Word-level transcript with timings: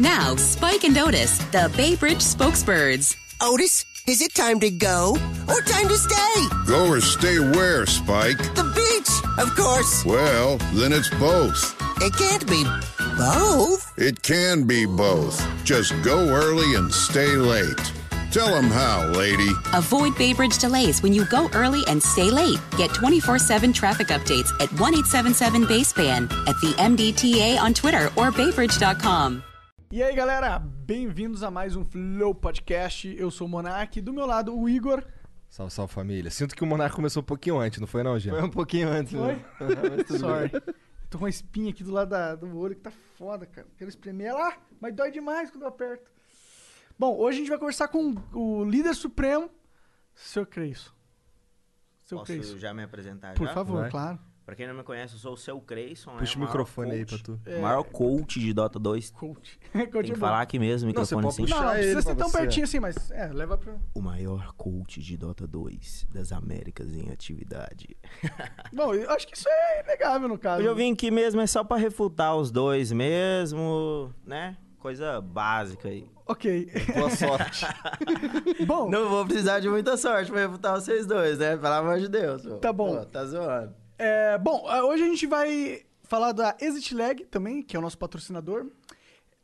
Now, 0.00 0.34
Spike 0.36 0.84
and 0.84 0.96
Otis, 0.96 1.36
the 1.52 1.70
Bay 1.76 1.94
Bridge 1.94 2.20
spokesbirds. 2.22 3.14
Otis, 3.42 3.84
is 4.08 4.22
it 4.22 4.34
time 4.34 4.58
to 4.60 4.70
go 4.70 5.14
or 5.46 5.60
time 5.60 5.88
to 5.88 5.96
stay? 5.98 6.46
Go 6.66 6.88
or 6.88 7.02
stay 7.02 7.38
where, 7.38 7.84
Spike? 7.84 8.38
The 8.54 8.64
beach, 8.74 9.10
of 9.38 9.54
course. 9.54 10.02
Well, 10.06 10.56
then 10.72 10.94
it's 10.94 11.10
both. 11.10 11.76
It 12.00 12.14
can't 12.14 12.48
be 12.48 12.64
both. 13.18 13.92
It 13.98 14.22
can 14.22 14.66
be 14.66 14.86
both. 14.86 15.46
Just 15.64 15.92
go 16.02 16.30
early 16.30 16.76
and 16.76 16.90
stay 16.90 17.36
late. 17.36 17.92
Tell 18.30 18.54
them 18.54 18.70
how, 18.70 19.06
lady. 19.08 19.50
Avoid 19.74 20.16
Bay 20.16 20.32
Bridge 20.32 20.56
delays 20.56 21.02
when 21.02 21.12
you 21.12 21.26
go 21.26 21.50
early 21.52 21.82
and 21.88 22.02
stay 22.02 22.30
late. 22.30 22.58
Get 22.78 22.94
24 22.94 23.38
7 23.38 23.70
traffic 23.74 24.06
updates 24.06 24.48
at 24.62 24.72
1 24.80 24.94
877 24.94 25.66
Baseband, 25.66 26.32
at 26.48 26.58
the 26.62 26.72
MDTA 26.78 27.60
on 27.60 27.74
Twitter 27.74 28.06
or 28.16 28.32
baybridge.com. 28.32 29.42
E 29.92 30.02
aí, 30.02 30.14
galera, 30.14 30.58
bem-vindos 30.58 31.42
a 31.42 31.50
mais 31.50 31.74
um 31.74 31.84
Flow 31.84 32.32
Podcast. 32.34 33.12
Eu 33.18 33.30
sou 33.30 33.46
o 33.46 33.50
Monark, 33.50 34.00
do 34.00 34.12
meu 34.12 34.24
lado 34.24 34.56
o 34.56 34.68
Igor. 34.68 35.04
Salve, 35.48 35.72
salve 35.72 35.92
família. 35.92 36.30
Sinto 36.30 36.54
que 36.54 36.62
o 36.62 36.66
Monarca 36.66 36.94
começou 36.94 37.22
um 37.22 37.26
pouquinho 37.26 37.58
antes, 37.58 37.80
não 37.80 37.88
foi 37.88 38.04
não, 38.04 38.16
Jean? 38.18 38.32
Foi 38.34 38.42
um 38.44 38.50
pouquinho 38.50 38.88
antes, 38.88 39.12
Foi? 39.12 39.34
né? 39.34 39.44
Sorry. 40.16 40.50
Tô 41.10 41.18
com 41.18 41.24
uma 41.24 41.28
espinha 41.30 41.70
aqui 41.70 41.82
do 41.82 41.90
lado 41.90 42.10
da- 42.10 42.36
do 42.36 42.56
olho 42.56 42.76
que 42.76 42.82
tá 42.82 42.92
foda, 43.18 43.44
cara. 43.46 43.66
Quero 43.76 43.88
espremer 43.88 44.28
ela, 44.28 44.56
mas 44.80 44.94
dói 44.94 45.10
demais 45.10 45.50
quando 45.50 45.62
eu 45.62 45.68
aperto. 45.68 46.08
Bom, 46.96 47.16
hoje 47.16 47.38
a 47.38 47.40
gente 47.40 47.48
vai 47.48 47.58
conversar 47.58 47.88
com 47.88 48.14
o 48.32 48.64
líder 48.64 48.94
supremo, 48.94 49.50
Sr. 50.14 50.46
Creisso. 50.46 50.94
Sr. 52.04 52.16
Posso 52.18 52.58
já 52.60 52.72
me 52.72 52.84
apresentar 52.84 53.34
Por 53.34 53.48
já? 53.48 53.54
favor, 53.54 53.80
Vai. 53.82 53.90
claro. 53.90 54.18
Pra 54.50 54.56
quem 54.56 54.66
não 54.66 54.74
me 54.74 54.82
conhece, 54.82 55.14
eu 55.14 55.18
sou 55.20 55.34
o 55.34 55.36
seu 55.36 55.60
Creyson, 55.60 56.10
Puxa 56.16 56.36
né? 56.36 56.44
o 56.44 56.46
microfone 56.48 56.90
aí 56.90 57.06
pra 57.06 57.18
tu. 57.18 57.38
O 57.46 57.60
maior 57.62 57.84
coach 57.84 58.40
de 58.40 58.52
Dota 58.52 58.80
2. 58.80 59.10
Coach. 59.14 59.56
Tem 59.72 59.86
Coach 59.88 60.10
é 60.10 60.12
que 60.12 60.18
bom. 60.18 60.26
falar 60.26 60.40
aqui 60.40 60.58
mesmo, 60.58 60.92
Não, 60.92 61.04
você 61.04 61.14
microfone 61.14 61.44
assim. 61.46 61.54
Não, 61.54 61.66
não 61.66 61.72
precisa 61.72 62.02
ser 62.02 62.06
pra 62.08 62.14
tão 62.16 62.28
você. 62.28 62.38
pertinho 62.38 62.64
assim, 62.64 62.80
mas 62.80 63.10
é, 63.12 63.28
leva 63.28 63.56
pro. 63.56 63.78
O 63.94 64.02
maior 64.02 64.52
coach 64.54 65.00
de 65.00 65.16
Dota 65.16 65.46
2 65.46 66.08
das 66.12 66.32
Américas 66.32 66.92
em 66.96 67.12
atividade. 67.12 67.96
Bom, 68.74 68.92
eu 68.92 69.08
acho 69.12 69.28
que 69.28 69.36
isso 69.36 69.48
é 69.48 69.84
inegável 69.84 70.26
no 70.26 70.36
caso. 70.36 70.64
Eu 70.64 70.74
vim 70.74 70.94
aqui 70.94 71.12
mesmo 71.12 71.40
é 71.40 71.46
só 71.46 71.62
pra 71.62 71.76
refutar 71.76 72.34
os 72.34 72.50
dois 72.50 72.90
mesmo, 72.90 74.12
né? 74.26 74.56
Coisa 74.80 75.20
básica 75.20 75.86
aí. 75.86 76.10
Ok. 76.26 76.72
Boa 76.96 77.10
sorte. 77.14 77.66
Bom, 78.66 78.90
Não 78.90 79.08
vou 79.08 79.24
precisar 79.26 79.60
de 79.60 79.68
muita 79.68 79.96
sorte 79.96 80.28
pra 80.32 80.40
refutar 80.40 80.74
vocês 80.74 81.06
dois, 81.06 81.38
né? 81.38 81.56
Pelo 81.56 81.74
amor 81.74 82.00
de 82.00 82.08
Deus. 82.08 82.42
Tá 82.60 82.72
bom. 82.72 82.96
Pô, 82.96 83.04
tá 83.04 83.24
zoando. 83.24 83.78
É, 84.02 84.38
bom, 84.38 84.64
ah, 84.68 84.82
hoje 84.84 85.02
a 85.02 85.06
gente 85.06 85.26
vai 85.26 85.82
falar 86.04 86.32
da 86.32 86.56
Exit 86.60 86.94
Lag 86.94 87.24
também, 87.26 87.62
que 87.62 87.76
é 87.76 87.78
o 87.78 87.82
nosso 87.82 87.98
patrocinador. 87.98 88.66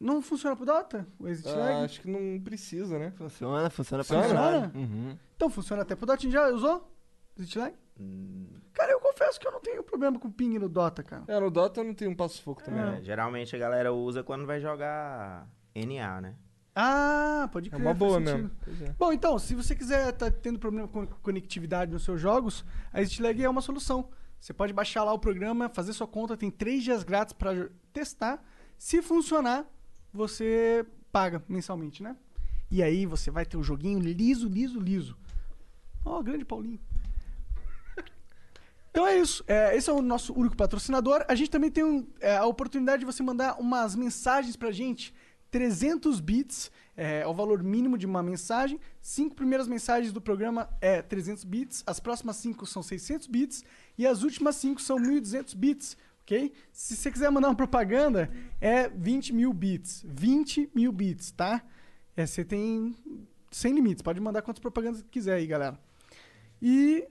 Não 0.00 0.20
funciona 0.22 0.56
pro 0.56 0.64
Dota? 0.66 1.06
O 1.18 1.28
Exit 1.28 1.48
Ah, 1.48 1.56
Lag? 1.56 1.84
acho 1.84 2.00
que 2.00 2.10
não 2.10 2.40
precisa, 2.42 2.98
né? 2.98 3.10
Funciona, 3.16 3.68
funciona 3.70 4.04
pra 4.04 4.22
Funciona? 4.22 4.40
caralho. 4.40 4.72
Uhum. 4.74 5.16
Então 5.36 5.50
funciona 5.50 5.82
até 5.82 5.94
pro 5.94 6.06
Dota. 6.06 6.18
A 6.18 6.22
gente 6.22 6.32
já 6.32 6.48
usou? 6.48 6.90
Exit 7.38 7.58
Lag? 7.58 7.74
Hum. 8.00 8.46
Cara, 8.72 8.92
eu 8.92 9.00
confesso 9.00 9.38
que 9.40 9.46
eu 9.46 9.52
não 9.52 9.60
tenho 9.60 9.82
problema 9.82 10.18
com 10.18 10.30
ping 10.30 10.58
no 10.58 10.68
Dota, 10.68 11.02
cara. 11.02 11.24
É, 11.28 11.38
no 11.40 11.50
Dota 11.50 11.82
não 11.84 11.94
tem 11.94 12.08
um 12.08 12.14
passo-fogo 12.14 12.62
também. 12.62 12.80
É, 12.98 13.02
geralmente 13.02 13.54
a 13.54 13.58
galera 13.58 13.92
usa 13.92 14.22
quando 14.22 14.44
vai 14.46 14.60
jogar 14.60 15.48
NA, 15.74 16.20
né? 16.20 16.34
Ah, 16.74 17.48
pode 17.50 17.68
É 17.68 17.70
crer. 17.70 17.80
uma 17.80 17.90
faz 17.94 17.98
boa 17.98 18.20
mesmo. 18.20 18.50
É. 18.82 18.92
Bom, 18.98 19.10
então, 19.12 19.38
se 19.38 19.54
você 19.54 19.74
quiser 19.74 20.10
estar 20.10 20.30
tendo 20.30 20.58
problema 20.58 20.86
com 20.86 21.06
conectividade 21.06 21.90
nos 21.90 22.04
seus 22.04 22.20
jogos, 22.20 22.66
a 22.92 23.00
Exit 23.00 23.22
Lag 23.22 23.42
é 23.42 23.48
uma 23.48 23.62
solução. 23.62 24.10
Você 24.40 24.52
pode 24.52 24.72
baixar 24.72 25.04
lá 25.04 25.12
o 25.12 25.18
programa, 25.18 25.68
fazer 25.68 25.92
sua 25.92 26.06
conta, 26.06 26.36
tem 26.36 26.50
três 26.50 26.84
dias 26.84 27.02
grátis 27.02 27.32
para 27.32 27.68
testar. 27.92 28.42
Se 28.78 29.02
funcionar, 29.02 29.66
você 30.12 30.86
paga 31.10 31.42
mensalmente, 31.48 32.02
né? 32.02 32.16
E 32.70 32.82
aí 32.82 33.06
você 33.06 33.30
vai 33.30 33.46
ter 33.46 33.56
um 33.56 33.62
joguinho 33.62 33.98
liso, 33.98 34.48
liso, 34.48 34.78
liso. 34.78 35.16
Ó, 36.04 36.22
grande 36.22 36.44
Paulinho. 36.44 36.80
Então 38.96 39.06
é 39.06 39.18
isso. 39.18 39.44
É, 39.46 39.76
esse 39.76 39.90
é 39.90 39.92
o 39.92 40.00
nosso 40.00 40.32
único 40.32 40.56
patrocinador. 40.56 41.22
A 41.28 41.34
gente 41.34 41.50
também 41.50 41.70
tem 41.70 41.84
um, 41.84 42.06
é, 42.18 42.38
a 42.38 42.46
oportunidade 42.46 43.00
de 43.00 43.04
você 43.04 43.22
mandar 43.22 43.60
umas 43.60 43.94
mensagens 43.94 44.56
pra 44.56 44.70
gente. 44.70 45.12
300 45.50 46.18
bits 46.18 46.70
é, 46.96 47.20
é 47.20 47.26
o 47.26 47.34
valor 47.34 47.62
mínimo 47.62 47.98
de 47.98 48.06
uma 48.06 48.22
mensagem. 48.22 48.80
Cinco 49.02 49.34
primeiras 49.34 49.68
mensagens 49.68 50.14
do 50.14 50.20
programa 50.20 50.68
é 50.80 51.02
300 51.02 51.44
bits. 51.44 51.84
As 51.86 52.00
próximas 52.00 52.36
cinco 52.36 52.64
são 52.64 52.82
600 52.82 53.26
bits. 53.26 53.62
E 53.98 54.06
as 54.06 54.22
últimas 54.22 54.56
cinco 54.56 54.80
são 54.80 54.98
1.200 54.98 55.54
bits. 55.54 55.96
Ok? 56.22 56.52
Se 56.72 56.96
você 56.96 57.10
quiser 57.10 57.30
mandar 57.30 57.48
uma 57.48 57.54
propaganda, 57.54 58.30
é 58.60 58.88
20 58.88 59.32
mil 59.32 59.52
bits. 59.52 60.04
20 60.06 60.70
mil 60.74 60.92
bits, 60.92 61.30
tá? 61.30 61.62
É, 62.16 62.26
você 62.26 62.44
tem 62.44 62.94
sem 63.50 63.72
limites. 63.72 64.02
Pode 64.02 64.20
mandar 64.20 64.42
quantas 64.42 64.60
propagandas 64.60 65.04
quiser 65.10 65.34
aí, 65.34 65.46
galera. 65.46 65.78
E. 66.60 67.06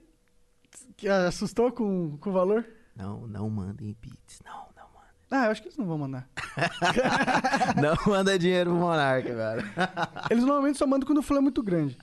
Assustou 1.26 1.72
com, 1.72 2.16
com 2.18 2.30
o 2.30 2.32
valor? 2.32 2.64
Não, 2.94 3.26
não 3.26 3.48
mandem 3.48 3.96
beats. 4.00 4.40
Não, 4.44 4.66
não 4.76 4.84
mandem. 4.94 5.10
Ah, 5.30 5.46
eu 5.46 5.50
acho 5.50 5.62
que 5.62 5.68
eles 5.68 5.78
não 5.78 5.86
vão 5.86 5.98
mandar. 5.98 6.28
Não 7.80 7.96
manda 8.06 8.38
dinheiro 8.38 8.70
pro 8.70 8.78
Monarca, 8.78 9.34
velho. 9.34 9.62
Eles 10.30 10.44
normalmente 10.44 10.78
só 10.78 10.86
mandam 10.86 11.06
quando 11.06 11.18
o 11.18 11.22
flow 11.22 11.38
é 11.38 11.42
muito 11.42 11.62
grande. 11.62 11.98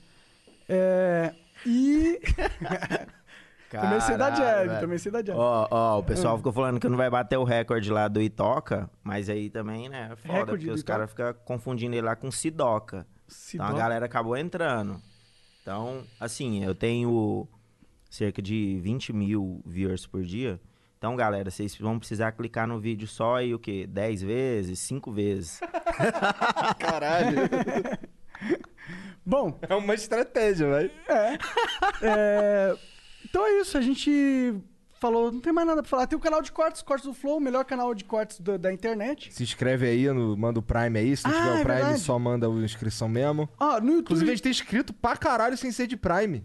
É. 0.68 1.34
E. 1.66 2.20
também 3.80 4.00
sei 4.00 4.16
da 4.16 4.30
Jab, 4.34 4.80
também 4.80 4.98
sei 4.98 5.12
da 5.12 5.18
Jab. 5.24 5.38
Ó, 5.38 5.68
ó, 5.70 5.96
o 5.96 6.00
Ah. 6.00 6.02
pessoal 6.02 6.36
ficou 6.36 6.52
falando 6.52 6.78
que 6.80 6.88
não 6.88 6.96
vai 6.96 7.08
bater 7.10 7.36
o 7.38 7.44
recorde 7.44 7.90
lá 7.90 8.08
do 8.08 8.20
Itoca, 8.20 8.88
mas 9.02 9.28
aí 9.28 9.48
também, 9.50 9.88
né, 9.88 10.10
é 10.12 10.16
foda, 10.16 10.38
Recorde 10.38 10.64
porque 10.66 10.70
os 10.74 10.82
caras 10.82 11.10
ficam 11.10 11.34
confundindo 11.44 11.94
ele 11.94 12.02
lá 12.06 12.14
com 12.16 12.30
Sidoca. 12.30 12.98
Então 12.98 13.06
a 13.26 13.32
Sidoca. 13.32 13.72
galera 13.74 14.06
acabou 14.06 14.36
entrando. 14.36 15.00
Então, 15.62 16.04
assim, 16.20 16.62
eu 16.64 16.74
tenho 16.74 17.48
cerca 18.10 18.42
de 18.42 18.78
20 18.82 19.12
mil 19.12 19.62
viewers 19.64 20.06
por 20.06 20.22
dia. 20.22 20.60
Então, 20.98 21.16
galera, 21.16 21.50
vocês 21.50 21.76
vão 21.76 21.98
precisar 21.98 22.32
clicar 22.32 22.66
no 22.66 22.78
vídeo 22.78 23.06
só 23.08 23.36
aí 23.36 23.54
o 23.54 23.58
quê? 23.58 23.86
10 23.86 24.22
vezes? 24.22 24.78
5 24.80 25.10
vezes? 25.12 25.60
Caralho. 26.78 27.36
Bom, 29.24 29.58
é 29.68 29.74
uma 29.74 29.94
estratégia, 29.94 30.68
vai. 30.68 30.90
é. 32.02 32.76
Então 33.24 33.46
é 33.46 33.60
isso, 33.60 33.76
a 33.76 33.80
gente 33.80 34.54
falou, 35.00 35.30
não 35.32 35.40
tem 35.40 35.52
mais 35.52 35.66
nada 35.66 35.82
pra 35.82 35.88
falar. 35.88 36.06
Tem 36.06 36.16
o 36.16 36.20
canal 36.20 36.40
de 36.40 36.50
cortes, 36.52 36.80
Cortes 36.82 37.06
do 37.06 37.12
Flow, 37.14 37.36
o 37.36 37.40
melhor 37.40 37.64
canal 37.64 37.94
de 37.94 38.04
cortes 38.04 38.40
do- 38.40 38.58
da 38.58 38.72
internet. 38.72 39.32
Se 39.32 39.42
inscreve 39.42 39.86
aí, 39.86 40.06
no, 40.12 40.36
manda 40.36 40.58
o 40.58 40.62
Prime 40.62 40.98
aí. 40.98 41.16
Se 41.16 41.24
não 41.26 41.32
Ah, 41.32 41.36
tiver 41.36 41.48
é 41.48 41.60
o 41.60 41.62
Prime, 41.64 41.74
verdade. 41.80 42.00
só 42.00 42.18
manda 42.18 42.46
a 42.46 42.50
inscrição 42.50 43.08
mesmo. 43.08 43.48
Ah, 43.58 43.80
no 43.80 43.88
YouTube. 43.88 44.00
Inclusive, 44.00 44.30
a 44.30 44.34
gente 44.34 44.42
tem 44.42 44.50
inscrito 44.52 44.92
pra 44.94 45.16
caralho 45.16 45.56
sem 45.56 45.70
ser 45.72 45.86
de 45.86 45.96
Prime. 45.96 46.44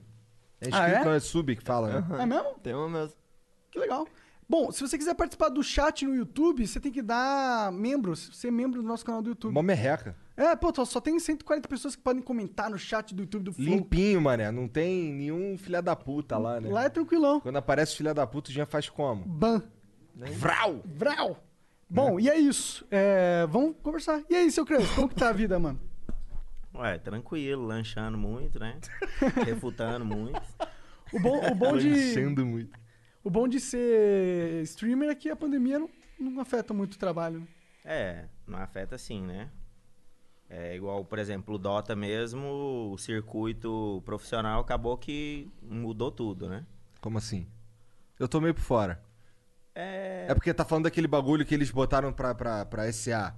É 0.61 0.67
inscrito, 0.67 0.77
Ah, 0.77 0.89
é? 1.01 1.05
não 1.05 1.13
é 1.13 1.19
sub 1.19 1.55
que 1.55 1.63
fala, 1.63 2.01
né? 2.01 2.21
É 2.21 2.25
mesmo? 2.25 2.55
Tem 2.61 2.73
uma 2.73 2.89
mesmo. 2.89 3.13
Que 3.71 3.79
legal. 3.79 4.05
Bom, 4.49 4.71
se 4.71 4.81
você 4.81 4.97
quiser 4.97 5.13
participar 5.13 5.49
do 5.49 5.61
chat 5.61 6.03
no 6.07 6.15
YouTube, 6.15 6.65
você 6.65 6.79
tem 6.79 6.91
que 6.91 7.03
dar 7.03 7.71
membros, 7.71 8.31
ser 8.33 8.49
membro 8.51 8.81
do 8.81 8.87
nosso 8.87 9.05
canal 9.05 9.21
do 9.21 9.29
YouTube. 9.29 9.53
Mó 9.53 9.61
merreca. 9.61 10.15
É, 10.35 10.55
pô, 10.55 10.73
só- 10.73 10.85
só 10.85 10.99
tem 10.99 11.19
140 11.19 11.67
pessoas 11.67 11.95
que 11.95 12.01
podem 12.01 12.19
comentar 12.21 12.67
no 12.67 12.77
chat 12.77 13.13
do 13.13 13.21
YouTube 13.21 13.43
do 13.43 13.53
Flow. 13.53 13.67
Limpinho, 13.67 14.19
mané. 14.19 14.51
Não 14.51 14.67
tem 14.67 15.13
nenhum 15.13 15.55
filha 15.55 15.81
da 15.83 15.95
puta 15.95 16.35
lá, 16.37 16.59
né? 16.59 16.67
Lá 16.69 16.85
é 16.85 16.89
tranquilão. 16.89 17.39
Quando 17.39 17.57
aparece 17.57 17.95
filha 17.95 18.11
da 18.13 18.25
puta, 18.25 18.51
já 18.51 18.65
faz 18.65 18.89
como? 18.89 19.23
Ban. 19.23 19.61
Vral! 20.15 20.81
Vral. 20.83 21.43
Bom, 21.87 22.19
e 22.19 22.27
é 22.27 22.37
isso. 22.37 22.85
É, 22.89 23.45
vamos 23.49 23.75
conversar. 23.83 24.23
E 24.29 24.35
aí, 24.35 24.51
seu 24.51 24.65
Crânio, 24.65 24.87
como 24.95 25.09
que 25.09 25.15
tá 25.15 25.29
a 25.29 25.33
vida, 25.33 25.59
mano? 25.59 25.79
Ué, 26.73 26.97
tranquilo, 26.97 27.65
lanchando 27.67 28.17
muito, 28.17 28.59
né? 28.59 28.77
Refutando 29.45 30.03
muito. 30.05 30.41
O 31.13 31.19
bom, 31.19 31.51
o 31.51 31.55
bom 31.55 31.77
de... 31.77 31.89
Lanchando 31.89 32.45
muito. 32.45 32.77
O 33.23 33.29
bom 33.29 33.47
de 33.47 33.59
ser 33.59 34.61
streamer 34.63 35.09
é 35.09 35.15
que 35.15 35.29
a 35.29 35.35
pandemia 35.35 35.79
não, 35.79 35.89
não 36.19 36.39
afeta 36.41 36.73
muito 36.73 36.93
o 36.93 36.99
trabalho. 36.99 37.39
né? 37.41 37.47
É, 37.83 38.25
não 38.47 38.59
afeta 38.59 38.95
assim, 38.95 39.21
né? 39.21 39.49
É 40.49 40.75
igual, 40.75 41.05
por 41.05 41.19
exemplo, 41.19 41.55
o 41.55 41.57
Dota 41.57 41.95
mesmo, 41.95 42.91
o 42.91 42.97
circuito 42.97 44.01
profissional 44.03 44.61
acabou 44.61 44.97
que 44.97 45.47
mudou 45.61 46.09
tudo, 46.09 46.49
né? 46.49 46.65
Como 46.99 47.17
assim? 47.17 47.47
Eu 48.17 48.27
tô 48.27 48.41
meio 48.41 48.53
por 48.53 48.63
fora. 48.63 49.01
É. 49.75 50.25
É 50.27 50.33
porque 50.33 50.53
tá 50.53 50.65
falando 50.65 50.85
daquele 50.85 51.07
bagulho 51.07 51.45
que 51.45 51.53
eles 51.53 51.69
botaram 51.69 52.11
pra, 52.11 52.33
pra, 52.33 52.65
pra 52.65 52.91
SA. 52.91 53.35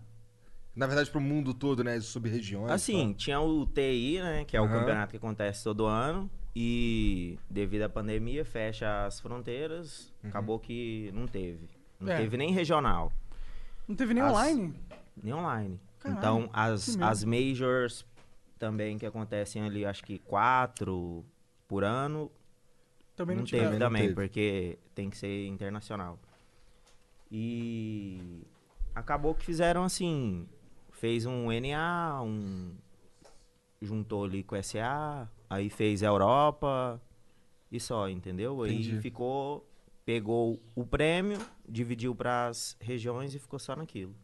Na 0.74 0.88
verdade, 0.88 1.12
pro 1.12 1.20
mundo 1.20 1.54
todo, 1.54 1.84
né? 1.84 1.96
As 1.96 2.06
sub-regiões. 2.06 2.72
Assim, 2.72 3.12
tá? 3.12 3.18
tinha 3.18 3.40
o 3.42 3.66
TI, 3.66 4.20
né? 4.22 4.46
Que 4.46 4.56
é 4.56 4.62
o 4.62 4.68
campeonato 4.70 5.12
que 5.12 5.18
acontece 5.18 5.64
todo 5.66 5.86
ano. 5.86 6.32
E 6.56 7.40
devido 7.50 7.84
à 7.84 7.90
pandemia, 7.90 8.44
fecha 8.44 9.06
as 9.06 9.20
fronteiras. 9.20 10.14
Acabou 10.24 10.60
que 10.60 11.10
não 11.14 11.26
teve. 11.28 11.70
Não 12.00 12.12
É. 12.12 12.18
teve 12.18 12.36
nem 12.38 12.52
regional, 12.52 13.12
Não 13.88 13.96
teve 13.96 14.14
nem 14.14 14.24
As- 14.24 14.32
online? 14.32 14.74
nem 15.22 15.34
online. 15.34 15.80
Caralho, 16.00 16.18
então, 16.20 16.50
as, 16.54 16.98
as 17.00 17.24
majors 17.24 18.06
também 18.58 18.98
que 18.98 19.06
acontecem 19.06 19.62
ali, 19.64 19.86
acho 19.86 20.04
que 20.04 20.18
quatro 20.20 21.24
por 21.68 21.84
ano, 21.84 22.32
Também 23.16 23.36
não, 23.36 23.44
não 23.44 23.50
teve 23.50 23.72
Não 23.72 23.80
também, 23.80 24.02
teve. 24.04 24.14
porque 24.16 24.80
tem 24.96 25.10
que 25.10 25.18
ser 25.18 25.48
internacional. 25.48 26.18
E 27.32 28.44
acabou 28.96 29.34
que 29.36 29.46
fizeram 29.46 29.84
assim, 29.84 30.48
fez 30.92 31.26
um 31.26 31.52
NA, 31.52 32.22
um 32.24 32.74
juntou 33.82 34.26
ali 34.26 34.44
com 34.44 34.56
o 34.56 34.64
SA, 34.64 35.30
aí 35.52 35.70
fez 35.70 36.02
a 36.04 36.08
Europa 36.08 37.02
e 37.72 37.80
só, 37.80 38.08
entendeu? 38.10 38.66
Entendi. 38.66 38.94
Aí 38.96 39.02
ficou, 39.02 39.68
pegou 40.06 40.60
o 40.76 40.86
prêmio, 40.86 41.38
dividiu 41.68 42.16
pras 42.16 42.76
regiões 42.80 43.36
e 43.36 43.40
ficou 43.40 43.60
só 43.60 43.76
naquilo. 43.76 44.16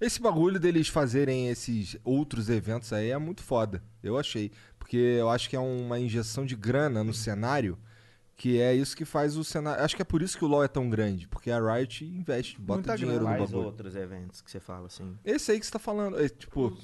Esse 0.00 0.20
bagulho 0.20 0.60
deles 0.60 0.86
fazerem 0.88 1.48
esses 1.48 1.96
outros 2.04 2.48
eventos 2.48 2.92
aí 2.92 3.10
é 3.10 3.18
muito 3.18 3.42
foda. 3.42 3.82
Eu 4.02 4.16
achei. 4.16 4.52
Porque 4.78 4.96
eu 4.96 5.28
acho 5.28 5.50
que 5.50 5.56
é 5.56 5.60
uma 5.60 5.98
injeção 5.98 6.46
de 6.46 6.54
grana 6.54 7.02
no 7.02 7.12
cenário. 7.12 7.76
Que 8.36 8.60
é 8.60 8.72
isso 8.72 8.96
que 8.96 9.04
faz 9.04 9.36
o 9.36 9.42
cenário. 9.42 9.82
Acho 9.82 9.96
que 9.96 10.02
é 10.02 10.04
por 10.04 10.22
isso 10.22 10.38
que 10.38 10.44
o 10.44 10.48
LoL 10.48 10.62
é 10.62 10.68
tão 10.68 10.88
grande. 10.88 11.26
Porque 11.26 11.50
a 11.50 11.58
Riot 11.58 12.04
investe, 12.04 12.60
bota 12.60 12.74
Muita 12.78 12.96
dinheiro 12.96 13.22
no 13.22 13.26
Quais 13.26 13.50
bagulho. 13.50 13.66
outros 13.66 13.96
eventos 13.96 14.40
que 14.40 14.48
você 14.48 14.60
fala 14.60 14.86
assim? 14.86 15.18
Esse 15.24 15.50
aí 15.50 15.58
que 15.58 15.66
você 15.66 15.72
tá 15.72 15.80
falando. 15.80 16.20
É, 16.20 16.28
tipo. 16.28 16.68
l- 16.68 16.76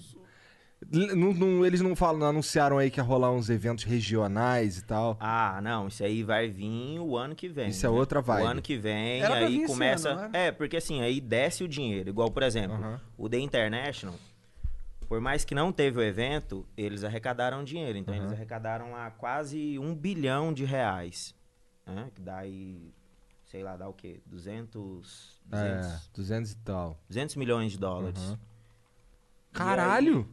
não- 0.92 1.32
não- 1.34 1.66
eles 1.66 1.80
não 1.80 1.94
falam, 1.96 2.18
não 2.20 2.26
anunciaram 2.28 2.78
aí 2.78 2.90
que 2.90 2.98
ia 3.00 3.04
rolar 3.04 3.30
uns 3.32 3.48
eventos 3.50 3.84
regionais 3.84 4.78
e 4.78 4.84
tal. 4.84 5.16
Ah, 5.20 5.60
não, 5.62 5.88
isso 5.88 6.02
aí 6.04 6.22
vai 6.22 6.48
vir 6.48 6.98
o 7.00 7.16
ano 7.16 7.34
que 7.34 7.48
vem. 7.48 7.68
Isso 7.68 7.86
é 7.86 7.88
né? 7.90 7.94
outra 7.96 8.20
vibe. 8.20 8.44
O 8.44 8.46
ano 8.48 8.62
que 8.62 8.76
vem, 8.76 9.20
Era 9.20 9.34
aí 9.36 9.66
começa. 9.66 10.10
ano, 10.10 10.28
não 10.32 10.38
é, 10.40 10.50
porque 10.52 10.76
assim, 10.76 11.00
aí 11.02 11.20
desce 11.20 11.62
o 11.64 11.68
dinheiro. 11.68 12.08
Igual, 12.08 12.30
por 12.30 12.42
exemplo, 12.42 13.00
o 13.16 13.28
The 13.28 13.38
International, 13.38 14.14
por 15.08 15.20
mais 15.20 15.44
que 15.44 15.54
não 15.54 15.70
teve 15.72 15.98
o 15.98 16.02
evento, 16.02 16.66
eles 16.76 17.04
arrecadaram 17.04 17.62
dinheiro. 17.64 17.98
Então 17.98 18.14
eles 18.14 18.32
arrecadaram 18.32 18.92
lá 18.92 19.10
quase 19.10 19.78
um 19.78 19.94
bilhão 19.94 20.52
de 20.52 20.64
reais. 20.64 21.34
Né? 21.86 22.10
Que 22.14 22.20
dá 22.22 22.38
aí, 22.38 22.92
sei 23.44 23.62
lá, 23.62 23.76
dá 23.76 23.86
o 23.88 23.92
quê? 23.92 24.20
200, 24.26 25.38
200, 25.44 25.86
É, 25.86 26.00
200 26.14 26.52
e 26.52 26.56
tal. 26.56 26.98
200 27.08 27.36
milhões 27.36 27.72
de 27.72 27.78
dólares. 27.78 28.36
Caralho! 29.52 30.26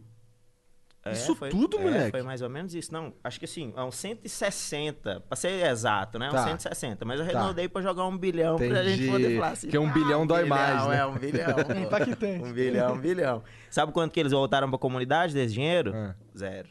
É, 1.04 1.14
Isso 1.14 1.36
foi- 1.36 1.50
tudo, 1.50 1.80
é, 1.80 1.82
moleque? 1.82 2.12
Foi 2.12 2.22
mais 2.22 2.42
ou 2.44 2.50
menos 2.50 2.76
isso. 2.76 2.94
Não, 2.94 3.12
acho 3.24 3.40
que 3.40 3.46
assim, 3.46 3.74
é 3.76 3.82
uns 3.84 3.96
160, 3.96 5.20
pra 5.22 5.36
ser 5.36 5.66
exato, 5.66 6.20
né? 6.20 6.28
Uns 6.28 6.34
Tá. 6.34 6.44
160. 6.48 7.04
Mas 7.06 7.20
eu 7.20 7.26
Tá. 7.28 7.40
arredondei 7.40 7.68
pra 7.68 7.82
jogar 7.82 8.06
um 8.06 8.16
bilhão 8.18 8.56
pra 8.58 8.84
gente 8.84 9.04
Entendi. 9.04 9.10
poder 9.12 9.36
falar 9.36 9.50
assim. 9.50 9.68
Que 9.68 9.78
um 9.80 9.92
bilhão 9.92 10.28
dói 10.28 10.46
mais, 10.46 10.88
né? 10.88 10.98
É, 10.98 11.06
um 11.06 11.18
bilhão. 11.18 11.56
pô. 11.66 11.74
Impactante. 11.74 12.44
um 12.44 12.54
bilhão, 12.54 12.94
um 12.94 13.00
bilhão. 13.00 13.44
Sabe 13.70 13.92
quanto 13.92 14.12
que 14.12 14.20
eles 14.20 14.32
voltaram 14.32 14.70
pra 14.70 14.78
comunidade 14.78 15.34
desse 15.34 15.54
dinheiro? 15.56 15.92
Ah. 15.96 16.16
Zero. 16.38 16.70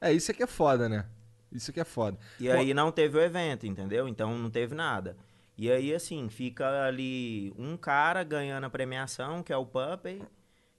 É, 0.00 0.12
isso 0.12 0.30
aqui 0.30 0.42
é 0.42 0.46
foda, 0.46 0.88
né? 0.88 1.04
Isso 1.52 1.70
aqui 1.70 1.80
é 1.80 1.84
foda. 1.84 2.16
E 2.40 2.50
aí 2.50 2.72
não 2.72 2.90
teve 2.90 3.18
o 3.18 3.20
evento, 3.20 3.66
entendeu? 3.66 4.08
Então 4.08 4.36
não 4.38 4.48
teve 4.50 4.74
nada. 4.74 5.14
E 5.58 5.70
aí, 5.70 5.94
assim, 5.94 6.30
fica 6.30 6.86
ali 6.86 7.52
um 7.58 7.76
cara 7.76 8.24
ganhando 8.24 8.64
a 8.64 8.70
premiação, 8.70 9.42
que 9.42 9.52
é 9.52 9.56
o 9.56 9.66
Puppy. 9.66 10.22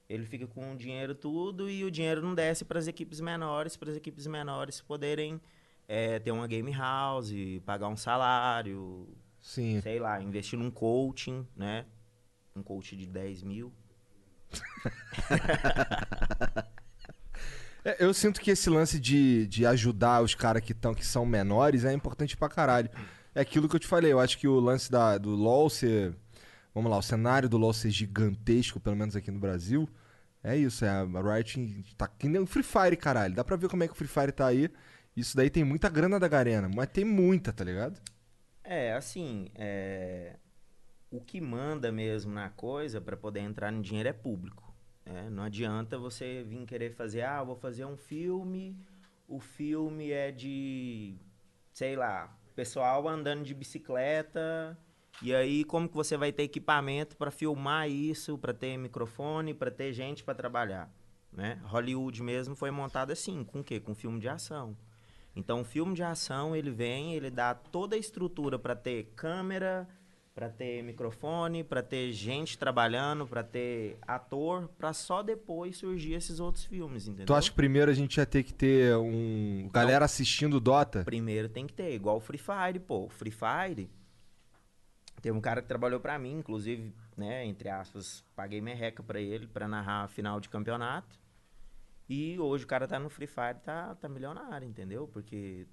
Ele 0.08 0.26
fica 0.26 0.46
com 0.46 0.72
o 0.72 0.76
dinheiro 0.76 1.14
tudo 1.14 1.68
e 1.68 1.84
o 1.84 1.90
dinheiro 1.90 2.20
não 2.20 2.34
desce 2.34 2.64
para 2.64 2.78
as 2.78 2.86
equipes 2.86 3.20
menores, 3.20 3.76
para 3.76 3.90
as 3.90 3.96
equipes 3.96 4.26
menores 4.26 4.80
poderem 4.80 5.40
é, 5.88 6.18
ter 6.18 6.30
uma 6.30 6.46
game 6.46 6.72
house, 6.72 7.32
pagar 7.64 7.88
um 7.88 7.96
salário, 7.96 9.08
Sim. 9.40 9.80
sei 9.80 9.98
lá, 9.98 10.22
investir 10.22 10.58
num 10.58 10.70
coaching, 10.70 11.46
né? 11.56 11.86
Um 12.54 12.62
coach 12.62 12.96
de 12.96 13.06
10 13.06 13.42
mil. 13.42 13.72
É, 17.84 18.02
eu 18.02 18.14
sinto 18.14 18.40
que 18.40 18.50
esse 18.50 18.70
lance 18.70 18.98
de, 18.98 19.46
de 19.46 19.66
ajudar 19.66 20.22
os 20.22 20.34
caras 20.34 20.62
que, 20.62 20.72
tão, 20.72 20.94
que 20.94 21.04
são 21.04 21.26
menores 21.26 21.84
é 21.84 21.92
importante 21.92 22.34
pra 22.34 22.48
caralho. 22.48 22.88
É 23.34 23.42
aquilo 23.42 23.68
que 23.68 23.76
eu 23.76 23.80
te 23.80 23.86
falei, 23.86 24.10
eu 24.10 24.18
acho 24.18 24.38
que 24.38 24.48
o 24.48 24.58
lance 24.58 24.90
da, 24.90 25.18
do 25.18 25.30
LoL 25.30 25.68
ser. 25.68 26.16
Vamos 26.74 26.90
lá, 26.90 26.98
o 26.98 27.02
cenário 27.02 27.48
do 27.48 27.56
LoL 27.56 27.72
ser 27.72 27.90
gigantesco, 27.90 28.80
pelo 28.80 28.96
menos 28.96 29.14
aqui 29.14 29.30
no 29.30 29.38
Brasil, 29.38 29.88
é 30.42 30.56
isso. 30.56 30.84
É, 30.84 30.88
a 30.90 31.04
Riot 31.04 31.84
tá 31.96 32.08
que 32.08 32.28
nem 32.28 32.40
o 32.40 32.46
Free 32.46 32.62
Fire, 32.64 32.96
caralho. 32.96 33.34
Dá 33.34 33.44
pra 33.44 33.56
ver 33.56 33.68
como 33.68 33.84
é 33.84 33.86
que 33.86 33.92
o 33.92 33.96
Free 33.96 34.08
Fire 34.08 34.32
tá 34.32 34.46
aí. 34.46 34.68
Isso 35.16 35.36
daí 35.36 35.48
tem 35.50 35.62
muita 35.64 35.88
grana 35.88 36.18
da 36.18 36.26
Garena, 36.28 36.68
mas 36.68 36.88
tem 36.88 37.04
muita, 37.04 37.52
tá 37.52 37.62
ligado? 37.64 38.00
É, 38.64 38.92
assim, 38.94 39.48
é, 39.54 40.36
o 41.10 41.20
que 41.20 41.40
manda 41.40 41.92
mesmo 41.92 42.32
na 42.32 42.50
coisa 42.50 43.00
para 43.00 43.16
poder 43.16 43.40
entrar 43.40 43.70
no 43.70 43.82
dinheiro 43.82 44.08
é 44.08 44.12
público. 44.12 44.74
né? 45.06 45.28
Não 45.30 45.42
adianta 45.44 45.98
você 45.98 46.42
vir 46.42 46.64
querer 46.66 46.90
fazer, 46.94 47.22
ah, 47.22 47.42
vou 47.44 47.56
fazer 47.56 47.84
um 47.84 47.96
filme, 47.96 48.76
o 49.28 49.38
filme 49.38 50.10
é 50.10 50.32
de, 50.32 51.16
sei 51.72 51.94
lá, 51.96 52.36
pessoal 52.54 53.06
andando 53.08 53.44
de 53.44 53.54
bicicleta, 53.54 54.76
e 55.22 55.34
aí 55.34 55.64
como 55.64 55.88
que 55.88 55.94
você 55.94 56.16
vai 56.16 56.32
ter 56.32 56.44
equipamento 56.44 57.16
para 57.16 57.30
filmar 57.30 57.88
isso, 57.88 58.36
para 58.38 58.52
ter 58.52 58.76
microfone, 58.76 59.54
para 59.54 59.70
ter 59.70 59.92
gente 59.92 60.22
para 60.22 60.34
trabalhar, 60.34 60.92
né? 61.32 61.60
Hollywood 61.64 62.22
mesmo 62.22 62.54
foi 62.54 62.70
montado 62.70 63.10
assim, 63.10 63.44
com 63.44 63.60
o 63.60 63.64
quê? 63.64 63.80
Com 63.80 63.94
filme 63.94 64.20
de 64.20 64.28
ação. 64.28 64.76
Então, 65.36 65.62
o 65.62 65.64
filme 65.64 65.94
de 65.94 66.02
ação, 66.02 66.54
ele 66.54 66.70
vem, 66.70 67.14
ele 67.14 67.28
dá 67.28 67.54
toda 67.54 67.96
a 67.96 67.98
estrutura 67.98 68.56
para 68.56 68.76
ter 68.76 69.12
câmera, 69.16 69.88
para 70.34 70.48
ter 70.48 70.82
microfone, 70.82 71.62
para 71.62 71.82
ter 71.82 72.12
gente 72.12 72.58
trabalhando, 72.58 73.26
para 73.26 73.42
ter 73.42 73.96
ator, 74.02 74.68
para 74.78 74.92
só 74.92 75.22
depois 75.22 75.76
surgir 75.76 76.14
esses 76.14 76.40
outros 76.40 76.64
filmes, 76.64 77.06
entendeu? 77.06 77.26
Tu 77.26 77.34
acha 77.34 77.50
que 77.50 77.56
primeiro 77.56 77.90
a 77.90 77.94
gente 77.94 78.16
ia 78.16 78.26
ter 78.26 78.42
que 78.42 78.52
ter 78.52 78.96
um. 78.96 79.68
galera 79.72 80.04
assistindo 80.04 80.60
Dota? 80.60 81.04
Primeiro 81.04 81.48
tem 81.48 81.66
que 81.66 81.72
ter, 81.72 81.94
igual 81.94 82.16
o 82.16 82.20
Free 82.20 82.38
Fire, 82.38 82.80
pô. 82.80 83.08
Free 83.08 83.32
Fire, 83.32 83.88
teve 85.24 85.38
um 85.38 85.40
cara 85.40 85.62
que 85.62 85.68
trabalhou 85.68 85.98
pra 86.00 86.18
mim, 86.18 86.34
inclusive, 86.34 86.94
né, 87.16 87.46
entre 87.46 87.70
aspas, 87.70 88.22
paguei 88.36 88.60
merreca 88.60 89.02
pra 89.02 89.18
ele 89.18 89.46
pra 89.46 89.66
narrar 89.66 90.02
a 90.04 90.06
final 90.06 90.38
de 90.38 90.50
campeonato. 90.50 91.18
E 92.06 92.38
hoje 92.38 92.64
o 92.64 92.66
cara 92.66 92.86
tá 92.86 92.98
no 92.98 93.08
Free 93.08 93.26
Fire, 93.26 93.58
tá, 93.62 93.94
tá 93.94 94.06
milionário, 94.06 94.68
entendeu? 94.68 95.08
Porque 95.08 95.66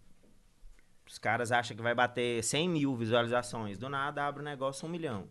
os 1.05 1.17
caras 1.17 1.51
acham 1.51 1.75
que 1.75 1.83
vai 1.83 1.93
bater 1.93 2.41
100 2.41 2.69
mil 2.69 2.95
visualizações, 2.95 3.77
do 3.77 3.89
nada 3.89 4.25
abre 4.25 4.41
o 4.41 4.45
negócio 4.45 4.87
um 4.87 4.89
milhão. 4.89 5.27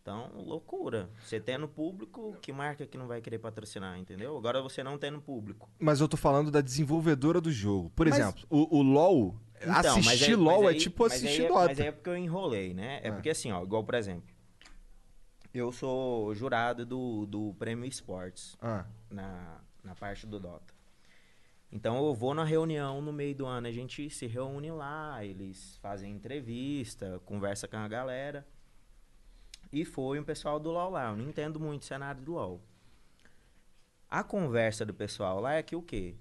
Então, 0.00 0.30
loucura. 0.34 1.10
Você 1.22 1.38
tendo 1.38 1.68
público, 1.68 2.38
que 2.40 2.54
marca 2.54 2.86
que 2.86 2.96
não 2.96 3.06
vai 3.06 3.20
querer 3.20 3.38
patrocinar, 3.38 3.98
entendeu? 3.98 4.34
Agora 4.38 4.62
você 4.62 4.82
não 4.82 4.96
tendo 4.96 5.20
público. 5.20 5.68
Mas 5.78 6.00
eu 6.00 6.08
tô 6.08 6.16
falando 6.16 6.50
da 6.50 6.62
desenvolvedora 6.62 7.38
do 7.38 7.52
jogo. 7.52 7.90
Por 7.90 8.08
Mas- 8.08 8.18
exemplo, 8.18 8.46
o, 8.48 8.78
o 8.78 8.82
LoL. 8.82 9.38
Então, 9.60 9.96
mas 9.96 10.06
assistir 10.08 10.30
aí- 10.30 10.34
LoL 10.36 10.62
mas 10.62 10.64
é 10.64 10.68
aí- 10.74 10.78
tipo 10.80 11.04
assistir 11.04 11.40
aí 11.40 11.44
é- 11.44 11.48
Dota. 11.48 11.64
Mas 11.68 11.80
aí 11.80 11.86
é 11.86 11.92
porque 11.92 12.10
eu 12.10 12.16
enrolei, 12.16 12.74
né? 12.74 13.00
É 13.02 13.08
Ah. 13.08 13.12
porque 13.12 13.30
assim, 13.30 13.50
ó, 13.52 13.62
igual 13.62 13.82
por 13.84 13.94
exemplo, 13.94 14.28
eu 15.54 15.72
sou 15.72 16.34
jurado 16.34 16.84
do, 16.84 17.26
do 17.26 17.54
Prêmio 17.58 17.86
Esportes 17.86 18.56
Ah, 18.60 18.84
na, 19.10 19.60
na 19.82 19.94
parte 19.94 20.26
do 20.26 20.38
Dota. 20.38 20.74
Então 21.72 21.96
eu 22.06 22.14
vou 22.14 22.32
na 22.34 22.44
reunião 22.44 23.00
no 23.02 23.12
meio 23.12 23.34
do 23.34 23.44
ano, 23.46 23.66
a 23.66 23.72
gente 23.72 24.08
se 24.10 24.26
reúne 24.26 24.70
lá, 24.70 25.24
eles 25.24 25.76
fazem 25.78 26.12
entrevista, 26.12 27.20
conversa 27.24 27.66
com 27.66 27.76
a 27.76 27.88
galera. 27.88 28.46
E 29.72 29.84
foi 29.84 30.20
um 30.20 30.24
pessoal 30.24 30.60
do 30.60 30.70
LoL 30.70 30.90
lá, 30.90 31.10
eu 31.10 31.16
não 31.16 31.28
entendo 31.28 31.58
muito 31.58 31.82
o 31.82 31.84
cenário 31.84 32.22
do 32.22 32.32
LoL. 32.34 32.60
A 34.08 34.22
conversa 34.22 34.84
do 34.86 34.94
pessoal 34.94 35.40
lá 35.40 35.54
é 35.54 35.62
que 35.62 35.74
o 35.74 35.82
quê? 35.82 36.14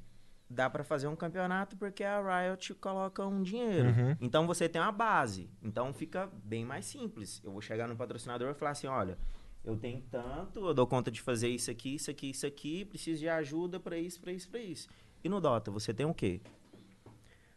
Dá 0.49 0.69
pra 0.69 0.83
fazer 0.83 1.07
um 1.07 1.15
campeonato 1.15 1.75
porque 1.75 2.03
a 2.03 2.21
Riot 2.21 2.73
coloca 2.75 3.25
um 3.25 3.41
dinheiro. 3.41 3.89
Uhum. 3.89 4.17
Então 4.21 4.45
você 4.45 4.69
tem 4.69 4.79
uma 4.81 4.91
base. 4.91 5.49
Então 5.61 5.91
fica 5.91 6.29
bem 6.43 6.63
mais 6.63 6.85
simples. 6.85 7.41
Eu 7.43 7.51
vou 7.51 7.61
chegar 7.61 7.87
no 7.87 7.95
patrocinador 7.95 8.51
e 8.51 8.53
falar 8.53 8.71
assim, 8.71 8.87
olha, 8.87 9.17
eu 9.63 9.75
tenho 9.75 10.01
tanto, 10.11 10.67
eu 10.67 10.73
dou 10.73 10.85
conta 10.85 11.09
de 11.09 11.19
fazer 11.19 11.49
isso 11.49 11.71
aqui, 11.71 11.95
isso 11.95 12.11
aqui, 12.11 12.29
isso 12.29 12.45
aqui, 12.45 12.85
preciso 12.85 13.19
de 13.19 13.27
ajuda 13.27 13.79
pra 13.79 13.97
isso, 13.97 14.21
pra 14.21 14.31
isso, 14.31 14.47
pra 14.47 14.59
isso. 14.59 14.87
E 15.23 15.27
no 15.27 15.41
Dota, 15.41 15.71
você 15.71 15.91
tem 15.91 16.05
o 16.05 16.13
quê? 16.13 16.39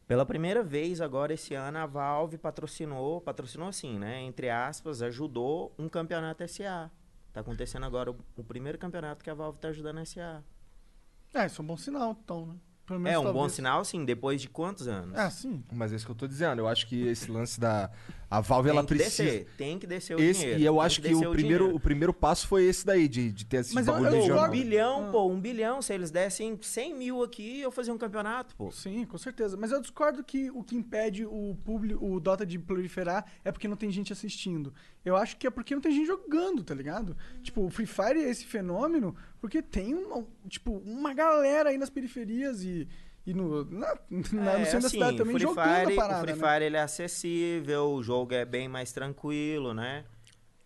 Pela 0.06 0.24
primeira 0.24 0.62
vez 0.62 1.02
agora 1.02 1.34
esse 1.34 1.54
ano 1.54 1.76
a 1.76 1.84
Valve 1.84 2.38
patrocinou, 2.38 3.20
patrocinou 3.20 3.68
assim, 3.68 3.98
né, 3.98 4.22
entre 4.22 4.48
aspas, 4.48 5.02
ajudou 5.02 5.74
um 5.78 5.86
campeonato 5.86 6.48
SA. 6.48 6.90
Tá 7.30 7.42
acontecendo 7.42 7.84
agora 7.84 8.10
o, 8.10 8.16
o 8.38 8.42
primeiro 8.42 8.78
campeonato 8.78 9.22
que 9.22 9.28
a 9.28 9.34
Valve 9.34 9.58
tá 9.58 9.68
ajudando 9.68 9.98
a 9.98 10.04
SA. 10.06 10.42
É, 11.34 11.44
isso 11.44 11.60
é 11.60 11.62
um 11.62 11.66
bom 11.66 11.76
sinal, 11.76 12.16
então, 12.24 12.46
né? 12.46 12.56
Pelo 12.88 13.06
É 13.06 13.18
um 13.18 13.32
bom 13.32 13.48
sinal, 13.48 13.84
sim, 13.84 14.04
depois 14.04 14.40
de 14.40 14.48
quantos 14.48 14.88
anos? 14.88 15.14
Ah, 15.16 15.30
sim. 15.30 15.62
mas 15.72 15.92
é 15.92 15.96
isso 15.96 16.06
que 16.06 16.10
eu 16.10 16.16
tô 16.16 16.26
dizendo. 16.26 16.60
Eu 16.60 16.66
acho 16.66 16.86
que 16.88 17.06
esse 17.06 17.30
lance 17.30 17.60
da. 17.60 17.90
A 18.30 18.40
Valve, 18.42 18.68
ela 18.68 18.84
tem 18.84 18.98
que 18.98 19.02
precisa. 19.04 19.22
descer, 19.30 19.46
tem 19.56 19.78
que 19.78 19.86
descer 19.86 20.14
o 20.16 20.20
Esse, 20.20 20.40
dinheiro. 20.40 20.60
e 20.60 20.64
eu 20.66 20.74
tem 20.74 20.82
acho 20.82 20.96
que, 21.00 21.08
descer 21.08 21.26
o 21.26 21.30
primeiro, 21.30 21.58
dinheiro. 21.64 21.76
o 21.76 21.80
primeiro 21.80 22.12
passo 22.12 22.46
foi 22.46 22.64
esse 22.64 22.84
daí, 22.84 23.08
de, 23.08 23.32
de 23.32 23.46
ter 23.46 23.58
esse 23.58 23.74
Mas 23.74 23.86
eu- 23.86 23.92
bagulho 23.94 24.08
eu 24.10 24.12
Pô, 24.16 24.20
regional. 24.20 24.46
um 24.46 24.50
bilhão, 24.50 25.08
Ah. 25.08 25.10
pô, 25.10 25.26
um 25.30 25.40
bilhão, 25.40 25.80
se 25.80 25.94
eles 25.94 26.10
dessem 26.10 26.58
100 26.60 26.94
mil 26.94 27.22
aqui, 27.22 27.60
eu 27.60 27.70
fazia 27.70 27.92
um 27.92 27.96
campeonato, 27.96 28.54
pô. 28.54 28.70
Sim, 28.70 29.06
com 29.06 29.16
certeza. 29.16 29.56
Mas 29.56 29.72
eu 29.72 29.80
discordo 29.80 30.22
que 30.22 30.50
o 30.50 30.62
que 30.62 30.76
impede 30.76 31.24
o 31.24 31.56
público, 31.64 32.04
o 32.04 32.20
Dota 32.20 32.44
de 32.44 32.58
proliferar 32.58 33.24
é 33.42 33.50
porque 33.50 33.66
não 33.66 33.76
tem 33.76 33.90
gente 33.90 34.12
assistindo. 34.12 34.74
Eu 35.04 35.16
acho 35.16 35.36
que 35.36 35.46
é 35.46 35.50
porque 35.50 35.74
não 35.74 35.82
tem 35.82 35.92
gente 35.92 36.06
jogando, 36.06 36.62
tá 36.62 36.74
ligado? 36.74 37.16
Tipo, 37.42 37.62
o 37.66 37.70
Free 37.70 37.86
Fire 37.86 38.22
é 38.22 38.28
esse 38.30 38.44
fenômeno 38.44 39.16
porque 39.40 39.62
tem 39.62 39.94
uma, 39.94 40.26
tipo, 40.48 40.72
uma 40.78 41.14
galera 41.14 41.70
aí 41.70 41.78
nas 41.78 41.90
periferias 41.90 42.62
e, 42.62 42.88
e 43.26 43.32
no, 43.34 43.64
na, 43.64 43.94
na- 44.32 44.58
no 44.58 44.60
É, 44.60 44.64
centro 44.66 44.82
da 44.82 44.86
assim, 44.86 44.98
cidade 44.98 45.16
também 45.16 45.36
Free 45.36 45.42
jogando 45.42 45.86
Fire, 45.86 45.92
a 45.92 45.96
parada, 45.96 46.20
O 46.20 46.20
Free 46.20 46.32
né? 46.34 46.38
Fire 46.54 46.64
ele 46.64 46.76
é 46.76 46.80
acessível, 46.82 47.92
o 47.92 48.02
jogo 48.02 48.34
é 48.34 48.44
bem 48.44 48.68
mais 48.68 48.92
tranquilo, 48.92 49.72
né? 49.74 50.04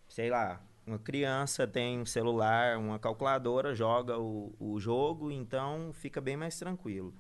Sei 0.09 0.31
lá, 0.31 0.63
uma 0.87 0.99
criança 0.99 1.67
tem 1.67 1.99
um 2.01 2.07
celular, 2.07 2.79
uma 2.79 2.99
calculadora, 2.99 3.75
joga 3.75 4.19
o, 4.19 4.55
o 4.61 4.79
jogo, 4.81 5.31
então 5.31 5.93
fica 5.95 6.21
bem 6.21 6.37
mais 6.37 6.59
tranquilo. 6.59 7.15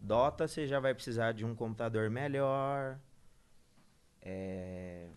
Dota 0.00 0.48
você 0.48 0.66
já 0.66 0.80
vai 0.80 0.94
precisar 0.94 1.32
de 1.32 1.44
um 1.44 1.54
computador 1.54 2.10
melhor. 2.10 2.98
É, 4.22 5.08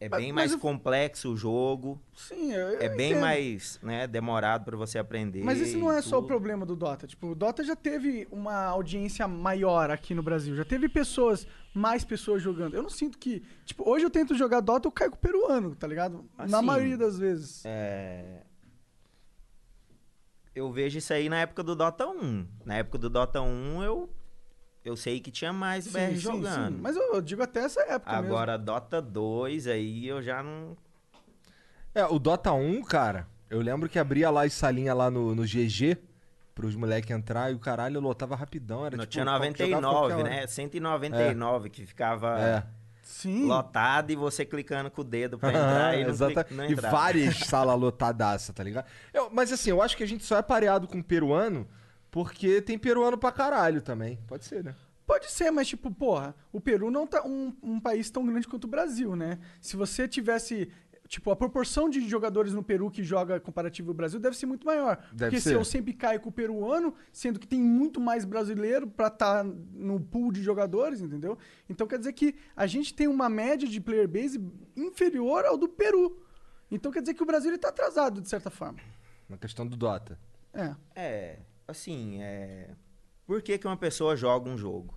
é 0.00 0.08
Mas- 0.08 0.20
bem 0.22 0.32
mais 0.32 0.52
eu- 0.52 0.58
complexo 0.58 1.32
o 1.32 1.36
jogo. 1.36 2.00
Sim, 2.14 2.52
eu, 2.52 2.68
eu 2.70 2.80
É 2.80 2.88
bem 2.88 3.10
entendo. 3.12 3.20
mais 3.20 3.78
né, 3.82 4.06
demorado 4.06 4.64
para 4.64 4.76
você 4.76 4.98
aprender. 4.98 5.42
Mas 5.42 5.60
esse 5.60 5.76
não 5.76 5.90
é 5.90 6.00
e 6.00 6.02
só 6.02 6.16
o 6.16 6.20
tudo. 6.20 6.28
problema 6.28 6.66
do 6.66 6.76
Dota. 6.76 7.06
Tipo, 7.06 7.28
o 7.28 7.34
Dota 7.34 7.62
já 7.64 7.74
teve 7.76 8.26
uma 8.30 8.64
audiência 8.66 9.26
maior 9.28 9.90
aqui 9.90 10.14
no 10.14 10.22
Brasil. 10.22 10.54
Já 10.56 10.64
teve 10.64 10.88
pessoas, 10.88 11.46
mais 11.72 12.04
pessoas 12.04 12.42
jogando. 12.42 12.74
Eu 12.74 12.82
não 12.82 12.90
sinto 12.90 13.16
que. 13.18 13.42
Tipo, 13.64 13.88
hoje 13.88 14.04
eu 14.04 14.10
tento 14.10 14.34
jogar 14.34 14.60
Dota, 14.60 14.88
eu 14.88 14.92
caio 14.92 15.10
com 15.10 15.16
o 15.16 15.20
peruano, 15.20 15.74
tá 15.74 15.86
ligado? 15.86 16.24
Na 16.36 16.44
Assim, 16.58 16.66
maioria 16.66 16.98
das 16.98 17.18
vezes. 17.18 17.62
É, 17.64 18.42
Eu 20.54 20.70
vejo 20.70 20.98
isso 20.98 21.12
aí 21.12 21.28
na 21.28 21.38
época 21.40 21.62
do 21.64 21.74
Dota 21.74 22.06
1. 22.06 22.46
Na 22.64 22.76
época 22.76 22.96
do 22.98 23.10
Dota 23.10 23.40
1, 23.40 23.82
eu, 23.82 24.08
eu 24.84 24.96
sei 24.96 25.18
que 25.20 25.30
tinha 25.30 25.52
mais 25.52 25.86
BR 25.86 26.14
jogando. 26.14 26.78
Mas 26.80 26.94
eu, 26.96 27.14
eu 27.14 27.20
digo 27.22 27.42
até 27.42 27.60
essa 27.60 27.80
época 27.82 28.12
mesmo. 28.20 28.26
Agora, 28.34 28.58
Dota 28.58 29.00
2, 29.00 29.66
aí 29.66 30.06
eu 30.06 30.22
já 30.22 30.42
não. 30.42 30.76
É, 31.94 32.04
o 32.06 32.18
Dota 32.18 32.52
1, 32.52 32.82
cara, 32.82 33.26
eu 33.48 33.60
lembro 33.60 33.88
que 33.88 33.98
abria 33.98 34.30
lá 34.30 34.44
as 34.44 34.52
salinhas 34.52 34.96
lá 34.96 35.10
no, 35.10 35.34
no 35.34 35.42
GG 35.44 35.96
pros 36.54 36.76
moleques 36.76 37.10
entrar 37.10 37.50
e 37.50 37.54
o 37.54 37.58
caralho 37.58 38.00
lotava 38.00 38.36
rapidão. 38.36 38.84
Era 38.86 38.96
não 38.96 39.04
tipo, 39.04 39.12
tinha 39.12 39.24
jogava 39.24 39.44
qualquer 39.46 39.68
99, 39.70 40.12
hora. 40.14 40.22
né? 40.22 40.46
199 40.46 41.70
que 41.70 41.86
ficava 41.86 42.38
É. 42.40 42.62
Sim. 43.02 43.46
lotado 43.46 44.10
e 44.12 44.16
você 44.16 44.44
clicando 44.46 44.90
com 44.90 45.00
o 45.02 45.04
dedo 45.04 45.38
pra 45.38 45.48
entrar 45.50 45.98
e 45.98 46.04
não, 46.04 46.10
Exata- 46.10 46.46
não 46.50 46.64
E 46.64 46.72
entrava. 46.72 46.96
várias 46.96 47.38
salas 47.46 47.78
lotadaça, 47.78 48.52
tá 48.52 48.62
ligado? 48.64 48.86
Eu- 49.12 49.28
mas 49.32 49.52
assim, 49.52 49.70
eu 49.70 49.82
acho 49.82 49.96
que 49.96 50.02
a 50.02 50.06
gente 50.06 50.24
só 50.24 50.38
é 50.38 50.42
pareado 50.42 50.86
com 50.88 51.02
peruano 51.02 51.66
porque 52.14 52.62
tem 52.62 52.78
peruano 52.78 53.18
pra 53.18 53.32
caralho 53.32 53.82
também. 53.82 54.20
Pode 54.28 54.44
ser, 54.44 54.62
né? 54.62 54.76
Pode 55.04 55.28
ser, 55.32 55.50
mas 55.50 55.66
tipo, 55.66 55.90
porra, 55.90 56.32
o 56.52 56.60
Peru 56.60 56.88
não 56.88 57.08
tá 57.08 57.26
um, 57.26 57.52
um 57.60 57.80
país 57.80 58.08
tão 58.08 58.24
grande 58.24 58.46
quanto 58.46 58.66
o 58.66 58.68
Brasil, 58.68 59.16
né? 59.16 59.40
Se 59.60 59.76
você 59.76 60.06
tivesse. 60.06 60.70
Tipo, 61.08 61.32
a 61.32 61.36
proporção 61.36 61.90
de 61.90 62.08
jogadores 62.08 62.52
no 62.52 62.62
Peru 62.62 62.88
que 62.88 63.02
joga 63.02 63.40
comparativo 63.40 63.90
ao 63.90 63.94
Brasil 63.94 64.20
deve 64.20 64.36
ser 64.36 64.46
muito 64.46 64.64
maior. 64.64 64.96
Deve 65.12 65.32
porque 65.32 65.40
se 65.40 65.48
ser. 65.48 65.56
eu 65.56 65.64
sempre 65.64 65.92
caio 65.92 66.20
com 66.20 66.28
o 66.28 66.32
peruano, 66.32 66.94
sendo 67.12 67.40
que 67.40 67.48
tem 67.48 67.60
muito 67.60 68.00
mais 68.00 68.24
brasileiro 68.24 68.86
pra 68.86 69.08
estar 69.08 69.42
no 69.42 69.98
pool 69.98 70.30
de 70.30 70.40
jogadores, 70.40 71.00
entendeu? 71.00 71.36
Então 71.68 71.84
quer 71.84 71.98
dizer 71.98 72.12
que 72.12 72.36
a 72.54 72.66
gente 72.68 72.94
tem 72.94 73.08
uma 73.08 73.28
média 73.28 73.68
de 73.68 73.80
player 73.80 74.06
base 74.06 74.40
inferior 74.76 75.44
ao 75.44 75.58
do 75.58 75.68
Peru. 75.68 76.24
Então 76.70 76.92
quer 76.92 77.00
dizer 77.00 77.14
que 77.14 77.24
o 77.24 77.26
Brasil 77.26 77.50
ele 77.50 77.58
tá 77.58 77.70
atrasado, 77.70 78.20
de 78.20 78.28
certa 78.28 78.50
forma. 78.50 78.78
Na 79.28 79.36
questão 79.36 79.66
do 79.66 79.76
Dota. 79.76 80.16
É. 80.54 80.74
É, 80.94 81.38
assim, 81.66 82.22
é. 82.22 82.74
Por 83.26 83.40
que, 83.42 83.56
que 83.58 83.66
uma 83.66 83.76
pessoa 83.76 84.16
joga 84.16 84.48
um 84.50 84.56
jogo? 84.56 84.94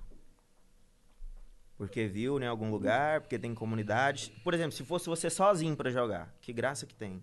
Porque 1.77 2.07
viu 2.07 2.39
né, 2.39 2.45
em 2.47 2.50
algum 2.50 2.71
lugar, 2.71 3.21
porque 3.21 3.38
tem 3.38 3.53
comunidade. 3.53 4.33
Por 4.43 4.53
exemplo, 4.53 4.71
se 4.71 4.83
fosse 4.83 5.07
você 5.07 5.29
sozinho 5.29 5.75
pra 5.75 5.91
jogar, 5.91 6.33
que 6.41 6.51
graça 6.51 6.86
que 6.86 6.95
tem. 6.95 7.21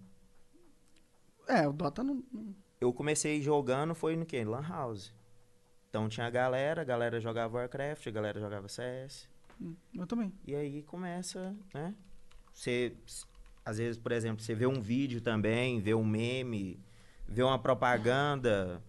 É, 1.48 1.66
o 1.66 1.72
Dota 1.72 2.02
não. 2.04 2.22
não- 2.32 2.54
Eu 2.80 2.92
comecei 2.92 3.42
jogando, 3.42 3.94
foi 3.94 4.16
no 4.16 4.24
quê? 4.24 4.44
Lan 4.44 4.62
House. 4.66 5.12
Então 5.90 6.08
tinha 6.08 6.26
a 6.26 6.30
galera, 6.30 6.82
a 6.82 6.84
galera 6.84 7.20
jogava 7.20 7.58
Warcraft, 7.58 8.06
a 8.06 8.10
galera 8.10 8.40
jogava 8.40 8.68
CS. 8.68 9.28
Eu 9.94 10.06
também. 10.06 10.32
E 10.46 10.54
aí 10.54 10.82
começa, 10.82 11.54
né? 11.72 11.94
Você, 12.52 12.96
às 13.64 13.78
vezes, 13.78 13.98
por 14.00 14.12
exemplo, 14.12 14.42
você 14.42 14.54
vê 14.54 14.66
um 14.66 14.80
vídeo 14.80 15.20
também, 15.20 15.80
vê 15.80 15.94
um 15.94 16.04
meme, 16.04 16.80
vê 17.28 17.42
uma 17.42 17.58
propaganda. 17.58 18.82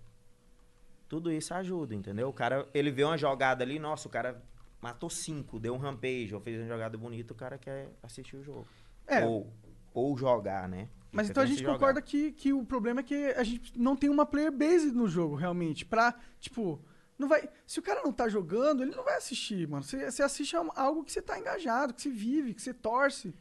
Tudo 1.08 1.32
isso 1.32 1.54
ajuda, 1.54 1.94
entendeu? 1.94 2.28
O 2.30 2.34
cara, 2.34 2.68
ele 2.74 2.92
vê 2.92 3.04
uma 3.04 3.18
jogada 3.18 3.64
ali, 3.64 3.78
nossa, 3.78 4.08
o 4.08 4.12
cara 4.12 4.42
matou 4.82 5.10
cinco, 5.10 5.60
deu 5.60 5.74
um 5.74 5.78
rampage, 5.78 6.34
ou 6.34 6.42
fez 6.42 6.60
uma 6.60 6.68
jogada 6.68 6.98
bonita, 6.98 7.34
o 7.34 7.36
cara 7.36 7.58
quer 7.58 7.90
assistir 8.02 8.36
o 8.36 8.44
jogo. 8.44 8.68
É. 9.08 9.26
Ou, 9.26 9.52
ou 9.94 10.18
jogar, 10.18 10.68
né? 10.68 10.90
Mas 11.12 11.30
então 11.30 11.44
a 11.44 11.46
gente 11.46 11.60
jogar. 11.60 11.74
concorda 11.74 12.02
que, 12.02 12.32
que 12.32 12.52
o 12.52 12.66
problema 12.66 13.00
é 13.00 13.04
que 13.04 13.28
a 13.38 13.44
gente 13.44 13.78
não 13.80 13.96
tem 13.96 14.10
uma 14.10 14.26
player 14.26 14.52
base 14.52 14.92
no 14.92 15.08
jogo, 15.08 15.36
realmente. 15.36 15.86
Pra, 15.86 16.14
tipo, 16.40 16.84
não 17.18 17.28
vai. 17.28 17.48
Se 17.66 17.80
o 17.80 17.82
cara 17.82 18.02
não 18.04 18.12
tá 18.12 18.28
jogando, 18.28 18.84
ele 18.84 18.94
não 18.94 19.04
vai 19.04 19.16
assistir, 19.16 19.68
mano. 19.68 19.84
Você, 19.84 20.12
você 20.12 20.22
assiste 20.22 20.56
a 20.58 20.66
algo 20.76 21.04
que 21.04 21.12
você 21.12 21.22
tá 21.22 21.40
engajado, 21.40 21.94
que 21.94 22.02
você 22.02 22.10
vive, 22.10 22.54
que 22.54 22.62
você 22.62 22.74
torce. 22.74 23.34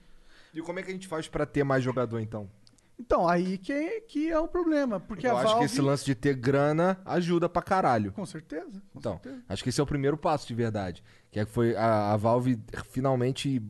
E 0.54 0.62
como 0.62 0.78
é 0.78 0.82
que 0.82 0.90
a 0.90 0.94
gente 0.94 1.08
faz 1.08 1.26
pra 1.26 1.44
ter 1.44 1.64
mais 1.64 1.82
jogador, 1.82 2.20
então? 2.20 2.48
Então, 2.98 3.28
aí 3.28 3.58
que 3.58 3.72
é, 3.72 4.00
que 4.00 4.30
é 4.30 4.38
o 4.38 4.46
problema. 4.46 5.00
Porque 5.00 5.26
eu 5.26 5.32
a 5.36 5.40
acho 5.40 5.44
Valve. 5.48 5.58
que 5.60 5.64
esse 5.72 5.80
lance 5.80 6.04
de 6.04 6.14
ter 6.14 6.34
grana 6.34 6.98
ajuda 7.04 7.48
pra 7.48 7.60
caralho. 7.60 8.12
Com 8.12 8.24
certeza. 8.24 8.80
Com 8.92 8.98
Então, 8.98 9.12
certeza. 9.14 9.42
acho 9.48 9.62
que 9.62 9.68
esse 9.68 9.80
é 9.80 9.82
o 9.82 9.86
primeiro 9.86 10.16
passo 10.16 10.46
de 10.46 10.54
verdade. 10.54 11.02
Que 11.30 11.40
é 11.40 11.44
que 11.44 11.50
foi 11.50 11.76
a, 11.76 12.12
a 12.12 12.16
Valve 12.16 12.58
finalmente 12.90 13.60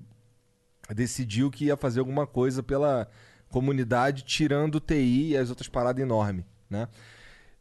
decidiu 0.94 1.50
que 1.50 1.66
ia 1.66 1.76
fazer 1.76 2.00
alguma 2.00 2.26
coisa 2.26 2.62
pela 2.62 3.08
comunidade, 3.48 4.24
tirando 4.24 4.74
o 4.74 4.80
TI 4.80 5.30
e 5.30 5.36
as 5.36 5.48
outras 5.48 5.68
paradas 5.68 6.02
enormes, 6.02 6.44
né? 6.68 6.88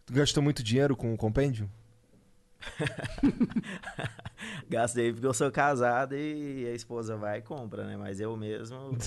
Tu 0.05 0.13
gastou 0.13 0.43
muito 0.43 0.62
dinheiro 0.62 0.98
com 0.98 1.13
o 1.13 1.17
compêndio? 1.17 1.70
Gastei 4.70 5.12
porque 5.13 5.25
eu 5.27 5.34
sou 5.34 5.51
casado 5.51 6.15
e 6.15 6.65
a 6.67 6.74
esposa 6.74 7.15
vai 7.15 7.39
e 7.39 7.41
compra, 7.41 7.86
né? 7.86 7.96
Mas 7.98 8.20
eu 8.20 8.36
mesmo. 8.36 8.77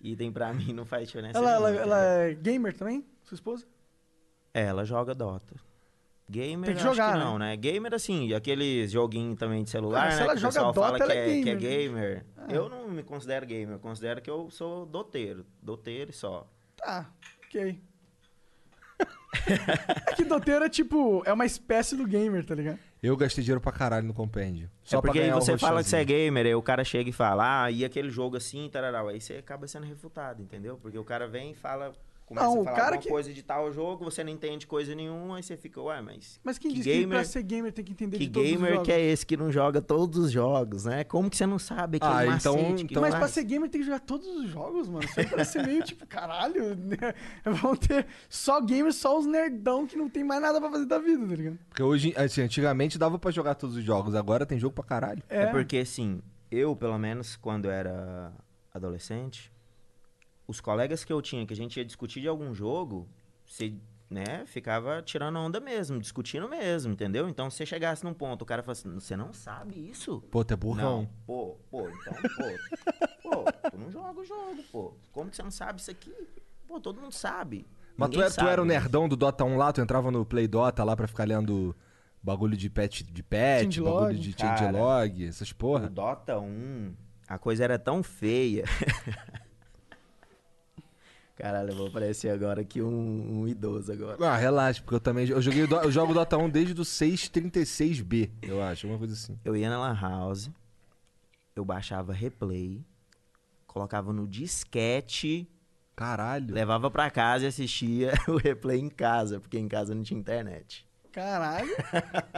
item 0.00 0.32
pra 0.32 0.52
mim 0.52 0.72
não 0.72 0.84
faz 0.84 1.08
diferença. 1.08 1.38
Ela, 1.38 1.52
ela, 1.52 1.70
nenhuma, 1.70 1.82
ela 1.84 2.02
é 2.04 2.34
gamer 2.34 2.76
também? 2.76 3.04
Sua 3.24 3.34
esposa? 3.34 3.66
É, 4.54 4.62
ela 4.64 4.84
joga 4.84 5.14
Dota. 5.14 5.56
Gamer, 6.28 6.66
Tem 6.66 6.74
que 6.74 6.80
acho 6.80 6.90
jogar, 6.90 7.12
que 7.12 7.18
né? 7.18 7.24
não, 7.24 7.38
né? 7.38 7.56
Gamer, 7.56 7.94
assim, 7.94 8.34
aqueles 8.34 8.90
joguinhos 8.90 9.38
também 9.38 9.62
de 9.62 9.70
celular, 9.70 10.10
se 10.10 10.18
né? 10.18 10.24
ela 10.24 10.32
que 10.32 10.38
o 10.38 10.40
joga 10.40 10.52
pessoal 10.54 10.72
Dota, 10.72 10.86
fala 10.86 10.96
que 10.96 11.02
ela 11.04 11.12
é 11.14 11.38
é, 11.38 11.42
que 11.42 11.50
é 11.50 11.54
gamer. 11.54 12.24
gamer. 12.26 12.26
Eu 12.48 12.68
não 12.68 12.88
me 12.88 13.02
considero 13.04 13.46
gamer, 13.46 13.76
eu 13.76 13.78
considero 13.78 14.20
que 14.20 14.28
eu 14.28 14.50
sou 14.50 14.86
doteiro. 14.86 15.46
Doteiro 15.62 16.10
e 16.10 16.14
só. 16.14 16.50
Tá, 16.76 17.08
ok. 17.44 17.80
é 20.08 20.14
que 20.14 20.24
doteiro 20.24 20.64
é 20.64 20.68
tipo, 20.68 21.22
é 21.24 21.32
uma 21.32 21.46
espécie 21.46 21.96
do 21.96 22.04
gamer, 22.06 22.44
tá 22.44 22.54
ligado? 22.56 22.80
Eu 23.02 23.16
gastei 23.16 23.44
dinheiro 23.44 23.60
pra 23.60 23.72
caralho 23.72 24.06
no 24.06 24.14
compêndio. 24.14 24.70
Só 24.82 24.98
é 24.98 25.00
porque 25.00 25.20
aí 25.20 25.30
você 25.30 25.56
fala 25.58 25.82
que 25.82 25.88
você 25.88 25.98
é 25.98 26.04
gamer, 26.04 26.46
aí 26.46 26.54
o 26.54 26.62
cara 26.62 26.82
chega 26.82 27.10
e 27.10 27.12
fala, 27.12 27.64
ah, 27.64 27.70
e 27.70 27.84
aquele 27.84 28.10
jogo 28.10 28.36
assim, 28.36 28.68
tararau. 28.68 29.08
Aí 29.08 29.20
você 29.20 29.34
acaba 29.34 29.68
sendo 29.68 29.86
refutado, 29.86 30.42
entendeu? 30.42 30.78
Porque 30.78 30.98
o 30.98 31.04
cara 31.04 31.28
vem 31.28 31.50
e 31.50 31.54
fala, 31.54 31.92
começa 32.26 32.44
Não, 32.46 32.56
a 32.56 32.60
o 32.60 32.64
falar 32.64 32.76
cara 32.76 32.86
alguma 32.88 33.02
que- 33.02 33.08
coisa 33.08 33.32
de 33.32 33.42
tal 33.42 33.72
jogo, 33.72 34.04
você 34.04 34.22
não 34.22 34.30
entende 34.30 34.66
coisa 34.66 34.94
nenhuma, 34.94 35.36
aí 35.36 35.42
você 35.42 35.56
fica, 35.56 35.80
ué, 35.80 36.00
mas. 36.02 36.38
Mas 36.44 36.58
quem 36.58 36.70
que 36.72 36.76
diz 36.78 36.84
que 36.84 36.92
gamer, 37.00 37.16
pra 37.18 37.24
ser 37.24 37.42
gamer 37.42 37.72
tem 37.72 37.84
que 37.84 37.92
entender 37.92 38.18
que 38.18 38.26
de 38.26 38.32
todos 38.32 38.48
os 38.50 38.56
gamer 38.56 38.70
jogos? 38.72 38.86
que 38.86 38.92
é 38.92 39.00
esse 39.00 39.24
que 39.24 39.36
não 39.36 39.50
joga 39.50 39.80
todos 39.80 40.18
os 40.18 40.30
jogos, 40.32 40.84
né? 40.84 41.04
Como 41.04 41.30
que 41.30 41.36
você 41.36 41.46
não 41.46 41.58
sabe 41.58 41.96
aquele 41.96 42.12
Ah, 42.12 42.26
então- 42.36 42.54
macete 42.56 42.84
que 42.84 42.92
então- 42.92 43.00
Mas 43.00 43.10
pra 43.12 43.20
faz? 43.20 43.30
ser 43.32 43.44
gamer 43.44 43.70
tem 43.70 43.80
que 43.80 43.86
jogar 43.86 44.00
todos 44.00 44.26
os 44.26 44.48
jogos, 44.50 44.88
mano. 44.88 45.04
Isso 45.04 45.20
aí 45.20 45.26
parece 45.26 45.52
ser 45.52 45.66
meio 45.66 45.82
tipo, 45.82 46.06
caralho, 46.06 46.74
né? 46.76 46.96
Vão 47.70 47.76
ter 47.76 48.06
só 48.28 48.60
gamers, 48.60 48.96
só 48.96 49.18
os 49.18 49.24
nerdão 49.26 49.86
que 49.86 49.96
não 49.96 50.08
tem 50.10 50.24
mais 50.24 50.42
nada 50.42 50.60
pra 50.60 50.68
fazer 50.70 50.86
da 50.86 50.98
vida, 50.98 51.26
tá 51.26 51.34
ligado? 51.36 51.58
Porque 51.68 51.82
hoje, 51.82 52.12
assim, 52.16 52.42
antigamente 52.42 52.98
dava 52.98 53.18
pra 53.18 53.30
jogar 53.30 53.54
todos 53.54 53.76
os 53.76 53.84
jogos, 53.84 54.14
agora 54.14 54.44
tem 54.44 54.58
jogo 54.58 54.74
pra 54.74 54.84
caralho. 54.84 55.22
É 55.28 55.46
porque, 55.46 55.78
assim, 55.78 56.20
eu, 56.50 56.74
pelo 56.74 56.98
menos, 56.98 57.36
quando 57.36 57.70
era 57.70 58.32
adolescente, 58.74 59.52
os 60.46 60.60
colegas 60.60 61.04
que 61.04 61.12
eu 61.12 61.20
tinha, 61.20 61.46
que 61.46 61.52
a 61.52 61.56
gente 61.56 61.76
ia 61.76 61.84
discutir 61.84 62.20
de 62.20 62.28
algum 62.28 62.54
jogo, 62.54 63.08
você, 63.44 63.74
né, 64.08 64.44
ficava 64.46 65.02
tirando 65.02 65.38
onda 65.38 65.58
mesmo, 65.60 65.98
discutindo 66.00 66.48
mesmo, 66.48 66.92
entendeu? 66.92 67.28
Então, 67.28 67.50
se 67.50 67.56
você 67.56 67.66
chegasse 67.66 68.04
num 68.04 68.14
ponto, 68.14 68.42
o 68.42 68.46
cara 68.46 68.62
falasse 68.62 68.88
você 68.88 69.16
não 69.16 69.32
sabe 69.32 69.88
isso? 69.90 70.22
Pô, 70.30 70.44
tu 70.44 70.54
é 70.54 70.56
burrão. 70.56 71.02
Não, 71.02 71.10
pô, 71.26 71.56
pô, 71.70 71.88
então, 71.88 72.14
pô, 72.36 73.30
pô, 73.30 73.70
tu 73.70 73.78
não 73.78 73.90
joga 73.90 74.20
o 74.20 74.24
jogo, 74.24 74.62
pô. 74.70 74.94
Como 75.12 75.30
que 75.30 75.36
você 75.36 75.42
não 75.42 75.50
sabe 75.50 75.80
isso 75.80 75.90
aqui? 75.90 76.14
Pô, 76.66 76.80
todo 76.80 77.00
mundo 77.00 77.12
sabe. 77.12 77.66
Mas 77.96 78.10
tu 78.10 78.12
Ninguém 78.12 78.24
era, 78.26 78.34
tu 78.34 78.40
era 78.46 78.62
o 78.62 78.64
sabe, 78.64 78.68
nerdão 78.68 79.08
do 79.08 79.16
Dota 79.16 79.44
1 79.44 79.56
lá, 79.56 79.72
tu 79.72 79.80
entrava 79.80 80.10
no 80.10 80.24
Play 80.24 80.46
Dota 80.46 80.84
lá 80.84 80.94
pra 80.94 81.06
ficar 81.08 81.24
lendo 81.26 81.74
bagulho 82.22 82.56
de 82.56 82.68
pet, 82.68 83.02
de 83.04 83.22
pet, 83.22 83.64
Changelog. 83.64 84.00
bagulho 84.00 84.18
de 84.18 84.32
Cara, 84.34 84.56
changelog, 84.58 85.24
essas 85.26 85.50
O 85.50 85.54
porra. 85.54 85.88
Dota 85.88 86.38
1, 86.38 86.94
a 87.26 87.38
coisa 87.38 87.64
era 87.64 87.78
tão 87.78 88.02
feia. 88.02 88.64
Caralho, 91.36 91.70
eu 91.70 91.76
vou 91.76 91.90
parecer 91.90 92.30
agora 92.30 92.62
aqui 92.62 92.80
um, 92.80 93.40
um 93.42 93.46
idoso 93.46 93.92
agora. 93.92 94.16
Ah, 94.24 94.36
relaxa, 94.36 94.80
porque 94.80 94.94
eu 94.94 95.00
também 95.00 95.28
eu 95.28 95.42
joguei 95.42 95.64
eu 95.64 95.92
jogo 95.92 96.14
Dota 96.14 96.38
1 96.38 96.48
desde 96.48 96.80
o 96.80 96.84
636B, 96.84 98.30
eu 98.40 98.62
acho, 98.62 98.86
uma 98.88 98.96
coisa 98.96 99.12
assim. 99.12 99.38
Eu 99.44 99.54
ia 99.54 99.68
na 99.68 99.78
Lan 99.78 100.00
House, 100.00 100.50
eu 101.54 101.62
baixava 101.62 102.14
replay, 102.14 102.82
colocava 103.66 104.14
no 104.14 104.26
disquete, 104.26 105.46
Caralho. 105.94 106.54
levava 106.54 106.90
pra 106.90 107.10
casa 107.10 107.44
e 107.44 107.48
assistia 107.48 108.14
o 108.28 108.38
replay 108.38 108.80
em 108.80 108.88
casa, 108.88 109.38
porque 109.38 109.58
em 109.58 109.68
casa 109.68 109.94
não 109.94 110.02
tinha 110.02 110.18
internet. 110.18 110.86
Caralho. 111.12 111.68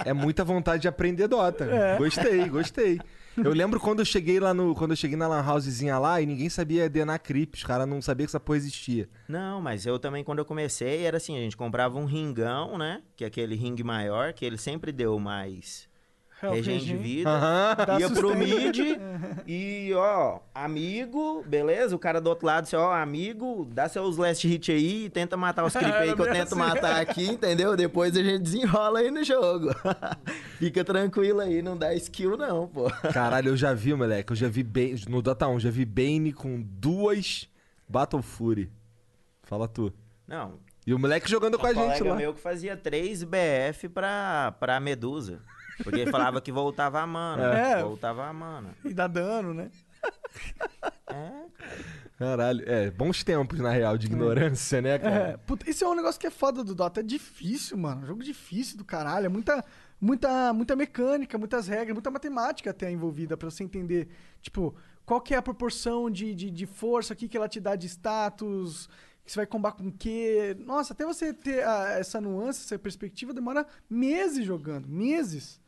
É 0.05 0.13
muita 0.13 0.45
vontade 0.45 0.83
de 0.83 0.89
aprender 0.89 1.29
Dota. 1.29 1.65
É. 1.65 1.97
Gostei, 1.99 2.49
gostei. 2.49 3.01
Eu 3.45 3.53
lembro 3.53 3.79
quando 3.81 4.01
eu 4.01 4.05
cheguei 4.05 4.41
lá 4.41 4.53
no. 4.53 4.75
Quando 4.75 4.93
eu 4.93 4.97
cheguei 4.97 5.17
na 5.17 5.29
Lan 5.29 5.45
Housezinha 5.47 5.99
lá 5.99 6.21
e 6.21 6.27
ninguém 6.27 6.49
sabia 6.49 6.89
DNA 6.89 7.19
Creep. 7.19 7.55
Os 7.55 7.65
caras 7.65 7.87
não 7.87 8.03
sabiam 8.03 8.27
que 8.27 8.31
essa 8.31 8.41
porra 8.41 8.59
existia. 8.59 9.09
Não, 9.29 9.61
mas 9.61 9.87
eu 9.87 9.99
também, 9.99 10.25
quando 10.25 10.39
eu 10.39 10.45
comecei, 10.45 11.05
era 11.05 11.17
assim, 11.17 11.37
a 11.37 11.41
gente 11.41 11.57
comprava 11.57 11.99
um 11.99 12.05
ringão, 12.05 12.77
né? 12.77 13.03
Que 13.17 13.25
é 13.25 13.27
aquele 13.27 13.55
ringue 13.55 13.85
maior, 13.85 14.33
que 14.33 14.45
ele 14.45 14.59
sempre 14.59 14.93
deu 14.93 15.19
mais 15.19 15.89
É, 16.41 16.49
o 16.49 16.53
regime 16.53 16.79
de 16.81 16.97
vida. 16.97 17.31
Dá 17.87 17.99
ia 17.99 18.09
pro 18.11 18.37
mid 18.37 18.77
e, 19.47 19.93
ó, 19.95 20.39
amigo, 20.55 21.43
beleza? 21.47 21.97
O 21.97 21.99
cara 21.99 22.21
do 22.21 22.29
outro 22.29 22.47
lado, 22.47 22.63
assim, 22.65 22.77
ó, 22.77 22.93
amigo, 22.93 23.69
dá 23.73 23.89
seus 23.89 24.17
last 24.17 24.47
hit 24.47 24.71
aí 24.71 25.07
e 25.07 25.11
tenta 25.11 25.37
matar 25.37 25.65
os 25.65 25.73
creep 25.77 25.93
aí 25.95 26.15
que 26.15 26.21
eu 26.21 26.27
tento 26.33 26.53
assim. 26.53 26.55
matar 26.55 27.01
aqui, 27.01 27.27
entendeu? 27.29 27.77
Depois 27.77 28.17
a 28.17 28.23
gente 28.23 28.43
desenrola 28.43 29.01
aí 29.01 29.11
no 29.11 29.25
jogo. 29.25 29.69
Fica 30.59 30.85
tranquilo 30.85 31.41
aí, 31.41 31.61
não 31.61 31.77
dá 31.77 31.93
skill 31.95 32.37
não, 32.37 32.69
pô. 32.69 32.89
Caralho, 33.13 33.49
eu 33.51 33.57
já 33.57 33.75
vi, 33.75 33.93
moleque. 33.95 34.33
Eu 34.33 34.37
já 34.37 34.49
vi 34.49 34.63
Bane. 34.63 35.05
No 35.09 35.21
Dota 35.21 35.49
1, 35.49 35.59
já 35.61 35.71
vi 35.71 35.85
Bane 35.85 36.33
com 36.33 36.63
duas 36.63 37.49
Battle 37.89 38.23
Fury. 38.23 38.71
Fala 39.43 39.67
tu. 39.67 39.93
Não, 40.27 40.55
E 40.87 40.95
o 40.95 40.99
moleque 40.99 41.29
jogando 41.29 41.59
com 41.59 41.67
a 41.67 41.71
um 41.71 41.75
gente 41.75 41.85
colega 41.85 42.11
lá. 42.11 42.17
meu 42.17 42.35
que 42.35 42.41
fazia 42.41 42.77
3 42.77 43.25
BF 43.25 43.89
pra, 43.89 44.55
pra 44.61 44.79
Medusa. 44.79 45.41
Porque 45.83 46.01
ele 46.01 46.11
falava 46.11 46.41
que 46.41 46.51
voltava 46.53 47.01
a 47.01 47.07
mana. 47.07 47.45
É. 47.55 47.83
Voltava 47.83 48.27
a 48.27 48.33
mana. 48.33 48.75
E 48.85 48.93
dá 48.93 49.07
dano, 49.07 49.55
né? 49.55 49.71
É, 51.07 51.49
Caralho. 52.19 52.65
É, 52.69 52.91
bons 52.91 53.23
tempos, 53.23 53.61
na 53.61 53.71
real, 53.71 53.97
de 53.97 54.07
ignorância, 54.07 54.83
né, 54.83 54.95
É, 54.95 54.99
cara? 54.99 55.39
puta, 55.47 55.69
isso 55.71 55.85
é 55.85 55.89
um 55.89 55.95
negócio 55.95 56.21
que 56.21 56.27
é 56.27 56.31
foda 56.31 56.65
do 56.65 56.75
Dota. 56.75 57.01
É 57.01 57.03
difícil, 57.03 57.79
mano. 57.79 58.07
Jogo 58.07 58.23
difícil 58.23 58.77
do 58.77 58.85
caralho. 58.85 59.27
É 59.27 59.29
muita, 59.29 59.65
muita, 60.01 60.53
muita 60.53 60.75
mecânica, 60.77 61.39
muitas 61.39 61.69
regras, 61.69 61.95
muita 61.95 62.11
matemática 62.11 62.71
até 62.71 62.91
envolvida 62.91 63.37
pra 63.37 63.49
você 63.51 63.63
entender, 63.63 64.09
tipo, 64.43 64.75
qual 65.07 65.21
que 65.21 65.33
é 65.33 65.37
a 65.37 65.43
proporção 65.43 66.11
de, 66.11 66.35
de, 66.35 66.51
de 66.51 66.67
força 66.67 67.13
aqui 67.13 67.29
que 67.29 67.37
ela 67.37 67.49
te 67.49 67.61
dá 67.61 67.77
de 67.77 67.87
status, 67.87 68.89
que 69.25 69.31
você 69.33 69.39
vai 69.39 69.47
combar 69.47 69.73
com 69.73 69.87
o 69.87 69.93
quê. 69.93 70.57
Nossa, 70.67 70.93
até 70.93 71.05
você 71.05 71.33
ter 71.33 71.65
ah, 71.65 71.97
essa 71.99 72.21
nuance, 72.21 72.65
essa 72.65 72.79
perspectiva, 72.79 73.33
demora 73.33 73.65
meses 73.89 74.45
jogando. 74.45 74.89
Meses. 74.89 75.61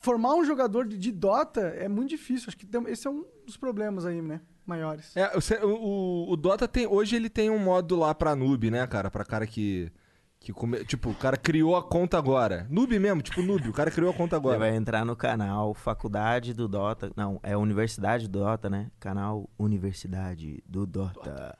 Formar 0.00 0.34
um 0.34 0.44
jogador 0.44 0.86
de, 0.86 0.96
de 0.96 1.10
Dota 1.12 1.60
é 1.60 1.88
muito 1.88 2.10
difícil. 2.10 2.46
Acho 2.48 2.56
que 2.56 2.66
tem- 2.66 2.84
esse 2.88 3.06
é 3.06 3.10
um 3.10 3.24
dos 3.44 3.56
problemas 3.56 4.06
aí, 4.06 4.22
né? 4.22 4.40
Maiores. 4.64 5.16
É, 5.16 5.32
o, 5.64 5.68
o, 5.68 6.32
o 6.32 6.36
Dota 6.36 6.68
tem. 6.68 6.86
Hoje 6.86 7.16
ele 7.16 7.28
tem 7.30 7.50
um 7.50 7.58
modo 7.58 7.96
lá 7.96 8.14
pra 8.14 8.36
noob, 8.36 8.70
né, 8.70 8.86
cara? 8.86 9.10
Pra 9.10 9.24
cara 9.24 9.46
que. 9.46 9.90
que 10.38 10.52
come- 10.52 10.84
tipo, 10.84 11.10
o 11.10 11.14
cara 11.14 11.36
criou 11.36 11.74
a 11.74 11.82
conta 11.82 12.16
agora. 12.18 12.66
Noob 12.70 12.96
mesmo, 12.98 13.22
tipo 13.22 13.40
noob. 13.42 13.68
O 13.68 13.72
cara 13.72 13.90
criou 13.90 14.10
a 14.10 14.14
conta 14.14 14.36
Você 14.36 14.40
agora. 14.40 14.58
vai 14.58 14.76
entrar 14.76 15.04
no 15.04 15.16
canal 15.16 15.72
Faculdade 15.74 16.52
do 16.54 16.68
Dota. 16.68 17.10
Não, 17.16 17.40
é 17.42 17.56
Universidade 17.56 18.28
do 18.28 18.38
Dota, 18.40 18.68
né? 18.70 18.90
Canal 19.00 19.48
Universidade 19.58 20.62
do 20.66 20.84
Dota. 20.86 21.56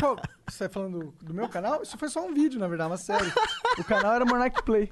Qual- 0.00 0.16
Você 0.48 0.66
tá 0.66 0.72
falando 0.72 0.98
do, 1.20 1.26
do 1.26 1.34
meu 1.34 1.48
canal? 1.48 1.82
Isso 1.82 1.96
foi 1.98 2.08
só 2.08 2.26
um 2.26 2.34
vídeo, 2.34 2.58
na 2.58 2.66
verdade, 2.66 2.90
uma 2.90 2.96
série. 2.96 3.30
O 3.78 3.84
canal 3.84 4.14
era 4.14 4.24
Monarch 4.24 4.62
Play. 4.64 4.90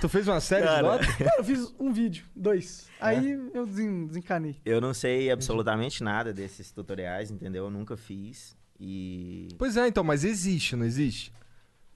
Tu 0.00 0.08
fez 0.08 0.26
uma 0.28 0.40
série 0.40 0.64
Cara. 0.64 0.76
de 0.76 0.82
Dota? 1.06 1.16
Cara, 1.24 1.34
eu 1.38 1.44
fiz 1.44 1.74
um 1.78 1.92
vídeo, 1.92 2.26
dois. 2.34 2.88
Aí 3.00 3.32
eu 3.54 3.66
desen- 3.66 4.06
desencanei. 4.06 4.56
Eu 4.64 4.80
não 4.80 4.92
sei 4.92 5.30
absolutamente 5.30 6.02
nada 6.02 6.32
desses 6.32 6.70
tutoriais, 6.72 7.30
entendeu? 7.30 7.64
Eu 7.64 7.70
nunca 7.70 7.96
fiz. 7.96 8.56
E. 8.80 9.48
Pois 9.58 9.76
é, 9.76 9.86
então, 9.88 10.04
mas 10.04 10.24
existe, 10.24 10.76
não 10.76 10.84
existe? 10.86 11.32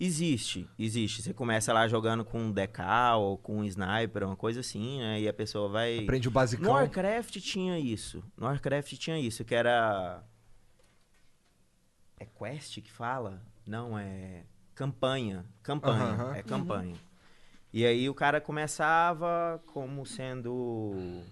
Existe, 0.01 0.69
existe. 0.77 1.23
Você 1.23 1.33
começa 1.33 1.73
lá 1.73 1.87
jogando 1.87 2.25
com 2.25 2.41
um 2.41 2.51
decal 2.51 3.23
ou 3.23 3.39
com 3.39 3.59
um 3.59 3.65
sniper, 3.65 4.25
uma 4.25 4.35
coisa 4.35 4.59
assim, 4.59 4.99
né? 4.99 5.21
E 5.21 5.29
a 5.29 5.33
pessoa 5.33 5.69
vai. 5.69 6.01
Aprende 6.01 6.27
o 6.27 6.31
No 6.31 6.35
basicão. 6.35 6.73
Warcraft 6.73 7.37
tinha 7.39 7.79
isso. 7.79 8.25
No 8.37 8.47
Warcraft 8.47 8.95
tinha 8.95 9.19
isso, 9.21 9.45
que 9.45 9.55
era. 9.55 10.25
É 12.19 12.25
quest 12.25 12.81
que 12.81 12.91
fala? 12.91 13.41
Não, 13.67 13.97
é. 13.97 14.45
Campanha. 14.75 15.45
Campanha. 15.63 16.03
Aham. 16.05 16.35
É 16.35 16.43
campanha. 16.43 16.95
E 17.73 17.87
aí 17.87 18.09
o 18.09 18.15
cara 18.15 18.41
começava 18.41 19.63
como 19.73 20.05
sendo. 20.05 21.23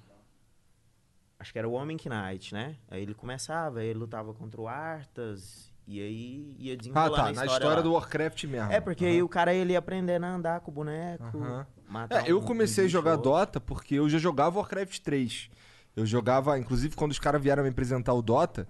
Acho 1.38 1.52
que 1.52 1.58
era 1.58 1.68
o 1.68 1.72
Homem 1.72 1.96
Knight, 1.96 2.52
né? 2.52 2.76
Aí 2.90 3.02
ele 3.02 3.14
começava, 3.14 3.80
aí 3.80 3.88
ele 3.88 3.98
lutava 3.98 4.32
contra 4.34 4.60
o 4.60 4.68
Arthas. 4.68 5.70
E 5.86 6.00
aí 6.00 6.54
ia 6.58 6.74
Ah, 6.74 6.76
desenrolando 6.76 7.14
tá. 7.14 7.20
a 7.20 7.24
Na 7.24 7.30
história, 7.32 7.52
história 7.52 7.76
lá. 7.76 7.82
do 7.82 7.92
Warcraft 7.92 8.44
mesmo. 8.44 8.72
É, 8.72 8.80
porque 8.80 9.04
aí 9.04 9.22
o 9.22 9.28
cara 9.28 9.52
ele 9.52 9.72
ia 9.72 9.78
aprendendo 9.78 10.24
a 10.24 10.28
andar 10.34 10.60
com 10.60 10.70
o 10.70 10.74
boneco. 10.74 11.24
Aham. 11.24 11.66
matar 11.88 12.24
É, 12.24 12.30
eu 12.30 12.38
um- 12.38 12.42
comecei 12.44 12.84
a 12.84 12.88
jogar 12.88 13.12
ou 13.12 13.16
outro. 13.16 13.30
Dota 13.32 13.60
porque 13.60 13.96
eu 13.96 14.08
já 14.08 14.18
jogava 14.18 14.58
Warcraft 14.60 15.00
3. 15.00 15.50
Eu 15.96 16.06
jogava, 16.06 16.56
inclusive, 16.58 16.94
quando 16.94 17.10
os 17.10 17.18
caras 17.18 17.42
vieram 17.42 17.64
me 17.64 17.68
apresentar 17.70 18.14
o 18.14 18.22
Dota, 18.22 18.68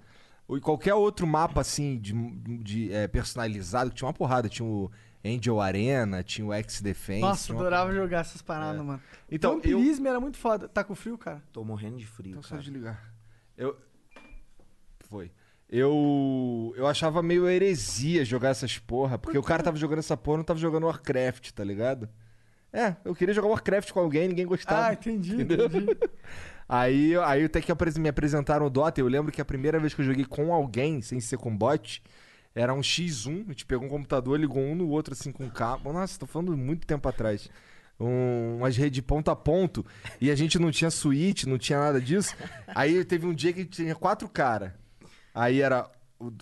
ou 0.48 0.58
qualquer 0.60 0.94
outro 0.94 1.26
mapa, 1.26 1.60
assim, 1.60 1.98
de, 1.98 2.14
de, 2.62 2.92
é, 2.92 3.06
personalizado, 3.06 3.90
que 3.90 3.96
tinha 3.96 4.06
uma 4.08 4.14
porrada. 4.14 4.48
Tinha 4.48 4.66
o 4.66 4.90
Angel 5.24 5.60
Arena, 5.60 6.22
tinha 6.22 6.46
o 6.46 6.52
X 6.52 6.80
Defense. 6.80 7.20
Nossa, 7.20 7.52
uma 7.52 7.60
adorava 7.60 7.92
jogar 7.92 8.20
essas 8.20 8.40
paradas, 8.42 8.82
mano. 8.82 9.00
Então, 9.30 9.50
eu- 9.52 9.56
Vampirismo 9.56 10.08
era 10.08 10.18
muito 10.20 10.38
foda. 10.38 10.68
Tá 10.68 10.82
com 10.82 10.94
frio, 10.94 11.18
cara? 11.18 11.42
Tô 11.52 11.62
morrendo 11.64 11.98
de 11.98 12.06
frio, 12.06 12.30
Então 12.30 12.42
só 12.42 12.50
cara. 12.50 12.62
desligar. 12.62 13.12
Eu. 13.56 13.76
Foi. 15.08 15.30
Eu. 15.68 16.72
Eu 16.76 16.86
achava 16.86 17.22
meio 17.22 17.48
heresia 17.48 18.24
jogar 18.24 18.48
essas 18.50 18.78
porra, 18.78 19.18
porque 19.18 19.38
o 19.38 19.42
cara 19.42 19.62
tava 19.62 19.76
jogando 19.76 19.98
essa 20.00 20.16
porra 20.16 20.38
não 20.38 20.44
tava 20.44 20.58
jogando 20.58 20.84
Warcraft, 20.86 21.50
tá 21.52 21.62
ligado? 21.64 22.08
É, 22.72 22.94
eu 23.04 23.14
queria 23.14 23.34
jogar 23.34 23.48
Warcraft 23.48 23.90
com 23.92 24.00
alguém, 24.00 24.28
ninguém 24.28 24.46
gostava. 24.46 24.88
Ah, 24.88 24.92
entendi, 24.92 25.34
Entendeu? 25.34 25.66
entendi. 25.66 25.86
Aí, 26.72 27.16
aí 27.16 27.44
até 27.46 27.60
que 27.60 27.72
me 27.98 28.08
apresentaram 28.08 28.64
o 28.64 28.70
Dota, 28.70 29.00
eu 29.00 29.08
lembro 29.08 29.32
que 29.32 29.40
a 29.40 29.44
primeira 29.44 29.80
vez 29.80 29.92
que 29.92 30.02
eu 30.02 30.04
joguei 30.04 30.24
com 30.24 30.54
alguém, 30.54 31.02
sem 31.02 31.18
ser 31.18 31.36
com 31.36 31.54
bot, 31.56 32.00
era 32.54 32.74
um 32.74 32.80
X1, 32.80 33.44
a 33.46 33.50
gente 33.50 33.66
pegou 33.66 33.86
um 33.86 33.90
computador, 33.90 34.38
ligou 34.38 34.62
um 34.62 34.74
no 34.74 34.88
outro 34.88 35.14
assim 35.14 35.30
com 35.30 35.48
cabo. 35.50 35.92
Nossa, 35.92 36.18
tô 36.18 36.26
falando 36.26 36.56
muito 36.56 36.86
tempo 36.86 37.08
atrás. 37.08 37.48
Um, 37.98 38.56
umas 38.56 38.76
redes 38.76 38.94
de 38.94 39.02
ponto 39.02 39.30
a 39.30 39.36
ponto, 39.36 39.84
e 40.20 40.30
a 40.30 40.34
gente 40.34 40.58
não 40.58 40.70
tinha 40.70 40.90
suíte, 40.90 41.48
não 41.48 41.58
tinha 41.58 41.78
nada 41.78 42.00
disso. 42.00 42.34
Aí 42.68 43.04
teve 43.04 43.26
um 43.26 43.34
dia 43.34 43.52
que 43.52 43.64
tinha 43.64 43.94
quatro 43.94 44.28
caras. 44.28 44.72
Aí 45.34 45.60
era 45.60 45.88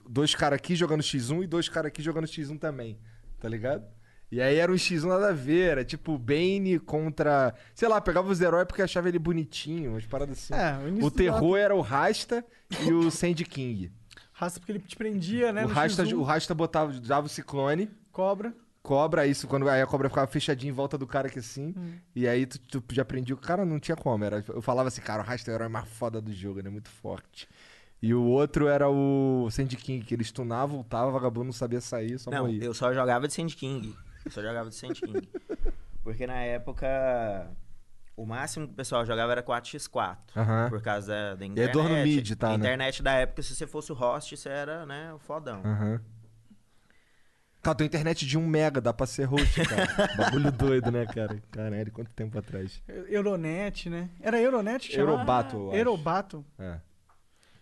dois 0.08 0.34
caras 0.34 0.56
aqui 0.56 0.74
jogando 0.74 1.02
X1 1.02 1.44
e 1.44 1.46
dois 1.46 1.68
caras 1.68 1.88
aqui 1.88 2.00
jogando 2.00 2.26
X1 2.26 2.58
também, 2.58 2.98
tá 3.40 3.48
ligado? 3.48 3.84
E 4.30 4.42
aí 4.42 4.56
era 4.56 4.70
um 4.70 4.74
X1 4.74 5.06
nada 5.06 5.30
a 5.30 5.32
ver, 5.32 5.70
era 5.70 5.84
tipo 5.84 6.18
Bane 6.18 6.78
contra. 6.78 7.54
Sei 7.74 7.88
lá, 7.88 8.00
pegava 8.00 8.30
os 8.30 8.40
heróis 8.40 8.66
porque 8.66 8.82
achava 8.82 9.08
ele 9.08 9.18
bonitinho, 9.18 9.92
umas 9.92 10.06
paradas 10.06 10.38
assim. 10.38 10.54
É, 10.54 11.02
o 11.02 11.06
o 11.06 11.10
terror 11.10 11.56
era 11.56 11.74
o 11.74 11.80
Rasta 11.80 12.44
e 12.86 12.92
o 12.92 13.10
Sandy 13.10 13.44
King. 13.44 13.90
Raça 14.38 14.60
porque 14.60 14.72
ele 14.72 14.78
te 14.78 14.94
prendia, 14.96 15.52
né? 15.52 15.64
o, 15.64 15.68
no 15.68 15.74
Rasta, 15.74 16.04
X1, 16.04 16.16
o 16.16 16.22
Rasta 16.22 16.54
botava, 16.54 16.92
dava 17.00 17.26
o 17.26 17.28
ciclone, 17.28 17.90
Cobra. 18.12 18.54
cobra, 18.82 19.26
isso, 19.26 19.48
quando 19.48 19.68
aí 19.68 19.82
a 19.82 19.86
cobra 19.86 20.08
ficava 20.08 20.26
fechadinha 20.28 20.70
em 20.70 20.74
volta 20.74 20.96
do 20.96 21.06
cara 21.08 21.26
aqui 21.26 21.40
assim. 21.40 21.74
Hum. 21.76 21.94
E 22.14 22.26
aí 22.28 22.46
tu, 22.46 22.80
tu 22.80 22.94
já 22.94 23.02
aprendia. 23.02 23.34
O 23.34 23.38
cara 23.38 23.64
não 23.64 23.80
tinha 23.80 23.96
como. 23.96 24.22
Era, 24.24 24.44
eu 24.48 24.62
falava 24.62 24.86
assim, 24.88 25.00
cara, 25.00 25.22
o 25.22 25.26
Rasta 25.26 25.50
é 25.50 25.54
o 25.54 25.56
herói 25.56 25.68
mais 25.68 25.88
foda 25.88 26.20
do 26.20 26.32
jogo, 26.32 26.60
ele 26.60 26.68
é 26.68 26.70
muito 26.70 26.88
forte. 26.88 27.48
E 28.00 28.14
o 28.14 28.22
outro 28.22 28.68
era 28.68 28.88
o 28.88 29.48
Sandy 29.50 29.76
King, 29.76 30.04
que 30.04 30.14
ele 30.14 30.22
stunava, 30.22 30.72
voltava, 30.72 31.08
o 31.08 31.12
vagabundo 31.12 31.46
não 31.46 31.52
sabia 31.52 31.80
sair, 31.80 32.16
só 32.16 32.30
Não, 32.30 32.42
morria. 32.44 32.62
eu 32.62 32.72
só 32.72 32.94
jogava 32.94 33.26
de 33.26 33.34
Sand 33.34 33.48
King. 33.48 33.92
Eu 34.24 34.30
só 34.30 34.40
jogava 34.40 34.68
de 34.70 34.76
Sand 34.76 34.94
King. 34.94 35.28
Porque 36.04 36.24
na 36.28 36.40
época, 36.42 37.50
o 38.18 38.26
máximo 38.26 38.66
que 38.66 38.72
o 38.72 38.76
pessoal 38.76 39.06
jogava 39.06 39.30
era 39.30 39.42
4x4. 39.42 40.18
Aham. 40.36 40.68
Por 40.68 40.82
causa 40.82 41.06
da, 41.06 41.34
da 41.36 41.44
é 41.44 41.48
internet. 41.48 41.72
dor 41.72 41.88
no 41.88 41.96
mid, 42.02 42.34
tá, 42.34 42.48
né? 42.48 42.54
internet 42.56 43.02
da 43.02 43.12
época, 43.12 43.42
se 43.42 43.54
você 43.54 43.66
fosse 43.66 43.92
o 43.92 43.94
host, 43.94 44.36
você 44.36 44.48
era, 44.48 44.84
né, 44.84 45.12
o 45.14 45.18
fodão. 45.20 45.62
Aham. 45.64 46.00
Cara, 47.62 47.76
tua 47.76 47.86
internet 47.86 48.26
de 48.26 48.36
1 48.36 48.46
mega, 48.46 48.80
dá 48.80 48.92
pra 48.92 49.06
ser 49.06 49.24
host, 49.24 49.62
cara. 49.64 49.86
Bagulho 50.16 50.50
doido, 50.50 50.90
né, 50.90 51.06
cara? 51.06 51.40
Caralho, 51.50 51.92
quanto 51.92 52.10
tempo 52.10 52.36
atrás. 52.38 52.82
Euronet, 53.08 53.88
né? 53.88 54.10
Era 54.20 54.40
Euronet 54.40 54.88
que 54.88 54.94
chamava? 54.94 55.12
Eurobattle, 55.12 55.60
eu 55.60 55.68
acho. 55.68 55.78
Eurobattle. 55.78 56.46
É. 56.58 56.80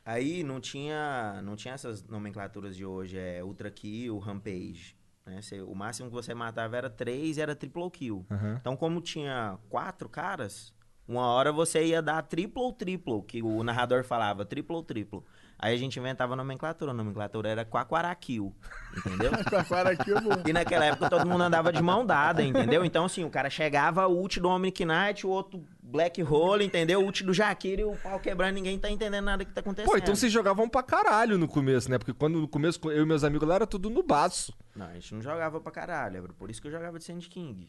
Aí 0.04 0.42
não 0.42 0.60
tinha, 0.60 1.40
não 1.42 1.56
tinha 1.56 1.74
essas 1.74 2.02
nomenclaturas 2.06 2.76
de 2.76 2.84
hoje, 2.84 3.18
é 3.18 3.42
Ultra 3.42 3.70
Kill, 3.70 4.18
Rampage. 4.18 4.96
Né? 5.26 5.42
Você- 5.42 5.60
o 5.60 5.74
máximo 5.74 6.08
que 6.08 6.14
você 6.14 6.32
matava 6.34 6.76
era 6.76 6.88
3 6.88 7.36
e 7.36 7.40
era 7.40 7.54
triple 7.54 7.90
kill. 7.90 8.24
Aham. 8.30 8.56
Então, 8.60 8.76
como 8.76 9.00
tinha 9.00 9.58
quatro 9.68 10.08
caras, 10.08 10.72
uma 11.06 11.26
hora 11.26 11.52
você 11.52 11.84
ia 11.84 12.00
dar 12.00 12.22
triple 12.22 12.62
ou 12.62 12.72
triplo, 12.72 13.22
que 13.22 13.42
o 13.42 13.62
narrador 13.62 14.04
falava, 14.04 14.44
triple 14.44 14.74
ou 14.76 14.82
triplo. 14.82 15.24
Aí 15.58 15.74
a 15.74 15.78
gente 15.78 15.98
inventava 15.98 16.34
a 16.34 16.36
nomenclatura. 16.36 16.90
A 16.90 16.94
nomenclatura 16.94 17.48
era 17.48 17.64
Quaquaraquil, 17.64 18.54
entendeu? 18.96 19.32
Eu 20.06 20.20
vou. 20.20 20.42
E 20.46 20.52
naquela 20.52 20.84
época 20.84 21.08
todo 21.08 21.26
mundo 21.26 21.42
andava 21.42 21.72
de 21.72 21.82
mão 21.82 22.04
dada, 22.04 22.42
entendeu? 22.42 22.84
Então, 22.84 23.06
assim, 23.06 23.24
o 23.24 23.30
cara 23.30 23.48
chegava, 23.48 24.06
o 24.06 24.20
ult 24.20 24.38
do 24.38 24.48
Omnic 24.48 24.84
Knight, 24.84 25.26
o 25.26 25.30
outro 25.30 25.64
Black 25.82 26.22
Hole, 26.22 26.64
entendeu? 26.64 27.00
O 27.00 27.04
ult 27.04 27.24
do 27.24 27.32
Jaquir 27.32 27.80
e 27.80 27.84
o 27.84 27.96
pau 27.96 28.20
quebrando, 28.20 28.54
ninguém 28.54 28.78
tá 28.78 28.90
entendendo 28.90 29.24
nada 29.24 29.44
que 29.44 29.52
tá 29.52 29.60
acontecendo. 29.60 29.90
Pô, 29.90 29.96
então 29.96 30.14
vocês 30.14 30.32
jogavam 30.32 30.68
pra 30.68 30.82
caralho 30.82 31.38
no 31.38 31.48
começo, 31.48 31.90
né? 31.90 31.96
Porque 31.98 32.12
quando 32.12 32.38
no 32.40 32.48
começo 32.48 32.78
eu 32.90 33.02
e 33.02 33.06
meus 33.06 33.24
amigos 33.24 33.48
lá 33.48 33.54
era 33.54 33.66
tudo 33.66 33.88
no 33.88 34.02
baço. 34.02 34.52
Não, 34.74 34.86
a 34.86 34.94
gente 34.94 35.14
não 35.14 35.22
jogava 35.22 35.58
pra 35.60 35.72
caralho, 35.72 36.18
era 36.18 36.32
por 36.32 36.50
isso 36.50 36.60
que 36.60 36.68
eu 36.68 36.72
jogava 36.72 36.98
de 36.98 37.04
Sand 37.04 37.20
King. 37.30 37.68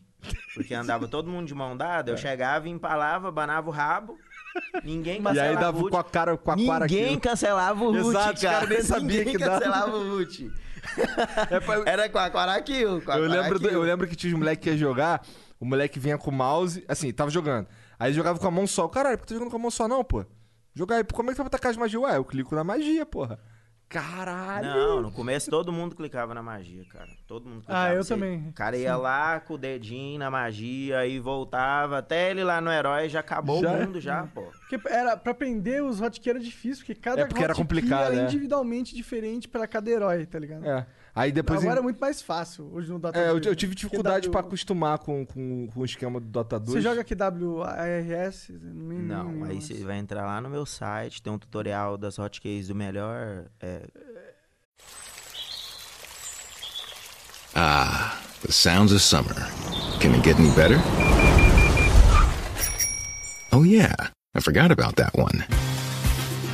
Porque 0.53 0.73
andava 0.73 1.07
todo 1.09 1.29
mundo 1.29 1.47
de 1.47 1.53
mão 1.55 1.75
dada, 1.77 2.11
eu 2.11 2.17
chegava, 2.17 2.67
empalava, 2.69 3.31
banava 3.31 3.67
o 3.69 3.71
rabo, 3.71 4.17
ninguém 4.83 5.19
E 5.19 5.23
cancelava 5.23 5.49
aí 5.49 5.55
dava 5.57 5.89
com 5.89 5.97
a 5.97 6.03
cara 6.03 6.37
com 6.37 6.51
a 6.51 6.55
cara 6.55 6.85
Ninguém 6.87 7.19
cancelava 7.19 7.83
o 7.83 7.91
root, 7.91 8.07
Exato, 8.09 8.33
os 8.35 8.41
cara. 8.41 8.53
caras 8.55 8.69
nem 8.69 8.81
sabiam 8.81 9.07
Ninguém 9.07 9.25
que 9.33 9.37
dava. 9.37 9.59
cancelava 9.59 9.95
o 9.97 10.17
root. 10.17 10.51
É 11.51 11.59
pra- 11.59 11.83
Era 11.85 12.09
com 12.09 12.17
a 12.17 12.29
Quaraquil. 12.31 13.01
Eu 13.05 13.27
lembro, 13.27 13.59
do- 13.59 13.69
eu 13.69 13.81
lembro 13.81 14.07
que 14.07 14.15
tinha 14.15 14.33
um 14.35 14.39
moleque 14.39 14.63
que 14.63 14.69
ia 14.69 14.77
jogar, 14.77 15.21
o 15.59 15.65
moleque 15.65 15.99
vinha 15.99 16.17
com 16.17 16.29
o 16.29 16.33
mouse, 16.33 16.83
assim, 16.87 17.11
tava 17.11 17.29
jogando. 17.29 17.67
Aí 17.99 18.13
jogava 18.13 18.39
com 18.39 18.47
a 18.47 18.51
mão 18.51 18.65
só. 18.67 18.87
Caralho, 18.87 19.17
por 19.17 19.25
que 19.25 19.33
tá 19.33 19.35
jogando 19.35 19.51
com 19.51 19.57
a 19.57 19.61
mão 19.61 19.71
só 19.71 19.87
não, 19.87 20.03
pô? 20.03 20.25
Jogar 20.73 20.97
aí, 20.97 21.03
como 21.03 21.29
é 21.29 21.33
que 21.33 21.37
tu 21.37 21.43
vai 21.43 21.49
tacar 21.49 21.71
as 21.71 21.77
magias? 21.77 22.01
Ué, 22.01 22.17
eu 22.17 22.23
clico 22.23 22.53
na 22.55 22.63
magia, 22.63 23.05
porra. 23.05 23.39
Caralho! 23.89 24.67
Não, 24.67 25.01
no 25.01 25.11
começo 25.11 25.49
todo 25.49 25.71
mundo 25.71 25.95
clicava 25.95 26.33
na 26.33 26.43
magia, 26.43 26.83
cara. 26.89 27.07
Todo 27.25 27.47
mundo 27.47 27.61
clicava. 27.61 27.85
Ah, 27.87 27.93
eu 27.93 28.03
Você- 28.03 28.13
também. 28.13 28.47
O 28.49 28.53
cara 28.53 28.75
ia 28.75 28.97
lá 28.97 29.39
com 29.39 29.53
o 29.53 29.57
dedinho 29.57 30.19
na 30.19 30.29
magia 30.29 31.05
e 31.07 31.19
voltava 31.19 31.99
até 31.99 32.29
ele 32.29 32.43
lá 32.43 32.59
no 32.59 32.69
herói 32.69 33.07
já 33.07 33.21
acabou 33.21 33.61
Já? 33.61 33.71
o 33.71 33.77
mundo 33.77 33.99
já, 34.01 34.23
pô. 34.33 34.41
Porque 34.69 34.77
era, 34.89 35.15
pra 35.15 35.31
aprender 35.31 35.81
os 35.81 36.01
hotkey 36.01 36.29
era 36.31 36.39
difícil, 36.39 36.85
porque 36.85 36.99
cada 36.99 37.21
É, 37.21 37.25
porque 37.25 37.41
era 37.43 37.55
complicado, 37.55 38.11
era 38.11 38.21
é. 38.21 38.23
individualmente 38.25 38.93
diferente 38.93 39.47
pra 39.47 39.65
cada 39.65 39.89
herói, 39.89 40.25
tá 40.25 40.37
ligado? 40.37 40.65
É. 40.65 40.85
Aí 41.17 41.31
depois. 41.31 41.59
Agora 41.61 41.77
em- 41.77 41.79
é 41.79 41.83
muito 41.83 41.99
mais 41.99 42.21
fácil, 42.21 42.69
hoje 42.71 42.89
no 42.91 42.99
Dota 42.99 43.17
É, 43.17 43.29
eu, 43.29 43.33
2, 43.33 43.45
eu 43.47 43.51
né? 43.51 43.55
tive 43.55 43.73
dificuldade 43.75 44.27
W- 44.27 44.31
pra 44.31 44.41
acostumar 44.41 44.99
com, 44.99 45.25
com, 45.25 45.67
com 45.67 45.79
o 45.79 45.85
esquema 45.85 46.19
do 46.19 46.27
Dota 46.27 46.59
2. 46.59 46.73
Você 46.73 46.81
joga 46.81 47.01
aqui 47.01 47.15
Não, 49.01 49.31
nem- 49.31 49.51
aí 49.51 49.61
você 49.61 49.73
vai 49.83 49.97
entrar 49.97 50.25
lá 50.25 50.39
no 50.39 50.49
meu 50.49 50.65
site, 50.65 51.21
tem 51.21 51.33
um 51.33 51.39
tutorial 51.39 51.97
das 51.97 52.17
hotkeys 52.17 52.67
do 52.67 52.75
melhor. 52.75 53.45
é, 53.59 53.81
Ah, 57.55 58.15
the 58.45 58.51
sounds 58.51 58.91
of 58.91 59.01
summer. 59.01 59.33
Can 59.99 60.11
it 60.13 60.23
get 60.23 60.37
any 60.39 60.51
better? 60.51 60.77
Oh, 63.51 63.63
yeah, 63.63 64.11
I 64.35 64.41
forgot 64.41 64.71
about 64.71 64.95
that 64.97 65.17
one. 65.17 65.43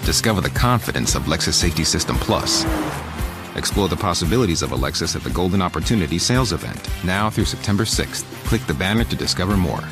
Discover 0.05 0.41
the 0.41 0.49
confidence 0.49 1.17
of 1.17 1.27
Lexus 1.29 1.53
Safety 1.55 1.83
System 1.83 2.17
Plus. 2.19 2.63
Explore 3.55 3.87
the 3.87 3.95
possibilities 3.95 4.61
of 4.61 4.71
a 4.71 4.75
Lexus 4.75 5.15
at 5.15 5.23
the 5.23 5.29
Golden 5.29 5.61
Opportunity 5.61 6.17
sales 6.17 6.53
event, 6.53 6.89
now 7.03 7.29
through 7.29 7.45
September 7.45 7.83
6th. 7.83 8.23
Click 8.45 8.61
the 8.65 8.73
banner 8.73 9.03
to 9.03 9.15
discover 9.15 9.55
more. 9.55 9.83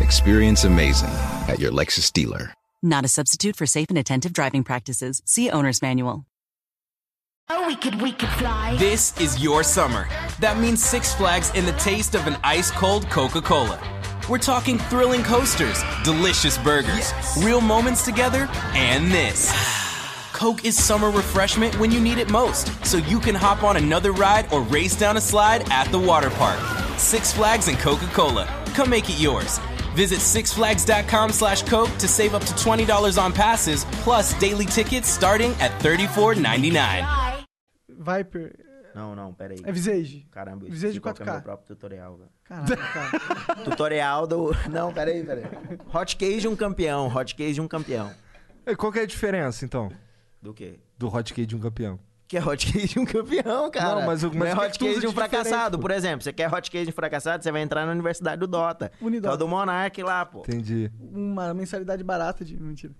Experience 0.00 0.64
amazing 0.64 1.10
at 1.48 1.58
your 1.58 1.72
Lexus 1.72 2.12
dealer. 2.12 2.52
Not 2.82 3.04
a 3.04 3.08
substitute 3.08 3.56
for 3.56 3.66
safe 3.66 3.88
and 3.90 3.98
attentive 3.98 4.32
driving 4.32 4.64
practices. 4.64 5.20
See 5.26 5.50
Owner's 5.50 5.82
Manual. 5.82 6.24
Oh, 7.48 7.66
we 7.66 7.74
could, 7.74 8.00
we 8.00 8.12
could 8.12 8.28
fly. 8.30 8.76
This 8.78 9.20
is 9.20 9.42
your 9.42 9.64
summer. 9.64 10.08
That 10.38 10.58
means 10.58 10.82
Six 10.82 11.12
Flags 11.14 11.50
and 11.56 11.66
the 11.66 11.72
taste 11.72 12.14
of 12.14 12.26
an 12.28 12.36
ice 12.44 12.70
cold 12.70 13.10
Coca 13.10 13.42
Cola. 13.42 13.80
We're 14.28 14.38
talking 14.38 14.78
thrilling 14.78 15.24
coasters, 15.24 15.82
delicious 16.04 16.56
burgers, 16.58 17.12
real 17.42 17.60
moments 17.60 18.04
together, 18.04 18.48
and 18.74 19.10
this. 19.10 19.52
Coke 20.40 20.64
is 20.64 20.82
summer 20.82 21.10
refreshment 21.10 21.78
when 21.78 21.90
you 21.90 22.00
need 22.00 22.16
it 22.16 22.30
most, 22.30 22.72
so 22.82 22.96
you 22.96 23.20
can 23.20 23.34
hop 23.34 23.62
on 23.62 23.76
another 23.76 24.12
ride 24.12 24.50
or 24.50 24.62
race 24.62 24.96
down 24.96 25.18
a 25.18 25.20
slide 25.20 25.70
at 25.70 25.92
the 25.92 25.98
water 25.98 26.30
park. 26.30 26.58
Six 26.96 27.30
Flags 27.30 27.68
and 27.68 27.78
Coca 27.78 28.06
Cola. 28.06 28.46
Come 28.72 28.88
make 28.88 29.10
it 29.10 29.20
yours. 29.20 29.58
Visit 29.94 30.20
sixflags.com 30.20 31.32
slash 31.32 31.62
Coke 31.64 31.90
to 31.98 32.08
save 32.08 32.34
up 32.34 32.42
to 32.44 32.54
$20 32.54 33.22
on 33.22 33.34
passes, 33.34 33.84
plus 34.00 34.32
daily 34.40 34.64
tickets 34.64 35.10
starting 35.10 35.52
at 35.60 35.72
$34.99. 35.82 37.44
Viper. 37.90 38.54
Não, 38.94 39.14
não, 39.14 39.34
pera 39.34 39.52
aí. 39.52 39.60
É 39.62 39.70
Visage. 39.70 40.26
Caramba, 40.30 40.64
eu 40.64 40.70
Visage 40.70 40.96
esqueci 40.96 41.00
qual 41.00 41.14
que 41.14 41.22
é 41.22 41.26
4K. 41.26 41.32
meu 41.32 41.42
próprio 41.42 41.66
tutorial, 41.66 42.16
velho. 42.16 42.30
Caraca, 42.44 42.76
cara. 42.76 43.60
Tutorial 43.70 44.26
do. 44.26 44.56
Não, 44.70 44.90
pera 44.90 45.10
aí, 45.10 45.22
pera 45.22 45.42
aí. 45.42 45.78
Hotcase 45.94 46.40
de 46.40 46.48
um 46.48 46.56
campeão, 46.56 47.14
hotcase 47.14 47.52
de 47.52 47.60
um 47.60 47.68
campeão. 47.68 48.10
E 48.66 48.74
Qual 48.74 48.90
que 48.90 49.00
é 49.00 49.02
a 49.02 49.06
diferença, 49.06 49.66
então, 49.66 49.90
Do 50.40 50.54
quê? 50.54 50.78
do 50.98 51.08
hotkey 51.08 51.44
de 51.46 51.54
um 51.56 51.60
campeão? 51.60 51.98
Que 52.26 52.36
é 52.38 52.44
hotcase 52.44 52.86
de 52.86 52.98
um 53.00 53.04
campeão, 53.04 53.68
cara. 53.72 53.96
Não, 54.00 54.06
mas 54.06 54.22
o- 54.22 54.28
mas 54.32 54.54
Não 54.54 54.62
é 54.62 54.68
usa 54.90 55.00
de 55.00 55.06
um 55.08 55.12
fracassado. 55.12 55.76
pô? 55.78 55.82
Por 55.82 55.90
exemplo, 55.90 56.22
você 56.22 56.32
quer 56.32 56.48
hotcase 56.52 56.84
de 56.84 56.90
um 56.90 56.94
fracassado, 56.94 57.42
você 57.42 57.50
vai 57.50 57.60
entrar 57.60 57.84
na 57.84 57.90
Universidade 57.90 58.38
do 58.38 58.46
Dota. 58.46 58.92
Unidota. 59.00 59.32
É 59.32 59.34
o 59.34 59.36
do 59.36 59.48
Monark 59.48 60.00
lá, 60.02 60.24
pô. 60.24 60.38
Entendi. 60.42 60.92
Uma 61.00 61.52
mensalidade 61.52 62.04
barata 62.04 62.44
de. 62.44 62.56
Mentira. 62.56 62.94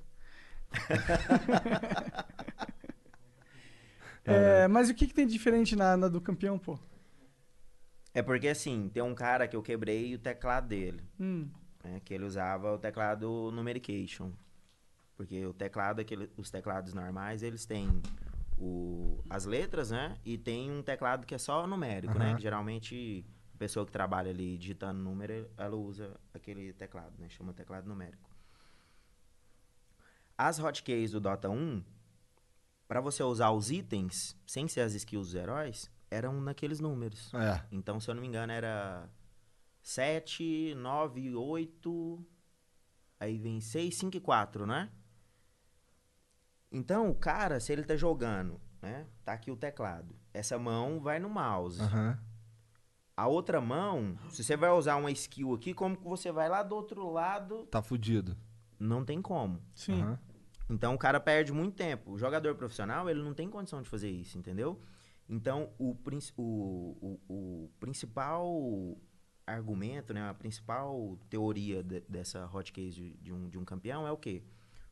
É, 4.25 4.69
mas 4.69 4.89
o 4.91 4.95
que, 4.95 5.07
que 5.07 5.15
tem 5.15 5.27
de 5.27 5.33
diferente 5.33 5.75
na, 5.75 5.97
na 5.97 6.07
do 6.07 6.21
campeão, 6.21 6.59
pô? 6.59 6.79
É 8.13 8.23
porque 8.23 8.49
assim, 8.49 8.89
tem 8.93 9.03
um 9.03 9.15
cara 9.15 9.49
que 9.49 9.57
eu 9.57 9.63
quebrei 9.63 10.15
o 10.15 10.19
teclado 10.19 10.69
dele. 10.69 11.03
Hum. 11.19 11.49
né, 11.83 12.01
que 12.05 12.13
ele 12.13 12.25
usava 12.25 12.73
o 12.75 12.79
teclado 12.79 13.51
Numerication. 13.53 14.31
Porque 15.21 15.45
o 15.45 15.53
teclado, 15.53 16.01
aquele, 16.01 16.31
os 16.35 16.51
teclados 16.51 16.95
normais, 16.95 17.43
eles 17.43 17.67
têm 17.67 18.01
o, 18.57 19.23
as 19.29 19.45
letras, 19.45 19.91
né? 19.91 20.17
E 20.25 20.39
tem 20.39 20.71
um 20.71 20.83
teclado 20.83 21.27
que 21.27 21.35
é 21.35 21.39
só 21.39 21.67
numérico, 21.67 22.19
né? 22.19 22.29
Aham. 22.29 22.37
Que 22.37 22.43
geralmente 22.43 23.27
a 23.55 23.59
pessoa 23.59 23.85
que 23.85 23.93
trabalha 23.93 24.31
ali 24.31 24.57
digitando 24.57 24.99
número, 24.99 25.47
ela 25.59 25.77
usa 25.77 26.19
aquele 26.33 26.73
teclado, 26.73 27.13
né? 27.19 27.29
Chama 27.29 27.53
teclado 27.53 27.87
numérico. 27.87 28.31
As 30.39 30.59
hotkeys 30.59 31.11
do 31.11 31.21
Dota 31.21 31.51
1, 31.51 31.85
para 32.89 33.03
você 33.03 33.23
usar 33.23 33.51
os 33.51 33.71
itens, 33.71 34.35
sem 34.47 34.69
ser 34.69 34.81
as 34.81 34.95
skills 34.95 35.27
dos 35.27 35.35
heróis, 35.35 35.91
eram 36.11 36.41
naqueles 36.41 36.81
números. 36.81 37.31
É. 37.35 37.63
Então, 37.71 38.01
se 38.01 38.11
eu 38.11 38.15
não 38.15 38.23
me 38.23 38.29
engano, 38.29 38.55
era 38.55 39.07
7, 39.83 40.75
9, 40.77 41.35
8. 41.35 42.27
Aí 43.21 43.37
vem 43.37 43.61
6, 43.61 43.95
5 43.99 44.17
e 44.17 44.21
4, 44.21 44.67
né? 44.67 44.91
Então, 46.71 47.11
o 47.11 47.15
cara, 47.15 47.59
se 47.61 47.73
ele 47.73 47.83
tá 47.85 47.97
jogando, 47.97 48.61
né? 48.81 49.07
Tá 49.25 49.33
aqui 49.33 49.51
o 49.51 49.57
teclado. 49.57 50.15
Essa 50.33 50.59
mão 50.59 51.01
vai 51.01 51.19
no 51.19 51.29
mouse. 51.29 51.81
Aham. 51.81 52.19
A 53.17 53.27
outra 53.27 53.61
mão, 53.61 54.17
se 54.31 54.43
você 54.43 54.57
vai 54.57 54.71
usar 54.71 54.97
uma 54.97 55.11
skill 55.11 55.53
aqui, 55.55 55.75
como 55.75 55.97
que 55.97 56.05
você 56.05 56.33
vai 56.33 56.49
lá 56.49 56.63
do 56.63 56.75
outro 56.75 57.11
lado? 57.11 57.65
Tá 57.67 57.83
fudido. 57.83 58.37
Não 58.79 59.05
tem 59.05 59.21
como. 59.21 59.61
Sim. 59.75 60.01
Aham. 60.01 60.19
Então 60.71 60.95
o 60.95 60.99
cara 60.99 61.19
perde 61.21 61.53
muito 61.53 61.75
tempo. 61.75 62.13
O 62.13 62.19
jogador 62.19 62.55
profissional, 62.55 63.11
ele 63.11 63.21
não 63.23 63.35
tem 63.35 63.51
condição 63.51 63.83
de 63.83 63.89
fazer 63.89 64.09
isso, 64.09 64.39
entendeu? 64.39 64.81
Então 65.29 65.71
o, 65.79 65.95
princ- 65.97 66.33
o, 66.37 66.97
o, 67.29 67.35
o 67.65 67.71
principal 67.81 68.97
argumento, 69.47 70.15
né, 70.15 70.29
a 70.29 70.33
principal 70.35 71.19
teoria 71.29 71.83
de- 71.83 72.01
dessa 72.09 72.47
hotcase 72.47 72.91
de, 72.93 73.17
de 73.17 73.33
um, 73.33 73.49
de 73.49 73.59
um 73.59 73.65
campeão 73.65 74.07
é 74.07 74.13
o 74.13 74.17
quê? 74.17 74.45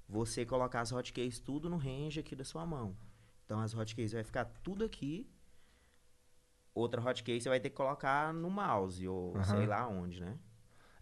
Você 0.08 0.44
colocar 0.44 0.80
as 0.80 0.90
hotkeys 0.90 1.38
tudo 1.38 1.68
no 1.68 1.76
range 1.76 2.20
aqui 2.20 2.34
da 2.34 2.44
sua 2.44 2.64
mão. 2.64 2.96
Então 3.44 3.60
as 3.60 3.72
hotkeys 3.72 4.12
vai 4.12 4.24
ficar 4.24 4.46
tudo 4.62 4.84
aqui. 4.84 5.28
Outra 6.74 7.00
hotkey 7.00 7.40
você 7.40 7.48
vai 7.48 7.58
ter 7.58 7.70
que 7.70 7.76
colocar 7.76 8.32
no 8.32 8.48
mouse 8.48 9.06
ou 9.06 9.34
Aham. 9.36 9.44
sei 9.44 9.66
lá 9.66 9.88
onde, 9.88 10.20
né? 10.20 10.38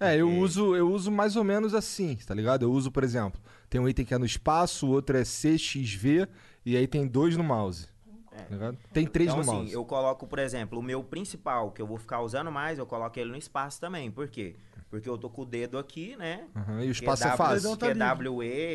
É, 0.01 0.17
eu 0.17 0.31
uso, 0.31 0.77
eu 0.77 0.91
uso 0.91 1.11
mais 1.11 1.37
ou 1.37 1.45
menos 1.45 1.75
assim, 1.75 2.17
tá 2.17 2.35
ligado? 2.35 2.63
Eu 2.65 2.73
uso, 2.73 2.91
por 2.91 3.03
exemplo, 3.03 3.41
tem 3.69 3.81
um 3.81 3.89
item 3.89 4.05
que 4.05 4.13
é 4.13 4.19
no 4.19 4.27
espaço, 4.27 4.87
o 4.87 4.91
outro 4.91 5.17
é 5.17 5.23
CXV, 5.23 6.29
e 6.65 6.77
aí 6.77 6.87
tem 6.87 7.07
dois 7.07 7.37
no 7.37 7.45
mouse. 7.45 7.89
Tá 8.31 8.45
ligado? 8.51 8.79
Tem 8.93 9.07
três 9.07 9.29
então, 9.29 9.37
no 9.37 9.43
assim, 9.43 9.59
mouse. 9.61 9.73
eu 9.73 9.85
coloco, 9.85 10.27
por 10.27 10.39
exemplo, 10.39 10.79
o 10.79 10.83
meu 10.83 11.03
principal, 11.03 11.71
que 11.73 11.81
eu 11.81 11.87
vou 11.87 11.97
ficar 11.97 12.21
usando 12.21 12.53
mais, 12.53 12.79
eu 12.79 12.87
coloco 12.87 13.19
ele 13.19 13.31
no 13.31 13.37
espaço 13.37 13.81
também. 13.81 14.11
Por 14.11 14.29
quê? 14.29 14.57
Porque 14.89 15.09
eu 15.09 15.19
tô 15.19 15.29
com 15.29 15.43
o 15.43 15.45
dedo 15.45 15.79
aqui, 15.79 16.15
né? 16.17 16.45
Aham, 16.55 16.81
e 16.81 16.85
o 16.85 16.87
Que 16.87 16.91
espaço 16.93 17.25
é 17.25 17.27
W- 17.31 17.37
fácil. 17.37 17.77
tá 17.77 17.87
Que 17.87 17.93
é 17.93 17.95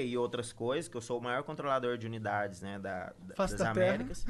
e 0.05 0.17
outras 0.17 0.51
coisas, 0.51 0.89
que 0.89 0.97
eu 0.97 1.01
sou 1.01 1.17
o 1.19 1.23
maior 1.23 1.41
controlador 1.43 1.97
de 1.97 2.05
unidades, 2.05 2.61
né, 2.61 2.77
da, 2.77 3.05
da- 3.05 3.35
das 3.35 3.35
da. 3.63 3.71
Américas. 3.71 4.25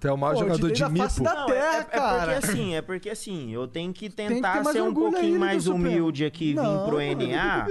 Tu 0.00 0.08
é 0.08 0.12
o 0.12 0.16
maior 0.18 0.32
Pô, 0.34 0.40
jogador 0.40 0.70
de 0.72 0.84
mipo. 0.88 1.22
da- 1.22 1.34
Não, 1.34 1.48
é, 1.48 1.52
terra, 1.52 1.76
é- 1.76 1.78
é 1.80 1.84
porque 1.84 2.34
assim, 2.34 2.74
é 2.74 2.82
porque 2.82 3.10
assim, 3.10 3.50
eu 3.52 3.68
tenho 3.68 3.92
que 3.92 4.10
tentar 4.10 4.64
ser 4.64 4.82
um 4.82 4.92
pouquinho 4.92 5.38
mais 5.38 5.62
Supremo. 5.64 5.86
humilde 5.86 6.24
aqui 6.24 6.50
e 6.50 6.54
vir 6.54 6.84
pro 6.86 7.00
NA. 7.00 7.68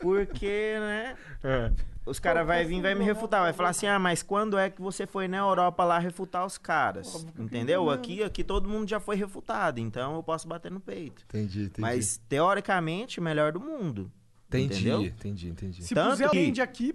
Porque, 0.00 0.74
né? 0.80 1.16
É. 1.44 1.70
Os 2.10 2.18
caras 2.18 2.46
vão 2.46 2.66
vir 2.66 2.78
e 2.78 2.80
vai 2.82 2.94
me 2.94 3.04
refutar. 3.04 3.42
Vai 3.42 3.52
falar 3.52 3.68
assim, 3.70 3.86
ah, 3.86 3.98
mas 3.98 4.22
quando 4.22 4.58
é 4.58 4.68
que 4.68 4.80
você 4.82 5.06
foi 5.06 5.28
na 5.28 5.38
Europa 5.38 5.84
lá 5.84 5.98
refutar 5.98 6.44
os 6.44 6.58
caras? 6.58 7.24
Entendeu? 7.38 7.88
Aqui, 7.88 8.22
aqui 8.22 8.42
todo 8.42 8.68
mundo 8.68 8.88
já 8.88 8.98
foi 8.98 9.16
refutado, 9.16 9.78
então 9.80 10.16
eu 10.16 10.22
posso 10.22 10.48
bater 10.48 10.70
no 10.70 10.80
peito. 10.80 11.22
Entendi, 11.24 11.64
entendi. 11.64 11.80
Mas, 11.80 12.16
teoricamente, 12.28 13.20
o 13.20 13.22
melhor 13.22 13.52
do 13.52 13.60
mundo. 13.60 14.10
entendi, 14.48 14.74
entendeu? 14.74 15.02
entendi, 15.04 15.48
entendi. 15.48 15.84
Se 15.84 15.94
Tanto 15.94 16.10
puser 16.10 16.28
que- 16.30 16.36
alguém 16.36 16.52
de 16.52 16.60
aqui, 16.60 16.94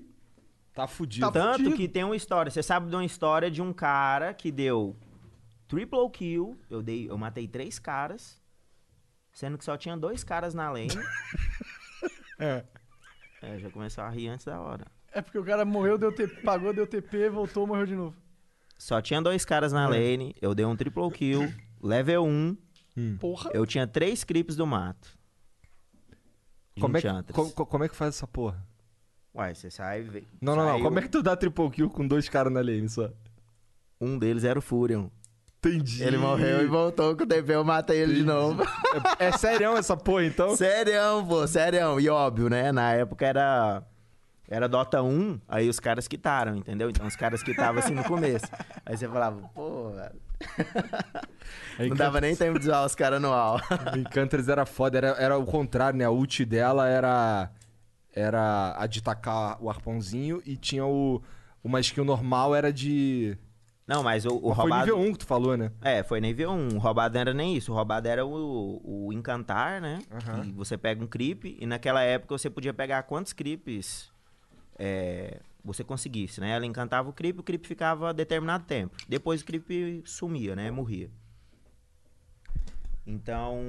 Tá 0.73 0.85
fudido. 0.87 1.31
Tanto 1.31 1.71
que 1.73 1.87
tem 1.87 2.03
uma 2.03 2.17
história. 2.17 2.51
Você 2.51 2.61
sabe 2.61 2.89
de 2.89 2.95
uma 2.97 3.05
história 3.05 3.49
de 3.49 3.61
um 3.61 3.71
cara 3.71 4.33
que 4.33 4.51
deu 4.51 4.93
triple 5.69 6.09
kill. 6.11 6.59
Eu, 6.69 6.83
dei, 6.83 7.09
eu 7.09 7.17
matei 7.17 7.47
três 7.47 7.79
caras. 7.79 8.41
Sendo 9.31 9.57
que 9.57 9.63
só 9.63 9.77
tinha 9.77 9.95
dois 9.95 10.21
caras 10.21 10.53
na 10.53 10.69
lane. 10.69 10.89
É. 12.37 12.65
É, 13.41 13.57
já 13.59 13.69
começou 13.71 14.03
a 14.03 14.09
rir 14.09 14.27
antes 14.27 14.45
da 14.45 14.59
hora. 14.59 14.85
É 15.15 15.21
porque 15.21 15.39
o 15.39 15.43
cara 15.45 15.63
morreu, 15.65 15.97
deu 15.97 16.11
TP, 16.11 16.41
pagou, 16.41 16.73
deu 16.73 16.85
TP, 16.85 17.29
voltou, 17.29 17.65
morreu 17.65 17.85
de 17.85 17.95
novo. 17.95 18.15
Só 18.77 19.01
tinha 19.01 19.21
dois 19.21 19.45
caras 19.45 19.71
na 19.71 19.87
lane. 19.87 20.35
Eu 20.41 20.53
dei 20.53 20.65
um 20.65 20.75
triple 20.75 21.09
kill. 21.11 21.51
Level 21.81 22.25
1. 22.25 22.57
Porra. 23.19 23.49
Eu 23.53 23.65
tinha 23.65 23.87
três 23.87 24.23
creeps 24.25 24.55
do 24.57 24.67
mato. 24.67 25.17
Como 26.79 26.97
é, 26.97 27.01
que, 27.01 27.07
Enchantress. 27.07 27.33
co- 27.33 27.51
co- 27.51 27.65
como 27.65 27.83
é 27.85 27.89
que 27.89 27.95
faz 27.95 28.15
essa 28.15 28.27
porra? 28.27 28.61
Uai, 29.33 29.55
você 29.55 29.71
sai... 29.71 30.01
vê- 30.03 30.23
Não, 30.41 30.55
não, 30.55 30.63
não. 30.65 30.71
saiu- 30.73 30.83
Como 30.83 30.99
é 30.99 31.01
que 31.01 31.09
tu 31.09 31.23
dá 31.23 31.35
triple 31.35 31.69
kill 31.71 31.89
com 31.89 32.05
dois 32.05 32.27
caras 32.27 32.51
na 32.51 32.59
lane 32.59 32.89
só? 32.89 33.09
Um 33.99 34.19
deles 34.19 34.43
era 34.43 34.59
o 34.59 34.61
Furion. 34.61 35.07
Entendi. 35.59 36.03
Ele 36.03 36.17
morreu 36.17 36.61
e 36.61 36.67
voltou 36.67 37.15
com 37.15 37.23
o 37.23 37.27
TP, 37.27 37.53
eu 37.55 37.63
matei 37.63 37.99
ele 38.01 38.15
de 38.15 38.23
novo. 38.23 38.61
É, 39.19 39.27
é 39.27 39.31
sério 39.37 39.75
essa 39.77 39.95
porra, 39.97 40.25
então? 40.25 40.53
Sério, 40.57 41.25
pô, 41.27 41.47
sério. 41.47 41.99
E 41.99 42.07
óbvio, 42.09 42.49
né? 42.49 42.71
Na 42.73 42.91
época 42.93 43.25
era. 43.25 43.81
Era 44.47 44.67
Dota 44.67 45.01
1, 45.01 45.39
aí 45.47 45.67
os 45.67 45.79
caras 45.79 46.07
quitaram, 46.07 46.55
entendeu? 46.55 46.89
Então 46.89 47.07
os 47.07 47.15
caras 47.15 47.41
quitavam 47.41 47.79
assim 47.79 47.95
no 47.95 48.03
começo. 48.03 48.45
Aí 48.85 48.95
você 48.95 49.07
falava, 49.07 49.41
pô, 49.53 49.89
velho. 49.91 50.21
Não 51.89 51.95
dava 51.95 52.21
nem 52.21 52.35
tempo 52.35 52.59
de 52.59 52.67
usar 52.67 52.85
os 52.85 52.93
caras 52.93 53.21
no 53.21 53.33
AU. 53.33 53.59
Encanters 53.97 54.47
era 54.47 54.65
foda, 54.65 54.97
era, 54.97 55.07
era 55.17 55.37
o 55.37 55.45
contrário, 55.45 55.97
né? 55.97 56.05
A 56.05 56.11
ult 56.11 56.45
dela 56.45 56.87
era. 56.87 57.49
Era 58.13 58.75
a 58.77 58.87
de 58.87 59.03
tacar 59.03 59.61
o 59.61 59.69
arpãozinho 59.69 60.41
e 60.45 60.55
tinha 60.55 60.85
o. 60.85 61.21
Uma 61.63 61.79
skill 61.79 62.05
normal 62.05 62.55
era 62.55 62.71
de. 62.71 63.37
Não, 63.87 64.01
mas 64.03 64.25
o, 64.25 64.29
o 64.37 64.49
Mas 64.49 64.55
Foi 64.55 64.63
roubado. 64.63 64.85
nível 64.85 64.99
1 64.99 65.11
que 65.13 65.19
tu 65.19 65.25
falou, 65.25 65.57
né? 65.57 65.71
É, 65.81 66.03
foi 66.03 66.21
nível 66.21 66.51
1. 66.51 66.75
O 66.75 66.77
roubado 66.79 67.13
não 67.13 67.21
era 67.21 67.33
nem 67.33 67.55
isso. 67.55 67.71
O 67.71 67.75
roubado 67.75 68.07
era 68.07 68.25
o, 68.25 68.81
o 68.83 69.13
encantar, 69.13 69.81
né? 69.81 69.99
Que 70.43 70.51
você 70.51 70.77
pega 70.77 71.03
um 71.03 71.07
creep 71.07 71.45
e 71.45 71.65
naquela 71.65 72.01
época 72.01 72.37
você 72.37 72.49
podia 72.49 72.73
pegar 72.73 73.03
quantos 73.03 73.33
creeps 73.33 74.11
é, 74.77 75.41
você 75.63 75.83
conseguisse, 75.83 76.39
né? 76.39 76.51
Ela 76.51 76.65
encantava 76.65 77.09
o 77.09 77.13
creep, 77.13 77.39
o 77.39 77.43
creep 77.43 77.65
ficava 77.65 78.13
determinado 78.13 78.65
tempo. 78.65 78.95
Depois 79.07 79.41
o 79.41 79.45
creep 79.45 80.05
sumia, 80.05 80.55
né? 80.55 80.69
Morria. 80.69 81.09
Então, 83.05 83.61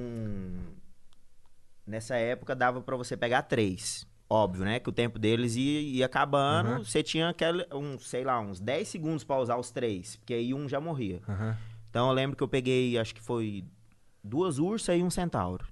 nessa 1.85 2.15
época 2.15 2.55
dava 2.55 2.81
pra 2.81 2.95
você 2.95 3.15
pegar 3.15 3.43
três. 3.43 4.07
Óbvio, 4.29 4.65
né? 4.65 4.79
Que 4.79 4.89
o 4.89 4.91
tempo 4.91 5.17
deles 5.17 5.55
ia, 5.55 5.79
ia 5.81 6.05
acabando. 6.05 6.71
Uhum. 6.71 6.83
Você 6.83 7.01
tinha 7.01 7.29
aquele, 7.29 7.65
um, 7.73 7.97
sei 7.97 8.23
lá, 8.23 8.39
uns 8.41 8.59
10 8.59 8.87
segundos 8.87 9.23
pra 9.23 9.39
usar 9.39 9.55
os 9.55 9.71
três. 9.71 10.17
Porque 10.17 10.33
aí 10.33 10.53
um 10.53 10.67
já 10.67 10.81
morria. 10.81 11.21
Então 11.89 12.09
eu 12.09 12.13
lembro 12.13 12.35
que 12.35 12.43
eu 12.43 12.47
peguei, 12.47 12.97
acho 12.97 13.15
que 13.15 13.21
foi 13.21 13.63
duas 14.23 14.59
ursas 14.59 14.99
e 14.99 15.03
um 15.03 15.09
centauro. 15.09 15.65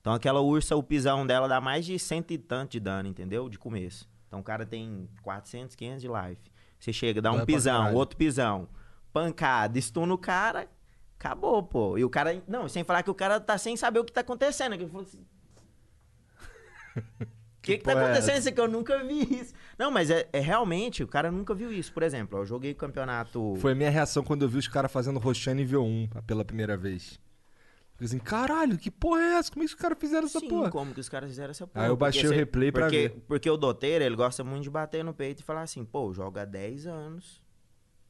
Então 0.00 0.12
aquela 0.12 0.40
ursa, 0.40 0.76
o 0.76 0.82
pisão 0.82 1.26
dela 1.26 1.48
dá 1.48 1.60
mais 1.60 1.84
de 1.84 1.98
cento 1.98 2.30
e 2.30 2.38
tanto 2.38 2.72
de 2.72 2.80
dano, 2.80 3.08
entendeu? 3.08 3.48
De 3.48 3.58
começo. 3.58 4.08
Então 4.30 4.38
o 4.38 4.44
cara 4.44 4.64
tem 4.64 5.08
400, 5.22 5.74
500 5.74 6.02
de 6.02 6.06
life. 6.06 6.52
Você 6.78 6.92
chega, 6.92 7.20
dá 7.20 7.32
um 7.32 7.38
pra 7.38 7.46
pisão, 7.46 7.94
outro 7.94 8.16
pisão, 8.16 8.68
pancada, 9.12 9.80
stun 9.80 10.08
o 10.12 10.16
cara, 10.16 10.68
acabou, 11.18 11.60
pô. 11.64 11.98
E 11.98 12.04
o 12.04 12.08
cara, 12.08 12.40
não, 12.46 12.68
sem 12.68 12.84
falar 12.84 13.02
que 13.02 13.10
o 13.10 13.14
cara 13.14 13.40
tá 13.40 13.58
sem 13.58 13.76
saber 13.76 13.98
o 13.98 14.04
que 14.04 14.12
tá 14.12 14.20
acontecendo. 14.20 14.76
Que 14.76 14.84
ele 14.84 14.90
falou 14.90 15.06
assim... 15.06 15.26
O 17.60 17.62
que, 17.62 17.76
que 17.76 17.84
tá 17.84 17.92
porra 17.92 18.04
é 18.04 18.06
acontecendo? 18.06 18.38
Isso 18.38 18.48
aqui 18.48 18.58
eu 18.58 18.68
nunca 18.68 19.04
vi 19.04 19.38
isso. 19.38 19.52
Não, 19.78 19.90
mas 19.90 20.10
é, 20.10 20.26
é 20.32 20.40
realmente, 20.40 21.02
o 21.02 21.06
cara 21.06 21.30
nunca 21.30 21.54
viu 21.54 21.70
isso. 21.70 21.92
Por 21.92 22.02
exemplo, 22.02 22.38
eu 22.38 22.46
joguei 22.46 22.72
o 22.72 22.74
campeonato. 22.74 23.54
Foi 23.60 23.72
a 23.72 23.74
minha 23.74 23.90
reação 23.90 24.24
quando 24.24 24.40
eu 24.42 24.48
vi 24.48 24.56
os 24.56 24.66
caras 24.66 24.90
fazendo 24.90 25.18
Roshan 25.18 25.52
nível 25.52 25.84
1 25.84 26.08
pela 26.26 26.42
primeira 26.42 26.74
vez. 26.74 27.20
Assim, 28.02 28.18
caralho, 28.18 28.78
que 28.78 28.90
porra 28.90 29.20
é 29.20 29.34
essa? 29.34 29.50
Como 29.52 29.62
é 29.62 29.66
que 29.66 29.74
os 29.74 29.80
caras 29.80 29.98
fizeram 29.98 30.26
essa 30.26 30.40
Sim, 30.40 30.48
porra? 30.48 30.70
como 30.70 30.94
que 30.94 31.00
os 31.00 31.08
caras 31.08 31.28
fizeram 31.28 31.50
essa 31.50 31.66
porra. 31.66 31.84
Aí 31.84 31.90
eu 31.90 31.96
baixei 31.96 32.22
Porque 32.22 32.34
o 32.34 32.38
replay 32.38 32.72
pra 32.72 32.82
porque, 32.84 33.08
ver. 33.08 33.24
Porque 33.26 33.50
o 33.50 33.56
doteiro, 33.56 34.04
ele 34.04 34.16
gosta 34.16 34.42
muito 34.42 34.62
de 34.62 34.70
bater 34.70 35.04
no 35.04 35.12
peito 35.12 35.40
e 35.40 35.42
falar 35.42 35.62
assim, 35.62 35.84
pô, 35.84 36.12
joga 36.12 36.42
há 36.42 36.44
10 36.46 36.86
anos. 36.86 37.42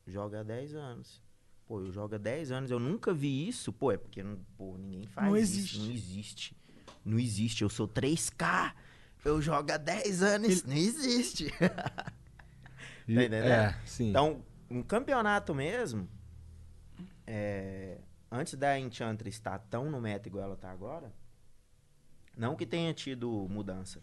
Joga 0.07 0.41
há 0.41 0.43
10 0.45 0.75
anos. 0.75 1.21
Pô, 1.67 1.81
eu 1.81 1.93
jogo 1.93 2.15
há 2.15 2.19
10 2.19 2.53
anos, 2.53 2.71
eu 2.71 2.79
nunca 2.79 3.13
vi 3.13 3.49
isso. 3.49 3.73
Pô, 3.73 3.91
é 3.91 3.97
porque 3.97 4.23
não, 4.23 4.39
pô, 4.57 4.77
ninguém 4.77 5.07
faz 5.07 5.27
Não 5.27 5.37
isso. 5.37 5.55
existe. 5.55 5.79
Não 5.79 5.91
existe. 5.91 6.57
Não 7.05 7.19
existe. 7.19 7.63
Eu 7.63 7.69
sou 7.69 7.89
3K. 7.89 8.73
Eu 9.25 9.43
jogo 9.43 9.73
há 9.73 9.77
10 9.77 10.23
anos. 10.23 10.65
Não 10.65 10.77
existe. 10.77 11.51
tá 11.59 12.13
entendendo? 13.09 13.45
é, 13.47 13.77
sim. 13.85 14.11
Então, 14.11 14.45
um 14.71 14.83
campeonato 14.83 15.55
mesmo, 15.55 16.09
é, 17.27 17.99
antes 18.31 18.55
da 18.55 18.79
Enchantress 18.79 19.39
estar 19.39 19.59
tão 19.59 19.91
no 19.91 20.01
meta 20.01 20.29
igual 20.29 20.45
ela 20.45 20.57
tá 20.57 20.71
agora, 20.71 21.13
não 22.37 22.57
que 22.57 22.67
tenha 22.67 22.95
tido 22.95 23.47
mudança. 23.51 24.03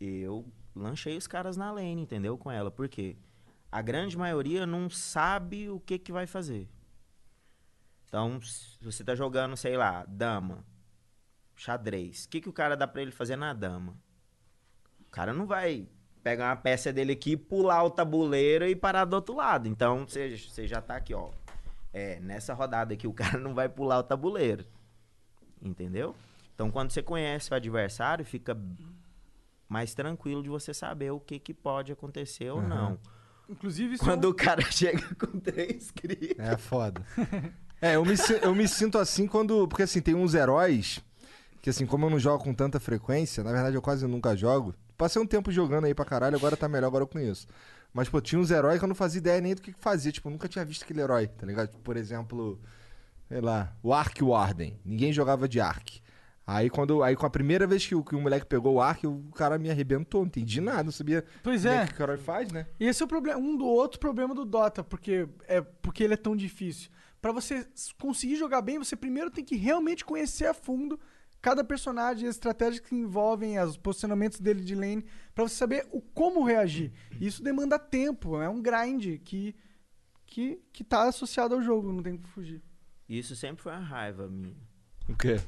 Eu 0.00 0.44
lanchei 0.74 1.16
os 1.16 1.26
caras 1.26 1.56
na 1.56 1.70
lane, 1.70 2.02
entendeu? 2.02 2.36
Com 2.36 2.50
ela. 2.50 2.70
Por 2.70 2.88
quê? 2.88 3.16
A 3.70 3.80
grande 3.80 4.16
maioria 4.18 4.66
não 4.66 4.90
sabe 4.90 5.70
o 5.70 5.80
que 5.80 5.98
que 5.98 6.12
vai 6.12 6.26
fazer. 6.26 6.68
Então, 8.06 8.40
se 8.42 8.78
você 8.84 9.02
tá 9.02 9.14
jogando, 9.14 9.56
sei 9.56 9.76
lá, 9.76 10.04
dama, 10.06 10.64
xadrez. 11.56 12.24
O 12.24 12.28
que 12.28 12.40
que 12.40 12.48
o 12.48 12.52
cara 12.52 12.76
dá 12.76 12.86
pra 12.86 13.00
ele 13.00 13.10
fazer 13.10 13.36
na 13.36 13.54
dama? 13.54 13.96
O 15.00 15.10
cara 15.10 15.32
não 15.32 15.46
vai 15.46 15.88
pegar 16.22 16.50
uma 16.50 16.56
peça 16.56 16.92
dele 16.92 17.12
aqui, 17.12 17.36
pular 17.36 17.82
o 17.82 17.90
tabuleiro 17.90 18.66
e 18.66 18.76
parar 18.76 19.04
do 19.04 19.14
outro 19.14 19.36
lado. 19.36 19.66
Então, 19.68 20.06
você 20.06 20.36
você 20.36 20.66
já 20.66 20.80
tá 20.82 20.96
aqui, 20.96 21.14
ó. 21.14 21.30
É, 21.92 22.18
nessa 22.20 22.54
rodada 22.54 22.94
aqui, 22.94 23.06
o 23.06 23.12
cara 23.14 23.38
não 23.38 23.54
vai 23.54 23.68
pular 23.68 23.98
o 23.98 24.02
tabuleiro. 24.02 24.64
Entendeu? 25.60 26.14
Então, 26.54 26.70
quando 26.70 26.90
você 26.90 27.02
conhece 27.02 27.50
o 27.52 27.54
adversário, 27.54 28.24
fica 28.24 28.56
mais 29.68 29.94
tranquilo 29.94 30.42
de 30.42 30.48
você 30.48 30.74
saber 30.74 31.10
o 31.12 31.20
que, 31.20 31.38
que 31.38 31.54
pode 31.54 31.92
acontecer 31.92 32.50
ou 32.50 32.58
Aham. 32.58 32.68
não. 32.68 32.98
Inclusive, 33.48 33.94
isso 33.94 34.04
Quando 34.04 34.24
é 34.24 34.28
um- 34.28 34.30
o 34.30 34.34
cara 34.34 34.62
chega 34.70 35.02
com 35.14 35.38
três 35.40 35.90
críticos. 35.90 36.38
É 36.44 36.56
foda. 36.56 37.04
É, 37.84 37.96
eu 37.96 38.04
me, 38.04 38.14
eu 38.42 38.54
me 38.54 38.68
sinto 38.68 38.96
assim 38.96 39.26
quando. 39.26 39.66
Porque 39.66 39.82
assim, 39.82 40.00
tem 40.00 40.14
uns 40.14 40.34
heróis 40.34 41.00
que, 41.60 41.68
assim, 41.68 41.84
como 41.84 42.06
eu 42.06 42.10
não 42.10 42.18
jogo 42.20 42.44
com 42.44 42.54
tanta 42.54 42.78
frequência, 42.78 43.42
na 43.42 43.50
verdade 43.50 43.74
eu 43.74 43.82
quase 43.82 44.06
nunca 44.06 44.36
jogo. 44.36 44.72
Passei 44.96 45.20
um 45.20 45.26
tempo 45.26 45.50
jogando 45.50 45.86
aí 45.86 45.92
pra 45.92 46.04
caralho, 46.04 46.36
agora 46.36 46.56
tá 46.56 46.68
melhor, 46.68 46.86
agora 46.86 47.02
eu 47.02 47.08
conheço. 47.08 47.44
Mas, 47.92 48.08
pô, 48.08 48.20
tinha 48.20 48.40
uns 48.40 48.50
heróis 48.50 48.78
que 48.78 48.84
eu 48.84 48.88
não 48.88 48.94
fazia 48.94 49.18
ideia 49.18 49.40
nem 49.40 49.54
do 49.54 49.60
que 49.62 49.72
fazia. 49.78 50.10
Tipo, 50.10 50.28
eu 50.28 50.32
nunca 50.32 50.48
tinha 50.48 50.64
visto 50.64 50.82
aquele 50.82 51.00
herói, 51.00 51.26
tá 51.26 51.46
ligado? 51.46 51.68
Tipo, 51.68 51.82
por 51.82 51.96
exemplo, 51.96 52.60
sei 53.28 53.40
lá, 53.40 53.76
o 53.82 53.92
Ark 53.92 54.22
Warden. 54.22 54.78
Ninguém 54.84 55.12
jogava 55.12 55.48
de 55.48 55.60
Ark. 55.60 56.00
Aí, 56.44 56.68
quando, 56.68 57.02
aí 57.02 57.14
com 57.14 57.24
a 57.24 57.30
primeira 57.30 57.66
vez 57.66 57.86
que 57.86 57.94
o, 57.94 58.02
que 58.02 58.16
o 58.16 58.20
moleque 58.20 58.46
pegou 58.46 58.74
o 58.74 58.80
Ark, 58.80 59.06
o 59.06 59.30
cara 59.34 59.58
me 59.58 59.70
arrebentou, 59.70 60.22
não 60.22 60.26
entendi 60.26 60.60
nada, 60.60 60.82
não 60.82 60.90
sabia 60.90 61.24
Pois 61.42 61.64
é. 61.64 61.86
que 61.86 62.00
o 62.00 62.02
herói 62.02 62.16
faz, 62.16 62.50
né? 62.50 62.66
E 62.80 62.86
esse 62.86 63.00
é 63.00 63.04
o 63.04 63.08
problema, 63.08 63.38
um 63.38 63.56
do 63.56 63.64
outro 63.64 64.00
problema 64.00 64.34
do 64.34 64.44
Dota, 64.44 64.82
porque 64.82 65.28
é 65.46 65.60
porque 65.60 66.02
ele 66.02 66.14
é 66.14 66.16
tão 66.16 66.34
difícil. 66.34 66.90
Pra 67.20 67.30
você 67.30 67.64
conseguir 68.00 68.34
jogar 68.34 68.60
bem, 68.60 68.76
você 68.78 68.96
primeiro 68.96 69.30
tem 69.30 69.44
que 69.44 69.54
realmente 69.54 70.04
conhecer 70.04 70.46
a 70.46 70.52
fundo 70.54 70.98
cada 71.42 71.62
personagem, 71.64 72.28
as 72.28 72.36
estratégias 72.36 72.78
que 72.80 72.94
envolvem, 72.94 73.58
os 73.60 73.76
posicionamentos 73.76 74.38
dele 74.40 74.62
de 74.62 74.74
lane, 74.74 75.04
pra 75.34 75.42
você 75.44 75.56
saber 75.56 75.86
o 75.90 76.00
como 76.00 76.44
reagir. 76.44 76.92
Isso 77.20 77.42
demanda 77.42 77.78
tempo, 77.78 78.40
é 78.40 78.48
um 78.48 78.62
grind 78.62 79.18
que 79.24 79.54
que 80.24 80.62
que 80.72 80.82
tá 80.82 81.02
associado 81.08 81.54
ao 81.54 81.60
jogo, 81.60 81.92
não 81.92 82.02
tem 82.02 82.14
como 82.16 82.28
fugir. 82.28 82.62
Isso 83.08 83.36
sempre 83.36 83.62
foi 83.62 83.72
uma 83.72 83.80
raiva 83.80 84.26
minha. 84.28 84.56
O 85.08 85.14
quê? 85.16 85.38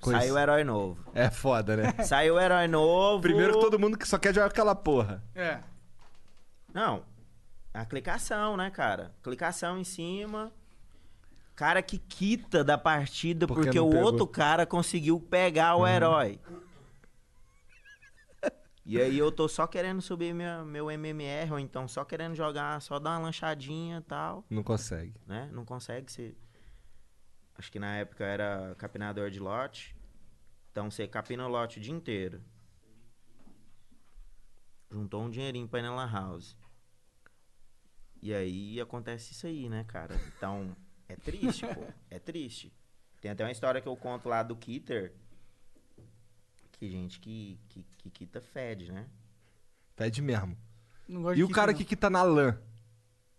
Coisa- 0.00 0.20
Saiu 0.20 0.36
herói 0.38 0.64
novo. 0.64 1.10
É 1.14 1.30
foda, 1.30 1.76
né? 1.76 1.92
Saiu 2.04 2.38
herói 2.38 2.66
novo. 2.66 3.22
Primeiro 3.22 3.54
que 3.54 3.60
todo 3.60 3.78
mundo 3.78 3.96
que 3.96 4.06
só 4.08 4.18
quer 4.18 4.34
jogar 4.34 4.46
aquela 4.48 4.74
porra. 4.74 5.22
É. 5.34 5.60
Não. 6.74 7.04
A 7.72 7.84
clicação, 7.86 8.56
né, 8.56 8.68
cara? 8.70 9.14
Clicação 9.22 9.78
em 9.78 9.84
cima. 9.84 10.52
Cara 11.60 11.82
que 11.82 11.98
quita 11.98 12.64
da 12.64 12.78
partida 12.78 13.46
Porque 13.46 13.64
porque, 13.64 13.78
o 13.78 13.90
pegou. 13.90 14.02
outro 14.02 14.26
cara 14.26 14.64
conseguiu 14.64 15.20
pegar 15.20 15.76
o 15.76 15.80
Uhum. 15.80 15.88
herói. 15.88 16.40
E 18.82 18.98
aí 18.98 19.18
eu 19.18 19.30
tô 19.30 19.46
só 19.46 19.66
querendo 19.66 20.00
subir 20.00 20.32
minha, 20.32 20.64
meu 20.64 20.90
MMR, 20.90 21.52
ou 21.52 21.58
então 21.58 21.86
só 21.86 22.02
querendo 22.02 22.34
jogar, 22.34 22.80
só 22.80 22.98
dar 22.98 23.10
uma 23.10 23.26
lanchadinha 23.26 23.98
e 23.98 24.00
tal, 24.00 24.42
Não 24.48 24.62
consegue. 24.62 25.12
né? 25.26 25.50
Não 25.52 25.66
consegue 25.66 26.10
ser. 26.10 26.34
Acho 27.58 27.70
que 27.70 27.78
na 27.78 27.94
época 27.96 28.24
era 28.24 28.74
capinador 28.78 29.30
de 29.30 29.38
lote. 29.38 29.94
Então 30.72 30.90
você 30.90 31.06
capina 31.06 31.44
o 31.46 31.50
lote 31.50 31.78
o 31.78 31.82
dia 31.82 31.92
inteiro. 31.92 32.42
Juntou 34.90 35.24
um 35.24 35.28
dinheirinho 35.28 35.68
pra 35.68 35.80
ir 35.80 35.82
na 35.82 35.94
Lan 35.94 36.10
House. 36.10 36.56
E 38.22 38.32
aí 38.32 38.80
acontece 38.80 39.32
isso 39.34 39.46
aí, 39.46 39.68
né, 39.68 39.84
cara? 39.84 40.18
Então, 40.34 40.74
é 41.12 41.16
triste, 41.16 41.66
pô. 41.66 41.84
É 42.10 42.18
triste. 42.18 42.72
Tem 43.20 43.30
até 43.30 43.44
uma 43.44 43.52
história 43.52 43.80
que 43.80 43.88
eu 43.88 43.96
conto 43.96 44.28
lá 44.28 44.42
do 44.42 44.56
Kitter. 44.56 45.12
Que 46.72 46.88
gente 46.90 47.20
que, 47.20 47.58
que, 47.68 47.84
que 47.98 48.10
Kita 48.10 48.40
fede, 48.40 48.90
né? 48.90 49.06
Pede 49.94 50.22
mesmo. 50.22 50.56
Não 51.06 51.22
gosto 51.22 51.34
E 51.34 51.38
de 51.38 51.44
o 51.44 51.50
cara 51.50 51.72
não. 51.72 51.78
que, 51.78 51.96
tá 51.96 52.08
na 52.08 52.22
LAN? 52.22 52.56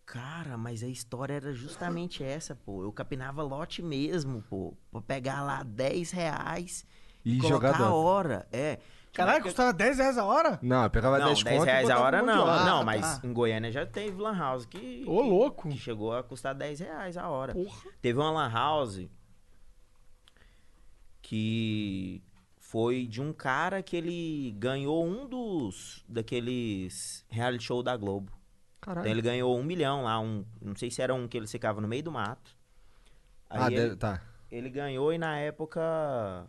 Cara, 0.06 0.58
mas 0.58 0.84
a 0.84 0.88
história 0.88 1.34
era 1.34 1.54
justamente 1.54 2.24
essa, 2.24 2.54
pô. 2.56 2.84
Eu 2.84 2.92
capinava 2.92 3.42
lote 3.42 3.82
mesmo, 3.82 4.44
pô. 4.44 4.78
Pra 4.92 5.02
pegar 5.02 5.42
lá 5.42 5.64
10 5.64 6.12
reais 6.12 6.86
E 7.26 7.38
colocar 7.40 7.72
jogar 7.74 7.88
a 7.88 7.94
hora. 7.94 8.48
É. 8.52 8.80
Caralho, 9.14 9.44
custava 9.44 9.74
10 9.74 9.98
reais 9.98 10.18
a 10.18 10.24
hora? 10.26 10.58
Não, 10.62 10.84
eu 10.84 10.90
pegava 10.90 11.20
Não, 11.20 11.26
10 11.28 11.44
10 11.44 11.58
conto 11.58 11.66
reais 11.66 11.90
a 11.90 12.00
hora 12.00 12.24
um 12.24 12.26
não. 12.26 12.44
hora. 12.46 12.64
não, 12.66 12.80
Ah, 12.80 12.84
mas 12.86 13.20
tá. 13.20 13.28
em 13.28 13.34
Goiânia 13.34 13.72
já 13.72 13.86
teve 13.86 14.22
lan 14.22 14.38
house 14.38 14.66
que... 14.66 15.04
Ô, 15.06 15.22
louco. 15.22 15.68
Que 15.70 15.78
chegou 15.78 16.16
a 16.16 16.24
custar 16.24 16.56
10 16.56 16.80
reais 16.80 17.18
a 17.18 17.28
hora. 17.28 17.54
Porra. 17.54 17.92
Teve 18.02 18.18
uma 18.20 18.32
lan 18.32 18.50
house 18.50 19.02
que 21.22 22.24
foi 22.58 23.06
de 23.06 23.22
um 23.22 23.34
cara 23.34 23.82
que 23.84 23.96
ele 23.98 24.56
ganhou 24.58 25.06
um 25.06 25.28
dos... 25.28 26.04
Daqueles 26.08 27.26
reality 27.30 27.64
show 27.66 27.84
da 27.84 27.96
Globo. 27.98 28.32
Caralho. 28.80 29.04
Então 29.06 29.12
ele 29.12 29.22
ganhou 29.22 29.58
um 29.60 29.64
milhão 29.64 30.04
lá, 30.04 30.20
um, 30.20 30.44
não 30.62 30.76
sei 30.76 30.90
se 30.90 31.02
era 31.02 31.14
um 31.14 31.28
que 31.28 31.38
ele 31.38 31.48
ficava 31.48 31.80
no 31.80 31.88
meio 31.88 32.02
do 32.04 32.12
mato. 32.12 32.56
Aí 33.50 33.60
Ah, 33.62 33.72
ele, 33.72 33.96
tá. 33.96 34.22
ele 34.50 34.70
ganhou 34.70 35.14
e 35.14 35.18
na 35.18 35.38
época 35.38 36.46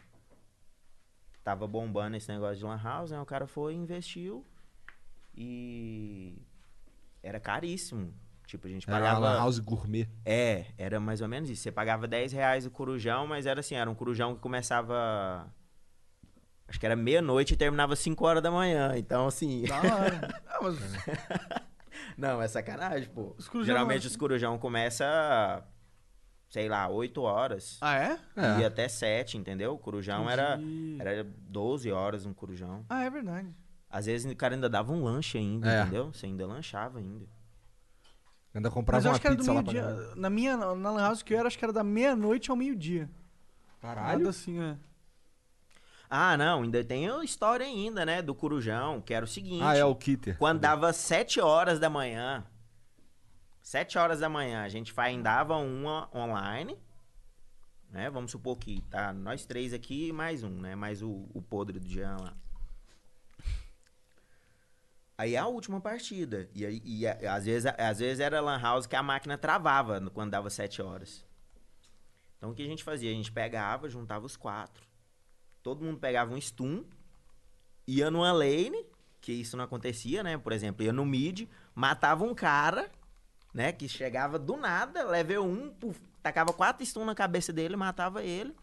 tava 1.42 1.66
bombando 1.66 2.16
esse 2.16 2.30
negócio 2.30 2.56
de 2.56 2.64
lan 2.64 2.80
house, 2.82 3.10
né? 3.10 3.20
O 3.20 3.26
cara 3.26 3.46
foi 3.46 3.74
e 3.74 3.76
investiu 3.76 4.44
e 5.34 6.38
era 7.22 7.40
caríssimo. 7.40 8.12
Tipo, 8.46 8.66
a 8.66 8.70
gente 8.70 8.88
Era 8.88 8.96
uma 8.98 9.06
pagava... 9.06 9.20
lan 9.20 9.38
house 9.38 9.58
gourmet. 9.58 10.08
É, 10.24 10.66
era 10.76 11.00
mais 11.00 11.20
ou 11.20 11.28
menos 11.28 11.48
isso. 11.48 11.62
Você 11.62 11.72
pagava 11.72 12.06
10 12.06 12.32
reais 12.32 12.66
o 12.66 12.70
corujão, 12.70 13.26
mas 13.26 13.46
era 13.46 13.60
assim, 13.60 13.74
era 13.74 13.90
um 13.90 13.94
corujão 13.94 14.34
que 14.34 14.40
começava... 14.40 15.46
Acho 16.68 16.78
que 16.78 16.86
era 16.86 16.96
meia-noite 16.96 17.54
e 17.54 17.56
terminava 17.56 17.94
5 17.96 18.24
horas 18.24 18.42
da 18.42 18.50
manhã. 18.50 18.92
Então, 18.96 19.26
assim... 19.26 19.62
Da 19.62 19.76
hora. 19.96 20.42
Ah, 20.46 20.58
mas 20.62 20.76
Não, 22.16 22.42
é 22.42 22.48
sacanagem, 22.48 23.08
pô. 23.08 23.34
Os 23.38 23.48
corujão 23.48 23.74
Geralmente 23.74 24.02
não 24.02 24.08
é 24.08 24.10
os 24.10 24.16
corujão 24.16 24.58
começa, 24.58 25.64
sei 26.52 26.68
lá, 26.68 26.86
8 26.86 27.22
horas. 27.22 27.78
Ah, 27.80 27.94
é? 27.96 28.18
É. 28.36 28.60
E 28.60 28.64
até 28.66 28.86
7, 28.86 29.38
entendeu? 29.38 29.72
O 29.72 29.78
corujão 29.78 30.28
era, 30.28 30.60
era 30.98 31.24
12 31.24 31.90
horas 31.90 32.26
um 32.26 32.34
corujão. 32.34 32.84
Ah, 32.90 33.04
é 33.04 33.08
verdade. 33.08 33.48
Às 33.88 34.04
vezes 34.04 34.30
o 34.30 34.36
cara 34.36 34.54
ainda 34.54 34.68
dava 34.68 34.92
um 34.92 35.02
lanche 35.02 35.38
ainda, 35.38 35.72
É. 35.72 35.80
entendeu? 35.80 36.12
Você 36.12 36.26
ainda 36.26 36.46
lanchava 36.46 36.98
ainda. 36.98 37.24
Ainda 38.54 38.68
Mas 38.68 38.74
comprava 38.74 39.02
eu 39.02 39.08
uma 39.08 39.12
acho 39.12 39.20
que 39.22 39.26
era 39.26 39.34
do 39.36 39.44
meio-dia. 39.44 40.12
Na 40.14 40.28
minha, 40.28 40.54
na 40.58 40.90
lan 40.90 41.00
house 41.00 41.22
que 41.22 41.32
eu 41.32 41.38
era, 41.38 41.48
acho 41.48 41.58
que 41.58 41.64
era 41.64 41.72
da 41.72 41.82
meia-noite 41.82 42.50
ao 42.50 42.56
meio-dia. 42.56 43.08
Nada 43.82 44.28
assim, 44.28 44.60
é. 44.60 44.76
Ah, 46.10 46.36
não, 46.36 46.62
ainda 46.64 46.84
tem 46.84 47.08
a 47.08 47.24
história 47.24 47.64
ainda, 47.64 48.04
né, 48.04 48.20
do 48.20 48.34
corujão, 48.34 49.00
que 49.00 49.14
era 49.14 49.24
o 49.24 49.28
seguinte. 49.28 49.62
Ah, 49.64 49.74
é 49.74 49.84
o 49.86 49.94
Kitter. 49.94 50.36
Quando 50.36 50.60
dava 50.60 50.92
7 50.92 51.40
horas 51.40 51.78
da 51.80 51.88
manhã, 51.88 52.44
7 53.62 53.96
horas 53.98 54.20
da 54.20 54.28
manhã, 54.28 54.62
a 54.62 54.68
gente 54.68 54.92
findava 54.92 55.56
uma 55.56 56.08
online, 56.14 56.78
né? 57.90 58.10
Vamos 58.10 58.30
supor 58.32 58.56
que 58.58 58.82
tá 58.90 59.12
nós 59.12 59.44
três 59.46 59.72
aqui 59.72 60.08
e 60.08 60.12
mais 60.12 60.42
um, 60.42 60.50
né? 60.60 60.74
Mais 60.74 61.02
o, 61.02 61.28
o 61.32 61.40
podre 61.40 61.78
do 61.78 61.88
Jean 61.88 62.16
lá. 62.20 62.34
Aí 65.16 65.34
é 65.34 65.38
a 65.38 65.46
última 65.46 65.80
partida. 65.80 66.48
E, 66.54 66.82
e 66.84 67.06
a- 67.06 67.34
às, 67.34 67.44
vezes, 67.44 67.72
às 67.78 67.98
vezes 68.00 68.18
era 68.20 68.40
lan 68.40 68.58
house 68.58 68.86
que 68.86 68.96
a 68.96 69.02
máquina 69.02 69.38
travava 69.38 70.00
quando 70.12 70.30
dava 70.30 70.50
7 70.50 70.82
horas. 70.82 71.24
Então 72.36 72.50
o 72.50 72.54
que 72.54 72.62
a 72.62 72.66
gente 72.66 72.82
fazia? 72.82 73.10
A 73.10 73.14
gente 73.14 73.30
pegava, 73.30 73.88
juntava 73.88 74.26
os 74.26 74.36
quatro. 74.36 74.82
Todo 75.62 75.84
mundo 75.84 76.00
pegava 76.00 76.34
um 76.34 76.40
stun, 76.40 76.84
ia 77.86 78.10
numa 78.10 78.32
lane, 78.32 78.84
que 79.20 79.32
isso 79.32 79.56
não 79.56 79.64
acontecia, 79.64 80.24
né? 80.24 80.36
Por 80.36 80.52
exemplo, 80.52 80.84
ia 80.84 80.92
no 80.92 81.06
mid, 81.06 81.48
matava 81.72 82.24
um 82.24 82.34
cara, 82.34 82.90
né? 83.52 83.72
Que 83.72 83.88
chegava 83.88 84.38
do 84.38 84.56
nada, 84.56 85.04
level 85.04 85.44
1, 85.44 85.74
puf, 85.74 86.00
tacava 86.22 86.52
quatro 86.52 86.84
stun 86.84 87.04
na 87.04 87.14
cabeça 87.14 87.52
dele, 87.52 87.76
matava 87.76 88.22
ele. 88.22 88.54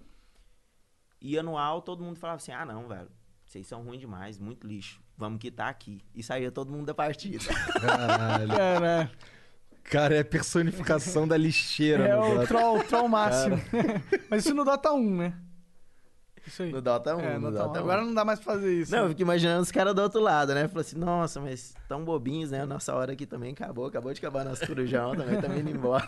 Ia 1.22 1.44
no 1.44 1.58
alto, 1.58 1.86
todo 1.86 2.04
mundo 2.04 2.18
falava 2.18 2.38
assim: 2.38 2.52
ah, 2.52 2.66
não, 2.66 2.88
velho, 2.88 3.10
vocês 3.46 3.68
são 3.68 3.84
ruins 3.84 4.00
demais, 4.00 4.40
muito 4.40 4.66
lixo. 4.66 5.02
Vamos 5.18 5.40
quitar 5.40 5.70
aqui. 5.70 6.02
E 6.16 6.24
saía 6.24 6.52
todo 6.52 6.72
mundo 6.72 6.86
da 6.86 6.94
partida. 6.94 7.44
Caralho. 7.82 8.48
Cara, 8.48 9.12
Cara, 9.90 10.16
é 10.16 10.20
a 10.20 10.26
personificação 10.26 11.28
da 11.28 11.36
lixeira 11.36 12.08
é 12.08 12.16
o 12.16 12.46
troll, 12.46 12.84
troll 12.84 13.08
máximo. 13.08 13.60
Mas 14.30 14.46
isso 14.46 14.54
no 14.54 14.64
Dota 14.64 14.94
1, 14.94 15.18
né? 15.18 15.34
Isso 16.50 16.64
aí. 16.64 16.72
No 16.72 16.82
Dota 16.82 17.16
1, 17.16 17.20
É, 17.22 17.38
no 17.38 17.52
Dota 17.52 17.64
1. 17.64 17.68
Dota 17.68 17.80
1. 17.80 17.84
Agora 17.84 18.02
não 18.04 18.14
dá 18.14 18.26
mais 18.26 18.40
pra 18.40 18.54
fazer 18.54 18.74
isso. 18.74 18.92
Não, 18.92 19.04
eu 19.04 19.10
fico 19.10 19.22
imaginando 19.22 19.62
os 19.62 19.72
caras 19.72 19.94
do 19.94 20.02
outro 20.02 20.20
lado, 20.20 20.54
né? 20.56 20.68
Falei 20.68 20.82
assim, 20.82 20.98
nossa, 20.98 21.40
mas 21.40 21.74
tão 21.88 22.04
bobinhos, 22.04 22.50
né? 22.52 22.66
Nossa 22.66 22.94
hora 22.96 23.14
aqui 23.14 23.26
também 23.26 23.54
acabou, 23.54 23.86
acabou 23.86 24.12
de 24.12 24.20
acabar 24.20 24.44
nosso 24.44 24.66
corujão, 24.66 25.16
também 25.16 25.40
tá 25.40 25.48
indo 25.56 25.70
embora. 25.70 26.08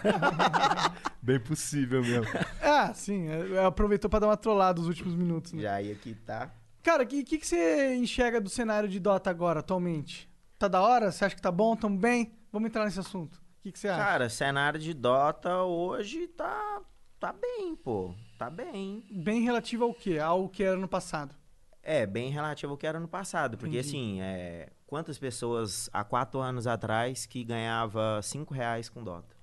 Bem 1.22 1.40
possível 1.40 2.02
mesmo. 2.02 2.26
Ah, 2.62 2.94
sim. 2.94 3.28
é- 3.30 3.56
é, 3.58 3.66
Aproveitou 3.66 4.10
pra 4.10 4.20
dar 4.20 4.28
uma 4.28 4.38
trollada 4.38 4.80
nos 4.80 4.88
últimos 4.88 5.14
minutos, 5.14 5.54
né? 5.54 5.62
Já 5.62 5.82
ia 5.82 5.94
quitar. 5.96 6.56
Cara, 6.82 7.04
o 7.04 7.06
que, 7.06 7.24
que, 7.24 7.38
que 7.38 7.46
você 7.46 7.94
enxerga 7.96 8.42
do 8.42 8.50
cenário 8.50 8.90
de 8.90 9.00
Dota 9.00 9.30
agora, 9.30 9.60
atualmente? 9.60 10.28
Tá 10.58 10.68
da 10.68 10.82
hora? 10.82 11.12
Você 11.12 11.24
acha 11.26 11.36
que 11.36 11.42
tá 11.42 11.52
bom? 11.52 11.76
Tamo 11.76 11.98
bem? 11.98 12.34
Vamos 12.52 12.68
entrar 12.70 12.86
nesse 12.86 13.00
assunto. 13.00 13.36
O 13.36 13.62
que, 13.62 13.72
que 13.72 13.78
você 13.80 13.88
acha? 13.88 14.04
Cara, 14.04 14.30
cenário 14.30 14.80
de 14.80 14.94
Dota 14.94 15.58
hoje 15.64 16.28
tá, 16.30 16.82
tá 17.20 17.32
bem, 17.34 17.76
pô. 17.76 18.16
Tá 18.42 18.50
bem. 18.50 19.04
Bem 19.12 19.44
relativo 19.44 19.84
ao 19.84 19.94
quê? 19.94 20.18
Ao 20.18 20.50
que 20.50 20.64
era 20.64 20.76
no 20.76 20.88
passado. 20.88 21.36
É, 21.84 22.08
bem 22.08 22.32
relativo 22.32 22.72
ao 22.72 22.78
que 22.78 22.88
era 22.88 23.00
no 23.00 23.08
passado. 23.08 23.56
Porque, 23.56 23.78
Entendi. 23.78 23.88
assim, 23.88 24.20
é, 24.20 24.72
quantas 24.88 25.20
pessoas 25.20 25.88
há 25.94 26.04
quatro 26.04 26.40
anos 26.40 26.66
atrás 26.66 27.28
que 27.28 27.44
ganhava 27.44 28.20
cinco 28.24 28.52
reais 28.52 28.90
com 28.90 29.04
Dota 29.04 29.36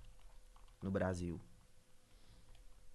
no 0.83 0.91
Brasil? 0.91 1.41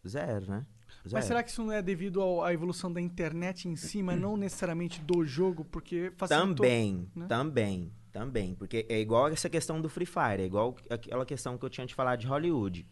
Zero, 0.05 0.45
né? 0.51 0.65
Zero. 1.03 1.13
Mas 1.13 1.23
será 1.23 1.41
que 1.41 1.49
isso 1.51 1.63
não 1.63 1.71
é 1.71 1.81
devido 1.81 2.21
ao- 2.21 2.43
à 2.43 2.53
evolução 2.53 2.91
da 2.91 2.99
internet 2.99 3.69
em 3.69 3.77
si, 3.77 4.03
mas 4.03 4.19
não 4.19 4.35
necessariamente 4.35 4.99
do 4.99 5.23
jogo? 5.23 5.63
Porque 5.63 6.11
facilitou... 6.17 6.53
Também, 6.65 7.09
né? 7.15 7.27
também, 7.27 7.93
também. 8.11 8.55
Porque 8.55 8.85
é 8.89 8.99
igual 8.99 9.29
essa 9.29 9.49
questão 9.49 9.79
do 9.79 9.87
Free 9.87 10.05
Fire, 10.05 10.41
é 10.41 10.45
igual 10.45 10.75
aquela 10.89 11.25
questão 11.25 11.57
que 11.57 11.63
eu 11.63 11.69
tinha 11.69 11.87
te 11.87 11.95
falado 11.95 12.19
de 12.19 12.27
Hollywood. 12.27 12.85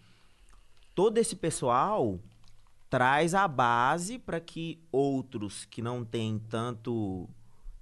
Todo 0.96 1.18
esse 1.18 1.36
pessoal 1.36 2.18
traz 2.92 3.34
a 3.34 3.48
base 3.48 4.20
para 4.20 4.42
que 4.42 4.86
outros 4.92 5.64
que 5.64 5.82
não 5.82 6.04
têm 6.04 6.38
tanto 6.38 7.30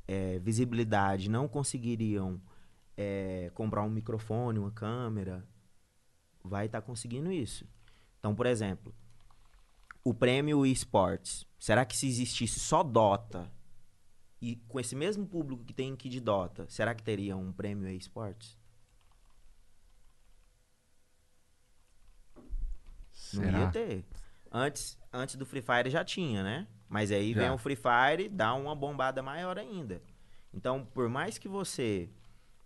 é, 0.08 0.38
visibilidade 0.38 1.32
não 1.32 1.48
conseguiriam 1.48 2.40
é, 2.96 3.50
comprar 3.56 3.82
um 3.82 3.90
microfone, 3.90 4.60
uma 4.60 4.70
câmera, 4.70 5.44
vai 6.44 6.68
estar 6.68 6.84
conseguindo 6.84 7.32
isso. 7.32 7.68
Então, 8.20 8.36
por 8.36 8.46
exemplo, 8.46 8.94
o 10.04 10.14
prêmio 10.14 10.64
esportes. 10.64 11.44
Será 11.58 11.86
que 11.86 11.98
se 11.98 12.08
existisse 12.08 12.60
só 12.60 12.84
Dota 12.84 13.52
e 14.40 14.58
com 14.68 14.80
esse 14.80 14.96
mesmo 14.96 15.26
público 15.26 15.66
que 15.66 15.74
tem 15.74 15.92
aqui 15.92 16.08
de 16.08 16.20
Dota, 16.20 16.68
será 16.70 16.94
que 16.94 17.02
teria 17.02 17.36
um 17.36 17.52
prêmio 17.52 17.90
esportes? 17.90 18.56
Não 23.34 23.44
ia 23.44 23.72
ter. 23.72 24.06
Antes, 24.52 24.98
antes 25.14 25.36
do 25.36 25.46
Free 25.46 25.62
Fire 25.62 25.90
já 25.90 26.04
tinha, 26.04 26.44
né? 26.44 26.68
Mas 26.88 27.12
aí 27.12 27.34
Já. 27.34 27.42
vem 27.42 27.52
o 27.52 27.58
Free 27.58 27.76
Fire 27.76 28.24
e 28.26 28.30
dá 28.30 28.54
uma 28.56 28.74
bombada 28.76 29.22
maior 29.22 29.58
ainda. 29.60 30.02
Então, 30.54 30.84
por 30.94 31.08
mais 31.08 31.38
que 31.38 31.48
você 31.48 32.10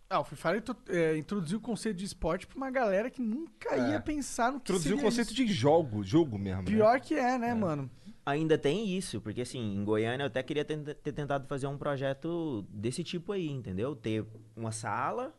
Ah, 0.10 0.20
o 0.20 0.24
Free 0.24 0.38
Fire 0.38 0.64
é, 0.90 1.18
introduziu 1.18 1.58
o 1.58 1.62
conceito 1.62 1.98
de 1.98 2.06
esporte 2.06 2.46
pra 2.48 2.56
uma 2.56 2.70
galera 2.72 3.10
que 3.10 3.22
nunca 3.22 3.76
É. 3.76 3.92
ia 3.92 4.00
pensar 4.00 4.52
no 4.52 4.60
que 4.60 4.72
Introduziu 4.72 4.98
o 4.98 5.02
conceito 5.02 5.28
isso. 5.34 5.36
de 5.36 5.48
jogo, 5.52 6.04
jogo 6.04 6.38
mesmo. 6.38 6.62
né? 6.62 6.68
Pior 6.68 7.00
que 7.02 7.16
é, 7.16 7.38
né, 7.38 7.54
mano? 7.54 7.90
Ainda 8.26 8.58
tem 8.58 8.88
isso, 8.96 9.20
porque 9.20 9.42
assim, 9.42 9.60
em 9.76 9.84
Goiânia 9.84 10.24
eu 10.24 10.28
até 10.28 10.42
queria 10.42 10.64
ter, 10.64 10.78
ter 10.96 11.12
tentado 11.12 11.46
fazer 11.48 11.68
um 11.68 11.78
projeto 11.78 12.66
desse 12.70 13.04
tipo 13.04 13.34
aí, 13.34 13.50
entendeu? 13.50 13.94
Ter 13.96 14.26
uma 14.56 14.72
sala, 14.72 15.34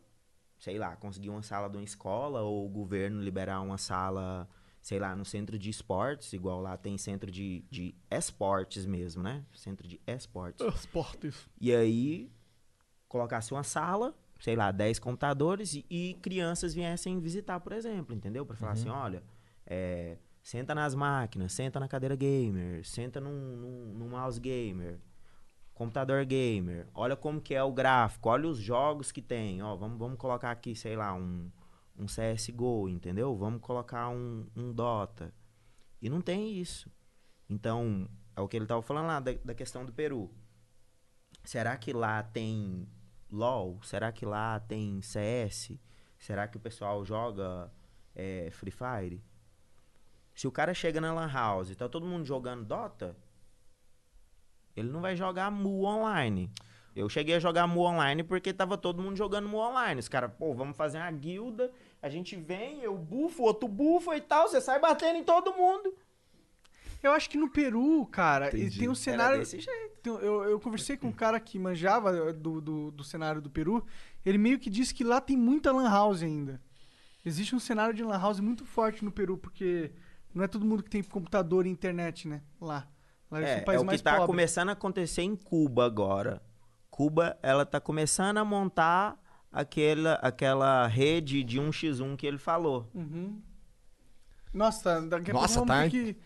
sei 0.59 0.77
lá, 0.77 0.95
conseguir 0.95 1.29
uma 1.31 1.41
sala 1.41 1.67
de 1.67 1.77
uma 1.77 1.83
escola, 1.83 2.41
ou 2.43 2.65
o 2.67 2.69
governo 2.69 3.19
liberar 3.21 3.61
uma 3.61 3.77
sala, 3.79 4.47
sei 4.85 4.99
lá, 4.99 5.15
no 5.15 5.25
centro 5.25 5.57
de 5.57 5.67
esportes, 5.67 6.31
igual 6.31 6.61
lá 6.61 6.77
tem 6.77 6.95
centro 6.95 7.31
de, 7.31 7.65
de 7.71 7.95
esportes 8.07 8.85
mesmo, 8.85 9.23
né? 9.23 9.43
Centro 9.51 9.87
de 9.87 9.99
esportes. 10.05 10.61
Esportes. 10.77 11.49
E 11.59 11.73
aí, 11.73 12.31
colocasse 13.07 13.51
uma 13.51 13.63
sala, 13.63 14.13
sei 14.39 14.55
lá, 14.55 14.71
10 14.71 14.99
computadores 14.99 15.73
e, 15.73 15.83
e 15.89 16.13
crianças 16.21 16.75
viessem 16.75 17.19
visitar, 17.19 17.59
por 17.61 17.71
exemplo, 17.71 18.13
entendeu? 18.13 18.45
Pra 18.45 18.55
falar 18.55 18.73
assim, 18.73 18.89
olha, 18.89 19.23
é, 19.65 20.19
senta 20.43 20.75
nas 20.75 20.93
máquinas, 20.93 21.51
senta 21.51 21.79
na 21.79 21.87
cadeira 21.87 22.15
gamer, 22.15 22.85
senta 22.85 23.19
num, 23.19 23.31
num, 23.31 23.93
num 23.95 24.09
mouse 24.09 24.39
gamer, 24.39 24.99
computador 25.73 26.23
gamer, 26.25 26.87
olha 26.93 27.15
como 27.15 27.41
que 27.41 27.55
é 27.55 27.63
o 27.63 27.73
gráfico, 27.73 28.29
olha 28.29 28.47
os 28.47 28.59
jogos 28.59 29.11
que 29.11 29.23
tem, 29.23 29.63
ó, 29.63 29.75
vamos, 29.75 29.97
vamos 29.97 30.19
colocar 30.19 30.51
aqui, 30.51 30.75
sei 30.75 30.95
lá, 30.95 31.11
um, 31.15 31.49
um 31.97 32.05
CSGO, 32.05 32.89
entendeu? 32.89 33.35
Vamos 33.35 33.61
colocar 33.61 34.09
um, 34.09 34.45
um 34.55 34.71
Dota. 34.71 35.33
E 36.01 36.09
não 36.09 36.21
tem 36.21 36.59
isso. 36.59 36.91
Então, 37.49 38.07
é 38.35 38.41
o 38.41 38.47
que 38.47 38.57
ele 38.57 38.65
tava 38.65 38.81
falando 38.81 39.07
lá 39.07 39.19
da, 39.19 39.33
da 39.43 39.53
questão 39.53 39.85
do 39.85 39.93
Peru. 39.93 40.31
Será 41.43 41.77
que 41.77 41.93
lá 41.93 42.21
tem 42.23 42.87
LOL? 43.31 43.81
Será 43.83 44.11
que 44.11 44.25
lá 44.25 44.59
tem 44.59 45.01
CS? 45.01 45.71
Será 46.17 46.47
que 46.47 46.57
o 46.57 46.59
pessoal 46.59 47.05
joga 47.05 47.71
é, 48.13 48.49
Free 48.51 48.71
Fire? 48.71 49.23
Se 50.33 50.47
o 50.47 50.51
cara 50.51 50.73
chega 50.73 50.99
na 50.99 51.13
Lan 51.13 51.31
House 51.31 51.69
e 51.69 51.75
tá 51.75 51.87
todo 51.87 52.05
mundo 52.05 52.25
jogando 52.25 52.65
Dota, 52.65 53.15
ele 54.75 54.89
não 54.89 55.01
vai 55.01 55.15
jogar 55.15 55.49
Mu 55.49 55.85
online. 55.85 56.51
Eu 56.95 57.07
cheguei 57.09 57.35
a 57.35 57.39
jogar 57.39 57.67
Mu 57.67 57.81
online 57.81 58.23
porque 58.23 58.53
tava 58.53 58.77
todo 58.77 59.01
mundo 59.01 59.15
jogando 59.15 59.47
Mu 59.47 59.57
online. 59.57 59.99
Os 59.99 60.09
caras, 60.09 60.31
pô, 60.33 60.53
vamos 60.53 60.75
fazer 60.75 60.97
uma 60.97 61.11
guilda, 61.11 61.71
a 62.05 62.09
gente 62.09 62.35
vem, 62.35 62.81
eu 62.81 62.95
bufo, 62.97 63.43
outro 63.43 63.67
bufa 63.67 64.15
e 64.15 64.21
tal, 64.21 64.47
você 64.47 64.61
sai 64.61 64.79
batendo 64.79 65.17
em 65.17 65.23
todo 65.23 65.53
mundo. 65.53 65.93
Eu 67.01 67.11
acho 67.11 67.29
que 67.29 67.37
no 67.37 67.49
Peru, 67.49 68.05
cara, 68.11 68.45
e 68.55 68.61
Entendi. 68.61 68.79
tem 68.79 68.87
um 68.87 68.91
Era 68.91 68.95
cenário. 68.99 69.39
desse 69.39 69.59
jeito. 69.59 69.95
tem- 70.01 70.13
Eu, 70.13 70.43
eu 70.43 70.59
conversei 70.59 70.97
com 70.97 71.07
um 71.07 71.11
cara 71.11 71.39
que 71.39 71.57
manjava 71.59 72.31
do, 72.33 72.61
do, 72.61 72.91
do 72.91 73.03
cenário 73.03 73.41
do 73.41 73.49
Peru. 73.49 73.85
Ele 74.25 74.37
meio 74.37 74.57
que 74.59 74.69
disse 74.69 74.93
que 74.93 75.03
lá 75.03 75.19
tem 75.21 75.37
muita 75.37 75.71
Lan 75.71 75.89
House 75.89 76.23
ainda. 76.23 76.61
Existe 77.23 77.55
um 77.55 77.59
cenário 77.59 77.93
de 77.93 78.03
Lan 78.03 78.19
House 78.19 78.39
muito 78.39 78.65
forte 78.65 79.03
no 79.05 79.11
Peru, 79.11 79.37
porque 79.37 79.91
não 80.33 80.43
é 80.43 80.47
todo 80.47 80.65
mundo 80.65 80.81
que 80.83 80.89
tem 80.89 81.03
computador 81.03 81.65
e 81.65 81.69
internet, 81.69 82.27
né? 82.27 82.41
Lá. 82.61 82.87
Lá 83.31 83.41
É, 83.41 83.45
são 83.47 83.55
um 83.57 83.61
é 83.61 83.65
país 83.65 83.81
o 83.81 83.87
que 83.87 83.97
tá 84.03 84.11
pobre. 84.13 84.27
começando 84.27 84.69
a 84.69 84.73
acontecer 84.73 85.21
em 85.23 85.35
Cuba 85.35 85.85
agora. 85.85 86.41
Cuba, 86.89 87.37
ela 87.43 87.65
tá 87.65 87.79
começando 87.79 88.37
a 88.37 88.45
montar 88.45 89.19
aquela, 89.55 90.13
aquela 90.15 90.85
rede 90.87 91.43
de 91.43 91.59
1x1 91.59 92.15
que 92.17 92.27
ele 92.27 92.37
falou. 92.37 92.89
Uhum. 92.93 93.41
Nossa, 94.53 95.01
daqui 95.01 95.31
a 95.31 95.33
Nossa, 95.33 95.55
pouco 95.59 95.67
vamos 95.69 95.85
tá- 95.85 95.89
ter 95.89 96.13
que 96.13 96.17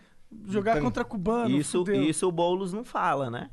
jogar 0.52 0.74
tá- 0.74 0.80
contra 0.80 1.04
cubano. 1.04 1.56
isso, 1.56 1.78
fudeu. 1.78 2.02
isso 2.02 2.28
o 2.28 2.32
Boulos 2.32 2.72
não 2.72 2.84
fala, 2.84 3.30
né? 3.30 3.50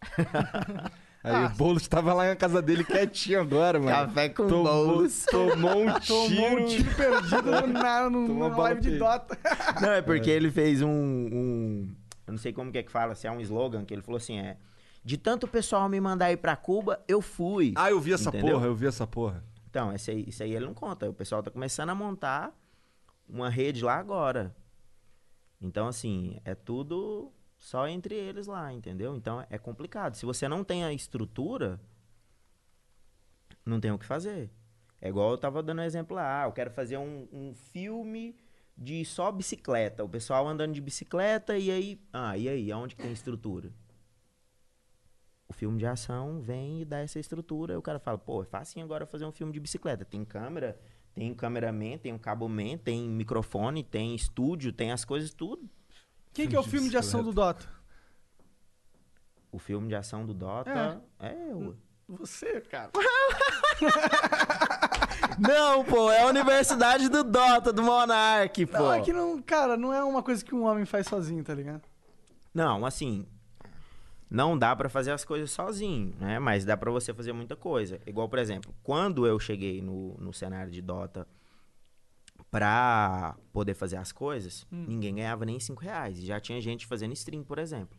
Aí 1.24 1.32
Ah. 1.36 1.52
o 1.52 1.56
Boulos 1.56 1.86
tava 1.86 2.12
lá 2.12 2.26
na 2.26 2.34
casa 2.36 2.60
dele 2.60 2.82
quietinho 2.82 3.40
agora, 3.40 3.78
mano. 3.78 3.90
Café 4.08 4.28
com 4.28 4.48
tomou, 4.48 4.86
Boulos. 4.86 5.24
Tomou 5.26 5.82
um 5.86 5.92
Tomou 6.00 6.28
tiro. 6.28 6.62
um 6.62 6.66
tiro 6.66 6.94
perdido 6.96 7.42
no, 7.42 7.66
na, 7.68 8.10
no, 8.10 8.26
Tomou 8.26 8.48
live 8.62 8.80
de. 8.80 8.98
Dota. 8.98 9.38
Não, 9.80 9.92
é 9.92 10.02
porque 10.02 10.28
ele 10.28 10.50
fez 10.50 10.82
um, 10.82 10.88
um- 10.90 11.94
Eu 12.26 12.32
não 12.32 12.38
sei 12.38 12.52
como 12.52 12.72
que 12.72 12.78
é 12.78 12.82
que 12.82 12.90
fala, 12.90 13.14
se 13.14 13.28
é 13.28 13.30
um 13.30 13.40
slogan, 13.40 13.84
que 13.84 13.94
ele 13.94 14.02
falou 14.02 14.16
assim: 14.16 14.38
é. 14.38 14.56
De 15.04 15.18
tanto 15.18 15.48
pessoal 15.48 15.88
me 15.88 16.00
mandar 16.00 16.30
ir 16.30 16.36
pra 16.36 16.54
Cuba, 16.54 17.02
eu 17.08 17.20
fui. 17.20 17.72
Ah, 17.76 17.90
eu 17.90 18.00
vi 18.00 18.12
essa 18.12 18.28
Entendeu? 18.28 18.54
porra, 18.54 18.66
eu 18.66 18.74
vi 18.74 18.86
essa 18.86 19.06
porra. 19.06 19.44
Então, 19.68 19.92
esse 19.92 20.10
aí, 20.10 20.24
isso 20.28 20.42
aí 20.42 20.54
ele 20.54 20.66
não 20.66 20.74
conta. 20.74 21.08
O 21.08 21.14
pessoal 21.14 21.42
tá 21.42 21.50
começando 21.50 21.90
a 21.90 21.94
montar 21.94 22.56
uma 23.28 23.48
rede 23.48 23.82
lá 23.82 23.96
agora. 23.96 24.54
Então, 25.60 25.88
assim, 25.88 26.38
é 26.44 26.54
tudo 26.54 27.32
só 27.56 27.86
entre 27.86 28.14
eles 28.14 28.46
lá, 28.46 28.72
entendeu? 28.72 29.16
Então 29.16 29.44
é 29.48 29.56
complicado. 29.56 30.14
Se 30.16 30.26
você 30.26 30.48
não 30.48 30.64
tem 30.64 30.84
a 30.84 30.92
estrutura, 30.92 31.80
não 33.64 33.80
tem 33.80 33.92
o 33.92 33.98
que 33.98 34.04
fazer. 34.04 34.50
É 35.00 35.08
igual 35.08 35.30
eu 35.30 35.38
tava 35.38 35.62
dando 35.62 35.80
um 35.80 35.84
exemplo 35.84 36.16
lá. 36.16 36.42
Ah, 36.42 36.46
eu 36.46 36.52
quero 36.52 36.70
fazer 36.70 36.96
um, 36.96 37.28
um 37.32 37.54
filme 37.54 38.36
de 38.76 39.04
só 39.04 39.30
bicicleta. 39.30 40.04
O 40.04 40.08
pessoal 40.08 40.46
andando 40.46 40.74
de 40.74 40.80
bicicleta 40.80 41.56
e 41.56 41.70
aí. 41.70 42.00
Ah, 42.12 42.36
e 42.36 42.48
aí? 42.48 42.70
Aonde 42.72 42.96
que 42.96 43.02
tem 43.02 43.12
estrutura? 43.12 43.72
O 45.52 45.54
filme 45.54 45.78
de 45.78 45.84
ação 45.84 46.40
vem 46.40 46.80
e 46.80 46.84
dá 46.86 47.00
essa 47.00 47.20
estrutura. 47.20 47.74
E 47.74 47.76
o 47.76 47.82
cara 47.82 47.98
fala, 47.98 48.16
pô, 48.16 48.42
é 48.42 48.46
fácil 48.46 48.82
agora 48.82 49.04
fazer 49.04 49.26
um 49.26 49.30
filme 49.30 49.52
de 49.52 49.60
bicicleta. 49.60 50.02
Tem 50.02 50.24
câmera, 50.24 50.80
tem 51.14 51.34
cameraman, 51.34 51.98
tem 51.98 52.10
um 52.10 52.18
caboman, 52.18 52.78
tem 52.78 53.06
microfone, 53.06 53.84
tem 53.84 54.14
estúdio, 54.14 54.72
tem 54.72 54.92
as 54.92 55.04
coisas 55.04 55.34
tudo. 55.34 55.68
Quem 56.32 56.48
que 56.48 56.56
é 56.56 56.58
o 56.58 56.62
filme 56.62 56.88
de 56.88 56.96
ação 56.96 57.22
do 57.22 57.34
Dota? 57.34 57.68
O 59.52 59.58
filme 59.58 59.88
de 59.88 59.94
ação 59.94 60.24
do 60.24 60.32
Dota 60.32 61.04
é, 61.20 61.34
eu. 61.50 61.76
Você, 62.08 62.62
cara. 62.62 62.90
Não, 65.38 65.84
pô, 65.84 66.10
é 66.10 66.22
a 66.22 66.26
Universidade 66.28 67.10
do 67.10 67.22
Dota, 67.22 67.74
do 67.74 67.82
Monark, 67.82 68.64
pô. 68.64 68.78
Não, 68.78 68.92
é 68.94 69.02
que 69.02 69.12
não, 69.12 69.42
cara, 69.42 69.76
não 69.76 69.92
é 69.92 70.02
uma 70.02 70.22
coisa 70.22 70.42
que 70.42 70.54
um 70.54 70.64
homem 70.64 70.86
faz 70.86 71.06
sozinho, 71.06 71.44
tá 71.44 71.54
ligado? 71.54 71.82
Não, 72.54 72.84
assim, 72.84 73.26
não 74.34 74.56
dá 74.58 74.74
pra 74.74 74.88
fazer 74.88 75.10
as 75.10 75.24
coisas 75.24 75.50
sozinho, 75.50 76.14
né? 76.18 76.38
Mas 76.38 76.64
dá 76.64 76.76
pra 76.76 76.90
você 76.90 77.12
fazer 77.12 77.32
muita 77.32 77.54
coisa. 77.54 78.00
Igual, 78.06 78.28
por 78.28 78.38
exemplo, 78.38 78.74
quando 78.82 79.26
eu 79.26 79.38
cheguei 79.38 79.82
no, 79.82 80.14
no 80.18 80.32
cenário 80.32 80.72
de 80.72 80.80
Dota 80.80 81.26
pra 82.50 83.36
poder 83.52 83.74
fazer 83.74 83.96
as 83.96 84.10
coisas, 84.12 84.66
Hum. 84.72 84.86
ninguém 84.88 85.14
ganhava 85.16 85.44
nem 85.44 85.60
5 85.60 85.80
reais. 85.82 86.18
E 86.18 86.26
já 86.26 86.40
tinha 86.40 86.60
gente 86.60 86.86
fazendo 86.86 87.12
stream, 87.12 87.44
por 87.44 87.58
exemplo. 87.58 87.98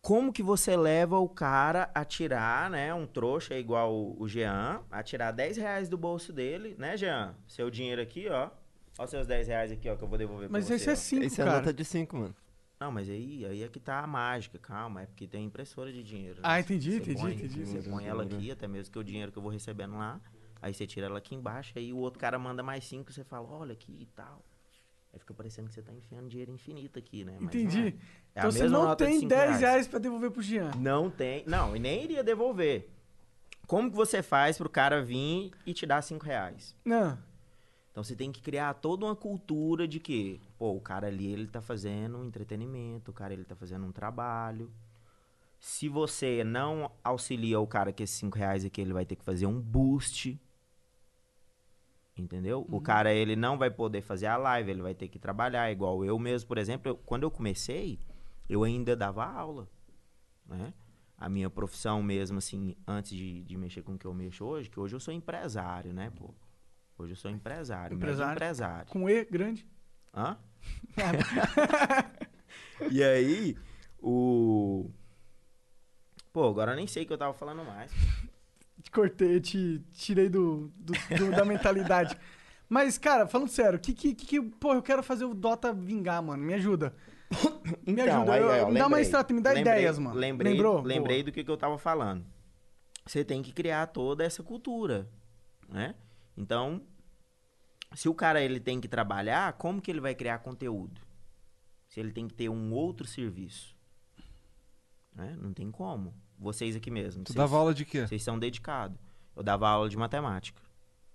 Como 0.00 0.32
que 0.32 0.42
você 0.42 0.76
leva 0.76 1.18
o 1.18 1.28
cara 1.28 1.90
a 1.92 2.04
tirar, 2.04 2.70
né? 2.70 2.94
Um 2.94 3.06
trouxa 3.06 3.54
igual 3.58 3.92
o, 3.92 4.22
o 4.22 4.28
Jean, 4.28 4.82
a 4.88 5.02
tirar 5.02 5.32
10 5.32 5.56
reais 5.56 5.88
do 5.88 5.98
bolso 5.98 6.32
dele, 6.32 6.76
né, 6.78 6.96
Jean? 6.96 7.34
Seu 7.48 7.68
dinheiro 7.70 8.00
aqui, 8.00 8.28
ó. 8.28 8.50
Ó 8.98 9.06
seus 9.06 9.26
10 9.26 9.48
reais 9.48 9.72
aqui, 9.72 9.88
ó, 9.90 9.96
que 9.96 10.04
eu 10.04 10.08
vou 10.08 10.16
devolver 10.16 10.48
Mas 10.48 10.66
pra 10.66 10.76
esse 10.76 10.84
você. 10.84 10.90
é 10.90 10.92
ó. 10.92 10.96
5, 10.96 11.24
Esse 11.24 11.40
é 11.40 11.44
cara. 11.44 11.56
nota 11.58 11.72
de 11.72 11.84
5, 11.84 12.16
mano. 12.16 12.34
Não, 12.78 12.92
mas 12.92 13.08
aí, 13.08 13.44
aí 13.46 13.62
é 13.62 13.68
que 13.68 13.80
tá 13.80 14.00
a 14.00 14.06
mágica, 14.06 14.58
calma, 14.58 15.02
é 15.02 15.06
porque 15.06 15.26
tem 15.26 15.44
impressora 15.46 15.90
de 15.92 16.02
dinheiro. 16.02 16.36
né? 16.36 16.40
Ah, 16.42 16.60
entendi, 16.60 16.92
Você 16.92 16.96
entendi, 16.98 17.20
põe- 17.20 17.32
entendi. 17.34 17.64
Você 17.64 17.88
põe 17.88 18.04
ela 18.04 18.22
aqui, 18.24 18.50
até 18.50 18.68
mesmo 18.68 18.92
que 18.92 18.98
o 18.98 19.04
dinheiro 19.04 19.32
que 19.32 19.38
eu 19.38 19.42
vou 19.42 19.50
recebendo 19.50 19.96
lá, 19.96 20.20
aí 20.60 20.74
você 20.74 20.86
tira 20.86 21.06
ela 21.06 21.18
aqui 21.18 21.34
embaixo, 21.34 21.72
aí 21.76 21.92
o 21.92 21.96
outro 21.96 22.20
cara 22.20 22.38
manda 22.38 22.62
mais 22.62 22.84
cinco, 22.84 23.10
você 23.12 23.24
fala, 23.24 23.48
olha 23.48 23.72
aqui 23.72 23.96
e 23.98 24.06
tal. 24.06 24.44
Aí 25.12 25.18
fica 25.18 25.32
parecendo 25.32 25.68
que 25.68 25.74
você 25.74 25.80
tá 25.80 25.94
enfiando 25.94 26.28
dinheiro 26.28 26.52
infinito 26.52 26.98
aqui, 26.98 27.24
né? 27.24 27.38
Mas 27.40 27.54
Entendi. 27.54 27.78
é. 27.78 27.82
É 27.86 27.86
a 27.88 27.92
então 28.40 28.52
você 28.52 28.62
mesma 28.64 28.78
não 28.78 28.90
de 28.90 28.96
tem 28.96 29.14
cinco 29.20 29.28
10 29.30 29.60
reais. 29.60 29.88
pra 29.88 29.98
devolver 29.98 30.30
pro 30.30 30.42
Jean. 30.42 30.70
Não 30.76 31.08
tem, 31.10 31.42
não, 31.46 31.74
e 31.74 31.78
nem 31.78 32.04
iria 32.04 32.22
devolver. 32.22 32.90
Como 33.66 33.90
que 33.90 33.96
você 33.96 34.22
faz 34.22 34.58
pro 34.58 34.68
cara 34.68 35.02
vir 35.02 35.50
e 35.64 35.72
te 35.72 35.86
dar 35.86 36.02
cinco 36.02 36.26
reais? 36.26 36.74
Não. 36.84 37.18
Então 37.96 38.04
você 38.04 38.14
tem 38.14 38.30
que 38.30 38.42
criar 38.42 38.74
toda 38.74 39.06
uma 39.06 39.16
cultura 39.16 39.88
de 39.88 39.98
que, 39.98 40.38
pô, 40.58 40.72
o 40.72 40.80
cara 40.82 41.06
ali 41.06 41.32
ele 41.32 41.46
tá 41.46 41.62
fazendo 41.62 42.18
um 42.18 42.26
entretenimento, 42.26 43.10
o 43.10 43.14
cara 43.14 43.32
ele 43.32 43.42
tá 43.42 43.56
fazendo 43.56 43.86
um 43.86 43.90
trabalho. 43.90 44.70
Se 45.58 45.88
você 45.88 46.44
não 46.44 46.92
auxilia 47.02 47.58
o 47.58 47.66
cara 47.66 47.94
com 47.94 48.02
esses 48.02 48.16
cinco 48.16 48.36
reais 48.36 48.66
aqui, 48.66 48.82
ele 48.82 48.92
vai 48.92 49.06
ter 49.06 49.16
que 49.16 49.24
fazer 49.24 49.46
um 49.46 49.58
boost. 49.58 50.38
Entendeu? 52.14 52.66
O 52.70 52.82
cara 52.82 53.14
ele 53.14 53.34
não 53.34 53.56
vai 53.56 53.70
poder 53.70 54.02
fazer 54.02 54.26
a 54.26 54.36
live, 54.36 54.70
ele 54.70 54.82
vai 54.82 54.94
ter 54.94 55.08
que 55.08 55.18
trabalhar. 55.18 55.72
Igual 55.72 56.04
eu 56.04 56.18
mesmo, 56.18 56.48
por 56.48 56.58
exemplo, 56.58 56.90
eu- 56.90 56.96
quando 56.98 57.22
eu 57.22 57.30
comecei, 57.30 57.98
eu 58.46 58.62
ainda 58.62 58.94
dava 58.94 59.24
aula, 59.24 59.66
né? 60.46 60.74
A 61.18 61.28
minha 61.28 61.50
profissão 61.50 62.02
mesmo, 62.02 62.38
assim, 62.38 62.76
antes 62.86 63.12
de, 63.16 63.42
de 63.44 63.56
mexer 63.56 63.82
com 63.82 63.94
o 63.94 63.98
que 63.98 64.06
eu 64.06 64.14
mexo 64.14 64.44
hoje, 64.44 64.70
que 64.70 64.80
hoje 64.80 64.96
eu 64.96 65.00
sou 65.00 65.14
empresário, 65.14 65.92
né, 65.94 66.10
pô? 66.10 66.34
Hoje 66.98 67.12
eu 67.12 67.16
sou 67.16 67.30
empresário, 67.30 67.94
Empresário. 67.96 68.32
empresário. 68.34 68.86
Com 68.90 69.08
E 69.08 69.24
grande. 69.24 69.66
Hã? 70.14 70.36
e 72.90 73.02
aí, 73.02 73.56
o... 74.00 74.90
Pô, 76.32 76.48
agora 76.48 76.72
eu 76.72 76.76
nem 76.76 76.86
sei 76.86 77.02
o 77.04 77.06
que 77.06 77.12
eu 77.12 77.18
tava 77.18 77.34
falando 77.34 77.64
mais. 77.64 77.90
Te 78.82 78.90
cortei, 78.90 79.40
te 79.40 79.80
tirei 79.92 80.28
do, 80.28 80.70
do- 80.76 80.92
do- 81.16 81.30
da 81.32 81.44
mentalidade. 81.44 82.16
Mas, 82.68 82.98
cara, 82.98 83.26
falando 83.26 83.48
sério, 83.48 83.78
que, 83.78 83.92
que, 83.92 84.14
que, 84.14 84.26
que- 84.26 84.42
Pô, 84.42 84.74
eu 84.74 84.82
quero 84.82 85.02
fazer 85.02 85.24
o 85.24 85.34
Dota 85.34 85.72
vingar, 85.72 86.22
mano. 86.22 86.42
Me 86.42 86.54
ajuda. 86.54 86.94
Me 87.86 88.00
ajuda. 88.00 88.22
Então, 88.22 88.32
aí, 88.32 88.40
eu- 88.42 88.50
aí, 88.50 88.60
ó, 88.62 88.68
me 88.68 88.74
dá 88.78 88.86
uma 88.86 88.96
lembrei. 88.96 89.02
estrada, 89.02 89.34
me 89.34 89.40
dá 89.40 89.50
Lembrei- 89.52 89.74
ideias, 89.74 89.98
mano. 89.98 90.16
Lembrei, 90.18 90.52
Lembrou? 90.52 90.82
lembrei 90.82 91.16
Boa. 91.18 91.24
do 91.24 91.32
que, 91.32 91.44
que 91.44 91.50
eu 91.50 91.56
tava 91.56 91.76
falando. 91.78 92.24
Você 93.04 93.24
tem 93.24 93.42
que 93.42 93.52
criar 93.52 93.86
toda 93.88 94.24
essa 94.24 94.42
cultura, 94.42 95.08
né? 95.68 95.94
Então, 96.36 96.82
se 97.94 98.08
o 98.08 98.14
cara 98.14 98.40
ele 98.42 98.60
tem 98.60 98.80
que 98.80 98.88
trabalhar, 98.88 99.52
como 99.54 99.80
que 99.80 99.90
ele 99.90 100.00
vai 100.00 100.14
criar 100.14 100.38
conteúdo? 100.38 101.00
Se 101.88 102.00
ele 102.00 102.12
tem 102.12 102.26
que 102.28 102.34
ter 102.34 102.48
um 102.48 102.72
outro 102.72 103.06
serviço, 103.06 103.74
né? 105.14 105.36
Não 105.40 105.52
tem 105.52 105.70
como. 105.70 106.14
Vocês 106.38 106.76
aqui 106.76 106.90
mesmo. 106.90 107.24
Tu 107.24 107.28
vocês- 107.28 107.36
dava 107.36 107.56
aula 107.56 107.72
de 107.72 107.84
quê? 107.84 108.06
Vocês 108.06 108.22
são 108.22 108.38
dedicados. 108.38 108.98
Eu 109.34 109.42
dava 109.42 109.68
aula 109.68 109.88
de 109.88 109.96
matemática. 109.96 110.60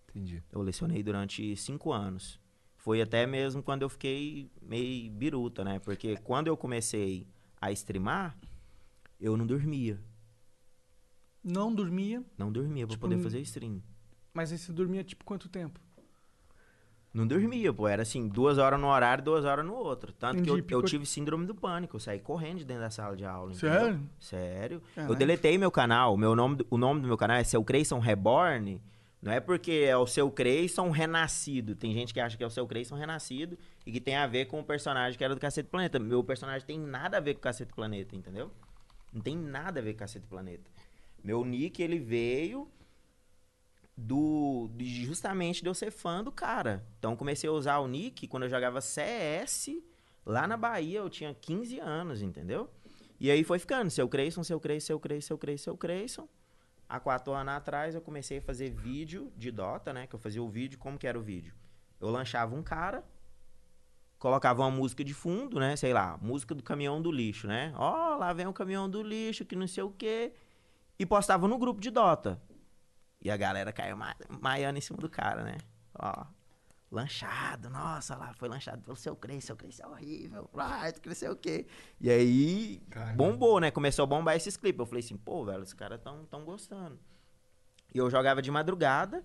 Entendi. 0.09 0.43
Eu 0.51 0.61
lecionei 0.61 1.03
durante 1.03 1.55
cinco 1.55 1.91
anos. 1.93 2.39
Foi 2.75 3.01
até 3.01 3.27
mesmo 3.27 3.61
quando 3.61 3.83
eu 3.83 3.89
fiquei 3.89 4.49
meio 4.61 5.11
biruta, 5.11 5.63
né? 5.63 5.77
Porque 5.79 6.17
quando 6.17 6.47
eu 6.47 6.57
comecei 6.57 7.27
a 7.59 7.71
streamar, 7.71 8.35
eu 9.19 9.37
não 9.37 9.45
dormia. 9.45 10.01
Não 11.43 11.73
dormia, 11.73 12.23
Não 12.37 12.51
dormia 12.51 12.85
pra 12.85 12.95
Tipo, 12.95 13.07
poder 13.07 13.21
fazer 13.21 13.39
stream. 13.41 13.81
Mas 14.33 14.51
aí 14.51 14.57
você 14.57 14.71
dormia, 14.71 15.03
tipo, 15.03 15.23
quanto 15.25 15.49
tempo? 15.49 15.79
Não 17.13 17.27
dormia, 17.27 17.73
pô. 17.73 17.87
Era 17.87 18.03
assim, 18.03 18.27
duas 18.27 18.57
horas 18.57 18.79
no 18.79 18.87
horário, 18.87 19.23
duas 19.23 19.43
horas 19.43 19.65
no 19.65 19.73
outro. 19.73 20.13
Tanto 20.13 20.41
que 20.41 20.49
eu, 20.49 20.57
Entendi, 20.57 20.73
eu 20.73 20.81
tive 20.81 21.05
síndrome 21.05 21.45
do 21.45 21.53
pânico. 21.53 21.97
Eu 21.97 21.99
saí 21.99 22.19
correndo 22.19 22.59
de 22.59 22.65
dentro 22.65 22.83
da 22.83 22.89
sala 22.89 23.15
de 23.17 23.25
aula. 23.25 23.53
Sério? 23.53 23.87
entendeu? 23.89 24.09
Sério. 24.19 24.81
Caralho. 24.95 25.13
Eu 25.13 25.17
deletei 25.17 25.57
meu 25.57 25.69
canal. 25.69 26.15
Meu 26.15 26.35
nome, 26.35 26.65
o 26.69 26.77
nome 26.77 27.01
do 27.01 27.07
meu 27.07 27.17
canal 27.17 27.37
é 27.37 27.43
Seu 27.43 27.63
Creyson 27.63 27.99
Reborn. 27.99 28.81
Não 29.21 29.31
é 29.31 29.39
porque 29.39 29.85
é 29.85 29.95
o 29.95 30.07
Seu 30.07 30.31
Creyson 30.31 30.89
Renascido. 30.89 31.75
Tem 31.75 31.93
gente 31.93 32.13
que 32.13 32.19
acha 32.19 32.37
que 32.37 32.43
é 32.43 32.47
o 32.47 32.49
Seu 32.49 32.65
Creyson 32.65 32.95
Renascido 32.95 33.57
e 33.85 33.91
que 33.91 33.99
tem 33.99 34.15
a 34.15 34.25
ver 34.25 34.45
com 34.45 34.61
o 34.61 34.63
personagem 34.63 35.17
que 35.17 35.23
era 35.23 35.35
do 35.35 35.39
Cacete 35.39 35.69
Planeta. 35.69 35.99
Meu 35.99 36.23
personagem 36.23 36.65
tem 36.65 36.79
nada 36.79 37.17
a 37.17 37.19
ver 37.19 37.33
com 37.33 37.39
o 37.39 37.43
Cacete 37.43 37.73
Planeta, 37.73 38.15
entendeu? 38.15 38.49
Não 39.13 39.21
tem 39.21 39.35
nada 39.35 39.81
a 39.81 39.83
ver 39.83 39.93
com 39.93 39.99
Cacete 39.99 40.25
Planeta. 40.25 40.71
Meu 41.21 41.43
nick, 41.43 41.83
ele 41.83 41.99
veio 41.99 42.67
do 43.95 44.69
de 44.75 45.05
justamente 45.05 45.61
de 45.61 45.69
eu 45.69 45.73
ser 45.73 45.91
fã 45.91 46.23
do 46.23 46.31
cara. 46.31 46.85
Então 46.97 47.15
comecei 47.15 47.49
a 47.49 47.53
usar 47.53 47.79
o 47.79 47.87
nick 47.87 48.27
quando 48.27 48.43
eu 48.43 48.49
jogava 48.49 48.81
CS 48.81 49.69
lá 50.25 50.47
na 50.47 50.57
Bahia, 50.57 50.99
eu 50.99 51.09
tinha 51.09 51.33
15 51.33 51.79
anos, 51.79 52.21
entendeu? 52.21 52.69
E 53.19 53.29
aí 53.29 53.43
foi 53.43 53.59
ficando, 53.59 53.89
seu 53.89 54.09
Creyson, 54.09 54.43
seu 54.43 54.59
Creyson, 54.59 54.85
seu 54.85 54.99
Creyson, 54.99 55.27
seu 55.27 55.37
Creyson, 55.37 55.63
seu 55.63 55.77
Creyson. 55.77 56.27
Há 56.89 56.99
quatro 56.99 57.33
anos 57.33 57.53
atrás 57.53 57.95
eu 57.95 58.01
comecei 58.01 58.39
a 58.39 58.41
fazer 58.41 58.69
vídeo 58.69 59.31
de 59.37 59.51
Dota, 59.51 59.93
né? 59.93 60.07
Que 60.07 60.15
eu 60.15 60.19
fazia 60.19 60.41
o 60.41 60.49
vídeo, 60.49 60.77
como 60.77 60.97
que 60.97 61.07
era 61.07 61.17
o 61.17 61.21
vídeo? 61.21 61.53
Eu 61.99 62.09
lanchava 62.09 62.55
um 62.55 62.63
cara, 62.63 63.05
colocava 64.17 64.63
uma 64.63 64.71
música 64.71 65.03
de 65.03 65.13
fundo, 65.13 65.59
né? 65.59 65.75
Sei 65.75 65.93
lá, 65.93 66.17
música 66.21 66.53
do 66.53 66.63
caminhão 66.63 67.01
do 67.01 67.11
lixo, 67.11 67.47
né? 67.47 67.73
Ó, 67.77 68.17
lá 68.17 68.33
vem 68.33 68.47
o 68.47 68.53
caminhão 68.53 68.89
do 68.89 69.01
lixo, 69.01 69.45
que 69.45 69.55
não 69.55 69.67
sei 69.67 69.83
o 69.83 69.91
quê. 69.91 70.33
E 70.99 71.05
postava 71.05 71.47
no 71.47 71.57
grupo 71.57 71.79
de 71.79 71.89
Dota. 71.89 72.41
E 73.21 73.29
a 73.29 73.37
galera 73.37 73.71
caiu 73.71 73.95
ma 73.95 74.15
maiando 74.41 74.77
em 74.77 74.81
cima 74.81 74.97
do 74.97 75.09
cara, 75.09 75.43
né? 75.43 75.57
Ó, 75.97 76.25
lanchado, 76.91 77.69
nossa, 77.69 78.15
lá 78.15 78.33
foi 78.33 78.49
lanchado 78.49 78.81
pelo 78.81 78.95
seu 78.95 79.15
Cresce, 79.15 79.47
seu 79.47 79.55
Cresce 79.55 79.81
é 79.81 79.87
horrível, 79.87 80.49
ah, 80.57 80.91
cresceu 81.01 81.33
o 81.33 81.35
quê? 81.35 81.67
E 81.99 82.09
aí, 82.09 82.81
bombou, 83.15 83.59
né? 83.59 83.71
Começou 83.71 84.03
a 84.03 84.07
bombar 84.07 84.35
esses 84.35 84.57
clipes. 84.57 84.79
Eu 84.79 84.85
falei 84.85 85.03
assim, 85.03 85.17
pô, 85.17 85.45
velho, 85.45 85.61
os 85.61 85.73
caras 85.73 86.01
tão, 86.01 86.25
tão 86.25 86.43
gostando. 86.43 86.99
E 87.93 87.97
eu 87.97 88.09
jogava 88.09 88.41
de 88.41 88.49
madrugada, 88.49 89.23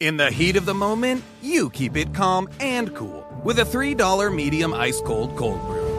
In 0.00 0.16
the 0.16 0.30
heat 0.30 0.56
of 0.56 0.64
the 0.64 0.72
moment, 0.72 1.24
you 1.42 1.68
keep 1.70 1.96
it 1.96 2.14
calm 2.14 2.46
and 2.60 2.94
cool 2.94 3.26
with 3.44 3.58
a 3.58 3.64
$3 3.64 4.32
medium 4.32 4.72
ice 4.72 5.00
cold 5.00 5.34
cold 5.34 5.60
brew. 5.66 5.87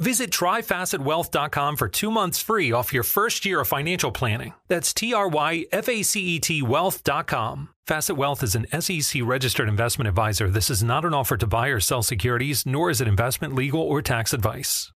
Visit 0.00 0.30
tryfacetwealth.com 0.30 1.76
for 1.76 1.88
two 1.88 2.10
months 2.10 2.38
free 2.40 2.70
off 2.70 2.92
your 2.92 3.02
first 3.02 3.44
year 3.44 3.60
of 3.60 3.66
financial 3.68 4.12
planning. 4.12 4.54
That's 4.68 4.94
T 4.94 5.12
R 5.12 5.28
Y 5.28 5.64
F 5.72 5.88
A 5.88 6.02
C 6.04 6.20
E 6.20 6.38
T 6.38 6.62
wealth.com. 6.62 7.70
Facet 7.84 8.16
Wealth 8.16 8.42
is 8.42 8.54
an 8.54 8.66
SEC 8.80 9.22
registered 9.24 9.68
investment 9.68 10.06
advisor. 10.06 10.50
This 10.50 10.70
is 10.70 10.84
not 10.84 11.04
an 11.04 11.14
offer 11.14 11.36
to 11.38 11.46
buy 11.46 11.68
or 11.68 11.80
sell 11.80 12.02
securities, 12.02 12.64
nor 12.66 12.90
is 12.90 13.00
it 13.00 13.08
investment, 13.08 13.54
legal, 13.54 13.80
or 13.80 14.02
tax 14.02 14.32
advice. 14.32 14.92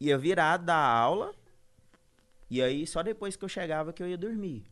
ia 0.00 0.16
virado 0.18 0.64
da 0.64 0.76
aula, 0.76 1.32
e 2.50 2.60
aí 2.62 2.86
só 2.86 3.02
depois 3.02 3.36
que 3.36 3.44
eu 3.44 3.48
chegava 3.48 3.92
que 3.92 4.02
eu 4.02 4.08
ia 4.08 4.16
dormir. 4.18 4.64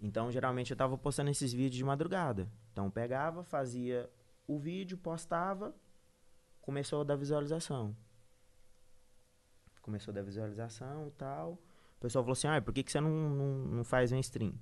Então, 0.00 0.30
geralmente 0.32 0.70
eu 0.70 0.76
tava 0.76 0.96
postando 0.98 1.30
esses 1.30 1.52
vídeos 1.52 1.76
de 1.76 1.84
madrugada. 1.84 2.48
Então, 2.72 2.90
pegava, 2.90 3.44
fazia 3.44 4.08
o 4.46 4.58
vídeo, 4.58 4.98
postava, 4.98 5.74
começou 6.60 7.02
a 7.02 7.04
dar 7.04 7.16
visualização. 7.16 7.94
Começou 9.84 10.12
a 10.12 10.14
dar 10.14 10.22
visualização 10.22 11.08
e 11.08 11.10
tal. 11.10 11.52
O 11.98 12.00
pessoal 12.00 12.24
falou 12.24 12.32
assim, 12.32 12.48
ah, 12.48 12.58
por 12.62 12.72
que, 12.72 12.82
que 12.82 12.90
você 12.90 13.00
não, 13.02 13.10
não, 13.10 13.54
não 13.76 13.84
faz 13.84 14.10
um 14.12 14.18
stream? 14.18 14.54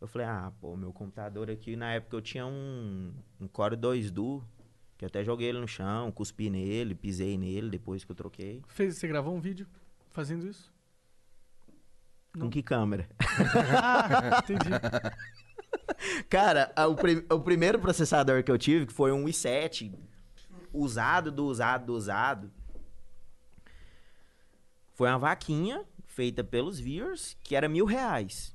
Eu 0.00 0.06
falei, 0.08 0.26
ah, 0.26 0.50
pô, 0.58 0.74
meu 0.74 0.90
computador 0.90 1.50
aqui, 1.50 1.76
na 1.76 1.92
época 1.92 2.16
eu 2.16 2.22
tinha 2.22 2.46
um, 2.46 3.12
um 3.38 3.46
Core 3.46 3.76
2 3.76 4.10
Duo, 4.10 4.42
que 4.96 5.04
eu 5.04 5.08
até 5.08 5.22
joguei 5.22 5.48
ele 5.50 5.60
no 5.60 5.68
chão, 5.68 6.10
cuspi 6.10 6.48
nele, 6.48 6.94
pisei 6.94 7.36
nele 7.36 7.68
depois 7.68 8.04
que 8.04 8.10
eu 8.10 8.16
troquei. 8.16 8.62
Fez, 8.68 8.96
você 8.96 9.06
gravou 9.06 9.34
um 9.36 9.40
vídeo 9.40 9.66
fazendo 10.10 10.46
isso? 10.46 10.72
Com 12.38 12.48
que 12.48 12.62
câmera? 12.62 13.06
Ah, 13.82 14.38
entendi. 14.42 14.70
Cara, 16.30 16.72
o, 16.88 16.94
pri- 16.94 17.26
o 17.30 17.40
primeiro 17.40 17.78
processador 17.78 18.42
que 18.42 18.50
eu 18.50 18.56
tive, 18.56 18.86
que 18.86 18.92
foi 18.94 19.12
um 19.12 19.24
i7, 19.26 19.92
usado 20.72 21.30
do 21.30 21.44
usado 21.44 21.86
do 21.86 21.94
usado, 21.94 22.50
foi 25.00 25.08
uma 25.08 25.18
vaquinha 25.18 25.82
feita 26.04 26.44
pelos 26.44 26.78
viewers, 26.78 27.34
que 27.42 27.56
era 27.56 27.70
mil 27.70 27.86
reais. 27.86 28.54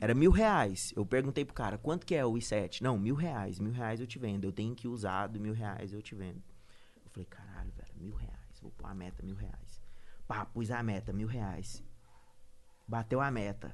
Era 0.00 0.12
mil 0.12 0.32
reais. 0.32 0.92
Eu 0.96 1.06
perguntei 1.06 1.44
pro 1.44 1.54
cara, 1.54 1.78
quanto 1.78 2.04
que 2.04 2.16
é 2.16 2.26
o 2.26 2.32
i7? 2.32 2.80
Não, 2.80 2.98
mil 2.98 3.14
reais. 3.14 3.60
Mil 3.60 3.70
reais 3.70 4.00
eu 4.00 4.06
te 4.08 4.18
vendo. 4.18 4.42
Eu 4.42 4.50
tenho 4.50 4.74
que 4.74 4.88
ir 4.88 4.90
usado, 4.90 5.38
mil 5.38 5.52
reais 5.52 5.92
eu 5.92 6.02
te 6.02 6.16
vendo. 6.16 6.42
Eu 7.04 7.10
falei, 7.12 7.26
caralho, 7.26 7.70
velho, 7.76 7.94
mil 7.94 8.12
reais. 8.16 8.58
Vou 8.60 8.72
pôr 8.72 8.88
a 8.88 8.92
meta, 8.92 9.22
mil 9.22 9.36
reais. 9.36 9.80
Pá, 10.26 10.44
pus 10.46 10.68
a 10.72 10.82
meta, 10.82 11.12
mil 11.12 11.28
reais. 11.28 11.80
Bateu 12.84 13.20
a 13.20 13.30
meta. 13.30 13.72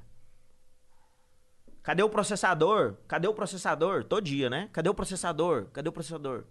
Cadê 1.81 2.03
o 2.03 2.09
processador? 2.09 2.97
Cadê 3.07 3.27
o 3.27 3.33
processador? 3.33 4.03
Todo 4.03 4.23
dia, 4.23 4.47
né? 4.47 4.69
Cadê 4.71 4.89
o 4.89 4.93
processador? 4.93 5.71
Cadê 5.71 5.89
o 5.89 5.91
processador? 5.91 6.45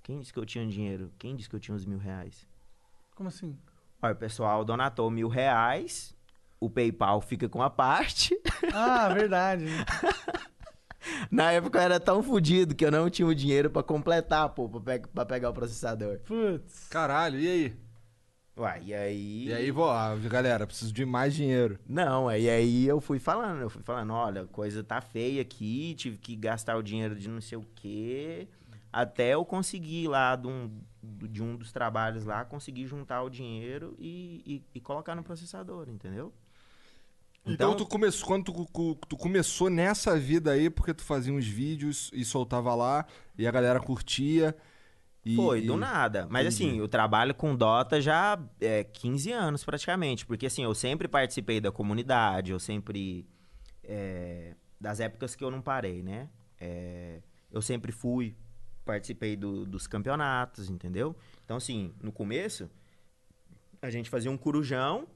Quem 0.00 0.20
disse 0.20 0.32
que 0.32 0.38
eu 0.38 0.46
tinha 0.46 0.64
dinheiro? 0.64 1.12
Quem 1.18 1.34
disse 1.34 1.50
que 1.50 1.56
eu 1.56 1.60
tinha 1.60 1.74
uns 1.74 1.84
mil 1.84 1.98
reais? 1.98 2.46
Como 3.16 3.28
assim? 3.28 3.58
Olha, 4.02 4.12
o 4.12 4.16
pessoal 4.16 4.64
donatou 4.64 5.10
mil 5.10 5.28
reais. 5.28 6.12
O 6.60 6.68
PayPal 6.68 7.20
fica 7.20 7.48
com 7.48 7.62
a 7.62 7.70
parte. 7.70 8.36
Ah, 8.74 9.08
verdade. 9.12 9.66
Na 11.30 11.50
época 11.52 11.78
eu 11.78 11.82
era 11.82 11.98
tão 11.98 12.22
fudido 12.22 12.74
que 12.76 12.84
eu 12.86 12.90
não 12.92 13.10
tinha 13.10 13.26
o 13.26 13.34
dinheiro 13.34 13.68
pra 13.68 13.82
completar, 13.82 14.48
pô, 14.50 14.68
pra, 14.68 14.80
pe- 15.00 15.08
pra 15.08 15.26
pegar 15.26 15.50
o 15.50 15.52
processador. 15.52 16.20
Putz. 16.20 16.86
Caralho, 16.88 17.40
e 17.40 17.48
aí? 17.48 17.76
Uai, 18.56 18.82
e 18.84 18.94
aí. 18.94 19.44
E 19.48 19.52
aí, 19.52 19.70
vou, 19.72 19.90
ah, 19.90 20.14
galera, 20.16 20.64
preciso 20.66 20.92
de 20.92 21.04
mais 21.04 21.34
dinheiro. 21.34 21.78
Não, 21.88 22.28
aí, 22.28 22.48
aí 22.48 22.86
eu 22.86 23.00
fui 23.00 23.18
falando, 23.18 23.62
eu 23.62 23.68
fui 23.70 23.82
falando, 23.82 24.12
olha, 24.12 24.42
a 24.42 24.46
coisa 24.46 24.84
tá 24.84 25.00
feia 25.00 25.42
aqui, 25.42 25.94
tive 25.96 26.16
que 26.18 26.36
gastar 26.36 26.76
o 26.76 26.82
dinheiro 26.82 27.16
de 27.16 27.28
não 27.28 27.40
sei 27.40 27.58
o 27.58 27.66
quê, 27.74 28.46
até 28.92 29.34
eu 29.34 29.44
conseguir 29.44 30.06
lá 30.06 30.36
de 30.36 30.46
um, 30.46 30.70
de 31.02 31.42
um 31.42 31.56
dos 31.56 31.72
trabalhos 31.72 32.24
lá, 32.24 32.44
conseguir 32.44 32.86
juntar 32.86 33.22
o 33.22 33.30
dinheiro 33.30 33.94
e, 33.98 34.42
e, 34.46 34.78
e 34.78 34.80
colocar 34.80 35.14
no 35.14 35.22
processador, 35.22 35.88
entendeu? 35.88 36.32
Então, 37.44 37.74
tu 37.74 37.84
começou, 37.86 38.26
quando 38.28 38.44
tu, 38.44 38.94
tu 39.08 39.16
começou 39.16 39.68
nessa 39.68 40.16
vida 40.18 40.52
aí, 40.52 40.70
porque 40.70 40.94
tu 40.94 41.02
fazia 41.02 41.32
uns 41.32 41.46
vídeos 41.46 42.08
e 42.12 42.24
soltava 42.24 42.72
lá, 42.74 43.04
e 43.36 43.46
a 43.46 43.50
galera 43.50 43.80
curtia. 43.80 44.56
E, 45.24 45.36
Foi, 45.36 45.60
e- 45.60 45.66
do 45.66 45.76
nada. 45.76 46.26
Mas 46.30 46.46
Entendi. 46.46 46.72
assim, 46.72 46.78
eu 46.78 46.88
trabalho 46.88 47.34
com 47.34 47.54
Dota 47.56 48.00
já 48.00 48.38
é 48.60 48.84
15 48.84 49.32
anos 49.32 49.64
praticamente. 49.64 50.26
Porque 50.26 50.46
assim, 50.46 50.64
eu 50.64 50.74
sempre 50.74 51.08
participei 51.08 51.60
da 51.60 51.72
comunidade, 51.72 52.52
eu 52.52 52.58
sempre. 52.60 53.26
é, 53.84 54.54
das 54.80 55.00
épocas 55.00 55.34
que 55.36 55.44
eu 55.44 55.50
não 55.50 55.62
parei, 55.62 56.02
né? 56.02 56.28
É, 56.60 57.22
eu 57.50 57.62
sempre 57.62 57.92
fui, 57.92 58.36
participei 58.84 59.36
do- 59.36 59.64
dos 59.64 59.86
campeonatos, 59.86 60.68
entendeu? 60.70 61.14
Então, 61.44 61.56
assim, 61.56 61.92
no 62.02 62.10
começo, 62.12 62.68
a 63.80 63.90
gente 63.90 64.08
fazia 64.10 64.30
um 64.30 64.36
corujão, 64.36 65.06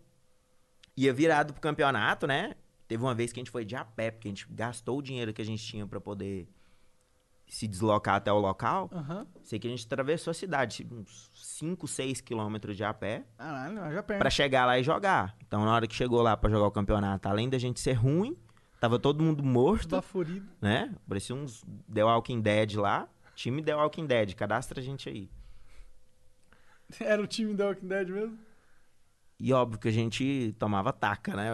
ia 0.97 1.12
virado 1.12 1.53
pro 1.53 1.61
campeonato, 1.62 2.27
né? 2.27 2.55
Teve 2.89 3.03
uma 3.03 3.14
vez 3.14 3.33
que 3.33 3.41
a 3.41 3.43
gente 3.43 3.51
foi 3.51 3.64
de 3.64 3.75
a 3.77 3.85
pé, 3.85 4.11
porque 4.11 4.29
a 4.29 4.31
gente 4.31 4.47
gastou 4.51 4.99
o 4.99 5.03
dinheiro 5.03 5.33
que 5.33 5.43
a 5.43 5.45
gente 5.45 5.64
tinha 5.64 5.87
pra 5.87 6.01
poder 6.01 6.49
se 7.49 7.67
deslocar 7.69 8.17
até 8.17 8.33
o 8.33 8.39
local. 8.39 8.89
Aham. 8.93 9.27
Sei 9.45 9.59
que 9.59 9.67
a 9.69 9.71
gente 9.71 9.85
atravessou 9.87 10.31
a 10.31 10.35
cidade, 10.35 10.87
uns 10.91 11.31
5, 11.35 11.87
6 11.87 12.21
quilômetros 12.21 12.77
de 12.77 12.83
a 12.85 12.93
pé, 12.93 13.25
Caralho, 13.37 13.93
já 13.93 14.03
perto. 14.03 14.19
pra 14.19 14.31
chegar 14.31 14.67
lá 14.67 14.79
e 14.79 14.83
jogar. 14.83 15.37
Então, 15.47 15.64
na 15.64 15.73
hora 15.73 15.87
que 15.87 15.95
chegou 15.95 16.23
lá 16.23 16.37
pra 16.37 16.51
jogar 16.51 16.67
o 16.67 16.71
campeonato, 16.73 17.29
além 17.29 17.49
da 17.49 17.59
gente 17.59 17.79
ser 17.81 17.93
ruim, 17.95 18.37
Tava 18.79 18.99
todo 18.99 19.23
mundo 19.25 19.43
morto, 19.43 19.89
Baforido. 19.97 20.47
né? 20.61 20.95
Parecia 21.09 21.35
uns 21.35 21.64
The 21.93 22.05
Walking 22.05 22.41
Dead 22.43 22.75
lá. 22.75 23.09
Time 23.37 23.62
The 23.62 23.76
Walking 23.76 24.07
Dead, 24.07 24.34
cadastra 24.34 24.80
a 24.80 24.82
gente 24.82 25.09
aí. 25.09 25.30
Era 26.99 27.22
o 27.22 27.26
time 27.26 27.55
da 27.55 27.66
Walking 27.66 27.87
Dead 27.87 28.09
mesmo? 28.09 28.39
E 29.39 29.53
óbvio 29.53 29.78
que 29.78 29.89
a 29.89 29.93
gente 29.93 30.57
tomava 30.59 30.93
taca, 30.95 31.37
né? 31.37 31.51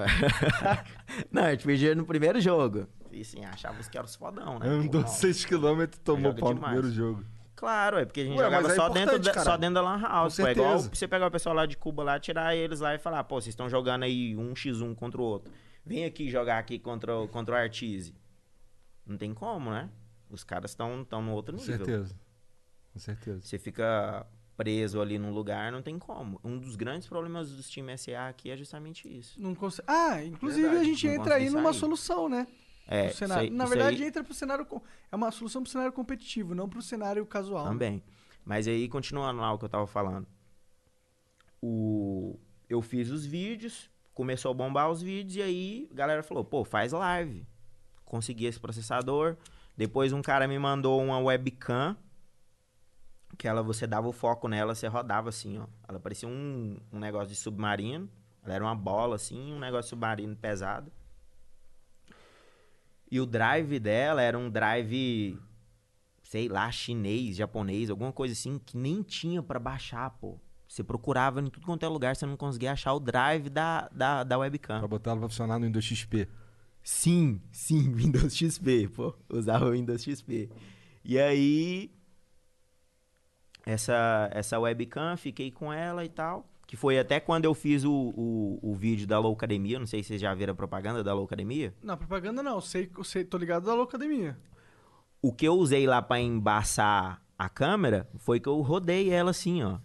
Não, 1.32 1.42
a 1.42 1.50
gente 1.50 1.64
perdia 1.66 1.94
no 1.96 2.06
primeiro 2.06 2.40
jogo. 2.40 2.86
E 3.10 3.20
assim, 3.20 3.44
achava 3.44 3.82
que 3.82 3.98
era 3.98 4.06
os 4.06 4.14
fodão, 4.14 4.58
né? 4.60 4.68
Andou 4.68 5.00
não. 5.02 5.08
6km 5.08 5.82
e 5.94 5.98
tomou 5.98 6.32
pau 6.32 6.54
no 6.54 6.60
primeiro 6.60 6.90
jogo. 6.90 7.24
Claro, 7.54 7.98
é 7.98 8.04
porque 8.06 8.20
a 8.20 8.24
gente 8.24 8.38
Ué, 8.38 8.44
jogava 8.44 8.72
é 8.72 8.74
só, 8.74 8.88
dentro 8.88 9.18
da, 9.18 9.34
só 9.34 9.56
dentro 9.56 9.74
da 9.74 9.82
Lan 9.82 10.00
House. 10.00 10.36
Com 10.36 10.42
Pô, 10.42 10.48
é 10.48 10.52
igual 10.52 10.78
você 10.78 11.06
pegar 11.08 11.26
o 11.26 11.30
pessoal 11.30 11.54
lá 11.54 11.66
de 11.66 11.76
Cuba 11.76 12.02
lá, 12.02 12.18
tirar 12.18 12.56
eles 12.56 12.80
lá 12.80 12.94
e 12.94 12.98
falar, 12.98 13.22
pô, 13.24 13.40
vocês 13.40 13.52
estão 13.52 13.68
jogando 13.68 14.04
aí 14.04 14.34
um 14.36 14.54
x1 14.54 14.94
contra 14.94 15.20
o 15.20 15.24
outro. 15.24 15.52
Vem 15.84 16.04
aqui 16.04 16.30
jogar 16.30 16.58
aqui 16.58 16.78
contra, 16.78 17.14
o- 17.16 17.28
contra 17.28 17.54
o 17.54 17.58
Artise. 17.58 18.14
Não 19.04 19.18
tem 19.18 19.34
como, 19.34 19.70
né? 19.70 19.90
Os 20.32 20.42
caras 20.42 20.70
estão 20.72 21.04
tão 21.04 21.22
no 21.22 21.32
outro 21.32 21.56
Com 21.56 21.62
nível. 21.62 21.76
certeza. 21.76 22.14
Com 22.92 22.98
certeza. 22.98 23.40
Você 23.42 23.58
fica 23.58 24.26
preso 24.56 25.00
ali 25.00 25.18
num 25.18 25.30
lugar, 25.32 25.70
não 25.70 25.82
tem 25.82 25.98
como. 25.98 26.40
Um 26.42 26.58
dos 26.58 26.74
grandes 26.74 27.06
problemas 27.06 27.50
dos 27.52 27.68
times 27.70 28.00
SA 28.00 28.28
aqui 28.28 28.50
é 28.50 28.56
justamente 28.56 29.06
isso. 29.08 29.40
Não 29.40 29.54
consegue. 29.54 29.86
Ah, 29.90 30.24
inclusive 30.24 30.62
Verdade, 30.62 30.82
a 30.82 30.84
gente 30.88 31.06
entra 31.06 31.34
aí 31.36 31.50
numa 31.50 31.70
sair. 31.72 31.80
solução, 31.80 32.28
né? 32.28 32.46
É, 32.86 33.08
Pro 33.08 33.16
cenário. 33.16 33.44
isso 33.44 33.52
aí- 33.52 33.56
Na 33.56 33.64
isso 33.64 33.72
verdade, 33.74 34.02
aí- 34.02 34.08
entra 34.08 34.24
pro 34.24 34.34
cenário. 34.34 34.66
com- 34.66 34.82
É 35.10 35.16
uma 35.16 35.30
solução 35.30 35.62
pro 35.62 35.70
cenário 35.70 35.92
competitivo, 35.92 36.54
não 36.54 36.68
pro 36.68 36.82
cenário 36.82 37.24
casual. 37.26 37.64
né? 37.66 37.70
Também. 37.70 38.02
Mas 38.44 38.66
aí, 38.66 38.88
continuando 38.88 39.40
lá 39.40 39.52
o 39.52 39.58
que 39.58 39.64
eu 39.64 39.68
tava 39.68 39.86
falando. 39.86 40.26
O... 41.60 42.38
Eu 42.68 42.80
fiz 42.82 43.10
os 43.10 43.24
vídeos, 43.24 43.90
começou 44.14 44.50
a 44.50 44.54
bombar 44.54 44.90
os 44.90 45.02
vídeos, 45.02 45.36
e 45.36 45.42
aí 45.42 45.88
a 45.92 45.94
galera 45.94 46.22
falou, 46.22 46.44
pô, 46.44 46.64
faz 46.64 46.92
live. 46.92 47.46
Consegui 48.04 48.46
esse 48.46 48.58
processador. 48.58 49.36
Depois 49.76 50.12
um 50.12 50.22
cara 50.22 50.46
me 50.46 50.58
mandou 50.58 51.02
uma 51.02 51.18
webcam, 51.18 51.96
que 53.38 53.48
ela, 53.48 53.62
você 53.62 53.86
dava 53.86 54.08
o 54.08 54.12
foco 54.12 54.46
nela, 54.48 54.74
você 54.74 54.86
rodava 54.86 55.28
assim, 55.28 55.58
ó. 55.58 55.66
Ela 55.88 55.98
parecia 55.98 56.28
um, 56.28 56.76
um 56.92 56.98
negócio 56.98 57.28
de 57.28 57.36
submarino. 57.36 58.08
Ela 58.44 58.54
era 58.54 58.64
uma 58.64 58.74
bola, 58.74 59.16
assim, 59.16 59.52
um 59.52 59.58
negócio 59.58 59.90
submarino 59.90 60.36
pesado. 60.36 60.92
E 63.10 63.20
o 63.20 63.26
drive 63.26 63.78
dela 63.78 64.22
era 64.22 64.38
um 64.38 64.50
drive 64.50 65.38
sei 66.32 66.48
lá, 66.48 66.70
chinês, 66.72 67.36
japonês, 67.36 67.90
alguma 67.90 68.10
coisa 68.10 68.32
assim, 68.32 68.58
que 68.58 68.74
nem 68.74 69.02
tinha 69.02 69.42
pra 69.42 69.58
baixar, 69.58 70.08
pô. 70.12 70.38
Você 70.66 70.82
procurava 70.82 71.42
em 71.42 71.46
tudo 71.48 71.66
quanto 71.66 71.84
é 71.84 71.88
lugar, 71.90 72.16
você 72.16 72.24
não 72.24 72.38
conseguia 72.38 72.72
achar 72.72 72.94
o 72.94 72.98
drive 72.98 73.50
da, 73.50 73.86
da, 73.92 74.24
da 74.24 74.38
webcam. 74.38 74.78
Pra 74.78 74.88
botar 74.88 75.10
ela 75.10 75.20
pra 75.20 75.28
funcionar 75.28 75.58
no 75.58 75.66
Windows 75.66 75.84
XP. 75.84 76.26
Sim, 76.82 77.40
sim, 77.50 77.92
Windows 77.94 78.36
XP, 78.36 78.88
pô. 78.88 79.14
Usava 79.28 79.66
o 79.66 79.72
Windows 79.72 80.02
XP. 80.02 80.50
E 81.04 81.18
aí, 81.18 81.90
essa, 83.64 84.28
essa 84.32 84.58
webcam, 84.58 85.16
fiquei 85.16 85.50
com 85.50 85.72
ela 85.72 86.04
e 86.04 86.08
tal. 86.08 86.48
Que 86.66 86.76
foi 86.76 86.98
até 86.98 87.20
quando 87.20 87.44
eu 87.44 87.54
fiz 87.54 87.84
o, 87.84 87.92
o, 87.92 88.58
o 88.62 88.74
vídeo 88.74 89.06
da 89.06 89.18
Low 89.18 89.32
Academia. 89.34 89.78
Não 89.78 89.86
sei 89.86 90.02
se 90.02 90.08
vocês 90.08 90.20
já 90.20 90.32
viram 90.34 90.52
a 90.52 90.56
propaganda 90.56 91.04
da 91.04 91.12
Low 91.12 91.24
Academia. 91.24 91.74
Não, 91.82 91.96
propaganda 91.96 92.42
não. 92.42 92.60
Sei, 92.60 92.90
sei, 93.04 93.24
tô 93.24 93.36
ligado 93.36 93.66
da 93.66 93.74
Locademia. 93.74 94.38
o 95.20 95.32
que 95.32 95.46
eu 95.46 95.54
usei 95.54 95.86
lá 95.86 96.00
pra 96.02 96.18
embaçar 96.20 97.22
a 97.38 97.48
câmera 97.48 98.08
foi 98.18 98.40
que 98.40 98.48
eu 98.48 98.60
rodei 98.60 99.10
ela 99.10 99.30
assim, 99.30 99.62
ó. 99.62 99.78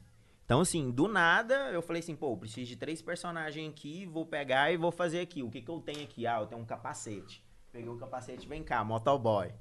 Então, 0.47 0.61
assim, 0.61 0.89
do 0.89 1.09
nada, 1.09 1.71
eu 1.73 1.81
falei 1.81 1.99
assim, 1.99 2.15
pô, 2.15 2.37
preciso 2.37 2.69
de 2.69 2.77
três 2.77 3.01
personagens 3.01 3.69
aqui, 3.69 4.05
vou 4.05 4.25
pegar 4.25 4.71
e 4.71 4.77
vou 4.77 4.93
fazer 4.93 5.19
aqui. 5.19 5.43
O 5.43 5.49
que 5.49 5.61
que 5.61 5.69
eu 5.69 5.81
tenho 5.81 6.01
aqui? 6.01 6.25
Ah, 6.25 6.39
eu 6.39 6.45
tenho 6.45 6.61
um 6.61 6.65
capacete. 6.65 7.43
Peguei 7.69 7.89
o 7.89 7.97
capacete, 7.97 8.47
vem 8.47 8.63
cá, 8.63 8.81
motoboy. 8.81 9.51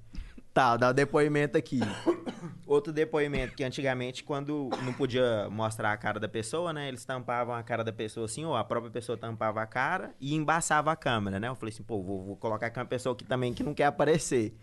Tá, 0.55 0.76
dá 0.76 0.91
o 0.91 0.93
depoimento 0.93 1.59
aqui. 1.59 1.80
Outro 2.68 2.93
depoimento 2.93 3.57
que 3.57 3.64
antigamente, 3.64 4.22
quando 4.22 4.70
não 4.84 4.93
podia 4.93 5.51
mostrar 5.51 5.93
a 5.93 5.97
cara 5.97 6.20
da 6.20 6.28
pessoa, 6.28 6.72
né? 6.72 6.87
Eles 6.87 7.05
tampavam 7.05 7.57
a 7.57 7.64
cara 7.64 7.82
da 7.82 7.93
pessoa 7.93 8.26
assim, 8.26 8.45
ou 8.45 8.55
a 8.55 8.62
própria 8.62 8.93
pessoa 8.93 9.18
tampava 9.18 9.61
a 9.61 9.66
cara 9.66 10.14
e 10.20 10.37
embaçava 10.37 10.93
a 10.93 10.97
câmera, 10.97 11.41
né? 11.41 11.49
Eu 11.49 11.57
falei 11.57 11.74
assim, 11.74 11.82
pô, 11.82 12.01
vou, 12.01 12.24
vou 12.24 12.37
colocar 12.37 12.68
aqui 12.68 12.78
uma 12.78 12.87
pessoa 12.87 13.12
aqui 13.12 13.24
também 13.24 13.53
que 13.53 13.64
não 13.64 13.74
quer 13.74 13.87
aparecer. 13.87 14.57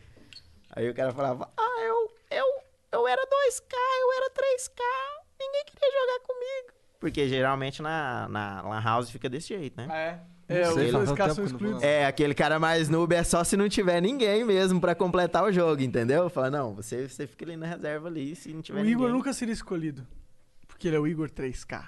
Aí 0.71 0.89
o 0.89 0.95
cara 0.95 1.11
falava, 1.11 1.51
ah, 1.57 1.81
eu, 1.81 2.15
eu, 2.31 2.45
eu 2.93 3.07
era 3.09 3.21
2K, 3.21 3.75
eu 4.01 4.13
era 4.13 4.29
3K, 4.31 5.22
ninguém 5.39 5.63
queria 5.65 5.91
jogar 5.91 6.19
comigo. 6.27 6.73
Porque 6.99 7.27
geralmente 7.27 7.81
na, 7.81 8.27
na 8.29 8.61
Lan 8.61 8.81
House 8.81 9.09
fica 9.09 9.29
desse 9.29 9.49
jeito, 9.49 9.75
né? 9.77 9.87
É. 9.91 10.33
É, 10.47 10.67
os 10.67 10.91
dois 10.91 11.11
caras 11.13 11.35
são 11.35 11.45
excluídos. 11.45 11.81
É, 11.81 12.05
aquele 12.05 12.33
cara 12.33 12.59
mais 12.59 12.89
noob 12.89 13.15
é 13.15 13.23
só 13.23 13.43
se 13.43 13.55
não 13.55 13.69
tiver 13.69 14.01
ninguém 14.01 14.43
mesmo 14.43 14.79
pra 14.79 14.93
completar 14.93 15.43
o 15.43 15.51
jogo, 15.51 15.81
entendeu? 15.81 16.29
Fala, 16.29 16.51
não, 16.51 16.75
você, 16.75 17.07
você 17.07 17.25
fica 17.25 17.45
ali 17.45 17.55
na 17.55 17.65
reserva 17.65 18.07
ali, 18.09 18.35
se 18.35 18.53
não 18.53 18.61
tiver 18.61 18.79
O 18.79 18.83
ninguém. 18.83 18.93
Igor 18.93 19.09
nunca 19.09 19.31
seria 19.33 19.53
escolhido. 19.53 20.05
Porque 20.67 20.87
ele 20.89 20.97
é 20.97 20.99
o 20.99 21.07
Igor 21.07 21.29
3K. 21.29 21.83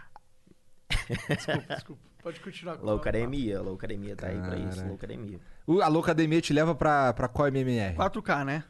desculpa, 1.30 1.74
desculpa. 1.74 2.02
Pode 2.24 2.40
continuar. 2.40 2.78
com 2.78 2.84
o 2.84 2.90
Loucademia, 2.90 3.62
Loucademia 3.62 4.16
tá 4.16 4.28
aí 4.28 4.40
pra 4.40 4.58
isso. 4.58 4.86
Loucademia. 4.88 5.40
O, 5.68 5.82
a 5.82 5.88
Locademia 5.88 6.42
te 6.42 6.54
leva 6.54 6.74
pra, 6.74 7.14
pra 7.14 7.28
qual 7.28 7.50
MMR? 7.50 7.96
4K, 7.96 8.46
né? 8.46 8.64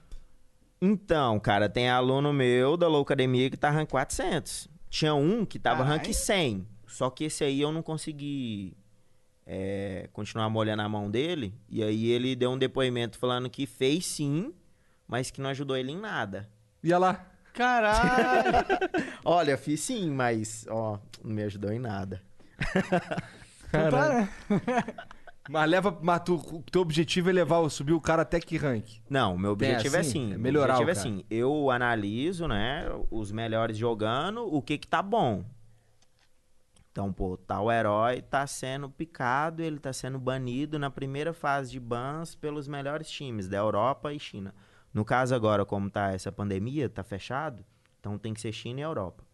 Então, 0.86 1.40
cara, 1.40 1.68
tem 1.68 1.90
aluno 1.90 2.32
meu 2.32 2.78
da 2.78 2.88
Loucademia 2.88 3.50
que 3.50 3.58
tá 3.58 3.72
rank 3.72 3.90
400. 3.90 4.70
Tinha 4.88 5.16
um 5.16 5.44
que 5.44 5.58
tava 5.58 5.84
rank 5.84 6.14
100. 6.14 6.68
Só 6.86 7.10
que 7.10 7.24
esse 7.24 7.44
aí 7.44 7.60
eu 7.60 7.72
não 7.72 7.82
consegui 7.82 8.78
é, 9.48 10.08
continuar 10.14 10.48
molhando 10.48 10.84
a 10.84 10.90
mão 10.90 11.10
dele. 11.10 11.56
E 11.68 11.84
aí 11.84 12.06
ele 12.12 12.36
deu 12.36 12.52
um 12.52 12.58
depoimento 12.58 13.18
falando 13.18 13.50
que 13.50 13.66
fez 13.66 14.06
sim, 14.06 14.54
mas 15.08 15.32
que 15.32 15.42
não 15.42 15.50
ajudou 15.50 15.76
ele 15.76 15.92
em 15.92 15.98
nada. 15.98 16.48
Ia 16.84 17.00
lá. 17.00 17.26
Caralho! 17.52 18.54
Olha, 19.26 19.58
fiz 19.58 19.80
sim, 19.80 20.12
mas, 20.12 20.68
ó, 20.70 21.00
não 21.24 21.34
me 21.34 21.42
ajudou 21.44 21.72
em 21.72 21.80
nada. 21.80 22.22
Então 23.70 23.90
tá, 23.90 24.10
né? 24.10 24.30
Mas 25.50 25.70
leva. 25.70 25.98
Mas 26.02 26.22
tu, 26.22 26.36
o 26.36 26.64
teu 26.64 26.82
objetivo 26.82 27.30
é 27.30 27.34
levar, 27.34 27.68
subir 27.70 27.93
o 27.93 28.02
cara 28.02 28.24
até 28.24 28.39
que 28.39 28.58
rank? 28.58 29.00
Não, 29.10 29.38
meu 29.38 29.52
objetivo 29.52 29.96
é 29.96 30.00
assim? 30.00 30.10
assim. 30.10 30.26
É 30.26 30.30
meu 30.30 30.39
melhorar 30.39 30.80
objetivo 30.80 30.88
o 30.88 30.89
é 30.89 30.91
assim. 30.91 31.26
Eu 31.30 31.72
analiso, 31.72 32.48
né, 32.48 32.86
os 33.12 33.32
melhores 33.32 33.78
jogando, 33.78 34.41
o 34.41 34.62
que 34.62 34.78
que 34.78 34.88
tá 34.88 35.02
bom. 35.02 35.46
Então, 36.91 37.12
pô, 37.12 37.36
tal 37.36 37.70
herói 37.70 38.22
tá 38.22 38.48
sendo 38.48 38.89
picado, 38.89 39.62
ele 39.62 39.78
tá 39.78 39.91
sendo 39.91 40.18
banido 40.18 40.80
na 40.80 40.89
primeira 40.89 41.34
fase 41.34 41.72
de 41.72 41.80
bans 41.80 42.36
pelos 42.36 42.70
melhores 42.70 43.10
times 43.10 43.50
da 43.50 43.58
Europa 43.58 44.14
e 44.14 44.20
China. 44.20 44.56
No 44.93 45.04
caso 45.04 45.36
agora, 45.36 45.66
como 45.66 45.89
tá 45.89 46.14
essa 46.14 46.32
pandemia, 46.32 46.88
tá 46.88 47.04
fechado, 47.04 47.66
então 48.00 48.18
tem 48.18 48.34
que 48.34 48.39
ser 48.39 48.54
China 48.54 48.80
e 48.80 48.84
Europa. 48.84 49.26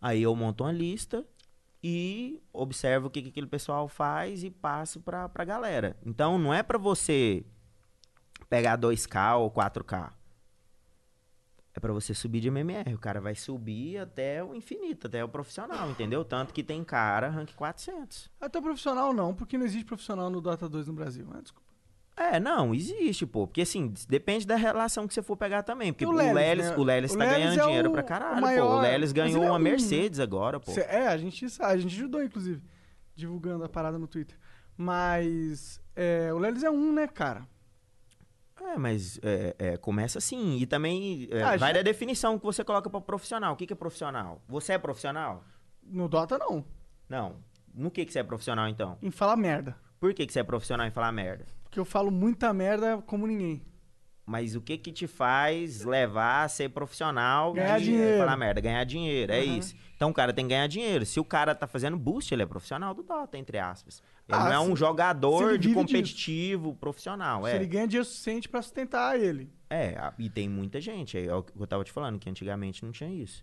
Aí 0.00 0.22
eu 0.22 0.34
monto 0.36 0.62
uma 0.62 0.70
lista 0.70 1.24
e 1.82 2.42
observo 2.52 3.06
o 3.06 3.10
que, 3.10 3.22
que 3.22 3.28
aquele 3.28 3.46
pessoal 3.46 3.88
faz 3.88 4.42
e 4.42 4.50
passo 4.50 5.00
pra, 5.00 5.28
pra 5.28 5.44
galera. 5.44 5.96
Então 6.04 6.38
não 6.38 6.52
é 6.52 6.62
pra 6.62 6.78
você 6.78 7.44
pegar 8.48 8.78
2K 8.78 9.38
ou 9.38 9.50
4K. 9.50 10.12
É 11.74 11.80
pra 11.80 11.92
você 11.92 12.12
subir 12.12 12.40
de 12.40 12.48
MMR. 12.48 12.92
O 12.94 12.98
cara 12.98 13.20
vai 13.20 13.36
subir 13.36 13.98
até 13.98 14.42
o 14.42 14.52
infinito, 14.54 15.06
até 15.06 15.22
o 15.22 15.28
profissional, 15.28 15.88
entendeu? 15.88 16.24
Tanto 16.24 16.52
que 16.52 16.64
tem 16.64 16.82
cara 16.82 17.28
rank 17.28 17.54
400. 17.54 18.28
Até 18.40 18.60
profissional 18.60 19.12
não, 19.12 19.32
porque 19.32 19.56
não 19.56 19.64
existe 19.64 19.84
profissional 19.84 20.28
no 20.28 20.40
Dota 20.40 20.68
2 20.68 20.88
no 20.88 20.94
Brasil. 20.94 21.24
Mas 21.28 21.42
desculpa. 21.42 21.67
É, 22.18 22.40
não, 22.40 22.74
existe, 22.74 23.24
pô. 23.26 23.46
Porque 23.46 23.60
assim, 23.62 23.92
depende 24.08 24.46
da 24.46 24.56
relação 24.56 25.06
que 25.06 25.14
você 25.14 25.22
for 25.22 25.36
pegar 25.36 25.62
também. 25.62 25.92
Porque 25.92 26.04
o 26.04 26.08
o 26.08 26.12
Lelis, 26.12 26.34
Lelis, 26.34 26.70
né? 26.70 26.76
o 26.76 26.82
Lelis 26.82 27.12
O 27.14 27.18
tá 27.18 27.24
Lelis 27.24 27.36
ganhando 27.38 27.60
é 27.60 27.64
dinheiro 27.64 27.88
o- 27.90 27.92
pra 27.92 28.02
o 28.02 28.04
caralho, 28.04 28.34
pô. 28.36 28.40
maior, 28.40 28.78
O 28.78 28.80
Lelis 28.80 29.12
ganhou 29.12 29.44
é 29.44 29.50
uma 29.50 29.56
um? 29.58 29.62
Mercedes 29.62 30.18
agora, 30.18 30.58
pô. 30.58 30.72
É, 30.72 31.06
a 31.06 31.16
gente 31.16 31.48
sabe, 31.48 31.72
a 31.74 31.76
gente 31.76 31.94
ajudou, 31.94 32.22
inclusive, 32.22 32.60
divulgando 33.14 33.62
a 33.64 33.68
parada 33.68 33.98
no 33.98 34.06
Twitter. 34.08 34.36
Mas 34.76 35.80
é, 35.94 36.32
o 36.32 36.38
Lelis 36.38 36.62
é 36.64 36.70
um, 36.70 36.92
né, 36.92 37.06
cara? 37.06 37.46
É, 38.60 38.76
mas 38.76 39.20
é, 39.22 39.54
é, 39.58 39.76
começa 39.76 40.18
assim. 40.18 40.56
E 40.56 40.66
também 40.66 41.28
é, 41.30 41.42
Ah, 41.42 41.56
vai 41.56 41.58
já- 41.58 41.72
da 41.74 41.82
definição 41.82 42.38
que 42.38 42.44
você 42.44 42.64
coloca 42.64 42.90
pra 42.90 43.00
profissional. 43.00 43.52
O 43.54 43.56
que, 43.56 43.66
que 43.66 43.72
é 43.72 43.76
profissional? 43.76 44.42
Você 44.48 44.72
é 44.72 44.78
profissional? 44.78 45.44
No 45.84 46.08
Dota, 46.08 46.36
não. 46.38 46.64
Não. 47.08 47.36
No 47.72 47.90
que, 47.90 48.04
que 48.04 48.12
você 48.12 48.18
é 48.18 48.22
profissional, 48.24 48.66
então? 48.68 48.98
Em 49.00 49.10
falar 49.10 49.36
merda. 49.36 49.76
Por 50.00 50.12
que, 50.12 50.26
que 50.26 50.32
você 50.32 50.40
é 50.40 50.44
profissional 50.44 50.86
em 50.86 50.90
falar 50.90 51.12
merda? 51.12 51.46
Porque 51.68 51.78
eu 51.80 51.84
falo 51.84 52.10
muita 52.10 52.52
merda 52.52 52.98
como 53.06 53.26
ninguém. 53.26 53.62
Mas 54.24 54.54
o 54.54 54.60
que 54.60 54.76
que 54.76 54.92
te 54.92 55.06
faz 55.06 55.84
levar 55.84 56.44
a 56.44 56.48
ser 56.48 56.68
profissional 56.68 57.54
Ganhar 57.54 57.78
de 57.78 57.86
dinheiro. 57.86 58.18
falar 58.18 58.36
merda? 58.36 58.60
Ganhar 58.60 58.84
dinheiro, 58.84 59.32
é 59.32 59.40
Uhum. 59.42 59.56
isso. 59.58 59.74
Então 59.96 60.10
o 60.10 60.14
cara 60.14 60.34
tem 60.34 60.44
que 60.44 60.50
ganhar 60.50 60.66
dinheiro. 60.66 61.06
Se 61.06 61.18
o 61.18 61.24
cara 61.24 61.54
tá 61.54 61.66
fazendo 61.66 61.96
boost, 61.96 62.32
ele 62.34 62.42
é 62.42 62.46
profissional 62.46 62.92
do 62.92 63.02
Dota, 63.02 63.38
entre 63.38 63.58
aspas. 63.58 64.02
Ele 64.28 64.38
Ah, 64.38 64.44
não 64.44 64.52
é 64.52 64.60
um 64.60 64.76
jogador 64.76 65.56
de 65.56 65.72
competitivo 65.72 66.74
profissional, 66.74 67.44
Se 67.44 67.50
é. 67.52 67.56
ele 67.56 67.66
ganha 67.66 67.86
dinheiro 67.86 68.04
suficiente 68.04 68.48
pra 68.50 68.60
sustentar 68.60 69.18
ele. 69.18 69.50
É, 69.70 69.94
e 70.18 70.28
tem 70.28 70.46
muita 70.48 70.78
gente, 70.78 71.18
é 71.18 71.34
o 71.34 71.42
que 71.42 71.52
eu 71.58 71.66
tava 71.66 71.82
te 71.82 71.90
falando, 71.92 72.18
que 72.18 72.28
antigamente 72.28 72.84
não 72.84 72.92
tinha 72.92 73.10
isso. 73.10 73.42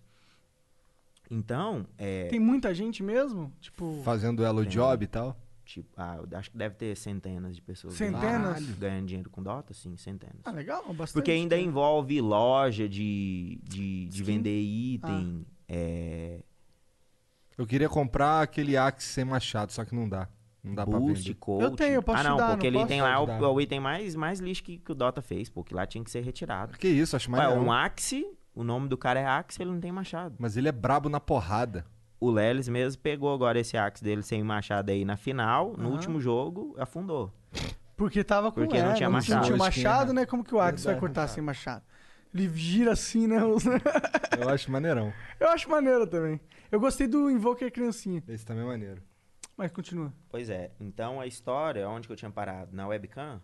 Então, 1.30 1.88
é... 1.98 2.28
Tem 2.28 2.40
muita 2.40 2.74
gente 2.74 3.02
mesmo? 3.02 3.52
Tipo. 3.60 4.02
Fazendo 4.04 4.46
elo 4.46 4.62
Tem. 4.62 4.70
job 4.70 5.04
e 5.04 5.08
tal. 5.08 5.36
Tipo, 5.66 5.90
ah, 5.98 6.20
acho 6.34 6.52
que 6.52 6.58
deve 6.58 6.76
ter 6.76 6.96
centenas 6.96 7.56
de 7.56 7.62
pessoas 7.62 7.96
Centenas? 7.96 8.60
ganhando- 8.60 8.78
ganhando 8.78 9.06
dinheiro 9.08 9.30
com 9.32 9.42
Dota, 9.42 9.74
sim, 9.74 9.98
centenas. 9.98 10.38
Ah, 10.46 10.52
legal, 10.52 10.84
bastante. 10.94 11.14
Porque 11.14 11.32
ainda 11.32 11.56
cara. 11.56 11.68
envolve 11.68 12.22
loja 12.22 12.88
de, 12.88 13.60
de, 13.64 14.06
de 14.06 14.24
vender 14.24 14.62
item. 14.62 15.44
Ah. 15.50 15.52
É, 15.68 16.40
Eu 17.58 17.66
queria 17.66 17.90
comprar 17.90 18.42
aquele 18.44 18.78
Axe 18.78 19.08
sem 19.08 19.26
machado, 19.26 19.72
só 19.72 19.84
que 19.84 19.96
não 19.96 20.08
dá. 20.08 20.28
Não 20.64 20.74
dá 20.76 20.86
pra 20.86 21.00
boost, 21.00 21.24
vender. 21.24 21.36
coach. 21.40 21.64
Eu 21.64 21.72
tenho, 21.72 21.94
eu 21.96 22.04
posso 22.04 22.20
Ah, 22.20 22.24
não, 22.30 22.38
dar, 22.38 22.50
porque 22.52 22.70
não 22.72 22.82
ele 22.82 22.88
tem 22.88 23.02
lá 23.02 23.20
o, 23.20 23.54
o 23.54 23.62
item 23.62 23.80
mais, 23.80 24.16
mais 24.16 24.40
lixo 24.40 24.64
que, 24.64 24.78
que 24.78 24.92
o 24.92 24.96
Dota 24.96 25.22
fez, 25.22 25.48
porque 25.50 25.74
lá 25.74 25.86
tinha 25.86 26.04
que 26.04 26.10
ser 26.12 26.22
retirado. 26.22 26.78
Que 26.78 26.88
isso, 26.88 27.16
acho 27.16 27.32
Ué, 27.32 27.38
maneiro. 27.38 27.62
um 27.62 27.72
Axe, 27.72 28.26
o 28.54 28.64
nome 28.64 28.88
do 28.88 28.98
cara 28.98 29.20
é 29.20 29.26
Axe, 29.26 29.62
ele 29.62 29.72
não 29.72 29.80
tem 29.80 29.92
machado. 29.92 30.36
Mas 30.40 30.58
ele 30.58 30.68
é 30.68 30.72
brabo 30.72 31.08
na 31.08 31.20
porrada. 31.20 31.86
O 32.26 32.32
Lelis 32.32 32.68
mesmo 32.68 33.02
pegou 33.02 33.32
agora 33.34 33.60
esse 33.60 33.78
Axe 33.78 34.04
dele 34.04 34.24
sem 34.24 34.44
machado 34.44 34.92
aí 34.92 35.06
na 35.06 35.16
final, 35.16 35.74
no 35.78 35.84
Aham. 35.86 35.92
último 35.92 36.20
jogo, 36.20 36.76
afundou. 36.80 37.32
Porque 37.96 38.24
tava 38.24 38.52
com 38.52 38.62
Porque 38.62 38.82
não 38.82 38.92
é, 38.92 38.94
tinha 38.96 39.08
Não 39.08 39.14
machado. 39.14 39.46
tinha 39.46 39.58
Boa 39.58 39.68
machado, 39.68 40.12
né? 40.14 40.26
Como 40.26 40.44
que 40.44 40.54
o 40.56 40.60
Axe 40.60 40.84
vai 40.86 40.96
Verdade. 40.96 41.00
cortar 41.00 41.28
sem 41.28 41.44
machado? 41.44 41.84
Ele 42.34 42.50
gira 42.54 42.92
assim, 42.94 43.28
né? 43.28 43.44
os- 43.44 43.64
Eu 44.40 44.50
acho 44.50 44.70
maneirão. 44.72 45.14
Eu 45.40 45.50
acho 45.50 45.70
maneiro 45.70 46.06
também. 46.08 46.40
Eu 46.72 46.80
gostei 46.80 47.08
do 47.08 47.30
Invoker 47.30 47.72
Criancinha. 47.72 48.22
Esse 48.28 48.46
também 48.46 48.64
é 48.64 48.68
maneiro. 48.68 49.02
Mas 49.56 49.72
continua. 49.72 50.12
Pois 50.30 50.50
é, 50.50 50.72
então 50.80 51.22
a 51.22 51.28
história, 51.28 51.88
onde 51.88 52.08
que 52.08 52.12
eu 52.14 52.18
tinha 52.18 52.32
parado? 52.32 52.76
Na 52.76 52.88
webcam? 52.88 53.40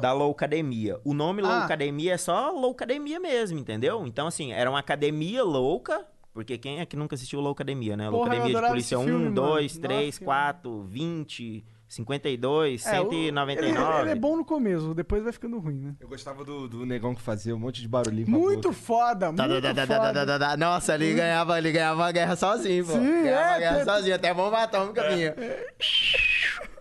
Da 0.00 0.12
Loucademia. 0.14 0.98
O 1.04 1.12
nome 1.12 1.42
Ah. 1.44 1.58
Loucademia 1.58 2.14
é 2.14 2.16
só 2.16 2.50
Loucademia 2.50 3.20
mesmo, 3.20 3.58
entendeu? 3.58 4.06
Então, 4.06 4.26
assim, 4.28 4.52
era 4.52 4.70
uma 4.70 4.78
academia 4.78 5.44
louca, 5.44 6.06
porque 6.36 6.58
quem 6.58 6.80
é 6.80 6.86
que 6.86 6.96
nunca 6.98 7.14
assistiu 7.14 7.40
Loucademia, 7.40 7.96
né? 7.96 8.10
Porra, 8.10 8.28
Loucademia 8.34 8.60
de 8.60 8.66
polícia 8.68 8.94
esse 8.96 9.04
filme, 9.04 9.18
1, 9.20 9.24
mano. 9.24 9.34
2, 9.34 9.78
3, 9.78 10.06
Nossa, 10.20 10.24
4, 10.24 10.82
20, 10.82 11.64
52, 11.88 12.84
É, 12.86 13.00
o- 13.00 13.08
199. 13.08 13.52
Ele, 13.52 14.00
ele 14.02 14.10
é 14.10 14.14
bom 14.14 14.36
no 14.36 14.44
começo, 14.44 14.92
depois 14.92 15.22
vai 15.22 15.32
ficando 15.32 15.58
ruim, 15.58 15.80
né? 15.80 15.94
Eu 15.98 16.08
gostava 16.08 16.44
do, 16.44 16.68
do 16.68 16.84
negão 16.84 17.14
que 17.14 17.22
fazia 17.22 17.56
um 17.56 17.58
monte 17.58 17.80
de 17.80 17.88
barulhinho 17.88 18.28
Muito 18.28 18.70
foda, 18.72 19.32
muito 19.32 19.86
foda. 19.86 20.56
Nossa, 20.58 20.94
ele 20.94 21.14
ganhava, 21.14 21.56
ele 21.56 21.72
ganhava 21.72 22.06
a 22.06 22.12
guerra 22.12 22.36
sozinho, 22.36 22.84
pô. 22.84 22.92
Sim, 22.92 23.22
ganhava 23.22 23.40
é, 23.40 23.54
a 23.54 23.58
guerra 23.58 23.76
tem- 23.76 23.84
sozinho, 23.86 24.14
até 24.14 24.34
bomba 24.34 24.62
atômica 24.62 25.08
vinha. 25.08 25.34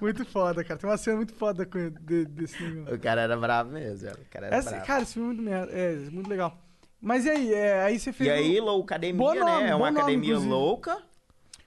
Muito 0.00 0.24
foda, 0.26 0.62
cara. 0.62 0.78
Tem 0.78 0.88
uma 0.90 0.96
cena 0.98 1.16
muito 1.16 1.32
foda 1.34 1.64
com 1.64 1.78
de- 2.00 2.26
desse 2.26 2.62
negócio. 2.62 2.94
O 2.94 2.98
cara 2.98 3.22
era 3.22 3.36
bravo 3.36 3.70
mesmo, 3.72 3.98
velho. 4.08 4.18
o 4.20 4.30
cara 4.30 4.46
era 4.46 4.56
Essa- 4.56 4.70
bravo. 4.70 4.86
cara, 4.86 5.02
esse 5.02 5.14
filme 5.14 5.30
é 5.30 5.34
muito, 5.34 5.42
merda, 5.42 5.72
é 5.72 5.96
muito 6.10 6.28
legal. 6.28 6.58
Mas 7.04 7.26
e 7.26 7.30
aí? 7.30 7.52
É, 7.52 7.82
aí 7.82 7.98
você 7.98 8.12
fez. 8.12 8.28
E 8.28 8.32
aí, 8.32 8.58
o- 8.60 8.64
Loucademia, 8.64 9.18
Bom 9.18 9.34
nome, 9.34 9.62
né? 9.64 9.68
É 9.70 9.74
uma 9.74 9.86
nome, 9.90 9.98
academia 10.00 10.30
inclusive. 10.30 10.50
louca. 10.50 11.02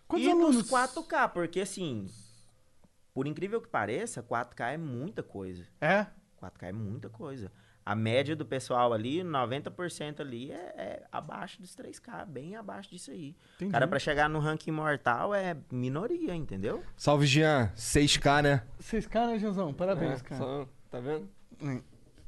Quantos 0.07 0.25
e 0.25 0.31
alunos? 0.31 0.55
nos 0.57 0.69
4K, 0.69 1.27
porque 1.29 1.59
assim, 1.61 2.07
por 3.13 3.27
incrível 3.27 3.61
que 3.61 3.67
pareça, 3.67 4.23
4K 4.23 4.71
é 4.73 4.77
muita 4.77 5.21
coisa. 5.21 5.65
É? 5.79 6.07
4K 6.41 6.67
é 6.69 6.71
muita 6.71 7.07
coisa. 7.09 7.51
A 7.85 7.95
média 7.95 8.35
do 8.35 8.45
pessoal 8.45 8.91
ali, 8.91 9.23
90% 9.23 10.19
ali, 10.19 10.51
é, 10.51 10.55
é 10.75 11.03
abaixo 11.11 11.61
dos 11.61 11.73
3K, 11.75 12.25
bem 12.25 12.55
abaixo 12.55 12.89
disso 12.89 13.11
aí. 13.11 13.33
Entendi. 13.55 13.71
Cara, 13.71 13.87
pra 13.87 13.97
chegar 13.99 14.27
no 14.29 14.39
ranking 14.39 14.71
mortal 14.71 15.33
é 15.35 15.55
minoria, 15.71 16.35
entendeu? 16.35 16.83
Salve, 16.97 17.25
Jean. 17.27 17.71
6K, 17.75 18.41
né? 18.41 18.63
6K, 18.81 19.27
né, 19.27 19.39
Janzão? 19.39 19.73
Parabéns, 19.73 20.19
É, 20.19 20.23
cara. 20.23 20.41
só- 20.41 20.67
tá 20.89 20.99
vendo? 20.99 21.29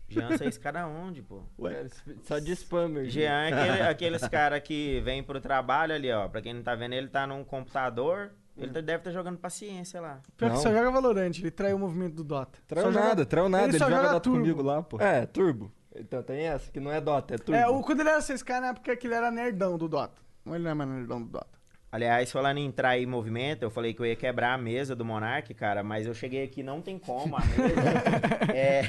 Jean, 0.09 0.29
vocês 0.29 0.57
cada 0.57 0.87
onde, 0.87 1.21
pô? 1.21 1.43
Ué, 1.59 1.85
só 2.23 2.39
de 2.39 2.51
spammer. 2.53 3.05
Jean 3.05 3.31
é 3.31 3.47
aquele- 3.53 3.81
aqueles 3.83 4.27
caras 4.27 4.61
que 4.61 4.99
vêm 5.01 5.23
pro 5.23 5.39
trabalho 5.39 5.93
ali, 5.93 6.11
ó. 6.11 6.27
Pra 6.27 6.41
quem 6.41 6.53
não 6.53 6.63
tá 6.63 6.75
vendo, 6.75 6.93
ele 6.93 7.07
tá 7.07 7.25
num 7.27 7.43
computador. 7.43 8.31
Ele 8.57 8.71
tá- 8.73 8.81
deve 8.81 8.97
estar 8.97 9.11
jogando 9.11 9.37
paciência 9.37 10.01
lá. 10.01 10.19
Pior 10.35 10.49
que 10.49 10.55
Não. 10.55 10.61
só 10.61 10.69
joga 10.71 10.91
Valorant, 10.91 11.31
ele 11.39 11.49
traiu 11.51 11.77
o 11.77 11.79
movimento 11.79 12.15
do 12.15 12.23
Dota. 12.25 12.59
Traiu 12.67 12.87
Só 12.87 12.91
joga- 12.91 13.05
nada, 13.07 13.25
traiu 13.25 13.47
nada. 13.47 13.67
Ele, 13.69 13.77
só 13.79 13.89
joga, 13.89 14.01
Dota 14.09 14.19
turbo. 14.19 14.39
comigo 14.39 14.61
lá, 14.61 14.83
pô. 14.83 14.99
É, 15.01 15.25
turbo. 15.25 15.71
Então 15.95 16.21
tem 16.23 16.41
essa, 16.41 16.69
que 16.71 16.79
não 16.79 16.91
é 16.91 16.99
Dota, 16.99 17.35
é 17.35 17.37
turbo. 17.37 17.53
É, 17.55 17.67
o, 17.67 17.81
quando 17.81 18.01
ele 18.01 18.09
era 18.09 18.19
6K, 18.21 18.59
na 18.59 18.67
época 18.67 18.95
que 18.97 19.07
ele 19.07 19.13
era 19.13 19.31
nerdão 19.31 19.77
do 19.77 19.87
Dota. 19.87 20.21
Ou 20.45 20.55
ele 20.55 20.63
não 20.63 20.71
é 20.71 20.73
mais 20.73 20.89
nerdão 20.89 21.21
do 21.21 21.29
Dota. 21.29 21.58
Aliás, 21.91 22.31
falando 22.31 22.59
em 22.59 22.71
trair 22.71 23.07
movimento, 23.07 23.63
eu 23.63 23.71
falei 23.71 23.95
que 23.95 23.99
eu 23.99 24.05
ia 24.05 24.15
quebrar 24.15 24.53
a 24.53 24.57
mesa 24.59 24.95
do 24.95 25.03
Monark, 25.03 25.51
cara, 25.55 25.83
mas 25.83 26.05
eu 26.05 26.13
cheguei 26.13 26.43
aqui, 26.43 26.61
não 26.61 26.81
tem 26.81 26.99
como, 26.99 27.35
a 27.35 27.39
mesa 27.39 28.53
é... 28.53 28.81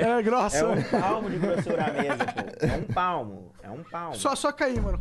É 0.00 0.22
grossa. 0.22 0.56
É 0.56 0.64
um 0.64 0.82
palmo 0.82 1.28
de 1.28 1.38
grossura 1.38 1.84
a 1.84 1.92
mesa, 1.92 2.24
pô. 2.24 2.66
É 2.66 2.72
um 2.78 2.94
palmo, 2.94 3.52
é 3.62 3.70
um 3.70 3.82
palmo. 3.82 4.14
Só, 4.14 4.34
só 4.34 4.50
cair, 4.50 4.80
mano, 4.80 4.98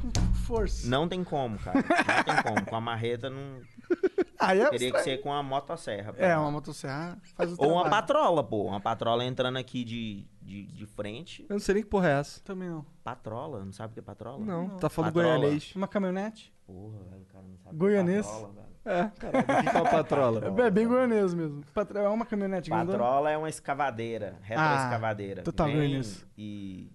força. 0.52 0.88
Não 0.90 1.08
tem 1.08 1.24
como, 1.24 1.58
cara, 1.60 1.80
não 1.80 2.24
tem 2.24 2.44
como. 2.44 2.66
Com 2.66 2.76
a 2.76 2.82
marreta, 2.82 3.30
não... 3.30 3.62
Aí 4.40 4.60
é 4.60 4.70
Teria 4.72 4.92
que 4.92 5.00
ser 5.04 5.22
com 5.22 5.32
a 5.32 5.44
motosserra. 5.44 6.16
É, 6.18 6.36
uma 6.36 6.50
motosserra 6.50 7.16
faz 7.36 7.52
o 7.52 7.56
Ou 7.60 7.74
uma 7.74 7.82
trabalho. 7.82 7.90
patrola, 7.92 8.44
pô. 8.44 8.64
Uma 8.64 8.80
patrola 8.80 9.24
entrando 9.24 9.58
aqui 9.58 9.84
de, 9.84 10.26
de, 10.42 10.66
de 10.66 10.86
frente. 10.88 11.46
Eu 11.48 11.54
não 11.54 11.60
sei 11.60 11.76
nem 11.76 11.84
que 11.84 11.90
porra 11.90 12.10
é 12.10 12.20
essa. 12.20 12.42
Também 12.42 12.68
não. 12.68 12.84
Patrola? 13.04 13.64
Não 13.64 13.72
sabe 13.72 13.92
o 13.92 13.94
que 13.94 14.00
é 14.00 14.04
patrola? 14.04 14.44
Não, 14.44 14.70
tá 14.80 14.90
falando 14.90 15.14
Patrola. 15.14 15.38
goianês. 15.38 15.76
Uma 15.76 15.88
caminhonete? 15.88 16.52
Porra, 16.66 16.98
velho, 17.12 17.22
o 17.22 17.26
cara 17.26 17.46
não 17.48 17.58
sabe 17.60 17.78
Goianês. 17.78 18.26
o 18.26 18.30
que 18.30 18.36
é 18.36 18.42
patrola, 18.42 18.54
velho. 18.54 18.72
É, 18.84 19.12
caralho. 19.20 19.60
O 19.60 19.62
que 19.64 19.70
é 19.78 19.82
uma 19.82 19.90
patrola? 19.92 20.66
É 20.66 20.72
bem 20.72 20.88
goianês 20.88 21.34
mesmo. 21.36 21.62
Patro- 21.72 22.00
É 22.00 22.10
uma 22.10 22.26
caminhonete 22.26 22.70
grandona. 22.72 22.98
Patrola 22.98 23.30
é 23.30 23.38
uma 23.38 23.50
escavadeira, 23.50 24.40
retroescavadeira. 24.42 25.44
total 25.44 25.68
Vem 25.68 25.76
goianês. 25.76 26.26
E 26.36 26.92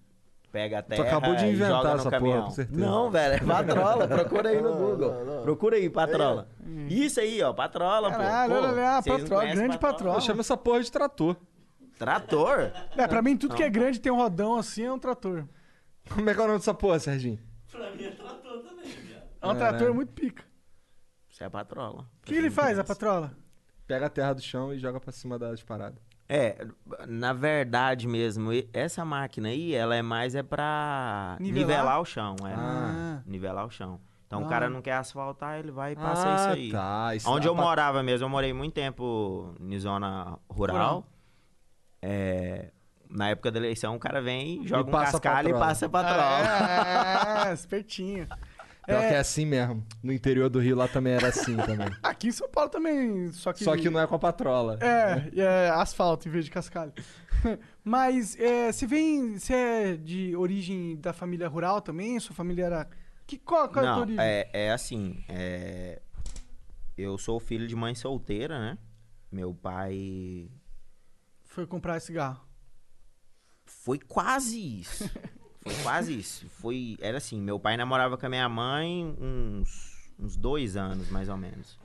pega 0.51 0.79
a 0.79 0.81
Tu 0.81 0.89
terra 0.89 1.03
acabou 1.03 1.35
de 1.35 1.45
e 1.45 1.49
inventar 1.51 1.85
essa 1.95 2.03
porra, 2.03 2.11
caminhão. 2.11 2.43
com 2.45 2.51
certeza. 2.51 2.79
Não, 2.79 3.11
velho, 3.11 3.33
é 3.35 3.39
patrola. 3.39 4.07
Procura 4.09 4.49
aí 4.49 4.61
no 4.61 4.69
Não, 4.69 4.77
Google. 4.77 5.11
não, 5.13 5.25
não. 5.37 5.41
Procura 5.43 5.75
aí, 5.77 5.89
patrola. 5.89 6.47
Isso 6.89 7.19
aí, 7.19 7.41
ó, 7.41 7.53
patrola, 7.53 8.09
Caralho, 8.11 8.53
pô. 8.53 8.59
Olha 8.59 8.71
lá, 8.71 8.95
não 8.95 9.03
patrola, 9.03 9.45
grande 9.45 9.77
patrola. 9.77 10.17
Eu 10.17 10.21
chamo 10.21 10.41
essa 10.41 10.57
porra 10.57 10.81
de 10.81 10.91
trator. 10.91 11.35
Trator? 11.97 12.71
É, 12.95 13.07
pra 13.07 13.21
mim 13.21 13.35
tudo 13.35 13.55
que 13.55 13.63
é 13.63 13.69
grande 13.69 13.99
tem 13.99 14.11
um 14.11 14.17
rodão 14.17 14.55
assim 14.55 14.83
é 14.83 14.91
um 14.91 14.99
trator. 14.99 15.45
Como 16.13 16.29
é 16.29 16.33
que 16.33 16.39
é 16.39 16.43
o 16.43 16.47
nome 16.47 16.59
dessa 16.59 16.73
porra, 16.73 16.99
Serginho? 16.99 17.39
É 19.41 19.47
um 19.47 19.55
trator 19.55 19.93
muito 19.93 20.11
pica. 20.13 20.43
Isso 21.29 21.43
é 21.43 21.49
patrola. 21.49 22.07
O 22.21 22.25
que 22.25 22.33
ele 22.35 22.49
faz, 22.49 22.79
a 22.79 22.83
patrola? 22.83 23.31
Pega 23.85 24.07
a 24.07 24.09
terra 24.09 24.33
do 24.33 24.41
chão 24.41 24.73
e 24.73 24.79
joga 24.79 24.99
pra 24.99 25.11
cima 25.11 25.37
das 25.37 25.61
paradas. 25.63 25.99
É, 26.29 26.67
na 27.07 27.31
verdade 27.31 28.05
mesmo, 28.07 28.51
e- 28.51 28.69
essa 28.73 29.05
máquina 29.05 29.47
aí, 29.47 29.73
ela 29.73 29.95
é 29.95 30.01
mais 30.01 30.35
é 30.35 30.43
pra 30.43 31.37
Nivelar? 31.39 31.67
nivelar, 31.67 32.01
o 32.01 32.05
chão, 32.05 32.35
é. 32.45 32.53
Ah. 32.53 33.21
Nivelar 33.25 33.65
o 33.65 33.69
chão. 33.69 33.99
Então 34.25 34.41
Ah. 34.41 34.45
o 34.45 34.49
cara 34.49 34.69
não 34.69 34.81
quer 34.81 34.93
asfaltar, 34.95 35.57
ele 35.57 35.71
vai 35.71 35.93
e 35.93 35.95
passa 35.95 36.27
Ah, 36.27 36.35
isso 36.35 36.49
aí. 36.49 36.71
tá, 36.71 37.15
isso 37.15 37.29
Onde 37.29 37.47
eu 37.47 37.55
pra- 37.55 37.63
morava 37.63 38.03
mesmo, 38.03 38.25
eu 38.25 38.29
morei 38.29 38.51
muito 38.51 38.73
tempo 38.73 39.55
em 39.61 39.79
zona 39.79 40.37
rural. 40.49 40.75
Rural. 40.75 41.07
É, 42.01 42.71
na 43.09 43.29
época 43.29 43.49
da 43.49 43.57
eleição, 43.59 43.95
o 43.95 43.99
cara 43.99 44.21
vem, 44.21 44.67
joga 44.67 44.89
um 44.89 44.91
passa 44.91 45.15
a 45.17 45.19
cascalho 45.21 45.49
e 45.49 45.53
passa 45.53 45.85
a 45.85 45.89
patrola. 45.89 47.47
É, 47.49 47.53
espertinho. 47.55 48.27
Pior 48.87 49.03
É. 49.03 49.07
que 49.09 49.13
é 49.15 49.19
assim 49.19 49.45
mesmo. 49.45 49.85
No 50.01 50.11
interior 50.13 50.49
do 50.49 50.59
Rio 50.59 50.75
lá 50.77 50.87
também 50.87 51.13
era 51.13 51.27
assim 51.27 51.55
também. 51.57 51.89
Aqui 52.01 52.29
em 52.29 52.31
São 52.31 52.47
Paulo 52.49 52.69
também, 52.69 53.31
só 53.33 53.51
que... 53.51 53.63
Só 53.63 53.75
que 53.75 53.89
não 53.89 53.99
é 53.99 54.07
com 54.07 54.15
a 54.15 54.19
patrola. 54.19 54.79
É, 54.81 55.29
e 55.33 55.41
é 55.41 55.69
asfalto 55.69 56.27
em 56.27 56.31
vez 56.31 56.45
de 56.45 56.51
cascalho. 56.51 56.93
Mas 57.83 58.35
é, 58.39 58.71
você 58.71 58.87
vem. 58.87 59.37
Você 59.37 59.53
é 59.53 59.95
de 59.97 60.35
origem 60.35 60.95
da 60.95 61.13
família 61.13 61.47
rural 61.47 61.81
também? 61.81 62.19
Sua 62.19 62.33
família 62.35 62.65
era. 62.65 62.89
Que, 63.27 63.37
qual, 63.37 63.67
qual 63.69 63.85
é 63.85 63.87
a 63.87 63.91
tua 63.91 63.95
Não, 63.97 64.01
origem? 64.03 64.23
é, 64.25 64.49
é 64.53 64.71
assim, 64.71 65.23
é, 65.29 66.01
eu 66.97 67.17
sou 67.17 67.39
filho 67.39 67.67
de 67.67 67.75
mãe 67.75 67.93
solteira, 67.93 68.57
né? 68.57 68.77
Meu 69.31 69.53
pai 69.53 70.49
Foi 71.43 71.67
comprar 71.67 71.99
cigarro. 71.99 72.41
Foi 73.65 73.99
quase 73.99 74.79
isso. 74.79 75.03
Foi 75.67 75.83
quase 75.83 76.17
isso. 76.17 76.49
Foi, 76.49 76.97
era 77.01 77.17
assim, 77.17 77.41
meu 77.41 77.59
pai 77.59 77.75
namorava 77.75 78.17
com 78.17 78.25
a 78.25 78.29
minha 78.29 78.47
mãe 78.47 79.03
uns, 79.19 80.13
uns 80.17 80.37
dois 80.37 80.77
anos, 80.77 81.09
mais 81.09 81.27
ou 81.27 81.35
menos. 81.35 81.77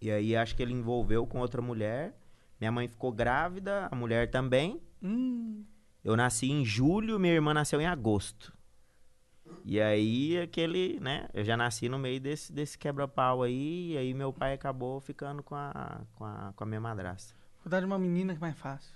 E 0.00 0.10
aí 0.10 0.36
acho 0.36 0.54
que 0.54 0.62
ele 0.62 0.72
envolveu 0.72 1.26
com 1.26 1.40
outra 1.40 1.60
mulher. 1.60 2.14
Minha 2.60 2.70
mãe 2.70 2.86
ficou 2.86 3.10
grávida, 3.10 3.88
a 3.90 3.96
mulher 3.96 4.30
também. 4.30 4.80
Hum. 5.02 5.64
Eu 6.04 6.16
nasci 6.16 6.50
em 6.50 6.64
julho, 6.64 7.18
minha 7.18 7.34
irmã 7.34 7.52
nasceu 7.52 7.80
em 7.80 7.86
agosto. 7.86 8.52
E 9.64 9.80
aí 9.80 10.38
aquele, 10.38 11.00
né? 11.00 11.28
Eu 11.34 11.42
já 11.42 11.56
nasci 11.56 11.88
no 11.88 11.98
meio 11.98 12.20
desse, 12.20 12.52
desse 12.52 12.78
quebra-pau 12.78 13.42
aí, 13.42 13.92
e 13.92 13.98
aí 13.98 14.14
meu 14.14 14.32
pai 14.32 14.52
acabou 14.52 15.00
ficando 15.00 15.42
com 15.42 15.54
a, 15.54 16.02
com 16.14 16.24
a, 16.24 16.52
com 16.54 16.64
a 16.64 16.66
minha 16.66 16.80
madrasta. 16.80 17.34
Vou 17.64 17.70
dar 17.70 17.80
de 17.80 17.86
uma 17.86 17.98
menina 17.98 18.32
que 18.32 18.38
é 18.38 18.40
mais 18.40 18.56
fácil. 18.56 18.94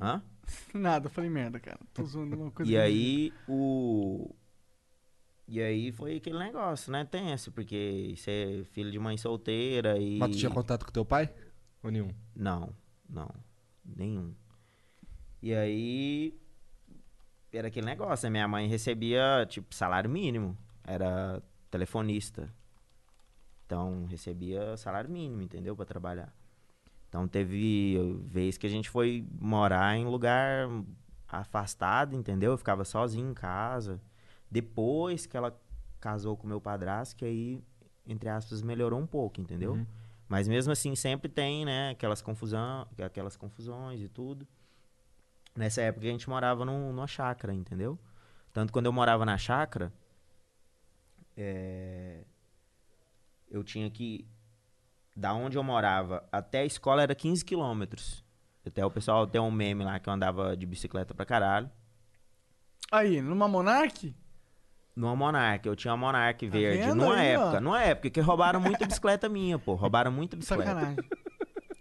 Hã? 0.00 0.22
Nada, 0.74 1.06
eu 1.06 1.10
falei 1.10 1.30
merda, 1.30 1.60
cara. 1.60 1.78
Tô 1.92 2.04
zoando 2.04 2.36
uma 2.36 2.50
coisa. 2.50 2.70
E 2.70 2.76
aí, 2.76 3.32
o. 3.48 4.34
E 5.46 5.60
aí 5.60 5.92
foi 5.92 6.16
aquele 6.16 6.38
negócio, 6.38 6.90
né? 6.90 7.04
Tenso, 7.04 7.52
porque 7.52 8.14
ser 8.16 8.64
filho 8.66 8.90
de 8.90 8.98
mãe 8.98 9.16
solteira 9.16 9.98
e. 9.98 10.18
Mas 10.18 10.30
tu 10.30 10.38
tinha 10.38 10.50
contato 10.50 10.84
com 10.84 10.92
teu 10.92 11.04
pai? 11.04 11.32
Ou 11.82 11.90
nenhum? 11.90 12.10
Não, 12.34 12.74
não. 13.08 13.30
Nenhum. 13.84 14.34
E 15.42 15.54
aí. 15.54 16.38
Era 17.52 17.68
aquele 17.68 17.84
negócio, 17.84 18.24
né? 18.26 18.30
Minha 18.30 18.48
mãe 18.48 18.66
recebia, 18.66 19.44
tipo, 19.46 19.74
salário 19.74 20.08
mínimo. 20.08 20.56
Era 20.84 21.42
telefonista. 21.70 22.52
Então, 23.66 24.06
recebia 24.06 24.76
salário 24.76 25.10
mínimo, 25.10 25.42
entendeu? 25.42 25.76
Pra 25.76 25.84
trabalhar. 25.84 26.32
Então, 27.12 27.28
teve 27.28 27.98
vez 28.24 28.56
que 28.56 28.66
a 28.66 28.70
gente 28.70 28.88
foi 28.88 29.22
morar 29.38 29.94
em 29.98 30.06
lugar 30.06 30.66
afastado, 31.28 32.16
entendeu? 32.16 32.52
Eu 32.52 32.56
ficava 32.56 32.86
sozinho 32.86 33.28
em 33.30 33.34
casa. 33.34 34.00
Depois 34.50 35.26
que 35.26 35.36
ela 35.36 35.54
casou 36.00 36.38
com 36.38 36.46
meu 36.46 36.58
padrasto, 36.58 37.14
que 37.14 37.26
aí, 37.26 37.62
entre 38.06 38.30
aspas, 38.30 38.62
melhorou 38.62 38.98
um 38.98 39.06
pouco, 39.06 39.42
entendeu? 39.42 39.74
Uhum. 39.74 39.86
Mas 40.26 40.48
mesmo 40.48 40.72
assim, 40.72 40.94
sempre 40.94 41.28
tem, 41.28 41.66
né, 41.66 41.90
aquelas, 41.90 42.22
confusão, 42.22 42.88
aquelas 43.04 43.36
confusões 43.36 44.00
e 44.00 44.08
tudo. 44.08 44.48
Nessa 45.54 45.82
época 45.82 46.06
a 46.06 46.10
gente 46.10 46.30
morava 46.30 46.64
num, 46.64 46.94
numa 46.94 47.06
chácara, 47.06 47.52
entendeu? 47.52 47.98
Tanto 48.54 48.72
quando 48.72 48.86
eu 48.86 48.92
morava 48.92 49.26
na 49.26 49.36
chácara, 49.36 49.92
é, 51.36 52.24
eu 53.50 53.62
tinha 53.62 53.90
que. 53.90 54.26
Da 55.14 55.34
onde 55.34 55.58
eu 55.58 55.62
morava 55.62 56.24
até 56.32 56.60
a 56.60 56.64
escola 56.64 57.02
era 57.02 57.14
15 57.14 57.44
quilômetros. 57.44 58.24
Até 58.66 58.84
o 58.84 58.90
pessoal 58.90 59.26
tem 59.26 59.40
um 59.40 59.50
meme 59.50 59.84
lá 59.84 59.98
que 59.98 60.08
eu 60.08 60.12
andava 60.12 60.56
de 60.56 60.64
bicicleta 60.64 61.14
pra 61.14 61.26
caralho. 61.26 61.70
Aí, 62.90 63.20
numa 63.20 63.48
Monark? 63.48 64.14
Numa 64.94 65.16
Monark, 65.16 65.66
eu 65.66 65.74
tinha 65.74 65.92
uma 65.92 66.06
Monark 66.06 66.46
verde. 66.46 66.88
Tá 66.88 66.94
numa 66.94 67.16
aí, 67.16 67.36
ó? 67.36 67.44
época, 67.44 67.60
numa 67.60 67.82
época 67.82 68.10
que 68.10 68.20
roubaram 68.20 68.60
muita 68.60 68.86
bicicleta 68.86 69.28
minha, 69.28 69.58
pô. 69.58 69.74
Roubaram 69.74 70.12
muita 70.12 70.36
bicicleta. 70.36 70.70
Sacanagem. 70.70 71.04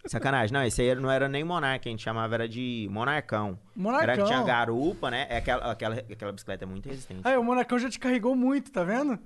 Sacanagem. 0.07 0.53
Não, 0.53 0.63
esse 0.63 0.81
aí 0.81 0.95
não 0.95 1.11
era 1.11 1.29
nem 1.29 1.43
Monark, 1.43 1.87
a 1.87 1.91
gente 1.91 2.03
chamava 2.03 2.33
era 2.33 2.49
de 2.49 2.87
Monarcão. 2.89 3.59
Era 4.01 4.17
que 4.17 4.23
tinha 4.23 4.39
Monarcão. 4.39 4.45
garupa, 4.45 5.11
né? 5.11 5.27
É 5.29 5.37
aquela, 5.37 5.71
aquela, 5.71 5.95
aquela 5.95 6.31
bicicleta 6.31 6.63
é 6.63 6.67
muito 6.67 6.89
resistente. 6.89 7.21
Aí, 7.23 7.37
o 7.37 7.43
Monarcão 7.43 7.77
já 7.77 7.89
te 7.89 7.99
carregou 7.99 8.35
muito, 8.35 8.71
tá 8.71 8.83
vendo? 8.83 9.19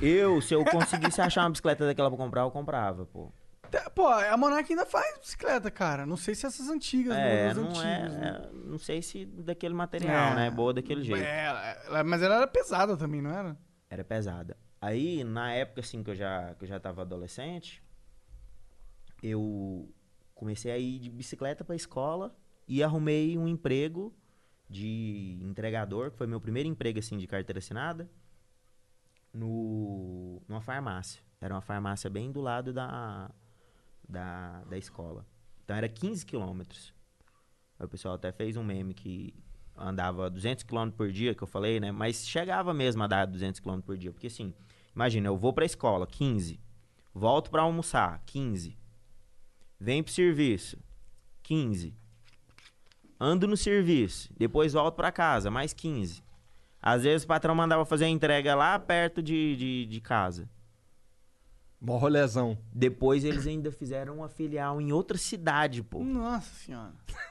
Eu, 0.00 0.40
se 0.40 0.54
eu 0.54 0.64
conseguisse 0.64 1.20
achar 1.20 1.42
uma 1.42 1.50
bicicleta 1.50 1.86
daquela 1.86 2.10
pra 2.10 2.18
comprar, 2.18 2.42
eu 2.42 2.50
comprava, 2.50 3.06
pô. 3.06 3.32
Pô, 3.94 4.06
a 4.08 4.36
Monark 4.36 4.70
ainda 4.72 4.86
faz 4.86 5.18
bicicleta, 5.18 5.70
cara. 5.70 6.04
Não 6.06 6.16
sei 6.16 6.34
se 6.34 6.46
essas 6.46 6.68
antigas, 6.68 7.16
É, 7.16 7.52
não 7.54 7.82
é, 7.82 8.08
né? 8.08 8.42
é, 8.44 8.52
Não 8.66 8.78
sei 8.78 9.02
se 9.02 9.24
daquele 9.26 9.74
material, 9.74 10.32
É. 10.32 10.34
né? 10.34 10.50
Boa 10.50 10.72
daquele 10.74 11.02
jeito. 11.04 11.22
É, 11.22 12.02
mas 12.04 12.22
ela 12.22 12.36
era 12.36 12.46
pesada 12.46 12.96
também, 12.96 13.20
não 13.22 13.30
era? 13.30 13.56
Era 13.88 14.04
pesada. 14.04 14.56
Aí, 14.80 15.22
na 15.24 15.52
época, 15.52 15.80
assim, 15.80 16.02
que 16.02 16.10
eu 16.10 16.14
já, 16.14 16.54
que 16.54 16.64
eu 16.64 16.68
já 16.68 16.80
tava 16.80 17.02
adolescente, 17.02 17.82
eu 19.22 19.92
comecei 20.34 20.72
a 20.72 20.78
ir 20.78 20.98
de 20.98 21.10
bicicleta 21.10 21.64
pra 21.64 21.76
escola 21.76 22.34
e 22.66 22.82
arrumei 22.82 23.36
um 23.36 23.46
emprego 23.46 24.14
de 24.68 25.38
entregador, 25.42 26.10
que 26.12 26.16
foi 26.16 26.26
meu 26.26 26.40
primeiro 26.40 26.68
emprego, 26.68 26.98
assim, 26.98 27.18
de 27.18 27.26
carteira 27.26 27.58
assinada, 27.58 28.08
no, 29.32 30.40
numa 30.48 30.60
farmácia. 30.60 31.20
Era 31.40 31.54
uma 31.54 31.60
farmácia 31.60 32.08
bem 32.10 32.30
do 32.30 32.40
lado 32.40 32.72
da, 32.72 33.30
da, 34.10 34.62
da 34.64 34.76
escola. 34.76 35.26
Então, 35.64 35.76
era 35.76 35.88
15 35.88 36.26
quilômetros. 36.26 36.92
O 37.78 37.88
pessoal 37.88 38.14
até 38.14 38.30
fez 38.32 38.56
um 38.56 38.64
meme 38.64 38.92
que 38.92 39.34
andava 39.76 40.28
200 40.28 40.64
km 40.64 40.90
por 40.90 41.10
dia, 41.10 41.34
que 41.34 41.42
eu 41.42 41.46
falei, 41.46 41.80
né? 41.80 41.90
Mas 41.90 42.26
chegava 42.28 42.74
mesmo 42.74 43.02
a 43.02 43.06
dar 43.06 43.26
200 43.26 43.60
km 43.60 43.80
por 43.80 43.96
dia. 43.96 44.12
Porque 44.12 44.26
assim, 44.26 44.52
imagina, 44.94 45.28
eu 45.28 45.36
vou 45.36 45.52
pra 45.52 45.64
escola, 45.64 46.06
15. 46.06 46.60
Volto 47.14 47.50
pra 47.50 47.62
almoçar, 47.62 48.22
15. 48.26 48.76
Venho 49.78 50.04
pro 50.04 50.12
serviço, 50.12 50.78
15. 51.42 51.94
Ando 53.18 53.46
no 53.46 53.56
serviço, 53.56 54.32
depois 54.36 54.72
volto 54.72 54.94
pra 54.94 55.10
casa, 55.10 55.50
mais 55.50 55.72
15. 55.72 56.22
Às 56.82 57.02
vezes 57.02 57.24
o 57.24 57.26
patrão 57.28 57.54
mandava 57.54 57.84
fazer 57.84 58.06
a 58.06 58.08
entrega 58.08 58.54
lá 58.54 58.78
perto 58.78 59.22
de, 59.22 59.56
de, 59.56 59.86
de 59.86 60.00
casa. 60.00 60.48
Mó 61.80 61.96
rolezão. 61.96 62.58
Depois 62.72 63.24
eles 63.24 63.46
ainda 63.46 63.72
fizeram 63.72 64.16
uma 64.16 64.28
filial 64.28 64.80
em 64.80 64.92
outra 64.92 65.16
cidade, 65.16 65.82
pô. 65.82 66.02
Nossa 66.04 66.52
senhora. 66.54 66.92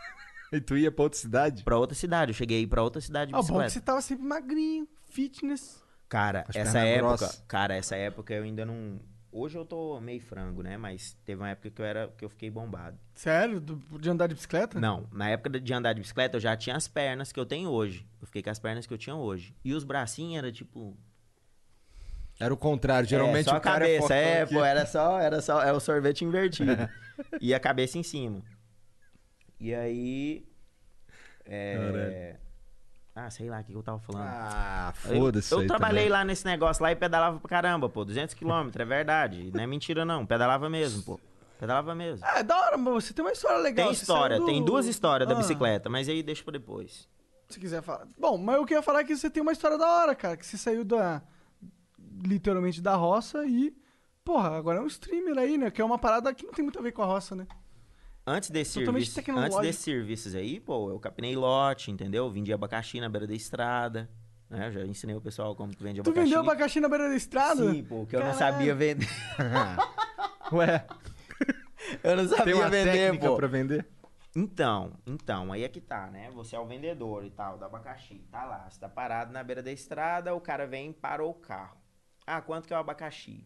E 0.52 0.60
tu 0.60 0.76
ia 0.76 0.92
pra 0.92 1.04
outra 1.04 1.20
cidade? 1.20 1.64
Pra 1.64 1.78
outra 1.78 1.96
cidade. 1.96 2.32
Eu 2.32 2.34
cheguei 2.34 2.66
pra 2.66 2.82
outra 2.82 3.00
cidade 3.00 3.30
de 3.30 3.36
Ó, 3.36 3.38
bom 3.38 3.44
que 3.44 3.52
bicicleta. 3.52 3.70
você 3.70 3.80
tava 3.82 4.02
sempre 4.02 4.26
magrinho, 4.26 4.88
fitness. 5.06 5.80
Cara, 6.10 6.44
As 6.48 6.56
essa 6.56 6.80
época, 6.80 7.18
grossas. 7.18 7.44
cara, 7.48 7.76
essa 7.76 7.96
época 7.96 8.34
eu 8.34 8.42
ainda 8.44 8.66
não. 8.66 9.00
Hoje 9.32 9.56
eu 9.60 9.64
tô 9.64 10.00
meio 10.02 10.20
frango, 10.20 10.64
né? 10.64 10.76
Mas 10.76 11.16
teve 11.24 11.40
uma 11.40 11.50
época 11.50 11.70
que 11.70 11.80
eu 11.80 11.86
era 11.86 12.08
que 12.18 12.26
eu 12.26 12.30
fiquei 12.30 12.50
bombado. 12.50 12.98
Sério? 13.14 13.62
Do- 13.62 14.00
de 14.00 14.10
andar 14.10 14.26
de 14.26 14.34
bicicleta? 14.34 14.80
Não, 14.80 15.06
na 15.12 15.30
época 15.30 15.60
de 15.60 15.72
andar 15.72 15.94
de 15.94 16.02
bicicleta 16.02 16.38
eu 16.38 16.42
já 16.42 16.58
tinha 16.58 16.76
as 16.76 16.88
pernas 16.88 17.32
que 17.32 17.40
eu 17.40 17.46
tenho 17.46 17.70
hoje. 17.70 18.08
Eu 18.20 18.26
fiquei 18.26 18.42
com 18.42 18.50
as 18.50 18.58
pernas 18.58 18.88
que 18.88 18.94
eu 18.96 18.98
tinha 18.98 19.16
hoje. 19.16 19.56
E 19.64 19.72
os 19.76 19.84
bracinhos 19.84 20.40
era 20.40 20.52
tipo 20.52 20.98
Era 22.40 22.54
o 22.54 22.58
contrário. 22.58 23.08
Geralmente 23.08 23.48
é, 23.48 23.52
só 23.52 23.58
o 23.58 23.62
cara 23.62 23.86
a 23.86 23.88
cabeça, 23.88 24.14
é, 24.16 24.40
é, 24.42 24.46
pô, 24.46 24.64
era 24.64 24.86
só, 24.86 25.20
era 25.20 25.42
só, 25.42 25.62
é 25.62 25.74
o 25.74 25.80
sorvete 25.80 26.24
invertido. 26.24 26.90
e 27.42 27.54
a 27.54 27.60
cabeça 27.60 27.98
em 27.98 28.04
cima. 28.04 28.42
E 29.60 29.76
aí 29.76 30.46
é, 31.46 32.38
Ah, 33.16 33.30
sei 33.30 33.50
lá 33.50 33.60
o 33.60 33.64
que 33.64 33.74
eu 33.74 33.84
tava 33.84 34.00
falando. 34.00 34.24
Ah, 34.26 34.94
Eu- 35.06 35.20
foda-se 35.20 35.54
Eu, 35.54 35.60
aí 35.60 35.68
trabalhei 35.68 36.04
também. 36.04 36.10
lá 36.12 36.24
nesse 36.24 36.46
negócio 36.46 36.82
lá 36.82 36.92
e 36.92 36.96
pedalava 36.96 37.40
pra 37.40 37.50
caramba, 37.50 37.90
pô. 37.90 38.06
200 38.06 38.34
km, 38.36 38.70
é 38.78 38.86
verdade. 38.86 39.52
Não 39.54 39.62
é 39.64 39.68
mentira, 39.68 40.06
não. 40.06 40.26
Pedalava 40.26 40.70
mesmo, 40.70 41.04
pô. 41.04 41.20
Pedalava 41.60 41.94
mesmo. 41.94 42.26
É, 42.26 42.42
da 42.42 42.58
hora, 42.58 42.78
mas 42.78 43.04
você 43.04 43.14
tem 43.14 43.26
uma 43.26 43.34
história 43.34 43.58
legal. 43.58 43.88
Tem 43.88 43.94
história, 43.94 44.38
do- 44.40 44.46
tem 44.46 44.64
duas 44.64 44.86
histórias 44.86 45.28
da 45.28 45.36
Ah, 45.36 45.38
bicicleta, 45.40 45.90
mas 45.90 46.08
aí 46.08 46.24
deixa 46.24 46.42
pra 46.42 46.54
depois. 46.54 47.06
Se 47.50 47.60
quiser 47.60 47.82
falar. 47.82 48.08
Bom, 48.18 48.38
mas 48.38 48.56
eu 48.56 48.66
queria 48.66 48.82
falar 48.84 49.04
que 49.04 49.14
você 49.18 49.30
tem 49.30 49.42
uma 49.42 49.52
história 49.52 49.78
da 49.78 49.86
hora, 49.86 50.16
cara. 50.16 50.38
Que 50.38 50.46
você 50.46 50.58
saiu 50.58 50.86
da. 50.86 51.22
Literalmente 52.24 52.82
da 52.82 52.96
roça 52.96 53.46
e. 53.46 53.76
Porra, 54.24 54.58
agora 54.58 54.80
é 54.80 54.82
um 54.82 54.88
streamer 54.88 55.38
aí, 55.38 55.58
né? 55.58 55.72
Que 55.72 55.82
é 55.82 55.86
uma 55.86 55.98
parada 55.98 56.34
que 56.34 56.46
não 56.46 56.54
tem 56.54 56.64
muito 56.64 56.78
a 56.78 56.82
ver 56.82 56.92
com 56.92 57.02
a 57.02 57.06
roça, 57.06 57.36
né? 57.36 57.48
Antes 58.28 58.52
desses 58.52 58.74
tecnológico. 59.14 59.58
antes 59.58 59.68
desses 59.68 59.84
serviços 59.84 60.36
aí, 60.36 60.60
pô, 60.60 60.92
eu 60.92 61.00
capinei 61.00 61.36
lote, 61.36 61.90
entendeu? 61.90 62.30
Vendi 62.30 62.54
abacaxi 62.54 63.00
na 63.00 63.10
beira 63.10 63.26
da 63.26 63.34
estrada. 63.34 64.08
Né? 64.50 64.68
Eu 64.68 64.72
já 64.72 64.86
ensinei 64.86 65.16
o 65.16 65.22
pessoal 65.22 65.56
como 65.56 65.76
que 65.76 65.82
vende 65.82 66.02
Tu 66.02 66.10
abacaxi. 66.10 66.26
vendeu 66.26 66.40
abacaxi 66.42 66.80
na 66.80 66.90
beira 66.90 67.10
da 67.10 67.16
estrada? 67.16 67.72
Sim, 67.72 67.84
pô, 67.84 68.06
que 68.06 68.16
eu 68.16 68.24
não 68.24 68.34
sabia 68.34 68.76
vender. 68.76 69.08
Ué, 70.52 70.86
eu 72.04 72.18
não 72.18 72.28
sabia 72.28 72.44
tem 72.46 72.54
uma 72.54 72.70
vender, 72.70 72.92
técnica 72.92 73.28
pô. 73.30 73.36
pra 73.36 73.48
vender? 73.48 73.88
Então, 74.36 74.94
então, 75.08 75.52
aí 75.52 75.64
é 75.64 75.70
que 75.70 75.82
tá, 75.82 76.08
né? 76.08 76.30
Você 76.32 76.56
é 76.56 76.60
o 76.60 76.66
vendedor 76.68 77.26
e 77.26 77.32
tal, 77.32 77.58
do 77.58 77.66
abacaxi. 77.66 78.24
Tá 78.32 78.46
lá, 78.46 78.70
você 78.70 78.80
tá 78.80 78.88
parado 78.90 79.32
na 79.32 79.44
beira 79.44 79.62
da 79.64 79.72
estrada, 79.72 80.36
o 80.36 80.42
cara 80.42 80.68
vem 80.68 80.92
e 80.92 80.94
parou 80.94 81.32
o 81.32 81.34
carro. 81.34 81.78
Ah, 82.32 82.42
quanto 82.42 82.68
que 82.68 82.74
é 82.74 82.78
o 82.78 82.80
abacaxi? 82.80 83.44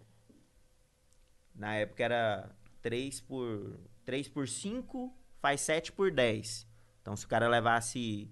Na 1.56 1.74
época 1.76 2.04
era 2.04 2.50
3 2.82 3.22
por, 3.22 3.80
3 4.04 4.28
por 4.28 4.46
5, 4.46 5.10
faz 5.40 5.62
7 5.62 5.94
por 5.94 6.12
10. 6.12 6.68
Então, 7.02 7.16
se 7.16 7.26
o 7.26 7.30
cara 7.30 7.48
levasse 7.48 8.30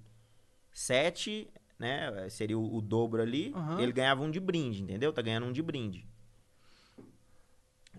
7, 0.74 1.50
né? 1.80 2.28
Seria 2.30 2.60
o, 2.60 2.76
o 2.76 2.82
dobro 2.82 3.22
ali, 3.22 3.54
Aham. 3.56 3.82
ele 3.82 3.94
ganhava 3.94 4.22
um 4.24 4.30
de 4.30 4.42
brinde, 4.42 4.84
entendeu? 4.84 5.14
Tá 5.14 5.22
ganhando 5.22 5.46
um 5.46 5.54
de 5.54 5.62
brinde. 5.62 6.06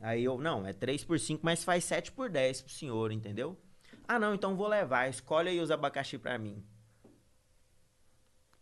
Aí 0.02 0.22
eu, 0.22 0.36
não, 0.36 0.66
é 0.66 0.74
3 0.74 1.04
por 1.04 1.18
5, 1.18 1.40
mas 1.42 1.64
faz 1.64 1.84
7 1.84 2.12
por 2.12 2.28
10 2.28 2.60
pro 2.60 2.72
senhor, 2.72 3.12
entendeu? 3.12 3.58
Ah, 4.06 4.18
não, 4.18 4.34
então 4.34 4.56
vou 4.56 4.68
levar. 4.68 5.08
Escolhe 5.08 5.48
aí 5.48 5.58
os 5.58 5.70
abacaxi 5.70 6.18
pra 6.18 6.36
mim. 6.36 6.62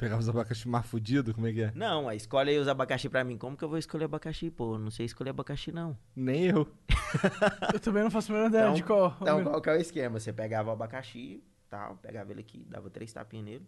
Pegava 0.00 0.18
os 0.20 0.28
abacaxi 0.30 0.66
mais 0.66 0.86
fudidos, 0.86 1.34
como 1.34 1.46
é 1.46 1.52
que 1.52 1.60
é? 1.62 1.72
Não, 1.74 2.08
aí 2.08 2.16
escolhe 2.16 2.48
aí 2.50 2.58
os 2.58 2.68
abacaxi 2.68 3.06
pra 3.10 3.22
mim. 3.22 3.36
Como 3.36 3.54
que 3.54 3.62
eu 3.62 3.68
vou 3.68 3.76
escolher 3.76 4.06
abacaxi, 4.06 4.50
pô? 4.50 4.74
Eu 4.74 4.78
Não 4.78 4.90
sei 4.90 5.04
escolher 5.04 5.28
abacaxi, 5.30 5.70
não. 5.70 5.94
Nem 6.16 6.46
eu. 6.46 6.66
Eu 7.74 7.78
também 7.78 8.02
não 8.02 8.10
faço 8.10 8.32
a 8.32 8.34
menor 8.34 8.48
ideia 8.48 8.62
Então, 8.62 8.74
de 8.74 8.82
qual. 8.82 9.14
então 9.20 9.44
qual 9.44 9.60
que 9.60 9.68
é 9.68 9.72
o 9.74 9.76
esquema? 9.76 10.18
Você 10.18 10.32
pegava 10.32 10.70
o 10.70 10.72
abacaxi, 10.72 11.44
tal, 11.68 11.96
pegava 11.96 12.32
ele 12.32 12.40
aqui, 12.40 12.64
dava 12.68 12.88
três 12.88 13.12
tapinhas 13.12 13.44
nele. 13.44 13.66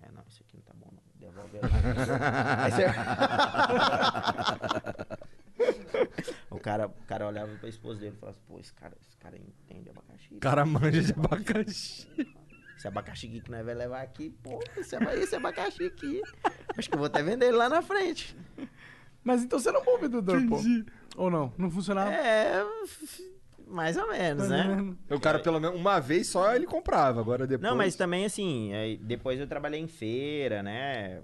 É, 0.00 0.12
não, 0.12 0.22
isso 0.28 0.42
aqui 0.46 0.56
não 0.56 0.62
tá 0.62 0.72
bom, 0.74 0.92
não. 0.92 1.02
Devolve 1.16 1.58
você- 2.70 2.86
o, 6.50 6.58
cara, 6.60 6.86
o 6.86 7.06
cara 7.06 7.26
olhava 7.26 7.54
pra 7.56 7.68
esposa 7.68 8.00
dele 8.00 8.14
e 8.16 8.20
falava 8.20 8.36
assim, 8.38 8.46
pô, 8.46 8.60
esse 8.60 8.72
cara, 8.72 8.96
esse 9.00 9.16
cara 9.16 9.36
entende 9.36 9.90
abacaxi. 9.90 10.34
O 10.34 10.38
cara 10.40 10.64
manja 10.64 11.02
de 11.02 11.12
abacaxi. 11.12 12.08
Esse 12.76 12.86
abacaxi 12.88 13.26
aqui 13.26 13.40
que 13.40 13.50
nós 13.50 13.64
vai 13.64 13.74
levar 13.74 14.02
aqui, 14.02 14.30
pô, 14.42 14.60
esse, 14.76 14.94
aba- 14.96 15.14
esse 15.16 15.34
abacaxi 15.34 15.84
aqui. 15.86 16.20
Acho 16.76 16.88
que 16.88 16.94
eu 16.94 16.98
vou 16.98 17.06
até 17.06 17.22
vender 17.22 17.46
ele 17.46 17.56
lá 17.56 17.68
na 17.68 17.80
frente. 17.80 18.36
Mas 19.24 19.42
então 19.42 19.58
você 19.58 19.70
era 19.70 19.80
um 19.80 19.84
bom 19.84 19.98
vendedor, 19.98 20.40
pô. 20.46 20.58
Ou 21.16 21.30
não? 21.30 21.52
Não 21.56 21.70
funcionava? 21.70 22.12
É, 22.12 22.62
mais 23.66 23.96
ou 23.96 24.08
menos, 24.08 24.48
Mais 24.48 24.50
ou 24.50 24.56
né? 24.68 24.74
menos. 24.76 24.96
O 25.10 25.18
cara, 25.18 25.38
pelo 25.38 25.58
menos, 25.58 25.78
uma 25.80 25.98
vez 25.98 26.28
só 26.28 26.54
ele 26.54 26.66
comprava. 26.66 27.18
Agora 27.20 27.46
depois. 27.46 27.68
Não, 27.68 27.76
mas 27.76 27.96
também 27.96 28.24
assim, 28.24 28.72
aí 28.74 28.96
depois 28.98 29.40
eu 29.40 29.46
trabalhei 29.46 29.80
em 29.80 29.88
feira, 29.88 30.62
né? 30.62 31.22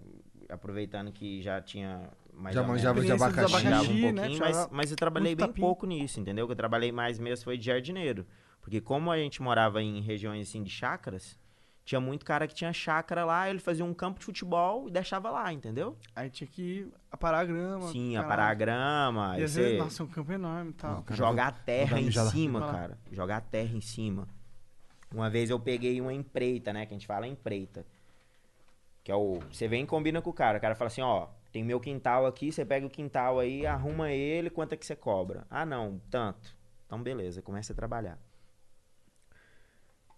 Aproveitando 0.49 1.13
que 1.13 1.41
já 1.43 1.61
tinha 1.61 2.09
mais 2.33 2.55
Já 2.55 2.63
ou 2.63 2.67
menos- 2.67 2.83
manjava 2.83 3.01
de 3.05 3.13
abacaxi. 3.13 3.53
manjava 3.53 3.75
um 3.93 4.09
abacaxi, 4.09 4.13
né? 4.13 4.39
mas, 4.41 4.69
mas 4.71 4.91
eu 4.91 4.97
trabalhei 4.97 5.35
bem 5.35 5.47
tapinha. 5.47 5.67
pouco 5.67 5.87
nisso, 5.87 6.19
entendeu? 6.19 6.45
O 6.45 6.49
que 6.49 6.53
eu 6.53 6.57
trabalhei 6.57 6.91
mais 6.91 7.19
mesmo 7.19 7.45
foi 7.45 7.57
de 7.59 7.67
jardineiro. 7.67 8.27
Porque 8.61 8.81
como 8.81 9.11
a 9.11 9.19
gente 9.19 9.43
morava 9.43 9.83
em 9.83 10.01
regiões 10.01 10.49
assim 10.49 10.63
de 10.63 10.71
chácaras, 10.71 11.39
Tinha 11.85 12.01
muito 12.01 12.25
cara 12.25 12.47
que 12.47 12.55
tinha 12.55 12.73
chácara 12.73 13.25
lá, 13.25 13.51
ele 13.51 13.59
fazia 13.59 13.85
um 13.85 13.93
campo 13.93 14.21
de 14.21 14.25
futebol 14.25 14.89
e 14.89 14.91
deixava 14.91 15.31
lá, 15.31 15.53
entendeu? 15.53 15.97
Aí 16.15 16.31
tinha 16.31 16.47
que 16.47 16.89
aparar 17.11 17.41
a 17.41 17.45
grama. 17.45 17.89
Sim, 17.89 18.13
caralho. 18.13 18.25
aparar 18.25 18.49
a 18.51 18.55
grama. 18.55 19.39
E 19.39 19.43
às 19.43 19.55
vezes, 19.57 19.73
você 19.73 19.79
nossa, 19.79 20.03
é 20.03 20.07
um 20.07 20.09
campo 20.09 20.33
enorme 20.33 20.71
e 20.71 20.75
tal. 20.75 21.05
jogar 21.11 21.49
a 21.49 21.53
terra 21.53 22.01
em 22.01 22.11
cima, 22.11 22.61
lá. 22.61 22.73
cara. 22.73 22.99
Jogar 23.11 23.39
a 23.39 23.41
terra 23.41 23.75
em 23.75 23.81
cima. 23.81 24.29
Uma 25.13 25.29
vez 25.29 25.51
eu 25.51 25.59
peguei 25.59 26.01
uma 26.01 26.13
empreita, 26.13 26.73
né? 26.73 26.87
Que 26.87 26.95
a 26.95 26.97
gente 26.97 27.07
fala 27.07 27.27
empreita. 27.27 27.85
Que 29.03 29.11
é 29.11 29.17
o. 29.17 29.41
Você 29.51 29.67
vem 29.67 29.83
e 29.83 29.87
combina 29.87 30.23
com 30.23 30.31
o 30.31 30.33
cara. 30.33 30.59
O 30.59 30.61
cara 30.61 30.77
fala 30.77 30.87
assim, 30.87 31.03
ó, 31.03 31.27
tem 31.53 31.65
meu 31.65 31.81
quintal 31.81 32.27
aqui, 32.27 32.53
você 32.53 32.65
pega 32.65 32.87
o 32.87 32.91
quintal 32.91 33.41
aí, 33.41 33.67
arruma 33.67 34.11
ele, 34.11 34.49
quanto 34.49 34.73
é 34.73 34.77
que 34.77 34.87
você 34.87 34.97
cobra? 34.97 35.45
Ah, 35.51 35.67
não, 35.67 36.01
tanto. 36.11 36.57
Então, 36.87 37.03
beleza, 37.03 37.43
começa 37.43 37.73
a 37.73 37.77
trabalhar. 37.77 38.19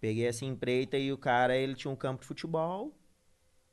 Peguei 0.05 0.27
essa 0.27 0.45
empreita 0.45 0.99
e 0.99 1.11
o 1.11 1.17
cara, 1.17 1.57
ele 1.57 1.75
tinha 1.75 1.91
um 1.91 1.97
campo 1.97 2.21
de 2.21 2.27
futebol, 2.27 2.95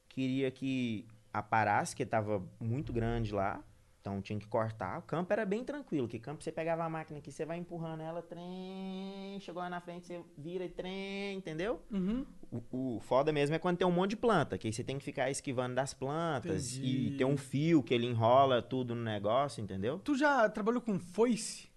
queria 0.07 0.49
que 0.49 1.05
aparasse, 1.33 1.93
que 1.93 2.05
tava 2.05 2.41
muito 2.57 2.93
grande 2.93 3.33
lá, 3.33 3.61
então 3.99 4.21
tinha 4.21 4.39
que 4.39 4.47
cortar. 4.47 4.99
O 4.99 5.01
campo 5.01 5.33
era 5.33 5.45
bem 5.45 5.65
tranquilo, 5.65 6.07
que 6.07 6.17
campo 6.17 6.41
você 6.41 6.49
pegava 6.49 6.85
a 6.85 6.89
máquina 6.89 7.19
aqui, 7.19 7.33
você 7.33 7.45
vai 7.45 7.57
empurrando 7.57 7.99
ela, 7.99 8.21
trem, 8.21 9.41
chegou 9.41 9.61
lá 9.61 9.69
na 9.69 9.81
frente, 9.81 10.07
você 10.07 10.23
vira 10.37 10.63
e 10.63 10.69
trem, 10.69 11.35
entendeu? 11.35 11.81
Uhum. 11.91 12.25
O, 12.49 12.95
o 12.95 12.99
foda 13.01 13.33
mesmo 13.33 13.53
é 13.57 13.59
quando 13.59 13.79
tem 13.79 13.87
um 13.87 13.91
monte 13.91 14.11
de 14.11 14.15
planta, 14.15 14.57
que 14.57 14.67
aí 14.67 14.71
você 14.71 14.85
tem 14.85 14.97
que 14.97 15.03
ficar 15.03 15.29
esquivando 15.29 15.75
das 15.75 15.93
plantas 15.93 16.77
Entendi. 16.77 17.09
e 17.13 17.17
tem 17.17 17.27
um 17.27 17.35
fio 17.35 17.83
que 17.83 17.93
ele 17.93 18.07
enrola 18.07 18.61
tudo 18.61 18.95
no 18.95 19.03
negócio, 19.03 19.61
entendeu? 19.61 19.99
Tu 19.99 20.15
já 20.15 20.47
trabalhou 20.47 20.81
com 20.81 20.97
foice? 20.97 21.70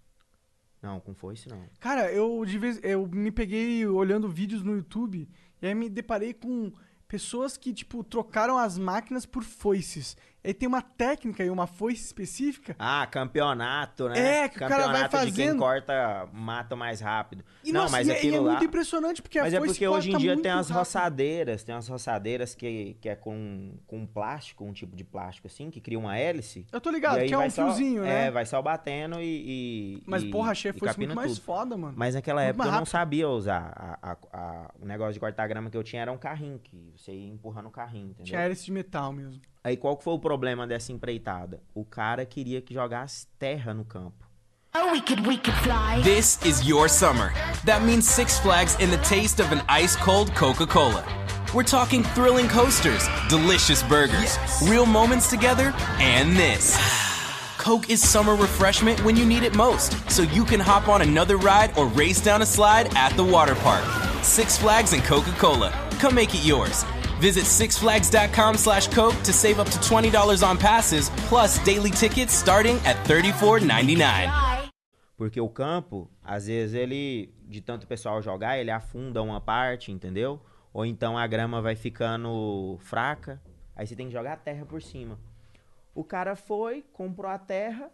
Não, 0.85 0.99
com 0.99 1.15
foice 1.15 1.49
não. 1.49 1.65
Cara, 1.79 2.11
eu 2.11 2.45
de 2.45 2.59
vez 2.59 2.79
eu 2.83 3.07
me 3.07 3.31
peguei 3.31 3.87
olhando 3.87 4.29
vídeos 4.29 4.61
no 4.61 4.75
YouTube 4.75 5.27
e 5.59 5.65
aí 5.65 5.73
me 5.73 5.89
deparei 5.89 6.31
com 6.31 6.71
pessoas 7.07 7.57
que 7.57 7.73
tipo 7.73 8.03
trocaram 8.03 8.55
as 8.55 8.77
máquinas 8.77 9.25
por 9.25 9.43
foices. 9.43 10.15
Aí 10.45 10.53
tem 10.53 10.67
uma 10.67 10.81
técnica 10.81 11.43
e 11.43 11.49
uma 11.49 11.65
foice 11.67 12.03
específica. 12.05 12.75
Ah, 12.77 13.07
campeonato, 13.07 14.07
né? 14.09 14.43
É, 14.43 14.49
que 14.49 14.57
o 14.57 14.59
cara 14.59 14.75
vai 14.75 14.83
campeonato 15.03 15.17
de 15.25 15.31
quem 15.33 15.45
fazendo. 15.47 15.59
corta 15.59 16.29
mata 16.31 16.75
mais 16.75 17.01
rápido. 17.01 17.43
E, 17.63 17.71
não, 17.71 17.81
nossa, 17.81 17.91
mas 17.93 18.07
e 18.07 18.11
é- 18.11 18.13
e 18.13 18.17
aquilo 18.17 18.35
é 18.35 18.39
lá... 18.39 18.51
muito 18.51 18.65
impressionante 18.65 19.21
porque 19.21 19.39
a 19.39 19.43
Mas 19.43 19.53
é 19.53 19.59
porque 19.59 19.87
hoje 19.87 20.11
em 20.11 20.17
dia 20.17 20.39
tem 20.41 20.51
as 20.51 20.69
rápido. 20.69 20.77
roçadeiras, 20.77 21.63
tem 21.63 21.73
umas 21.73 21.87
roçadeiras 21.87 22.53
que, 22.55 22.95
que 23.01 23.09
é 23.09 23.15
com, 23.15 23.73
com 23.87 24.05
plástico, 24.05 24.63
um 24.63 24.71
tipo 24.71 24.95
de 24.95 25.03
plástico 25.03 25.47
assim, 25.47 25.69
que 25.71 25.81
cria 25.81 25.97
uma 25.97 26.17
hélice. 26.17 26.65
Eu 26.71 26.79
tô 26.79 26.89
ligado, 26.91 27.19
E 27.21 27.27
que 27.27 27.33
é 27.33 27.37
um 27.37 27.49
só- 27.49 27.65
fiozinho, 27.65 28.03
né? 28.03 28.27
É, 28.27 28.31
vai 28.31 28.45
só 28.45 28.61
batendo 28.61 29.19
e. 29.21 29.97
e- 29.99 30.03
Mas, 30.05 30.23
e- 30.23 30.29
porra, 30.29 30.51
achei 30.51 30.71
e 30.71 30.73
capina 30.79 31.07
muito 31.07 31.15
mais 31.15 31.33
tudo. 31.33 31.43
foda, 31.43 31.75
mano. 31.77 31.93
Mas 31.97 32.13
naquela 32.15 32.41
Muito 32.41 32.49
época 32.55 32.67
eu 32.69 32.71
não 32.73 32.85
sabia 32.85 33.27
usar. 33.29 33.73
A, 33.75 34.11
a- 34.11 34.17
a- 34.31 34.71
o 34.81 34.85
negócio 34.85 35.13
de 35.13 35.19
cortar 35.19 35.47
grama 35.47 35.69
que 35.69 35.77
eu 35.77 35.83
tinha 35.83 36.01
era 36.03 36.11
um 36.11 36.17
carrinho, 36.17 36.59
que 36.59 36.91
você 36.95 37.11
ia 37.11 37.29
empurrando 37.33 37.67
o 37.67 37.71
carrinho, 37.71 38.07
entendeu? 38.09 38.25
Tinha 38.25 38.41
hélice 38.41 38.65
de 38.65 38.71
metal 38.71 39.11
mesmo. 39.11 39.41
Aí 39.65 39.75
qual 39.75 39.97
que 39.97 40.03
foi 40.03 40.13
o 40.13 40.19
problema 40.19 40.67
dessa 40.67 40.91
empreitada? 40.91 41.59
O 41.73 41.83
cara 41.83 42.23
queria 42.23 42.61
que 42.61 42.71
jogasse 42.71 43.25
terra 43.39 43.73
no 43.73 43.83
campo. 43.83 44.23
Oh, 44.75 44.91
we 44.91 45.01
could, 45.01 45.25
we 45.25 45.37
could 45.37 45.57
fly. 45.63 46.03
This 46.03 46.37
is 46.45 46.67
your 46.67 46.87
summer. 46.87 47.33
That 47.65 47.81
means 47.81 48.07
Six 48.07 48.37
Flags 48.37 48.77
and 48.79 48.91
the 48.91 48.99
taste 48.99 49.41
of 49.41 49.51
an 49.51 49.63
ice 49.67 49.95
cold 49.95 50.35
Coca 50.35 50.67
Cola. 50.67 51.03
We're 51.51 51.63
talking 51.63 52.03
thrilling 52.13 52.47
coasters, 52.47 53.07
delicious 53.27 53.81
burgers, 53.81 54.37
real 54.69 54.85
moments 54.85 55.31
together, 55.31 55.73
and 55.99 56.37
this. 56.37 56.77
Coke 57.57 57.89
is 57.89 58.07
summer 58.07 58.35
refreshment 58.35 59.03
when 59.03 59.15
you 59.15 59.25
need 59.25 59.41
it 59.41 59.55
most, 59.55 59.97
so 60.11 60.21
you 60.21 60.45
can 60.45 60.59
hop 60.59 60.87
on 60.87 61.01
another 61.01 61.37
ride 61.37 61.75
or 61.75 61.87
race 61.87 62.21
down 62.21 62.43
a 62.43 62.45
slide 62.45 62.95
at 62.95 63.17
the 63.17 63.23
water 63.23 63.55
park. 63.55 63.83
Six 64.21 64.59
Flags 64.59 64.93
and 64.93 65.03
Coca 65.03 65.31
Cola. 65.39 65.71
Come 65.97 66.13
make 66.13 66.35
it 66.35 66.45
yours. 66.45 66.85
Visit 67.19 67.45
sixflags.com 67.45 68.57
slash 68.57 68.87
Coke 68.89 69.15
to 69.23 69.31
save 69.33 69.59
up 69.59 69.69
to 69.71 69.77
$20 69.79 70.43
on 70.43 70.57
passes, 70.57 71.09
plus 71.29 71.59
daily 71.63 71.89
tickets 71.89 72.33
starting 72.33 72.75
at 72.85 72.97
$34.99. 73.07 74.69
Porque 75.17 75.39
o 75.39 75.47
campo, 75.47 76.09
às 76.21 76.47
vezes 76.47 76.75
ele, 76.75 77.33
de 77.47 77.61
tanto 77.61 77.85
o 77.85 77.87
pessoal 77.87 78.21
jogar, 78.21 78.57
ele 78.57 78.69
afunda 78.69 79.21
uma 79.23 79.39
parte, 79.39 79.91
entendeu? 79.91 80.41
Ou 80.73 80.85
então 80.85 81.17
a 81.17 81.25
grama 81.25 81.61
vai 81.61 81.73
ficando 81.73 82.77
fraca, 82.81 83.41
aí 83.75 83.87
você 83.87 83.95
tem 83.95 84.07
que 84.07 84.13
jogar 84.13 84.33
a 84.33 84.37
terra 84.37 84.65
por 84.65 84.81
cima. 84.81 85.17
O 85.95 86.03
cara 86.03 86.35
foi, 86.35 86.83
comprou 86.91 87.31
a 87.31 87.37
terra, 87.39 87.89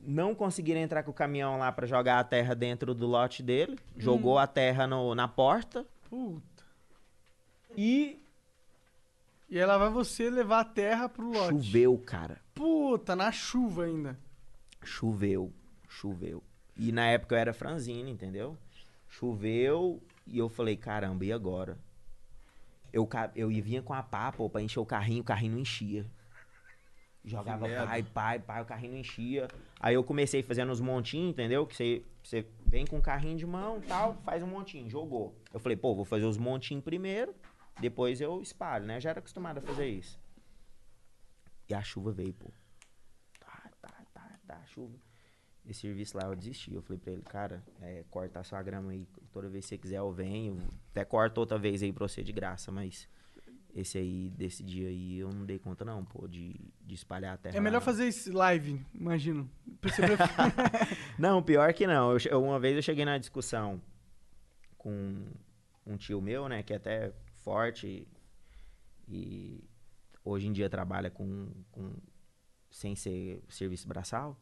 não 0.00 0.34
conseguiram 0.34 0.80
entrar 0.80 1.04
com 1.04 1.12
o 1.12 1.14
caminhão 1.14 1.56
lá 1.58 1.70
pra 1.70 1.86
jogar 1.86 2.18
a 2.18 2.24
terra 2.24 2.56
dentro 2.56 2.92
do 2.92 3.06
lote 3.06 3.40
dele, 3.40 3.78
jogou 3.96 4.36
a 4.38 4.48
terra 4.48 4.84
no- 4.88 5.14
na 5.14 5.28
porta 5.28 5.86
Puta. 6.10 6.42
E 7.76 8.20
E 9.48 9.64
lá 9.64 9.76
vai 9.78 9.90
você 9.90 10.30
levar 10.30 10.60
a 10.60 10.64
terra 10.64 11.08
pro 11.08 11.30
lote. 11.30 11.66
choveu, 11.66 11.98
cara. 11.98 12.40
Puta, 12.54 13.14
na 13.14 13.30
chuva 13.30 13.84
ainda. 13.84 14.18
Choveu, 14.82 15.52
choveu. 15.88 16.42
E 16.76 16.90
na 16.90 17.06
época 17.06 17.34
eu 17.34 17.38
era 17.38 17.52
franzino, 17.52 18.08
entendeu? 18.08 18.56
Choveu 19.08 20.02
e 20.26 20.38
eu 20.38 20.48
falei, 20.48 20.76
caramba, 20.76 21.24
e 21.24 21.32
agora? 21.32 21.78
Eu, 22.92 23.08
eu 23.34 23.48
vinha 23.48 23.82
com 23.82 23.92
a 23.94 24.02
pá, 24.02 24.32
pô, 24.32 24.48
pra 24.50 24.60
encher 24.62 24.80
o 24.80 24.86
carrinho, 24.86 25.22
o 25.22 25.24
carrinho 25.24 25.52
não 25.52 25.60
enchia. 25.60 26.06
Jogava 27.24 27.68
pai, 27.68 28.02
pai, 28.02 28.38
pai, 28.40 28.62
o 28.62 28.64
carrinho 28.64 28.92
não 28.94 28.98
enchia. 29.00 29.46
Aí 29.78 29.94
eu 29.94 30.02
comecei 30.02 30.42
fazendo 30.42 30.72
uns 30.72 30.80
montinhos, 30.80 31.30
entendeu? 31.30 31.64
Que 31.66 31.76
você, 31.76 32.02
você 32.22 32.44
vem 32.66 32.84
com 32.84 32.98
o 32.98 33.02
carrinho 33.02 33.36
de 33.36 33.46
mão 33.46 33.80
tal, 33.86 34.16
faz 34.24 34.42
um 34.42 34.46
montinho, 34.46 34.90
jogou. 34.90 35.32
Eu 35.54 35.60
falei, 35.60 35.76
pô, 35.76 35.94
vou 35.94 36.04
fazer 36.04 36.24
os 36.24 36.36
montinhos 36.36 36.82
primeiro, 36.82 37.32
depois 37.80 38.20
eu 38.20 38.40
espalho, 38.40 38.86
né? 38.86 39.00
Já 39.00 39.10
era 39.10 39.18
acostumado 39.18 39.58
a 39.58 39.60
fazer 39.60 39.86
isso. 39.86 40.20
E 41.68 41.74
a 41.74 41.82
chuva 41.82 42.12
veio, 42.12 42.34
pô. 42.34 42.50
Tá, 43.38 43.70
tá, 43.80 43.94
tá, 44.12 44.38
tá, 44.46 44.66
chuva. 44.66 44.96
Esse 45.64 45.80
serviço 45.82 46.16
lá 46.16 46.24
eu 46.24 46.34
desisti. 46.34 46.74
Eu 46.74 46.82
falei 46.82 46.98
pra 46.98 47.12
ele, 47.12 47.22
cara, 47.22 47.62
é, 47.80 48.04
corta 48.10 48.42
sua 48.42 48.62
grama 48.62 48.90
aí. 48.90 49.06
Toda 49.32 49.48
vez 49.48 49.64
que 49.64 49.70
você 49.70 49.78
quiser 49.78 49.98
eu 49.98 50.12
venho. 50.12 50.58
Até 50.90 51.04
corto 51.04 51.38
outra 51.38 51.58
vez 51.58 51.82
aí 51.82 51.92
pra 51.92 52.06
você 52.06 52.22
de 52.22 52.32
graça, 52.32 52.72
mas 52.72 53.08
esse 53.74 53.96
aí, 53.96 54.30
desse 54.36 54.62
dia 54.62 54.88
aí, 54.88 55.18
eu 55.18 55.30
não 55.30 55.46
dei 55.46 55.58
conta 55.58 55.84
não, 55.84 56.04
pô, 56.04 56.28
de, 56.28 56.54
de 56.84 56.94
espalhar 56.94 57.34
a 57.34 57.36
terra. 57.38 57.54
É 57.54 57.58
lá, 57.58 57.62
melhor 57.62 57.78
não. 57.78 57.84
fazer 57.84 58.06
esse 58.06 58.30
live, 58.30 58.84
imagino. 58.92 59.50
Não, 61.18 61.42
pior 61.42 61.72
que 61.72 61.86
não. 61.86 62.16
Eu 62.18 62.42
uma 62.42 62.58
vez 62.58 62.76
eu 62.76 62.82
cheguei 62.82 63.04
na 63.04 63.18
discussão 63.18 63.80
com 64.76 65.24
um 65.86 65.96
tio 65.96 66.20
meu, 66.20 66.48
né, 66.48 66.62
que 66.62 66.74
até 66.74 67.12
forte 67.42 68.06
e 69.08 69.62
hoje 70.24 70.46
em 70.46 70.52
dia 70.52 70.68
trabalha 70.70 71.10
com, 71.10 71.48
com 71.70 71.92
sem 72.70 72.94
ser 72.96 73.42
serviço 73.48 73.86
braçal. 73.88 74.36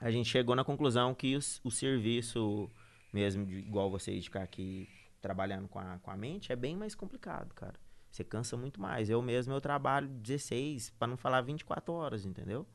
A 0.00 0.10
gente 0.10 0.28
chegou 0.28 0.54
na 0.54 0.64
conclusão 0.64 1.14
que 1.14 1.34
os- 1.36 1.60
o, 1.64 1.70
serviço 1.70 2.70
mesmo, 3.12 3.44
de, 3.44 3.56
igual 3.56 3.90
vocês 3.90 4.18
de 4.18 4.28
ficar 4.28 4.42
aqui 4.42 4.88
trabalhando 5.20 5.66
com 5.66 5.78
a, 5.78 5.98
com 5.98 6.10
a 6.10 6.16
mente, 6.16 6.52
é 6.52 6.56
bem 6.56 6.76
mais 6.76 6.94
complicado, 6.94 7.52
cara. 7.54 7.74
Você 8.10 8.22
cansa 8.22 8.56
muito 8.56 8.80
mais. 8.80 9.10
Eu 9.10 9.20
mesmo, 9.20 9.52
eu 9.52 9.60
trabalho 9.60 10.08
16, 10.08 10.90
pra 10.90 11.08
não 11.08 11.16
falar 11.16 11.40
24 11.42 11.92
horas, 11.92 12.24
entendeu? 12.24 12.66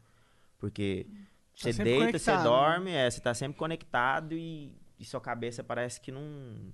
Porque 0.60 1.08
Tá 1.10 1.20
você 1.56 1.74
sempre 1.74 1.84
deita, 1.98 2.20
você 2.20 2.32
conectado, 2.32 2.38
né? 2.38 2.44
dorme, 2.44 2.92
é, 2.92 3.10
você 3.10 3.22
tá 3.22 3.34
sempre 3.34 3.58
conectado 3.58 4.34
e, 4.34 4.76
e 5.00 5.06
sua 5.06 5.22
cabeça 5.22 5.64
parece 5.64 6.02
que 6.02 6.12
não, 6.12 6.22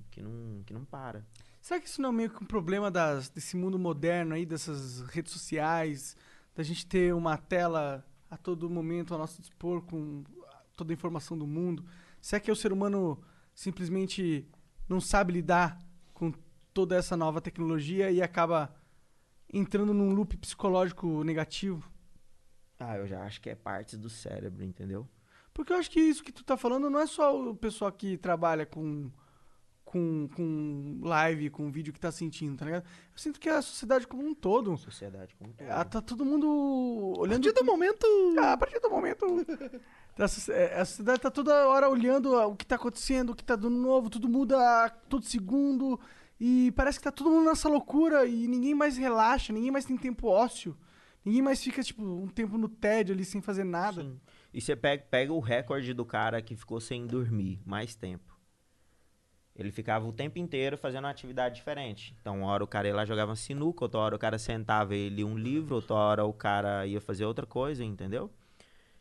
que 0.09 0.21
não, 0.21 0.63
que 0.65 0.73
não 0.73 0.83
para. 0.85 1.23
Será 1.61 1.79
que 1.79 1.87
isso 1.87 2.01
não 2.01 2.09
é 2.09 2.13
meio 2.13 2.29
que 2.29 2.43
um 2.43 2.47
problema 2.47 2.89
das, 2.89 3.29
desse 3.29 3.55
mundo 3.57 3.77
moderno 3.77 4.33
aí, 4.33 4.45
dessas 4.45 5.01
redes 5.01 5.33
sociais, 5.33 6.15
da 6.55 6.63
gente 6.63 6.85
ter 6.85 7.13
uma 7.13 7.37
tela 7.37 8.05
a 8.29 8.37
todo 8.37 8.69
momento 8.69 9.13
a 9.13 9.17
nosso 9.17 9.41
dispor 9.41 9.81
com 9.81 10.23
toda 10.75 10.93
a 10.93 10.95
informação 10.95 11.37
do 11.37 11.45
mundo? 11.45 11.83
Será 12.21 12.39
que 12.39 12.51
o 12.51 12.55
ser 12.55 12.71
humano 12.71 13.21
simplesmente 13.53 14.47
não 14.87 15.01
sabe 15.01 15.33
lidar 15.33 15.77
com 16.13 16.33
toda 16.73 16.95
essa 16.95 17.17
nova 17.17 17.41
tecnologia 17.41 18.11
e 18.11 18.21
acaba 18.21 18.73
entrando 19.51 19.93
num 19.93 20.13
loop 20.13 20.37
psicológico 20.37 21.23
negativo? 21.23 21.89
Ah, 22.79 22.97
eu 22.97 23.07
já 23.07 23.23
acho 23.23 23.41
que 23.41 23.49
é 23.49 23.55
parte 23.55 23.97
do 23.97 24.09
cérebro, 24.09 24.63
entendeu? 24.63 25.07
Porque 25.53 25.73
eu 25.73 25.77
acho 25.77 25.91
que 25.91 25.99
isso 25.99 26.23
que 26.23 26.31
tu 26.31 26.43
tá 26.43 26.55
falando 26.55 26.89
não 26.89 26.99
é 26.99 27.07
só 27.07 27.37
o 27.37 27.53
pessoal 27.53 27.91
que 27.91 28.17
trabalha 28.17 28.65
com, 28.65 29.11
com, 29.89 30.29
com 30.35 30.99
live, 31.01 31.49
com 31.49 31.71
vídeo 31.71 31.91
que 31.91 31.99
tá 31.99 32.11
sentindo, 32.11 32.55
tá 32.55 32.63
ligado? 32.63 32.83
Eu 32.83 33.17
sinto 33.17 33.39
que 33.39 33.49
a 33.49 33.59
sociedade 33.59 34.05
como 34.05 34.23
um 34.23 34.35
todo. 34.35 34.77
Sociedade 34.77 35.35
como 35.35 35.49
um 35.49 35.53
todo. 35.53 35.67
Ah, 35.67 35.83
tá 35.83 35.99
todo 35.99 36.23
mundo 36.23 37.15
olhando. 37.17 37.41
A 37.41 37.51
partir 37.51 37.53
do 37.53 37.65
momento. 37.65 38.07
Ah, 38.37 38.53
a 38.53 38.57
partir 38.57 38.79
do 38.79 38.89
momento. 38.89 39.25
a 40.19 40.53
é, 40.53 40.79
a 40.79 40.85
sociedade 40.85 41.21
tá 41.21 41.31
toda 41.31 41.67
hora 41.67 41.89
olhando 41.89 42.35
o 42.35 42.55
que 42.55 42.67
tá 42.67 42.75
acontecendo, 42.75 43.31
o 43.31 43.35
que 43.35 43.43
tá 43.43 43.55
dando 43.55 43.77
novo, 43.77 44.11
tudo 44.11 44.29
muda 44.29 44.85
a 44.85 44.89
todo 44.89 45.25
segundo. 45.25 45.99
E 46.39 46.71
parece 46.73 46.99
que 46.99 47.05
tá 47.05 47.11
todo 47.11 47.31
mundo 47.31 47.49
nessa 47.49 47.67
loucura 47.67 48.27
e 48.27 48.47
ninguém 48.47 48.75
mais 48.75 48.95
relaxa, 48.95 49.51
ninguém 49.51 49.71
mais 49.71 49.85
tem 49.85 49.97
tempo 49.97 50.27
ósseo. 50.27 50.77
Ninguém 51.25 51.41
mais 51.41 51.61
fica, 51.61 51.83
tipo, 51.83 52.03
um 52.03 52.27
tempo 52.27 52.57
no 52.59 52.69
tédio 52.69 53.13
ali 53.13 53.25
sem 53.25 53.41
fazer 53.41 53.63
nada. 53.63 54.03
Sim. 54.03 54.19
E 54.53 54.61
você 54.61 54.75
pega, 54.75 55.03
pega 55.09 55.33
o 55.33 55.39
recorde 55.39 55.93
do 55.93 56.05
cara 56.05 56.41
que 56.41 56.55
ficou 56.55 56.79
sem 56.79 57.05
dormir 57.07 57.59
mais 57.65 57.95
tempo. 57.95 58.38
Ele 59.59 59.71
ficava 59.71 60.07
o 60.07 60.13
tempo 60.13 60.39
inteiro 60.39 60.77
fazendo 60.77 61.03
uma 61.03 61.11
atividade 61.11 61.55
diferente. 61.55 62.15
Então, 62.21 62.39
uma 62.39 62.47
hora 62.47 62.63
o 62.63 62.67
cara 62.67 62.87
ia 62.87 62.95
lá 62.95 63.03
jogava 63.03 63.35
sinuca, 63.35 63.83
outra 63.83 63.99
hora 63.99 64.15
o 64.15 64.19
cara 64.19 64.37
sentava 64.37 64.95
e 64.95 65.09
lia 65.09 65.27
um 65.27 65.37
livro, 65.37 65.75
outra 65.75 65.95
hora 65.95 66.25
o 66.25 66.31
cara 66.31 66.87
ia 66.87 67.01
fazer 67.01 67.25
outra 67.25 67.45
coisa, 67.45 67.83
entendeu? 67.83 68.31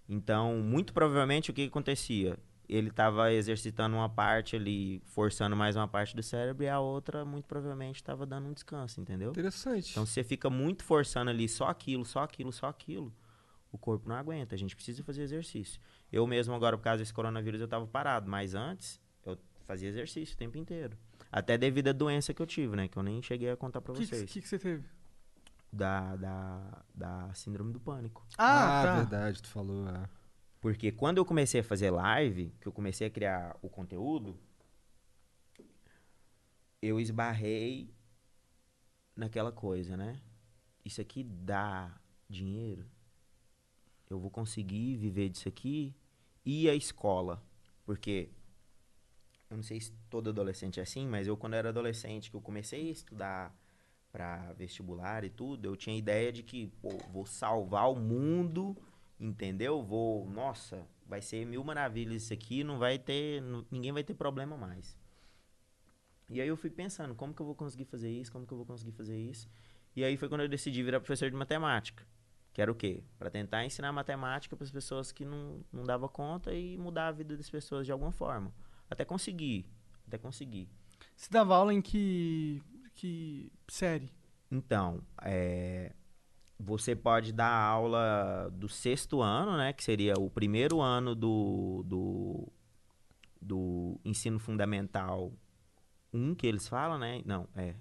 Então, 0.09 0.57
muito 0.57 0.93
provavelmente 0.93 1.51
o 1.51 1.55
que 1.55 1.65
acontecia? 1.65 2.37
Ele 2.69 2.89
estava 2.89 3.33
exercitando 3.33 3.95
uma 3.95 4.09
parte 4.09 4.57
ali, 4.57 5.01
forçando 5.07 5.55
mais 5.55 5.77
uma 5.77 5.87
parte 5.87 6.17
do 6.17 6.23
cérebro, 6.23 6.65
e 6.65 6.69
a 6.69 6.81
outra, 6.81 7.25
muito 7.25 7.47
provavelmente, 7.47 7.97
estava 7.97 8.27
dando 8.27 8.49
um 8.49 8.53
descanso, 8.53 9.01
entendeu? 9.01 9.31
Interessante. 9.31 9.93
Então, 9.93 10.05
se 10.05 10.15
você 10.15 10.25
fica 10.25 10.51
muito 10.51 10.83
forçando 10.83 11.31
ali 11.31 11.49
só 11.49 11.69
aquilo, 11.69 12.05
só 12.05 12.25
aquilo, 12.25 12.53
só 12.53 12.67
aquilo, 12.67 13.15
o 13.71 13.79
corpo 13.79 14.09
não 14.09 14.17
aguenta. 14.17 14.55
A 14.55 14.59
gente 14.59 14.75
precisa 14.75 15.05
fazer 15.05 15.23
exercício. 15.23 15.81
Eu 16.13 16.27
mesmo, 16.27 16.53
agora, 16.53 16.77
por 16.77 16.83
causa 16.83 16.99
desse 16.99 17.15
coronavírus, 17.15 17.61
eu 17.61 17.67
estava 17.67 17.87
parado. 17.87 18.29
Mas 18.29 18.55
antes, 18.55 19.01
fazia 19.69 19.89
exercício 19.91 20.35
o 20.35 20.39
tempo 20.39 20.57
inteiro. 20.57 20.97
Até 21.31 21.59
devido 21.59 21.89
à 21.89 21.93
doença 21.93 22.33
que 22.33 22.41
eu 22.41 22.47
tive, 22.47 22.75
né? 22.75 22.89
Que 22.89 22.97
eu 22.97 23.03
nem 23.03 23.21
cheguei 23.23 23.51
a 23.51 23.57
contar 23.57 23.83
pra 23.83 23.93
O 23.93 23.97
que, 23.97 24.07
vocês. 24.07 24.23
que, 24.23 24.33
que, 24.33 24.41
que 24.41 24.49
você 24.49 24.59
teve? 24.59 24.83
Da, 25.71 26.17
da, 26.17 26.83
da 26.95 27.35
síndrome 27.35 27.71
do 27.71 27.79
pânico. 27.79 28.27
Ah, 28.39 28.83
tá. 28.83 28.97
verdade, 28.97 29.43
tu 29.43 29.49
falou. 29.49 29.87
é. 29.87 30.09
Porque 30.59 30.91
quando 30.91 31.19
eu 31.19 31.25
comecei 31.27 31.61
a 31.61 31.65
fazer 31.65 31.91
live, 31.91 32.51
que 32.61 32.67
eu 32.67 32.73
comecei 32.73 33.07
a 33.07 33.11
criar 33.11 33.57
o 33.61 33.69
conteúdo, 33.69 34.39
eu 36.81 36.99
esbarrei 36.99 37.93
naquela 39.15 39.53
coisa, 39.53 39.97
né? 39.99 40.19
Isso 40.83 41.01
aqui 41.01 41.23
dá 41.23 41.95
dinheiro? 42.29 42.87
Eu 44.09 44.19
vou 44.19 44.31
conseguir 44.31 44.97
viver 44.97 45.29
disso 45.29 45.49
aqui? 45.49 45.95
E 46.45 46.71
a 46.71 46.75
escola? 46.75 47.43
Porque 47.85 48.31
eu 49.51 49.57
não 49.57 49.63
sei 49.63 49.81
se 49.81 49.93
todo 50.11 50.31
adolescente 50.31 50.79
é 50.81 50.83
assim, 50.83 51.07
mas 51.07 51.27
eu 51.27 51.37
quando 51.37 51.55
era 51.55 51.71
adolescente, 51.71 52.31
que 52.31 52.37
eu 52.37 52.41
comecei 52.41 52.89
a 52.89 52.93
estudar 52.93 53.57
para 54.13 54.53
vestibular 54.55 55.25
e 55.25 55.31
tudo, 55.31 55.67
eu 55.67 55.77
tinha 55.77 55.95
a 55.95 55.99
ideia 55.99 56.33
de 56.33 56.43
que, 56.43 56.69
pô, 56.81 56.91
vou 57.13 57.27
salvar 57.27 57.91
o 57.91 57.97
mundo, 57.97 58.77
entendeu? 59.19 59.83
Vou, 59.83 60.29
nossa, 60.31 60.87
vai 61.07 61.21
ser 61.23 61.45
mil 61.47 61.63
maravilhas 61.65 62.23
isso 62.23 62.33
aqui, 62.33 62.63
não 62.65 62.79
vai 62.79 62.99
ter, 62.99 63.43
ninguém 63.71 63.93
vai 63.93 64.05
ter 64.05 64.15
problema 64.15 64.57
mais. 64.57 64.97
E 66.31 66.41
aí 66.41 66.49
eu 66.49 66.57
fui 66.57 66.69
pensando, 66.69 67.15
como 67.15 67.33
que 67.33 67.41
eu 67.41 67.47
vou 67.47 67.55
conseguir 67.55 67.87
fazer 67.87 68.11
isso? 68.11 68.31
Como 68.31 68.47
que 68.47 68.53
eu 68.53 68.59
vou 68.59 68.67
conseguir 68.67 68.93
fazer 68.93 69.17
isso? 69.17 69.49
E 69.97 70.05
aí 70.05 70.17
foi 70.17 70.29
quando 70.29 70.43
eu 70.43 70.49
decidi 70.49 70.83
virar 70.83 71.01
professor 71.01 71.31
de 71.31 71.37
matemática. 71.37 72.07
Que 72.53 72.61
era 72.61 72.71
o 72.71 72.75
quê? 72.75 73.03
Para 73.19 73.31
tentar 73.31 73.65
ensinar 73.65 73.93
matemática 73.93 74.55
para 74.57 74.65
as 74.65 74.71
pessoas 74.71 75.13
que 75.13 75.25
não, 75.25 75.65
não 75.73 75.85
dava 75.85 76.09
conta 76.09 76.53
e 76.53 76.77
mudar 76.77 77.09
a 77.09 77.13
vida 77.13 77.37
das 77.37 77.49
pessoas 77.49 77.87
de 77.87 77.93
alguma 77.93 78.13
forma. 78.13 78.53
Até 78.91 79.05
conseguir, 79.05 79.67
até 80.07 80.19
conseguir. 80.19 80.69
Você 81.15 81.29
dava 81.31 81.57
aula 81.57 81.73
em 81.73 81.83
que. 81.83 82.63
que 82.95 83.53
série? 83.69 84.11
Então, 84.51 85.03
é, 85.23 85.93
você 86.59 86.97
pode 86.97 87.33
dar 87.33 87.53
aula 87.53 88.51
do 88.53 88.69
sexto 88.69 89.21
ano, 89.21 89.57
né? 89.57 89.73
Que 89.73 89.85
seria 89.85 90.15
o 90.19 90.31
primeiro 90.31 90.81
ano 90.81 91.15
do, 91.15 91.85
do, 91.87 92.49
do 93.41 94.01
ensino 94.05 94.39
fundamental 94.39 95.33
1, 96.13 96.35
que 96.35 96.47
eles 96.47 96.67
falam, 96.67 96.99
né? 96.99 97.23
Não, 97.25 97.49
é, 97.55 97.75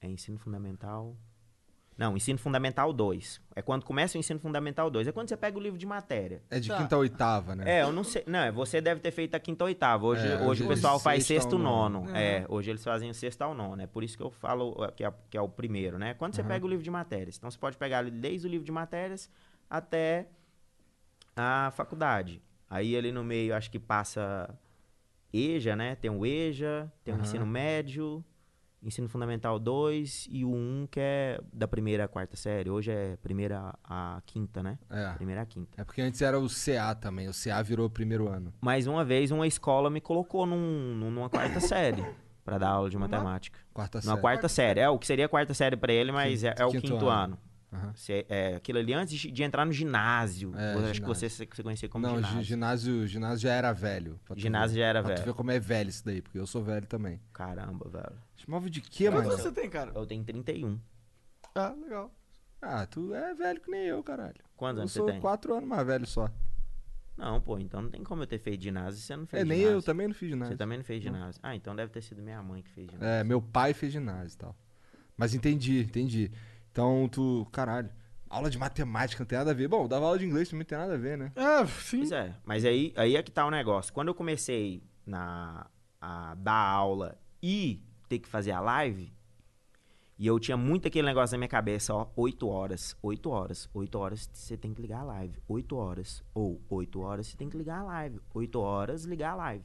é 0.00 0.08
ensino 0.08 0.38
fundamental... 0.38 1.16
Não, 1.96 2.16
ensino 2.16 2.38
fundamental 2.38 2.92
2. 2.92 3.40
É 3.54 3.60
quando 3.60 3.84
começa 3.84 4.16
o 4.16 4.20
ensino 4.20 4.40
fundamental 4.40 4.90
2. 4.90 5.08
É 5.08 5.12
quando 5.12 5.28
você 5.28 5.36
pega 5.36 5.58
o 5.58 5.60
livro 5.60 5.78
de 5.78 5.84
matéria. 5.86 6.42
É 6.50 6.58
de 6.58 6.72
quinta 6.72 6.96
a 6.96 6.98
oitava, 6.98 7.54
né? 7.54 7.78
É, 7.78 7.82
eu 7.82 7.92
não 7.92 8.02
sei. 8.02 8.24
Não, 8.26 8.38
é, 8.38 8.50
você 8.50 8.80
deve 8.80 9.00
ter 9.00 9.10
feito 9.10 9.34
a 9.34 9.40
quinta 9.40 9.64
ou 9.64 9.68
oitava. 9.68 10.06
Hoje, 10.06 10.26
É, 10.26 10.36
hoje, 10.36 10.44
hoje 10.44 10.64
o 10.64 10.68
pessoal 10.68 10.98
faz 10.98 11.26
sexto 11.26 11.58
nono. 11.58 12.00
nono. 12.00 12.16
É. 12.16 12.38
É, 12.38 12.46
hoje 12.48 12.70
eles 12.70 12.82
fazem 12.82 13.10
o 13.10 13.14
sexto 13.14 13.42
ao 13.42 13.54
nono. 13.54 13.80
É 13.82 13.86
por 13.86 14.02
isso 14.02 14.16
que 14.16 14.22
eu 14.22 14.30
falo 14.30 14.70
uh, 14.72 14.90
que 14.92 15.04
é, 15.04 15.12
que 15.30 15.36
é 15.36 15.40
o 15.40 15.48
primeiro, 15.48 15.98
né? 15.98 16.14
Quando 16.14 16.34
você 16.34 16.40
Aham. 16.40 16.48
pega 16.48 16.66
o 16.66 16.68
livro 16.68 16.82
de 16.82 16.90
matérias. 16.90 17.36
Então 17.36 17.50
você 17.50 17.58
pode 17.58 17.76
pegar 17.76 18.02
desde 18.10 18.46
o 18.46 18.50
livro 18.50 18.64
de 18.64 18.72
matérias 18.72 19.30
até 19.68 20.28
a 21.36 21.70
faculdade. 21.76 22.42
Aí 22.68 22.96
ali 22.96 23.12
no 23.12 23.22
meio 23.22 23.54
acho 23.54 23.70
que 23.70 23.78
passa 23.78 24.48
EJA, 25.32 25.76
né? 25.76 25.94
Tem 25.94 26.10
o 26.10 26.24
EJA, 26.24 26.90
tem 27.04 27.12
o 27.12 27.16
Aham. 27.16 27.22
ensino 27.22 27.46
médio, 27.46 28.24
ensino 28.82 29.08
fundamental 29.08 29.58
2 29.58 30.28
e 30.30 30.44
o 30.44 30.50
1 30.52 30.88
que 30.90 30.98
é 31.00 31.40
da 31.52 31.68
primeira 31.68 32.04
à 32.04 32.08
quarta 32.08 32.36
série. 32.36 32.68
Hoje 32.68 32.90
é 32.90 33.16
primeira 33.22 33.74
à 33.84 34.20
quinta, 34.26 34.62
né? 34.62 34.78
É. 34.90 35.12
Primeira 35.14 35.42
à 35.42 35.46
quinta. 35.46 35.80
É 35.80 35.84
porque 35.84 36.02
antes 36.02 36.20
era 36.20 36.38
o 36.38 36.48
CA 36.48 36.94
também. 36.94 37.28
O 37.28 37.32
CA 37.32 37.62
virou 37.62 37.86
o 37.86 37.90
primeiro 37.90 38.28
ano. 38.28 38.52
Mais 38.60 38.86
uma 38.86 39.04
vez, 39.04 39.30
uma 39.30 39.46
escola 39.46 39.88
me 39.88 40.00
colocou 40.00 40.44
num, 40.46 40.94
num- 40.96 41.10
numa 41.10 41.28
quarta 41.30 41.60
série 41.60 42.04
pra 42.44 42.58
dar 42.58 42.70
aula 42.70 42.90
de 42.90 42.98
matemática. 42.98 43.58
Quarta 43.72 43.98
Numa 43.98 44.02
série. 44.12 44.20
quarta 44.20 44.48
série. 44.48 44.80
É 44.80 44.88
o 44.88 44.98
que 44.98 45.06
seria 45.06 45.28
quarta 45.28 45.54
série 45.54 45.76
pra 45.76 45.92
ele, 45.92 46.10
mas 46.10 46.42
é, 46.42 46.54
é 46.58 46.64
o 46.66 46.70
Quinto 46.70 46.82
quinto, 46.92 47.08
ano. 47.08 47.34
ano. 47.34 47.38
Aham. 47.72 47.92
Se- 47.94 48.26
é, 48.28 48.54
aquilo 48.56 48.78
ali 48.78 48.92
antes 48.92 49.18
de, 49.18 49.42
entrar 49.42 49.64
no 49.64 49.72
ginásio. 49.72 50.52
É, 50.56 50.74
Eu 50.74 50.78
acho 50.80 50.88
que 50.88 50.94
ginásio. 51.06 51.28
você, 51.30 51.46
você 51.46 51.62
conhecia 51.62 51.88
como 51.88 52.06
Não, 52.06 52.16
ginásio. 52.16 52.38
gi- 52.38 52.44
ginásio, 52.44 53.06
ginásio 53.06 53.38
já 53.38 53.52
era 53.54 53.72
velho. 53.72 54.20
pra 54.24 54.34
tu 54.36 54.40
Ginásio 54.40 54.74
ver. 54.74 54.80
já 54.80 54.86
era 54.86 55.02
Pra 55.02 55.14
tu 55.14 55.18
velho. 55.18 55.32
ver 55.32 55.36
como 55.36 55.50
é 55.50 55.58
velho 55.58 55.88
isso 55.90 56.04
daí, 56.04 56.20
porque 56.20 56.38
eu 56.38 56.46
sou 56.46 56.62
velho 56.62 56.86
também. 56.86 57.20
Caramba, 57.32 57.88
velho. 57.88 58.18
Chamava 58.36 58.68
de 58.68 58.80
quê, 58.80 59.04
Quantos 59.06 59.14
mano? 59.22 59.30
anos 59.30 59.40
você 59.42 59.52
tem, 59.52 59.70
cara? 59.70 59.90
Eu 59.94 60.06
tenho 60.06 60.22
31. 60.22 60.78
Ah, 61.54 61.70
legal. 61.80 62.14
Ah, 62.60 62.86
tu 62.86 63.14
é 63.14 63.34
velho 63.34 63.60
que 63.60 63.70
nem 63.70 63.82
eu, 63.86 64.02
caralho. 64.02 64.36
Quantos 64.56 64.76
eu 64.76 64.80
anos 64.82 64.92
você 64.92 64.98
sou 64.98 65.06
tem? 65.08 65.20
quatro 65.20 65.54
anos 65.54 65.68
mais 65.68 65.86
velho 65.86 66.06
só. 66.06 66.28
Não, 67.16 67.40
pô, 67.40 67.58
então 67.58 67.82
não 67.82 67.90
tem 67.90 68.02
como 68.02 68.22
eu 68.22 68.26
ter 68.26 68.38
feito 68.38 68.62
ginásio 68.62 68.98
se 69.00 69.06
você 69.06 69.16
não 69.16 69.26
fez 69.26 69.42
É, 69.42 69.44
nem 69.44 69.58
ginásio. 69.58 69.76
eu 69.78 69.82
também 69.82 70.08
não 70.08 70.14
fiz 70.14 70.28
ginásio. 70.30 70.54
Você 70.54 70.58
também 70.58 70.78
não 70.78 70.84
fez 70.84 71.04
Não. 71.04 71.12
ginásio. 71.12 71.40
Ah, 71.42 71.54
então 71.56 71.74
deve 71.76 71.90
ter 71.92 72.02
sido 72.02 72.22
minha 72.22 72.42
mãe 72.42 72.62
que 72.62 72.70
fez 72.70 72.90
ginásio. 72.90 73.06
É, 73.08 73.24
meu 73.24 73.40
pai 73.42 73.74
fez 73.74 73.92
ginásio 73.92 74.34
e 74.34 74.38
tal. 74.38 74.56
Mas 75.16 75.34
entendi, 75.34 75.80
entendi. 75.80 76.30
Então 76.72 77.06
tu, 77.08 77.46
caralho, 77.52 77.90
aula 78.28 78.48
de 78.48 78.58
matemática 78.58 79.22
não 79.22 79.28
tem 79.28 79.38
nada 79.38 79.50
a 79.50 79.54
ver. 79.54 79.68
Bom, 79.68 79.86
dava 79.86 80.06
aula 80.06 80.18
de 80.18 80.24
inglês 80.24 80.48
também 80.48 80.60
não 80.60 80.66
tem 80.66 80.78
nada 80.78 80.94
a 80.94 80.98
ver, 80.98 81.18
né? 81.18 81.32
É, 81.36 81.66
sim. 81.66 81.98
Pois 81.98 82.12
é, 82.12 82.34
mas 82.44 82.64
aí, 82.64 82.92
aí 82.96 83.14
é 83.14 83.22
que 83.22 83.30
tá 83.30 83.46
o 83.46 83.50
negócio. 83.50 83.92
Quando 83.92 84.08
eu 84.08 84.14
comecei 84.14 84.82
na, 85.06 85.66
a 86.00 86.34
dar 86.34 86.54
aula 86.54 87.18
e 87.42 87.82
ter 88.08 88.18
que 88.18 88.28
fazer 88.28 88.52
a 88.52 88.60
live, 88.60 89.12
e 90.18 90.26
eu 90.26 90.38
tinha 90.38 90.56
muito 90.56 90.88
aquele 90.88 91.06
negócio 91.06 91.34
na 91.34 91.38
minha 91.38 91.48
cabeça, 91.48 91.92
ó, 91.94 92.08
8 92.16 92.48
horas, 92.48 92.96
8 93.02 93.28
horas, 93.28 93.68
8 93.74 93.98
horas 93.98 94.30
você 94.32 94.56
tem 94.56 94.72
que 94.72 94.80
ligar 94.80 95.00
a 95.00 95.04
live, 95.04 95.38
8 95.48 95.76
horas, 95.76 96.22
ou 96.32 96.60
8 96.70 97.00
horas 97.00 97.26
você 97.26 97.36
tem 97.36 97.50
que 97.50 97.56
ligar 97.56 97.80
a 97.80 97.82
live, 97.82 98.20
8 98.32 98.60
horas 98.60 99.04
ligar 99.04 99.32
a 99.32 99.34
live. 99.34 99.64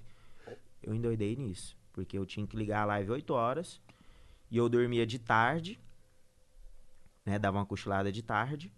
Eu 0.81 0.93
endoidei 0.93 1.35
nisso, 1.35 1.77
porque 1.93 2.17
eu 2.17 2.25
tinha 2.25 2.45
que 2.45 2.57
ligar 2.57 2.81
a 2.81 2.85
live 2.85 3.11
8 3.11 3.33
horas, 3.33 3.79
e 4.49 4.57
eu 4.57 4.67
dormia 4.67 5.05
de 5.05 5.19
tarde, 5.19 5.79
né, 7.27 7.37
dava 7.37 7.57
uma 7.57 7.65
cochilada 7.65 8.09
de 8.11 8.23
tarde, 8.23 8.73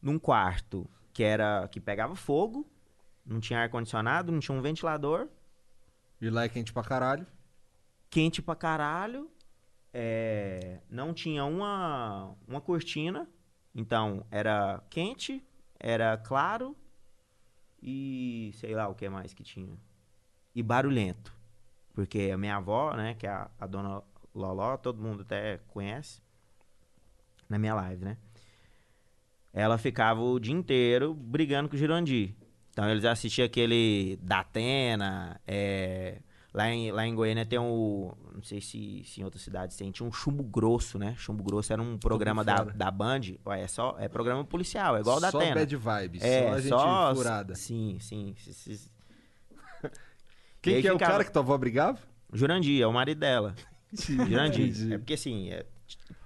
num 0.00 0.16
quarto 0.18 0.88
que 1.12 1.24
era 1.24 1.66
que 1.68 1.80
pegava 1.80 2.14
fogo, 2.14 2.64
não 3.26 3.40
tinha 3.40 3.60
ar 3.60 3.68
condicionado, 3.68 4.30
não 4.30 4.38
tinha 4.38 4.56
um 4.56 4.62
ventilador, 4.62 5.28
E 6.20 6.30
lá 6.30 6.44
é 6.44 6.48
quente 6.48 6.72
pra 6.72 6.84
caralho. 6.84 7.26
quente 8.08 8.40
pra 8.40 8.54
caralho, 8.54 9.28
é, 9.92 10.80
não 10.88 11.12
tinha 11.12 11.44
uma 11.44 12.36
uma 12.46 12.60
cortina, 12.60 13.28
então 13.74 14.24
era 14.30 14.80
quente, 14.88 15.44
era 15.80 16.16
claro 16.16 16.76
e 17.82 18.52
sei 18.54 18.74
lá 18.74 18.88
o 18.88 18.94
que 18.94 19.08
mais 19.08 19.34
que 19.34 19.42
tinha 19.42 19.76
e 20.54 20.62
barulhento, 20.62 21.34
porque 21.94 22.30
a 22.32 22.38
minha 22.38 22.56
avó, 22.56 22.94
né, 22.94 23.14
que 23.14 23.26
é 23.26 23.30
a, 23.30 23.50
a 23.58 23.66
dona 23.66 24.02
Loló, 24.34 24.76
todo 24.76 25.02
mundo 25.02 25.22
até 25.22 25.58
conhece 25.68 26.22
na 27.52 27.58
minha 27.58 27.74
live, 27.74 28.04
né? 28.04 28.16
Ela 29.52 29.76
ficava 29.78 30.20
o 30.20 30.40
dia 30.40 30.54
inteiro 30.54 31.14
brigando 31.14 31.68
com 31.68 31.76
o 31.76 31.78
Jurandir. 31.78 32.34
Então 32.70 32.88
eles 32.90 33.04
assistiam 33.04 33.44
aquele 33.44 34.18
Datena, 34.22 35.38
é, 35.46 36.20
lá, 36.54 36.70
em, 36.70 36.90
lá 36.90 37.06
em 37.06 37.14
Goiânia 37.14 37.44
tem 37.44 37.58
um. 37.58 38.10
Não 38.34 38.42
sei 38.42 38.62
se, 38.62 39.02
se 39.04 39.20
em 39.20 39.24
outras 39.24 39.42
cidades 39.42 39.76
tem, 39.76 39.90
tinha 39.90 40.08
um 40.08 40.12
chumbo 40.12 40.42
grosso, 40.42 40.98
né? 40.98 41.14
Chumbo 41.18 41.44
grosso 41.44 41.70
era 41.70 41.82
um 41.82 41.98
programa 41.98 42.42
da, 42.42 42.64
da 42.64 42.90
Band. 42.90 43.20
Ué, 43.44 43.60
é 43.60 43.66
só. 43.68 43.94
É 43.98 44.08
programa 44.08 44.42
policial, 44.42 44.96
é 44.96 45.00
igual 45.00 45.18
o 45.18 45.20
Só 45.20 45.30
Datena. 45.30 45.54
bad 45.54 45.76
vibes, 45.76 46.22
é, 46.22 46.48
só 46.48 46.58
gente 46.58 46.68
só 46.70 47.14
furada. 47.14 47.54
Sim, 47.54 47.98
sim. 48.00 48.34
sim, 48.38 48.52
sim. 48.74 48.90
Quem 50.62 50.80
que 50.80 50.88
é 50.88 50.92
o 50.92 50.94
ficava- 50.94 51.12
cara 51.12 51.24
que 51.24 51.32
tua 51.32 51.42
avó 51.42 51.58
brigava? 51.58 51.98
Jurandir, 52.32 52.80
é 52.82 52.86
o 52.86 52.92
marido 52.92 53.18
dela. 53.18 53.54
Jurandir. 53.92 54.92
É 54.94 54.96
porque 54.98 55.14
assim, 55.14 55.50
é, 55.50 55.66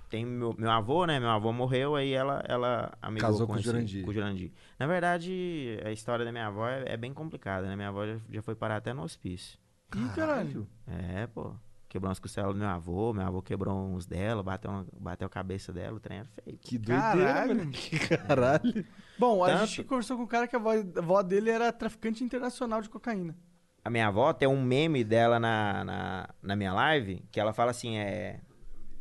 tem 0.08 0.24
meu, 0.24 0.54
meu 0.56 0.70
avô, 0.70 1.04
né? 1.06 1.18
Meu 1.20 1.30
avô 1.30 1.52
morreu, 1.52 1.96
aí 1.96 2.12
ela, 2.12 2.42
ela 2.48 2.92
amigou 3.02 3.28
Casou 3.28 3.46
com 3.46 3.52
o 3.54 3.56
esse- 3.56 3.64
Jurandir. 3.64 4.04
com 4.04 4.10
o 4.10 4.14
Jurandir. 4.14 4.52
Na 4.78 4.86
verdade, 4.86 5.78
a 5.84 5.90
história 5.90 6.24
da 6.24 6.32
minha 6.32 6.46
avó 6.46 6.68
é, 6.68 6.84
é 6.86 6.96
bem 6.96 7.12
complicada, 7.12 7.66
né? 7.66 7.76
Minha 7.76 7.88
avó 7.88 8.06
já, 8.06 8.16
já 8.30 8.42
foi 8.42 8.54
parar 8.54 8.76
até 8.76 8.92
no 8.92 9.02
hospício. 9.02 9.58
Ih, 9.96 10.08
caralho. 10.14 10.66
É, 10.86 11.26
pô. 11.26 11.54
Quebrou 11.88 12.08
umas 12.10 12.18
costelas 12.18 12.52
do 12.52 12.58
meu 12.58 12.68
avô, 12.68 13.12
meu 13.12 13.24
avô 13.24 13.40
quebrou 13.40 13.74
uns 13.78 14.06
dela, 14.06 14.42
bateu, 14.42 14.70
uma- 14.70 14.86
bateu 14.98 15.26
a 15.26 15.30
cabeça 15.30 15.72
dela, 15.72 15.96
o 15.96 16.00
trem 16.00 16.18
era 16.18 16.28
feio. 16.28 16.58
Que 16.58 16.76
doideira, 16.76 17.32
Caralho. 17.32 17.56
mano. 17.56 17.72
Caralho. 18.26 18.84
Bom, 19.18 19.44
a 19.44 19.48
Tanto- 19.48 19.66
gente 19.66 19.84
conversou 19.84 20.16
com 20.16 20.24
um 20.24 20.26
cara 20.26 20.48
que 20.48 20.56
a 20.56 20.58
avó, 20.58 20.72
a 20.72 20.98
avó 20.98 21.22
dele 21.22 21.48
era 21.48 21.72
traficante 21.72 22.22
internacional 22.24 22.82
de 22.82 22.88
cocaína. 22.90 23.36
a 23.84 23.88
minha 23.88 24.08
avó 24.08 24.32
tem 24.32 24.48
um 24.48 24.60
meme 24.62 25.04
dela 25.04 25.38
na, 25.38 25.84
na, 25.84 26.28
na 26.42 26.56
minha 26.56 26.72
live 26.74 27.24
que 27.30 27.38
ela 27.40 27.52
fala 27.52 27.70
assim: 27.70 27.96
é. 27.96 28.40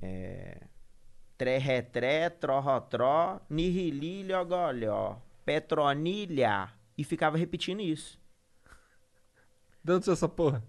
é 0.02 0.62
Tré-retré, 1.38 2.30
tró-rotró, 2.30 3.42
nihililho-golhó, 3.50 5.18
petronilha. 5.44 6.70
E 6.98 7.04
ficava 7.04 7.38
repetindo 7.38 7.82
isso. 7.82 8.18
De 9.84 9.92
onde 9.94 10.10
essa 10.10 10.30
porra? 10.30 10.64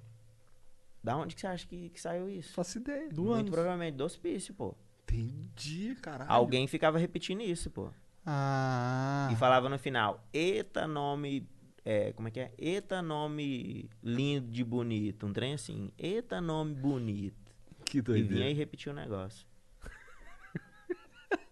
Da 1.02 1.16
onde 1.16 1.34
que 1.36 1.40
você 1.40 1.46
acha 1.46 1.66
que, 1.66 1.88
que 1.90 2.00
saiu 2.00 2.28
isso? 2.28 2.52
Faço 2.52 2.78
ideia. 2.78 3.08
Do 3.10 3.22
Muito 3.26 3.50
provavelmente 3.52 3.94
do 3.94 4.04
hospício, 4.04 4.52
pô. 4.52 4.74
Entendi, 5.04 5.94
caralho. 6.02 6.30
Alguém 6.30 6.66
ficava 6.66 6.98
repetindo 6.98 7.42
isso, 7.42 7.70
pô. 7.70 7.90
Ah. 8.26 9.28
E 9.32 9.36
falava 9.36 9.68
no 9.68 9.78
final, 9.78 10.26
eita 10.32 10.88
nome. 10.88 11.48
É, 11.84 12.12
como 12.14 12.26
é 12.26 12.30
que 12.32 12.40
é? 12.40 12.52
Eita 12.58 13.00
nome 13.00 13.88
lindo 14.02 14.50
de 14.50 14.64
bonito. 14.64 15.24
Um 15.26 15.32
trem 15.32 15.54
assim. 15.54 15.92
Eita 15.96 16.40
nome 16.40 16.74
bonito. 16.74 17.36
Que 17.84 17.98
E 17.98 18.00
vinha 18.00 18.18
doideira. 18.18 18.50
e 18.50 18.54
repetia 18.54 18.90
o 18.90 18.94
negócio. 18.96 19.46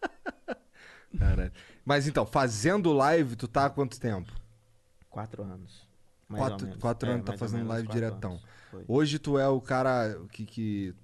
Caralho. 1.19 1.53
Mas 1.85 2.07
então, 2.09 2.27
fazendo 2.27 2.93
live, 2.93 3.37
tu 3.37 3.47
tá 3.47 3.67
há 3.67 3.71
quanto 3.71 4.01
tempo? 4.01 4.33
Quatro 5.09 5.43
anos. 5.43 5.89
Mais 6.29 6.49
ou 6.49 6.49
Quatro, 6.51 6.67
menos. 6.67 6.81
quatro 6.81 7.11
É, 7.11 7.13
anos 7.13 7.25
tá 7.27 7.33
fazendo 7.35 7.67
live 7.69 7.89
diretão. 7.89 8.41
Hoje 8.89 9.19
tu 9.19 9.39
é 9.39 9.49
o 9.49 9.61
cara 9.61 10.19
que, 10.33 10.45
que, 10.47 10.95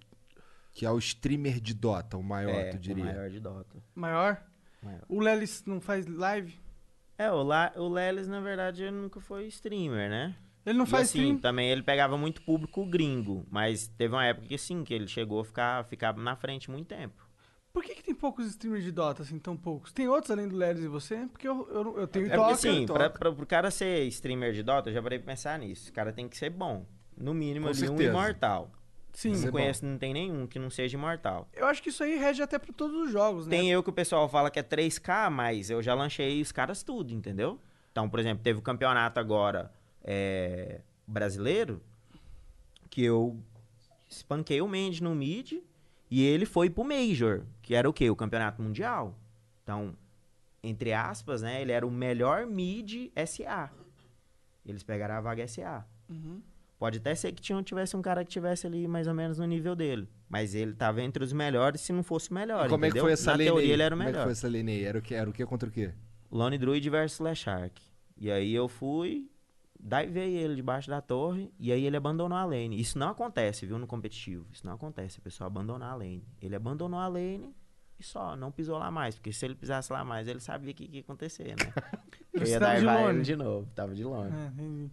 que 0.73 0.87
é 0.87 0.91
o 0.91 0.99
streamer 0.99 1.61
de 1.61 1.75
Dota, 1.75 2.17
o 2.17 2.23
maior, 2.23 2.67
é, 2.67 2.71
tu 2.71 2.79
diria. 2.79 3.05
O 3.05 3.07
maior 3.07 3.31
de 3.31 3.41
Dota. 3.41 3.83
Maior? 3.95 4.43
Maior. 4.83 5.03
O 5.09 5.21
Lelis 5.21 5.65
não 5.67 5.81
faz 5.81 6.07
live? 6.07 6.59
É, 7.19 7.31
o, 7.31 7.43
La, 7.43 7.73
o 7.77 7.89
Lelis, 7.89 8.27
na 8.27 8.41
verdade, 8.41 8.83
ele 8.83 8.93
nunca 8.97 9.21
foi 9.21 9.47
streamer, 9.47 10.09
né? 10.11 10.37
Ele 10.65 10.79
não 10.79 10.87
E 10.87 10.87
faz 10.87 11.09
assim, 11.09 11.35
stream? 11.35 11.39
também 11.39 11.71
ele 11.71 11.83
pegava 11.83 12.17
muito 12.17 12.43
público 12.43 12.85
gringo, 12.87 13.47
mas 13.51 13.89
teve 13.89 14.15
uma 14.15 14.25
época 14.25 14.47
que 14.49 14.59
sim, 14.59 14.83
que 14.85 14.93
ele 14.95 15.07
chegou 15.07 15.41
a 15.41 15.45
ficar, 15.45 15.85
ficar 15.85 16.15
na 16.17 16.35
frente 16.37 16.71
muito 16.71 16.89
tempo. 16.89 17.30
Por 17.73 17.85
que, 17.85 17.95
que 17.95 18.03
tem 18.03 18.15
poucos 18.15 18.47
streamers 18.47 18.83
de 18.85 18.91
Dota, 18.91 19.23
assim, 19.23 19.39
tão 19.39 19.57
poucos? 19.57 19.93
Tem 19.93 20.09
outros 20.09 20.31
além 20.31 20.49
do 20.49 20.57
Lelis 20.57 20.83
e 20.85 20.89
você? 20.89 21.27
Porque 21.31 21.47
eu, 21.47 21.69
eu, 21.71 21.99
eu 22.01 22.07
tenho 22.09 22.27
É 22.27 22.29
porque 22.31 22.37
Toca. 22.43 22.53
assim, 22.53 22.87
pra, 22.87 23.09
pra, 23.11 23.33
pro 23.33 23.47
cara 23.47 23.71
ser 23.71 24.05
streamer 24.09 24.53
de 24.53 24.63
Dota, 24.63 24.91
eu 24.91 24.95
já 24.95 25.01
parei 25.03 25.19
pra 25.19 25.27
pensar 25.33 25.59
nisso. 25.59 25.91
O 25.91 25.93
cara 25.93 26.13
tem 26.13 26.29
que 26.29 26.37
ser 26.37 26.51
bom. 26.51 26.85
No 27.17 27.33
mínimo, 27.33 27.67
Com 27.67 27.71
ali, 27.73 27.83
um 27.85 27.87
certeza. 27.89 28.11
imortal. 28.11 28.71
Sim. 29.13 29.37
Não 29.37 29.51
conheço, 29.53 29.85
não 29.85 29.99
tem 29.99 30.13
nenhum 30.15 30.47
que 30.47 30.59
não 30.59 30.71
seja 30.71 30.97
imortal. 30.97 31.49
Eu 31.53 31.67
acho 31.67 31.83
que 31.83 31.91
isso 31.91 32.03
aí 32.03 32.17
rege 32.17 32.43
até 32.43 32.59
pra 32.59 32.73
todos 32.73 32.97
os 33.07 33.11
jogos, 33.13 33.47
né? 33.47 33.57
Tem 33.57 33.71
eu 33.71 33.83
que 33.83 33.91
o 33.91 33.93
pessoal 33.93 34.29
fala 34.29 34.51
que 34.51 34.59
é 34.59 34.63
3K, 34.63 35.29
mas 35.31 35.69
eu 35.71 35.83
já 35.83 35.95
lanchei 35.95 36.41
os 36.41 36.53
caras 36.53 36.83
tudo, 36.83 37.13
entendeu? 37.13 37.61
Então, 37.93 38.09
por 38.09 38.21
exemplo, 38.21 38.43
teve 38.43 38.59
o 38.61 38.63
campeonato 38.63 39.19
agora 39.19 39.73
é, 40.03 40.81
brasileiro, 41.07 41.83
que 42.89 43.05
eu 43.05 43.37
espanquei 44.09 44.61
o 44.61 44.69
Mendes 44.69 45.01
no 45.01 45.15
mid 45.15 45.55
e 46.11 46.25
ele 46.25 46.47
foi 46.47 46.71
pro 46.71 46.85
Major, 46.85 47.45
que 47.71 47.75
era 47.77 47.89
o 47.89 47.93
quê? 47.93 48.11
O 48.11 48.17
campeonato 48.17 48.61
mundial. 48.61 49.17
Então, 49.63 49.97
entre 50.61 50.93
aspas, 50.93 51.41
né? 51.41 51.63
Ele 51.63 51.71
era 51.71 51.87
o 51.87 51.91
melhor 51.91 52.45
mid 52.45 53.13
SA. 53.25 53.71
Eles 54.67 54.83
pegaram 54.83 55.15
a 55.15 55.21
vaga 55.21 55.47
SA. 55.47 55.87
Uhum. 56.09 56.43
Pode 56.81 56.99
até 56.99 57.15
ser 57.15 57.31
que 57.31 57.41
tinha, 57.41 57.63
tivesse 57.63 57.97
um 57.97 58.03
cara 58.03 58.25
que 58.25 58.31
tivesse 58.33 58.67
ali 58.67 58.89
mais 58.89 59.07
ou 59.07 59.15
menos 59.15 59.39
no 59.39 59.47
nível 59.47 59.77
dele. 59.77 60.09
Mas 60.29 60.53
ele 60.53 60.75
tava 60.75 61.01
entre 61.01 61.23
os 61.23 61.33
melhores 61.33 61.81
se 61.81 61.93
não 61.93 62.03
fosse 62.03 62.33
o 62.33 62.35
melhor. 62.35 62.67
E 62.67 62.69
como 62.71 62.85
é 62.85 62.89
que 62.89 62.91
entendeu? 62.91 63.05
foi 63.05 63.13
essa 63.13 63.27
Na 63.31 63.37
lane 63.37 63.45
teoria 63.45 63.67
aí? 63.69 63.71
ele 63.73 63.83
era 63.85 63.95
o 63.95 63.99
Como 63.99 64.03
é 64.03 64.07
que 64.07 64.13
melhor. 64.15 64.25
foi 64.25 64.33
essa 64.33 64.49
lane 64.49 64.73
aí? 64.73 64.85
Era 64.85 64.99
o 64.99 65.03
que, 65.03 65.15
era 65.15 65.31
o 65.31 65.33
que 65.33 65.47
contra 65.47 65.69
o 65.69 65.73
quê? 65.73 65.93
Lone 66.29 66.59
Druid 66.59 66.91
versus 66.91 67.21
Slash 67.21 67.43
Shark. 67.45 67.81
E 68.19 68.33
aí 68.33 68.53
eu 68.53 68.67
fui, 68.67 69.31
divei 69.79 70.35
ele 70.37 70.57
debaixo 70.57 70.91
da 70.91 71.01
torre, 71.01 71.53
e 71.57 71.71
aí 71.71 71.85
ele 71.87 71.97
abandonou 71.97 72.37
a 72.37 72.45
lane. 72.45 72.81
Isso 72.81 72.99
não 72.99 73.11
acontece, 73.11 73.65
viu, 73.65 73.79
no 73.79 73.87
competitivo. 73.87 74.45
Isso 74.53 74.67
não 74.67 74.73
acontece, 74.75 75.21
a 75.21 75.23
pessoa 75.23 75.47
abandonar 75.47 75.93
a 75.93 75.95
lane. 75.95 76.27
Ele 76.43 76.57
abandonou 76.57 76.99
a 76.99 77.07
lane 77.07 77.55
e 78.01 78.05
só, 78.05 78.35
não 78.37 78.51
pisou 78.51 78.79
lá 78.79 78.91
mais. 78.91 79.15
Porque 79.15 79.33
se 79.33 79.45
ele 79.45 79.55
pisasse 79.55 79.93
lá 79.93 80.05
mais, 80.05 80.27
ele 80.27 80.41
sabia 80.41 80.73
o 80.73 80.75
que, 80.75 80.87
que 80.89 80.97
ia 80.97 81.01
acontecer, 81.03 81.49
né? 81.49 81.73
eu 82.35 82.47
ia 82.47 82.59
tava 82.59 82.79
de 82.79 82.85
dar 82.87 83.11
ele 83.11 83.23
de 83.23 83.37
novo, 83.37 83.69
tava 83.75 83.95
de 83.95 84.03
lone. 84.05 84.33
É, 84.35 84.47
entendi. 84.49 84.91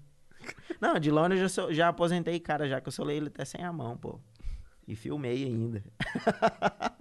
Não, 0.79 0.99
de 0.99 1.09
lone 1.11 1.35
eu 1.35 1.41
já, 1.41 1.49
sou- 1.49 1.73
já 1.73 1.87
aposentei 1.87 2.39
cara, 2.39 2.67
já 2.69 2.79
que 2.79 2.87
eu 2.87 2.91
solei 2.91 3.17
ele 3.17 3.27
até 3.27 3.43
sem 3.45 3.63
a 3.63 3.71
mão, 3.73 3.97
pô. 3.97 4.19
E 4.87 4.95
filmei 4.95 5.43
ainda. 5.45 5.83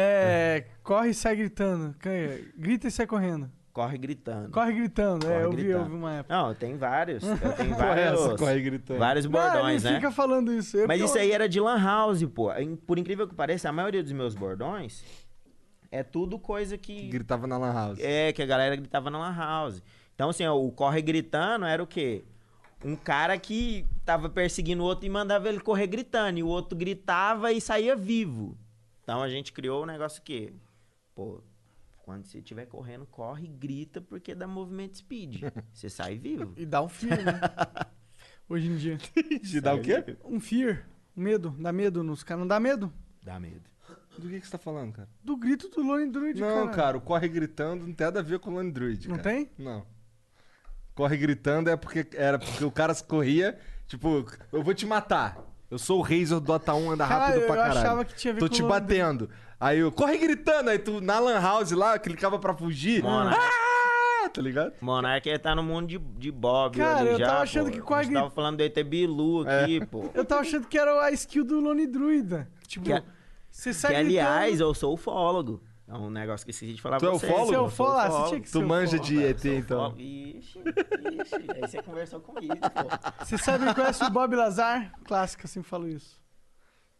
É, 0.00 0.64
corre 0.84 1.10
e 1.10 1.14
sai 1.14 1.34
gritando. 1.34 1.92
Canha, 1.98 2.40
Grita 2.56 2.86
e 2.86 2.90
sai 2.90 3.06
correndo. 3.06 3.50
Corre 3.72 3.98
gritando. 3.98 4.50
Corre 4.50 4.72
gritando, 4.72 5.26
é, 5.26 5.42
Corre 5.42 5.44
eu 5.44 5.50
vi, 5.50 5.56
eu 5.56 5.64
gritando. 5.66 5.88
vi 5.90 5.94
uma 5.96 6.12
época. 6.14 6.36
Não, 6.36 6.54
tem 6.54 6.76
vários. 6.76 7.22
Eu 7.24 7.36
tenho 7.54 7.70
Porra, 7.76 7.98
é 7.98 8.02
essa, 8.04 8.16
vários. 8.16 8.40
corre 8.40 8.60
gritando? 8.60 8.98
Vários 8.98 9.24
Não, 9.24 9.32
bordões, 9.32 9.84
ele 9.84 9.94
né? 9.94 10.00
fica 10.00 10.12
falando 10.12 10.52
isso. 10.52 10.76
Eu- 10.76 10.86
Mas 10.88 11.00
eu- 11.00 11.06
isso 11.06 11.18
aí 11.18 11.30
era 11.32 11.48
de 11.48 11.60
Lan 11.60 11.80
House, 11.82 12.24
pô. 12.26 12.48
Por 12.86 12.98
incrível 12.98 13.26
que 13.28 13.34
pareça, 13.34 13.68
a 13.68 13.72
maioria 13.72 14.02
dos 14.02 14.12
meus 14.12 14.34
bordões 14.36 15.04
é 15.90 16.02
tudo 16.02 16.38
coisa 16.38 16.76
que. 16.76 17.08
Gritava 17.08 17.46
na 17.46 17.58
Lan 17.58 17.72
House. 17.72 17.98
É, 18.00 18.32
que 18.32 18.42
a 18.42 18.46
galera 18.46 18.76
gritava 18.76 19.10
na 19.10 19.18
Lan 19.18 19.34
House. 19.34 19.82
Então, 20.14 20.30
assim, 20.30 20.44
ó, 20.44 20.56
o 20.56 20.70
corre 20.72 21.00
gritando 21.00 21.64
era 21.64 21.82
o 21.82 21.86
quê? 21.86 22.24
Um 22.84 22.94
cara 22.94 23.38
que 23.38 23.86
tava 24.04 24.28
perseguindo 24.28 24.82
o 24.82 24.86
outro 24.86 25.06
e 25.06 25.08
mandava 25.08 25.48
ele 25.48 25.60
correr 25.60 25.86
gritando. 25.86 26.38
E 26.38 26.42
o 26.42 26.48
outro 26.48 26.76
gritava 26.76 27.52
e 27.52 27.60
saía 27.60 27.96
vivo. 27.96 28.56
Então 29.02 29.22
a 29.22 29.28
gente 29.28 29.52
criou 29.52 29.82
um 29.82 29.86
negócio 29.86 30.22
que, 30.22 30.52
pô, 31.14 31.42
quando 32.04 32.24
você 32.24 32.38
estiver 32.38 32.66
correndo, 32.66 33.06
corre 33.06 33.46
e 33.46 33.48
grita 33.48 34.00
porque 34.00 34.34
dá 34.34 34.46
movimento 34.46 34.98
speed. 34.98 35.42
Você 35.72 35.88
sai 35.90 36.18
vivo. 36.18 36.52
E 36.56 36.66
dá 36.66 36.82
um 36.82 36.88
fear, 36.88 37.24
né? 37.24 37.40
Hoje 38.48 38.68
em 38.68 38.76
dia. 38.76 38.98
Te 38.98 39.60
dá 39.60 39.74
o 39.74 39.80
quê? 39.80 40.16
Um 40.24 40.38
fear. 40.38 40.86
Medo. 41.14 41.54
Dá 41.58 41.72
medo 41.72 42.02
nos 42.02 42.22
caras. 42.22 42.40
Não 42.40 42.46
dá 42.46 42.60
medo? 42.60 42.92
Dá 43.22 43.38
medo. 43.40 43.68
Do 44.18 44.28
que, 44.28 44.40
que 44.40 44.46
você 44.46 44.52
tá 44.52 44.58
falando, 44.58 44.92
cara? 44.92 45.08
Do 45.22 45.36
grito 45.36 45.68
do 45.68 45.82
Lone 45.82 46.10
Druid, 46.10 46.40
Não, 46.40 46.66
cara. 46.66 46.76
cara, 46.76 46.96
o 46.98 47.00
corre 47.00 47.28
gritando 47.28 47.86
não 47.86 47.92
tem 47.94 48.04
nada 48.06 48.20
a 48.20 48.22
ver 48.22 48.38
com 48.38 48.50
o 48.50 48.54
Lone 48.54 48.70
Druid, 48.72 49.08
Não 49.08 49.16
cara. 49.16 49.28
tem? 49.30 49.50
Não. 49.58 49.86
Corre 50.94 51.16
gritando 51.16 51.70
é 51.70 51.76
porque 51.76 52.06
era 52.14 52.38
porque 52.38 52.64
o 52.64 52.70
cara 52.72 52.94
corria, 52.96 53.56
tipo, 53.86 54.26
eu 54.52 54.62
vou 54.62 54.74
te 54.74 54.84
matar. 54.84 55.38
Eu 55.70 55.78
sou 55.78 55.98
o 56.00 56.02
Razor 56.02 56.40
do 56.40 56.46
Dota 56.46 56.74
1, 56.74 56.90
anda 56.92 57.04
rápido 57.04 57.42
pra 57.46 57.54
eu 57.54 57.60
caralho. 57.60 57.78
achava 57.78 58.04
que 58.04 58.14
tinha 58.16 58.32
a 58.32 58.34
ver 58.34 58.40
Tô 58.40 58.48
com 58.48 58.54
te 58.54 58.62
o 58.62 58.66
Lone 58.66 58.80
batendo. 58.80 59.30
Aí 59.60 59.78
eu, 59.78 59.92
corre 59.92 60.16
gritando, 60.18 60.70
aí 60.70 60.78
tu 60.78 61.00
na 61.00 61.18
Lan 61.20 61.40
House 61.40 61.70
lá, 61.72 61.98
clicava 61.98 62.38
pra 62.38 62.54
fugir. 62.54 63.02
Monark. 63.02 63.38
Ah, 64.24 64.28
tá 64.28 64.40
ligado? 64.42 64.72
Monark 64.80 65.28
ele 65.28 65.38
tá 65.38 65.54
no 65.54 65.62
mundo 65.62 65.86
de, 65.88 65.98
de 65.98 66.30
Bob 66.32 66.76
Cara, 66.78 66.98
ali 67.00 67.08
eu 67.10 67.18
já, 67.18 67.26
tava 67.26 67.42
achando 67.42 67.66
pô. 67.66 67.72
que 67.72 67.78
A 67.78 67.82
corre 67.82 68.04
gente 68.04 68.14
tava 68.14 68.30
falando 68.30 68.56
do 68.56 68.62
ET 68.62 68.82
Bilu 68.84 69.42
aqui, 69.48 69.86
pô. 69.86 70.10
Eu 70.14 70.24
tava 70.24 70.40
achando 70.40 70.66
que 70.66 70.76
era 70.78 71.04
a 71.04 71.10
skill 71.12 71.44
do 71.44 71.60
Lone 71.60 71.86
Druida. 71.86 72.48
Tipo, 72.66 72.86
Que, 72.86 73.02
a- 73.58 73.62
você 73.62 73.70
que, 73.70 73.74
sai 73.74 73.96
aliás, 73.96 74.48
gritando. 74.50 74.70
eu 74.70 74.74
sou 74.74 74.94
ufólogo. 74.94 75.62
É 75.86 75.94
um 75.94 76.10
negócio 76.10 76.44
que 76.44 76.50
esqueci 76.50 76.74
de 76.74 76.82
falar 76.82 76.98
Tu 76.98 77.06
é 77.06 77.10
vocês. 77.10 77.32
ufólogo? 77.32 77.46
Você 77.48 77.54
é 77.54 77.58
Eu 77.58 77.64
ufólogo? 77.64 77.98
Ah, 77.98 78.08
você 78.10 78.28
tinha 78.28 78.40
que 78.42 78.50
Tu 78.50 78.58
ser 78.58 78.64
manja 78.66 78.96
ufólogo. 78.96 79.06
de 79.06 79.22
Eu 79.22 79.30
ET, 79.30 79.44
então. 79.46 79.94
Ixi, 79.96 80.58
ixi. 81.22 81.36
Aí 81.54 81.60
você 81.62 81.82
conversou 81.82 82.20
comigo, 82.20 82.54
pô. 82.54 83.24
Você 83.24 83.38
sabe, 83.38 83.74
conhece 83.74 84.04
o 84.04 84.10
Bob 84.10 84.36
Lazar? 84.36 84.92
Clássico, 85.04 85.44
assim, 85.46 85.62
falo 85.62 85.88
isso. 85.88 86.18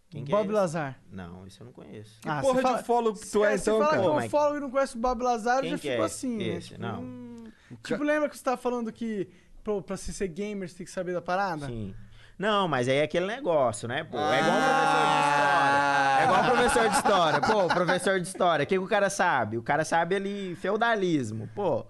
Quem 0.08 0.24
que 0.24 0.32
é 0.32 0.34
Bob 0.34 0.46
esse? 0.46 0.54
Lazar. 0.54 0.98
Não, 1.12 1.46
isso 1.46 1.62
eu 1.62 1.66
não 1.66 1.72
conheço. 1.74 2.18
Ah, 2.24 2.40
porra 2.40 2.54
você 2.54 2.56
de 2.56 2.62
fala- 2.62 2.80
ufólogo 2.80 3.18
que 3.20 3.30
tu 3.30 3.44
é, 3.44 3.58
você 3.58 3.70
então, 3.70 3.78
fala 3.78 3.90
cara? 3.90 4.02
que 4.02 4.08
Ô, 4.08 4.12
é 4.12 4.14
mas- 4.16 4.26
ufólogo 4.26 4.56
e 4.56 4.60
não 4.60 4.70
conhece 4.70 4.96
o 4.96 4.98
Bob 5.00 5.22
Lazar, 5.22 5.56
eu 5.56 5.60
Quem 5.62 5.70
já 5.72 5.78
que 5.78 5.90
fico 5.90 6.02
é 6.02 6.06
assim, 6.06 6.36
né? 6.38 6.44
esse? 6.44 6.68
Tipo, 6.68 6.80
Não. 6.80 7.02
hum, 7.02 7.44
tipo, 7.84 8.02
lembra 8.02 8.28
que 8.30 8.38
você 8.38 8.42
tava 8.42 8.56
falando 8.56 8.90
que 8.90 9.28
pô, 9.62 9.82
pra 9.82 9.98
você 9.98 10.12
ser 10.14 10.28
gamer 10.28 10.66
você 10.66 10.76
tem 10.78 10.86
que 10.86 10.90
saber 10.92 11.12
da 11.12 11.20
parada? 11.20 11.66
Sim. 11.66 11.94
Não, 12.38 12.66
mas 12.66 12.88
aí 12.88 12.96
é 12.96 13.02
aquele 13.02 13.26
negócio, 13.26 13.86
né, 13.86 14.02
pô? 14.04 14.16
É 14.16 14.40
igual 14.40 14.56
um 14.56 14.60
professor 14.62 15.06
de 15.06 15.18
história. 15.20 15.87
É 16.20 16.24
igual 16.24 16.44
professor 16.44 16.88
de 16.88 16.96
história. 16.96 17.40
Pô, 17.40 17.66
professor 17.68 18.20
de 18.20 18.26
história, 18.26 18.64
o 18.64 18.66
que, 18.66 18.74
que 18.74 18.78
o 18.84 18.88
cara 18.88 19.08
sabe? 19.10 19.56
O 19.58 19.62
cara 19.62 19.84
sabe 19.84 20.16
ali 20.16 20.56
feudalismo, 20.56 21.48
pô. 21.54 21.84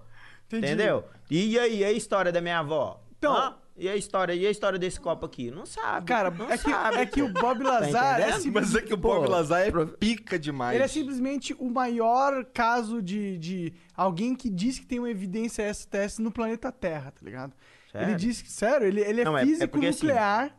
Entendi. 0.46 0.66
Entendeu? 0.66 1.04
E 1.30 1.58
aí, 1.58 1.84
a 1.84 1.92
história 1.92 2.32
da 2.32 2.40
minha 2.40 2.58
avó? 2.58 3.00
Então- 3.18 3.34
Hã? 3.34 3.54
E 3.80 3.88
a 3.88 3.94
história, 3.94 4.32
e 4.34 4.44
a 4.44 4.50
história 4.50 4.76
desse 4.76 4.98
copo 4.98 5.24
aqui? 5.24 5.52
Não 5.52 5.64
sabe. 5.64 6.04
Cara, 6.04 6.32
não 6.32 6.50
é 6.50 6.58
que, 6.58 6.68
sabe, 6.68 6.96
é 6.96 7.06
que 7.06 7.22
o. 7.22 7.28
Bob 7.32 7.62
Tá 7.62 7.78
Lazar 7.78 8.20
é 8.20 8.32
simplesmente, 8.32 8.50
Mas 8.52 8.74
é 8.74 8.82
que 8.82 8.92
o 8.92 8.96
Bob 8.96 9.24
Pô, 9.26 9.30
Lazar 9.30 9.60
é 9.60 9.70
pica 10.00 10.36
demais. 10.36 10.74
ele 10.74 10.82
é 10.82 10.88
simplesmente 10.88 11.54
o 11.60 11.70
maior 11.70 12.44
caso 12.46 13.00
de, 13.00 13.38
de 13.38 13.72
alguém 13.96 14.34
que 14.34 14.50
diz 14.50 14.80
que 14.80 14.84
tem 14.86 14.98
uma 14.98 15.08
evidência 15.08 15.72
STS 15.72 16.18
no 16.18 16.32
planeta 16.32 16.72
Terra, 16.72 17.12
tá 17.12 17.20
ligado? 17.22 17.52
Sério? 17.92 18.08
Ele 18.08 18.16
diz 18.16 18.42
que, 18.42 18.50
sério, 18.50 18.84
ele, 18.84 19.00
ele 19.00 19.20
é 19.20 19.24
Não, 19.24 19.38
é- 19.38 19.42
é 19.42 19.46
físico 19.46 19.68
porque, 19.68 19.86
assim- 19.86 20.06
nuclear, 20.08 20.56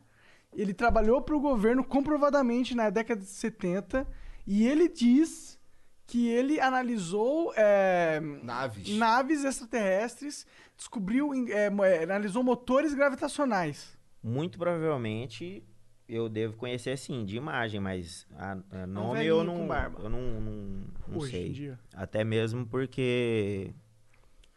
ele 0.55 0.73
trabalhou 0.73 1.21
pro 1.21 1.39
governo 1.39 1.83
comprovadamente 1.83 2.75
na 2.75 2.89
década 2.89 3.21
de 3.21 3.27
70, 3.27 4.07
e 4.45 4.67
ele 4.67 4.89
diz 4.89 5.59
que 6.07 6.27
ele 6.27 6.59
analisou 6.59 7.53
é, 7.55 8.19
Naves. 8.43 8.89
naves 8.97 9.43
extraterrestres, 9.43 10.45
descobriu, 10.75 11.31
é, 11.49 11.67
é, 11.67 12.03
analisou 12.03 12.43
motores 12.43 12.93
gravitacionais. 12.93 13.97
Muito 14.23 14.57
provavelmente 14.57 15.63
eu 16.07 16.27
devo 16.27 16.57
conhecer 16.57 16.97
sim, 16.97 17.23
de 17.23 17.37
imagem, 17.37 17.79
mas 17.79 18.25
a, 18.35 18.57
a 18.71 18.87
nome 18.87 19.19
velhinho 19.19 19.29
eu 19.29 19.43
não, 19.43 19.67
eu 20.03 20.09
não, 20.09 20.41
não, 20.41 20.83
não 21.07 21.17
Hoje 21.19 21.31
sei. 21.31 21.47
em 21.47 21.51
dia. 21.51 21.79
Até 21.93 22.23
mesmo 22.23 22.65
porque 22.65 23.71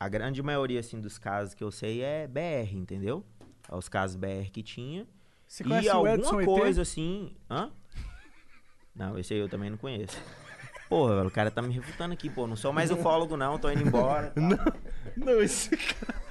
a 0.00 0.08
grande 0.08 0.42
maioria 0.42 0.80
assim 0.80 0.98
dos 0.98 1.18
casos 1.18 1.52
que 1.52 1.62
eu 1.62 1.70
sei 1.70 2.00
é 2.00 2.26
BR, 2.26 2.74
entendeu? 2.74 3.22
aos 3.68 3.88
casos 3.88 4.16
BR 4.16 4.50
que 4.52 4.62
tinha. 4.62 5.06
Você 5.52 5.64
e 5.64 5.66
conhece 5.66 5.88
o 5.88 5.92
alguma 5.92 6.14
Edson 6.14 6.40
ET? 6.40 6.46
coisa 6.46 6.80
assim. 6.80 7.36
Hã? 7.50 7.70
Não, 8.96 9.18
esse 9.18 9.34
aí 9.34 9.40
eu 9.40 9.50
também 9.50 9.68
não 9.68 9.76
conheço. 9.76 10.18
Porra, 10.88 11.16
velho, 11.16 11.28
o 11.28 11.30
cara 11.30 11.50
tá 11.50 11.60
me 11.60 11.74
refutando 11.74 12.14
aqui, 12.14 12.30
pô. 12.30 12.46
Não 12.46 12.56
sou 12.56 12.72
mais 12.72 12.90
ufólogo, 12.90 13.36
não, 13.36 13.58
tô 13.58 13.70
indo 13.70 13.86
embora. 13.86 14.30
tá? 14.30 14.74
Não, 15.14 15.42
esse 15.42 15.76
cara. 15.76 16.22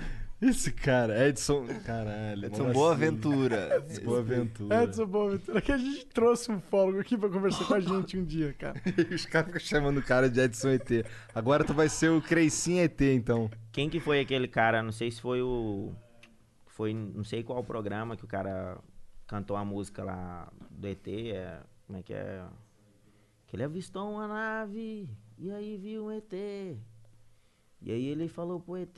Esse 0.42 0.72
cara, 0.72 1.28
Edson. 1.28 1.68
Caralho. 1.86 2.48
Edson 2.48 2.64
mano, 2.64 2.74
Boaventura. 2.74 3.78
assim, 3.78 4.04
Boaventura. 4.04 4.84
Edson 4.84 5.06
Boaventura, 5.06 5.62
que 5.62 5.72
a 5.72 5.78
gente 5.78 6.04
trouxe 6.08 6.52
um 6.52 6.60
fólogo 6.60 7.00
aqui 7.00 7.16
pra 7.16 7.30
conversar 7.30 7.66
com 7.66 7.76
a 7.76 7.80
gente 7.80 8.18
um 8.18 8.26
dia, 8.26 8.56
cara. 8.58 8.82
E 9.08 9.14
os 9.14 9.28
caras 9.28 9.50
ficam 9.50 9.62
chamando 9.62 10.00
o 10.00 10.04
cara 10.04 10.32
de 10.32 10.40
Edson 10.40 10.70
ET. 10.70 11.06
Agora 11.36 11.64
tu 11.64 11.76
vai 11.76 11.90
ser 11.90 12.10
o 12.10 12.20
Creicinho 12.24 12.84
ET, 12.84 13.00
então. 13.02 13.52
Quem 13.72 13.88
que 13.88 14.00
foi 14.00 14.20
aquele 14.20 14.48
cara? 14.48 14.82
Não 14.82 14.92
sei 14.92 15.12
se 15.12 15.22
foi 15.22 15.44
o. 15.44 15.94
Foi 16.66 16.92
não 16.92 17.24
sei 17.24 17.44
qual 17.44 17.64
programa 17.64 18.18
que 18.18 18.26
o 18.26 18.28
cara 18.28 18.80
cantou 19.32 19.56
a 19.56 19.64
música 19.64 20.04
lá 20.04 20.50
do 20.70 20.86
ET. 20.86 21.08
É, 21.08 21.62
como 21.88 21.98
é 21.98 22.04
que 22.04 22.14
é? 22.14 22.44
Que 23.48 23.56
ele 23.56 23.64
avistou 23.64 24.12
uma 24.12 24.28
nave 24.28 25.10
e 25.38 25.50
aí 25.52 25.78
viu 25.78 26.08
um 26.08 26.12
ET. 26.12 26.34
E 26.34 26.78
aí 27.92 28.08
ele 28.08 28.28
falou 28.28 28.60
pro 28.60 28.76
ET: 28.76 28.98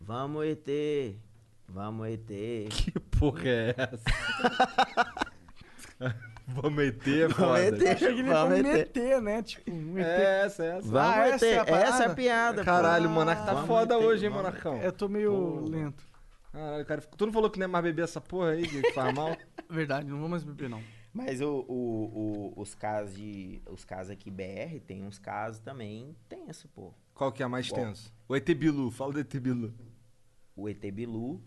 Vamos, 0.00 0.46
ET. 0.46 0.68
Vamos, 1.68 2.06
ET. 2.08 2.28
Que 2.70 2.92
porra 3.00 3.48
é 3.48 3.74
essa? 3.76 4.04
Vamos 6.48 6.72
meter, 6.72 7.28
Vamos 7.28 7.36
foda. 7.36 7.64
ET. 7.64 7.80
Eu 7.82 7.92
achei 7.92 8.14
que 8.14 8.20
ele 8.20 8.28
ia 8.28 8.34
Vamos, 8.34 8.58
ET. 8.58 8.62
meter, 8.64 9.22
né? 9.22 9.42
Tipo, 9.42 9.70
um 9.72 9.98
ET. 9.98 10.06
É 10.06 10.44
essa, 10.44 10.64
é 10.64 10.68
essa. 10.78 10.88
Vamos, 10.88 11.16
Ah, 11.16 11.28
ET. 11.28 11.34
essa 11.34 11.46
é 11.46 11.58
a? 11.58 11.76
Essa 11.80 12.02
é 12.02 12.06
a 12.06 12.14
piada. 12.14 12.58
pô. 12.58 12.64
Caralho, 12.64 13.08
o 13.08 13.12
Monark 13.12 13.44
tá 13.44 13.52
Vamos, 13.54 13.66
foda 13.68 13.94
ET, 13.96 14.02
hoje, 14.04 14.24
hein, 14.26 14.30
vamos. 14.30 14.44
Monarcão? 14.46 14.76
Eu 14.82 14.92
tô 14.92 15.08
meio 15.08 15.64
lento. 15.68 16.11
Caralho, 16.52 16.84
cara, 16.86 17.00
tu 17.00 17.26
não 17.26 17.32
falou 17.32 17.50
que 17.50 17.58
não 17.58 17.64
é 17.64 17.66
mais 17.68 17.82
beber 17.84 18.02
essa 18.04 18.20
porra 18.20 18.50
aí, 18.50 18.68
que 18.68 18.92
faz 18.92 19.14
mal? 19.14 19.36
Verdade, 19.70 20.06
não 20.08 20.18
vou 20.20 20.28
mais 20.28 20.44
beber, 20.44 20.68
não. 20.68 20.82
Mas 21.12 21.40
o, 21.40 21.64
o- 21.68 22.52
o- 22.56 22.60
os 22.60 22.74
casos 22.74 23.14
de. 23.16 23.62
Os 23.70 23.84
casos 23.84 24.10
aqui 24.10 24.30
BR, 24.30 24.80
tem 24.86 25.02
uns 25.04 25.18
casos 25.18 25.60
também 25.60 26.14
tenso, 26.28 26.68
pô. 26.68 26.92
Qual 27.14 27.30
que 27.32 27.42
é 27.42 27.46
a 27.46 27.48
mais 27.48 27.68
Bom. 27.68 27.76
tenso? 27.76 28.12
O 28.28 28.34
ET 28.36 28.48
Bilu, 28.54 28.90
fala 28.90 29.12
do 29.12 29.20
ET 29.20 29.34
Bilu. 29.40 29.74
O 30.56 30.68
ET 30.68 30.80
Bilu. 30.90 31.42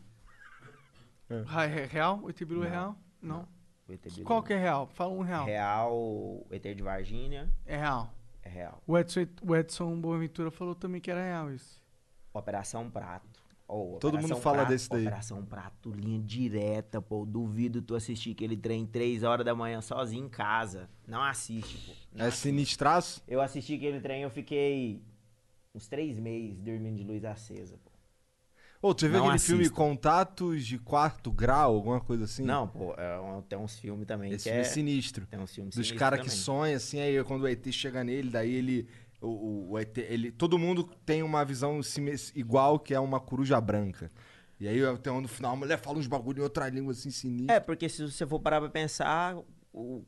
Ah, 1.47 1.65
é 1.65 1.85
real? 1.85 2.19
O 2.23 2.29
ET 2.29 2.43
Bilu 2.43 2.63
é 2.63 2.65
Não, 2.65 2.71
real? 2.71 2.97
Não. 3.21 3.47
O 3.87 3.91
ET 3.93 4.01
Bilu. 4.11 4.25
Qual 4.25 4.43
que 4.43 4.53
é 4.53 4.57
real? 4.59 4.87
Fala 4.87 5.13
um 5.13 5.21
real. 5.21 5.45
Real, 5.45 5.93
o 5.95 6.45
ET 6.51 6.61
de 6.63 6.83
Varginha 6.83 7.51
É 7.65 7.75
real. 7.77 8.13
é 8.43 8.49
real. 8.49 8.81
O 8.85 8.97
Edson, 8.97 9.25
o 9.41 9.55
Edson 9.55 9.99
Boaventura 9.99 10.51
falou 10.51 10.75
também 10.75 11.01
que 11.01 11.09
era 11.09 11.23
real 11.23 11.51
isso. 11.51 11.81
Operação 12.33 12.89
Prato. 12.91 13.34
Ô, 13.67 13.99
Todo 13.99 14.17
mundo 14.19 14.35
fala 14.35 14.57
Prato, 14.57 14.71
desse 14.71 14.89
daí. 14.89 15.05
Operação 15.05 15.45
Prato, 15.45 15.91
linha 15.91 16.19
direta, 16.19 17.01
pô. 17.01 17.25
Duvido 17.25 17.81
tu 17.81 17.95
assistir 17.95 18.31
aquele 18.31 18.55
trem 18.55 18.85
3 18.85 19.23
horas 19.23 19.45
da 19.45 19.55
manhã 19.55 19.81
sozinho 19.81 20.25
em 20.25 20.29
casa. 20.29 20.89
Não 21.07 21.23
assiste, 21.23 21.77
pô. 21.79 21.93
Não 22.13 22.25
É 22.25 22.27
assiste. 22.27 22.41
sinistraço? 22.41 23.21
Eu 23.27 23.41
assisti 23.41 23.73
aquele 23.75 23.99
trem, 23.99 24.21
eu 24.21 24.29
fiquei 24.29 25.01
uns 25.73 25.87
três 25.87 26.19
meses 26.19 26.59
dormindo 26.61 26.97
de 26.97 27.03
luz 27.03 27.25
acesa, 27.25 27.77
pô. 27.83 27.91
Ô, 28.81 28.93
tu 28.93 29.01
já 29.01 29.07
viu 29.09 29.19
aquele 29.19 29.39
filme 29.39 29.63
assista. 29.63 29.75
Contatos 29.75 30.65
de 30.65 30.77
Quarto 30.77 31.31
Grau, 31.31 31.75
alguma 31.75 31.99
coisa 31.99 32.25
assim? 32.25 32.43
Não, 32.43 32.67
pô, 32.67 32.93
é 32.95 33.19
um- 33.19 33.41
tem 33.41 33.57
uns 33.57 33.79
filmes 33.79 34.05
também 34.05 34.33
Esse 34.33 34.43
que 34.43 34.49
filme 34.49 34.61
é 34.61 34.63
é... 34.63 34.73
sinistro. 34.73 35.27
Tem 35.29 35.39
uns 35.39 35.53
filmes 35.53 35.75
Dos 35.75 35.91
caras 35.91 36.19
que 36.19 36.29
sonham, 36.29 36.75
assim, 36.77 36.99
aí 36.99 37.23
quando 37.23 37.43
o 37.43 37.47
ET 37.47 37.71
chega 37.71 38.03
nele, 38.03 38.29
daí 38.29 38.53
ele. 38.53 38.87
O, 39.25 39.71
o- 39.71 39.79
ET, 39.79 39.97
ele. 39.97 40.31
Todo 40.31 40.57
mundo 40.59 40.83
tem 41.05 41.23
uma 41.23 41.43
visão 41.43 41.79
igual, 42.35 42.77
que 42.79 42.93
é 42.93 42.99
uma 42.99 43.19
coruja 43.19 43.59
branca. 43.59 44.11
E 44.59 44.67
aí 44.67 44.83
até 44.85 45.11
no 45.11 45.27
final 45.27 45.53
a 45.53 45.55
mulher 45.55 45.77
fala 45.79 45.97
uns 45.97 46.07
bagulho 46.07 46.39
em 46.39 46.43
outra 46.43 46.69
língua 46.69 46.93
assim 46.93 47.11
sinistro. 47.11 47.51
É, 47.53 47.59
porque 47.59 47.89
se 47.89 48.03
você 48.09 48.25
for 48.25 48.39
parar 48.39 48.61
pra 48.61 48.69
pensar, 48.69 49.35
o 49.73 50.05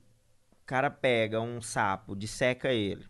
cara 0.65 0.89
pega 0.89 1.41
um 1.41 1.59
sapo, 1.61 2.15
disseca 2.15 2.71
ele. 2.71 3.05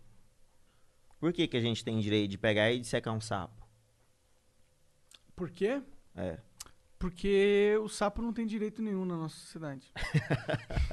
Por 1.20 1.32
que, 1.32 1.46
que 1.46 1.56
a 1.56 1.60
gente 1.60 1.84
tem 1.84 1.98
direito 2.00 2.30
de 2.30 2.38
pegar 2.38 2.70
e 2.72 2.80
dissecar 2.80 3.14
um 3.14 3.20
sapo? 3.20 3.66
Por 5.36 5.50
quê? 5.50 5.80
É. 6.16 6.38
Porque 6.98 7.76
o 7.80 7.88
sapo 7.88 8.20
não 8.20 8.32
tem 8.32 8.44
direito 8.44 8.82
nenhum 8.82 9.04
na 9.04 9.16
nossa 9.16 9.36
sociedade. 9.36 9.86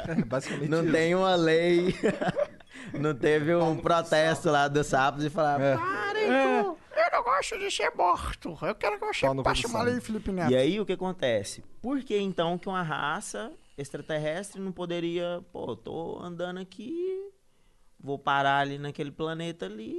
É, 0.08 0.24
basicamente 0.24 0.70
Não 0.70 0.84
isso. 0.84 0.92
tem 0.92 1.16
uma 1.16 1.34
lei. 1.36 1.88
não 2.94 3.14
teve 3.14 3.56
um 3.56 3.78
protesto 3.78 4.50
lá 4.50 4.68
dos 4.68 4.88
sapos 4.88 5.24
e 5.24 5.30
falar. 5.30 5.60
É. 5.62 5.76
Parem, 5.76 6.28
pô! 6.28 6.78
Eu 6.96 7.12
não 7.12 7.24
gosto 7.24 7.60
de 7.60 7.70
ser 7.70 7.92
morto. 7.96 8.58
Eu 8.62 8.76
quero 8.76 9.00
que 9.00 9.06
você 9.06 9.28
passe 9.44 9.68
uma 9.68 9.84
lei, 9.84 10.00
Felipe 10.00 10.32
Neto. 10.32 10.52
E 10.52 10.56
aí 10.56 10.80
o 10.80 10.86
que 10.86 10.94
acontece? 10.94 11.64
Por 11.82 12.02
que 12.04 12.18
então 12.18 12.58
que 12.58 12.68
uma 12.70 12.82
raça 12.82 13.52
extraterrestre 13.78 14.62
não 14.62 14.72
poderia. 14.72 15.44
Pô, 15.52 15.76
tô 15.76 16.20
andando 16.22 16.60
aqui, 16.60 17.30
vou 18.00 18.18
parar 18.18 18.60
ali 18.60 18.78
naquele 18.78 19.12
planeta 19.12 19.66
ali, 19.66 19.96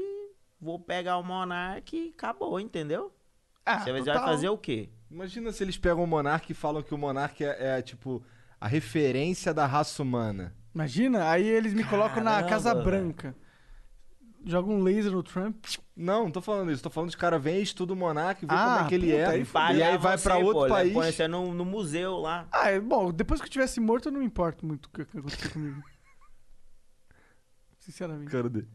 vou 0.61 0.79
pegar 0.79 1.19
o 1.19 1.23
monarca 1.23 1.95
e 1.95 2.13
acabou, 2.17 2.59
entendeu? 2.59 3.13
Ah, 3.65 3.81
Você 3.81 3.93
vai 3.93 4.03
total. 4.03 4.25
fazer 4.25 4.49
o 4.49 4.57
quê? 4.57 4.89
Imagina 5.11 5.51
se 5.53 5.63
eles 5.63 5.77
pegam 5.77 6.05
o 6.05 6.07
Monark 6.07 6.51
e 6.51 6.55
falam 6.55 6.83
que 6.83 6.95
o 6.95 6.99
Monark 6.99 7.45
é, 7.45 7.79
é, 7.79 7.83
tipo 7.83 8.25
a 8.61 8.69
referência 8.69 9.53
da 9.53 9.67
raça 9.67 10.03
humana. 10.03 10.55
Imagina, 10.77 11.31
aí 11.31 11.49
eles 11.49 11.73
me 11.73 11.83
colocam 11.85 12.23
na 12.23 12.33
Caramba, 12.33 12.49
Casa 12.51 12.75
velho. 12.75 12.85
Branca. 12.85 13.35
Joga 14.45 14.71
um 14.71 14.83
laser 14.83 15.11
no 15.11 15.23
Trump. 15.23 15.65
Não, 15.97 16.25
não 16.25 16.31
tô 16.31 16.43
falando 16.43 16.71
isso. 16.71 16.83
Tô 16.83 16.91
falando 16.91 17.09
de 17.09 17.17
cara 17.17 17.39
vem, 17.39 17.63
estuda 17.63 17.95
o 17.95 17.97
Monark, 17.97 18.45
vê 18.45 18.55
Ah, 18.55 18.75
como 18.75 18.85
é 18.85 18.89
que 18.91 18.95
ele 18.95 19.07
puta, 19.07 19.19
é. 19.23 19.27
aí 19.69 19.77
e 19.79 19.83
aí 19.83 19.97
vai 19.97 20.19
pra 20.19 20.35
você, 20.37 20.43
outro 20.45 20.63
pô, 20.65 20.69
país. 20.69 20.93
Põe 20.93 21.11
você 21.13 21.27
no, 21.27 21.55
no 21.55 21.65
museu 21.65 22.19
lá. 22.19 22.47
Ah, 22.53 22.69
é, 22.69 22.79
bom, 22.79 23.11
depois 23.11 23.41
que 23.41 23.47
eu 23.47 23.51
tivesse 23.51 23.81
morto, 23.81 24.09
eu 24.09 24.13
não 24.13 24.21
me 24.21 24.27
importo 24.27 24.67
muito 24.67 24.85
o 24.85 24.91
que 24.91 25.01
aconteceu 25.01 25.51
comigo. 25.51 25.83
Sinceramente. 27.81 28.31
Cara 28.31 28.51
dele. 28.51 28.69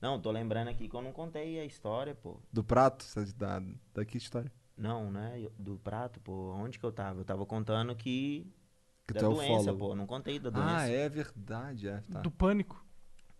Não, 0.00 0.20
tô 0.20 0.32
lembrando 0.32 0.66
aqui 0.66 0.88
que 0.88 0.96
eu 0.96 1.02
não 1.02 1.12
contei 1.12 1.60
a 1.60 1.64
história, 1.64 2.12
pô. 2.12 2.40
Do 2.52 2.64
prato? 2.64 3.06
Da, 3.36 3.62
da 3.94 4.04
que 4.04 4.18
história? 4.18 4.50
Não, 4.76 5.12
né? 5.12 5.46
Do 5.56 5.78
prato, 5.78 6.18
pô. 6.20 6.52
Onde 6.54 6.76
que 6.76 6.84
eu 6.84 6.90
tava? 6.90 7.20
Eu 7.20 7.24
tava 7.24 7.46
contando 7.46 7.94
que. 7.94 8.52
Que 9.12 9.14
da 9.14 9.20
tu 9.20 9.32
é 9.32 9.34
doença, 9.34 9.74
pô. 9.74 9.94
Não 9.94 10.06
contei 10.06 10.38
da 10.38 10.50
doença. 10.50 10.76
Ah, 10.76 10.88
é 10.88 11.08
verdade. 11.08 11.88
É, 11.88 12.00
tá. 12.10 12.20
Do 12.20 12.30
pânico. 12.30 12.84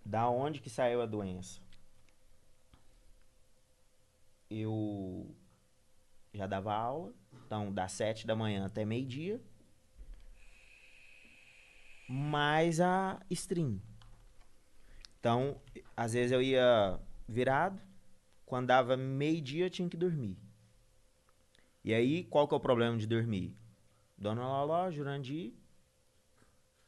Da 0.04 0.28
onde 0.28 0.60
que 0.60 0.68
saiu 0.68 1.00
a 1.00 1.06
doença? 1.06 1.60
Eu 4.50 5.32
já 6.32 6.46
dava 6.46 6.74
aula, 6.74 7.12
então 7.46 7.72
das 7.72 7.92
sete 7.92 8.26
da 8.26 8.34
manhã 8.34 8.66
até 8.66 8.84
meio-dia. 8.84 9.40
Mais 12.08 12.80
a 12.80 13.20
stream. 13.30 13.80
Então, 15.20 15.60
às 15.96 16.14
vezes 16.14 16.32
eu 16.32 16.42
ia 16.42 16.98
virado, 17.28 17.80
quando 18.44 18.66
dava 18.66 18.96
meio-dia 18.96 19.66
eu 19.66 19.70
tinha 19.70 19.88
que 19.88 19.96
dormir. 19.96 20.36
E 21.84 21.94
aí, 21.94 22.24
qual 22.24 22.48
que 22.48 22.54
é 22.54 22.56
o 22.56 22.60
problema 22.60 22.96
de 22.96 23.06
dormir? 23.06 23.56
Dona 24.18 24.42
Loló, 24.42 24.90
Jurandir, 24.90 25.54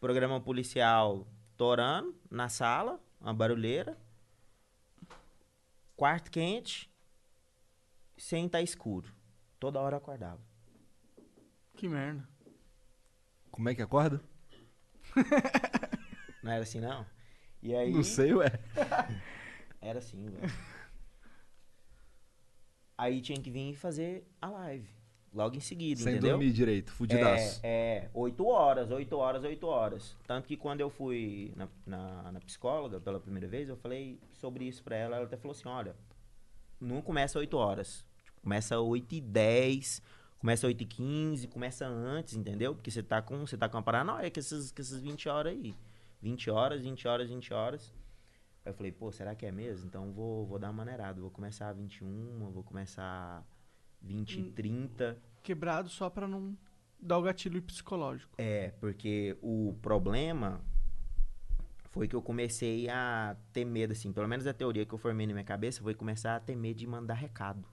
programa 0.02 0.40
policial 0.40 1.28
torando 1.56 2.12
na 2.28 2.48
sala, 2.48 3.00
uma 3.20 3.32
barulheira, 3.32 3.96
quarto 5.94 6.28
quente, 6.28 6.90
sem 8.18 8.46
estar 8.46 8.60
escuro. 8.60 9.14
Toda 9.60 9.78
hora 9.78 9.94
eu 9.94 9.98
acordava. 9.98 10.42
Que 11.76 11.88
merda. 11.88 12.28
Como 13.48 13.68
é 13.68 13.76
que 13.76 13.82
acorda? 13.82 14.20
Não 16.42 16.50
era 16.50 16.64
assim, 16.64 16.80
não? 16.80 17.06
E 17.62 17.72
aí... 17.72 17.92
Não 17.92 18.02
sei, 18.02 18.34
ué. 18.34 18.50
Era 19.80 20.00
assim, 20.00 20.28
velho. 20.28 20.52
Aí 22.98 23.20
tinha 23.20 23.40
que 23.40 23.52
vir 23.52 23.76
fazer 23.76 24.26
a 24.40 24.48
live. 24.48 24.92
Logo 25.34 25.56
em 25.56 25.60
seguida, 25.60 26.00
Sem 26.02 26.12
entendeu? 26.14 26.32
dormir 26.32 26.52
direito, 26.52 26.92
fudidaço. 26.92 27.60
É, 27.62 28.04
é, 28.04 28.10
8 28.12 28.46
horas, 28.46 28.90
8 28.90 29.16
horas, 29.16 29.44
8 29.44 29.66
horas. 29.66 30.16
Tanto 30.26 30.46
que 30.46 30.58
quando 30.58 30.80
eu 30.80 30.90
fui 30.90 31.54
na, 31.56 31.68
na, 31.86 32.32
na 32.32 32.40
psicóloga 32.40 33.00
pela 33.00 33.18
primeira 33.18 33.48
vez, 33.48 33.68
eu 33.68 33.76
falei 33.76 34.20
sobre 34.32 34.66
isso 34.66 34.82
pra 34.82 34.94
ela. 34.94 35.16
Ela 35.16 35.24
até 35.24 35.38
falou 35.38 35.52
assim: 35.52 35.68
olha, 35.68 35.96
não 36.78 37.00
começa 37.00 37.38
8 37.38 37.56
horas. 37.56 38.04
Começa 38.42 38.78
8 38.78 39.14
e 39.14 39.20
10, 39.20 40.02
começa 40.38 40.66
8 40.66 40.82
e 40.82 40.86
15, 40.86 41.48
começa 41.48 41.86
antes, 41.86 42.34
entendeu? 42.34 42.74
Porque 42.74 42.90
você 42.90 43.02
tá 43.02 43.22
com, 43.22 43.46
você 43.46 43.56
tá 43.56 43.68
com 43.68 43.76
uma 43.78 43.82
paranoia 43.82 44.30
com 44.30 44.40
essas, 44.40 44.70
com 44.70 44.82
essas 44.82 45.00
20 45.00 45.28
horas 45.28 45.52
aí. 45.52 45.74
20 46.20 46.50
horas, 46.50 46.82
20 46.82 47.08
horas, 47.08 47.30
20 47.30 47.54
horas. 47.54 47.94
Aí 48.64 48.70
eu 48.70 48.74
falei, 48.74 48.92
pô, 48.92 49.10
será 49.10 49.34
que 49.34 49.46
é 49.46 49.52
mesmo? 49.52 49.86
Então 49.86 50.12
vou, 50.12 50.44
vou 50.44 50.58
dar 50.58 50.68
uma 50.68 50.74
maneirada. 50.74 51.20
Vou 51.20 51.30
começar 51.30 51.68
a 51.68 51.72
21, 51.72 52.50
vou 52.52 52.62
começar 52.62 53.46
20 54.02 54.36
e 54.38 54.42
Hum. 54.42 54.52
30. 54.52 55.18
Quebrado 55.42 55.88
só 55.88 56.08
pra 56.10 56.26
não 56.28 56.56
dar 57.00 57.18
o 57.18 57.22
gatilho 57.22 57.60
psicológico. 57.62 58.34
É, 58.38 58.70
porque 58.80 59.36
o 59.42 59.76
problema 59.82 60.60
foi 61.90 62.06
que 62.08 62.14
eu 62.16 62.22
comecei 62.22 62.88
a 62.88 63.36
ter 63.52 63.64
medo, 63.64 63.92
assim, 63.92 64.12
pelo 64.12 64.28
menos 64.28 64.46
a 64.46 64.54
teoria 64.54 64.86
que 64.86 64.92
eu 64.94 64.98
formei 64.98 65.26
na 65.26 65.32
minha 65.32 65.44
cabeça 65.44 65.82
foi 65.82 65.94
começar 65.94 66.36
a 66.36 66.40
ter 66.40 66.56
medo 66.56 66.78
de 66.78 66.86
mandar 66.86 67.14
recado. 67.14 67.66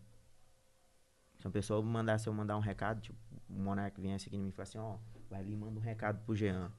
Se 1.37 1.45
uma 1.45 1.51
pessoa 1.51 1.81
mandasse 1.81 2.27
eu 2.27 2.33
mandar 2.33 2.57
um 2.57 2.61
recado, 2.61 2.99
tipo, 3.01 3.17
o 3.49 3.53
Monark 3.53 3.99
viesse 4.01 4.27
aqui 4.27 4.35
e 4.37 4.51
falasse 4.51 4.77
assim, 4.77 4.85
ó, 4.85 4.97
vai 5.29 5.39
ali 5.39 5.53
e 5.53 5.55
manda 5.55 5.79
um 5.79 5.83
recado 5.83 6.19
pro 6.25 6.35
Jean. 6.35 6.71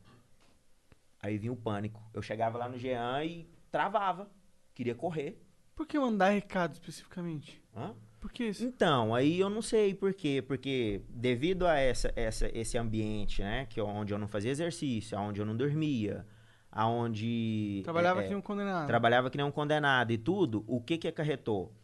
Aí 1.22 1.38
vinha 1.38 1.52
o 1.52 1.56
pânico. 1.56 2.02
Eu 2.12 2.20
chegava 2.20 2.58
lá 2.58 2.68
no 2.68 2.78
Jean 2.78 3.24
e 3.24 3.48
travava. 3.70 4.30
Queria 4.74 4.94
correr. 4.94 5.42
Por 5.74 5.86
que 5.86 5.98
mandar 5.98 6.30
recado 6.30 6.74
especificamente? 6.74 7.62
Hã? 7.74 7.94
Por 8.20 8.30
que 8.30 8.44
isso? 8.44 8.62
Então, 8.62 9.14
aí 9.14 9.40
eu 9.40 9.48
não 9.48 9.62
sei 9.62 9.94
por 9.94 10.12
quê. 10.12 10.44
Porque 10.46 11.02
devido 11.08 11.66
a 11.66 11.78
essa, 11.78 12.12
essa, 12.14 12.50
esse 12.56 12.76
ambiente, 12.76 13.42
né? 13.42 13.66
Que 13.66 13.80
é 13.80 13.82
onde 13.82 14.12
eu 14.12 14.18
não 14.18 14.28
fazia 14.28 14.50
exercício, 14.50 15.18
onde 15.18 15.40
eu 15.40 15.46
não 15.46 15.56
dormia, 15.56 16.26
aonde... 16.70 17.80
Trabalhava 17.82 18.20
é, 18.20 18.22
que 18.24 18.28
nem 18.28 18.38
um 18.38 18.42
condenado. 18.42 18.86
Trabalhava 18.86 19.30
que 19.30 19.36
nem 19.38 19.46
um 19.46 19.50
condenado 19.50 20.12
e 20.12 20.18
tudo, 20.18 20.64
o 20.66 20.80
que 20.80 20.98
que 20.98 21.08
acarretou? 21.08 21.74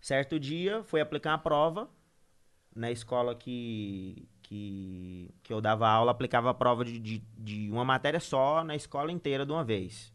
Certo 0.00 0.38
dia, 0.38 0.82
fui 0.84 1.00
aplicar 1.00 1.30
uma 1.30 1.38
prova 1.38 1.90
na 2.74 2.90
escola 2.90 3.34
que, 3.34 4.28
que, 4.42 5.34
que 5.42 5.52
eu 5.52 5.60
dava 5.60 5.88
aula, 5.88 6.10
aplicava 6.10 6.50
a 6.50 6.54
prova 6.54 6.84
de, 6.84 6.98
de, 6.98 7.18
de 7.38 7.70
uma 7.70 7.84
matéria 7.84 8.20
só 8.20 8.64
na 8.64 8.74
escola 8.74 9.12
inteira 9.12 9.44
de 9.44 9.52
uma 9.52 9.64
vez. 9.64 10.12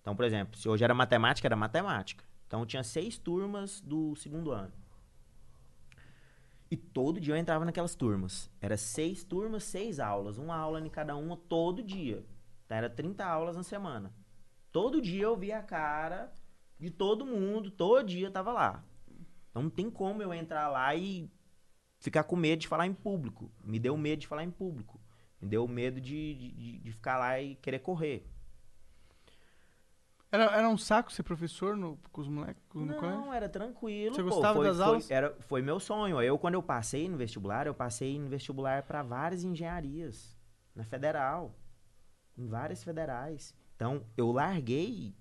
Então, 0.00 0.14
por 0.14 0.24
exemplo, 0.24 0.56
se 0.56 0.68
hoje 0.68 0.84
era 0.84 0.94
matemática, 0.94 1.48
era 1.48 1.56
matemática. 1.56 2.24
Então, 2.46 2.66
tinha 2.66 2.82
seis 2.82 3.18
turmas 3.18 3.80
do 3.80 4.14
segundo 4.16 4.50
ano. 4.52 4.72
E 6.70 6.76
todo 6.76 7.20
dia 7.20 7.34
eu 7.34 7.38
entrava 7.38 7.64
naquelas 7.64 7.94
turmas. 7.94 8.50
Era 8.60 8.76
seis 8.76 9.22
turmas, 9.22 9.64
seis 9.64 10.00
aulas. 10.00 10.38
Uma 10.38 10.56
aula 10.56 10.80
em 10.80 10.88
cada 10.88 11.16
uma 11.16 11.36
todo 11.36 11.82
dia. 11.82 12.24
Então, 12.64 12.76
era 12.76 12.90
30 12.90 13.24
aulas 13.24 13.56
na 13.56 13.62
semana. 13.62 14.12
Todo 14.72 15.00
dia 15.00 15.24
eu 15.24 15.36
via 15.36 15.58
a 15.58 15.62
cara 15.62 16.32
de 16.78 16.90
todo 16.90 17.24
mundo, 17.24 17.70
todo 17.70 18.06
dia 18.06 18.26
eu 18.26 18.30
tava 18.30 18.52
lá. 18.52 18.84
Então 19.48 19.62
não 19.62 19.70
tem 19.70 19.90
como 19.90 20.22
eu 20.22 20.34
entrar 20.34 20.68
lá 20.68 20.94
e 20.94 21.30
ficar 21.98 22.24
com 22.24 22.36
medo 22.36 22.60
de 22.60 22.68
falar 22.68 22.86
em 22.86 22.92
público. 22.92 23.50
Me 23.64 23.78
deu 23.78 23.96
medo 23.96 24.20
de 24.20 24.26
falar 24.26 24.44
em 24.44 24.50
público. 24.50 25.00
Me 25.40 25.48
deu 25.48 25.66
medo 25.66 26.00
de, 26.00 26.34
de, 26.34 26.78
de 26.78 26.92
ficar 26.92 27.16
lá 27.16 27.40
e 27.40 27.54
querer 27.56 27.78
correr. 27.78 28.28
Era, 30.30 30.44
era 30.56 30.68
um 30.68 30.76
saco 30.76 31.12
ser 31.12 31.22
professor 31.22 31.76
no, 31.76 31.98
com 32.10 32.20
os 32.20 32.28
moleques 32.28 32.62
no 32.74 32.94
colégio? 32.94 33.20
Não, 33.20 33.32
era 33.32 33.48
tranquilo. 33.48 34.14
Você 34.14 34.22
pô. 34.22 34.30
gostava 34.30 34.54
foi, 34.54 34.66
das 34.66 34.76
foi- 34.76 34.84
aulas? 34.84 35.10
Era, 35.10 35.36
foi 35.40 35.62
meu 35.62 35.78
sonho. 35.78 36.20
Eu, 36.20 36.38
quando 36.38 36.54
eu 36.54 36.62
passei 36.62 37.08
no 37.08 37.16
vestibular, 37.16 37.66
eu 37.66 37.74
passei 37.74 38.18
no 38.18 38.28
vestibular 38.28 38.82
para 38.82 39.02
várias 39.02 39.44
engenharias. 39.44 40.36
Na 40.74 40.84
federal. 40.84 41.54
Em 42.36 42.46
várias 42.46 42.82
federais. 42.84 43.54
Então, 43.76 44.04
eu 44.16 44.30
larguei 44.30 45.14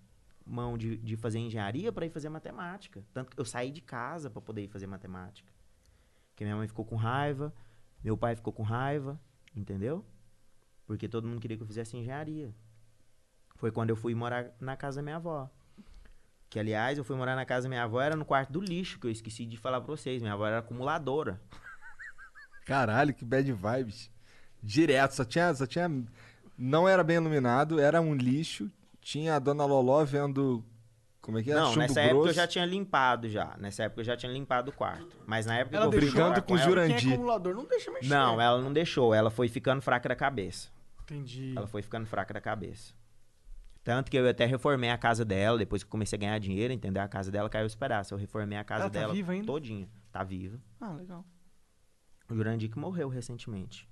mão 0.45 0.77
de, 0.77 0.97
de 0.97 1.15
fazer 1.15 1.39
engenharia 1.39 1.91
para 1.91 2.05
ir 2.05 2.09
fazer 2.09 2.29
matemática. 2.29 3.03
Tanto 3.13 3.31
que 3.31 3.39
eu 3.39 3.45
saí 3.45 3.71
de 3.71 3.81
casa 3.81 4.29
para 4.29 4.41
poder 4.41 4.63
ir 4.63 4.67
fazer 4.67 4.87
matemática. 4.87 5.51
Porque 6.29 6.43
minha 6.43 6.55
mãe 6.55 6.67
ficou 6.67 6.83
com 6.83 6.95
raiva, 6.95 7.53
meu 8.03 8.17
pai 8.17 8.35
ficou 8.35 8.51
com 8.51 8.63
raiva, 8.63 9.19
entendeu? 9.55 10.05
Porque 10.85 11.07
todo 11.07 11.27
mundo 11.27 11.39
queria 11.39 11.55
que 11.57 11.63
eu 11.63 11.67
fizesse 11.67 11.95
engenharia. 11.95 12.53
Foi 13.55 13.71
quando 13.71 13.89
eu 13.89 13.95
fui 13.95 14.13
morar 14.13 14.47
na 14.59 14.75
casa 14.75 14.97
da 14.97 15.03
minha 15.03 15.15
avó. 15.15 15.49
Que, 16.49 16.59
aliás, 16.59 16.97
eu 16.97 17.03
fui 17.03 17.15
morar 17.15 17.35
na 17.35 17.45
casa 17.45 17.63
da 17.63 17.69
minha 17.69 17.83
avó, 17.83 17.99
era 18.01 18.15
no 18.15 18.23
quarto 18.25 18.51
do 18.53 18.61
lixo, 18.61 18.99
que 18.99 19.07
eu 19.07 19.11
esqueci 19.11 19.45
de 19.45 19.57
falar 19.57 19.81
pra 19.81 19.87
vocês. 19.95 20.21
Minha 20.21 20.33
avó 20.33 20.45
era 20.45 20.59
acumuladora. 20.59 21.41
Caralho, 22.65 23.13
que 23.13 23.25
bad 23.25 23.51
vibes. 23.51 24.09
Direto, 24.61 25.11
só 25.13 25.23
tinha, 25.25 25.53
só 25.53 25.65
tinha. 25.65 25.89
Não 26.57 26.87
era 26.87 27.03
bem 27.03 27.17
iluminado, 27.17 27.79
era 27.79 28.01
um 28.01 28.13
lixo. 28.15 28.71
Tinha 29.01 29.35
a 29.35 29.39
dona 29.39 29.65
Loló 29.65 30.03
vendo. 30.03 30.63
Como 31.21 31.39
é 31.39 31.43
que 31.43 31.51
é? 31.51 31.55
Não, 31.55 31.67
Chumbo 31.67 31.79
nessa 31.79 31.93
grosso. 32.01 32.09
época 32.15 32.29
eu 32.29 32.33
já 32.33 32.47
tinha 32.47 32.65
limpado 32.65 33.29
já. 33.29 33.55
Nessa 33.57 33.83
época 33.83 34.01
eu 34.01 34.05
já 34.05 34.15
tinha 34.15 34.31
limpado 34.31 34.69
o 34.71 34.73
quarto. 34.73 35.15
Mas 35.25 35.45
na 35.45 35.57
época 35.57 35.75
Ela 35.77 35.89
que 35.89 35.95
eu 35.95 35.99
deixou 35.99 36.21
morar 36.21 36.41
com 36.41 36.53
o 36.53 36.57
ela- 36.57 36.65
Jurandir. 36.65 36.99
Quem 36.99 37.11
é 37.11 37.13
acumulador 37.13 37.55
não 37.55 37.65
deixa 37.65 37.91
mexer. 37.91 38.07
Não, 38.09 38.39
ela 38.39 38.61
não 38.61 38.71
deixou. 38.71 39.13
Ela 39.13 39.29
foi 39.31 39.47
ficando 39.47 39.81
fraca 39.81 40.07
da 40.09 40.15
cabeça. 40.15 40.69
Entendi. 41.03 41.53
Ela 41.55 41.67
foi 41.67 41.81
ficando 41.81 42.05
fraca 42.07 42.33
da 42.33 42.41
cabeça. 42.41 42.93
Tanto 43.85 44.09
que 44.09 44.17
eu 44.17 44.27
até 44.27 44.47
reformei 44.47 44.89
a 44.89 44.97
casa 44.97 45.23
dela, 45.23 45.59
depois 45.59 45.83
que 45.83 45.87
eu 45.87 45.91
comecei 45.91 46.17
a 46.17 46.19
ganhar 46.19 46.39
dinheiro, 46.39 46.73
entendeu? 46.73 47.03
A 47.03 47.07
casa 47.07 47.31
dela 47.31 47.47
caiu 47.47 47.67
os 47.67 47.75
pedaços. 47.75 48.11
Eu 48.11 48.17
reformei 48.17 48.57
a 48.57 48.63
casa 48.63 48.85
Ela 48.85 48.89
tá 48.89 48.99
dela 48.99 49.13
viva 49.13 49.31
ainda? 49.31 49.45
todinha. 49.45 49.87
Tá 50.11 50.23
viva. 50.23 50.59
Ah, 50.81 50.91
legal. 50.91 51.23
O 52.27 52.35
Jurandir 52.35 52.71
que 52.71 52.79
morreu 52.79 53.07
recentemente. 53.09 53.87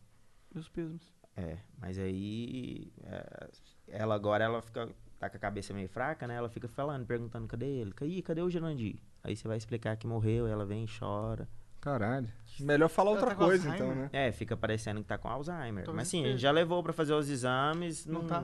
Meus 0.51 0.67
pesos. 0.67 1.13
É, 1.37 1.59
mas 1.77 1.99
aí 1.99 2.91
é, 3.03 3.49
ela 3.87 4.15
agora 4.15 4.43
ela 4.43 4.63
fica 4.63 4.89
tá 5.19 5.29
com 5.29 5.37
a 5.37 5.39
cabeça 5.39 5.75
meio 5.75 5.87
fraca, 5.87 6.25
né? 6.25 6.37
Ela 6.37 6.49
fica 6.49 6.67
falando, 6.67 7.05
perguntando 7.05 7.47
cadê 7.47 7.67
ele? 7.67 7.93
Ih, 8.01 8.23
cadê 8.23 8.41
o 8.41 8.49
Jurandir? 8.49 8.97
Aí 9.23 9.35
você 9.35 9.47
vai 9.47 9.57
explicar 9.57 9.95
que 9.95 10.07
morreu, 10.07 10.47
ela 10.47 10.65
vem 10.65 10.85
e 10.85 10.87
chora. 10.87 11.47
Caralho. 11.79 12.27
Melhor 12.59 12.89
falar 12.89 13.11
Ela 13.11 13.19
outra 13.19 13.35
tá 13.35 13.45
coisa, 13.45 13.69
então, 13.69 13.93
né? 13.93 14.09
É, 14.11 14.31
fica 14.31 14.57
parecendo 14.57 15.01
que 15.01 15.07
tá 15.07 15.19
com 15.19 15.27
Alzheimer. 15.27 15.83
Tô 15.85 15.93
Mas 15.93 16.07
sim, 16.07 16.23
a 16.25 16.29
gente 16.29 16.39
já 16.39 16.49
levou 16.49 16.81
pra 16.81 16.93
fazer 16.93 17.13
os 17.13 17.29
exames, 17.29 18.07
Não 18.07 18.21
não, 18.21 18.27
tá? 18.27 18.43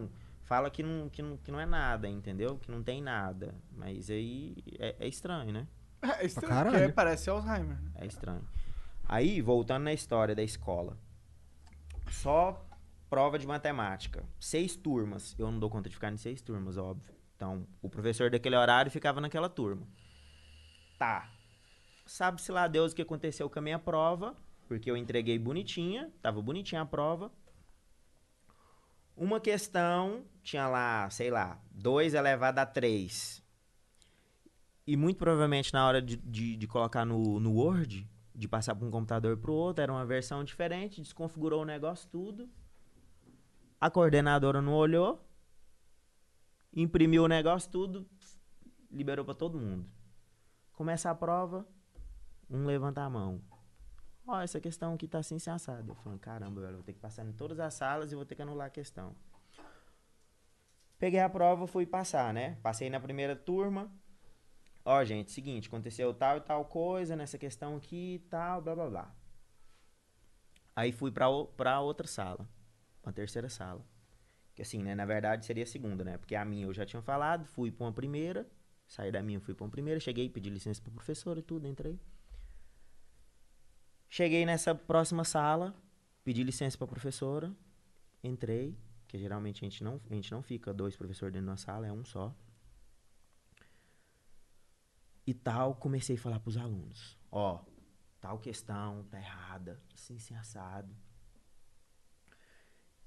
Fala 0.50 0.72
que 0.72 0.82
não, 0.82 1.08
que, 1.10 1.22
não, 1.22 1.38
que 1.38 1.52
não 1.52 1.60
é 1.60 1.66
nada, 1.66 2.10
entendeu? 2.10 2.58
Que 2.58 2.72
não 2.72 2.82
tem 2.82 3.04
nada. 3.04 3.54
Mas 3.72 4.10
aí 4.10 4.58
é, 4.80 4.96
é 5.00 5.08
estranho, 5.08 5.54
né? 5.54 5.68
É 6.02 6.26
estranho, 6.26 6.54
caralho. 6.54 6.78
porque 6.78 6.92
parece 6.92 7.30
Alzheimer. 7.30 7.80
né? 7.80 7.92
É 7.96 8.08
estranho. 8.08 8.44
Aí, 9.06 9.42
voltando 9.42 9.84
na 9.84 9.94
história 9.94 10.34
da 10.34 10.42
escola. 10.42 10.98
Só 12.10 12.66
prova 13.10 13.38
de 13.38 13.46
matemática. 13.46 14.24
Seis 14.40 14.76
turmas. 14.76 15.36
Eu 15.38 15.52
não 15.52 15.60
dou 15.60 15.70
conta 15.70 15.88
de 15.88 15.94
ficar 15.96 16.12
em 16.12 16.18
seis 16.18 16.42
turmas, 16.42 16.78
óbvio. 16.78 17.14
Então, 17.36 17.68
o 17.80 17.90
professor 17.90 18.32
daquele 18.32 18.56
horário 18.56 18.90
ficava 18.90 19.22
naquela 19.22 19.50
turma. 19.50 19.88
Tá. 20.98 21.30
Sabe-se 22.08 22.52
lá 22.52 22.68
Deus 22.68 22.92
o 22.92 22.96
que 22.96 23.04
aconteceu 23.04 23.48
com 23.50 23.60
a 23.60 23.62
minha 23.62 23.78
prova. 23.78 24.36
Porque 24.68 24.90
eu 24.90 24.98
entreguei 24.98 25.38
bonitinha. 25.38 26.12
Tava 26.22 26.42
bonitinha 26.42 26.82
a 26.82 26.86
prova. 26.86 27.32
Uma 29.20 29.42
questão, 29.42 30.24
tinha 30.42 30.66
lá, 30.70 31.10
sei 31.10 31.30
lá, 31.30 31.62
2 31.72 32.14
elevado 32.14 32.58
a 32.60 32.66
3. 32.66 33.44
E 34.88 34.96
muito 34.96 35.18
provavelmente 35.18 35.74
na 35.74 35.86
hora 35.86 36.02
de, 36.02 36.16
de, 36.16 36.56
de 36.56 36.68
colocar 36.68 37.04
no, 37.04 37.38
no 37.38 37.52
Word, 37.52 38.10
de 38.34 38.48
passar 38.48 38.74
para 38.76 38.88
um 38.88 38.90
computador 38.90 39.36
para 39.36 39.52
o 39.52 39.54
outro, 39.54 39.84
era 39.84 39.92
uma 39.92 40.06
versão 40.06 40.42
diferente, 40.42 41.02
desconfigurou 41.02 41.64
o 41.64 41.66
negócio 41.66 42.08
tudo. 42.10 42.50
A 43.78 43.92
coordenadora 43.92 44.62
não 44.62 44.74
olhou, 44.74 45.22
imprimiu 46.72 47.26
o 47.26 47.28
negócio 47.28 47.70
tudo, 47.70 48.08
liberou 48.90 49.26
para 49.26 49.36
todo 49.36 49.60
mundo. 49.60 49.86
Começa 50.72 51.10
a 51.12 51.14
prova, 51.14 51.68
um 52.50 52.66
levanta 52.66 53.02
a 53.02 53.10
mão. 53.10 53.42
Ó, 54.32 54.40
essa 54.40 54.60
questão 54.60 54.94
aqui 54.94 55.08
tá 55.08 55.18
assim, 55.18 55.38
assim. 55.38 55.72
Eu 55.88 55.96
falei, 55.96 56.20
caramba, 56.20 56.62
velho, 56.62 56.76
vou 56.76 56.84
ter 56.84 56.94
que 56.94 57.00
passar 57.00 57.26
em 57.26 57.32
todas 57.32 57.60
as 57.60 57.74
salas 57.74 58.12
e 58.12 58.16
vou 58.16 58.24
ter 58.24 58.36
que 58.36 58.44
anular 58.44 58.68
a 58.68 58.70
questão. 58.70 59.16
Peguei 61.00 61.20
a 61.20 61.28
prova, 61.28 61.66
fui 61.66 61.84
passar, 61.88 62.32
né? 62.32 62.56
Passei 62.62 62.92
na 62.92 63.00
primeira 63.00 63.36
turma. 63.36 63.92
Ó, 64.86 65.04
gente, 65.04 65.32
seguinte, 65.32 65.68
aconteceu 65.68 66.14
tal 66.14 66.38
e 66.38 66.42
tal 66.42 66.64
coisa 66.66 67.16
nessa 67.16 67.40
questão 67.40 67.76
aqui 67.76 68.16
e 68.16 68.20
tal, 68.30 68.62
blá 68.62 68.76
blá 68.76 68.88
blá. 68.88 69.16
Aí 70.76 70.92
fui 70.92 71.12
pra, 71.12 71.26
pra 71.58 71.80
outra 71.80 72.06
sala, 72.06 72.48
pra 73.02 73.12
terceira 73.12 73.50
sala. 73.50 73.84
Que 74.54 74.62
assim, 74.62 74.84
né, 74.84 74.94
na 74.94 75.08
verdade 75.08 75.44
seria 75.44 75.64
a 75.64 75.68
segunda, 75.68 76.04
né? 76.04 76.20
Porque 76.20 76.36
a 76.36 76.46
minha 76.46 76.68
eu 76.68 76.74
já 76.74 76.86
tinha 76.86 77.02
falado, 77.02 77.46
fui 77.46 77.72
pra 77.72 77.88
uma 77.88 77.94
primeira, 77.94 78.48
saí 78.88 79.12
da 79.12 79.24
minha, 79.24 79.40
fui 79.40 79.56
pra 79.56 79.66
uma 79.66 79.72
primeira, 79.72 80.00
cheguei, 80.00 80.30
pedi 80.30 80.52
licença 80.52 80.80
pro 80.84 80.92
professor 80.92 81.36
e 81.40 81.42
tudo, 81.42 81.68
entrei. 81.68 82.00
Cheguei 84.10 84.44
nessa 84.44 84.74
próxima 84.74 85.24
sala, 85.24 85.76
pedi 86.24 86.44
licença 86.44 86.76
pra 86.76 86.88
professora, 86.88 87.56
entrei, 88.24 88.76
que 89.08 89.20
geralmente 89.20 89.64
a 89.64 89.70
gente 89.70 89.84
não, 89.84 90.02
a 90.10 90.14
gente 90.16 90.32
não 90.32 90.42
fica 90.42 90.74
dois 90.74 90.96
professores 90.96 91.32
dentro 91.32 91.46
de 91.46 91.52
uma 91.52 91.58
sala, 91.58 91.86
é 91.86 91.92
um 91.92 92.04
só. 92.04 92.36
E 95.28 95.34
tal, 95.34 95.76
comecei 95.76 96.16
a 96.16 96.20
falar 96.20 96.40
pros 96.40 96.58
alunos, 96.58 97.16
ó, 97.32 97.64
tal 98.20 98.40
questão 98.40 99.04
tá 99.12 99.20
errada, 99.20 99.80
assim, 99.94 100.16
assim, 100.16 100.34
assado. 100.34 100.92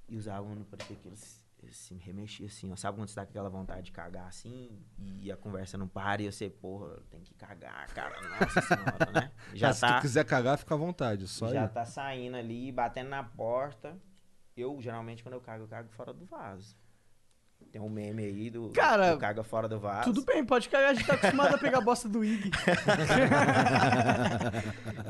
E 0.08 0.16
os 0.16 0.28
alunos, 0.28 0.68
parecia 0.68 0.94
que 0.94 1.08
eles 1.08 1.41
se 1.70 1.94
remexiam 1.94 2.46
assim, 2.46 2.72
ó. 2.72 2.76
Sabe 2.76 2.96
quando 2.98 3.08
você 3.08 3.14
tá 3.14 3.24
com 3.24 3.30
aquela 3.30 3.48
vontade 3.48 3.82
de 3.86 3.92
cagar 3.92 4.26
assim, 4.26 4.82
e 4.98 5.30
a 5.30 5.36
conversa 5.36 5.78
não 5.78 5.86
para, 5.86 6.22
e 6.22 6.30
você, 6.32 6.50
porra, 6.50 7.00
tem 7.10 7.20
que 7.22 7.34
cagar, 7.34 7.86
cara, 7.94 8.20
nossa 8.40 8.60
senhora, 8.62 9.12
né? 9.12 9.32
Já 9.54 9.68
Ah, 9.68 9.72
se 9.72 9.80
tá, 9.80 9.98
tu 9.98 10.02
quiser 10.02 10.24
cagar, 10.24 10.58
fica 10.58 10.74
à 10.74 10.78
vontade. 10.78 11.28
Só 11.28 11.48
já 11.52 11.62
aí. 11.64 11.68
tá 11.68 11.84
saindo 11.84 12.36
ali, 12.36 12.72
batendo 12.72 13.10
na 13.10 13.22
porta. 13.22 13.96
Eu, 14.56 14.80
geralmente, 14.80 15.22
quando 15.22 15.34
eu 15.34 15.40
cago, 15.40 15.64
eu 15.64 15.68
cago 15.68 15.88
fora 15.90 16.12
do 16.12 16.24
vaso. 16.26 16.76
Tem 17.72 17.80
um 17.80 17.88
meme 17.88 18.22
aí 18.22 18.50
do, 18.50 18.68
Cara, 18.68 19.14
do 19.14 19.18
caga 19.18 19.42
fora 19.42 19.66
do 19.66 19.80
vaso. 19.80 20.12
Tudo 20.12 20.26
bem, 20.26 20.44
pode 20.44 20.68
cagar, 20.68 20.90
a 20.90 20.94
gente 20.94 21.06
tá 21.06 21.14
acostumado 21.14 21.54
a 21.54 21.58
pegar 21.58 21.78
a 21.78 21.80
bosta 21.80 22.06
do 22.06 22.22
Ig. 22.22 22.50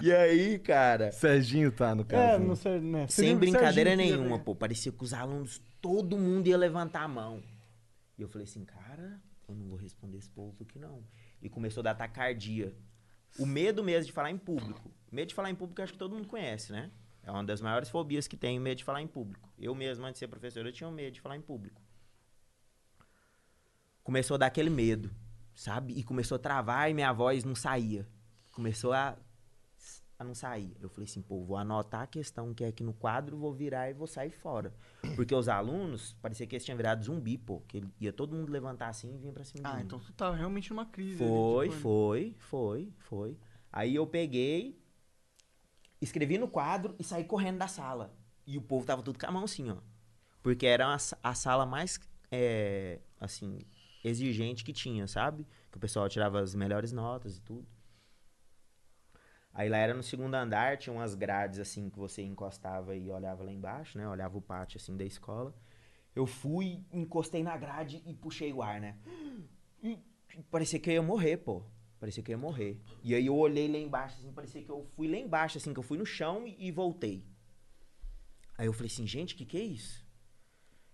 E 0.01 0.13
aí, 0.13 0.59
cara... 0.61 1.11
Serginho 1.13 1.71
tá, 1.73 1.95
no 1.95 2.05
caso. 2.05 2.23
É, 2.23 2.39
não 2.39 2.57
sei, 2.57 2.81
né? 2.81 3.01
Sem 3.09 3.09
Serginho- 3.09 3.39
brincadeira 3.39 3.91
Serginho 3.91 4.17
nenhuma, 4.19 4.39
pô. 4.39 4.55
Parecia 4.55 4.93
que 4.93 5.03
os 5.03 5.13
alunos, 5.13 5.61
todo 5.81 6.17
mundo 6.17 6.47
ia 6.47 6.57
levantar 6.57 7.03
a 7.03 7.09
mão. 7.09 7.43
E 8.17 8.23
eu 8.23 8.29
falei 8.29 8.45
assim, 8.45 8.65
cara, 8.65 9.21
eu 9.49 9.55
não 9.55 9.69
vou 9.69 9.77
responder 9.77 10.19
esse 10.19 10.31
povo 10.31 10.57
aqui 10.63 10.79
não. 10.79 11.03
E 11.41 11.49
começou 11.49 11.81
a 11.81 11.85
dar 11.85 11.95
tacardia. 11.95 12.75
O 13.39 13.47
medo 13.47 13.83
mesmo 13.83 14.07
de 14.07 14.13
falar 14.13 14.31
em 14.31 14.39
público. 14.39 14.91
Medo 15.11 15.29
de 15.29 15.35
falar 15.35 15.51
em 15.51 15.55
público, 15.55 15.83
acho 15.83 15.93
que 15.93 15.99
todo 15.99 16.15
mundo 16.15 16.29
conhece, 16.29 16.71
né? 16.73 16.91
É 17.25 17.31
uma 17.31 17.43
das 17.45 17.61
maiores 17.61 17.89
fobias 17.89 18.27
que 18.29 18.37
tem, 18.37 18.59
o 18.59 18.63
medo 18.63 18.79
de 18.79 18.85
falar 18.85 19.01
em 19.03 19.07
público. 19.09 19.49
Eu 19.59 19.75
mesmo, 19.75 20.05
antes 20.05 20.15
de 20.15 20.19
ser 20.21 20.29
professor, 20.29 20.65
eu 20.67 20.73
tinha 20.73 20.91
medo 20.91 21.13
de 21.13 21.21
falar 21.21 21.37
em 21.37 21.41
público. 21.41 21.81
Começou 24.03 24.35
a 24.35 24.39
dar 24.39 24.47
aquele 24.47 24.71
medo, 24.71 25.11
sabe? 25.55 25.95
E 25.95 26.03
começou 26.03 26.37
a 26.37 26.39
travar 26.39 26.91
e 26.91 26.95
minha 26.95 27.13
voz 27.13 27.45
não 27.45 27.55
saía. 27.55 28.07
Começou 28.53 28.93
a, 28.93 29.17
a 30.19 30.25
não 30.25 30.35
sair. 30.35 30.77
Eu 30.81 30.89
falei 30.89 31.09
assim, 31.09 31.23
pô, 31.23 31.45
vou 31.45 31.57
anotar 31.57 32.03
a 32.03 32.07
questão 32.07 32.53
que 32.53 32.65
é 32.65 32.69
aqui 32.69 32.83
no 32.83 32.93
quadro, 32.93 33.37
vou 33.39 33.53
virar 33.55 33.89
e 33.89 33.93
vou 33.95 34.07
sair 34.07 34.31
fora. 34.31 34.75
Porque 35.15 35.35
os 35.35 35.49
alunos, 35.49 36.15
parecia 36.21 36.47
que 36.47 36.55
eles 36.57 36.65
tinham 36.65 36.77
virado 36.77 37.05
zumbi, 37.05 37.39
pô. 37.39 37.61
Que 37.69 37.79
ele- 37.79 37.95
ia 38.01 38.13
todo 38.13 38.35
mundo 38.35 38.51
levantar 38.51 38.89
assim 38.89 39.15
e 39.15 39.19
vinha 39.19 39.33
pra 39.33 39.45
cima 39.45 39.63
de 39.63 39.69
Ah, 39.69 39.77
mim. 39.77 39.83
então 39.85 39.99
tu 40.01 40.13
tava 40.13 40.37
realmente 40.37 40.71
numa 40.71 40.85
crise. 40.87 41.23
ali, 41.23 41.33
Foi, 41.33 41.69
tipo, 41.69 41.81
foi, 41.81 42.35
foi, 42.39 42.93
foi. 42.99 43.39
Aí 43.73 43.95
eu 43.95 44.07
peguei, 44.07 44.79
escrevi 46.01 46.39
no 46.39 46.49
quadro 46.49 46.95
e 46.99 47.05
saí 47.05 47.25
correndo 47.25 47.59
da 47.59 47.69
sala. 47.69 48.13
E 48.47 48.59
o 48.59 48.63
povo 48.63 48.85
tava 48.85 49.03
tudo 49.03 49.19
com 49.19 49.27
a 49.27 49.31
mão 49.31 49.45
assim, 49.45 49.71
ó. 49.71 49.77
Porque 50.43 50.67
era 50.67 50.87
a, 50.93 50.97
a 51.23 51.35
sala 51.35 51.65
mais, 51.65 52.01
é, 52.31 52.99
assim, 53.21 53.61
exigente 54.03 54.65
que 54.65 54.73
tinha, 54.73 55.07
sabe? 55.07 55.47
Que 55.71 55.77
o 55.77 55.81
pessoal 55.81 56.09
tirava 56.09 56.41
as 56.41 56.55
melhores 56.55 56.93
notas 56.93 57.37
e 57.37 57.43
tudo. 57.43 57.67
Aí 59.55 59.69
lá 59.69 59.77
era 59.77 59.93
no 59.95 60.03
segundo 60.03 60.35
andar, 60.35 60.79
tinha 60.79 60.95
umas 60.95 61.15
grades 61.15 61.59
assim 61.59 61.91
que 61.91 61.99
você 61.99 62.23
encostava 62.23 62.97
e 62.97 63.11
olhava 63.11 63.45
lá 63.45 63.53
embaixo, 63.53 63.99
né? 63.99 64.09
Olhava 64.09 64.39
o 64.39 64.41
pátio 64.41 64.79
assim 64.79 64.97
da 64.97 65.05
escola. 65.05 65.55
Eu 66.15 66.27
fui, 66.27 66.85
encostei 66.91 67.43
na 67.43 67.57
grade 67.57 68.03
e 68.07 68.15
puxei 68.15 68.53
o 68.53 68.63
ar, 68.63 68.81
né? 68.81 68.97
E 69.83 69.99
parecia 70.51 70.79
que 70.79 70.91
eu 70.91 70.95
ia 70.95 71.03
morrer, 71.03 71.37
pô. 71.39 71.63
Parecia 72.01 72.23
que 72.23 72.33
eu 72.33 72.35
ia 72.35 72.39
morrer. 72.39 72.81
E 73.03 73.15
aí 73.15 73.27
eu 73.27 73.37
olhei 73.37 73.71
lá 73.71 73.79
embaixo, 73.79 74.17
assim, 74.19 74.33
parecia 74.33 74.63
que 74.63 74.71
eu 74.71 74.85
fui 74.97 75.07
lá 75.07 75.17
embaixo, 75.17 75.59
assim, 75.59 75.73
que 75.73 75.79
eu 75.79 75.85
fui 75.85 75.99
no 75.99 76.07
chão 76.07 76.47
e, 76.47 76.67
e 76.67 76.73
voltei. 76.73 77.25
Aí 78.57 78.67
eu 78.67 78.73
falei 78.73 78.91
assim, 78.91 79.07
gente, 79.07 79.35
o 79.35 79.37
que 79.37 79.45
que 79.45 79.59
é 79.59 79.63
isso? 79.63 80.02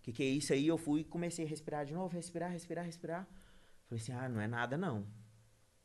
O 0.09 0.10
que 0.10 0.12
que 0.14 0.22
é 0.22 0.26
isso? 0.26 0.55
Aí 0.55 0.66
eu 0.66 0.78
fui 0.78 1.01
e 1.01 1.05
comecei 1.05 1.44
a 1.44 1.48
respirar 1.48 1.85
de 1.85 1.93
novo, 1.93 2.14
respirar, 2.14 2.51
respirar, 2.51 2.82
respirar. 2.82 3.28
Falei 3.86 4.02
assim, 4.02 4.12
ah, 4.12 4.26
não 4.26 4.40
é 4.40 4.47
nada 4.47 4.74
não. 4.74 5.06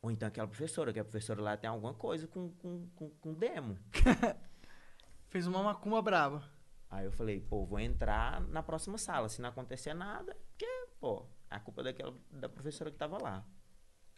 Ou 0.02 0.10
então 0.10 0.26
aquela 0.30 0.48
professora, 0.48 0.94
que 0.94 1.00
a 1.00 1.04
professora 1.04 1.42
lá 1.42 1.58
tem 1.58 1.70
alguma 1.70 1.94
coisa 1.94 2.26
com, 2.26 2.50
com, 2.54 2.88
com, 2.96 3.10
com 3.10 3.34
demo. 3.34 3.78
Fez 5.28 5.46
uma 5.46 5.62
macumba 5.62 6.02
braba. 6.02 6.42
Aí 6.90 7.04
eu 7.04 7.12
falei, 7.12 7.42
pô, 7.42 7.66
vou 7.66 7.78
entrar 7.82 8.40
na 8.48 8.64
próxima 8.64 8.98
sala. 8.98 9.28
Se 9.28 9.42
não 9.42 9.50
acontecer 9.50 9.94
nada, 9.94 10.34
porque, 10.48 10.88
pô, 11.02 11.26
a 11.50 11.60
culpa 11.60 11.82
é 11.82 11.84
daquela 11.84 12.16
da 12.32 12.48
professora 12.48 12.90
que 12.92 12.98
tava 12.98 13.22
lá. 13.22 13.46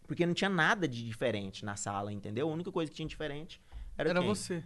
Porque 0.08 0.24
não 0.24 0.36
tinha 0.36 0.52
nada 0.52 0.88
de 0.88 1.04
diferente 1.04 1.66
na 1.66 1.76
sala, 1.76 2.14
entendeu? 2.14 2.48
A 2.48 2.54
única 2.54 2.72
coisa 2.72 2.92
que 2.92 2.96
tinha 2.96 3.08
diferente 3.08 3.60
era, 3.98 4.12
Era 4.12 4.20
quem? 4.20 4.28
você. 4.28 4.64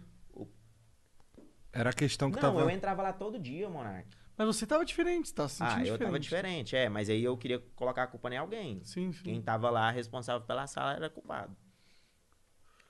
Era 1.72 1.88
a 1.88 1.94
questão 1.94 2.30
que 2.30 2.36
Não, 2.36 2.42
tava. 2.42 2.60
eu 2.60 2.68
entrava 2.68 3.00
lá 3.00 3.12
todo 3.14 3.38
dia, 3.38 3.70
Monark. 3.70 4.19
Mas 4.40 4.56
você 4.56 4.66
tava 4.66 4.86
diferente, 4.86 5.28
você 5.28 5.34
tava 5.34 5.50
se 5.50 5.56
sentindo 5.56 5.70
Ah, 5.74 5.78
eu 5.80 5.84
diferente. 5.84 6.02
tava 6.02 6.18
diferente, 6.18 6.74
é, 6.74 6.88
mas 6.88 7.10
aí 7.10 7.22
eu 7.22 7.36
queria 7.36 7.58
colocar 7.76 8.04
a 8.04 8.06
culpa 8.06 8.30
em 8.32 8.38
alguém. 8.38 8.82
Sim, 8.82 9.12
sim. 9.12 9.22
Quem 9.22 9.42
tava 9.42 9.68
lá 9.68 9.90
responsável 9.90 10.46
pela 10.46 10.66
sala 10.66 10.94
era 10.94 11.10
culpado. 11.10 11.54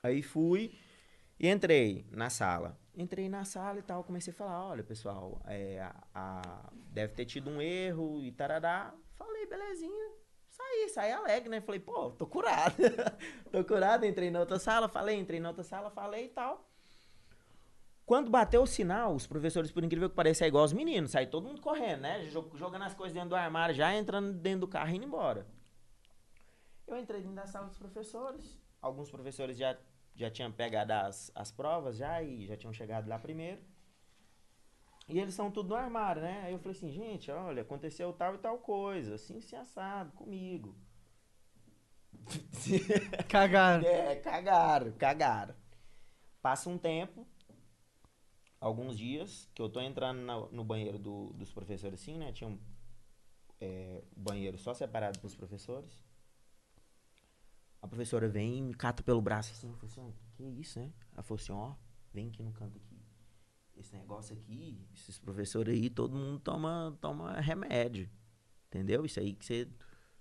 Aí 0.01 0.23
fui 0.23 0.79
e 1.41 1.49
entrei 1.49 2.07
na 2.13 2.31
sala. 2.31 2.79
Entrei 2.95 3.29
na 3.29 3.45
sala 3.45 3.81
e 3.81 3.83
tal, 3.83 4.05
comecei 4.05 4.33
a 4.33 4.37
falar, 4.37 4.65
olha, 4.65 4.85
pessoal, 4.85 5.43
é, 5.45 5.81
a, 5.81 5.93
a- 6.15 6.71
deve 6.73 7.15
ter 7.15 7.25
tido 7.25 7.51
um 7.51 7.61
erro 7.61 8.23
e 8.23 8.31
tarará. 8.31 8.95
Falei, 9.17 9.45
belezinha. 9.47 10.13
Saí, 10.49 10.89
saí 10.91 11.11
alegre, 11.11 11.49
né? 11.49 11.61
Falei, 11.61 11.81
pô, 11.81 12.13
tô 12.13 12.29
curado. 12.29 12.77
tô 13.51 13.65
curado, 13.65 14.07
entrei 14.07 14.31
na 14.31 14.39
outra 14.39 14.61
sala, 14.61 14.89
falei, 14.89 15.19
entrei 15.19 15.41
na 15.41 15.49
outra 15.49 15.65
sala, 15.65 15.91
falei 15.91 16.27
e 16.27 16.29
tal. 16.29 16.70
Quando 18.07 18.31
bateu 18.31 18.63
o 18.63 18.67
sinal, 18.67 19.15
os 19.15 19.27
professores, 19.27 19.71
por 19.71 19.85
incrível 19.85 20.11
que 20.11 20.17
pareça, 20.17 20.45
é 20.45 20.49
igual 20.49 20.65
os 20.65 20.73
meninos. 20.73 21.13
Sai 21.13 21.27
todo 21.27 21.47
mundo 21.47 21.61
correndo, 21.61 22.01
né? 22.01 22.25
Jo- 22.27 22.51
Jogando 22.55 22.83
as 22.83 22.95
coisas 22.95 23.15
dentro 23.15 23.31
do 23.31 23.37
armário, 23.37 23.75
já 23.75 23.95
entrando 23.95 24.33
dentro 24.33 24.61
do 24.61 24.69
carro 24.69 24.91
e 24.91 24.97
indo 24.97 25.05
embora. 25.07 25.47
Eu 26.87 26.99
entrei 26.99 27.21
dentro 27.21 27.37
da 27.37 27.47
sala 27.47 27.69
dos 27.69 27.79
professores. 27.79 28.59
Alguns 28.83 29.11
professores 29.11 29.57
já, 29.57 29.77
já 30.17 30.29
tinham 30.29 30.51
pegado 30.51 30.93
as, 30.93 31.31
as 31.37 31.53
provas 31.53 31.97
já 31.99 32.21
e 32.21 32.47
já 32.47 32.57
tinham 32.57 32.73
chegado 32.73 33.09
lá 33.09 33.17
primeiro. 33.19 33.61
E 35.09 35.19
eles 35.19 35.35
são 35.35 35.51
tudo 35.51 35.69
no 35.71 35.75
armário, 35.77 36.23
né? 36.23 36.43
Aí 36.45 36.53
eu 36.53 36.59
falei 36.59 36.77
assim, 36.77 36.91
gente, 36.91 37.31
olha, 37.31 37.63
aconteceu 37.63 38.13
tal 38.13 38.35
e 38.35 38.39
tal 38.39 38.59
coisa, 38.59 39.15
assim, 39.17 39.39
assim, 39.39 39.57
assado, 39.57 40.13
comigo. 40.13 40.77
Cagaram. 43.29 43.87
É, 43.87 44.17
cagaram, 44.17 44.93
cagaram. 44.93 45.55
Passa 46.43 46.69
um 46.71 46.79
tempo, 46.79 47.27
alguns 48.61 48.97
dias, 48.99 49.49
que 49.55 49.63
eu 49.63 49.69
tô 49.69 49.81
entrando 49.81 50.21
na- 50.21 50.47
no 50.51 50.63
banheiro 50.65 50.99
do- 50.99 51.33
dos 51.33 51.51
professores 51.53 52.01
assim, 52.01 52.19
né? 52.19 52.33
Tinha 52.33 52.49
um 52.51 52.59
é, 53.63 54.03
banheiro 54.17 54.57
só 54.57 54.73
separado 54.73 55.19
pros 55.19 55.35
professores. 55.35 56.01
A 57.83 57.87
professora 57.89 58.29
vem 58.29 58.59
e 58.59 58.63
me 58.63 58.75
cata 58.75 59.03
pelo 59.03 59.21
braço 59.21 59.53
assim, 59.53 59.71
falei 59.75 59.91
assim, 59.91 60.01
"Ó, 60.01 60.11
que 60.35 60.43
isso, 60.61 60.79
né? 60.81 60.91
Ela 61.13 61.23
falou 61.23 61.41
assim, 61.41 61.53
ó, 61.53 61.75
vem 62.13 62.29
aqui 62.29 62.43
no 62.43 62.53
canto 62.53 62.77
aqui. 62.79 62.99
Esse 63.77 63.95
negócio 63.95 64.35
aqui, 64.37 64.87
esses 64.95 65.19
professores 65.19 65.75
aí, 65.75 65.89
todo 65.91 66.15
mundo 66.17 66.39
toma, 66.41 66.97
toma 67.01 67.41
remédio. 67.41 68.09
Entendeu? 68.69 69.05
Isso 69.05 69.19
aí 69.21 69.35
que 69.35 69.45
você 69.45 69.69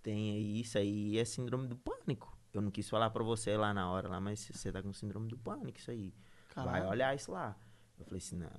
tem 0.02 0.32
aí, 0.36 0.61
isso 0.61 0.78
aí 0.78 1.18
é 1.18 1.26
síndrome 1.26 1.68
do 1.68 1.76
pânico. 1.78 2.38
Eu 2.53 2.61
não 2.61 2.72
quis 2.72 2.90
falar 2.90 3.10
pra 3.10 3.24
você 3.24 3.56
lá 3.57 3.74
na 3.74 3.90
hora, 3.91 4.07
lá, 4.07 4.20
mas 4.20 4.40
você 4.53 4.72
tá 4.72 4.82
com 4.82 4.91
síndrome 4.94 5.28
do 5.28 5.38
pânico, 5.38 5.78
isso 5.78 5.91
aí. 5.91 6.14
Vai 6.56 6.66
Caralho. 6.66 6.90
olhar 6.90 7.16
isso 7.16 7.32
lá. 7.32 7.57
Eu 8.00 8.06
falei 8.06 8.18
assim, 8.18 8.38
não, 8.38 8.50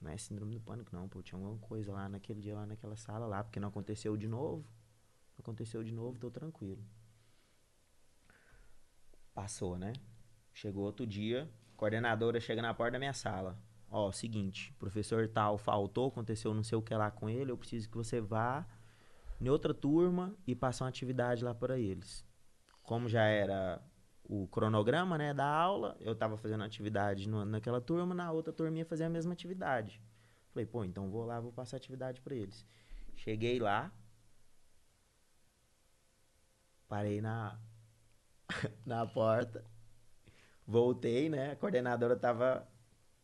não 0.00 0.10
é 0.10 0.16
síndrome 0.18 0.54
do 0.54 0.60
pânico, 0.60 0.94
não, 0.94 1.08
pô. 1.08 1.22
Tinha 1.22 1.38
alguma 1.38 1.58
coisa 1.58 1.92
lá 1.92 2.08
naquele 2.08 2.40
dia, 2.40 2.54
lá 2.54 2.66
naquela 2.66 2.96
sala 2.96 3.26
lá, 3.26 3.42
porque 3.42 3.60
não 3.60 3.68
aconteceu 3.68 4.16
de 4.16 4.28
novo. 4.28 4.66
Aconteceu 5.38 5.82
de 5.84 5.92
novo, 5.92 6.18
tô 6.18 6.30
tranquilo. 6.30 6.84
Passou, 9.32 9.78
né? 9.78 9.92
Chegou 10.52 10.84
outro 10.84 11.06
dia, 11.06 11.48
coordenadora 11.76 12.40
chega 12.40 12.60
na 12.60 12.74
porta 12.74 12.92
da 12.92 12.98
minha 12.98 13.12
sala. 13.12 13.56
Ó, 13.90 14.10
seguinte, 14.12 14.72
professor 14.78 15.28
tal 15.28 15.56
faltou, 15.56 16.08
aconteceu 16.08 16.52
não 16.52 16.64
sei 16.64 16.76
o 16.76 16.82
que 16.82 16.94
lá 16.94 17.10
com 17.10 17.30
ele, 17.30 17.52
eu 17.52 17.56
preciso 17.56 17.88
que 17.88 17.96
você 17.96 18.20
vá 18.20 18.66
em 19.40 19.48
outra 19.48 19.72
turma 19.72 20.34
e 20.46 20.54
passe 20.54 20.82
uma 20.82 20.88
atividade 20.88 21.44
lá 21.44 21.54
para 21.54 21.78
eles. 21.78 22.26
Como 22.82 23.08
já 23.08 23.22
era 23.22 23.80
o 24.28 24.46
cronograma, 24.48 25.18
né, 25.18 25.34
da 25.34 25.46
aula, 25.46 25.96
eu 26.00 26.14
tava 26.14 26.36
fazendo 26.36 26.64
atividade 26.64 27.28
no- 27.28 27.44
naquela 27.46 27.80
turma, 27.80 28.14
na 28.14 28.30
outra 28.32 28.52
turma 28.52 28.78
ia 28.78 28.86
fazer 28.86 29.04
a 29.04 29.10
mesma 29.10 29.32
atividade. 29.32 30.02
Falei, 30.52 30.66
pô, 30.66 30.84
então 30.84 31.10
vou 31.10 31.24
lá, 31.24 31.40
vou 31.40 31.52
passar 31.52 31.76
atividade 31.78 32.20
para 32.20 32.34
eles. 32.36 32.66
Cheguei 33.16 33.58
lá, 33.60 33.92
parei 36.88 37.20
na 37.20 37.58
na 38.86 39.06
porta. 39.06 39.64
Voltei, 40.66 41.28
né? 41.28 41.52
A 41.52 41.56
coordenadora 41.56 42.16
tava 42.16 42.66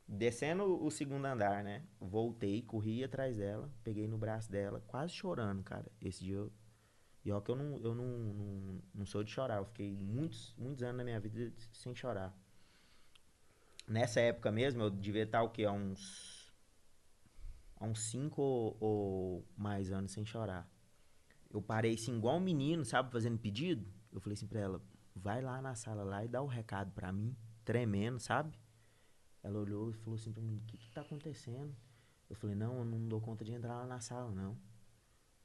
descendo 0.09 0.83
o 0.85 0.91
segundo 0.91 1.27
andar, 1.27 1.65
né? 1.65 1.85
Voltei, 2.01 2.63
corri 2.63 3.05
atrás 3.05 3.37
dela, 3.39 3.71
peguei 3.85 4.09
no 4.09 4.19
braço 4.19 4.51
dela, 4.51 4.83
quase 4.87 5.13
chorando, 5.15 5.63
cara. 5.63 5.87
Esse 6.01 6.25
dia 6.25 6.37
eu. 6.37 6.53
E 7.25 7.33
ó, 7.33 7.41
que 7.41 7.51
eu 7.51 7.57
não, 7.57 7.79
eu 7.79 7.95
não, 7.95 8.05
não, 8.05 8.83
não 8.95 9.07
sou 9.07 9.25
de 9.25 9.31
chorar. 9.31 9.57
Eu 9.57 9.65
fiquei 9.65 9.97
muitos, 9.97 10.55
muitos 10.59 10.83
anos 10.83 10.99
na 10.99 11.05
minha 11.05 11.19
vida 11.19 11.53
sem 11.73 11.95
chorar. 11.95 12.37
Nessa 13.89 14.21
época 14.21 14.53
mesmo, 14.53 14.83
eu 14.83 14.91
devia 14.91 15.23
estar 15.23 15.43
o 15.43 15.51
quê? 15.51 15.65
Há 15.65 15.73
uns. 15.73 16.53
Há 17.77 17.85
uns 17.85 18.01
cinco 18.01 18.43
ou, 18.43 18.77
ou 18.81 19.49
mais 19.57 19.91
anos 19.91 20.13
sem 20.13 20.25
chorar. 20.25 20.69
Eu 21.51 21.63
parei 21.63 21.95
assim, 21.95 22.17
igual 22.17 22.37
um 22.37 22.41
menino, 22.41 22.85
sabe, 22.85 23.11
fazendo 23.11 23.39
pedido. 23.39 23.87
Eu 24.13 24.21
falei 24.21 24.35
assim 24.35 24.47
pra 24.47 24.61
ela: 24.61 24.83
vai 25.15 25.41
lá 25.41 25.63
na 25.63 25.75
sala 25.75 26.05
lá 26.05 26.25
e 26.25 26.29
dá 26.29 26.43
o 26.43 26.47
recado 26.47 26.93
pra 26.93 27.11
mim, 27.13 27.35
tremendo, 27.65 28.19
sabe? 28.19 28.59
Ela 29.43 29.59
olhou 29.59 29.91
e 29.91 29.95
falou 29.95 30.17
assim 30.17 30.33
pra 30.33 30.43
mim: 30.43 30.57
o 30.57 30.67
que 30.67 30.77
que 30.77 30.91
tá 30.91 31.01
acontecendo? 31.01 31.75
Eu 32.29 32.37
falei: 32.37 32.55
não, 32.55 32.79
eu 32.79 32.85
não 32.85 33.09
dou 33.09 33.21
conta 33.21 33.45
de 33.45 33.53
entrar 33.53 33.77
lá 33.77 33.87
na 33.87 34.01
sala, 34.01 34.31
não. 34.31 34.59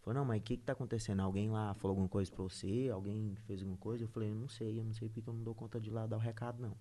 Falou: 0.02 0.20
não, 0.20 0.26
mas 0.26 0.40
o 0.40 0.44
que 0.44 0.58
que 0.58 0.64
tá 0.64 0.74
acontecendo? 0.74 1.22
Alguém 1.22 1.50
lá 1.50 1.74
falou 1.76 1.92
alguma 1.92 2.10
coisa 2.10 2.32
pra 2.32 2.44
você? 2.44 2.90
Alguém 2.92 3.36
fez 3.46 3.62
alguma 3.62 3.78
coisa? 3.78 4.04
Eu 4.04 4.08
falei: 4.08 4.30
eu 4.30 4.36
não 4.36 4.48
sei, 4.48 4.80
eu 4.80 4.84
não 4.84 4.94
sei 4.94 5.10
porque 5.10 5.30
eu 5.30 5.34
não 5.34 5.44
dou 5.44 5.56
conta 5.56 5.80
de 5.80 5.90
lá 5.90 6.08
dar 6.08 6.18
o 6.18 6.20
recado, 6.20 6.62
não. 6.62 6.76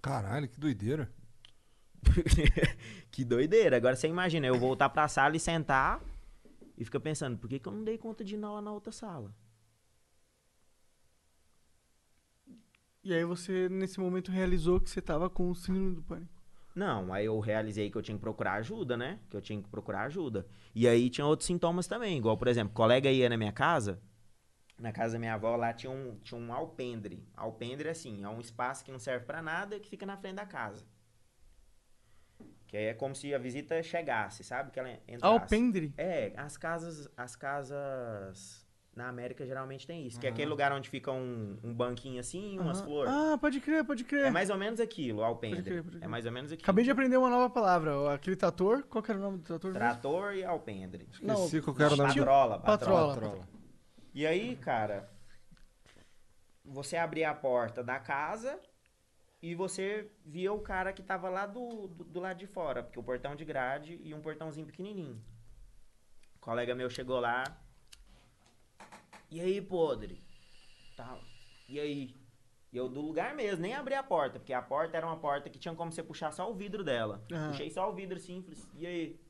Caralho, 0.00 0.48
que 0.48 0.58
doideira. 0.58 1.12
que 3.10 3.24
doideira. 3.24 3.76
Agora 3.76 3.94
você 3.94 4.08
imagina, 4.08 4.46
eu 4.46 4.58
voltar 4.58 4.88
pra 4.88 5.06
sala 5.06 5.36
e 5.36 5.40
sentar 5.40 6.02
e 6.76 6.84
ficar 6.84 7.00
pensando, 7.00 7.38
por 7.38 7.48
que, 7.48 7.58
que 7.58 7.68
eu 7.68 7.72
não 7.72 7.84
dei 7.84 7.96
conta 7.96 8.24
de 8.24 8.34
ir 8.34 8.38
lá 8.38 8.60
na 8.60 8.72
outra 8.72 8.92
sala? 8.92 9.32
E 13.04 13.12
aí 13.12 13.24
você, 13.24 13.68
nesse 13.68 13.98
momento, 14.00 14.30
realizou 14.30 14.80
que 14.80 14.88
você 14.88 15.00
tava 15.00 15.28
com 15.28 15.50
o 15.50 15.54
síndrome 15.54 15.94
do 15.94 16.02
pânico. 16.02 16.31
Não, 16.74 17.12
aí 17.12 17.26
eu 17.26 17.38
realizei 17.38 17.90
que 17.90 17.96
eu 17.96 18.02
tinha 18.02 18.16
que 18.16 18.22
procurar 18.22 18.54
ajuda, 18.54 18.96
né? 18.96 19.18
Que 19.28 19.36
eu 19.36 19.40
tinha 19.40 19.62
que 19.62 19.68
procurar 19.68 20.02
ajuda. 20.04 20.46
E 20.74 20.88
aí 20.88 21.10
tinha 21.10 21.26
outros 21.26 21.46
sintomas 21.46 21.86
também, 21.86 22.16
igual, 22.16 22.36
por 22.36 22.48
exemplo, 22.48 22.72
colega 22.72 23.10
ia 23.10 23.28
na 23.28 23.36
minha 23.36 23.52
casa, 23.52 24.00
na 24.82 24.90
casa 24.90 25.12
da 25.12 25.18
minha 25.20 25.34
avó, 25.34 25.54
lá 25.54 25.72
tinha 25.72 25.92
um, 25.92 26.18
tinha 26.24 26.40
um 26.40 26.52
alpendre. 26.52 27.24
Alpendre, 27.36 27.88
assim, 27.88 28.24
é 28.24 28.28
um 28.28 28.40
espaço 28.40 28.84
que 28.84 28.90
não 28.90 28.98
serve 28.98 29.24
pra 29.24 29.40
nada, 29.40 29.78
que 29.78 29.88
fica 29.88 30.04
na 30.04 30.16
frente 30.16 30.34
da 30.34 30.44
casa. 30.44 30.84
Que 32.66 32.76
é 32.76 32.94
como 32.94 33.14
se 33.14 33.32
a 33.32 33.38
visita 33.38 33.80
chegasse, 33.82 34.42
sabe? 34.42 34.72
Que 34.72 34.80
ela 34.80 34.90
entrasse. 35.06 35.24
Alpendre? 35.24 35.94
É, 35.96 36.32
as 36.36 36.56
casas, 36.56 37.08
as 37.16 37.36
casas 37.36 38.66
na 38.94 39.08
América 39.08 39.46
geralmente 39.46 39.86
tem 39.86 40.06
isso. 40.06 40.20
Que 40.20 40.26
é 40.26 40.30
aquele 40.30 40.50
lugar 40.50 40.70
onde 40.72 40.88
fica 40.88 41.10
um, 41.10 41.58
um 41.64 41.72
banquinho 41.72 42.20
assim 42.20 42.58
umas 42.58 42.78
Aham. 42.78 42.86
flores. 42.86 43.12
Ah, 43.12 43.38
pode 43.38 43.60
crer, 43.60 43.84
pode 43.84 44.04
crer. 44.04 44.26
É 44.26 44.30
mais 44.30 44.50
ou 44.50 44.56
menos 44.58 44.80
aquilo, 44.80 45.22
alpendre. 45.24 45.62
crer, 45.62 45.82
pode 45.82 45.96
crer. 45.96 46.04
É 46.04 46.08
mais 46.08 46.26
ou 46.26 46.32
menos 46.32 46.52
aquilo. 46.52 46.64
Acabei 46.64 46.84
de 46.84 46.90
aprender 46.90 47.16
uma 47.16 47.30
nova 47.30 47.48
palavra. 47.48 47.96
ó, 47.98 48.10
Aquele 48.14 48.36
trator. 48.36 48.82
Qual 48.84 49.02
que 49.02 49.10
era 49.10 49.18
o 49.18 49.22
nome 49.22 49.38
do 49.38 49.44
trator? 49.44 49.72
mesmo? 49.72 49.78
Trator 49.88 50.34
e 50.34 50.44
alpendre. 50.44 51.08
Não, 51.22 51.34
Esqueci 51.36 51.62
qual 51.62 51.74
que 51.74 51.82
era 51.82 51.94
o 51.94 51.96
nome 51.96 52.10
do- 52.12 52.16
Patrola, 52.18 52.58
Patrola. 52.60 53.14
patrola. 53.14 53.48
E 54.14 54.26
aí, 54.26 54.56
cara, 54.56 55.10
você 56.64 56.96
abria 56.96 57.30
a 57.30 57.34
porta 57.34 57.82
da 57.82 57.98
casa 57.98 58.60
e 59.40 59.54
você 59.54 60.10
via 60.24 60.52
o 60.52 60.60
cara 60.60 60.92
que 60.92 61.02
tava 61.02 61.28
lá 61.28 61.46
do, 61.46 61.88
do, 61.88 62.04
do 62.04 62.20
lado 62.20 62.36
de 62.38 62.46
fora, 62.46 62.82
porque 62.82 62.98
o 62.98 63.02
portão 63.02 63.34
de 63.34 63.44
grade 63.44 63.98
e 64.04 64.12
um 64.14 64.20
portãozinho 64.20 64.66
pequenininho. 64.66 65.20
O 66.36 66.38
colega 66.40 66.74
meu 66.74 66.90
chegou 66.90 67.18
lá. 67.20 67.42
E 69.32 69.40
aí, 69.40 69.62
podre? 69.62 70.22
Tá. 70.94 71.18
E 71.66 71.80
aí? 71.80 72.14
E 72.70 72.76
eu 72.76 72.86
do 72.86 73.00
lugar 73.00 73.34
mesmo, 73.34 73.62
nem 73.62 73.72
abri 73.72 73.94
a 73.94 74.02
porta, 74.02 74.38
porque 74.38 74.52
a 74.52 74.60
porta 74.60 74.94
era 74.94 75.06
uma 75.06 75.16
porta 75.16 75.48
que 75.48 75.58
tinha 75.58 75.74
como 75.74 75.90
você 75.90 76.02
puxar 76.02 76.32
só 76.32 76.50
o 76.50 76.54
vidro 76.54 76.84
dela. 76.84 77.24
Ah. 77.32 77.48
Puxei 77.48 77.70
só 77.70 77.88
o 77.88 77.94
vidro 77.94 78.18
simples. 78.18 78.70
E 78.74 78.86
aí? 78.86 79.20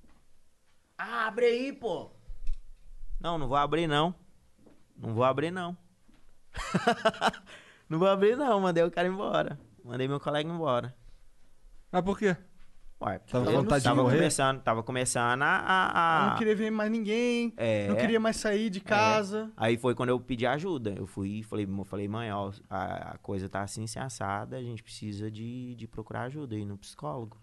Ah, 0.98 1.28
abre 1.28 1.46
aí, 1.46 1.72
pô! 1.72 2.10
Não, 3.20 3.38
não 3.38 3.46
vou 3.46 3.56
abrir 3.56 3.86
não. 3.86 4.12
Não 4.96 5.14
vou 5.14 5.22
abrir 5.22 5.52
não. 5.52 5.76
não 7.88 8.00
vou 8.00 8.08
abrir 8.08 8.36
não, 8.36 8.58
mandei 8.58 8.82
o 8.82 8.90
cara 8.90 9.06
embora. 9.06 9.56
Mandei 9.84 10.08
meu 10.08 10.18
colega 10.18 10.50
embora. 10.50 10.96
Mas 11.92 12.02
por 12.02 12.18
quê? 12.18 12.36
Ué, 13.04 13.18
Tava 13.18 13.44
com 13.46 13.52
vontade 13.52 13.82
de 13.84 13.92
morrer? 13.94 14.16
começando, 14.16 14.60
tava 14.62 14.82
começando 14.82 15.42
a... 15.42 15.46
a- 15.46 16.26
a- 16.26 16.30
Não 16.30 16.36
queria 16.38 16.54
ver 16.54 16.70
mais 16.70 16.90
ninguém. 16.90 17.52
É. 17.56 17.88
Não 17.88 17.96
queria 17.96 18.20
mais 18.20 18.36
sair 18.36 18.70
de 18.70 18.80
casa. 18.80 19.50
Aí 19.56 19.76
foi 19.76 19.94
quando 19.94 20.10
eu 20.10 20.20
pedi 20.20 20.46
ajuda. 20.46 20.94
Eu 20.96 21.06
fui 21.06 21.40
e 21.40 21.42
falei, 21.42 21.66
eu 21.66 21.84
falei, 21.84 22.06
mãe, 22.06 22.30
ó, 22.30 22.52
a, 22.70 23.12
a 23.14 23.18
coisa 23.18 23.48
tá 23.48 23.62
assim, 23.62 23.84
assim, 23.84 23.98
assada, 23.98 24.56
a 24.56 24.62
gente 24.62 24.82
precisa 24.82 25.30
de, 25.30 25.74
de 25.74 25.88
procurar 25.88 26.22
ajuda 26.22 26.54
aí 26.54 26.64
no 26.64 26.78
psicólogo. 26.78 27.36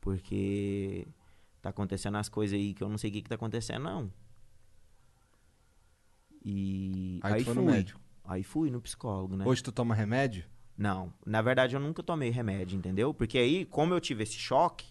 Porque 0.00 1.06
tá 1.60 1.70
acontecendo 1.70 2.16
as 2.18 2.28
coisas 2.28 2.56
aí 2.58 2.72
que 2.74 2.82
eu 2.84 2.88
não 2.88 2.98
sei 2.98 3.10
o 3.10 3.12
que, 3.14 3.22
que 3.22 3.28
tá 3.28 3.34
acontecendo, 3.34 3.82
não. 3.82 4.12
E 6.44 7.20
Aí 7.22 7.34
aí, 7.34 7.44
fui. 7.44 7.54
no 7.54 7.62
médico. 7.62 8.00
Aí 8.24 8.42
fui 8.42 8.70
no 8.70 8.80
psicólogo, 8.80 9.36
né? 9.36 9.44
Hoje 9.46 9.62
tu 9.62 9.72
toma 9.72 9.94
remédio? 9.94 10.44
Não, 10.76 11.12
na 11.24 11.40
verdade 11.40 11.76
eu 11.76 11.80
nunca 11.80 12.02
tomei 12.02 12.30
remédio, 12.30 12.76
entendeu? 12.76 13.14
Porque 13.14 13.38
aí, 13.38 13.64
como 13.64 13.94
eu 13.94 14.00
tive 14.00 14.24
esse 14.24 14.34
choque, 14.34 14.86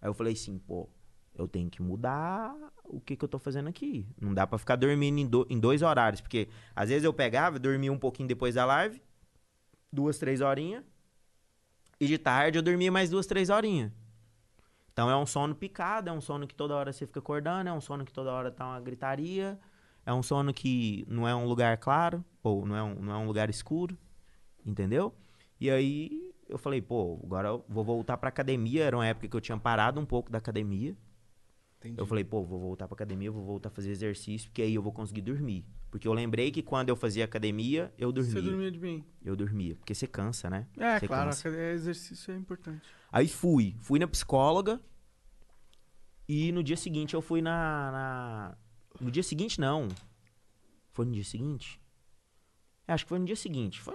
aí 0.00 0.08
eu 0.08 0.14
falei 0.14 0.34
assim, 0.34 0.58
pô, 0.58 0.88
eu 1.34 1.48
tenho 1.48 1.70
que 1.70 1.82
mudar 1.82 2.54
o 2.84 3.00
que, 3.00 3.16
que 3.16 3.24
eu 3.24 3.28
tô 3.28 3.38
fazendo 3.38 3.68
aqui. 3.68 4.06
Não 4.20 4.34
dá 4.34 4.46
pra 4.46 4.58
ficar 4.58 4.76
dormindo 4.76 5.18
em, 5.18 5.26
do- 5.26 5.46
em 5.50 5.58
dois 5.58 5.82
horários, 5.82 6.20
porque 6.20 6.48
às 6.76 6.88
vezes 6.90 7.04
eu 7.04 7.12
pegava, 7.12 7.58
dormia 7.58 7.92
um 7.92 7.98
pouquinho 7.98 8.28
depois 8.28 8.54
da 8.54 8.64
live, 8.64 9.02
duas, 9.92 10.18
três 10.18 10.40
horinhas, 10.40 10.84
e 12.00 12.06
de 12.06 12.18
tarde 12.18 12.58
eu 12.58 12.62
dormia 12.62 12.90
mais 12.90 13.10
duas, 13.10 13.26
três 13.26 13.50
horinhas. 13.50 13.92
Então 14.92 15.08
é 15.10 15.16
um 15.16 15.26
sono 15.26 15.54
picado, 15.54 16.10
é 16.10 16.12
um 16.12 16.20
sono 16.20 16.46
que 16.46 16.54
toda 16.54 16.74
hora 16.74 16.92
você 16.92 17.06
fica 17.06 17.20
acordando, 17.20 17.68
é 17.68 17.72
um 17.72 17.80
sono 17.80 18.04
que 18.04 18.12
toda 18.12 18.32
hora 18.32 18.50
tá 18.50 18.66
uma 18.66 18.80
gritaria, 18.80 19.58
é 20.04 20.12
um 20.12 20.22
sono 20.22 20.52
que 20.52 21.04
não 21.08 21.26
é 21.28 21.34
um 21.34 21.46
lugar 21.46 21.76
claro, 21.78 22.24
ou 22.42 22.66
não 22.66 22.76
é 22.76 22.82
um, 22.82 22.94
não 22.96 23.12
é 23.14 23.16
um 23.18 23.26
lugar 23.26 23.48
escuro. 23.48 23.96
Entendeu? 24.64 25.14
E 25.60 25.70
aí 25.70 26.32
eu 26.48 26.58
falei, 26.58 26.80
pô, 26.80 27.20
agora 27.22 27.48
eu 27.48 27.64
vou 27.68 27.84
voltar 27.84 28.16
pra 28.16 28.28
academia. 28.28 28.84
Era 28.84 28.96
uma 28.96 29.06
época 29.06 29.28
que 29.28 29.36
eu 29.36 29.40
tinha 29.40 29.58
parado 29.58 30.00
um 30.00 30.06
pouco 30.06 30.30
da 30.30 30.38
academia. 30.38 30.96
Eu 31.96 32.04
falei, 32.04 32.22
pô, 32.24 32.44
vou 32.44 32.58
voltar 32.60 32.86
pra 32.86 32.94
academia, 32.94 33.30
vou 33.32 33.42
voltar 33.42 33.70
a 33.70 33.72
fazer 33.72 33.90
exercício, 33.90 34.50
porque 34.50 34.60
aí 34.60 34.74
eu 34.74 34.82
vou 34.82 34.92
conseguir 34.92 35.22
dormir. 35.22 35.64
Porque 35.90 36.06
eu 36.06 36.12
lembrei 36.12 36.50
que 36.50 36.62
quando 36.62 36.90
eu 36.90 36.96
fazia 36.96 37.24
academia, 37.24 37.90
eu 37.96 38.12
dormia. 38.12 38.32
Você 38.34 38.42
dormia 38.42 38.70
de 38.70 38.78
bem. 38.78 39.02
Eu 39.24 39.34
dormia. 39.34 39.74
Porque 39.76 39.94
você 39.94 40.06
cansa, 40.06 40.50
né? 40.50 40.66
É, 40.76 40.98
Você 40.98 41.06
claro. 41.08 41.30
cansa. 41.30 41.48
Exercício 41.48 42.34
é 42.34 42.36
importante. 42.36 42.82
Aí 43.10 43.26
fui. 43.28 43.76
Fui 43.80 43.98
na 43.98 44.06
psicóloga. 44.06 44.78
E 46.28 46.52
no 46.52 46.62
dia 46.62 46.76
seguinte 46.76 47.14
eu 47.14 47.22
fui 47.22 47.40
na. 47.42 47.90
na- 47.90 48.58
No 49.00 49.10
dia 49.10 49.22
seguinte, 49.22 49.58
não. 49.58 49.88
Foi 50.92 51.06
no 51.06 51.12
dia 51.12 51.24
seguinte? 51.24 51.80
É, 52.86 52.92
acho 52.92 53.04
que 53.04 53.08
foi 53.08 53.18
no 53.18 53.24
dia 53.24 53.36
seguinte. 53.36 53.80
Foi 53.80 53.94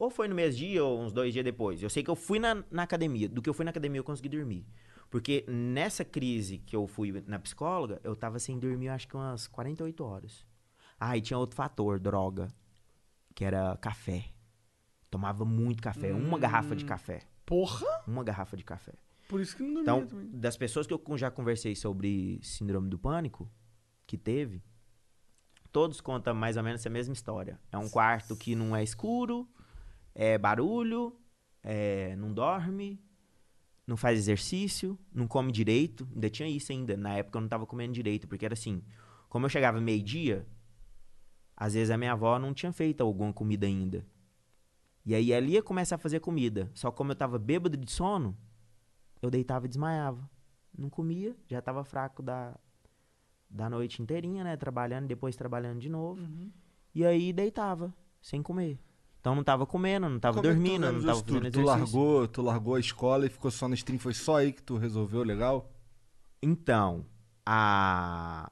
Ou 0.00 0.08
foi 0.08 0.26
no 0.28 0.34
mesmo 0.34 0.56
dia 0.58 0.82
ou 0.82 0.98
uns 0.98 1.12
dois 1.12 1.30
dias 1.30 1.44
depois. 1.44 1.82
Eu 1.82 1.90
sei 1.90 2.02
que 2.02 2.08
eu 2.08 2.16
fui 2.16 2.38
na, 2.38 2.64
na 2.70 2.84
academia. 2.84 3.28
Do 3.28 3.42
que 3.42 3.50
eu 3.50 3.52
fui 3.52 3.66
na 3.66 3.70
academia, 3.70 3.98
eu 4.00 4.04
consegui 4.04 4.30
dormir. 4.30 4.66
Porque 5.10 5.44
nessa 5.46 6.06
crise 6.06 6.56
que 6.56 6.74
eu 6.74 6.86
fui 6.86 7.22
na 7.26 7.38
psicóloga, 7.38 8.00
eu 8.02 8.16
tava 8.16 8.38
sem 8.38 8.58
dormir 8.58 8.88
acho 8.88 9.06
que 9.06 9.14
umas 9.14 9.46
48 9.46 10.02
horas. 10.02 10.46
Ah, 10.98 11.18
e 11.18 11.20
tinha 11.20 11.36
outro 11.38 11.54
fator, 11.54 12.00
droga. 12.00 12.48
Que 13.34 13.44
era 13.44 13.76
café. 13.76 14.24
Tomava 15.10 15.44
muito 15.44 15.82
café. 15.82 16.14
Uma 16.14 16.38
garrafa 16.38 16.74
de 16.74 16.86
café. 16.86 17.20
Porra! 17.44 17.86
Uma 18.06 18.24
garrafa 18.24 18.56
de 18.56 18.64
café. 18.64 18.94
Por 19.28 19.38
isso 19.38 19.54
que 19.54 19.62
não 19.62 19.74
dormia 19.74 19.82
Então, 19.82 20.06
também. 20.06 20.30
das 20.40 20.56
pessoas 20.56 20.86
que 20.86 20.94
eu 20.94 21.18
já 21.18 21.30
conversei 21.30 21.76
sobre 21.76 22.40
síndrome 22.42 22.88
do 22.88 22.98
pânico, 22.98 23.50
que 24.06 24.16
teve, 24.16 24.62
todos 25.70 26.00
contam 26.00 26.34
mais 26.34 26.56
ou 26.56 26.62
menos 26.62 26.80
essa 26.80 26.88
mesma 26.88 27.12
história. 27.12 27.60
É 27.70 27.76
um 27.76 27.88
quarto 27.88 28.34
que 28.34 28.54
não 28.54 28.74
é 28.74 28.82
escuro, 28.82 29.46
é 30.14 30.38
barulho, 30.38 31.16
é, 31.62 32.16
não 32.16 32.32
dorme, 32.32 33.00
não 33.86 33.96
faz 33.96 34.18
exercício, 34.18 34.98
não 35.12 35.26
come 35.26 35.50
direito. 35.50 36.08
Ainda 36.14 36.30
tinha 36.30 36.48
isso 36.48 36.72
ainda. 36.72 36.96
Na 36.96 37.14
época 37.14 37.38
eu 37.38 37.42
não 37.42 37.48
tava 37.48 37.66
comendo 37.66 37.92
direito, 37.92 38.28
porque 38.28 38.44
era 38.44 38.54
assim, 38.54 38.82
como 39.28 39.46
eu 39.46 39.50
chegava 39.50 39.80
meio-dia, 39.80 40.46
às 41.56 41.74
vezes 41.74 41.90
a 41.90 41.98
minha 41.98 42.12
avó 42.12 42.38
não 42.38 42.54
tinha 42.54 42.72
feito 42.72 43.02
alguma 43.02 43.32
comida 43.32 43.66
ainda. 43.66 44.06
E 45.04 45.14
aí 45.14 45.32
ela 45.32 45.46
ia 45.46 45.62
começar 45.62 45.96
a 45.96 45.98
fazer 45.98 46.20
comida. 46.20 46.70
Só 46.74 46.90
como 46.90 47.12
eu 47.12 47.16
tava 47.16 47.38
bêbado 47.38 47.76
de 47.76 47.90
sono, 47.90 48.36
eu 49.20 49.30
deitava 49.30 49.66
e 49.66 49.68
desmaiava. 49.68 50.28
Não 50.76 50.88
comia, 50.88 51.36
já 51.48 51.60
tava 51.60 51.82
fraco 51.84 52.22
da, 52.22 52.56
da 53.48 53.68
noite 53.68 54.00
inteirinha, 54.00 54.44
né? 54.44 54.56
Trabalhando, 54.56 55.08
depois 55.08 55.36
trabalhando 55.36 55.80
de 55.80 55.88
novo. 55.88 56.20
Uhum. 56.20 56.50
E 56.94 57.04
aí 57.04 57.32
deitava, 57.32 57.94
sem 58.22 58.42
comer. 58.42 58.78
Então 59.20 59.34
não 59.34 59.44
tava 59.44 59.66
comendo, 59.66 60.08
não 60.08 60.18
tava 60.18 60.38
Como 60.38 60.48
é 60.48 60.50
tu 60.50 60.54
dormindo, 60.54 60.80
não 60.80 60.88
organizou 60.88 61.14
tava 61.14 61.26
fazendo 61.26 61.42
Tu 61.42 61.60
exercício. 61.60 61.66
largou, 61.66 62.28
tu 62.28 62.42
largou 62.42 62.74
a 62.74 62.80
escola 62.80 63.26
e 63.26 63.28
ficou 63.28 63.50
só 63.50 63.68
no 63.68 63.74
stream. 63.74 63.98
Foi 63.98 64.14
só 64.14 64.36
aí 64.38 64.52
que 64.52 64.62
tu 64.62 64.78
resolveu 64.78 65.22
legal? 65.22 65.70
Então, 66.42 67.04
a... 67.44 68.50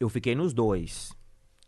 eu 0.00 0.08
fiquei 0.08 0.34
nos 0.34 0.54
dois. 0.54 1.14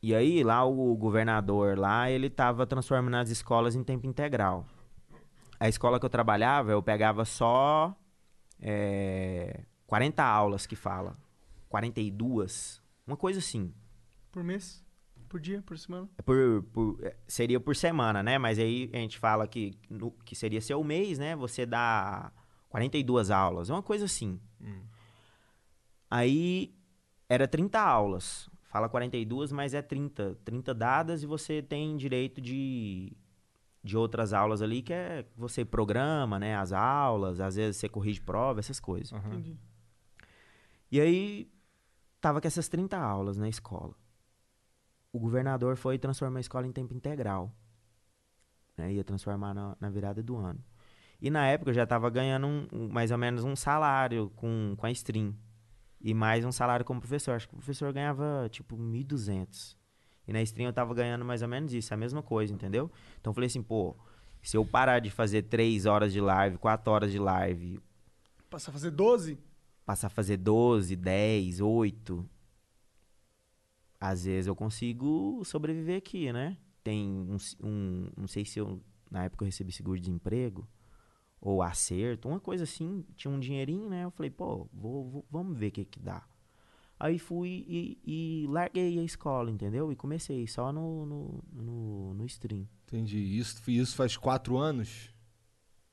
E 0.03 0.15
aí, 0.15 0.43
lá 0.43 0.65
o 0.65 0.97
governador 0.97 1.79
lá, 1.79 2.11
ele 2.11 2.31
tava 2.31 2.67
transformando 2.67 3.17
as 3.17 3.29
escolas 3.29 3.75
em 3.75 3.85
tempo 3.85 4.07
integral. 4.07 4.65
A 5.61 5.69
escola 5.69 5.99
que 6.01 6.07
eu 6.07 6.11
trabalhava, 6.11 6.71
eu 6.71 6.83
pegava 6.83 7.25
só 7.25 7.95
é, 8.61 9.65
40 9.87 10.23
aulas 10.23 10.67
que 10.67 10.77
fala. 10.77 11.17
42, 11.69 12.81
uma 13.07 13.17
coisa 13.17 13.41
assim. 13.41 13.75
Por 14.33 14.43
mês? 14.43 14.83
Por 15.29 15.39
dia? 15.41 15.61
Por 15.63 15.79
semana? 15.79 16.09
É 16.17 16.23
Por, 16.23 16.63
por- 16.73 16.99
é, 17.05 17.17
seria 17.27 17.61
por 17.61 17.77
semana, 17.77 18.23
né? 18.23 18.39
Mas 18.39 18.59
aí 18.59 18.89
a 18.93 18.97
gente 18.97 19.19
fala 19.19 19.47
que, 19.47 19.73
no- 19.91 20.11
que 20.25 20.35
seria 20.35 20.61
seu 20.61 20.83
mês, 20.83 21.19
né? 21.19 21.37
Você 21.37 21.67
dá 21.67 22.33
42 22.69 23.31
aulas, 23.31 23.69
uma 23.71 23.83
coisa 23.83 24.05
assim. 24.07 24.41
Aí 26.11 26.75
era 27.29 27.47
30 27.47 27.81
aulas. 27.81 28.49
Fala 28.71 28.89
42, 28.89 29.51
mas 29.53 29.75
é 29.75 29.83
30. 29.83 30.39
30 30.45 30.75
dadas 30.75 31.23
e 31.23 31.27
você 31.27 31.63
tem 31.63 31.97
direito 31.97 32.41
de, 32.41 33.17
de 33.83 33.97
outras 33.97 34.33
aulas 34.33 34.61
ali, 34.63 34.83
que 34.83 34.93
é 34.93 35.27
você 35.37 35.65
programa, 35.65 36.39
né? 36.39 36.57
As 36.57 36.73
aulas, 36.73 37.41
às 37.41 37.57
vezes 37.57 37.77
você 37.77 37.89
corrige 37.89 38.21
prova, 38.21 38.61
essas 38.61 38.79
coisas. 38.81 39.13
Entendi. 39.13 39.57
E 40.91 41.01
aí, 41.01 41.51
tava 42.21 42.41
com 42.41 42.47
essas 42.47 42.69
30 42.69 42.99
aulas 42.99 43.37
na 43.37 43.49
escola. 43.49 43.95
O 45.13 45.19
governador 45.19 45.77
foi 45.77 45.99
transformar 45.99 46.39
a 46.39 46.41
escola 46.41 46.67
em 46.67 46.73
tempo 46.73 46.95
integral. 46.95 47.53
Né? 48.77 48.93
Ia 48.93 49.05
transformar 49.05 49.55
na, 49.55 49.77
na 49.81 49.91
virada 49.91 50.23
do 50.23 50.37
ano. 50.37 50.63
E 51.21 51.31
na 51.31 51.47
época 51.47 51.71
eu 51.71 51.75
já 51.75 51.87
tava 51.87 52.09
ganhando 52.11 52.47
um- 52.47 52.69
um- 52.73 52.89
mais 52.89 53.11
ou 53.11 53.19
menos 53.19 53.43
um 53.43 53.57
salário 53.57 54.31
com, 54.37 54.75
com 54.77 54.87
a 54.87 54.91
stream. 54.91 55.35
E 56.01 56.15
mais 56.15 56.45
um 56.45 56.53
salário 56.53 56.85
como 56.85 57.01
professor. 57.01 57.33
Acho 57.33 57.49
que 57.49 57.55
o 57.55 57.59
professor 57.59 57.93
ganhava 57.93 58.49
tipo 58.51 58.77
1.200. 58.77 59.77
E 60.27 60.33
na 60.33 60.43
stream 60.43 60.69
eu 60.69 60.73
tava 60.73 60.95
ganhando 60.95 61.25
mais 61.25 61.43
ou 61.43 61.49
menos 61.49 61.73
isso, 61.73 61.93
a 61.93 61.97
mesma 61.97 62.23
coisa, 62.23 62.53
entendeu? 62.53 62.91
Então 63.21 63.31
eu 63.31 63.35
falei 63.35 63.47
assim, 63.49 63.63
pô, 63.63 63.97
se 64.43 64.57
eu 64.57 64.65
parar 64.65 65.01
de 65.01 65.11
fazer 65.11 65.43
3 65.43 65.87
horas 65.87 66.13
de 66.13 66.21
live, 66.21 66.59
4 66.59 66.93
horas 66.93 67.11
de 67.11 67.19
live, 67.19 67.81
Passar 68.51 68.71
a 68.71 68.75
fazer 68.75 68.91
12? 68.91 69.39
passar 69.85 70.07
a 70.07 70.11
fazer 70.11 70.37
12, 70.37 70.95
10, 70.95 71.61
8. 71.61 72.29
Às 74.01 74.25
vezes 74.25 74.47
eu 74.47 74.57
consigo 74.57 75.43
sobreviver 75.45 75.99
aqui, 75.99 76.33
né? 76.33 76.57
Tem 76.83 77.07
um, 77.07 77.37
um- 77.63 78.11
não 78.17 78.27
sei 78.29 78.45
se 78.45 78.59
eu, 78.59 78.81
na 79.11 79.25
época 79.25 79.45
eu 79.45 79.47
recebi 79.47 79.73
seguro-desemprego 79.73 80.67
ou 81.41 81.63
acerto, 81.63 82.29
uma 82.29 82.41
coisa 82.41 82.65
assim, 82.65 83.05
tinha 83.17 83.33
um 83.33 83.39
dinheirinho, 83.41 83.89
né? 83.89 84.05
Eu 84.05 84.11
falei, 84.11 84.31
pô, 84.31 84.69
vou, 84.73 85.09
vou- 85.11 85.27
vamos 85.31 85.57
ver 85.59 85.69
o 85.69 85.73
que 85.73 85.85
que 85.85 86.01
dá. 86.01 86.27
Aí 87.01 87.19
fui 87.19 87.65
e, 87.69 87.99
e 88.45 88.47
larguei 88.49 88.99
a 88.99 89.05
escola, 89.05 89.51
entendeu? 89.51 89.93
E 89.93 89.97
comecei 89.97 90.47
só 90.49 90.73
no, 90.73 91.07
no, 91.07 91.45
no, 91.53 92.15
no 92.15 92.27
stream. 92.27 92.69
Entendi. 92.87 93.19
Isso, 93.39 93.63
isso 93.71 93.97
faz 93.97 94.17
quatro 94.17 94.57
anos 94.59 95.11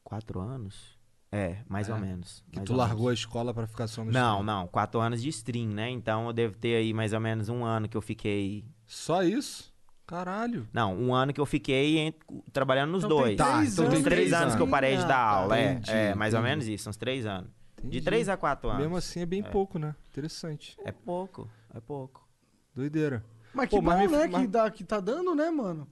Quatro 0.03 0.39
anos? 0.39 0.94
É, 1.31 1.57
mais 1.67 1.89
ou 1.89 1.97
É, 1.97 1.99
menos. 1.99 2.43
que 2.51 2.57
mais 2.59 2.65
tu 2.67 2.71
ou 2.73 2.77
largou 2.77 3.05
menos. 3.05 3.11
a 3.11 3.13
escola 3.21 3.53
pra 3.53 3.67
ficar 3.67 3.87
só 3.87 4.03
no 4.05 4.11
Não, 4.11 4.39
stream. 4.39 4.43
não, 4.43 4.67
quatro 4.67 4.99
anos 5.01 5.21
de 5.21 5.29
stream, 5.29 5.67
né? 5.69 5.89
Então 5.89 6.27
eu 6.27 6.33
devo 6.33 6.55
ter 6.57 6.75
aí 6.75 6.93
mais 6.93 7.11
ou 7.13 7.19
menos 7.19 7.49
um 7.49 7.63
ano 7.65 7.89
que 7.89 7.97
eu 7.97 8.01
fiquei. 8.01 8.63
Só 8.85 9.21
isso? 9.23 9.73
Caralho. 10.07 10.67
Não, 10.71 10.95
um 10.95 11.13
ano 11.15 11.33
que 11.33 11.41
eu 11.41 11.45
fiquei 11.45 12.15
trabalhando 12.53 12.91
nos 12.91 13.03
Então 13.03 13.23
tem 13.23 13.35
dois. 13.35 13.37
três 13.37 13.73
Então, 13.73 13.85
anos 13.85 13.99
uns 13.99 14.03
três 14.03 14.27
de 14.29 14.35
anos 14.35 14.55
que 14.55 14.61
eu 14.61 14.67
parei 14.67 14.95
de 14.95 15.01
dar 15.01 15.07
tá. 15.07 15.17
aula. 15.17 15.57
É, 15.57 15.71
Entendi, 15.73 15.91
é, 15.91 16.15
mais 16.15 16.33
ou 16.33 16.39
entendi. 16.39 16.49
menos 16.51 16.67
isso, 16.67 16.89
uns 16.89 16.97
três 16.97 17.25
anos. 17.25 17.49
De 17.77 17.87
Entendi. 17.87 18.01
três 18.01 18.29
a 18.29 18.37
quatro 18.37 18.69
anos. 18.69 18.81
Mesmo 18.83 18.95
assim 18.97 19.19
é 19.21 19.25
bem 19.25 19.41
pouco, 19.43 19.77
né? 19.79 19.95
Interessante. 20.09 20.77
É 20.85 20.91
pouco, 20.91 21.49
é 21.73 21.79
pouco. 21.81 22.25
Doideira. 22.73 23.25
Mas 23.53 23.69
que 23.69 23.75
Pô, 23.75 23.81
bom, 23.81 23.87
mas 23.89 24.09
me- 24.11 24.17
né? 24.17 24.27
mas- 24.27 24.41
Que, 24.41 24.47
dá, 24.47 24.69
que 24.71 24.83
tá 24.83 24.99
dando, 24.99 25.33
né, 25.35 25.49
mano? 25.49 25.87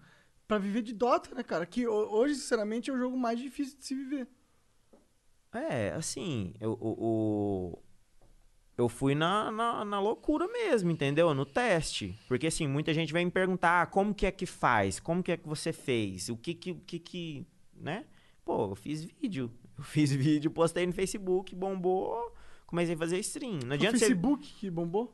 Pra 0.47 0.57
viver 0.59 0.81
de 0.83 0.93
Dota, 0.93 1.33
né, 1.33 1.41
cara? 1.43 1.65
Que 1.65 1.87
ho- 1.87 2.09
hoje, 2.11 2.35
sinceramente, 2.35 2.89
é 2.91 2.93
o 2.93 2.97
jogo 2.97 3.17
mais 3.17 3.39
difícil 3.39 3.77
de 3.79 3.85
se 3.85 3.95
viver. 3.95 4.27
É, 5.53 5.91
assim, 5.93 6.53
eu, 6.59 6.77
o, 6.79 6.89
o- 7.73 7.79
eu 8.77 8.89
fui 8.89 9.13
na, 9.13 9.51
na, 9.51 9.85
na 9.85 9.99
loucura 9.99 10.47
mesmo, 10.47 10.89
entendeu? 10.89 11.33
No 11.33 11.45
teste. 11.45 12.17
Porque, 12.27 12.47
assim, 12.47 12.67
muita 12.67 12.93
gente 12.93 13.13
vem 13.13 13.25
me 13.25 13.31
perguntar 13.31 13.81
ah, 13.83 13.85
como 13.85 14.13
que 14.13 14.25
é 14.25 14.31
que 14.31 14.45
faz, 14.45 14.99
como 14.99 15.21
que 15.21 15.31
é 15.31 15.37
que 15.37 15.47
você 15.47 15.71
fez, 15.71 16.29
o 16.29 16.35
que 16.37 16.53
que, 16.55 16.71
o 16.71 16.79
que, 16.79 16.97
que 16.99 17.45
né? 17.75 18.05
Pô, 18.43 18.71
eu 18.71 18.75
fiz 18.75 19.03
vídeo. 19.03 19.51
Eu 19.75 19.83
fiz 19.83 20.11
vídeo, 20.11 20.51
postei 20.51 20.85
no 20.85 20.93
Facebook, 20.93 21.55
bombou, 21.55 22.31
comecei 22.67 22.93
a 22.93 22.97
fazer 22.97 23.17
stream. 23.21 23.57
Não 23.65 23.71
o 23.71 23.73
adianta 23.73 23.97
você... 23.97 24.05
Facebook 24.05 24.53
que 24.59 24.69
bombou? 24.69 25.11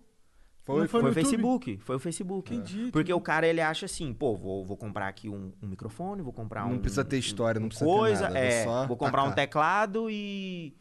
Foi, 0.63 0.81
Não 0.81 0.87
foi, 0.87 1.01
no 1.01 1.09
o? 1.09 1.13
Facebook, 1.13 1.77
foi 1.79 1.95
o 1.95 1.99
Facebook. 1.99 2.53
Entendi, 2.53 2.91
Porque 2.91 3.11
o 3.11 3.19
cara, 3.19 3.47
ele 3.47 3.59
acha 3.61 3.85
assim, 3.87 4.13
pô, 4.13 4.35
vou, 4.35 4.63
vou 4.63 4.77
comprar 4.77 5.07
aqui 5.07 5.27
um, 5.27 5.51
um 5.63 5.67
microfone, 5.67 6.21
vou 6.21 6.31
comprar 6.33 6.65
um... 6.65 6.71
Não 6.73 6.79
precisa 6.79 7.03
ter 7.03 7.17
história, 7.17 7.59
não 7.59 7.69
precisa 7.69 7.89
coisa, 7.89 8.27
ter 8.27 8.33
nada. 8.33 8.45
é, 8.45 8.63
só 8.65 8.85
vou 8.87 8.95
comprar 8.97 9.23
um 9.23 9.31
teclado 9.31 10.09
e... 10.11 10.75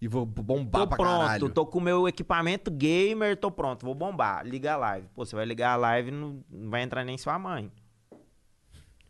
E 0.00 0.06
vou 0.06 0.26
bombar 0.26 0.82
Tô 0.82 0.86
pra 0.88 0.96
pronto, 0.98 1.20
caralho. 1.20 1.48
tô 1.48 1.64
com 1.66 1.78
o 1.78 1.80
meu 1.80 2.06
equipamento 2.06 2.70
gamer, 2.70 3.36
tô 3.38 3.50
pronto, 3.50 3.86
vou 3.86 3.94
bombar. 3.94 4.46
Liga 4.46 4.74
a 4.74 4.76
live. 4.76 5.08
Pô, 5.14 5.24
você 5.24 5.34
vai 5.34 5.46
ligar 5.46 5.72
a 5.72 5.76
live, 5.76 6.10
não, 6.10 6.44
não 6.50 6.70
vai 6.70 6.82
entrar 6.82 7.04
nem 7.04 7.16
sua 7.16 7.38
mãe. 7.38 7.72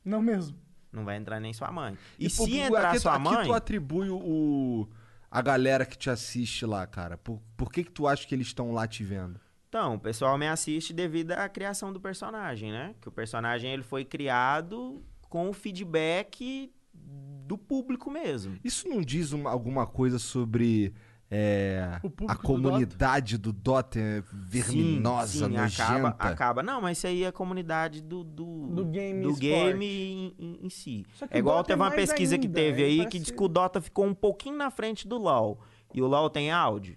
Não 0.04 0.22
mesmo. 0.22 0.56
Não 0.92 1.04
vai 1.04 1.16
entrar 1.16 1.40
nem 1.40 1.52
sua 1.52 1.72
mãe. 1.72 1.98
E, 2.18 2.28
pô, 2.28 2.44
se 2.44 2.50
por- 2.50 2.66
entrar 2.66 2.90
aqui, 2.90 3.00
sua 3.00 3.14
aqui 3.14 3.24
mãe... 3.24 3.44
tu 3.46 3.52
atribui 3.52 4.08
o, 4.08 4.16
o- 4.16 4.88
a 5.30 5.42
galera 5.42 5.84
que 5.84 5.98
te 5.98 6.08
assiste 6.08 6.64
lá, 6.64 6.86
cara. 6.86 7.18
Por, 7.18 7.40
por 7.56 7.72
que 7.72 7.82
que 7.82 7.90
tu 7.90 8.06
acha 8.06 8.24
que 8.26 8.34
eles 8.34 8.46
estão 8.46 8.72
lá 8.72 8.86
te 8.86 9.02
vendo? 9.02 9.40
Então, 9.74 9.94
o 9.96 9.98
pessoal 9.98 10.38
me 10.38 10.46
assiste 10.46 10.92
devido 10.92 11.32
à 11.32 11.48
criação 11.48 11.92
do 11.92 11.98
personagem, 12.00 12.70
né? 12.70 12.94
Que 13.00 13.08
o 13.08 13.10
personagem 13.10 13.72
ele 13.72 13.82
foi 13.82 14.04
criado 14.04 15.02
com 15.28 15.50
o 15.50 15.52
feedback 15.52 16.72
do 16.94 17.58
público 17.58 18.08
mesmo. 18.08 18.56
Isso 18.62 18.86
não 18.88 19.00
diz 19.00 19.32
uma- 19.32 19.50
alguma 19.50 19.84
coisa 19.84 20.16
sobre 20.20 20.94
é, 21.28 21.98
a 22.28 22.36
comunidade 22.36 23.36
do 23.36 23.52
Dota 23.52 23.98
é 23.98 24.22
verminosa, 24.32 25.26
sim, 25.32 25.38
sim, 25.46 25.48
nojenta? 25.56 25.82
Acaba, 25.82 26.08
acaba. 26.30 26.62
Não, 26.62 26.80
mas 26.80 26.98
isso 26.98 27.08
aí 27.08 27.24
é 27.24 27.26
a 27.26 27.32
comunidade 27.32 28.00
do, 28.00 28.22
do, 28.22 28.68
Do 28.68 28.84
game 28.84 29.22
do 29.22 29.34
game 29.34 29.84
em, 29.84 30.34
em- 30.38 30.58
em 30.66 30.70
si. 30.70 31.04
Que 31.18 31.34
É 31.34 31.38
igual 31.38 31.56
Dota 31.56 31.68
teve 31.70 31.82
uma 31.82 31.90
pesquisa 31.90 32.38
que 32.38 32.46
ainda, 32.46 32.54
teve 32.60 32.82
é, 32.82 32.86
aí 32.86 32.96
parece 32.98 33.10
que 33.10 33.18
diz 33.18 33.30
que 33.36 33.42
o 33.42 33.48
Dota 33.48 33.80
ficou 33.80 34.06
um 34.06 34.14
pouquinho 34.14 34.56
na 34.56 34.70
frente 34.70 35.08
do 35.08 35.18
LoL. 35.18 35.58
E 35.92 36.00
o 36.00 36.06
LoL 36.06 36.30
tem 36.30 36.52
áudio. 36.52 36.96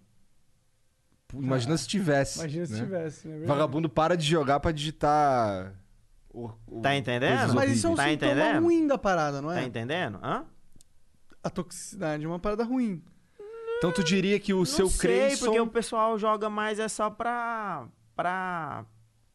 Imagina 1.33 1.77
se 1.77 1.87
tivesse. 1.87 2.39
Imagina 2.39 2.65
se 2.65 2.73
né? 2.73 2.79
tivesse, 2.79 3.27
né? 3.27 3.45
Vagabundo 3.45 3.89
para 3.89 4.15
de 4.15 4.25
jogar 4.25 4.59
pra 4.59 4.71
digitar. 4.71 5.73
o- 6.33 6.51
o- 6.67 6.81
Tá 6.81 6.95
entendendo? 6.95 7.53
Mas 7.55 7.71
isso 7.71 7.87
é 7.87 7.89
um. 7.89 7.95
Tá 7.95 8.07
sintoma 8.09 8.31
entendendo? 8.33 8.63
ruim 8.63 8.85
da 8.87 8.97
parada, 8.97 9.41
não 9.41 9.51
é? 9.51 9.55
Tá 9.55 9.63
entendendo? 9.63 10.19
Hã? 10.23 10.45
A 11.43 11.49
toxicidade 11.49 12.23
é 12.23 12.27
uma 12.27 12.39
parada 12.39 12.63
ruim. 12.63 13.01
Então 13.77 13.91
tu 13.91 14.03
diria 14.03 14.39
que 14.39 14.53
o 14.53 14.65
seu 14.65 14.85
Não 14.85 14.91
sei, 14.91 14.99
Creyson... 15.09 15.45
porque 15.45 15.59
o 15.59 15.67
pessoal 15.67 16.17
joga 16.17 16.49
mais 16.49 16.79
é 16.79 16.87
só 16.87 17.09
pra, 17.09 17.87
pra 18.15 18.85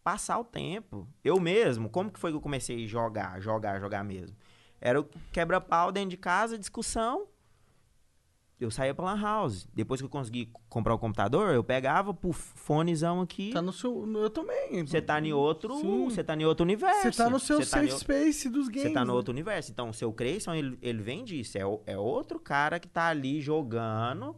passar 0.03 0.39
o 0.39 0.45
tempo. 0.45 1.09
Eu 1.25 1.39
mesmo, 1.41 1.89
como 1.89 2.11
que 2.11 2.19
foi 2.19 2.31
que 2.33 2.37
eu 2.37 2.41
comecei 2.41 2.85
a 2.85 2.89
jogar, 2.89 3.41
jogar, 3.41 3.79
jogar 3.81 4.03
mesmo? 4.05 4.37
Era 4.81 5.01
o 5.01 5.05
quebra-pau 5.33 5.93
dentro 5.93 6.11
de 6.11 6.17
casa, 6.17 6.59
discussão. 6.59 7.27
Eu 8.63 8.71
saía 8.71 8.95
pra 8.95 9.05
lan 9.05 9.21
house. 9.21 9.67
Depois 9.75 10.01
que 10.01 10.05
eu 10.05 10.09
consegui 10.09 10.49
comprar 10.69 10.95
o 10.95 10.99
computador, 10.99 11.53
eu 11.53 11.65
pegava, 11.65 12.15
puf, 12.15 12.53
fonezão 12.55 13.21
aqui. 13.21 13.51
Tá 13.53 13.61
no 13.61 13.73
seu... 13.73 14.07
Eu 14.15 14.31
também. 14.31 14.87
Você 14.87 15.03
tá 15.03 15.21
em 15.21 15.33
outro, 15.33 15.75
você 16.05 16.23
tá 16.23 16.37
em 16.37 16.45
outro 16.45 16.63
universo. 16.63 17.03
Você 17.03 17.23
tá 17.23 17.29
no 17.29 17.41
seu 17.41 17.59
tá 17.59 17.65
safe 17.65 17.93
o- 17.93 17.99
space 17.99 18.49
dos 18.49 18.69
games. 18.69 18.83
Você 18.83 18.95
tá 18.95 19.01
no 19.01 19.09
né? 19.09 19.13
outro 19.15 19.33
universo. 19.33 19.73
Então, 19.73 19.91
o 19.91 19.95
seu 19.95 20.13
Creyson, 20.13 20.55
ele, 20.55 20.79
ele 20.81 21.03
vem 21.03 21.25
disso. 21.25 21.59
É, 21.59 21.63
é 21.87 21.99
outro 21.99 22.39
cara 22.39 22.79
que 22.79 22.89
tá 22.89 23.09
ali 23.09 23.41
jogando. 23.41 24.37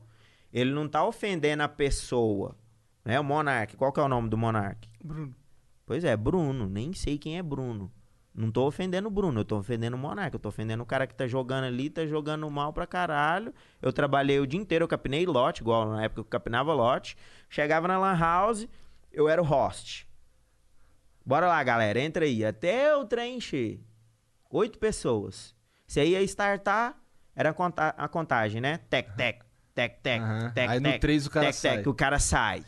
Ele 0.52 0.72
não 0.72 0.88
tá 0.88 1.05
ofendendo 1.05 1.62
a 1.62 1.68
pessoa. 1.68 2.56
Né? 3.05 3.20
O 3.20 3.24
Monark. 3.24 3.76
Qual 3.76 3.92
que 3.92 4.01
é 4.01 4.02
o 4.02 4.09
nome 4.09 4.30
do 4.30 4.38
Monark? 4.38 4.88
Bruno. 5.02 5.34
Pois 5.84 6.02
é, 6.02 6.16
Bruno. 6.16 6.66
Nem 6.66 6.94
sei 6.94 7.18
quem 7.18 7.36
é 7.36 7.42
Bruno. 7.42 7.92
Não 8.35 8.51
tô 8.51 8.66
ofendendo 8.66 9.06
o 9.06 9.11
Bruno, 9.11 9.40
eu 9.40 9.44
tô 9.44 9.56
ofendendo 9.59 9.97
o 9.97 9.98
Monark. 9.98 10.35
Eu 10.35 10.40
tô 10.40 10.48
ofendendo 10.48 10.82
o 10.82 10.86
cara 10.86 11.06
que 11.06 11.15
tá 11.15 11.24
jogando 11.27 11.65
ali, 11.65 11.89
tá 11.89 12.05
jogando 12.05 12.51
mal 12.51 12.73
pra 12.73 12.85
caralho. 12.86 13.55
Eu 13.81 13.93
trabalhei 13.93 14.40
o 14.40 14.47
dia 14.47 14.59
inteiro, 14.61 14.82
eu 14.85 14.89
capinei 14.89 15.24
lote, 15.24 15.62
igual 15.62 15.89
na 15.89 16.02
época 16.02 16.23
que 16.23 16.27
eu 16.27 16.31
capinava 16.31 16.74
lote. 16.74 17.16
Chegava 17.48 17.86
na 17.86 17.97
Lan 17.97 18.19
House, 18.19 18.66
eu 19.12 19.28
era 19.28 19.40
o 19.40 19.44
host. 19.44 20.09
Bora 21.24 21.47
lá, 21.47 21.62
galera, 21.62 22.01
entra 22.01 22.24
aí. 22.24 22.44
Até 22.44 22.94
o 22.97 23.05
trem 23.05 23.36
encher. 23.36 23.81
Oito 24.51 24.78
pessoas. 24.81 25.55
Você 25.86 26.05
ia 26.05 26.20
startar, 26.23 26.97
era 27.36 27.51
a 27.51 27.55
conta- 27.55 27.94
a 27.97 28.09
contagem, 28.09 28.61
né? 28.61 28.78
Tec, 28.90 29.15
tec, 29.15 29.44
tec, 29.74 30.01
tec, 30.02 30.20
Aham. 30.20 30.51
tec, 30.51 30.70
Aí 30.70 30.81
no 30.81 30.90
tec, 30.90 31.01
três 31.01 31.27
o 31.27 31.31
cara 31.31 31.47
tec, 31.47 31.55
sai. 31.55 31.77
Tec, 31.78 31.86
o 31.89 31.94
cara 31.94 32.19
sai. 32.19 32.65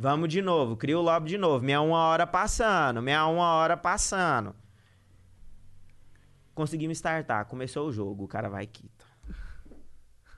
Vamos 0.00 0.28
de 0.28 0.40
novo, 0.40 0.76
cria 0.76 0.96
o 0.96 1.02
lobby 1.02 1.28
de 1.30 1.36
novo. 1.38 1.64
Meia 1.64 1.80
uma 1.80 1.98
hora 1.98 2.24
passando, 2.24 3.02
meia 3.02 3.26
uma 3.26 3.52
hora 3.54 3.76
passando. 3.76 4.54
Conseguimos 6.54 6.98
startar, 6.98 7.44
começou 7.46 7.88
o 7.88 7.92
jogo, 7.92 8.24
o 8.24 8.28
cara 8.28 8.48
vai 8.48 8.62
e 8.64 8.66
quita. 8.68 9.04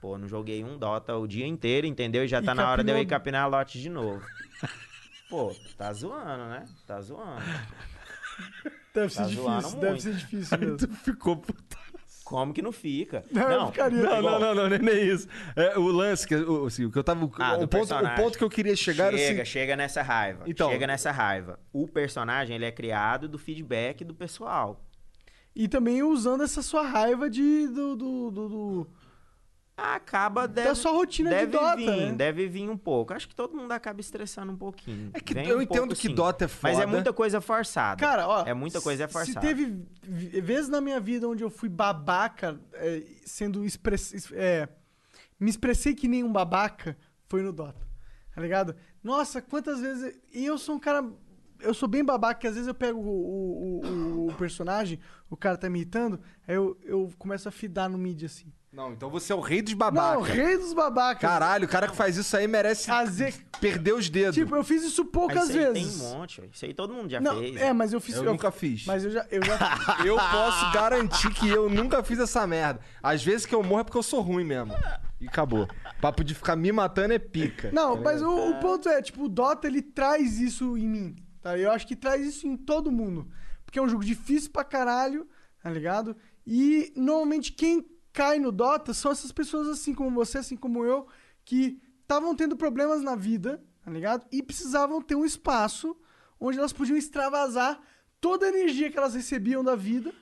Pô, 0.01 0.17
não 0.17 0.27
joguei 0.27 0.65
um 0.65 0.79
Dota 0.79 1.15
o 1.15 1.27
dia 1.27 1.47
inteiro, 1.47 1.87
entendeu? 1.87 2.25
E 2.25 2.29
já 2.29 2.41
E 2.41 2.45
tá 2.45 2.55
na 2.55 2.71
hora 2.71 2.83
de 2.83 2.91
eu 2.91 2.97
ir 2.97 3.01
capinou- 3.07 3.19
capinar 3.45 3.51
lote 3.51 3.81
de 3.81 3.91
novo. 3.91 4.25
Pô, 5.29 5.55
tá 5.77 5.93
zoando, 5.93 6.47
né? 6.47 6.65
Tá 6.87 7.01
zoando. 7.03 7.43
Deve 8.95 9.13
ser 9.13 9.19
Tá 9.23 9.29
zoando 9.29 9.59
difícil, 9.61 9.81
deve 9.81 10.01
ser 10.01 10.15
difícil 10.15 10.59
mesmo. 10.59 10.97
Ficou 11.05 11.37
puta. 11.37 11.77
Como 12.31 12.55
que 12.55 12.63
não 12.63 12.71
fica? 12.71 13.25
Não, 13.33 13.51
eu 13.51 13.67
ficaria. 13.73 13.99
Não, 14.05 14.23
não, 14.23 14.39
não, 14.39 14.55
não, 14.55 14.69
nem- 14.69 14.79
nem 14.79 15.05
isso. 15.09 15.27
É, 15.57 15.77
o 15.77 15.83
lance, 15.89 16.25
que, 16.25 16.37
o, 16.37 16.67
assim, 16.67 16.85
o 16.85 16.91
que 16.93 16.97
eu 16.97 17.03
tava. 17.03 17.29
Ah, 17.41 17.57
o, 17.59 17.67
ponto, 17.67 17.93
o 17.93 18.15
ponto 18.15 18.39
que 18.39 18.45
eu 18.45 18.49
queria 18.49 18.77
chegar 18.77 19.09
era 19.09 19.19
Chega, 19.19 19.43
assim. 19.43 19.51
chega 19.51 19.75
nessa 19.75 20.01
raiva. 20.01 20.45
Então- 20.47 20.71
Chega 20.71 20.87
nessa 20.87 21.11
raiva. 21.11 21.59
O 21.73 21.89
personagem, 21.89 22.55
ele 22.55 22.65
é 22.65 22.71
criado 22.71 23.29
do 23.29 23.37
feedback 23.37 24.05
do 24.05 24.15
pessoal. 24.15 24.81
E 25.57 25.67
também 25.67 26.05
usando 26.05 26.45
essa 26.45 26.63
sua 26.63 26.83
raiva 26.83 27.29
de, 27.29 27.67
do, 27.67 27.97
do, 27.97 28.31
do, 28.31 28.49
do- 28.49 28.87
Acaba 29.83 30.47
deve, 30.47 30.69
da 30.69 30.75
sua 30.75 30.93
rotina 30.93 31.31
deve 31.31 31.47
de 31.47 31.53
Dota, 31.53 31.77
vir, 31.77 31.87
né? 31.87 32.13
deve 32.13 32.47
vir 32.49 32.69
um 32.69 32.77
pouco. 32.77 33.15
Acho 33.15 33.27
que 33.29 33.35
todo 33.35 33.57
mundo 33.57 33.73
acaba 33.73 34.01
estressando 34.01 34.53
um 34.53 34.57
pouquinho. 34.57 35.11
É 35.15 35.21
que 35.21 35.33
Vem 35.33 35.49
eu 35.49 35.59
um 35.59 35.63
entendo 35.63 35.95
que 35.95 36.09
sim. 36.09 36.15
Dota 36.15 36.45
é 36.45 36.49
Mas 36.63 36.77
é 36.79 36.83
foda. 36.83 36.87
muita 36.87 37.13
coisa 37.13 37.41
forçada. 37.41 37.99
Cara, 37.99 38.29
ó. 38.29 38.45
É 38.47 38.53
muita 38.53 38.81
coisa 38.81 39.07
se- 39.07 39.13
forçada. 39.13 39.41
Se 39.41 39.47
teve 39.55 39.83
vezes 40.03 40.69
na 40.69 40.81
minha 40.81 41.01
vida 41.01 41.27
onde 41.29 41.43
eu 41.43 41.49
fui 41.51 41.69
babaca, 41.69 42.61
é, 42.75 43.03
sendo 43.25 43.65
express, 43.65 44.13
es- 44.13 44.33
é, 44.33 44.69
me 45.39 45.49
expressei 45.49 45.95
que 45.95 46.07
nem 46.09 46.23
um 46.23 46.33
babaca, 46.33 46.97
foi 47.27 47.43
no 47.43 47.53
Dota. 47.53 47.89
Tá 48.35 48.41
ligado? 48.43 48.77
Nossa, 49.03 49.41
quantas 49.41 49.81
vezes. 49.81 50.15
E 50.33 50.45
eu 50.45 50.59
sou 50.59 50.75
um 50.77 50.79
cara. 50.79 51.05
Eu 51.59 51.75
sou 51.75 51.89
bem 51.89 52.03
babaca, 52.05 52.41
que 52.41 52.47
às 52.47 52.55
vezes 52.55 52.69
eu 52.69 52.75
pego 52.75 52.99
o, 52.99 53.05
o, 53.05 53.87
o- 53.87 54.27
o 54.29 54.35
personagem, 54.35 54.99
o 55.29 55.37
cara 55.37 55.57
tá 55.59 55.69
me 55.69 55.79
irritando, 55.81 56.19
aí 56.49 56.55
eu, 56.55 56.79
eu 56.83 57.11
começo 57.19 57.49
a 57.49 57.53
fidar 57.53 57.89
no 57.89 57.99
mid 57.99 58.23
assim. 58.25 58.51
Não, 58.73 58.93
então 58.93 59.11
você 59.11 59.33
é 59.33 59.37
o 59.37 59.41
rei 59.41 59.61
dos 59.63 59.73
babacas. 59.75 60.15
Não, 60.15 60.21
rei 60.23 60.57
dos 60.57 60.73
babacas. 60.73 61.21
Caralho, 61.21 61.65
o 61.65 61.69
cara 61.69 61.89
que 61.89 61.97
faz 61.97 62.17
isso 62.17 62.37
aí 62.37 62.47
merece 62.47 62.89
vezes- 63.07 63.45
perder 63.61 63.95
os 63.95 64.09
dedos. 64.09 64.37
Tipo, 64.37 64.55
eu 64.55 64.63
fiz 64.63 64.85
isso 64.85 65.05
poucas 65.07 65.49
isso 65.49 65.59
aí 65.59 65.73
vezes. 65.73 65.99
Tem 65.99 66.07
um 66.07 66.11
monte. 66.11 66.49
Isso 66.53 66.65
aí 66.65 66.73
todo 66.73 66.95
mundo 66.95 67.11
já 67.11 67.21
Não, 67.21 67.41
fez. 67.41 67.57
é, 67.57 67.73
mas 67.73 67.93
eu 67.93 68.01
fiz. 68.01 68.15
eu, 68.15 68.23
nunca 68.23 68.53
fiz. 68.53 68.87
Mas 68.87 69.05
eu 69.05 69.11
já. 69.11 69.27
Eu 69.29 69.43
já 69.45 69.59
Eu 70.07 70.17
posso 70.17 70.73
garantir 70.73 71.35
que 71.35 71.49
eu 71.49 71.69
nunca 71.69 72.01
fiz 72.05 72.21
essa 72.21 72.47
merda. 72.47 72.81
Às 73.03 73.25
vezes 73.25 73.45
que 73.45 73.55
eu 73.55 73.63
morro 73.63 73.81
é 73.81 73.85
porque 73.85 73.99
eu 73.99 74.05
sou 74.05 74.21
ruim 74.21 74.45
mesmo. 74.45 74.73
E 75.21 75.27
acabou. 75.27 75.69
Papo 76.01 76.23
de 76.23 76.33
ficar 76.35 76.55
me 76.55 76.71
matando 76.71 77.13
é 77.13 77.19
pica. 77.19 77.71
Não, 77.73 77.97
tá 77.97 78.03
mas 78.03 78.23
o, 78.23 78.51
o 78.51 78.61
ponto 78.61 78.89
é, 78.89 79.03
tipo, 79.03 79.25
o 79.25 79.29
Dota 79.29 79.67
ele 79.67 79.83
traz 79.83 80.39
isso 80.39 80.79
em 80.79 80.89
mim. 80.89 81.17
Tá? 81.43 81.59
Eu 81.59 81.73
acho 81.73 81.87
que 81.89 81.97
traz 81.97 82.25
isso 82.25 82.47
em 82.47 82.57
todo 82.57 82.93
mundo. 82.93 83.29
Porque 83.65 83.81
é 83.81 83.83
um 83.83 83.89
jogo 83.89 84.05
difícil 84.05 84.51
pra 84.53 84.63
caralho, 84.63 85.29
tá 85.61 85.69
ligado? 85.71 86.17
E 86.47 86.93
normalmente 86.97 87.53
quem 87.53 87.85
cai 88.13 88.39
no 88.39 88.53
Dota 88.53 88.93
são 88.93 89.13
essas 89.13 89.33
pessoas 89.33 89.69
assim 89.69 89.95
como 89.95 90.11
você, 90.11 90.39
assim 90.39 90.57
como 90.57 90.85
eu, 90.85 91.07
que 91.45 91.81
estavam 92.03 92.35
tendo 92.35 92.57
problemas 92.57 93.03
na 93.03 93.15
vida, 93.15 93.63
tá 93.83 93.91
ligado? 93.91 94.27
E 94.33 94.43
precisavam 94.43 95.01
ter 95.01 95.15
um 95.15 95.25
espaço 95.25 95.97
onde 96.39 96.59
elas 96.59 96.73
podiam 96.73 96.97
extravasar 96.97 97.81
toda 98.21 98.47
a 98.47 98.49
energia 98.49 98.91
que 98.91 98.99
elas 98.99 99.15
recebiam 99.15 99.63
da 99.63 99.77
vida. 99.77 100.13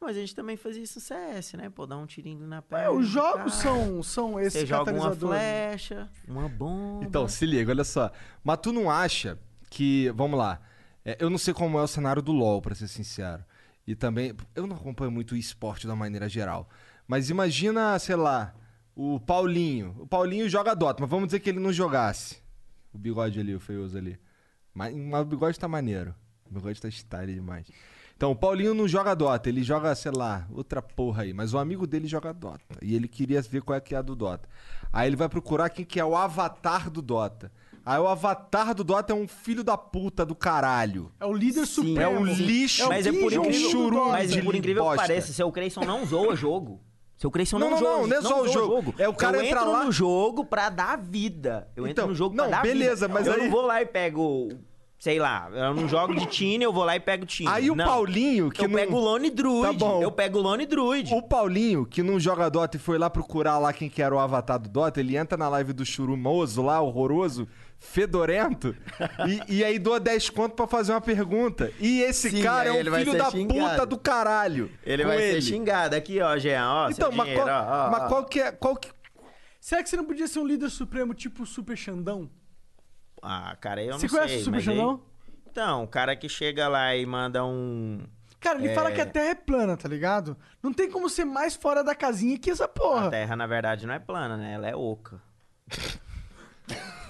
Mas 0.00 0.16
a 0.16 0.20
gente 0.20 0.34
também 0.34 0.56
fazia 0.56 0.82
isso 0.82 0.98
no 0.98 1.00
CS, 1.00 1.54
né? 1.54 1.70
Pô, 1.70 1.86
dar 1.86 1.96
um 1.96 2.06
tirinho 2.06 2.46
na 2.46 2.60
perna. 2.60 2.84
É, 2.84 2.90
os 2.90 3.06
jogos 3.06 3.62
cara. 3.62 3.74
são, 3.76 4.02
são 4.02 4.40
esses 4.40 4.60
Você 4.60 4.66
joga 4.66 4.92
uma 4.92 5.14
flecha, 5.14 6.08
uma 6.28 6.48
bomba. 6.48 7.04
Então, 7.04 7.26
se 7.26 7.46
liga, 7.46 7.72
olha 7.72 7.84
só. 7.84 8.10
Mas 8.44 8.58
tu 8.62 8.72
não 8.72 8.90
acha 8.90 9.38
que. 9.70 10.10
Vamos 10.10 10.38
lá. 10.38 10.60
É, 11.02 11.16
eu 11.18 11.30
não 11.30 11.38
sei 11.38 11.54
como 11.54 11.78
é 11.78 11.82
o 11.82 11.86
cenário 11.86 12.20
do 12.20 12.32
LoL, 12.32 12.60
pra 12.60 12.74
ser 12.74 12.88
sincero. 12.88 13.42
E 13.86 13.94
também. 13.94 14.34
Eu 14.54 14.66
não 14.66 14.76
acompanho 14.76 15.10
muito 15.10 15.32
o 15.32 15.36
esporte 15.36 15.86
da 15.86 15.96
maneira 15.96 16.28
geral. 16.28 16.68
Mas 17.06 17.30
imagina, 17.30 17.98
sei 17.98 18.16
lá, 18.16 18.54
o 18.94 19.20
Paulinho. 19.20 19.94
O 20.00 20.06
Paulinho 20.06 20.48
joga 20.48 20.74
Dota, 20.74 21.00
mas 21.00 21.10
vamos 21.10 21.26
dizer 21.26 21.40
que 21.40 21.50
ele 21.50 21.60
não 21.60 21.72
jogasse. 21.72 22.38
O 22.92 22.98
bigode 22.98 23.38
ali, 23.38 23.54
o 23.54 23.60
feioso 23.60 23.96
ali. 23.96 24.18
Mas, 24.74 24.94
mas 24.94 25.22
o 25.22 25.24
bigode 25.24 25.58
tá 25.58 25.68
maneiro. 25.68 26.14
O 26.50 26.54
bigode 26.54 26.80
tá 26.80 26.88
style 26.90 27.34
demais. 27.34 27.66
Então, 28.16 28.30
o 28.30 28.36
Paulinho 28.36 28.72
não 28.72 28.88
joga 28.88 29.14
Dota, 29.14 29.50
ele 29.50 29.62
joga, 29.62 29.94
sei 29.94 30.10
lá, 30.10 30.48
outra 30.50 30.80
porra 30.80 31.22
aí. 31.22 31.34
Mas 31.34 31.52
o 31.52 31.58
amigo 31.58 31.86
dele 31.86 32.06
joga 32.06 32.32
Dota. 32.32 32.64
E 32.80 32.94
ele 32.94 33.06
queria 33.06 33.42
ver 33.42 33.60
qual 33.60 33.76
é 33.76 33.80
que 33.80 33.94
é 33.94 33.98
a 33.98 34.02
do 34.02 34.16
Dota. 34.16 34.48
Aí 34.90 35.06
ele 35.06 35.16
vai 35.16 35.28
procurar 35.28 35.68
quem 35.68 35.84
que 35.84 36.00
é 36.00 36.04
o 36.04 36.16
avatar 36.16 36.90
do 36.90 37.02
Dota. 37.02 37.52
Aí 37.84 38.00
o 38.00 38.08
avatar 38.08 38.74
do 38.74 38.82
Dota 38.82 39.12
é 39.12 39.16
um 39.16 39.28
filho 39.28 39.62
da 39.62 39.76
puta 39.76 40.24
do 40.24 40.34
caralho. 40.34 41.12
É 41.20 41.26
o 41.26 41.32
líder 41.32 41.66
supremo. 41.66 42.00
É 42.00 42.08
um 42.08 42.24
lixo. 42.24 42.82
É 42.82 42.86
o 42.86 42.88
mas 42.88 43.06
é 43.06 43.12
por 43.12 43.30
Kim 43.30 43.38
incrível, 43.38 44.08
mas 44.08 44.32
de 44.32 44.42
por 44.42 44.54
incrível 44.54 44.90
que 44.90 44.96
pareça, 44.96 45.32
seu 45.32 45.52
Creyson 45.52 45.84
não 45.84 46.06
zoa 46.06 46.34
jogo. 46.34 46.80
Seu 47.16 47.30
Creyson 47.30 47.58
não, 47.58 47.70
Não, 47.70 47.76
não, 47.76 47.82
zoa, 47.82 47.96
não, 48.02 48.06
não 48.08 48.16
é 48.16 48.22
só 48.22 48.42
o 48.42 48.44
zoa 48.44 48.52
jogo. 48.52 48.94
É 48.98 49.08
o 49.08 49.14
cara 49.14 49.38
eu 49.38 49.42
entro 49.42 49.70
lá- 49.72 49.84
no 49.84 49.90
jogo 49.92 50.44
pra 50.44 50.68
dar 50.68 50.98
vida. 50.98 51.66
Eu 51.74 51.86
Então, 51.86 52.04
entro 52.04 52.06
no 52.08 52.14
jogo 52.14 52.36
não, 52.36 52.44
pra 52.48 52.56
dar 52.58 52.62
beleza, 52.62 53.06
vida. 53.08 53.18
mas 53.18 53.26
eu 53.26 53.32
aí- 53.32 53.42
não 53.44 53.50
vou 53.50 53.62
lá 53.62 53.80
e 53.80 53.86
pego, 53.86 54.48
sei 54.98 55.18
lá, 55.18 55.48
eu 55.50 55.72
não 55.74 55.88
jogo 55.88 56.14
de 56.14 56.26
Tine, 56.26 56.62
eu 56.64 56.72
vou 56.74 56.84
lá 56.84 56.94
e 56.94 57.00
pego 57.00 57.24
Tine. 57.24 57.48
Aí 57.48 57.70
o 57.70 57.74
Não. 57.74 57.86
Paulinho, 57.86 58.50
que 58.50 58.62
eu 58.62 58.68
não... 58.68 58.74
pego 58.76 58.96
o 58.96 59.00
Lone 59.00 59.30
Druid. 59.30 59.78
Tá 59.78 59.86
bom. 59.86 60.02
Eu 60.02 60.12
pego 60.12 60.38
o 60.38 60.42
Lone 60.42 60.66
Druid. 60.66 61.14
O 61.14 61.22
Paulinho, 61.22 61.86
que 61.86 62.02
não 62.02 62.20
joga 62.20 62.50
Dota 62.50 62.76
e 62.76 62.80
foi 62.80 62.98
lá 62.98 63.08
procurar 63.08 63.58
lá 63.58 63.72
quem 63.72 63.88
que 63.88 64.02
era 64.02 64.14
o 64.14 64.18
avatar 64.18 64.58
do 64.58 64.68
Dota, 64.68 65.00
ele 65.00 65.16
entra 65.16 65.38
na 65.38 65.48
live 65.48 65.72
do 65.72 65.86
churumoso 65.86 66.60
lá, 66.62 66.82
horroroso, 66.82 67.48
fedorento, 67.78 68.74
e, 69.48 69.56
e 69.58 69.64
aí 69.64 69.78
doa 69.78 70.00
10 70.00 70.30
conto 70.30 70.54
pra 70.54 70.66
fazer 70.66 70.92
uma 70.92 71.00
pergunta. 71.00 71.72
E 71.78 72.00
esse 72.00 72.30
Sim, 72.30 72.42
cara 72.42 72.70
é 72.74 72.76
ele 72.78 72.90
um 72.90 72.94
filho 72.94 73.16
da 73.16 73.30
xingado. 73.30 73.70
puta 73.70 73.86
do 73.86 73.98
caralho. 73.98 74.70
Ele 74.82 75.04
vai 75.04 75.20
ele. 75.22 75.40
ser 75.42 75.48
xingado. 75.52 75.94
Aqui, 75.94 76.20
ó, 76.20 76.36
Jean, 76.38 76.66
ó, 76.68 76.90
Então, 76.90 77.10
mas, 77.12 77.26
dinheiro, 77.26 77.44
qual, 77.44 77.64
ó, 77.64 77.86
ó, 77.86 77.90
mas 77.90 78.08
qual 78.08 78.24
que 78.24 78.40
é... 78.40 78.52
Qual 78.52 78.76
que... 78.76 78.90
Será 79.60 79.82
que 79.82 79.88
você 79.88 79.96
não 79.96 80.04
podia 80.04 80.26
ser 80.28 80.38
um 80.38 80.46
líder 80.46 80.70
supremo 80.70 81.12
tipo 81.14 81.42
o 81.42 81.46
Super 81.46 81.76
Xandão? 81.76 82.30
Ah, 83.22 83.56
cara, 83.60 83.82
eu 83.82 83.92
não 83.92 83.98
Você 83.98 84.08
sei. 84.08 84.18
conhece 84.18 84.36
o 84.36 84.44
Super 84.44 84.60
Xandão? 84.60 85.02
Então, 85.50 85.84
o 85.84 85.88
cara 85.88 86.14
que 86.14 86.28
chega 86.28 86.68
lá 86.68 86.94
e 86.94 87.04
manda 87.06 87.44
um... 87.44 88.00
Cara, 88.38 88.58
ele 88.58 88.68
É. 88.68 88.74
fala 88.74 88.92
que 88.92 89.00
a 89.00 89.06
Terra 89.06 89.30
é 89.30 89.34
plana, 89.34 89.76
tá 89.76 89.88
ligado? 89.88 90.36
Não 90.62 90.72
tem 90.72 90.88
como 90.90 91.08
ser 91.08 91.24
mais 91.24 91.56
fora 91.56 91.82
da 91.82 91.94
casinha 91.94 92.38
que 92.38 92.50
essa 92.50 92.66
A 92.66 92.68
porra. 92.68 93.10
Terra, 93.10 93.34
na 93.34 93.46
verdade, 93.46 93.86
não 93.86 93.94
é 93.94 93.98
plana, 93.98 94.36
né? 94.36 94.52
Ela 94.52 94.68
é 94.68 94.76
oca. 94.76 95.20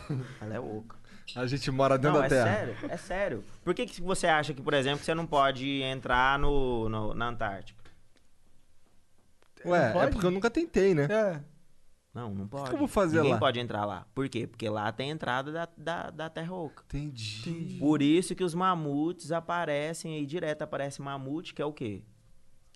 Ela 0.41 0.55
é 0.55 0.61
oca. 0.61 0.97
A 1.35 1.47
gente 1.47 1.71
mora 1.71 1.99
dentro 1.99 2.13
Não, 2.15 2.21
da 2.21 2.27
é 2.27 2.29
Terra. 2.29 2.57
sério, 2.57 2.77
é 2.89 2.97
sério. 2.97 3.45
Por 3.65 3.75
que, 3.75 3.85
que 3.87 4.01
você 4.01 4.27
acha 4.29 4.55
que, 4.55 4.63
por 4.63 4.73
exemplo, 4.75 5.05
você 5.05 5.13
não 5.15 5.27
pode 5.27 5.83
entrar 5.83 6.39
no, 6.39 6.89
no- 6.89 7.15
na 7.15 7.29
Antártica? 7.29 7.83
Ué, 9.65 9.91
é 9.91 9.93
pode? 9.93 10.13
porque 10.13 10.27
eu 10.27 10.31
nunca 10.31 10.51
tentei, 10.51 10.95
né? 10.95 11.05
É. 11.11 11.41
Não, 12.15 12.33
não 12.33 12.47
pode. 12.49 12.69
que 12.71 12.75
eu 12.75 12.79
vou 12.79 12.89
fazer 12.89 13.17
Ninguém 13.19 13.33
lá? 13.35 13.39
pode 13.39 13.61
entrar 13.61 13.85
lá. 13.85 14.07
Por 14.15 14.29
quê? 14.29 14.47
Porque 14.47 14.69
lá 14.69 14.91
tem 14.93 15.11
a 15.11 15.15
entrada 15.15 15.53
da, 15.53 15.69
da, 15.77 16.11
da 16.11 16.31
Terra 16.31 16.55
Oca. 16.55 16.83
Entendi. 16.87 17.77
Por 17.79 18.01
isso 18.01 18.35
que 18.35 18.43
os 18.45 18.55
mamutes 18.55 19.33
aparecem 19.33 20.15
aí 20.15 20.25
direto, 20.25 20.63
aparece 20.63 21.03
mamute, 21.03 21.53
que 21.53 21.61
é 21.61 21.65
o 21.67 21.73
quê? 21.73 22.03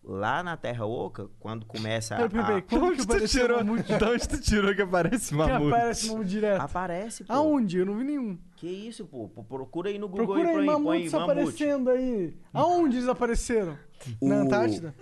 Lá 0.03 0.43
na 0.43 0.57
Terra 0.57 0.87
Oca, 0.87 1.29
quando 1.39 1.67
começa 1.67 2.17
a... 2.17 2.29
Peraí, 2.29 2.63
Como 2.63 2.93
que 2.97 3.03
apareceu 3.03 3.43
tirou? 3.43 3.59
mamute? 3.59 3.93
De 3.99 4.05
onde 4.05 4.29
tu 4.29 4.41
tirou 4.41 4.75
que 4.75 4.83
aparece 4.83 5.29
Que 5.31 5.35
mamute? 5.37 5.75
aparece 5.75 6.09
mamute 6.09 6.29
direto. 6.31 6.61
Aparece, 6.63 7.25
pô. 7.25 7.33
Aonde? 7.33 7.79
Eu 7.79 7.87
não 7.87 7.99
vi 7.99 8.05
nenhum. 8.05 8.39
Que 8.57 8.67
isso, 8.67 9.05
pô? 9.07 9.29
Procura 9.45 9.91
aí 9.91 9.99
no 9.99 10.09
Google 10.09 10.27
Procura 10.27 10.49
aí 10.49 10.55
põe 10.57 10.67
mamutes 10.67 11.13
mamute. 11.13 11.31
aparecendo 11.33 11.91
aí. 11.91 12.35
Aonde 12.53 12.97
eles 12.97 13.09
apareceram? 13.09 13.77
Na 14.23 14.37
O- 14.37 14.41
Antártida? 14.41 14.95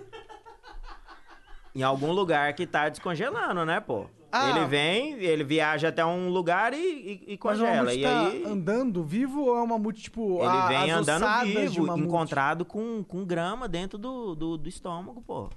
Em 1.73 1.81
algum 1.83 2.11
lugar 2.11 2.53
que 2.53 2.67
tá 2.67 2.89
descongelando, 2.89 3.63
né, 3.65 3.79
pô? 3.79 4.05
Ah. 4.31 4.49
Ele 4.51 4.65
vem, 4.67 5.13
ele 5.23 5.43
viaja 5.43 5.87
até 5.89 6.05
um 6.05 6.29
lugar 6.29 6.73
e, 6.73 6.77
e- 6.77 7.33
e 7.33 7.39
Mas 7.43 7.59
o 7.59 7.63
congela. 7.63 7.75
mamute 7.83 7.99
E 7.99 8.03
tá 8.03 8.27
aí 8.27 8.43
andando 8.45 9.03
vivo 9.03 9.41
ou 9.45 9.57
é 9.57 9.61
um 9.61 9.67
mamute, 9.67 10.01
tipo, 10.03 10.37
ele 10.37 10.45
a- 10.47 10.67
vem 10.67 10.91
as 10.91 11.07
andando 11.07 11.25
vivo, 11.45 11.97
encontrado 11.97 12.63
com, 12.63 13.03
com 13.03 13.25
grama 13.25 13.67
dentro 13.67 13.97
do, 13.97 14.35
do, 14.35 14.57
do 14.57 14.69
estômago, 14.69 15.21
pô. 15.21 15.49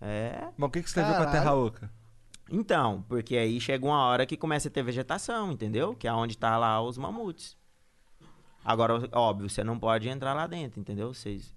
É. 0.00 0.48
Mas 0.56 0.68
o 0.68 0.70
que, 0.70 0.82
que 0.82 0.88
você 0.90 0.94
tem 0.96 1.04
a 1.04 1.08
ver 1.08 1.16
com 1.16 1.22
a 1.22 1.26
Caralho. 1.26 1.42
Terra 1.42 1.54
Oca? 1.56 1.90
Então, 2.50 3.04
porque 3.08 3.36
aí 3.36 3.60
chega 3.60 3.84
uma 3.84 3.98
hora 4.04 4.24
que 4.24 4.36
começa 4.36 4.68
a 4.68 4.70
ter 4.70 4.82
vegetação, 4.84 5.50
entendeu? 5.50 5.94
Que 5.96 6.06
é 6.06 6.12
onde 6.12 6.38
tá 6.38 6.56
lá 6.56 6.80
os 6.80 6.96
mamutes. 6.96 7.56
Agora, 8.64 9.08
óbvio, 9.12 9.48
você 9.48 9.64
não 9.64 9.78
pode 9.78 10.08
entrar 10.08 10.32
lá 10.34 10.46
dentro, 10.46 10.78
entendeu? 10.80 11.12
Vocês, 11.12 11.52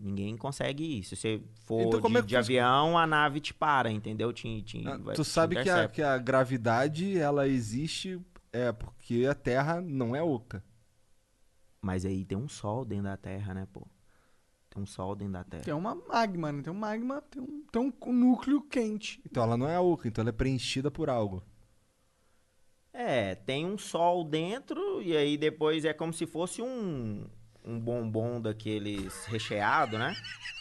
ninguém 0.00 0.36
consegue 0.36 0.98
ir. 0.98 1.04
Se 1.04 1.14
você 1.16 1.42
for 1.64 1.82
Então, 1.82 2.00
de, 2.00 2.16
é 2.16 2.22
de 2.22 2.36
avião, 2.36 2.96
a 2.98 3.06
nave 3.06 3.40
te 3.40 3.52
para, 3.54 3.90
entendeu? 3.90 4.32
Te, 4.32 4.62
te, 4.62 4.86
Ah, 4.86 4.96
vai- 4.96 5.14
tu 5.14 5.22
te 5.22 5.28
sabe 5.28 5.62
que 5.62 5.68
a, 5.68 5.88
que 5.88 6.02
a 6.02 6.18
gravidade, 6.18 7.16
ela 7.18 7.46
existe 7.46 8.20
é 8.52 8.72
porque 8.72 9.26
a 9.30 9.34
Terra 9.34 9.80
não 9.80 10.14
é 10.16 10.22
oca. 10.22 10.64
Mas 11.80 12.04
aí 12.04 12.24
tem 12.24 12.36
um 12.36 12.48
sol 12.48 12.84
dentro 12.84 13.04
da 13.04 13.16
Terra, 13.16 13.54
né, 13.54 13.66
pô? 13.72 13.86
Tem 14.68 14.82
um 14.82 14.86
sol 14.86 15.14
dentro 15.16 15.32
da 15.32 15.44
Terra. 15.44 15.64
Tem 15.64 15.74
uma 15.74 15.94
magma, 15.94 16.52
né? 16.52 16.62
Tem 16.62 16.72
um 16.72 16.76
magma, 16.76 17.22
tem 17.22 17.42
um, 17.42 17.64
tem 17.72 17.80
um 18.06 18.12
núcleo 18.12 18.60
quente. 18.62 19.20
Então 19.24 19.42
ela 19.42 19.56
não 19.56 19.68
é 19.68 19.78
oca, 19.80 20.06
então 20.06 20.22
ela 20.22 20.30
é 20.30 20.32
preenchida 20.32 20.90
por 20.90 21.08
algo. 21.10 21.42
É, 22.92 23.34
tem 23.34 23.64
um 23.66 23.78
sol 23.78 24.24
dentro 24.24 25.00
e 25.00 25.16
aí 25.16 25.36
depois 25.38 25.84
é 25.84 25.92
como 25.92 26.12
se 26.12 26.26
fosse 26.26 26.60
um, 26.60 27.24
um 27.64 27.78
bombom 27.78 28.40
daqueles 28.40 29.24
recheado, 29.26 29.98
né? 29.98 30.14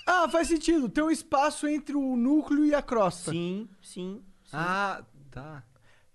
Ah, 0.06 0.28
faz 0.30 0.48
sentido. 0.48 0.90
Tem 0.90 1.04
um 1.04 1.12
espaço 1.12 1.68
entre 1.68 1.96
o 1.96 2.16
núcleo 2.16 2.66
e 2.66 2.74
a 2.74 2.82
crosta. 2.82 3.32
Sim, 3.32 3.70
sim. 3.82 4.22
sim. 4.44 4.52
Ah, 4.54 5.04
tá. 5.32 5.64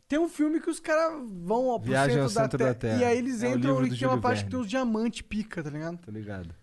Tem 0.07 0.19
um 0.19 0.29
filme 0.29 0.61
que 0.61 0.69
os 0.69 0.79
caras 0.79 1.13
vão 1.33 1.69
ó, 1.69 1.79
pro 1.79 1.89
Viagem 1.89 2.21
ao 2.21 2.29
centro, 2.29 2.59
da, 2.59 2.67
da 2.67 2.75
Terra. 2.75 2.97
Terra. 2.97 3.01
E 3.01 3.05
aí 3.05 3.19
eles 3.19 3.43
É 3.43 3.49
entram 3.49 3.85
e 3.87 3.97
tem 3.99 4.07
uma 4.07 4.21
parte 4.21 4.37
Verne. 4.39 4.45
que 4.45 4.51
tem 4.51 4.61
uns 4.61 4.69
diamantes 4.69 5.23
pica, 5.23 5.63
tá 5.63 5.71
ligado? 5.71 5.99
Tô 5.99 6.11
ligado. 6.11 6.55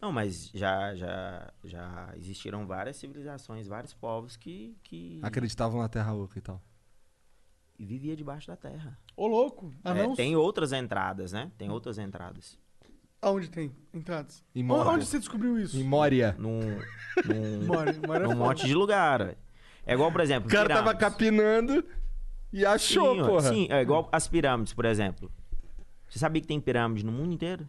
Não, 0.00 0.10
mas 0.10 0.50
já, 0.54 0.94
já, 0.94 1.52
já 1.62 2.12
existiram 2.16 2.66
várias 2.66 2.96
civilizações, 2.96 3.68
vários 3.68 3.92
povos 3.92 4.34
que, 4.36 4.74
que 4.82 5.20
Acreditavam 5.22 5.80
na 5.82 5.88
Terra 5.90 6.14
oca 6.14 6.38
e 6.38 6.40
tal. 6.40 6.62
vivia 7.78 8.16
debaixo 8.16 8.46
da 8.48 8.56
terra. 8.56 8.98
Ô, 9.14 9.26
louco. 9.26 9.72
Ah, 9.84 9.90
É, 9.90 10.02
não? 10.06 10.14
tem 10.14 10.34
outras 10.36 10.72
entradas, 10.72 11.32
né? 11.32 11.50
Tem 11.58 11.68
outras 11.70 11.98
entradas. 11.98 12.58
Aonde 13.22 13.50
tem 13.50 13.70
entradas? 13.92 14.42
Em 14.54 14.60
Onde, 14.62 14.68
Moria. 14.68 14.90
onde 14.92 15.06
você 15.06 15.18
descobriu 15.18 15.58
isso? 15.58 15.76
Em 15.76 15.84
Moria. 15.84 16.34
Num, 16.38 16.60
num, 17.26 17.66
mora 18.06 18.26
num 18.26 18.34
monte 18.34 18.66
de 18.66 18.74
lugar. 18.74 19.36
É 19.86 19.94
igual, 19.94 20.10
por 20.10 20.20
exemplo, 20.20 20.48
O 20.48 20.52
cara 20.52 20.68
tava 20.68 20.94
pirâmides. 20.94 21.00
capinando 21.08 21.84
e 22.52 22.64
achou, 22.64 23.14
sim, 23.14 23.22
porra. 23.22 23.48
Sim, 23.48 23.66
é 23.70 23.80
igual 23.82 24.08
as 24.10 24.26
pirâmides, 24.26 24.72
por 24.72 24.84
exemplo. 24.84 25.30
Você 26.08 26.18
sabia 26.18 26.40
que 26.40 26.48
tem 26.48 26.60
pirâmide 26.60 27.04
no 27.04 27.12
mundo 27.12 27.32
inteiro? 27.32 27.68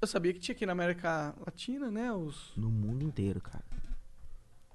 Eu 0.00 0.08
sabia 0.08 0.32
que 0.32 0.40
tinha 0.40 0.54
aqui 0.54 0.64
na 0.66 0.72
América 0.72 1.34
Latina, 1.44 1.90
né? 1.90 2.10
Os... 2.12 2.52
No 2.56 2.70
mundo 2.70 3.04
inteiro, 3.04 3.40
cara. 3.40 3.64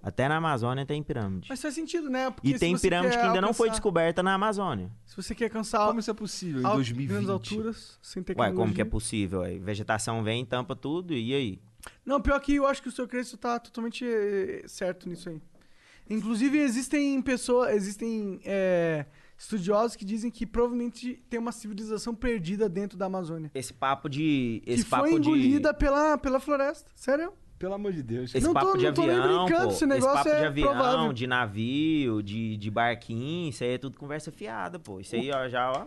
Até 0.05 0.29
na 0.29 0.37
Amazônia 0.37 0.85
tem 0.85 1.01
pirâmide. 1.01 1.47
Mas 1.49 1.59
faz 1.59 1.73
sentido, 1.73 2.11
né? 2.11 2.29
Porque 2.29 2.47
E 2.47 2.59
tem 2.59 2.77
pirâmide 2.77 3.17
que 3.17 3.23
ainda 3.23 3.41
não 3.41 3.55
foi 3.55 3.71
descoberta 3.71 4.21
na 4.21 4.35
Amazônia. 4.35 4.91
Se 5.03 5.15
você 5.15 5.33
quer 5.33 5.45
alcançar 5.45 5.87
Como 5.87 5.99
isso 5.99 6.11
é 6.11 6.13
possível 6.13 6.61
em 6.61 6.65
al- 6.65 6.75
2020? 6.75 7.09
grandes 7.09 7.29
alturas, 7.29 7.99
sem 8.03 8.21
Ué, 8.21 8.25
tecnologia... 8.25 8.55
como 8.55 8.71
que 8.71 8.81
é 8.81 8.85
possível? 8.85 9.41
aí? 9.41 9.57
Vegetação 9.57 10.23
vem, 10.23 10.45
tampa 10.45 10.75
tudo, 10.75 11.11
e 11.11 11.33
aí? 11.33 11.59
Não, 12.05 12.21
pior 12.21 12.39
que 12.39 12.53
eu 12.53 12.67
acho 12.67 12.83
que 12.83 12.87
o 12.87 12.91
seu 12.91 13.07
Crespo 13.07 13.35
tá 13.35 13.57
totalmente 13.57 14.05
eh, 14.05 14.63
certo 14.67 15.09
nisso 15.09 15.27
aí. 15.27 15.41
Inclusive, 16.07 16.59
existem 16.59 17.19
pessoas, 17.21 17.73
existem 17.75 18.39
é, 18.45 19.07
estudiosos 19.35 19.95
que 19.95 20.05
dizem 20.05 20.29
que 20.29 20.45
provavelmente 20.45 21.15
tem 21.27 21.39
uma 21.39 21.51
civilização 21.51 22.13
perdida 22.13 22.69
dentro 22.69 22.95
da 22.95 23.07
Amazônia. 23.07 23.49
Esse 23.55 23.73
papo 23.73 24.07
de. 24.07 24.61
Esse 24.67 24.83
que 24.83 24.89
papo 24.91 25.07
foi 25.07 25.13
engolida 25.15 25.73
de. 25.73 25.79
pela, 25.79 26.15
pela 26.17 26.39
floresta. 26.39 26.91
Sério? 26.95 27.33
Pelo 27.57 27.73
amor 27.73 27.93
de 27.93 28.03
Deus. 28.03 28.35
Esse 28.35 28.45
Não 28.45 28.53
papo 28.53 28.73
tô- 28.73 28.77
de 28.77 28.85
não 28.85 28.93
tô 28.93 29.01
nem 29.05 29.11
avião, 29.17 29.45
brincando, 29.45 29.67
pô. 29.67 29.71
esse 29.73 29.85
negócio 29.85 30.15
papo 30.17 30.29
é 30.29 30.39
de 30.39 30.45
avião, 30.45 30.73
provável. 30.73 31.13
de 31.13 31.27
navio, 31.27 32.21
de, 32.23 32.57
de 32.57 32.71
barquinho, 32.71 33.49
isso 33.49 33.63
aí 33.63 33.71
é 33.73 33.77
tudo 33.77 33.97
conversa 33.97 34.31
fiada, 34.31 34.77
pô. 34.77 34.99
Isso 34.99 35.15
aí, 35.15 35.31
ó, 35.31 35.47
já, 35.47 35.71
ó. 35.71 35.85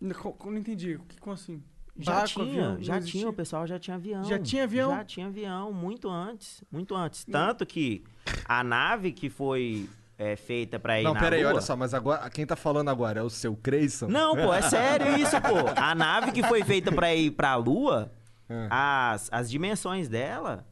Não, 0.00 0.14
não 0.46 0.56
entendi. 0.56 0.94
O 0.94 1.00
que, 1.00 1.18
como 1.20 1.34
assim? 1.34 1.62
Já 2.00 2.12
Barco, 2.12 2.28
tinha, 2.28 2.44
avião, 2.46 2.76
já 2.82 2.96
existia? 2.98 3.20
tinha, 3.20 3.30
o 3.30 3.32
pessoal 3.32 3.66
já 3.66 3.76
tinha 3.78 3.96
avião. 3.96 4.22
Já 4.24 4.38
tinha 4.38 4.62
avião? 4.62 4.90
Já 4.92 5.04
tinha 5.04 5.26
avião, 5.26 5.72
muito 5.72 6.08
antes, 6.08 6.62
muito 6.70 6.94
antes. 6.94 7.24
Tanto 7.24 7.66
que 7.66 8.04
a 8.44 8.62
nave 8.62 9.10
que 9.10 9.28
foi 9.28 9.88
é, 10.16 10.36
feita 10.36 10.78
pra 10.78 11.00
ir 11.00 11.04
Não, 11.04 11.12
na 11.14 11.18
pera 11.20 11.34
aí, 11.34 11.42
Lua... 11.42 11.54
olha 11.54 11.60
só, 11.60 11.74
mas 11.76 11.92
agora 11.92 12.30
quem 12.30 12.46
tá 12.46 12.54
falando 12.54 12.88
agora 12.88 13.18
é 13.18 13.22
o 13.22 13.28
seu 13.28 13.56
Creyson? 13.56 14.06
Não, 14.06 14.36
pô, 14.36 14.54
é 14.54 14.62
sério 14.62 15.14
isso, 15.18 15.34
pô. 15.40 15.72
A 15.76 15.92
nave 15.92 16.30
que 16.30 16.42
foi 16.44 16.62
feita 16.62 16.92
pra 16.92 17.12
ir 17.12 17.32
pra 17.32 17.56
Lua, 17.56 18.12
É. 18.48 18.68
as, 18.70 19.28
as 19.32 19.50
dimensões 19.50 20.08
dela 20.08 20.64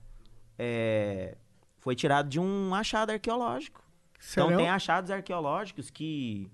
é, 0.58 1.36
foi 1.78 1.94
tirado 1.94 2.28
de 2.28 2.38
um 2.40 2.74
achado 2.74 3.10
arqueológico. 3.10 3.84
Sério? 4.18 4.48
Então 4.48 4.56
tem 4.58 4.68
achados 4.70 5.10
arqueológicos 5.10 5.90
que 5.90 6.50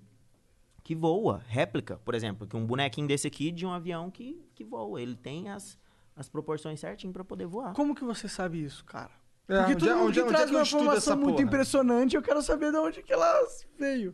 que 0.84 0.96
voa, 0.96 1.40
réplica, 1.46 1.96
por 2.04 2.12
exemplo, 2.12 2.44
que 2.44 2.56
um 2.56 2.66
bonequinho 2.66 3.06
desse 3.06 3.28
aqui 3.28 3.52
de 3.52 3.64
um 3.64 3.70
avião 3.72 4.10
que, 4.10 4.44
que 4.52 4.64
voa. 4.64 5.00
Ele 5.00 5.14
tem 5.14 5.48
as, 5.48 5.78
as 6.16 6.28
proporções 6.28 6.80
certinho 6.80 7.12
pra 7.12 7.22
poder 7.22 7.46
voar. 7.46 7.72
Como 7.72 7.94
que 7.94 8.02
você 8.02 8.28
sabe 8.28 8.64
isso, 8.64 8.84
cara? 8.84 9.12
É, 9.48 9.58
Porque 9.58 9.76
todo 9.76 9.90
é- 9.90 9.94
mundo 9.94 10.06
onde 10.08 10.14
que 10.14 10.20
é- 10.20 10.22
onde 10.24 10.32
é 10.34 10.36
traz 10.36 10.50
uma 10.50 10.62
informação 10.62 11.16
muito 11.16 11.36
porra? 11.36 11.42
impressionante, 11.46 12.16
eu 12.16 12.22
quero 12.22 12.42
saber 12.42 12.72
de 12.72 12.78
onde 12.78 13.00
que 13.00 13.12
ela 13.12 13.46
veio. 13.78 14.12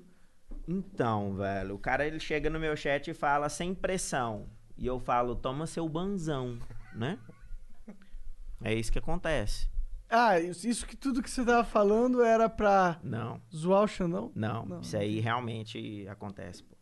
Então, 0.68 1.34
velho, 1.34 1.74
o 1.74 1.78
cara 1.78 2.06
ele 2.06 2.20
chega 2.20 2.50
no 2.50 2.60
meu 2.60 2.76
chat 2.76 3.08
e 3.10 3.14
fala 3.14 3.48
sem 3.48 3.74
pressão. 3.74 4.46
E 4.76 4.86
eu 4.86 5.00
falo, 5.00 5.34
toma 5.34 5.66
seu 5.66 5.88
banzão, 5.88 6.58
né? 6.94 7.18
É 8.62 8.74
isso 8.74 8.92
que 8.92 8.98
acontece. 8.98 9.68
Ah, 10.10 10.40
isso 10.40 10.86
que 10.86 10.96
tudo 10.96 11.22
que 11.22 11.30
você 11.30 11.44
tava 11.44 11.64
falando 11.64 12.22
era 12.22 12.48
pra 12.48 12.98
Não. 13.02 13.40
zoar 13.54 13.82
o 13.82 13.86
Xandão? 13.88 14.32
Não, 14.34 14.80
isso 14.80 14.96
aí 14.96 15.20
realmente 15.20 16.06
acontece, 16.08 16.62
pô. 16.62 16.76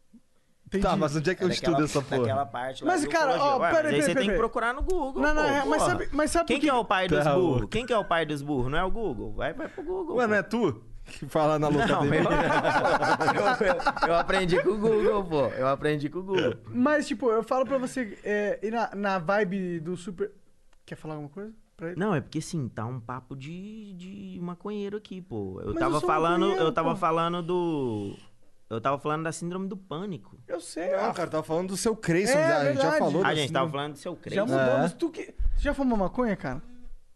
Entendi. 0.66 0.82
Tá, 0.82 0.97
mas 0.97 1.15
onde 1.15 1.31
é 1.31 1.35
que 1.35 1.44
eu 1.44 1.48
daquela, 1.48 1.73
estudo 1.73 1.85
essa 1.85 2.03
porra? 2.03 2.23
Daquela 2.23 2.44
parte 2.47 2.85
lá 2.85 2.93
Mas, 2.93 3.07
cara, 3.07 3.40
ó, 3.40 3.59
Ué, 3.59 3.70
pera 3.70 3.82
mas 3.85 3.93
aí, 3.93 3.94
aí 3.94 4.03
você 4.03 4.09
pera 4.09 4.20
tem 4.20 4.31
que 4.31 4.36
procurar 4.36 4.74
no 4.74 4.82
Google, 4.82 5.23
Não, 5.23 5.32
não, 5.32 5.43
pô, 5.44 5.48
é, 5.48 5.65
mas 5.65 5.82
sabe- 5.82 6.09
mas 6.12 6.31
sabe 6.32 6.47
Quem 6.48 6.57
que 6.59 6.66
que- 6.66 6.70
é 6.70 6.74
o 6.74 6.85
pai 6.85 7.07
dos 7.07 7.23
Tá 7.23 7.35
burros? 7.35 7.69
Quem 7.70 7.86
que 7.86 7.93
é 7.93 7.98
o 7.98 8.05
pai 8.05 8.27
dos 8.27 8.43
burros? 8.43 8.70
Não 8.73 8.77
é 8.78 8.82
o 8.85 8.90
Google? 8.90 9.32
Vai, 9.32 9.53
vai 9.53 9.69
pro 9.69 9.85
Google. 9.85 10.16
Ué, 10.16 10.24
pô. 10.24 10.28
não 10.31 10.36
é 10.36 10.43
tu 10.43 10.82
que 11.05 11.24
fala 11.27 11.57
na 11.57 11.70
Não, 11.70 11.78
locademia? 11.78 12.19
eu, 13.35 13.66
eu- 13.66 14.09
eu 14.09 14.15
aprendi 14.16 14.61
com 14.61 14.70
o 14.70 14.78
Google, 14.78 15.24
pô. 15.24 15.47
Eu 15.57 15.69
aprendi 15.69 16.09
com 16.09 16.19
o 16.19 16.23
Google. 16.24 16.55
Mas, 16.66 17.07
tipo, 17.07 17.31
eu 17.31 17.44
falo 17.44 17.65
pra 17.65 17.78
você 17.78 18.19
é, 18.24 18.59
na, 18.70 18.90
na 18.94 19.19
vibe 19.20 19.78
do 19.81 19.97
super... 19.97 20.32
Quer 20.85 20.97
falar 20.97 21.15
alguma 21.15 21.31
coisa 21.31 21.53
pra 21.77 21.89
ele? 21.90 22.01
Não, 22.01 22.15
é 22.15 22.20
porque 22.20 22.39
assim, 22.39 22.69
tá 22.69 22.85
um 22.86 22.98
papo 23.01 23.36
de, 23.36 23.93
de 23.94 24.39
maconheiro 24.40 24.97
aqui, 24.97 25.20
pô. 25.20 25.61
Eu 25.61 25.69
Mas 25.74 25.78
tava 25.81 25.97
eu 25.97 26.01
falando, 26.01 26.47
eu 26.53 26.73
tava 26.73 26.90
pô. 26.90 26.97
falando 26.97 27.43
do. 27.43 28.16
Eu 28.69 28.81
tava 28.81 28.98
falando 28.98 29.23
da 29.23 29.31
síndrome 29.32 29.69
do 29.69 29.77
pânico. 29.77 30.36
Eu 30.48 30.61
sei. 30.61 30.90
Não, 30.90 31.05
ah, 31.11 31.15
cara, 31.15 31.31
tava 31.31 31.43
falando 31.44 31.69
do 31.69 31.77
seu 31.77 31.94
Creyson, 31.94 32.32
É, 32.36 32.48
já, 32.48 32.59
a 32.59 32.65
gente 32.73 32.82
já 32.82 32.93
falou. 32.98 33.24
A 33.24 33.35
gente 33.35 33.53
tava 33.53 33.70
falando 33.70 33.93
do 33.93 33.98
seu 33.98 34.15
já 34.15 34.20
crente. 34.20 34.40
mudou, 34.40 34.59
É. 34.59 34.78
mas 34.78 34.93
tu 34.93 35.09
que... 35.11 35.23
Você 35.55 35.62
já 35.62 35.73
fumou 35.73 35.97
maconha, 35.97 36.35
cara? 36.35 36.61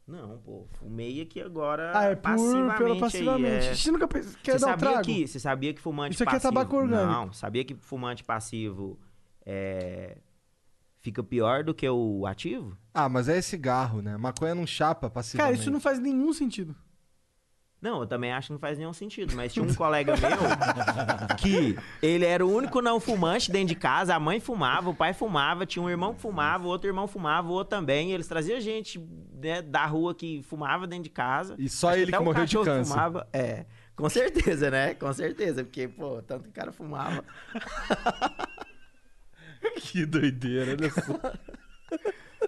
Não, 0.07 0.39
pô, 0.39 0.66
fumei 0.74 1.20
aqui 1.20 1.41
agora 1.41 1.93
Ah, 1.95 2.05
é 2.05 2.15
por, 2.16 2.23
passivamente. 2.23 2.78
pela 2.78 2.95
aí, 2.95 3.01
passivamente. 3.01 3.66
é. 3.69 3.74
Você 3.74 3.91
nunca 3.93 4.09
quer 4.09 4.23
Você 4.23 4.32
dar 4.53 4.57
um 4.57 4.59
sabia, 4.70 4.77
trago? 4.91 5.03
que, 5.05 5.27
você 5.28 5.39
sabia 5.41 5.74
que 5.74 5.81
fumante 5.81 6.15
Isso 6.15 6.23
aqui 6.23 6.31
é 6.31 6.35
passivo... 6.37 6.53
tabaco 6.53 6.77
orgânico. 6.77 7.12
Não, 7.12 7.32
sabia 7.32 7.65
que 7.65 7.74
fumante 7.74 8.23
passivo 8.24 8.99
é, 9.47 10.19
fica 11.01 11.23
pior 11.23 11.62
do 11.65 11.73
que 11.74 11.89
o 11.89 12.27
ativo? 12.27 12.77
Ah, 12.93 13.09
mas 13.09 13.29
é 13.29 13.41
cigarro, 13.41 14.03
né? 14.03 14.17
Maconha 14.17 14.55
não 14.55 14.67
chapa 14.67 15.03
Cara, 15.03 15.11
passivamente. 15.15 15.61
isso 15.61 15.71
não 15.71 15.81
faz 15.81 15.99
nenhum 15.99 16.33
sentido. 16.33 16.75
Não, 17.81 18.01
eu 18.01 18.07
também 18.07 18.31
acho 18.31 18.49
que 18.49 18.53
não 18.53 18.61
faz 18.61 18.77
nenhum 18.77 18.93
sentido, 18.93 19.35
mas 19.35 19.55
tinha 19.55 19.65
um 19.65 19.73
colega 19.75 20.15
meu 20.17 21.37
que 21.39 21.79
ele 22.03 22.27
era 22.27 22.45
o 22.45 22.55
único 22.55 22.83
não 22.83 23.01
fumante 23.01 23.51
dentro 23.51 23.69
de 23.69 23.75
casa, 23.75 24.15
a 24.15 24.21
mãe 24.21 24.39
fumava, 24.39 24.91
o 24.91 24.95
pai 24.95 25.15
fumava, 25.15 25.65
tinha 25.65 25.83
um 25.83 25.89
irmão 25.89 26.12
que 26.15 26.21
fumava, 26.21 26.65
o 26.65 26.67
outro 26.69 26.89
irmão 26.91 27.07
fumava, 27.07 27.49
o 27.49 27.53
outro 27.53 27.71
também, 27.71 28.12
eles 28.12 28.29
traziam 28.29 28.61
gente 28.61 28.99
né, 29.33 29.62
da 29.62 29.87
rua 29.87 30.15
que 30.15 30.43
fumava 30.43 30.87
dentro 30.87 31.05
de 31.05 31.11
casa. 31.11 31.55
E 31.59 31.71
só 31.71 31.89
Acho 31.89 32.01
ele 32.01 32.12
que 32.12 32.19
o 32.19 32.25
morreu 32.25 32.45
de 32.45 32.59
câncer. 32.59 32.91
Fumava. 32.93 33.27
É, 33.33 33.65
com 33.97 34.11
certeza, 34.11 34.71
né? 34.71 34.93
Com 34.93 35.12
certeza, 35.15 35.65
porque, 35.65 35.89
pô, 35.89 36.21
tanto 36.21 36.45
que 36.45 36.51
o 36.51 36.53
cara 36.53 36.73
fumava. 36.73 37.25
Que 39.77 40.07
doideira, 40.07 40.73
olha 40.73 40.91
só. 41.05 41.21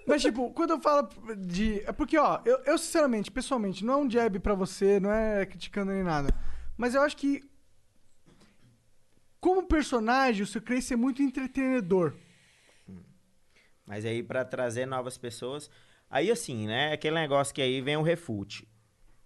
Mas, 0.07 0.21
tipo, 0.21 0.51
quando 0.51 0.71
eu 0.71 0.81
falo 0.81 1.07
de. 1.37 1.81
É 1.81 1.91
porque, 1.91 2.17
ó, 2.17 2.41
eu, 2.45 2.57
eu, 2.65 2.77
sinceramente, 2.77 3.31
pessoalmente, 3.31 3.85
não 3.85 3.93
é 3.93 3.97
um 3.97 4.09
jab 4.09 4.39
pra 4.39 4.55
você, 4.55 4.99
não 4.99 5.11
é 5.11 5.45
criticando 5.45 5.91
nem 5.91 6.03
nada. 6.03 6.33
Mas 6.77 6.95
eu 6.95 7.01
acho 7.01 7.15
que. 7.15 7.43
Como 9.39 9.67
personagem, 9.67 10.41
o 10.41 10.47
seu 10.47 10.61
Crazy 10.61 10.93
é 10.93 10.97
muito 10.97 11.21
entretenedor. 11.21 12.13
Mas 13.85 14.05
aí 14.05 14.23
pra 14.23 14.45
trazer 14.45 14.85
novas 14.85 15.17
pessoas, 15.17 15.69
aí 16.09 16.31
assim, 16.31 16.65
né? 16.65 16.93
Aquele 16.93 17.15
negócio 17.15 17.53
que 17.53 17.61
aí 17.61 17.81
vem 17.81 17.97
o 17.97 18.01
refute. 18.01 18.67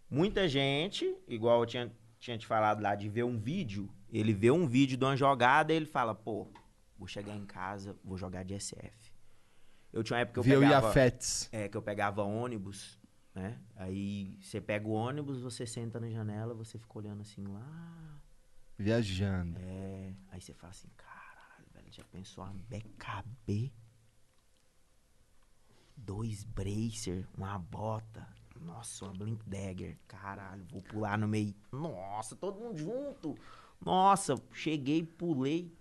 Muita 0.10 0.48
gente, 0.48 1.16
igual 1.28 1.60
eu 1.60 1.66
tinha, 1.66 1.92
tinha 2.20 2.38
te 2.38 2.48
falado 2.48 2.82
lá, 2.82 2.96
de 2.96 3.08
ver 3.10 3.24
um 3.24 3.38
vídeo, 3.38 3.90
ele 4.12 4.34
vê 4.34 4.50
um 4.50 4.68
vídeo 4.68 4.98
de 4.98 5.04
uma 5.04 5.16
jogada 5.16 5.72
e 5.72 5.76
ele 5.76 5.86
fala, 5.86 6.16
pô, 6.16 6.48
vou 6.98 7.08
chegar 7.08 7.36
em 7.36 7.46
casa, 7.46 7.96
vou 8.04 8.18
jogar 8.18 8.44
de 8.44 8.60
SF. 8.60 9.07
Eu 9.98 10.04
tinha 10.04 10.16
uma 10.16 10.22
época 10.22 10.34
que 10.36 10.40
eu 10.40 10.44
Viu 10.44 10.60
pegava... 10.60 10.88
Iafetes. 10.88 11.50
É, 11.52 11.68
que 11.68 11.76
eu 11.76 11.82
pegava 11.82 12.22
ônibus, 12.22 13.00
né? 13.34 13.60
Aí 13.76 14.38
você 14.40 14.62
pega 14.62 14.88
o 14.88 14.92
ônibus, 14.92 15.42
você 15.42 15.66
senta 15.66 16.00
na 16.00 16.08
janela, 16.08 16.54
você 16.54 16.78
fica 16.78 17.00
olhando 17.00 17.22
assim 17.22 17.44
lá. 17.48 18.22
Viajando. 18.78 19.58
É. 19.60 20.14
Aí 20.30 20.40
você 20.40 20.54
fala 20.54 20.70
assim, 20.70 20.90
caralho, 20.96 21.66
velho, 21.74 21.92
já 21.92 22.04
pensou 22.04 22.44
uma 22.44 22.54
BKB? 22.54 23.74
Dois 25.96 26.44
bracer, 26.44 27.28
uma 27.36 27.58
bota. 27.58 28.28
Nossa, 28.62 29.06
uma 29.06 29.14
Blink 29.14 29.50
Dagger. 29.50 29.98
Caralho, 30.08 30.64
vou 30.72 30.84
pular 30.84 31.18
no 31.18 31.28
meio. 31.28 31.56
Nossa, 31.72 32.36
todo 32.36 32.60
mundo 32.60 32.78
junto. 32.78 33.36
Nossa, 33.84 34.36
cheguei, 34.52 35.04
pulei. 35.04 35.76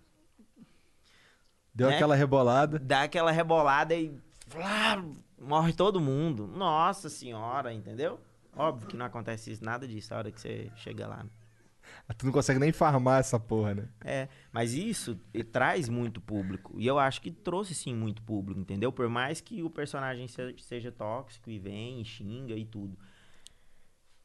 Deu 1.77 1.89
né? 1.91 1.97
aquela 1.97 2.15
rebolada. 2.15 2.79
Dá 2.79 3.03
aquela 3.03 3.31
rebolada 3.31 3.95
e. 3.95 4.13
flá, 4.49 5.05
morre 5.39 5.73
todo 5.75 6.01
mundo. 6.01 6.47
Nossa 6.47 7.09
senhora, 7.11 7.73
entendeu? 7.73 8.19
Óbvio 8.57 8.89
que 8.89 8.97
não 8.97 9.05
acontece 9.05 9.53
isso, 9.53 9.63
nada 9.63 9.87
disso 9.87 10.11
na 10.13 10.19
hora 10.19 10.31
que 10.33 10.41
você 10.41 10.71
chega 10.77 11.07
lá. 11.07 11.23
né? 11.23 11.31
Tu 12.17 12.25
não 12.25 12.33
consegue 12.33 12.59
nem 12.59 12.73
farmar 12.73 13.21
essa 13.21 13.39
porra, 13.39 13.75
né? 13.75 13.89
É, 14.03 14.29
mas 14.51 14.73
isso 14.73 15.21
traz 15.53 15.89
muito 15.89 16.21
público. 16.21 16.75
E 16.79 16.87
eu 16.87 16.99
acho 16.99 17.21
que 17.21 17.31
trouxe 17.31 17.75
sim 17.75 17.95
muito 17.95 18.23
público, 18.23 18.59
entendeu? 18.59 18.91
Por 18.91 19.09
mais 19.11 19.41
que 19.43 19.63
o 19.63 19.69
personagem 19.69 20.27
se- 20.27 20.57
seja 20.59 20.91
tóxico 20.91 21.51
e 21.51 21.59
vem 21.59 22.01
e 22.01 22.05
xinga 22.05 22.55
e 22.55 22.65
tudo. 22.65 22.99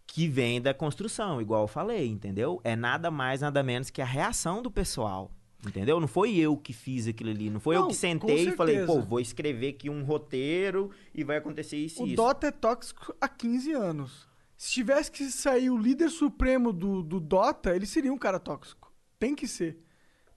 Que 0.07 0.27
vem 0.27 0.61
da 0.61 0.73
construção, 0.73 1.41
igual 1.41 1.63
eu 1.63 1.67
falei, 1.67 2.07
entendeu? 2.07 2.59
É 2.63 2.75
nada 2.75 3.11
mais, 3.11 3.41
nada 3.41 3.61
menos 3.61 3.89
que 3.89 4.01
a 4.01 4.05
reação 4.05 4.61
do 4.61 4.71
pessoal. 4.71 5.31
Entendeu? 5.65 5.99
Não 5.99 6.07
foi 6.07 6.35
eu 6.35 6.57
que 6.57 6.73
fiz 6.73 7.07
aquilo 7.07 7.29
ali. 7.29 7.49
Não 7.49 7.59
foi 7.59 7.75
eu 7.75 7.81
Não, 7.81 7.87
que 7.87 7.93
com 7.93 7.99
sentei 7.99 8.49
e 8.49 8.51
falei, 8.51 8.85
pô, 8.85 8.99
vou 9.01 9.19
escrever 9.19 9.69
aqui 9.69 9.89
um 9.89 10.03
roteiro 10.03 10.89
e 11.13 11.23
vai 11.23 11.37
acontecer 11.37 11.77
isso 11.77 12.01
O 12.01 12.07
e 12.07 12.13
isso. 12.13 12.15
Dota 12.17 12.47
é 12.47 12.51
tóxico 12.51 13.15
há 13.21 13.27
15 13.27 13.71
anos. 13.73 14.27
Se 14.57 14.71
tivesse 14.71 15.11
que 15.11 15.25
sair 15.25 15.69
o 15.69 15.77
líder 15.77 16.09
supremo 16.09 16.73
do, 16.73 17.01
do 17.03 17.19
Dota, 17.19 17.75
ele 17.75 17.85
seria 17.85 18.11
um 18.11 18.17
cara 18.17 18.39
tóxico. 18.39 18.91
Tem 19.19 19.35
que 19.35 19.47
ser. 19.47 19.79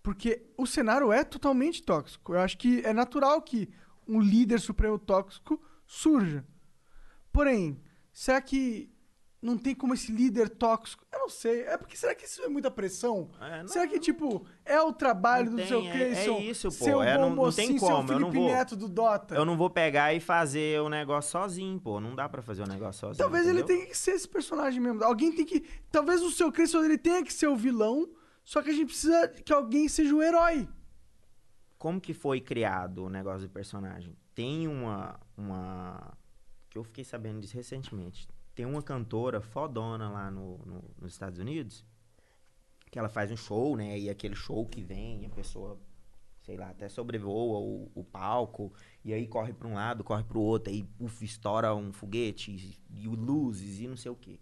Porque 0.02 0.46
o 0.58 0.66
cenário 0.66 1.10
é 1.10 1.24
totalmente 1.24 1.82
tóxico. 1.82 2.34
Eu 2.34 2.40
acho 2.40 2.58
que 2.58 2.80
é 2.84 2.92
natural 2.92 3.40
que 3.40 3.68
um 4.06 4.20
líder 4.20 4.60
supremo 4.60 4.98
tóxico 4.98 5.60
surja. 5.86 6.44
Porém, 7.32 7.80
será 8.12 8.40
que 8.40 8.90
não 9.44 9.58
tem 9.58 9.74
como 9.74 9.92
esse 9.94 10.10
líder 10.10 10.48
tóxico? 10.48 11.04
Eu 11.12 11.18
não 11.20 11.28
sei. 11.28 11.62
É 11.62 11.76
porque 11.76 11.96
será 11.96 12.14
que 12.14 12.24
isso 12.24 12.42
é 12.42 12.48
muita 12.48 12.70
pressão? 12.70 13.30
É, 13.40 13.60
não, 13.60 13.68
será 13.68 13.86
que, 13.86 14.00
tipo, 14.00 14.46
é 14.64 14.80
o 14.80 14.92
trabalho 14.92 15.50
do 15.50 15.56
tem, 15.56 15.66
seu 15.68 15.80
é- 15.80 15.92
Cleison 15.92 16.36
é 16.36 16.40
isso, 16.42 16.68
pô, 16.68 16.84
ser 16.84 16.94
o 16.96 17.02
é, 17.02 17.18
não- 17.18 17.30
não 17.34 17.52
tem 17.52 17.70
mocinho, 17.72 17.80
como, 17.80 18.12
eu 18.12 18.18
não 18.20 18.32
vou- 18.32 18.46
Neto 18.48 18.74
do 18.74 18.88
Dota? 18.88 19.34
Eu 19.34 19.44
não 19.44 19.56
vou 19.56 19.68
pegar 19.68 20.14
e 20.14 20.20
fazer 20.20 20.80
o 20.80 20.88
negócio 20.88 21.30
sozinho, 21.30 21.78
pô. 21.78 22.00
Não 22.00 22.14
dá 22.14 22.28
pra 22.28 22.40
fazer 22.42 22.62
o 22.62 22.66
negócio 22.66 23.00
sozinho. 23.00 23.18
Talvez 23.18 23.46
ele 23.46 23.60
entendeu? 23.60 23.76
tenha 23.76 23.86
que 23.90 23.96
ser 23.96 24.12
esse 24.12 24.26
personagem 24.28 24.80
mesmo. 24.80 25.04
Alguém 25.04 25.30
tem 25.30 25.44
que. 25.44 25.60
Talvez 25.92 26.22
o 26.22 26.30
seu 26.30 26.50
Crescent 26.50 26.82
ele 26.84 26.96
tenha 26.98 27.22
que 27.22 27.32
ser 27.32 27.46
o 27.46 27.56
vilão, 27.56 28.08
só 28.42 28.62
que 28.62 28.70
a 28.70 28.72
gente 28.72 28.86
precisa 28.86 29.28
que 29.28 29.52
alguém 29.52 29.88
seja 29.88 30.14
o 30.14 30.22
herói. 30.22 30.66
como 31.78 32.00
que 32.00 32.14
foi 32.14 32.40
criado 32.40 33.04
o 33.04 33.10
negócio 33.10 33.46
do 33.46 33.52
personagem? 33.52 34.16
Tem 34.34 34.66
uma, 34.66 35.20
uma... 35.36 36.16
Que 36.70 36.78
eu 36.78 36.82
fiquei 36.82 37.04
sabendo 37.04 37.40
disso 37.40 37.54
recentemente. 37.54 38.26
Tem 38.54 38.64
uma 38.66 38.82
cantora 38.82 39.40
fodona 39.40 40.10
lá 40.10 40.30
no, 40.30 40.58
no- 40.66 40.84
nos 41.00 41.12
Estados 41.12 41.38
Unidos, 41.38 41.84
que 42.90 42.98
ela 42.98 43.08
faz 43.08 43.30
um 43.30 43.36
show, 43.36 43.76
né? 43.76 43.98
E 43.98 44.08
aquele 44.08 44.34
show 44.34 44.66
que 44.66 44.80
vem, 44.82 45.26
a 45.26 45.30
pessoa, 45.30 45.78
sei 46.42 46.56
lá, 46.56 46.70
até 46.70 46.88
sobrevoa 46.88 47.58
o, 47.60 47.90
o 47.94 48.04
palco, 48.04 48.72
e 49.04 49.12
aí 49.14 49.26
corre 49.28 49.52
pra 49.52 49.68
um 49.68 49.74
lado, 49.74 50.04
corre 50.04 50.24
pro 50.24 50.40
outro, 50.40 50.72
aí 50.72 50.86
uf, 51.00 51.24
estoura 51.24 51.74
um 51.74 51.92
foguete, 51.92 52.52
e, 52.52 53.04
e 53.04 53.08
luzes, 53.08 53.80
e 53.80 53.88
não 53.88 53.96
sei 53.96 54.10
o 54.12 54.16
quê. 54.16 54.40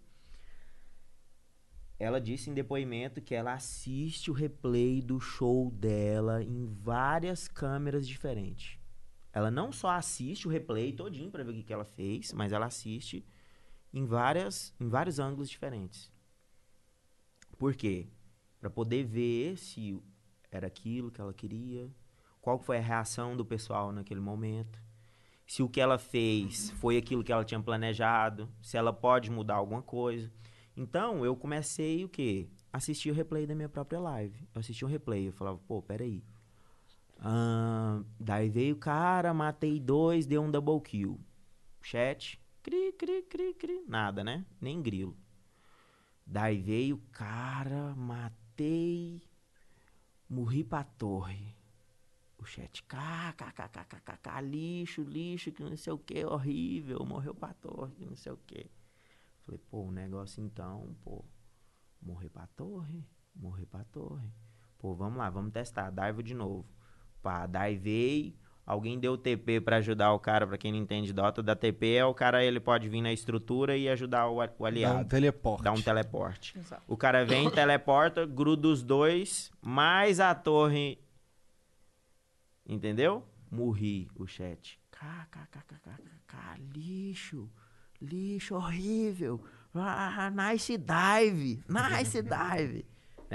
Ela 1.99 2.19
disse 2.19 2.49
em 2.49 2.53
depoimento 2.53 3.21
que 3.21 3.33
ela 3.33 3.53
assiste 3.53 4.29
o 4.29 4.33
replay 4.33 5.01
do 5.01 5.19
show 5.19 5.71
dela 5.71 6.43
em 6.43 6.65
várias 6.65 7.47
câmeras 7.47 8.07
diferentes. 8.07 8.77
ela 9.33 9.51
não 9.51 9.71
só 9.73 9.91
assiste 9.91 10.47
o 10.47 10.51
replay 10.51 10.93
todinho 10.93 11.31
pra 11.31 11.43
ver 11.43 11.51
o 11.51 11.55
que, 11.55 11.63
que 11.63 11.73
ela 11.73 11.85
fez, 11.85 12.33
mas 12.33 12.53
ela 12.53 12.67
assiste 12.67 13.25
em, 13.93 14.05
várias, 14.05 14.73
em 14.79 14.89
vários 14.89 15.19
ângulos 15.19 15.49
diferentes. 15.49 16.11
Por 17.57 17.75
quê? 17.75 18.07
Pra 18.59 18.69
poder 18.69 19.03
ver 19.03 19.57
se 19.57 20.01
era 20.51 20.67
aquilo 20.67 21.11
que 21.11 21.21
ela 21.21 21.33
queria, 21.33 21.89
qual 22.41 22.57
foi 22.57 22.77
a 22.77 22.81
reação 22.81 23.37
do 23.37 23.45
pessoal 23.45 23.91
naquele 23.91 24.19
momento, 24.19 24.81
se 25.45 25.61
o 25.61 25.69
que 25.69 25.79
ela 25.79 25.97
fez 25.97 26.71
foi 26.71 26.97
aquilo 26.97 27.23
que 27.23 27.31
ela 27.31 27.45
tinha 27.45 27.61
planejado, 27.61 28.49
se 28.61 28.77
ela 28.77 28.91
pode 28.91 29.29
mudar 29.29 29.55
alguma 29.55 29.81
coisa. 29.81 30.31
Então, 30.75 31.23
eu 31.23 31.35
comecei 31.35 32.03
o 32.03 32.09
quê? 32.09 32.49
Assistir 32.71 33.11
o 33.11 33.13
replay 33.13 33.45
da 33.45 33.53
minha 33.53 33.69
própria 33.69 33.99
live. 33.99 34.47
Eu 34.53 34.59
assistia 34.59 34.87
um 34.87 34.91
replay, 34.91 35.27
eu 35.27 35.33
falava, 35.33 35.59
pô, 35.67 35.81
peraí. 35.81 36.23
Ahn, 37.19 38.03
daí 38.19 38.49
veio 38.49 38.75
o 38.75 38.79
cara, 38.79 39.33
matei 39.33 39.79
dois, 39.79 40.25
deu 40.25 40.41
um 40.41 40.49
double 40.49 40.81
kill. 40.81 41.19
Chat, 41.81 42.41
cri, 42.63 42.93
cri, 42.93 43.21
cri, 43.23 43.53
cri. 43.53 43.83
Nada, 43.87 44.23
né? 44.23 44.45
Nem 44.59 44.81
grilo. 44.81 45.15
Daí 46.25 46.61
veio 46.61 46.97
cara, 47.11 47.93
matei, 47.95 49.21
morri 50.29 50.63
pra 50.63 50.83
torre. 50.83 51.53
O 52.37 52.45
chat, 52.45 52.83
kkkkkk, 52.83 54.41
lixo, 54.41 55.03
lixo, 55.03 55.51
que 55.51 55.63
não 55.63 55.77
sei 55.77 55.93
o 55.93 55.97
que, 55.97 56.25
horrível, 56.25 57.05
morreu 57.05 57.35
pra 57.35 57.53
torre, 57.53 57.93
que 57.95 58.05
não 58.05 58.15
sei 58.15 58.31
o 58.31 58.37
que. 58.37 58.69
Falei, 59.45 59.59
pô, 59.69 59.83
o 59.83 59.91
negócio 59.91 60.43
então, 60.43 60.95
pô, 61.03 61.23
morrer 62.01 62.29
pra 62.29 62.47
torre, 62.47 63.05
morrer 63.35 63.65
pra 63.65 63.83
torre. 63.85 64.29
Pô, 64.77 64.93
vamos 64.93 65.17
lá, 65.17 65.29
vamos 65.29 65.53
testar, 65.53 65.89
dive 65.91 66.23
de 66.23 66.33
novo. 66.33 66.65
Pá, 67.21 67.45
divei, 67.45 68.37
alguém 68.65 68.99
deu 68.99 69.17
TP 69.17 69.59
pra 69.61 69.77
ajudar 69.77 70.13
o 70.13 70.19
cara, 70.19 70.47
pra 70.47 70.57
quem 70.57 70.71
não 70.71 70.79
entende 70.79 71.11
Dota, 71.13 71.43
da 71.43 71.55
TP 71.55 71.95
é 71.95 72.05
o 72.05 72.13
cara, 72.13 72.43
ele 72.43 72.59
pode 72.59 72.87
vir 72.89 73.01
na 73.01 73.11
estrutura 73.11 73.75
e 73.77 73.89
ajudar 73.89 74.27
o, 74.29 74.41
a- 74.41 74.49
o 74.57 74.65
aliado. 74.65 74.95
Dá 74.95 75.01
um 75.01 75.07
teleporte. 75.07 75.63
Dá 75.63 75.71
um 75.71 75.81
teleporte. 75.81 76.57
Exato. 76.57 76.83
O 76.87 76.95
cara 76.97 77.25
vem, 77.25 77.49
teleporta, 77.51 78.25
gruda 78.25 78.67
os 78.67 78.81
dois, 78.83 79.51
mais 79.61 80.19
a 80.19 80.33
torre. 80.33 80.97
Entendeu? 82.65 83.23
Morri 83.51 84.09
o 84.15 84.25
chat. 84.25 84.79
KKKKK, 84.91 86.61
lixo, 86.73 87.49
lixo 88.01 88.55
horrível. 88.55 89.43
Ah, 89.75 90.29
nice 90.31 90.77
dive, 90.77 91.63
nice 91.67 92.21
dive. 92.21 92.85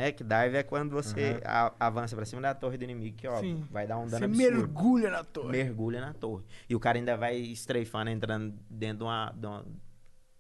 É 0.01 0.13
que 0.13 0.23
dive 0.23 0.57
é 0.57 0.63
quando 0.63 0.91
você 0.91 1.41
a- 1.45 1.73
avança 1.81 2.15
pra 2.15 2.25
cima 2.25 2.41
da 2.43 2.55
torre 2.55 2.77
do 2.79 2.85
inimigo, 2.85 3.17
que 3.17 3.27
ó, 3.27 3.41
Sim. 3.41 3.65
vai 3.71 3.87
dar 3.87 3.97
um 3.99 4.07
dano 4.07 4.19
Você 4.19 4.25
absurdo. 4.25 4.53
mergulha 4.57 5.11
na 5.11 5.25
torre. 5.25 5.49
Mergulha 5.51 6.01
na 6.01 6.13
torre. 6.15 6.45
E 6.69 6.75
o 6.77 6.81
cara 6.81 6.99
ainda 6.99 7.17
vai 7.17 7.37
estreifando, 7.37 8.11
entrando 8.11 8.55
dentro 8.71 8.99
de 8.99 9.05
uma- 9.05 9.33
de 9.37 9.47
uma- 9.47 9.65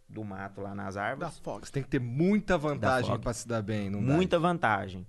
do 0.09 0.25
mato 0.25 0.61
lá 0.61 0.75
nas 0.75 0.95
Da 0.95 1.03
árvores. 1.05 1.39
Fox. 1.41 1.69
Você 1.69 1.73
tem 1.73 1.83
que 1.83 1.89
ter 1.89 2.01
muita 2.01 2.57
vantagem 2.57 3.19
pra 3.19 3.33
se 3.33 3.47
dar 3.47 3.61
bem, 3.63 3.91
não? 3.91 4.01
Muita 4.01 4.39
vantagem. 4.39 5.07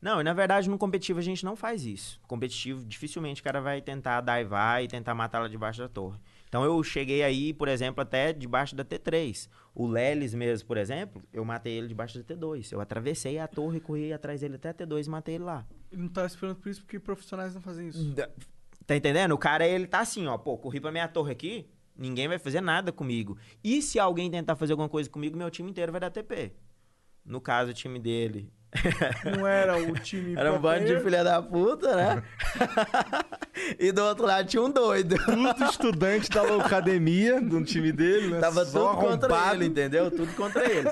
Não, 0.00 0.20
e 0.20 0.24
na 0.24 0.32
verdade 0.32 0.68
no 0.68 0.76
competitivo 0.76 1.20
a 1.20 1.22
gente 1.22 1.44
não 1.44 1.54
faz 1.54 1.86
isso. 1.86 2.20
Competitivo, 2.26 2.84
dificilmente 2.84 3.40
o 3.40 3.44
cara 3.44 3.60
vai 3.60 3.80
tentar 3.80 4.20
divar 4.20 4.82
e 4.82 4.88
tentar 4.88 5.14
matá-la 5.14 5.46
debaixo 5.48 5.80
da 5.80 5.88
torre. 5.88 6.18
Então 6.48 6.64
eu 6.64 6.82
cheguei 6.82 7.22
aí, 7.22 7.52
por 7.54 7.68
exemplo, 7.68 8.02
até 8.02 8.32
debaixo 8.32 8.74
da 8.74 8.84
T3. 8.84 9.48
O 9.74 9.86
Lelis 9.86 10.34
mesmo, 10.34 10.68
por 10.68 10.76
exemplo, 10.76 11.22
eu 11.32 11.44
matei 11.44 11.72
ele 11.74 11.88
debaixo 11.88 12.22
da 12.22 12.34
T2. 12.34 12.72
Eu 12.72 12.80
atravessei 12.80 13.38
a 13.38 13.48
torre, 13.48 13.80
corri 13.80 14.12
atrás 14.12 14.40
dele 14.40 14.56
até 14.56 14.68
a 14.68 14.74
T2 14.74 15.06
e 15.06 15.10
matei 15.10 15.34
ele 15.36 15.44
lá. 15.44 15.66
Ele 15.90 16.02
não 16.02 16.08
tá 16.08 16.26
esperando 16.26 16.56
por 16.56 16.68
isso 16.68 16.82
porque 16.82 16.98
profissionais 17.00 17.54
não 17.54 17.62
fazem 17.62 17.88
isso. 17.88 18.14
Tá 18.86 18.96
entendendo? 18.96 19.32
O 19.32 19.38
cara, 19.38 19.66
ele 19.66 19.86
tá 19.86 20.00
assim, 20.00 20.26
ó, 20.26 20.36
pô, 20.36 20.58
corri 20.58 20.80
pra 20.80 20.92
minha 20.92 21.08
torre 21.08 21.32
aqui, 21.32 21.70
ninguém 21.96 22.28
vai 22.28 22.38
fazer 22.38 22.60
nada 22.60 22.92
comigo. 22.92 23.38
E 23.64 23.80
se 23.80 23.98
alguém 23.98 24.30
tentar 24.30 24.56
fazer 24.56 24.72
alguma 24.72 24.88
coisa 24.88 25.08
comigo, 25.08 25.38
meu 25.38 25.50
time 25.50 25.70
inteiro 25.70 25.92
vai 25.92 26.00
dar 26.00 26.10
TP. 26.10 26.52
No 27.24 27.40
caso, 27.40 27.70
o 27.70 27.74
time 27.74 27.98
dele 27.98 28.52
Não 29.36 29.46
era 29.46 29.76
o 29.76 29.92
time. 29.98 30.34
era 30.34 30.52
um 30.52 30.58
bando 30.58 30.86
de 30.86 30.98
filha 31.00 31.22
da 31.22 31.42
puta, 31.42 31.94
né? 31.94 32.22
e 33.78 33.92
do 33.92 34.02
outro 34.02 34.24
lado 34.26 34.48
tinha 34.48 34.62
um 34.62 34.70
doido. 34.70 35.16
Tudo 35.24 35.64
estudante 35.64 36.30
da 36.30 36.42
academia, 36.56 37.40
do 37.40 37.62
time 37.64 37.92
dele, 37.92 38.28
né? 38.28 38.40
Tava 38.40 38.64
Só 38.64 38.94
tudo 38.94 39.00
contra 39.00 39.28
arrombado. 39.34 39.56
ele, 39.56 39.66
entendeu? 39.66 40.10
Tudo 40.10 40.34
contra 40.34 40.64
ele. 40.70 40.90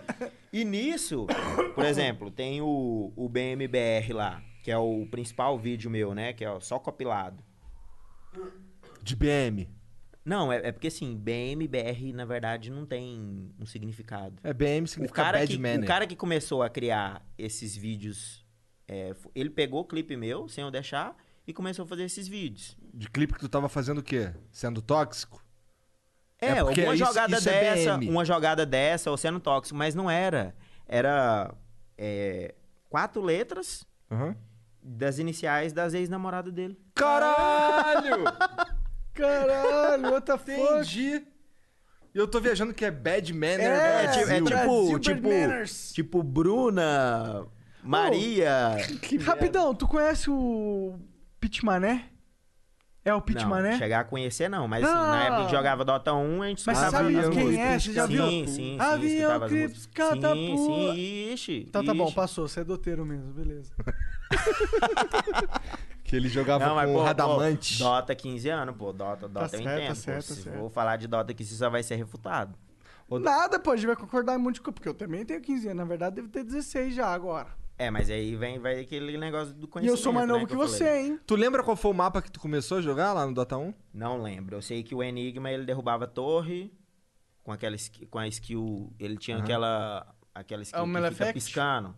E 0.52 0.64
nisso, 0.64 1.26
por 1.74 1.84
exemplo, 1.84 2.30
tem 2.30 2.60
o, 2.60 3.12
o 3.16 3.28
BMBR 3.28 4.12
lá, 4.12 4.42
que 4.62 4.70
é 4.70 4.76
o 4.76 5.06
principal 5.10 5.58
vídeo 5.58 5.90
meu, 5.90 6.14
né? 6.14 6.32
Que 6.32 6.44
é 6.44 6.60
só 6.60 6.78
copilado. 6.78 7.42
De 9.02 9.16
BM. 9.16 9.68
Não, 10.24 10.52
é, 10.52 10.68
é 10.68 10.72
porque 10.72 10.88
assim, 10.88 11.16
BMBR 11.16 12.12
na 12.12 12.24
verdade 12.24 12.70
não 12.70 12.84
tem 12.84 13.50
um 13.58 13.64
significado. 13.66 14.36
É, 14.44 14.52
BM 14.52 14.84
O 14.84 14.88
significa 14.88 15.22
cara, 15.22 15.38
bad 15.38 15.52
que, 15.52 15.58
manner. 15.60 15.82
o 15.82 15.86
cara 15.86 16.06
que 16.06 16.14
começou 16.16 16.62
a 16.62 16.68
criar 16.68 17.24
esses 17.38 17.74
vídeos, 17.76 18.44
é, 18.86 19.14
ele 19.34 19.50
pegou 19.50 19.80
o 19.80 19.84
clipe 19.84 20.16
meu, 20.16 20.48
sem 20.48 20.62
eu 20.62 20.70
deixar, 20.70 21.16
e 21.46 21.52
começou 21.52 21.84
a 21.84 21.88
fazer 21.88 22.04
esses 22.04 22.28
vídeos. 22.28 22.76
De 22.92 23.08
clipe 23.08 23.32
que 23.34 23.40
tu 23.40 23.48
tava 23.48 23.68
fazendo 23.68 23.98
o 23.98 24.02
quê? 24.02 24.30
Sendo 24.52 24.82
tóxico? 24.82 25.42
É, 26.38 26.58
É 26.58 26.62
uma 26.62 26.96
jogada 26.96 27.36
isso 27.36 27.48
é 27.48 27.60
dessa, 27.74 27.98
BM. 27.98 28.08
uma 28.10 28.24
jogada 28.24 28.66
dessa, 28.66 29.10
ou 29.10 29.16
sendo 29.16 29.40
tóxico, 29.40 29.76
mas 29.76 29.94
não 29.94 30.10
era. 30.10 30.54
Era 30.86 31.54
é, 31.96 32.54
quatro 32.88 33.22
letras 33.22 33.86
Aham. 34.10 34.36
das 34.82 35.18
iniciais 35.18 35.72
das 35.72 35.94
ex-namoradas 35.94 36.52
dele. 36.52 36.78
Caralho! 36.94 38.24
Caralho, 39.20 40.10
what 40.12 40.26
the 40.26 40.38
fuck? 40.38 40.50
Entendi. 40.52 41.22
E 42.12 42.18
eu 42.18 42.26
tô 42.26 42.40
viajando 42.40 42.74
que 42.74 42.84
é 42.84 42.90
bad 42.90 43.32
manner 43.32 43.60
É, 43.60 44.04
É, 44.04 44.08
tipo, 44.08 44.30
é 44.30 44.40
Brasil. 44.40 44.44
Brasil, 44.44 44.98
tipo, 44.98 45.00
tipo, 45.00 45.20
Bad 45.28 45.46
Manners. 45.46 45.92
tipo 45.92 46.22
Bruna, 46.22 47.46
Maria. 47.84 48.76
Rapidão, 49.24 49.74
tu 49.74 49.86
conhece 49.86 50.28
o 50.28 50.98
Pitmané? 51.38 52.06
É 53.02 53.14
o 53.14 53.20
Pitmané? 53.22 53.70
Não, 53.70 53.78
chegar 53.78 54.00
a 54.00 54.04
conhecer 54.04 54.50
não, 54.50 54.68
mas 54.68 54.82
Não, 54.82 54.90
assim, 54.90 55.10
na 55.10 55.22
época 55.24 55.38
não. 55.38 55.46
que 55.46 55.52
jogava 55.52 55.84
Dota 55.86 56.12
1, 56.12 56.42
a 56.42 56.48
gente 56.48 56.62
Mas 56.66 56.78
escutava 56.78 57.04
sabe 57.04 57.16
as 57.18 57.28
quem 57.30 57.58
é? 57.60 57.78
Você 57.78 57.92
já 57.94 58.06
viu? 58.06 58.26
Sim, 58.28 58.46
sim, 58.46 58.54
sim, 58.54 58.76
Avião, 58.78 59.40
Crips, 59.48 59.86
catapulta. 59.86 60.34
Sim, 60.34 60.94
sim, 60.96 61.32
ixi. 61.32 61.68
Tá, 61.72 61.82
tá 61.82 61.94
bom, 61.94 62.12
passou. 62.12 62.46
Você 62.46 62.60
é 62.60 62.64
doteiro 62.64 63.06
mesmo, 63.06 63.32
beleza. 63.32 63.72
Que 66.10 66.16
ele 66.16 66.28
jogava 66.28 66.66
Não, 66.66 66.74
mas, 66.74 66.86
com 66.88 66.92
pô, 66.94 66.98
o 66.98 67.02
pô, 67.02 67.06
Radamante. 67.06 67.78
Dota 67.78 68.14
15 68.16 68.48
anos, 68.48 68.76
pô. 68.76 68.92
Dota, 68.92 69.28
Dota 69.28 69.44
eu 69.56 69.62
certo, 69.62 69.62
entendo. 69.62 69.82
tá 69.82 69.88
pô. 69.88 69.94
certo, 69.94 70.28
tá 70.28 70.34
Se 70.34 70.42
certo. 70.42 70.58
for 70.58 70.70
falar 70.70 70.96
de 70.96 71.06
Dota 71.06 71.30
aqui, 71.30 71.44
você 71.44 71.54
só 71.54 71.70
vai 71.70 71.82
ser 71.84 71.94
refutado. 71.94 72.58
Nada, 73.08 73.58
pô, 73.60 73.70
a 73.70 73.76
gente 73.76 73.86
vai 73.86 73.94
concordar 73.96 74.34
em 74.34 74.36
um 74.38 74.40
monte 74.40 74.56
de 74.56 74.60
coisa, 74.60 74.74
porque 74.74 74.88
eu 74.88 74.94
também 74.94 75.24
tenho 75.24 75.40
15 75.40 75.66
anos. 75.68 75.76
Na 75.78 75.84
verdade, 75.84 76.16
devo 76.16 76.28
ter 76.28 76.42
16 76.42 76.94
já 76.94 77.06
agora. 77.06 77.48
É, 77.78 77.90
mas 77.90 78.10
aí 78.10 78.34
vem 78.36 78.58
vai 78.58 78.80
aquele 78.80 79.16
negócio 79.16 79.54
do 79.54 79.66
E 79.66 79.68
conhecimento. 79.68 79.98
eu 79.98 80.02
sou 80.02 80.12
mais 80.12 80.26
novo 80.28 80.40
né, 80.40 80.46
que, 80.46 80.52
eu 80.54 80.58
você, 80.58 80.84
falei. 80.84 81.00
hein? 81.06 81.20
Tu 81.26 81.34
lembra 81.36 81.62
qual 81.62 81.76
foi 81.76 81.90
o 81.92 81.94
mapa 81.94 82.20
que 82.20 82.30
tu 82.30 82.38
começou 82.40 82.78
a 82.78 82.82
jogar 82.82 83.12
lá 83.12 83.24
no 83.24 83.32
Dota 83.32 83.56
1? 83.56 83.72
Não 83.94 84.20
lembro. 84.20 84.56
Eu 84.56 84.62
sei 84.62 84.82
que 84.82 84.94
o 84.94 85.02
Enigma, 85.02 85.50
ele 85.50 85.64
derrubava 85.64 86.04
a 86.04 86.08
torre 86.08 86.72
com 87.42 87.52
aquela 87.52 87.76
com 88.10 88.18
a 88.18 88.26
skill... 88.28 88.92
Ele 88.98 89.16
tinha 89.16 89.36
Aham. 89.36 89.44
aquela... 89.44 90.14
Aquela 90.34 90.62
skill 90.62 90.80
É 90.98 91.08
que 91.08 91.14
fica 91.14 91.32
piscando. 91.32 91.94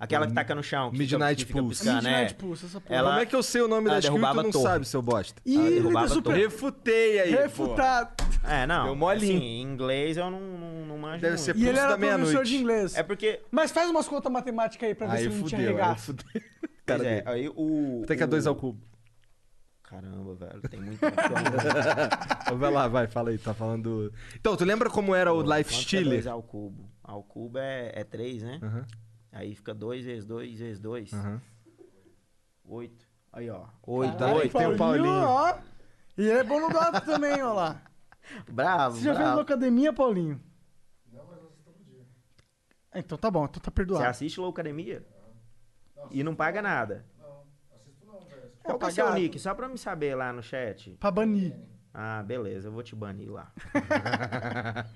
Aquela 0.00 0.28
que 0.28 0.32
taca 0.32 0.54
no 0.54 0.62
chão. 0.62 0.90
Que 0.92 0.98
Midnight 0.98 1.18
fica, 1.18 1.36
que 1.36 1.44
fica 1.46 1.60
Pulse. 1.60 1.80
piscando, 1.82 2.02
Midnight 2.04 2.32
é. 2.32 2.36
Pulse, 2.36 2.66
essa 2.66 2.80
porra. 2.80 2.94
Ela- 2.94 3.08
Como 3.10 3.20
é 3.22 3.26
que 3.26 3.34
eu 3.34 3.42
sei 3.42 3.62
o 3.62 3.68
nome 3.68 3.90
da 3.90 3.98
skill 3.98 4.16
e 4.16 4.20
tu 4.20 4.42
não 4.42 4.52
sabe, 4.52 4.86
seu 4.86 5.02
bosta? 5.02 5.42
Ih, 5.44 5.58
ele 5.58 5.98
a 5.98 6.08
super... 6.08 6.36
Refutei 6.36 7.18
aí. 7.20 7.30
Refutado. 7.32 8.10
É, 8.44 8.64
não. 8.64 8.84
Deu 8.84 8.94
molinho. 8.96 9.36
Assim, 9.38 9.44
em 9.44 9.62
inglês 9.62 10.16
eu 10.16 10.30
não, 10.30 10.38
não, 10.40 10.86
não 10.86 10.98
manjo 10.98 11.20
Deve 11.20 11.34
muito. 11.34 11.40
ser 11.44 11.56
E 11.56 11.60
ele 11.60 11.66
Pulse 11.70 11.80
era 11.80 11.90
da 11.90 11.96
meia-noite. 11.96 12.30
professor 12.32 12.44
de 12.44 12.56
inglês. 12.56 12.94
É 12.96 13.02
porque... 13.02 13.40
Mas 13.50 13.72
faz 13.72 13.90
umas 13.90 14.06
contas 14.06 14.30
matemáticas 14.30 14.88
aí 14.88 14.94
pra 14.94 15.08
ver 15.08 15.12
Aí 15.14 15.18
se 15.18 15.24
ele 15.26 15.34
não 15.34 15.44
te 15.44 15.56
fudeu, 15.56 15.84
aí 15.84 15.96
fudeu. 15.98 16.24
Pois 16.86 17.02
é, 17.02 17.22
aí 17.26 17.48
o... 17.48 18.02
Tem 18.06 18.16
que 18.16 18.22
é 18.22 18.26
o- 18.26 18.28
dois 18.28 18.46
ao 18.46 18.54
cubo. 18.54 18.80
Caramba, 19.82 20.34
velho, 20.34 20.60
tem 20.68 20.80
muito... 20.80 21.00
vai 22.56 22.70
lá, 22.70 22.86
vai, 22.88 23.06
fala 23.08 23.30
aí, 23.30 23.38
tá 23.38 23.52
falando... 23.52 24.12
Então, 24.36 24.54
tu 24.56 24.64
lembra 24.64 24.88
como 24.90 25.14
era 25.14 25.32
o 25.32 25.40
Life 25.42 25.72
Quanto 25.74 25.86
que 25.88 26.28
é 26.28 26.30
ao 26.30 26.42
cubo? 26.42 26.88
Ao 27.02 27.22
cubo 27.22 27.58
é, 27.58 27.92
é 27.94 28.04
3, 28.04 28.42
né? 28.42 28.60
Aham, 28.62 28.86
Aí 29.32 29.54
fica 29.54 29.74
2 29.74 30.04
vezes 30.04 30.24
2 30.24 30.58
vezes 30.58 30.78
2. 30.80 31.12
aham. 31.12 31.40
8. 32.64 33.08
Aí, 33.32 33.48
ó. 33.50 33.66
8, 33.82 34.16
Caralho, 34.18 34.36
8. 34.38 34.58
tem 34.58 34.66
o 34.66 34.76
Paulinho. 34.76 35.06
ó. 35.26 35.58
E 36.16 36.22
ele 36.22 36.38
é 36.40 36.44
bom 36.44 36.60
no 36.60 36.68
Dota 36.70 37.00
também, 37.00 37.40
ó 37.42 37.52
lá. 37.52 37.82
Bravo, 38.50 38.96
Você 38.96 39.04
já 39.04 39.14
fez 39.14 39.24
bravo. 39.26 39.40
academia, 39.40 39.92
Paulinho? 39.92 40.40
Não, 41.12 41.24
mas 41.26 41.38
você 41.40 41.56
todo 41.64 41.78
dia. 41.84 42.04
Então 42.94 43.16
tá 43.16 43.30
bom, 43.30 43.44
então 43.44 43.60
tá 43.60 43.70
Você 43.70 43.74
perdoado. 43.74 44.04
assiste 44.06 44.38
Low 44.40 44.50
Academia? 44.50 45.06
E 46.10 46.22
não 46.22 46.34
paga 46.34 46.60
nada. 46.60 47.06
É 48.64 48.66
Qual 48.68 48.78
que 48.78 48.84
é 48.84 48.88
o 48.88 48.92
seu 48.92 49.14
nick? 49.14 49.38
Só 49.38 49.54
pra 49.54 49.66
me 49.68 49.78
saber 49.78 50.14
lá 50.14 50.30
no 50.32 50.42
chat. 50.42 50.90
Pra 51.00 51.10
banir. 51.10 51.54
Ah, 51.94 52.22
beleza, 52.22 52.68
eu 52.68 52.72
vou 52.72 52.82
te 52.82 52.94
banir 52.94 53.30
lá. 53.30 53.50
Ô, 53.74 53.80
cara 53.80 54.90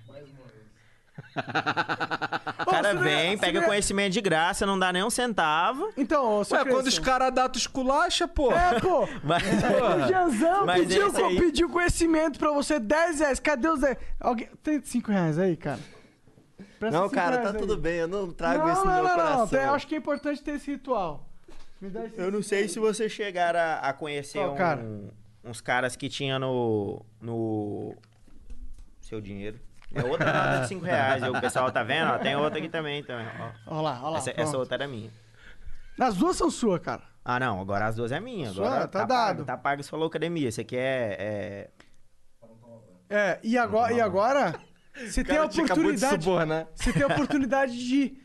vem, 3.01 3.39
pega 3.39 3.53
Segura- 3.53 3.67
conhecimento 3.67 4.13
de 4.13 4.21
graça, 4.21 4.65
não 4.67 4.79
dá 4.79 4.93
nem 4.93 5.03
um 5.05 5.11
centavo. 5.11 5.93
Então, 5.97 6.43
seu 6.45 6.57
Ué, 6.59 6.65
quando 6.65 6.87
os 6.87 6.99
Cresson. 6.99 7.03
caras 7.03 7.51
tu 7.53 7.59
esculacha, 7.59 8.27
pô. 8.29 8.53
É, 8.53 8.81
pô. 8.81 9.09
Mas, 9.25 9.43
O 9.43 10.09
Janzão 10.09 10.67
Mas 10.67 10.81
pediu, 10.87 11.17
aí- 11.27 11.37
pediu 11.41 11.69
conhecimento 11.69 12.39
pra 12.39 12.51
você 12.53 12.79
10 12.79 13.21
reais. 13.21 13.41
Cadê 13.41 13.69
os 13.69 13.81
10? 13.81 13.97
Alguém... 14.21 14.49
Tem 14.63 14.83
5 14.83 15.11
reais 15.11 15.39
aí, 15.39 15.57
cara? 15.57 15.81
Presta 16.79 16.99
Não, 16.99 17.09
cara, 17.09 17.39
tá 17.39 17.51
aí. 17.51 17.57
tudo 17.59 17.77
bem, 17.77 17.97
eu 17.99 18.09
não 18.09 18.33
trago 18.33 18.67
não, 18.67 18.73
isso 18.73 18.81
no 18.85 18.91
não, 18.91 18.95
meu 18.95 19.05
não, 19.05 19.11
coração. 19.15 19.49
Não, 19.61 19.69
eu 19.69 19.75
acho 19.75 19.87
que 19.87 19.95
é 19.95 19.99
importante 19.99 20.43
ter 20.43 20.53
esse 20.57 20.71
ritual. 20.73 21.29
Me 21.81 21.89
dá 21.91 22.05
esse 22.07 22.19
Eu 22.19 22.31
não 22.31 22.43
sei 22.43 22.69
se 22.69 22.79
você 22.79 23.09
chegar 23.09 23.55
a, 23.57 23.79
a 23.79 23.93
conhecer 23.93 24.39
Qual 24.39 24.53
um- 24.55 24.57
cara? 24.57 24.85
uns 25.45 25.61
caras 25.61 25.95
que 25.97 26.09
tinha 26.09 26.39
no. 26.39 27.05
no. 27.21 27.95
seu 29.01 29.21
dinheiro. 29.21 29.59
É 29.95 30.03
outra 30.05 30.33
nota 30.33 30.61
de 30.63 30.69
5 30.69 30.85
reais. 30.85 31.23
O 31.23 31.41
pessoal 31.41 31.71
tá 31.71 31.83
vendo? 31.83 32.13
Ó, 32.13 32.19
tem 32.19 32.37
outra 32.37 32.59
aqui 32.59 32.69
também. 32.69 33.03
também 33.03 33.27
ó. 33.39 33.75
Olha 33.75 33.83
lá, 33.83 34.01
olha 34.03 34.11
lá. 34.11 34.19
Essa, 34.19 34.33
essa 34.37 34.59
outra 34.59 34.77
era 34.77 34.89
minha. 34.89 35.11
As 35.99 36.17
duas 36.17 36.37
são 36.37 36.51
suas, 36.51 36.81
cara. 36.81 37.03
Ah, 37.25 37.39
não, 37.39 37.61
agora 37.61 37.87
as 37.87 37.95
duas 37.95 38.11
é 38.11 38.19
minha. 38.19 38.51
Sua, 38.51 38.67
Agora 38.67 38.89
tá 38.89 39.01
tá, 39.01 39.07
dado. 39.07 39.37
Pago, 39.37 39.45
tá 39.45 39.57
pago, 39.57 39.83
você 39.83 39.91
falou 39.91 40.07
academia. 40.07 40.49
Esse 40.49 40.61
aqui 40.61 40.77
é. 40.77 41.17
é... 41.19 41.71
É, 43.09 43.39
e 43.43 43.59
agora, 43.59 43.93
e 43.93 44.01
agora 44.01 44.55
você 44.95 45.23
tem 45.23 45.37
a 45.37 45.47
te 45.47 45.61
acabou 45.61 45.85
de 45.85 45.91
oportunidade. 45.91 46.25
subornar. 46.25 46.67
Você 46.75 46.93
tem 46.93 47.03
a 47.03 47.07
oportunidade 47.07 47.87
de 47.87 48.17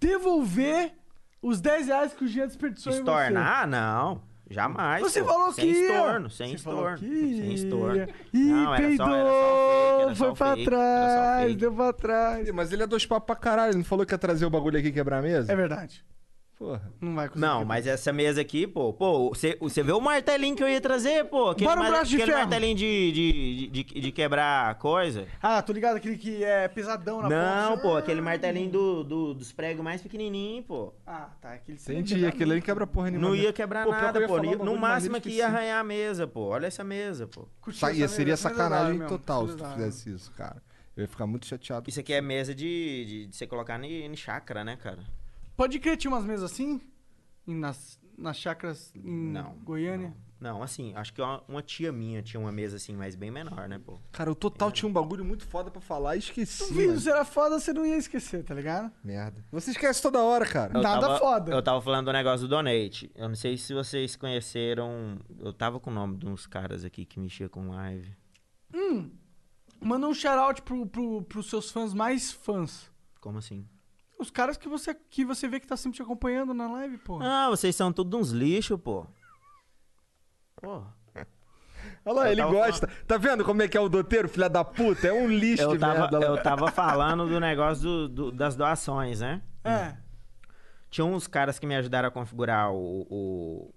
devolver 0.00 0.92
os 1.40 1.60
10 1.60 1.86
reais 1.86 2.12
que 2.12 2.24
o 2.24 2.28
Jean 2.28 2.46
desperdiçou 2.48 2.92
em 2.92 2.96
você. 2.96 3.00
Estornar? 3.00 3.66
Não. 3.68 4.22
Jamais. 4.52 5.02
Você 5.02 5.22
pô. 5.22 5.28
falou 5.28 5.52
sem 5.52 5.64
que 5.64 5.78
ia. 5.80 5.86
estorno, 5.96 6.30
sem 6.30 6.52
estorno. 6.54 6.98
que 6.98 7.08
Sem 7.08 7.54
estorno. 7.54 8.06
Ih, 8.32 8.38
Não, 8.44 8.74
era 8.74 8.86
peidou, 8.86 9.06
só- 9.06 9.14
era 9.14 9.24
só 9.24 9.34
fake, 9.34 10.02
era 10.02 10.14
foi 10.14 10.26
só 10.28 10.34
pra 10.34 10.46
fake, 10.54 10.64
trás, 10.64 11.56
deu 11.56 11.72
pra 11.72 11.92
trás. 11.92 12.50
Mas 12.52 12.72
ele 12.72 12.82
é 12.82 12.86
dois 12.86 13.06
papos 13.06 13.26
pra 13.26 13.36
caralho. 13.36 13.70
Ele 13.70 13.78
não 13.78 13.84
falou 13.84 14.04
que 14.06 14.12
ia 14.14 14.18
trazer 14.18 14.44
o 14.46 14.50
bagulho 14.50 14.78
aqui 14.78 14.88
e 14.88 14.92
quebrar 14.92 15.18
a 15.18 15.22
mesa? 15.22 15.50
É 15.52 15.56
verdade. 15.56 16.04
Porra. 16.62 16.92
Não 17.00 17.14
vai 17.16 17.26
conseguir. 17.28 17.40
Não, 17.44 17.64
mas 17.64 17.88
essa 17.88 18.12
mesa 18.12 18.40
aqui, 18.40 18.68
pô, 18.68 18.92
pô, 18.92 19.30
você, 19.30 19.56
você 19.60 19.82
vê 19.82 19.90
o 19.90 20.00
martelinho 20.00 20.54
que 20.54 20.62
eu 20.62 20.68
ia 20.68 20.80
trazer, 20.80 21.24
pô. 21.24 21.50
Aquele, 21.50 21.68
Bora 21.68 21.80
um 21.80 21.88
braço 21.88 22.10
de 22.10 22.14
aquele 22.16 22.30
ferro. 22.30 22.40
martelinho 22.44 22.76
de, 22.76 23.12
de, 23.12 23.66
de, 23.66 23.82
de- 23.84 24.00
de 24.00 24.12
quebrar 24.12 24.76
coisa. 24.76 25.26
Ah, 25.42 25.60
tô 25.60 25.72
ligado, 25.72 25.96
aquele 25.96 26.16
que 26.16 26.44
é 26.44 26.68
pesadão 26.68 27.20
na 27.20 27.28
Não, 27.28 27.70
ponta. 27.70 27.82
pô, 27.82 27.96
aquele 27.96 28.20
martelinho 28.20 28.70
do, 28.70 29.02
do- 29.02 29.34
dos 29.34 29.50
pregos 29.50 29.82
mais 29.82 30.00
pequenininho, 30.00 30.62
pô. 30.62 30.92
Ah, 31.04 31.30
tá. 31.40 31.54
Aquele 31.54 31.78
Entendi, 31.78 32.24
aquele 32.26 32.52
ali 32.52 32.62
quebra 32.62 32.86
porra 32.86 33.10
nenhuma. 33.10 33.28
Não 33.30 33.34
ia 33.34 33.52
quebrar 33.52 33.84
Pô, 33.84 33.92
que 33.92 34.00
nada, 34.00 34.24
pô. 34.28 34.44
Ia- 34.44 34.56
no 34.56 34.76
máximo 34.76 35.12
maneiro, 35.12 35.16
aqui 35.16 35.30
ia 35.38 35.46
arranhar 35.48 35.80
a 35.80 35.84
mesa, 35.84 36.28
pô. 36.28 36.42
Olha 36.50 36.66
essa 36.68 36.84
mesa, 36.84 37.26
pô. 37.26 37.48
Sa- 37.72 37.92
ia- 37.92 38.06
seria 38.06 38.36
sacanagem 38.36 38.98
mesmo, 39.00 39.08
total 39.08 39.48
se 39.48 39.56
tu 39.56 39.64
fizesse 39.64 40.14
isso, 40.14 40.30
cara. 40.36 40.62
Eu 40.96 41.02
ia 41.02 41.08
ficar 41.08 41.26
muito 41.26 41.44
chateado. 41.46 41.88
Isso 41.88 41.98
aqui 41.98 42.12
é 42.12 42.20
mesa 42.20 42.54
de, 42.54 43.04
de, 43.04 43.26
de 43.26 43.36
você 43.36 43.48
colocar 43.48 43.82
em, 43.82 44.04
em 44.06 44.14
chácara, 44.14 44.62
né, 44.62 44.76
cara? 44.80 45.00
Pode 45.56 45.78
crer, 45.78 45.96
tinha 45.96 46.10
umas 46.12 46.24
mesas 46.24 46.50
assim? 46.50 46.80
Nas, 47.46 47.98
nas 48.16 48.36
chacras 48.36 48.92
em 48.94 49.32
Não, 49.32 49.54
Goiânia? 49.64 50.14
Não, 50.40 50.60
assim, 50.60 50.92
acho 50.96 51.12
que 51.12 51.22
uma, 51.22 51.40
uma 51.46 51.62
tia 51.62 51.92
minha 51.92 52.20
tinha 52.20 52.40
uma 52.40 52.50
mesa 52.50 52.74
assim, 52.76 52.96
mas 52.96 53.14
bem 53.14 53.30
menor, 53.30 53.68
né, 53.68 53.78
pô? 53.78 54.00
Cara, 54.10 54.30
o 54.30 54.34
Total 54.34 54.72
tinha 54.72 54.88
um 54.88 54.92
bagulho 54.92 55.24
muito 55.24 55.46
foda 55.46 55.70
pra 55.70 55.80
falar 55.80 56.16
e 56.16 56.18
esqueci. 56.18 56.64
Duvido, 56.66 56.88
mano. 56.88 57.00
se 57.00 57.08
era 57.10 57.24
foda, 57.24 57.60
você 57.60 57.72
não 57.72 57.86
ia 57.86 57.96
esquecer, 57.96 58.42
tá 58.42 58.52
ligado? 58.52 58.90
Merda. 59.04 59.44
Você 59.52 59.70
esquece 59.70 60.02
toda 60.02 60.20
hora, 60.20 60.44
cara. 60.44 60.76
Eu 60.76 60.82
Nada 60.82 61.00
tava- 61.00 61.18
foda. 61.18 61.52
Eu 61.52 61.62
tava 61.62 61.80
falando 61.80 62.06
do 62.06 62.12
negócio 62.12 62.48
do 62.48 62.56
Donate. 62.56 63.08
Eu 63.14 63.28
não 63.28 63.36
sei 63.36 63.56
se 63.56 63.72
vocês 63.72 64.16
conheceram. 64.16 65.16
Eu 65.38 65.52
tava 65.52 65.78
com 65.78 65.90
o 65.90 65.94
nome 65.94 66.16
de 66.16 66.26
uns 66.26 66.44
caras 66.44 66.84
aqui 66.84 67.04
que 67.04 67.20
mexia 67.20 67.48
com 67.48 67.68
live. 67.68 68.12
Hum, 68.74 69.12
manda 69.80 70.08
um 70.08 70.14
shout-out 70.14 70.60
pro, 70.62 70.84
pro, 70.86 71.22
pros 71.22 71.48
seus 71.48 71.70
fãs 71.70 71.94
mais 71.94 72.32
fãs. 72.32 72.90
Como 73.20 73.38
assim? 73.38 73.64
Os 74.22 74.30
caras 74.30 74.56
que 74.56 74.68
você, 74.68 74.94
que 74.94 75.24
você 75.24 75.46
vê 75.48 75.58
que 75.60 75.66
tá 75.66 75.76
sempre 75.76 75.96
te 75.96 76.02
acompanhando 76.02 76.54
na 76.54 76.70
live, 76.72 76.96
pô. 76.98 77.18
Ah, 77.20 77.48
vocês 77.50 77.74
são 77.76 77.92
tudo 77.92 78.16
uns 78.16 78.30
lixos, 78.30 78.80
pô. 78.80 79.06
Pô. 80.56 80.82
Olha 82.04 82.14
lá, 82.14 82.26
Eu 82.26 82.32
ele 82.32 82.42
gosta. 82.42 82.86
Tá 83.06 83.16
vendo 83.16 83.44
como 83.44 83.62
é 83.62 83.68
que 83.68 83.76
é 83.76 83.80
o 83.80 83.88
doteiro, 83.88 84.28
filha 84.28 84.48
da 84.48 84.64
puta? 84.64 85.06
É 85.08 85.12
um 85.12 85.28
lixo 85.28 85.62
Eu 85.62 85.78
tava, 85.78 86.00
merda. 86.10 86.20
eu 86.26 86.42
tava 86.42 86.70
falando 86.72 87.26
do 87.28 87.38
negócio 87.40 87.82
do- 87.82 88.08
do- 88.08 88.32
das 88.32 88.54
doações, 88.56 89.20
né? 89.20 89.42
É. 89.64 89.96
Tinha 90.90 91.04
uns 91.04 91.26
caras 91.26 91.58
que 91.58 91.66
me 91.66 91.74
ajudaram 91.74 92.08
a 92.08 92.12
configurar 92.12 92.72
o. 92.72 93.06
o 93.10 93.74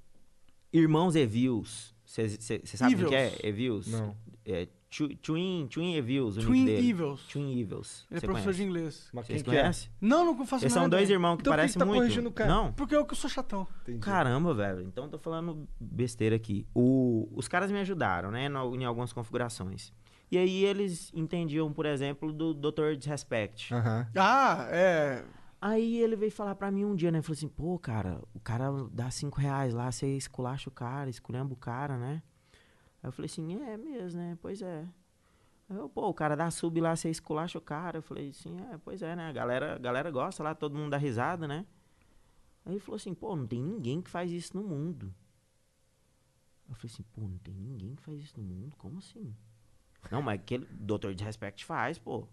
Irmãos 0.74 1.16
Evils. 1.16 1.96
Você 2.06 2.38
sabe 2.66 3.04
o 3.04 3.08
que 3.10 3.16
é? 3.16 3.34
Evils. 3.44 3.88
Não. 3.88 4.16
É 4.46 4.68
Twin, 5.22 5.68
Twin 5.68 5.96
Evils, 5.96 6.38
o 6.38 6.42
Twin. 6.42 6.68
Evils. 6.70 7.22
Twin 7.28 7.60
Evils. 7.60 8.06
Ele 8.10 8.18
é 8.18 8.22
professor 8.22 8.44
conhece? 8.46 8.58
de 8.60 8.64
inglês. 8.68 9.10
Mas 9.14 9.26
Vocês 9.26 9.42
quem 9.42 9.52
que 9.52 9.58
é? 9.58 9.62
conhecem? 9.62 9.92
Não, 10.00 10.26
não 10.26 10.46
faço 10.46 10.64
Eles 10.64 10.74
são 10.74 10.88
dois 10.90 11.10
irmãos 11.10 11.36
que 11.38 11.42
Então 11.42 11.52
parecem 11.54 11.80
tá 11.80 11.86
muito. 11.86 12.00
corrigindo 12.02 12.30
o 12.30 12.32
cara? 12.32 12.50
Não? 12.50 12.72
Porque 12.74 12.96
eu 12.96 13.06
que 13.06 13.16
sou 13.16 13.30
chatão. 13.30 13.68
Entendi. 13.82 14.00
Caramba, 14.00 14.54
velho. 14.54 14.82
Então 14.82 15.06
eu 15.06 15.10
tô 15.10 15.18
falando 15.20 15.68
besteira 15.80 16.36
aqui. 16.36 16.66
O- 16.74 17.28
os 17.34 17.48
caras 17.48 17.72
me 17.72 17.80
ajudaram, 17.80 18.32
né? 18.32 18.48
no- 18.50 18.76
em 18.76 18.86
algumas 18.86 19.12
configurações. 19.12 19.92
E 20.32 20.38
aí 20.38 20.66
eles 20.66 21.12
entendiam, 21.14 21.72
por 21.72 21.86
exemplo, 21.86 22.34
do 22.34 22.54
Dr. 22.54 22.96
Disrespect. 22.98 23.74
Aham. 23.74 24.08
Ah, 24.16 24.68
é. 24.72 25.24
Aí 25.62 25.98
ele 25.98 26.16
veio 26.16 26.32
falar 26.32 26.54
pra 26.56 26.70
mim 26.70 26.86
um 26.86 26.96
dia, 26.96 27.12
né? 27.12 27.22
Falou 27.22 27.34
assim, 27.34 27.48
pô, 27.48 27.78
cara, 27.80 28.20
o 28.34 28.40
cara 28.40 28.70
dá 28.92 29.10
cinco 29.10 29.40
reais 29.40 29.74
lá, 29.74 29.92
você 29.92 30.16
esculacha 30.16 30.70
o 30.70 30.72
cara, 30.72 31.10
esculhamba 31.10 31.54
o 31.54 31.58
cara, 31.58 31.98
né? 31.98 32.22
Aí 33.06 33.10
eu 33.10 33.12
falei 33.12 33.28
assim, 33.28 33.54
é 33.64 33.78
mesmo, 33.78 34.20
né? 34.20 34.36
Pois 34.42 34.64
é. 34.64 34.84
Aí 35.70 35.78
eu, 35.78 35.88
pô, 35.88 36.10
o 36.10 36.14
cara 36.14 36.36
dá 36.36 36.50
sub 36.50 36.82
lá, 36.82 36.96
você 36.96 37.08
esculacha 37.08 37.56
o 37.60 37.62
cara. 37.62 38.00
Eu 38.00 38.02
falei 38.02 38.30
assim, 38.30 38.58
é, 38.72 38.80
pois 38.80 39.04
é, 39.04 39.16
né? 39.16 39.30
A 39.30 39.32
galera, 39.32 39.76
a 39.76 39.78
galera 39.78 40.10
gosta 40.10 40.42
lá, 40.42 40.56
todo 40.56 40.76
mundo 40.76 40.90
dá 40.90 40.98
risada, 40.98 41.48
né? 41.48 41.68
Aí 42.66 42.74
ele 42.74 42.80
falou 42.80 42.96
assim, 42.96 43.14
pô, 43.14 43.36
não 43.36 43.46
tem 43.46 43.62
ninguém 43.62 44.02
que 44.02 44.10
faz 44.10 44.32
isso 44.32 44.58
no 44.58 44.64
mundo. 44.64 45.14
Eu 46.68 46.74
falei 46.74 46.92
assim, 46.92 47.04
pô, 47.14 47.22
não 47.22 47.38
tem 47.38 47.54
ninguém 47.54 47.94
que 47.94 48.02
faz 48.02 48.20
isso 48.20 48.40
no 48.40 48.44
mundo? 48.44 48.76
Como 48.76 48.98
assim? 48.98 49.36
Não, 50.10 50.24
mas 50.24 50.40
aquele 50.40 50.66
doutor 50.72 51.14
de 51.14 51.24
respect 51.24 51.64
faz, 51.64 52.00
pô. 52.00 52.28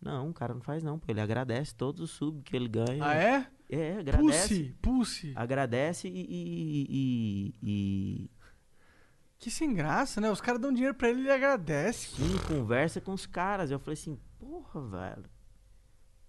Não, 0.00 0.30
o 0.30 0.32
cara 0.32 0.54
não 0.54 0.60
faz 0.60 0.80
não, 0.80 0.96
pô. 0.96 1.06
Ele 1.10 1.20
agradece 1.20 1.74
todos 1.74 2.00
os 2.00 2.12
subs 2.12 2.44
que 2.44 2.54
ele 2.54 2.68
ganha. 2.68 3.04
Ah, 3.04 3.14
é? 3.16 3.50
É, 3.68 3.98
agradece. 3.98 4.48
Pulse, 4.48 4.76
pulse. 4.80 5.32
Agradece 5.34 6.06
e, 6.06 6.20
e, 6.20 6.86
e, 6.88 7.54
e- 7.62 8.30
Que 9.38 9.50
sem 9.50 9.72
graça, 9.72 10.20
né? 10.20 10.30
Os 10.30 10.40
caras 10.40 10.60
dão 10.60 10.72
dinheiro 10.72 10.94
pra 10.94 11.08
ele 11.08 11.20
e 11.20 11.22
ele 11.22 11.32
agradece. 11.32 12.08
sim, 12.16 12.38
conversa 12.48 13.00
com 13.00 13.12
os 13.12 13.24
caras. 13.24 13.70
Eu 13.70 13.78
falei 13.78 13.94
assim, 13.94 14.18
porra, 14.38 14.80
velho. 14.80 15.24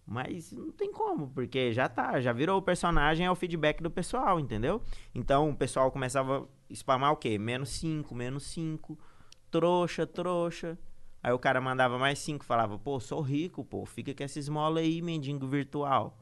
Mas 0.06 0.52
não 0.52 0.72
tem 0.72 0.91
como, 0.91 1.30
porque 1.30 1.72
já 1.72 1.88
tá, 1.88 2.19
já 2.19 2.34
virou 2.34 2.57
o 2.57 2.64
personagem, 2.64 3.27
é 3.27 3.31
o 3.31 3.36
feedback 3.36 3.81
do 3.81 3.91
pessoal, 3.91 4.40
entendeu? 4.40 4.81
Então 5.14 5.52
o 5.52 5.56
pessoal 5.56 5.91
começava 5.91 6.49
a 6.69 6.73
spamar 6.73 7.11
o 7.11 7.15
quê? 7.15 7.38
Menos 7.38 7.69
5, 7.69 8.15
menos 8.15 8.44
5, 8.45 8.98
trouxa, 9.52 10.07
trouxa. 10.07 10.80
Aí 11.22 11.31
o 11.31 11.38
cara 11.38 11.61
mandava 11.61 11.99
mais 11.99 12.18
5, 12.18 12.44
falava, 12.44 12.80
pô, 12.80 12.99
sou 12.99 13.22
rico, 13.22 13.64
pô, 13.64 13.86
fica 13.86 14.11
com 14.11 14.23
essa 14.23 14.40
esmola 14.40 14.80
aí, 14.80 14.99
mendigo 14.99 15.45
virtual. 15.45 16.18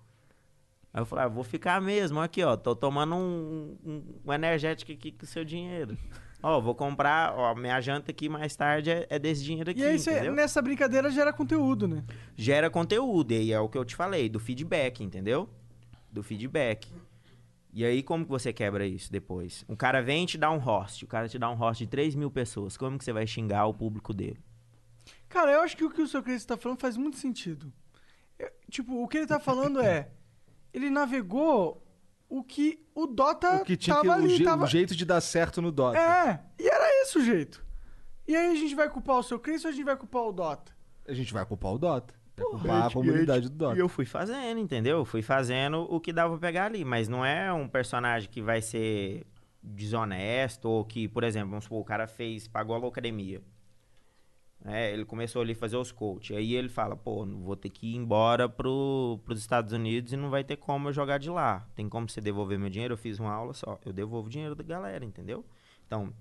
Aí 0.93 1.01
eu 1.01 1.05
falava, 1.05 1.33
vou 1.33 1.45
ficar 1.45 1.79
mesmo, 1.81 2.19
aqui 2.19 2.43
ó, 2.43 2.57
tô 2.57 2.75
tomando 2.75 3.15
um, 3.15 3.77
um, 3.85 4.21
um 4.25 4.33
energético 4.33 4.91
aqui 4.91 5.13
com 5.13 5.23
o 5.23 5.27
seu 5.27 5.45
dinheiro. 5.45 5.97
Ó, 6.41 6.61
vou 6.61 6.75
comprar, 6.75 7.33
ó, 7.35 7.55
minha 7.55 7.81
janta 7.81 8.11
aqui 8.11 8.29
mais 8.29 8.55
tarde 8.55 8.91
é, 8.91 9.07
é 9.09 9.17
desse 9.17 9.43
dinheiro 9.43 9.71
aqui, 9.71 9.79
E 9.79 9.83
aí, 9.83 9.99
cê, 9.99 10.29
nessa 10.29 10.61
brincadeira, 10.61 11.09
gera 11.09 11.33
conteúdo, 11.33 11.87
né? 11.87 12.03
gera 12.35 12.69
conteúdo, 12.69 13.31
e 13.33 13.35
aí 13.37 13.51
é 13.51 13.59
o 13.59 13.67
que 13.67 13.77
eu 13.77 13.83
te 13.83 13.95
falei, 13.95 14.29
do 14.29 14.39
feedback, 14.39 15.03
entendeu? 15.03 15.49
Do 16.11 16.21
feedback. 16.21 16.93
E 17.73 17.83
aí, 17.83 18.01
como 18.03 18.23
que 18.23 18.29
você 18.31 18.53
quebra 18.53 18.85
isso 18.85 19.11
depois? 19.11 19.65
Um 19.67 19.75
cara 19.75 20.01
vem 20.01 20.23
e 20.23 20.27
te 20.27 20.37
dá 20.37 20.51
um 20.51 20.57
host, 20.57 21.03
o 21.05 21.07
cara 21.07 21.27
te 21.27 21.37
dá 21.39 21.49
um 21.49 21.55
host 21.55 21.83
de 21.83 21.89
3 21.89 22.15
mil 22.15 22.29
pessoas, 22.31 22.77
como 22.77 22.97
que 22.97 23.03
você 23.03 23.11
vai 23.13 23.25
xingar 23.27 23.65
o 23.65 23.73
público 23.73 24.13
dele? 24.13 24.39
Cara, 25.29 25.51
eu 25.51 25.61
acho 25.61 25.75
que 25.75 25.83
o 25.83 25.89
que 25.89 26.01
o 26.01 26.07
seu 26.07 26.21
Cresce 26.23 26.45
tá 26.47 26.55
falando 26.55 26.79
faz 26.79 26.95
muito 26.97 27.17
sentido. 27.17 27.71
Eu- 28.39 28.51
tipo, 28.69 29.03
o 29.03 29.07
que 29.07 29.17
ele 29.17 29.27
tá 29.27 29.39
falando 29.39 29.81
é. 29.81 30.09
Ele 30.73 30.89
navegou 30.89 31.83
o 32.29 32.43
que 32.43 32.85
o 32.93 33.07
Dota 33.07 33.57
O 33.61 33.63
que 33.65 33.77
tinha 33.77 33.95
tava 33.95 34.15
que, 34.15 34.21
o, 34.21 34.23
ali. 34.25 34.35
je- 34.37 34.43
tava... 34.43 34.63
o 34.65 34.67
jeito 34.67 34.95
de 34.95 35.05
dar 35.05 35.21
certo 35.21 35.61
no 35.61 35.71
Dota. 35.71 35.97
É, 35.97 36.39
e 36.59 36.67
era 36.67 37.01
esse 37.03 37.17
o 37.17 37.23
jeito. 37.23 37.65
E 38.27 38.35
aí 38.35 38.51
a 38.51 38.55
gente 38.55 38.75
vai 38.75 38.89
culpar 38.89 39.17
o 39.17 39.23
seu 39.23 39.39
Cresce 39.39 39.65
ou 39.65 39.69
a 39.71 39.73
gente 39.73 39.85
vai 39.85 39.95
culpar 39.95 40.23
o 40.23 40.31
Dota? 40.33 40.75
A 41.07 41.13
gente 41.13 41.33
vai 41.33 41.45
culpar 41.45 41.71
o 41.73 41.77
Dota. 41.77 42.13
Porra, 42.35 42.49
culpar 42.59 42.83
a 42.83 42.87
e 42.89 42.93
comunidade 42.93 43.45
eu- 43.45 43.49
do 43.49 43.55
Dota. 43.55 43.75
E 43.77 43.79
eu 43.79 43.87
fui 43.89 44.05
fazendo, 44.05 44.59
entendeu? 44.59 44.97
Eu 44.97 45.05
fui 45.05 45.21
fazendo 45.21 45.87
o 45.89 45.99
que 45.99 46.11
dava 46.13 46.37
pra 46.37 46.47
pegar 46.47 46.65
ali. 46.65 46.83
Mas 46.83 47.07
não 47.07 47.25
é 47.25 47.51
um 47.53 47.67
personagem 47.67 48.29
que 48.29 48.41
vai 48.41 48.61
ser 48.61 49.25
desonesto 49.63 50.65
ou 50.69 50.83
que, 50.85 51.07
por 51.07 51.23
exemplo, 51.23 51.49
vamos 51.49 51.63
supor, 51.65 51.79
o 51.81 51.85
cara 51.85 52.07
fez, 52.07 52.47
pagou 52.47 52.75
a 52.75 52.87
academia. 52.87 53.41
É, 54.65 54.91
ele 54.91 55.05
começou 55.05 55.41
ali 55.41 55.53
a 55.53 55.55
fazer 55.55 55.77
os 55.77 55.91
coach. 55.91 56.35
Aí 56.35 56.55
ele 56.55 56.67
fala, 56.67 56.95
pô, 56.95 57.25
vou 57.25 57.55
ter 57.55 57.69
que 57.69 57.93
ir 57.93 57.95
embora 57.95 58.49
pro, 58.49 59.19
pros 59.23 59.39
Estados 59.39 59.71
Unidos 59.71 60.13
e 60.13 60.17
não 60.17 60.29
vai 60.29 60.43
ter 60.43 60.57
como 60.57 60.89
eu 60.89 60.93
jogar 60.93 61.19
de 61.19 61.29
lá. 61.29 61.67
Tem 61.75 61.87
como 61.87 62.09
você 62.09 62.19
devolver 62.19 62.59
meu 62.59 62.69
dinheiro? 62.69 62.93
Eu 62.93 62.97
fiz 62.97 63.19
uma 63.19 63.31
aula 63.31 63.53
só. 63.53 63.79
Eu 63.85 63.93
devolvo 63.93 64.27
o 64.27 64.31
dinheiro 64.31 64.55
da 64.55 64.63
galera, 64.63 65.05
entendeu? 65.05 65.45
Então, 65.85 66.13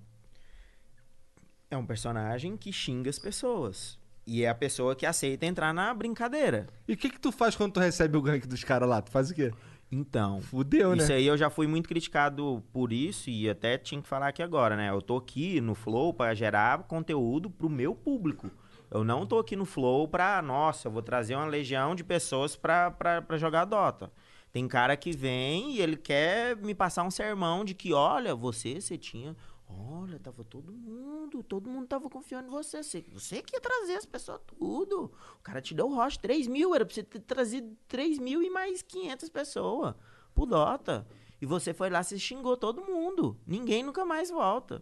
é 1.69 1.75
um 1.75 1.85
personagem 1.85 2.55
que 2.55 2.71
xinga 2.71 3.09
as 3.09 3.19
pessoas. 3.19 3.99
E 4.25 4.43
é 4.43 4.49
a 4.49 4.55
pessoa 4.55 4.95
que 4.95 5.05
aceita 5.05 5.45
entrar 5.45 5.73
na 5.73 5.93
brincadeira. 5.93 6.67
E 6.87 6.93
o 6.93 6.97
que 6.97 7.09
que 7.09 7.19
tu 7.19 7.31
faz 7.31 7.55
quando 7.55 7.73
tu 7.73 7.79
recebe 7.79 8.17
o 8.17 8.21
gank 8.21 8.45
dos 8.45 8.63
caras 8.63 8.87
lá? 8.87 9.01
Tu 9.01 9.09
faz 9.11 9.31
o 9.31 9.33
quê? 9.33 9.53
Então, 9.91 10.41
Fudeu, 10.41 10.95
né? 10.95 11.03
isso 11.03 11.13
aí 11.13 11.25
eu 11.25 11.37
já 11.37 11.49
fui 11.49 11.65
muito 11.65 11.87
criticado 11.87 12.61
por 12.73 12.91
isso 12.91 13.29
e 13.29 13.49
até 13.49 13.77
tinha 13.77 14.01
que 14.01 14.07
falar 14.07 14.27
aqui 14.27 14.43
agora, 14.43 14.75
né? 14.75 14.89
Eu 14.89 15.01
tô 15.01 15.15
aqui 15.17 15.61
no 15.61 15.73
Flow 15.73 16.13
pra 16.13 16.33
gerar 16.33 16.83
conteúdo 16.83 17.49
pro 17.49 17.69
meu 17.69 17.95
público. 17.95 18.51
Eu 18.91 19.03
não 19.03 19.25
tô 19.25 19.39
aqui 19.39 19.55
no 19.55 19.65
Flow 19.65 20.07
pra, 20.07 20.41
nossa, 20.41 20.87
eu 20.87 20.91
vou 20.91 21.01
trazer 21.01 21.35
uma 21.35 21.45
legião 21.45 21.95
de 21.95 22.03
pessoas 22.03 22.55
pra, 22.55 22.91
pra, 22.91 23.21
pra 23.21 23.37
jogar 23.37 23.65
Dota. 23.65 24.11
Tem 24.51 24.67
cara 24.67 24.95
que 24.95 25.11
vem 25.11 25.73
e 25.73 25.81
ele 25.81 25.97
quer 25.97 26.55
me 26.55 26.73
passar 26.73 27.03
um 27.03 27.11
sermão 27.11 27.63
de 27.63 27.73
que, 27.73 27.93
olha, 27.93 28.33
você, 28.33 28.79
você 28.79 28.97
tinha. 28.97 29.35
Olha, 29.69 30.17
tava 30.19 30.43
todo 30.43 30.71
mundo, 30.71 31.43
todo 31.43 31.69
mundo 31.69 31.87
tava 31.87 32.09
confiando 32.09 32.47
em 32.47 32.51
você. 32.51 32.81
Você, 32.81 33.03
você 33.11 33.41
que 33.41 33.55
ia 33.55 33.61
trazer 33.61 33.95
as 33.95 34.05
pessoas 34.05 34.39
tudo. 34.47 35.11
O 35.39 35.43
cara 35.43 35.61
te 35.61 35.73
deu 35.73 35.87
o 35.87 35.95
rocha 35.95 36.19
3 36.21 36.47
mil, 36.47 36.73
era 36.73 36.85
pra 36.85 36.93
você 36.93 37.03
ter 37.03 37.19
trazido 37.19 37.75
3 37.87 38.17
mil 38.17 38.41
e 38.41 38.49
mais 38.49 38.81
500 38.81 39.29
pessoas 39.29 39.95
pro 40.33 40.45
Dota. 40.45 41.05
E 41.41 41.45
você 41.45 41.73
foi 41.73 41.89
lá, 41.89 42.01
você 42.01 42.17
xingou 42.17 42.55
todo 42.55 42.83
mundo. 42.83 43.37
Ninguém 43.45 43.83
nunca 43.83 44.05
mais 44.05 44.29
volta. 44.29 44.81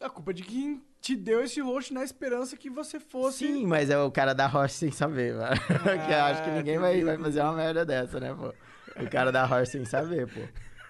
A 0.00 0.10
culpa 0.10 0.32
é 0.32 0.34
de 0.34 0.42
quem 0.42 0.82
te 1.00 1.14
deu 1.14 1.42
esse 1.42 1.60
host 1.60 1.92
na 1.92 2.02
esperança 2.02 2.56
que 2.56 2.70
você 2.70 2.98
fosse. 2.98 3.46
Sim, 3.46 3.66
mas 3.66 3.90
é 3.90 3.98
o 3.98 4.10
cara 4.10 4.34
da 4.34 4.46
rocha 4.46 4.74
sem 4.74 4.90
saber, 4.90 5.34
mano. 5.34 5.54
que 6.06 6.12
eu 6.12 6.24
acho 6.24 6.42
que 6.42 6.50
ninguém 6.50 6.78
vai, 6.78 7.02
vai 7.04 7.18
fazer 7.18 7.42
uma 7.42 7.52
merda 7.52 7.84
dessa, 7.84 8.18
né, 8.18 8.34
pô? 8.34 8.52
O 9.02 9.10
cara 9.10 9.30
da 9.30 9.44
rocha 9.44 9.66
sem 9.66 9.84
saber, 9.84 10.26
pô. 10.26 10.40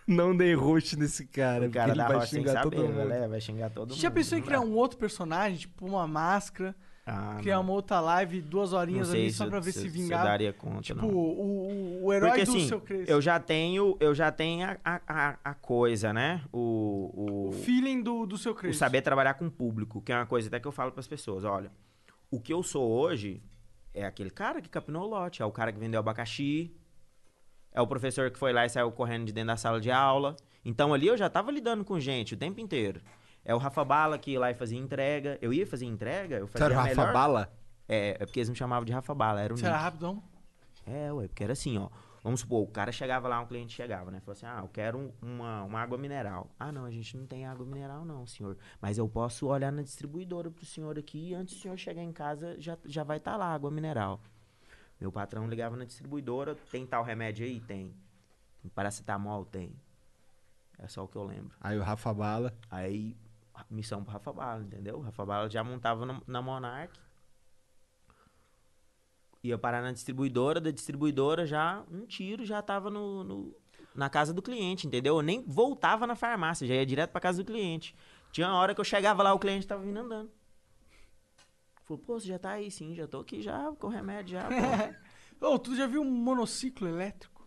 Não 0.07 0.37
dei 0.37 0.55
rosto 0.55 0.99
nesse 0.99 1.27
cara. 1.27 1.67
O 1.67 1.71
cara 1.71 1.87
porque 1.89 1.99
da 1.99 2.05
ele 2.05 2.13
vai 2.13 2.17
rocha 2.17 2.27
xingar 2.37 2.53
saber, 2.63 2.77
todo 2.77 2.89
mundo. 2.89 3.09
né? 3.09 3.29
Vai 3.29 3.41
xingar 3.41 3.71
todo 3.71 3.91
mundo. 3.91 4.01
Já 4.01 4.11
pensou 4.11 4.37
em 4.37 4.41
não 4.41 4.47
criar 4.47 4.61
um 4.61 4.75
outro 4.75 4.99
personagem, 4.99 5.59
tipo 5.59 5.87
uma 5.87 6.07
máscara, 6.07 6.75
Ah, 7.07 7.37
criar 7.41 7.57
não. 7.57 7.63
uma 7.65 7.73
outra 7.73 8.01
live, 8.01 8.41
duas 8.43 8.73
horinhas 8.75 9.11
ali 9.11 9.33
só 9.33 9.47
pra 9.47 9.61
ver 9.61 9.73
se 9.73 9.81
se 9.81 9.87
eu- 9.87 9.91
se 9.93 9.99
eu 9.99 10.03
vingar? 10.05 10.25
daria 10.25 10.53
conta, 10.53 10.83
tipo, 10.83 11.01
não. 11.03 11.09
o, 11.09 12.03
o, 12.03 12.05
o 12.07 12.13
herói 12.13 12.31
Porque 12.31 12.45
do 12.45 12.51
assim, 12.51 12.69
seu 12.69 12.81
Crespo. 12.81 13.11
eu 13.11 13.21
já 13.23 13.39
tenho, 13.41 13.97
eu 14.01 14.15
já 14.15 14.31
tenho 14.31 14.67
a, 14.85 15.01
a, 15.07 15.39
a- 15.43 15.55
coisa, 15.55 16.13
né? 16.13 16.43
O, 16.53 17.11
o, 17.15 17.49
O 17.49 17.53
feeling 17.53 18.03
do, 18.03 18.27
do 18.27 18.37
seu 18.39 18.53
o 18.53 18.55
Crespo. 18.55 18.77
saber 18.79 19.01
trabalhar 19.03 19.35
com 19.35 19.47
o 19.47 19.51
público, 19.51 20.01
que 20.03 20.13
é 20.13 20.17
uma 20.17 20.27
coisa 20.27 20.49
até 20.49 20.61
que 20.61 20.67
eu 20.67 20.73
falo 20.73 20.93
pras 20.93 21.07
pessoas. 21.07 21.45
Olha, 21.45 21.71
o 22.31 22.39
que 22.41 22.53
eu 22.53 22.63
sou 22.63 22.91
hoje 22.91 23.43
é 23.95 24.05
aquele 24.05 24.31
cara 24.31 24.61
que 24.61 24.69
capinou 24.69 25.05
o 25.05 25.09
lote, 25.09 25.41
é 25.41 25.45
o 25.47 25.51
cara 25.53 25.73
que 25.73 25.79
vendeu 25.79 26.01
abacaxi, 26.01 26.75
é 27.75 27.81
o 27.83 27.87
professor 27.87 28.31
que 28.31 28.39
foi 28.39 28.53
lá 28.53 28.65
e 28.65 28.69
saiu 28.71 28.91
correndo 28.93 29.27
de 29.27 29.33
dentro 29.33 29.49
da 29.49 29.57
sala 29.57 29.81
de 29.81 29.91
aula. 29.91 30.37
Então 30.65 30.95
ali 30.95 31.09
eu 31.09 31.17
já 31.17 31.29
tava 31.29 31.51
lidando 31.51 31.85
com 31.85 32.01
gente 32.01 32.33
o 32.35 32.37
tempo 32.37 32.61
inteiro. 32.61 33.01
É 33.45 33.55
o 33.55 33.59
Rafa 33.59 33.85
Bala 33.85 34.17
que 34.17 34.31
ia 34.31 34.41
lá 34.41 34.51
e 34.51 34.55
fazia 34.55 34.79
entrega. 34.79 35.37
Eu 35.43 35.53
ia 35.53 35.67
fazer 35.67 35.85
entrega, 35.85 36.37
eu 36.37 36.47
fazia 36.47 36.65
era 36.67 36.75
o 36.75 36.77
Rafa 36.79 36.89
melhor... 36.89 37.13
Bala? 37.13 37.53
É, 37.87 38.17
é 38.19 38.25
porque 38.25 38.39
eles 38.41 38.49
me 38.49 38.57
chamavam 38.57 38.85
de 38.87 38.93
Rafa 38.93 39.15
Bala, 39.15 39.43
era 39.43 39.53
o 39.53 39.59
Você 39.59 39.67
era 39.67 39.75
nick. 39.75 39.85
rapidão? 39.85 40.23
É, 40.87 41.13
ué, 41.13 41.29
porque 41.29 41.45
era 41.45 41.53
assim, 41.53 41.77
ó. 41.77 41.89
Vamos 42.23 42.41
supor, 42.41 42.63
o 42.63 42.67
cara 42.67 42.91
chegava 42.91 43.29
lá, 43.29 43.39
um 43.39 43.47
cliente 43.47 43.75
chegava, 43.75 44.11
né? 44.11 44.19
Falou 44.21 44.33
assim, 44.33 44.47
ah, 44.47 44.61
eu 44.63 44.69
quero 44.69 44.97
um- 44.99 45.13
uma, 45.21 45.63
uma 45.65 45.79
água 45.79 45.99
mineral. 45.99 46.49
Ah, 46.59 46.73
não, 46.73 46.87
a 46.87 46.91
gente 46.91 47.15
não 47.19 47.27
tem 47.27 47.45
água 47.45 47.67
mineral 47.67 48.03
não, 48.07 48.27
senhor. 48.27 48.57
Mas 48.81 48.97
eu 48.97 49.07
posso 49.07 49.47
olhar 49.49 49.71
na 49.71 49.83
distribuidora 49.83 50.51
pro 50.51 50.65
senhor 50.65 50.99
aqui 50.99 51.29
e 51.29 51.35
antes 51.35 51.55
do 51.57 51.61
senhor 51.61 51.77
chegar 51.77 52.03
em 52.03 52.13
casa, 52.13 52.57
já, 52.59 52.79
já 52.87 53.05
vai 53.05 53.19
estar 53.19 53.37
lá 53.37 53.45
a 53.49 53.53
água 53.55 53.71
mineral. 53.71 54.23
Meu 55.01 55.11
patrão 55.13 55.49
ligava 55.49 55.77
na 55.77 55.85
distribuidora, 55.85 56.55
tem 56.71 56.87
tal 56.87 57.03
remédio 57.03 57.45
aí? 57.45 57.61
Tem. 57.61 57.95
Tem 58.63 58.71
paracetamol? 58.75 59.45
Tem. 59.45 59.73
É 60.79 60.89
só 60.89 61.05
o 61.05 61.09
que 61.09 61.17
eu 61.17 61.25
lembro. 61.25 61.57
Aí 61.61 61.79
o 61.79 61.83
Rafa 61.83 62.13
Bala. 62.13 62.57
Aí, 62.71 63.17
missão 63.71 64.03
pro 64.03 64.13
Rafa 64.13 64.33
Bala, 64.33 64.63
entendeu? 64.63 64.97
O 64.97 65.01
Rafa 65.03 65.25
Bala 65.25 65.51
já 65.51 65.63
montava 65.63 66.05
no- 66.07 66.23
na 66.27 66.41
Monarch. 66.43 66.99
Ia 69.43 69.59
parar 69.59 69.83
na 69.83 69.93
distribuidora, 69.93 70.61
da 70.61 70.71
distribuidora 70.71 71.45
já, 71.47 71.85
um 71.91 72.07
tiro 72.07 72.45
já 72.47 72.63
tava 72.63 72.89
no, 72.91 73.23
no- 73.23 73.55
na 73.95 74.09
casa 74.09 74.33
do 74.33 74.41
cliente, 74.41 74.87
entendeu? 74.87 75.17
Eu 75.17 75.23
nem 75.23 75.43
voltava 75.43 76.07
na 76.07 76.17
farmácia, 76.17 76.67
já 76.67 76.75
ia 76.75 76.87
direto 76.87 77.11
pra 77.11 77.21
casa 77.21 77.43
do 77.43 77.47
cliente. 77.47 77.95
Tinha 78.33 78.49
uma 78.49 78.57
hora 78.57 78.75
que 78.75 78.81
eu 78.81 78.85
chegava 78.85 79.23
lá, 79.23 79.35
o 79.35 79.39
cliente 79.39 79.67
tava 79.67 79.83
vindo 79.83 79.99
andando. 79.99 80.31
Falou, 81.85 82.03
pô, 82.03 82.19
você 82.19 82.27
já 82.29 82.39
tá 82.39 82.51
aí? 82.53 82.71
Sim, 82.71 82.95
já 82.95 83.07
tô 83.07 83.21
aqui 83.21 83.43
já, 83.43 83.71
com 83.79 83.89
remédio 83.89 84.33
já, 84.33 84.49
pô. 84.49 85.47
Ô, 85.47 85.59
tu 85.59 85.77
já 85.77 85.87
viu 85.87 86.01
um 86.03 86.11
monociclo 86.11 86.89
elétrico? 86.89 87.47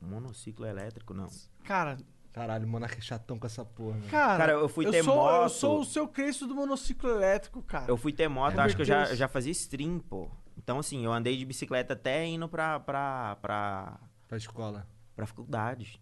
Monociclo 0.00 0.64
elétrico, 0.66 1.12
não. 1.12 1.28
Cara, 1.64 1.98
Caralho, 2.32 2.66
o 2.66 2.68
Monarca 2.68 2.96
é 2.98 3.00
chatão 3.00 3.38
com 3.38 3.46
essa 3.46 3.64
porra, 3.64 3.96
mano. 3.98 4.10
cara, 4.10 4.38
Cara, 4.38 4.52
eu 4.52 4.68
fui 4.68 4.88
ter 4.90 5.02
sou, 5.02 5.14
Eu 5.14 5.40
moto. 5.42 5.48
sou 5.50 5.80
o 5.80 5.84
seu 5.84 6.06
Crespo 6.06 6.46
do 6.46 6.54
monociclo 6.54 7.10
elétrico, 7.10 7.60
cara. 7.62 7.86
Eu 7.90 7.96
fui 7.96 8.12
ter 8.12 8.28
moto, 8.28 8.58
É 8.58 8.62
acho 8.62 8.76
que 8.76 8.82
eu 8.82 8.86
já, 8.86 8.98
Deus. 8.98 9.10
eu 9.10 9.16
já 9.16 9.26
fazia 9.28 9.50
stream, 9.52 9.98
pô. 9.98 10.30
Então, 10.56 10.78
assim, 10.78 11.04
eu 11.04 11.12
andei 11.12 11.36
de 11.36 11.44
bicicleta 11.44 11.94
até 11.94 12.24
indo 12.26 12.48
pra, 12.48 12.78
pra, 12.80 13.36
pra, 13.36 14.00
Pra 14.28 14.36
escola. 14.38 14.86
pra 15.16 15.26
faculdade. 15.26 16.00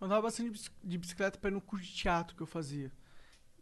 Eu 0.00 0.06
andava 0.06 0.22
bastante 0.22 0.70
de 0.84 0.98
bicicleta 0.98 1.38
pra 1.38 1.50
ir 1.50 1.54
no 1.54 1.60
curso 1.60 1.86
de 1.86 1.94
teatro 1.94 2.36
que 2.36 2.42
eu 2.42 2.46
fazia. 2.46 2.92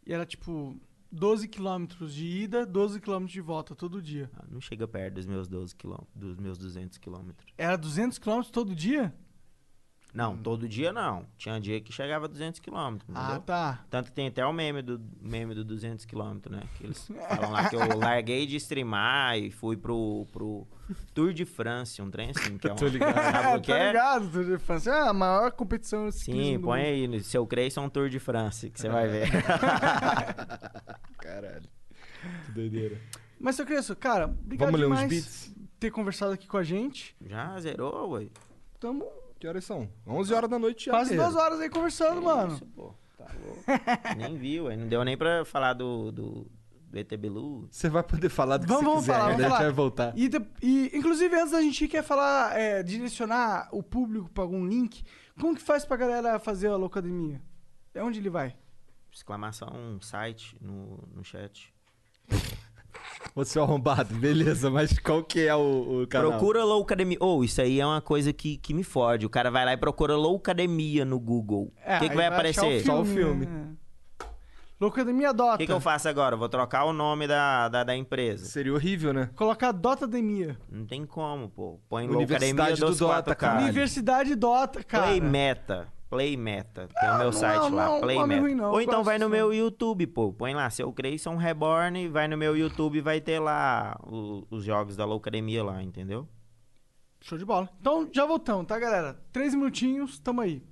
E 0.05 0.13
era 0.13 0.25
tipo 0.25 0.77
12 1.11 1.47
quilômetros 1.47 2.13
de 2.13 2.25
ida, 2.25 2.65
12 2.65 2.99
quilômetros 3.01 3.33
de 3.33 3.41
volta 3.41 3.75
todo 3.75 4.01
dia. 4.01 4.29
Ah, 4.35 4.45
Não 4.49 4.61
chega 4.61 4.87
perto 4.87 5.15
dos 5.15 5.25
meus 5.25 5.47
12 5.47 5.75
quilômetros, 5.75 6.09
dos 6.15 6.37
meus 6.37 6.57
200 6.57 6.97
quilômetros. 6.97 7.51
Era 7.57 7.75
200 7.77 8.17
quilômetros 8.19 8.51
todo 8.51 8.75
dia? 8.75 9.13
Não, 10.11 10.35
todo 10.35 10.67
dia 10.67 10.91
não. 10.91 11.23
Tinha 11.37 11.59
dia 11.59 11.79
que 11.79 11.93
chegava 11.93 12.25
a 12.25 12.27
200 12.27 12.59
quilômetros, 12.59 13.07
Ah, 13.15 13.23
entendeu? 13.25 13.41
tá. 13.41 13.85
Tanto 13.91 14.07
que 14.07 14.11
tem 14.15 14.27
até 14.27 14.43
o 14.43 14.51
meme 14.51 14.81
do, 14.81 14.99
meme 15.21 15.53
do 15.53 15.63
200 15.63 16.03
quilômetros, 16.05 16.55
né? 16.57 16.63
Que 16.75 16.85
eles 16.85 17.07
falam 17.29 17.51
lá 17.51 17.69
que 17.69 17.75
eu 17.75 17.79
larguei 17.97 18.47
de 18.47 18.55
streamar 18.55 19.37
e 19.37 19.51
fui 19.51 19.77
pro, 19.77 20.25
pro 20.31 20.67
Tour 21.13 21.31
de 21.31 21.45
France, 21.45 22.01
um 22.01 22.09
trem 22.09 22.31
assim, 22.31 22.57
que 22.57 22.67
é 22.67 22.71
uma... 22.71 22.75
Tô 22.79 22.87
ligado. 22.87 23.13
Sabe 23.13 23.57
o 23.57 23.61
que 23.61 23.71
tá 23.71 23.77
é? 23.77 23.87
ligado? 23.87 24.31
Tour 24.31 24.45
de 24.45 24.57
France. 24.57 24.89
É 24.89 24.99
a 24.99 25.13
maior 25.13 25.51
competição 25.51 26.09
de 26.09 26.15
Sim, 26.15 26.59
põe 26.59 26.81
aí, 26.81 27.07
no 27.07 27.19
seu 27.19 27.45
Creyson 27.45 27.87
Tour 27.87 28.09
de 28.09 28.17
France, 28.19 28.69
que 28.71 28.79
você 28.81 28.89
vai 28.89 29.07
ver. 29.07 29.29
Caralho. 31.17 31.69
Que 32.45 32.51
doideira. 32.51 32.99
Mas, 33.39 33.55
seu 33.55 33.65
Crespo, 33.65 33.95
cara, 33.95 34.25
obrigado 34.25 34.71
Vamos 34.71 34.79
ler 34.81 34.87
uns 34.91 35.07
beats? 35.07 35.53
ter 35.79 35.91
conversado 35.91 36.33
aqui 36.33 36.45
com 36.47 36.57
a 36.57 36.63
gente. 36.63 37.15
Já 37.21 37.57
zerou, 37.59 38.09
ué. 38.11 38.27
Tamo 38.79 39.05
Que 39.39 39.47
horas 39.47 39.63
são? 39.63 39.89
11 40.05 40.33
horas 40.33 40.49
da 40.49 40.59
noite 40.59 40.85
já. 40.87 40.91
quase 40.91 41.15
duas 41.15 41.35
horas 41.35 41.59
aí 41.61 41.69
conversando, 41.69 42.21
mano. 42.21 42.53
Isso, 42.55 42.65
pô. 42.67 42.93
Tá 43.17 43.25
louco. 43.43 44.17
nem 44.17 44.37
viu, 44.37 44.67
aí 44.67 44.75
não 44.77 44.87
deu 44.87 45.03
nem 45.03 45.17
pra 45.17 45.45
falar 45.45 45.73
do, 45.73 46.11
do, 46.11 46.51
do 46.89 46.99
ET 46.99 47.09
Bilu. 47.17 47.67
Você 47.71 47.89
vai 47.89 48.03
poder 48.03 48.27
falar 48.29 48.57
do 48.57 48.67
que 48.67 48.73
Vamos, 48.73 48.83
você 48.83 48.89
vamos 48.89 49.05
quiser, 49.05 49.13
falar, 49.13 49.25
né? 49.29 49.31
vamos 49.31 49.39
A 49.39 49.47
gente 49.47 49.51
falar. 49.57 49.63
vai 49.63 49.71
voltar. 49.73 50.13
E, 50.17 50.27
de- 50.27 50.47
e, 50.61 50.91
inclusive, 50.97 51.35
antes 51.35 51.51
da 51.51 51.61
gente 51.61 51.87
quer 51.87 52.03
falar, 52.03 52.57
é, 52.59 52.83
direcionar 52.83 53.69
o 53.71 53.81
público 53.81 54.29
pra 54.29 54.43
algum 54.43 54.65
link. 54.67 55.03
Como 55.39 55.55
que 55.55 55.61
faz 55.61 55.85
pra 55.85 55.95
galera 55.95 56.37
fazer 56.37 56.67
a 56.67 56.75
Loucademia? 56.75 57.41
É 57.93 58.03
onde 58.03 58.19
ele 58.19 58.29
vai? 58.29 58.55
Exclamação 59.11 59.99
site 60.01 60.55
no, 60.61 60.99
no 61.15 61.23
chat. 61.23 61.73
Você 63.35 63.57
é 63.57 63.61
um 63.61 63.65
arrombado, 63.65 64.13
beleza, 64.15 64.69
mas 64.69 64.97
qual 64.99 65.23
que 65.23 65.47
é 65.47 65.55
o, 65.55 66.01
o 66.03 66.07
canal? 66.07 66.31
Procura 66.31 66.63
Loucademia. 66.63 67.17
Ou 67.21 67.43
isso 67.43 67.61
aí 67.61 67.79
é 67.79 67.85
uma 67.85 68.01
coisa 68.01 68.33
que, 68.33 68.57
que 68.57 68.73
me 68.73 68.83
fode. 68.83 69.25
O 69.25 69.29
cara 69.29 69.49
vai 69.51 69.63
lá 69.65 69.73
e 69.73 69.77
procura 69.77 70.15
Loucademia 70.15 71.05
no 71.05 71.19
Google. 71.19 71.65
O 71.65 71.73
É, 71.85 71.99
que, 71.99 72.05
que 72.05 72.11
aí 72.11 72.15
vai 72.17 72.25
achar 72.25 72.33
aparecer? 72.35 72.83
Só 72.83 73.01
o 73.01 73.05
filme. 73.05 73.45
né? 73.45 73.67
Loucademia 74.79 75.33
Dota. 75.33 75.55
O 75.55 75.57
que, 75.57 75.65
que 75.65 75.71
eu 75.73 75.81
faço 75.81 76.07
agora? 76.07 76.35
Eu 76.35 76.39
vou 76.39 76.47
trocar 76.47 76.85
o 76.85 76.93
nome 76.93 77.27
da, 77.27 77.67
da, 77.67 77.83
da 77.83 77.95
empresa. 77.95 78.45
Seria 78.45 78.73
horrível, 78.73 79.11
né? 79.13 79.29
Colocar 79.35 79.73
Dotademia. 79.73 80.57
Não 80.71 80.85
tem 80.85 81.05
como, 81.05 81.49
pô. 81.49 81.79
Põe 81.89 82.07
Universidade 82.07 82.53
Loucademia 82.53 82.91
do 82.91 82.97
Dota, 82.97 83.35
cara. 83.35 83.61
Universidade 83.61 84.35
Dota, 84.35 84.81
cara. 84.83 85.07
Play 85.07 85.19
Meta. 85.21 85.87
Play 86.09 86.35
Meta. 86.35 86.87
Tem 86.99 87.09
o 87.09 87.17
meu 87.17 87.25
não 87.25 87.31
site 87.31 87.59
não 87.61 87.69
lá, 87.75 87.95
um 87.95 88.01
Play 88.01 88.23
Meta. 88.25 88.41
ruim, 88.41 88.55
não, 88.55 88.71
Ou 88.71 88.81
então 88.81 89.03
vai 89.03 89.19
no 89.19 89.29
meu 89.29 89.53
YouTube, 89.53 90.07
pô. 90.07 90.33
Põe 90.33 90.53
lá, 90.55 90.69
seu 90.69 90.91
Creyson 90.91 91.35
Reborn, 91.35 92.07
vai 92.09 92.27
no 92.27 92.35
meu 92.37 92.57
YouTube 92.57 92.97
e 92.97 93.01
vai 93.01 93.21
ter 93.21 93.39
lá 93.39 93.95
o- 94.03 94.43
os 94.49 94.63
jogos 94.63 94.95
da 94.95 95.05
Loucademia 95.05 95.63
lá, 95.63 95.83
entendeu? 95.83 96.27
Show 97.21 97.37
de 97.37 97.45
bola. 97.45 97.69
Então, 97.79 98.09
já 98.11 98.25
voltamos, 98.25 98.65
tá, 98.65 98.79
galera? 98.79 99.13
Três 99.31 99.53
minutinhos, 99.53 100.17
tamo 100.19 100.41
aí. 100.41 100.63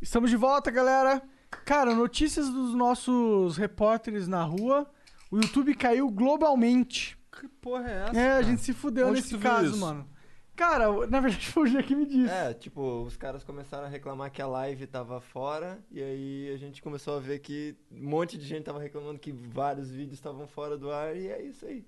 Estamos 0.00 0.30
de 0.30 0.36
volta, 0.36 0.70
galera. 0.70 1.22
Cara, 1.64 1.94
notícias 1.94 2.48
dos 2.48 2.74
nossos 2.74 3.56
repórteres 3.56 4.26
na 4.26 4.42
rua. 4.42 4.90
O 5.30 5.36
YouTube 5.38 5.74
caiu 5.74 6.10
globalmente. 6.10 7.18
Que 7.40 7.48
porra 7.48 7.88
é 7.90 7.94
essa? 8.08 8.18
É, 8.20 8.26
a 8.26 8.30
cara? 8.32 8.42
gente 8.44 8.60
se 8.62 8.72
fudeu 8.74 9.06
Onde 9.08 9.20
nesse 9.22 9.38
caso, 9.38 9.70
isso? 9.70 9.78
mano. 9.78 10.06
Cara, 10.54 10.88
na 11.06 11.20
verdade 11.20 11.46
foi 11.48 11.62
o 11.62 11.66
Gia 11.66 11.82
que 11.82 11.94
me 11.96 12.04
disse. 12.04 12.30
É, 12.30 12.52
tipo, 12.52 13.02
os 13.02 13.16
caras 13.16 13.42
começaram 13.42 13.86
a 13.86 13.88
reclamar 13.88 14.30
que 14.30 14.42
a 14.42 14.46
live 14.46 14.86
tava 14.86 15.18
fora, 15.20 15.82
e 15.90 16.02
aí 16.02 16.52
a 16.52 16.58
gente 16.58 16.82
começou 16.82 17.16
a 17.16 17.18
ver 17.20 17.38
que 17.38 17.74
um 17.90 18.08
monte 18.10 18.36
de 18.36 18.44
gente 18.44 18.64
tava 18.64 18.78
reclamando 18.78 19.18
que 19.18 19.32
vários 19.32 19.90
vídeos 19.90 20.14
estavam 20.18 20.46
fora 20.46 20.76
do 20.76 20.90
ar, 20.90 21.16
e 21.16 21.28
é 21.28 21.42
isso 21.42 21.64
aí. 21.64 21.86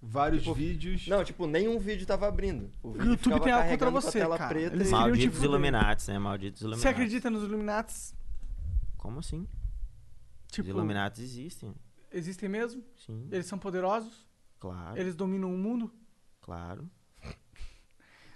Vários 0.00 0.42
Tipo, 0.42 0.54
vídeos. 0.54 1.06
Não, 1.06 1.22
tipo, 1.22 1.46
nenhum 1.46 1.78
vídeo 1.78 2.06
tava 2.06 2.26
abrindo. 2.26 2.70
O 2.82 2.92
vídeo 2.92 3.10
YouTube 3.10 3.40
tem 3.40 3.52
algo 3.52 3.68
contra 3.70 3.88
a 3.88 3.90
você, 3.90 4.18
tela 4.18 4.38
cara. 4.38 4.48
preta 4.48 4.74
Eles 4.76 4.88
e- 4.88 4.90
Malditos 4.90 5.34
fuder. 5.36 5.50
Illuminatis, 5.50 6.08
né? 6.08 6.18
Malditos 6.18 6.60
Illuminatis. 6.62 6.82
Você 6.82 6.88
acredita 6.88 7.30
nos 7.30 7.42
Illuminatis? 7.42 8.14
Como 8.96 9.18
assim? 9.18 9.46
Tipo- 10.50 10.68
Os 10.68 10.74
Illuminati 10.74 11.20
existem, 11.22 11.74
Existem 12.12 12.48
mesmo? 12.48 12.82
sim, 12.96 13.28
Eles 13.30 13.44
são 13.46 13.58
poderosos? 13.58 14.24
Claro, 14.68 14.98
Eles 14.98 15.14
dominam 15.14 15.52
o 15.54 15.58
mundo? 15.58 15.92
claro. 16.40 16.88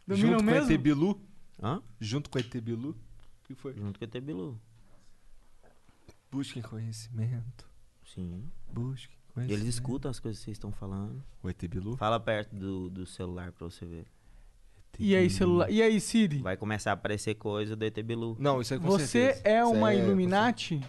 Dominam 0.07 0.33
Junto 0.39 0.45
mesmo? 0.45 0.67
com 0.67 0.73
ET 0.73 0.79
Bilu? 0.81 1.21
Hã? 1.63 1.83
Junto 2.01 2.31
com 2.31 2.39
ET 2.39 2.61
Bilu? 2.61 2.91
O 2.91 3.45
que 3.45 3.55
foi? 3.55 3.75
Junto 3.75 3.99
com 3.99 4.05
o 4.05 4.09
ET 4.09 4.21
Bilu. 4.23 4.61
Busquem 6.31 6.63
conhecimento. 6.63 7.69
Sim. 8.07 8.51
Busquem 8.71 9.17
E 9.17 9.33
conhecimento. 9.35 9.61
eles 9.63 9.75
escutam 9.75 10.11
as 10.11 10.19
coisas 10.21 10.39
que 10.41 10.45
vocês 10.47 10.55
estão 10.57 10.71
falando. 10.73 11.23
O 11.43 11.49
ET 11.49 11.63
Bilu? 11.67 11.97
Fala 11.97 12.19
perto 12.21 12.55
do, 12.55 12.89
do 12.91 13.07
celular 13.07 13.53
pra 13.53 13.65
você 13.69 13.85
ver. 13.87 14.07
E 14.99 15.15
aí, 15.15 15.29
celular? 15.31 15.71
E 15.71 15.81
aí, 15.83 16.01
Siri? 16.01 16.39
Vai 16.43 16.57
começar 16.57 16.91
a 16.91 16.95
aparecer 16.95 17.35
coisa 17.37 17.77
do 17.77 17.85
ET 17.85 17.97
Bilu. 18.03 18.35
Não, 18.39 18.61
isso 18.61 18.73
é 18.75 18.79
com 18.79 18.85
Você 18.87 19.07
certeza. 19.07 19.43
é 19.49 19.61
Isso 19.63 19.71
uma 19.73 19.93
é- 19.93 19.99
Illuminati? 19.99 20.81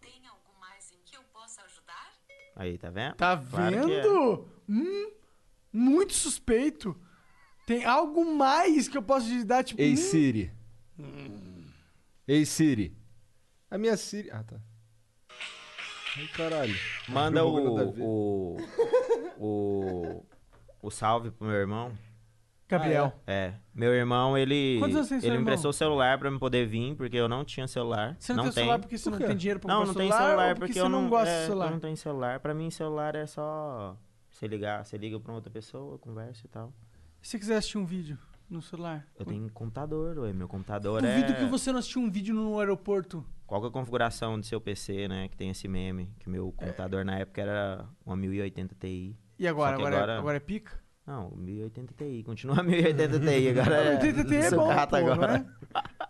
Tem 0.00 0.26
algo 0.26 0.58
mais 0.60 0.92
em 0.92 0.98
que 1.04 1.16
eu 1.16 1.22
possa 1.32 1.62
ajudar? 1.62 2.12
Aí, 2.60 2.76
tá 2.76 2.90
vendo? 2.90 3.14
Tá 3.14 3.38
Claro 3.38 3.86
que 3.86 3.92
é. 3.94 4.02
vendo? 4.02 4.46
Hum, 4.68 5.10
muito 5.72 6.12
suspeito. 6.12 6.94
Tem 7.66 7.86
algo 7.86 8.34
mais 8.36 8.86
que 8.86 8.98
eu 8.98 9.02
posso 9.02 9.28
te 9.28 9.42
dar, 9.44 9.64
tipo. 9.64 9.80
Ei, 9.80 9.94
hum, 9.94 9.96
Siri. 9.96 10.52
Ei, 12.28 12.44
Siri. 12.44 12.94
A 13.70 13.78
minha 13.78 13.96
Siri... 13.96 14.30
Ah, 14.30 14.44
tá. 14.44 14.60
Ai, 16.18 16.26
caralho. 16.36 16.76
Manda 17.08 17.46
o 17.46 17.78
o, 17.98 18.56
o. 19.38 20.26
O 20.82 20.90
salve 20.90 21.30
pro 21.30 21.46
meu 21.46 21.56
irmão. 21.56 21.96
Gabriel. 22.70 23.12
É. 23.26 23.52
Meu 23.74 23.92
irmão, 23.92 24.36
ele. 24.36 24.78
Quantos 24.78 24.96
anos 24.96 25.08
tem 25.08 25.18
ele 25.18 25.26
me 25.26 25.32
irmão? 25.34 25.42
emprestou 25.42 25.70
o 25.70 25.72
celular 25.74 26.18
pra 26.18 26.28
eu 26.28 26.38
poder 26.38 26.66
vir, 26.66 26.94
porque 26.96 27.16
eu 27.16 27.28
não 27.28 27.44
tinha 27.44 27.66
celular. 27.66 28.16
Você 28.18 28.32
não, 28.32 28.44
não 28.44 28.44
tem 28.44 28.52
celular 28.52 28.78
porque 28.78 28.98
você 28.98 29.10
Por 29.10 29.18
não 29.20 29.26
tem 29.26 29.36
dinheiro 29.36 29.60
pra 29.60 29.68
Não, 29.68 29.84
comprar 29.84 29.92
não 29.92 29.94
tem 30.00 30.10
celular, 30.10 30.28
celular 30.28 30.54
porque 30.56 30.72
você 30.72 30.80
eu 30.80 30.88
não, 30.88 31.02
não 31.02 31.08
gosta 31.08 31.28
é, 31.30 31.40
de 31.40 31.46
celular? 31.46 31.66
Eu 31.66 31.70
não 31.72 31.80
tenho 31.80 31.96
celular. 31.96 32.40
Pra 32.40 32.54
mim, 32.54 32.70
celular 32.70 33.14
é 33.14 33.26
só 33.26 33.96
você 34.30 34.46
ligar. 34.46 34.84
Você 34.84 34.96
liga 34.96 35.18
pra 35.18 35.32
outra 35.32 35.50
pessoa, 35.50 35.98
conversa 35.98 36.46
e 36.46 36.48
tal. 36.48 36.72
Se 37.20 37.30
você 37.30 37.38
quiser 37.38 37.56
assistir 37.56 37.78
um 37.78 37.84
vídeo 37.84 38.18
no 38.48 38.60
celular. 38.62 39.06
Eu 39.18 39.24
tenho 39.24 39.48
computador, 39.50 40.18
ué. 40.18 40.32
Meu 40.32 40.48
computador 40.48 41.00
Duvido 41.02 41.32
é. 41.32 41.34
que 41.34 41.44
você 41.44 41.70
não 41.70 41.78
assistiu 41.78 42.00
um 42.02 42.10
vídeo 42.10 42.34
no 42.34 42.58
aeroporto. 42.58 43.24
Qual 43.46 43.60
que 43.60 43.66
é 43.66 43.70
a 43.70 43.72
configuração 43.72 44.38
do 44.38 44.46
seu 44.46 44.60
PC, 44.60 45.06
né? 45.08 45.28
Que 45.28 45.36
tem 45.36 45.50
esse 45.50 45.66
meme. 45.68 46.08
Que 46.18 46.28
É. 46.28 46.32
meu 46.32 46.52
computador 46.52 47.04
na 47.04 47.18
época 47.18 47.40
era 47.40 47.84
uma 48.04 48.16
1080 48.16 48.74
Ti. 48.78 49.16
E 49.38 49.46
agora? 49.46 49.76
Que 49.76 49.82
Agora, 49.82 49.96
agora- 49.96 50.12
É, 50.14 50.18
agora 50.18 50.36
é 50.36 50.40
pica? 50.40 50.79
Não, 51.06 51.30
1080 51.36 51.94
Ti. 51.94 52.22
Continua 52.24 52.62
1080 52.62 53.18
Ti. 53.20 53.48
Agora 53.58 53.76
é. 53.76 54.02
1080 54.02 54.24
Ti 54.28 54.34
é 54.36 54.50
bom, 54.50 54.66
pô, 54.86 54.96
agora. 54.96 55.38
né? 55.38 55.46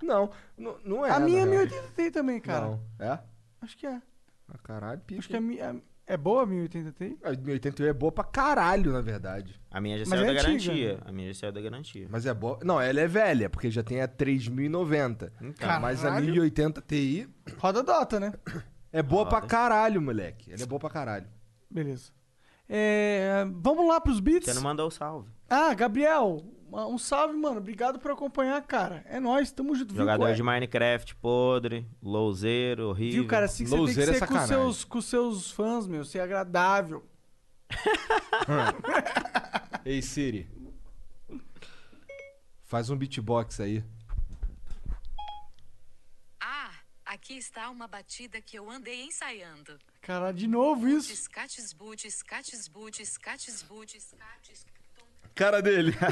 Não, 0.03 0.31
não, 0.59 0.77
não 0.85 1.07
é. 1.07 1.11
a 1.11 1.21
minha 1.21 1.41
é 1.43 1.45
real. 1.45 1.67
1080 1.67 1.89
Ti 1.97 2.11
também, 2.11 2.41
cara. 2.41 2.67
Não. 2.67 2.81
É? 2.99 3.19
Acho 3.63 3.77
que 3.77 3.87
é. 3.87 4.01
Ah, 4.49 4.59
caralho, 4.63 5.01
pica. 5.01 5.21
Acho 5.21 5.29
que 5.29 5.37
a 5.37 5.41
minha... 5.41 5.81
É 6.07 6.17
boa 6.17 6.43
a 6.43 6.47
1080 6.47 6.93
Ti? 6.93 7.19
A 7.23 7.31
1080 7.31 7.85
é 7.85 7.93
boa 7.93 8.11
pra 8.11 8.25
caralho, 8.25 8.91
na 8.93 9.01
verdade. 9.01 9.61
A 9.71 9.81
minha 9.81 9.97
já 9.97 10.05
saiu 10.07 10.23
é 10.25 10.27
da 10.27 10.33
antiga. 10.33 10.43
garantia. 10.43 10.99
A 11.05 11.13
minha 11.13 11.33
já 11.33 11.39
saiu 11.41 11.53
da 11.53 11.61
garantia. 11.61 12.09
Mas 12.11 12.27
é 12.27 12.35
boa. 12.35 12.59
Não, 12.65 12.81
ela 12.81 13.01
é 13.01 13.07
velha, 13.07 13.49
porque 13.49 13.71
já 13.71 13.85
tem 13.85 14.01
a 14.01 14.09
3090. 14.09 15.33
Então, 15.41 15.81
Mas 15.81 16.01
a 16.05 16.09
Caralho. 16.09 16.25
1080 16.33 16.83
Ti 16.83 17.29
Roda 17.59 17.83
Dota, 17.85 18.19
né? 18.19 18.33
é 18.93 19.03
boa 19.05 19.25
pra 19.29 19.39
Roda. 19.39 19.47
caralho, 19.47 20.03
moleque. 20.03 20.53
Ela 20.53 20.63
é 20.63 20.67
boa 20.67 20.81
pra 20.81 20.91
caralho. 20.91 21.29
Beleza. 21.71 22.11
É, 22.73 23.45
vamos 23.53 23.89
lá 23.89 24.01
pros 24.01 24.21
beats? 24.21 24.45
você 24.45 24.55
não 24.55 24.63
mandou 24.63 24.87
o 24.87 24.91
salve. 24.93 25.29
Ah, 25.49 25.75
Gabriel, 25.75 26.41
um 26.73 26.97
salve, 26.97 27.37
mano. 27.37 27.59
Obrigado 27.59 27.99
por 27.99 28.13
acompanhar, 28.13 28.63
cara. 28.63 29.05
É 29.09 29.19
nóis, 29.19 29.51
tamo 29.51 29.75
junto. 29.75 29.93
Viu, 29.93 30.03
Jogador 30.03 30.29
é? 30.29 30.35
de 30.35 30.43
Minecraft 30.43 31.17
podre, 31.17 31.85
louzeiro, 32.01 32.91
horrível. 32.91 33.23
Viu, 33.23 33.27
cara, 33.27 33.47
assim 33.47 33.65
que 33.65 33.71
você 33.71 33.87
tem 33.87 33.95
que 33.95 34.01
é 34.01 34.05
ser 34.05 34.13
com 34.21 34.27
sacanagem. 34.27 34.55
seus, 34.55 34.85
com 34.85 35.01
seus 35.01 35.51
fãs, 35.51 35.89
meu. 35.89 36.05
Ser 36.05 36.21
agradável. 36.21 37.05
Ei, 39.85 40.01
Siri. 40.01 40.49
Faz 42.63 42.89
um 42.89 42.97
beatbox 42.97 43.59
aí. 43.59 43.83
Ah, 46.41 46.71
aqui 47.13 47.37
está 47.37 47.69
uma 47.71 47.89
batida 47.89 48.41
que 48.41 48.57
eu 48.59 48.71
andei 48.71 49.05
ensaiando. 49.05 49.77
Cara, 50.01 50.33
de 50.33 50.47
novo 50.47 50.89
isso. 50.89 51.29
Cates 51.31 51.73
boots, 51.73 52.23
cates 52.23 52.69
cates... 53.19 53.67
Cara 55.35 55.61
dele. 55.63 55.95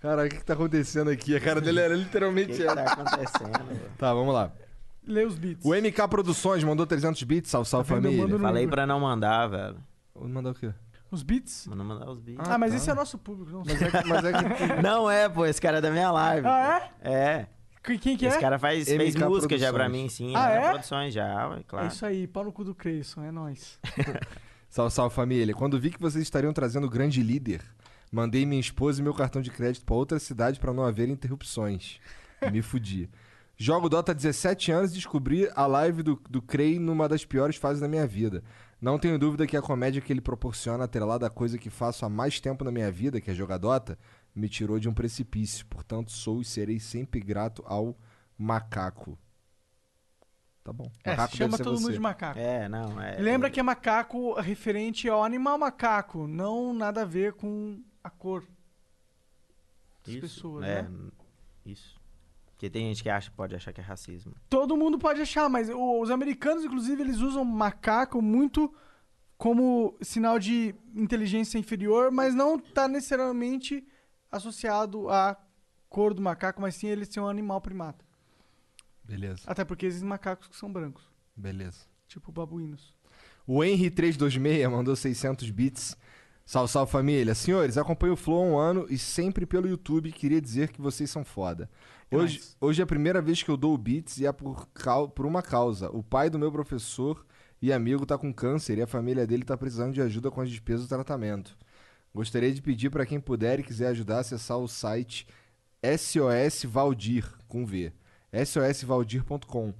Cara, 0.00 0.24
o 0.26 0.28
que, 0.28 0.36
que 0.36 0.44
tá 0.44 0.52
acontecendo 0.52 1.10
aqui? 1.10 1.34
A 1.34 1.40
cara 1.40 1.60
dele 1.60 1.80
era 1.80 1.94
O 1.94 1.98
que, 1.98 2.04
literalmente 2.04 2.52
que 2.56 2.62
ela. 2.62 2.84
tá 2.84 2.92
acontecendo? 2.92 3.96
Tá, 3.96 4.12
vamos 4.14 4.34
lá. 4.34 4.52
Lê 5.04 5.24
os 5.24 5.36
beats. 5.38 5.64
O 5.64 5.70
MK 5.74 6.08
Produções 6.08 6.62
mandou 6.62 6.86
300 6.86 7.22
bits, 7.22 7.50
salve, 7.50 7.68
salve 7.68 7.88
Tá? 7.88 7.94
Eu 7.96 8.02
família. 8.02 8.26
no- 8.26 8.38
Falei 8.38 8.66
pra 8.68 8.86
não 8.86 9.00
mandar, 9.00 9.46
velho. 9.48 9.82
Mandar 10.14 10.50
o 10.50 10.54
quê? 10.54 10.72
Os 11.10 11.22
beats? 11.22 11.66
Pra 11.66 11.74
não 11.76 11.84
mandar 11.84 12.10
os 12.10 12.20
beats. 12.20 12.48
Ah, 12.48 12.58
mas 12.58 12.70
tá. 12.72 12.76
esse 12.76 12.90
é 12.90 12.94
nosso 12.94 13.16
público. 13.18 13.50
Não 13.50 13.62
Mas 13.64 13.80
é 13.80 13.90
que, 13.90 14.08
mas 14.08 14.24
é 14.24 14.32
que 14.32 14.82
Não 14.82 15.10
é, 15.10 15.28
pô, 15.28 15.46
esse 15.46 15.60
cara 15.60 15.78
é 15.78 15.80
da 15.80 15.90
minha 15.90 16.10
live. 16.10 16.46
Ah, 16.46 16.90
é? 17.02 17.10
É. 17.12 17.48
Que- 17.86 17.98
Quem 17.98 18.16
que 18.16 18.26
é? 18.26 18.28
Esse 18.28 18.40
cara 18.40 18.58
faz, 18.58 18.84
fez 18.88 19.14
música 19.14 19.56
já 19.56 19.72
pra 19.72 19.84
Produções. 19.84 20.02
mim, 20.02 20.08
sim. 20.10 20.32
Ah, 20.36 20.50
é? 20.50 20.56
é? 20.56 20.70
Produções 20.70 21.14
já, 21.14 21.48
ué, 21.48 21.60
É 21.60 21.62
claro. 21.62 21.86
isso 21.86 22.04
aí, 22.04 22.26
pau 22.26 22.44
no 22.44 22.52
cu 22.52 22.64
do 22.64 22.74
Creyson, 22.74 23.22
é 23.22 23.30
nóis. 23.30 23.78
Salve, 24.68 24.92
salve 24.92 25.14
família. 25.14 25.54
Quando 25.54 25.78
vi 25.78 25.90
que 25.90 26.00
vocês 26.00 26.22
estariam 26.22 26.52
trazendo 26.52 26.86
o 26.86 26.90
grande 26.90 27.22
líder, 27.22 27.62
mandei 28.12 28.44
minha 28.44 28.60
esposa 28.60 29.00
e 29.00 29.02
meu 29.04 29.14
cartão 29.14 29.40
de 29.40 29.50
crédito 29.50 29.84
pra 29.86 29.94
outra 29.94 30.18
cidade 30.18 30.58
pra 30.60 30.72
não 30.74 30.82
haver 30.84 31.08
interrupções. 31.08 31.98
Me 32.52 32.60
fudi. 32.60 33.08
Jogo 33.56 33.88
Dota 33.88 34.12
há 34.12 34.14
17 34.14 34.70
anos 34.72 34.90
e 34.90 34.94
descobri 34.96 35.48
a 35.54 35.66
live 35.66 36.02
do, 36.02 36.20
do 36.28 36.42
Crey 36.42 36.78
numa 36.78 37.08
das 37.08 37.24
piores 37.24 37.56
fases 37.56 37.80
da 37.80 37.88
minha 37.88 38.06
vida. 38.06 38.42
Não 38.82 38.98
tenho 38.98 39.18
dúvida 39.18 39.46
que 39.46 39.56
a 39.56 39.62
comédia 39.62 40.02
que 40.02 40.12
ele 40.12 40.20
proporciona, 40.20 40.84
atrelada 40.84 41.26
à 41.26 41.30
coisa 41.30 41.56
que 41.56 41.70
faço 41.70 42.04
há 42.04 42.08
mais 42.10 42.38
tempo 42.40 42.62
na 42.64 42.70
minha 42.70 42.90
vida, 42.92 43.18
que 43.20 43.30
é 43.30 43.34
jogar 43.34 43.56
Dota, 43.56 43.98
me 44.36 44.48
tirou 44.50 44.78
de 44.78 44.88
um 44.88 44.92
precipício. 44.92 45.64
Portanto, 45.66 46.12
sou 46.12 46.42
e 46.42 46.44
serei 46.44 46.78
sempre 46.78 47.18
grato 47.20 47.64
ao 47.66 47.96
macaco. 48.36 49.18
Tá 50.62 50.72
bom. 50.72 50.90
É, 51.02 51.10
Macaco 51.10 51.32
se 51.32 51.38
deve 51.38 51.50
chama 51.50 51.56
ser 51.56 51.64
todo 51.64 51.76
você. 51.76 51.82
mundo 51.84 51.92
de 51.92 52.00
macaco. 52.00 52.38
É, 52.38 52.68
não, 52.68 53.00
é. 53.00 53.18
Lembra 53.18 53.48
que 53.48 53.58
é 53.58 53.62
macaco 53.62 54.34
referente 54.34 55.08
ao 55.08 55.22
animal 55.24 55.56
macaco, 55.56 56.26
não 56.26 56.74
nada 56.74 57.02
a 57.02 57.04
ver 57.04 57.34
com 57.34 57.80
a 58.02 58.10
cor 58.10 58.44
das 60.04 60.14
isso, 60.14 60.20
pessoas, 60.20 60.64
é, 60.64 60.82
né? 60.82 60.90
Isso. 61.64 62.00
Porque 62.46 62.68
tem 62.68 62.88
gente 62.88 63.02
que 63.02 63.08
acha, 63.08 63.30
pode 63.30 63.54
achar 63.54 63.72
que 63.72 63.80
é 63.80 63.84
racismo. 63.84 64.34
Todo 64.48 64.76
mundo 64.76 64.98
pode 64.98 65.20
achar, 65.20 65.48
mas 65.48 65.68
os 65.70 66.10
americanos, 66.10 66.64
inclusive, 66.64 67.00
eles 67.00 67.18
usam 67.18 67.44
macaco 67.44 68.20
muito 68.20 68.74
como 69.38 69.96
sinal 70.00 70.38
de 70.38 70.74
inteligência 70.94 71.58
inferior, 71.58 72.10
mas 72.10 72.34
não 72.34 72.58
tá 72.58 72.88
necessariamente 72.88 73.86
associado 74.30 75.08
à 75.08 75.36
cor 75.88 76.12
do 76.14 76.22
macaco, 76.22 76.60
mas 76.60 76.74
sim 76.74 76.88
ele 76.88 77.04
ser 77.04 77.20
um 77.20 77.28
animal 77.28 77.60
primata. 77.60 78.04
Beleza, 79.04 79.42
Até 79.46 79.64
porque 79.64 79.86
existem 79.86 80.08
macacos 80.08 80.48
que 80.48 80.56
são 80.56 80.72
brancos, 80.72 81.04
beleza. 81.36 81.78
tipo 82.08 82.32
babuínos. 82.32 82.92
O 83.46 83.58
Henry326 83.60 84.68
mandou 84.68 84.96
600 84.96 85.48
bits. 85.50 85.96
Salve, 86.44 86.70
salve 86.72 86.90
família. 86.90 87.34
Senhores, 87.34 87.78
acompanho 87.78 88.14
o 88.14 88.16
Flow 88.16 88.42
há 88.42 88.46
um 88.46 88.58
ano 88.58 88.86
e 88.90 88.98
sempre 88.98 89.46
pelo 89.46 89.68
YouTube 89.68 90.10
queria 90.12 90.40
dizer 90.40 90.70
que 90.72 90.80
vocês 90.80 91.08
são 91.10 91.24
foda. 91.24 91.70
Hoje, 92.10 92.40
hoje 92.60 92.80
é 92.80 92.84
a 92.84 92.86
primeira 92.86 93.20
vez 93.22 93.42
que 93.42 93.48
eu 93.50 93.56
dou 93.56 93.76
bits 93.78 94.18
e 94.18 94.26
é 94.26 94.32
por, 94.32 94.66
por 95.14 95.26
uma 95.26 95.42
causa. 95.42 95.88
O 95.90 96.02
pai 96.02 96.28
do 96.30 96.38
meu 96.38 96.50
professor 96.50 97.24
e 97.62 97.72
amigo 97.72 98.04
tá 98.06 98.16
com 98.18 98.32
câncer 98.32 98.78
e 98.78 98.82
a 98.82 98.86
família 98.86 99.26
dele 99.26 99.44
tá 99.44 99.56
precisando 99.56 99.92
de 99.92 100.00
ajuda 100.02 100.30
com 100.30 100.40
as 100.40 100.48
despesas 100.50 100.86
do 100.86 100.88
tratamento. 100.88 101.56
Gostaria 102.16 102.50
de 102.50 102.62
pedir 102.62 102.88
para 102.88 103.04
quem 103.04 103.20
puder 103.20 103.60
e 103.60 103.62
quiser 103.62 103.88
ajudar 103.88 104.16
a 104.16 104.20
acessar 104.20 104.56
o 104.56 104.66
site 104.66 105.26
SOS 105.84 106.64
Valdir, 106.64 107.30
com 107.46 107.66
V. 107.66 107.92
sosvaldir.com. 108.46 109.74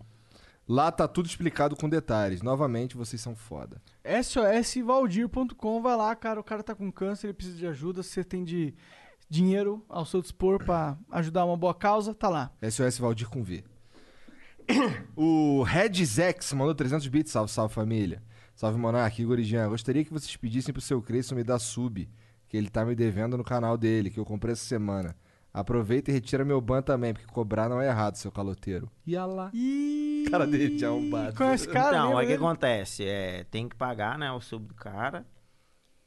Lá 0.68 0.92
tá 0.92 1.08
tudo 1.08 1.24
explicado 1.24 1.74
com 1.74 1.88
detalhes. 1.88 2.42
Novamente, 2.42 2.94
vocês 2.94 3.22
são 3.22 3.34
foda. 3.34 3.80
SOSvaldir.com, 4.22 5.80
vai 5.80 5.96
lá, 5.96 6.14
cara, 6.14 6.38
o 6.38 6.44
cara 6.44 6.62
tá 6.62 6.74
com 6.74 6.92
câncer, 6.92 7.28
ele 7.28 7.34
precisa 7.34 7.56
de 7.56 7.66
ajuda, 7.66 8.02
você 8.02 8.22
tem 8.22 8.44
de 8.44 8.74
dinheiro 9.30 9.82
ao 9.88 10.04
seu 10.04 10.20
dispor 10.20 10.62
pra 10.62 10.98
ajudar 11.12 11.46
uma 11.46 11.56
boa 11.56 11.74
causa, 11.74 12.12
tá 12.12 12.28
lá. 12.28 12.52
SOS 12.62 12.98
Valdir 12.98 13.30
com 13.30 13.42
V. 13.42 13.64
O 15.16 15.62
Redzex 15.62 16.52
mandou 16.52 16.74
300 16.74 17.08
bits. 17.08 17.32
Salve, 17.32 17.50
salve 17.50 17.72
família. 17.72 18.22
Salve 18.54 18.78
Monark, 18.78 19.20
Igor 19.22 19.38
e 19.38 19.44
Jean. 19.44 19.70
Gostaria 19.70 20.04
que 20.04 20.12
vocês 20.12 20.36
pedissem 20.36 20.74
pro 20.74 20.82
seu 20.82 21.00
Creyson 21.00 21.34
me 21.34 21.42
dar 21.42 21.58
sub, 21.58 22.06
que 22.48 22.56
ele 22.56 22.68
tá 22.68 22.84
me 22.84 22.94
devendo 22.94 23.36
no 23.36 23.44
canal 23.44 23.76
dele, 23.76 24.10
que 24.10 24.18
eu 24.20 24.24
comprei 24.24 24.52
essa 24.52 24.64
semana. 24.64 25.16
Aproveita 25.52 26.10
e 26.10 26.14
retira 26.14 26.44
meu 26.44 26.60
ban 26.60 26.82
também, 26.82 27.14
porque 27.14 27.26
cobrar 27.32 27.68
não 27.68 27.80
é 27.80 27.86
errado, 27.88 28.16
seu 28.16 28.30
caloteiro. 28.30 28.90
E 29.06 29.16
lá. 29.16 29.50
E... 29.54 30.24
Cara 30.30 30.46
dele 30.46 30.76
de 30.76 30.84
arrombado. 30.84 31.34
Conhece 31.34 31.66
cara? 31.68 31.96
então, 31.96 32.14
o 32.14 32.20
que 32.20 32.26
dele? 32.26 32.34
acontece? 32.34 33.04
É, 33.06 33.44
tem 33.44 33.66
que 33.68 33.74
pagar, 33.74 34.18
né, 34.18 34.30
o 34.32 34.40
sub 34.40 34.66
do 34.66 34.74
cara. 34.74 35.24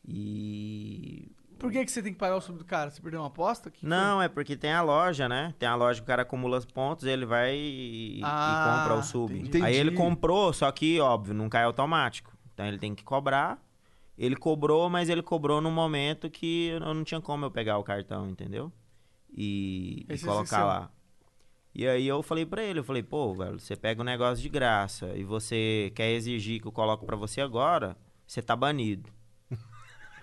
E 0.08 1.32
Por 1.58 1.72
que, 1.72 1.84
que 1.84 1.92
você 1.92 2.02
tem 2.02 2.14
que 2.14 2.20
pagar 2.20 2.36
o 2.36 2.42
sub 2.42 2.58
do 2.58 2.66
cara? 2.66 2.90
Você 2.92 3.02
perdeu 3.02 3.22
uma 3.22 3.28
aposta? 3.28 3.70
Que 3.72 3.80
que 3.80 3.86
Não, 3.86 4.22
é 4.22 4.28
porque 4.28 4.56
tem 4.56 4.72
a 4.72 4.82
loja, 4.82 5.28
né? 5.28 5.54
Tem 5.58 5.68
a 5.68 5.76
loja 5.76 6.00
que 6.00 6.04
o 6.04 6.08
cara 6.08 6.22
acumula 6.22 6.58
os 6.58 6.66
pontos, 6.66 7.06
ele 7.06 7.26
vai 7.26 7.56
e, 7.56 8.20
e 8.20 8.22
Ah, 8.24 8.82
compra 8.84 9.00
o 9.00 9.04
sub. 9.04 9.34
entendi. 9.38 9.64
Aí 9.66 9.76
ele 9.76 9.92
comprou, 9.92 10.54
só 10.54 10.72
que, 10.72 11.00
óbvio, 11.00 11.34
não 11.34 11.50
cai 11.50 11.64
automático. 11.64 12.32
Então 12.54 12.66
ele 12.66 12.78
tem 12.78 12.94
que 12.94 13.04
cobrar. 13.04 13.60
Ele 14.20 14.36
cobrou, 14.36 14.90
mas 14.90 15.08
ele 15.08 15.24
cobrou 15.24 15.62
num 15.62 15.72
momento 15.72 16.30
que 16.30 16.68
eu 16.68 16.94
não 16.94 17.04
tinha 17.06 17.22
como 17.22 17.46
eu 17.46 17.52
pegar 17.52 17.78
o 17.78 17.84
cartão, 17.84 18.30
entendeu? 18.30 18.70
E, 19.32 20.06
e 20.10 20.14
Esse 20.14 20.26
colocar 20.26 20.66
lá. 20.66 20.92
E 21.74 21.88
aí 21.88 22.06
eu 22.06 22.22
falei 22.22 22.46
pra 22.46 22.62
ele, 22.62 22.80
eu 22.80 22.84
falei, 22.84 23.02
pô, 23.02 23.34
velho, 23.34 23.58
você 23.60 23.76
pega 23.78 24.02
um 24.02 24.06
negócio 24.06 24.42
de 24.42 24.50
graça 24.50 25.16
e 25.16 25.24
você 25.24 25.92
quer 25.96 26.12
exigir 26.12 26.60
que 26.62 26.68
eu 26.68 26.72
coloque 26.72 27.06
pra 27.06 27.16
você 27.16 27.40
agora, 27.40 27.96
você 28.28 28.42
tá 28.42 28.56
banido. 28.58 29.10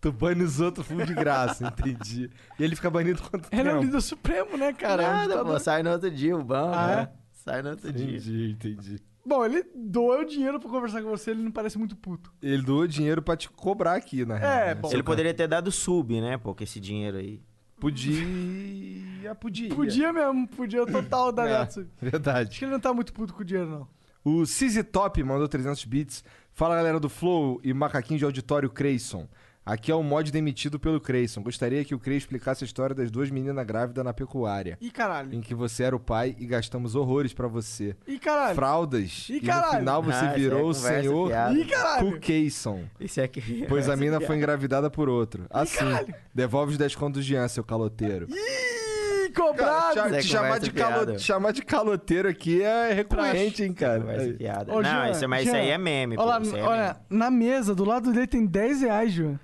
Tu 0.00 0.10
bane 0.12 0.42
os 0.42 0.60
outros 0.60 0.86
full 0.86 1.04
de 1.04 1.14
graça, 1.14 1.66
entendi. 1.66 2.30
E 2.58 2.64
ele 2.64 2.74
fica 2.76 2.88
banido 2.90 3.20
quanto 3.22 3.48
Ele 3.52 3.68
é 3.68 3.72
o 3.72 3.74
tempo? 3.74 3.84
líder 3.86 4.00
supremo, 4.00 4.56
né, 4.56 4.72
cara? 4.72 5.02
É 5.02 5.06
Nada, 5.06 5.28
ditador. 5.28 5.52
pô, 5.52 5.60
sai 5.60 5.82
no 5.82 5.90
outro 5.90 6.10
dia 6.10 6.36
o 6.36 6.42
banco, 6.42 6.74
Ah, 6.74 6.96
né? 6.96 7.10
Sai 7.32 7.62
no 7.62 7.70
outro 7.70 7.92
dia. 7.92 8.06
Entendi, 8.06 8.50
entendi. 8.52 9.00
Bom, 9.30 9.44
ele 9.44 9.64
doou 9.76 10.22
o 10.22 10.24
dinheiro 10.24 10.58
pra 10.58 10.68
conversar 10.68 11.00
com 11.02 11.08
você, 11.08 11.30
ele 11.30 11.40
não 11.44 11.52
parece 11.52 11.78
muito 11.78 11.94
puto. 11.94 12.32
Ele 12.42 12.60
doou 12.62 12.84
dinheiro 12.84 13.22
pra 13.22 13.36
te 13.36 13.48
cobrar 13.48 13.94
aqui, 13.94 14.24
na 14.24 14.36
real. 14.36 14.66
né? 14.66 14.74
bom. 14.74 14.90
Ele 14.92 15.04
poderia 15.04 15.32
ter 15.32 15.46
dado 15.46 15.70
sub, 15.70 16.20
né? 16.20 16.36
Porque 16.36 16.64
esse 16.64 16.80
dinheiro 16.80 17.16
aí. 17.18 17.40
Podia. 17.78 19.34
Podia. 19.40 19.68
Podia 19.74 20.12
mesmo, 20.12 20.48
podia 20.48 20.82
o 20.82 20.86
total 20.86 21.30
da 21.32 21.48
É, 21.48 21.58
Netsu. 21.60 21.86
verdade. 22.02 22.48
Acho 22.50 22.58
que 22.58 22.64
ele 22.64 22.72
não 22.72 22.80
tá 22.80 22.92
muito 22.92 23.12
puto 23.12 23.32
com 23.32 23.42
o 23.42 23.44
dinheiro, 23.44 23.70
não. 23.70 23.88
O 24.24 24.42
CZ 24.42 24.84
Top 24.90 25.22
mandou 25.22 25.46
300 25.48 25.84
bits. 25.84 26.24
Fala 26.52 26.74
galera 26.74 26.98
do 26.98 27.08
Flow 27.08 27.60
e 27.62 27.72
macaquinho 27.72 28.18
de 28.18 28.24
auditório 28.24 28.68
Creyson. 28.68 29.28
Aqui 29.64 29.92
é 29.92 29.94
o 29.94 30.02
mod 30.02 30.32
demitido 30.32 30.80
pelo 30.80 31.00
Creyson. 31.00 31.42
Gostaria 31.42 31.84
que 31.84 31.94
o 31.94 31.98
Crey 31.98 32.16
explicasse 32.16 32.64
a 32.64 32.66
história 32.66 32.94
das 32.94 33.10
duas 33.10 33.30
meninas 33.30 33.64
grávidas 33.66 34.02
na 34.04 34.12
pecuária. 34.12 34.76
Ih, 34.80 34.90
caralho. 34.90 35.32
Em 35.34 35.40
que 35.40 35.54
você 35.54 35.84
era 35.84 35.94
o 35.94 36.00
pai 36.00 36.34
e 36.38 36.46
gastamos 36.46 36.94
horrores 36.94 37.32
pra 37.34 37.46
você. 37.46 37.94
Ih, 38.06 38.18
caralho. 38.18 38.54
Fraldas. 38.54 39.28
Ih, 39.28 39.34
e 39.36 39.40
no 39.40 39.46
caralho. 39.46 39.78
final 39.78 40.02
você 40.02 40.12
Ah, 40.12 40.16
isso 40.18 40.24
aí 40.24 40.30
é 40.30 40.38
virou 40.38 40.70
o 40.70 40.74
conversa 40.74 41.00
senhor. 41.02 41.30
Ih, 41.56 41.64
caralho. 41.66 42.10
Cookeyson. 42.12 42.84
Isso 42.98 43.20
aqui. 43.20 43.66
Pois 43.68 43.88
a 43.88 43.96
mina 43.96 44.20
foi 44.20 44.36
engravidada 44.36 44.90
por 44.90 45.08
outro. 45.08 45.44
Assim, 45.50 45.76
caralho. 45.78 46.14
devolve 46.34 46.72
os 46.72 46.78
10 46.78 46.96
contos 46.96 47.24
de 47.24 47.32
Jean, 47.34 47.46
seu 47.46 47.62
caloteiro. 47.62 48.26
Ih, 48.30 49.30
cobrado. 49.32 49.94
Cara, 49.94 50.06
Isso 50.08 50.14
é 50.16 50.20
te 50.20 50.26
chamar, 50.26 50.58
de 50.58 50.72
calo- 50.72 50.94
fiada. 51.04 51.18
chamar 51.18 51.52
de 51.52 51.62
caloteiro 51.62 52.28
aqui 52.28 52.62
é 52.62 52.92
recorrente, 52.94 53.62
hein, 53.62 53.72
cara. 53.74 54.00
Conversa 54.00 54.34
fiada. 54.34 54.72
Ô, 54.72 54.76
não, 54.82 54.90
Jean, 54.90 55.10
isso, 55.10 55.28
mas 55.28 55.42
isso 55.42 55.52
Jean, 55.52 55.60
aí 55.62 55.70
é 55.70 55.78
meme, 55.78 56.16
pô. 56.16 56.22
Olha, 56.22 56.30
lá, 56.30 56.40
isso 56.40 56.56
aí 56.56 56.60
é 56.60 56.64
olha 56.64 56.96
na 57.08 57.30
mesa, 57.30 57.74
do 57.74 57.84
lado 57.84 58.10
dele 58.12 58.26
tem 58.26 58.44
10 58.46 58.80
reais, 58.80 59.12
João. 59.12 59.38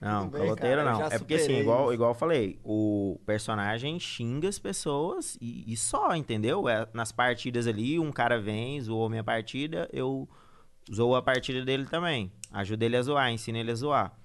Não, 0.00 0.28
bem, 0.28 0.40
caloteiro 0.42 0.82
cara, 0.82 0.92
não. 0.92 1.06
É 1.06 1.18
porque 1.18 1.34
assim, 1.34 1.58
igual, 1.58 1.92
igual 1.92 2.10
eu 2.10 2.14
falei, 2.14 2.58
o 2.62 3.20
personagem 3.26 3.98
xinga 3.98 4.48
as 4.48 4.58
pessoas 4.58 5.36
e, 5.40 5.64
e 5.72 5.76
só, 5.76 6.14
entendeu? 6.14 6.68
É, 6.68 6.86
nas 6.92 7.10
partidas 7.10 7.66
ali, 7.66 7.98
um 7.98 8.12
cara 8.12 8.40
vem, 8.40 8.80
zoou 8.80 9.08
minha 9.08 9.24
partida, 9.24 9.88
eu 9.92 10.28
zoo 10.92 11.16
a 11.16 11.22
partida 11.22 11.64
dele 11.64 11.86
também. 11.86 12.32
Ajuda 12.52 12.84
ele 12.84 12.96
a 12.96 13.02
zoar, 13.02 13.30
ensina 13.30 13.58
ele 13.58 13.72
a 13.72 13.74
zoar. 13.74 14.16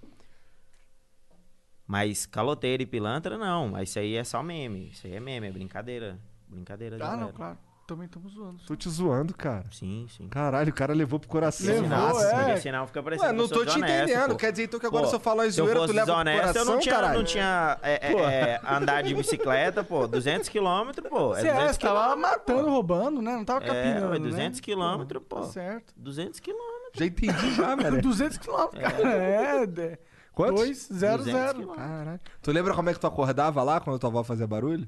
Mas 1.87 2.25
caloteiro 2.25 2.83
e 2.83 2.85
pilantra, 2.85 3.37
não. 3.37 3.79
Isso 3.81 3.99
aí 3.99 4.15
é 4.15 4.23
só 4.23 4.41
meme. 4.41 4.89
Isso 4.89 5.05
aí 5.05 5.13
é 5.13 5.19
meme, 5.19 5.47
é 5.47 5.51
brincadeira. 5.51 6.19
Brincadeira 6.47 6.97
Ah, 7.01 7.17
não, 7.17 7.31
claro. 7.31 7.57
Também 7.85 8.05
estamos 8.05 8.31
zoando. 8.33 8.59
Tô 8.65 8.75
te 8.77 8.89
zoando, 8.89 9.33
cara. 9.33 9.65
Sim, 9.71 10.07
sim. 10.09 10.29
Caralho, 10.29 10.69
o 10.69 10.73
cara 10.73 10.93
levou 10.93 11.19
pro 11.19 11.27
coração. 11.27 11.67
Levou, 11.67 11.89
Nossa. 11.89 12.25
é. 12.27 12.43
Porque 12.45 12.61
senão 12.61 12.87
fica 12.87 13.03
parecendo 13.03 13.29
Ué, 13.29 13.33
não 13.37 13.47
tô 13.49 13.65
te 13.65 13.77
entendendo. 13.77 14.29
pô. 14.29 14.35
Quer 14.37 14.51
dizer 14.51 14.63
então 14.63 14.79
que 14.79 14.85
agora 14.85 15.03
Pô, 15.03 15.09
se 15.09 15.15
eu 15.15 15.19
falar 15.19 15.51
se 15.51 15.59
eu 15.59 15.65
zoeira, 15.65 15.85
tu 15.85 15.91
leva 15.91 16.05
pro 16.15 16.31
coração, 16.31 16.61
eu 16.61 16.65
não 16.65 16.79
tinha, 16.79 16.95
caralho? 16.95 17.17
não 17.19 17.25
tinha 17.25 17.77
é, 17.83 17.93
é, 17.93 18.13
é, 18.13 18.61
andar 18.65 19.03
de 19.03 19.13
bicicleta, 19.13 19.83
pô. 19.83 20.07
200 20.07 20.47
quilômetros, 20.47 21.09
pô. 21.09 21.35
É 21.35 21.41
Você 21.41 21.47
é, 21.49 21.53
200 21.53 21.75
você 21.75 21.81
tava 21.81 22.15
matando, 22.15 22.63
pô. 22.63 22.69
roubando, 22.69 23.21
né? 23.21 23.35
Não 23.35 23.43
tava 23.43 23.65
É, 23.65 23.67
capinando, 23.67 24.13
ué, 24.13 24.19
né? 24.19 24.29
200 24.29 24.59
quilômetros, 24.61 25.23
pô. 25.27 25.35
Tá 25.41 25.43
certo. 25.47 25.93
200 25.97 26.39
quilômetros. 26.39 26.93
Já 26.93 27.05
entendi 27.05 27.53
já, 27.53 27.75
velho. 27.75 28.01
200 28.01 28.37
quilômetros, 28.37 28.81
cara. 28.81 29.09
É, 29.09 29.63
é. 29.63 29.99
Quantos? 30.33 30.61
2, 30.61 30.87
0, 30.93 31.17
200 31.17 31.41
0. 31.41 31.59
quilômetros. 31.59 31.85
Caralho. 31.85 32.19
Tu 32.41 32.51
lembra 32.53 32.73
como 32.73 32.89
é 32.89 32.93
que 32.93 32.99
tu 32.99 33.07
acordava 33.07 33.61
lá 33.61 33.81
quando 33.81 33.99
tua 33.99 34.09
avó 34.09 34.23
fazia 34.23 34.47
barulho? 34.47 34.87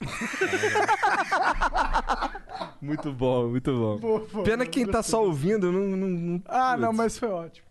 muito 2.80 3.12
bom, 3.12 3.48
muito 3.48 3.72
bom. 3.72 3.98
Boa, 3.98 4.26
boa, 4.26 4.44
Pena 4.44 4.66
quem 4.66 4.86
tá 4.86 5.02
só 5.02 5.24
ouvindo 5.24 5.70
não... 5.72 5.80
não, 5.96 6.08
não- 6.08 6.42
Ah, 6.46 6.76
não, 6.76 6.88
putz. 6.88 6.98
mas 6.98 7.18
foi 7.18 7.28
ótimo. 7.28 7.66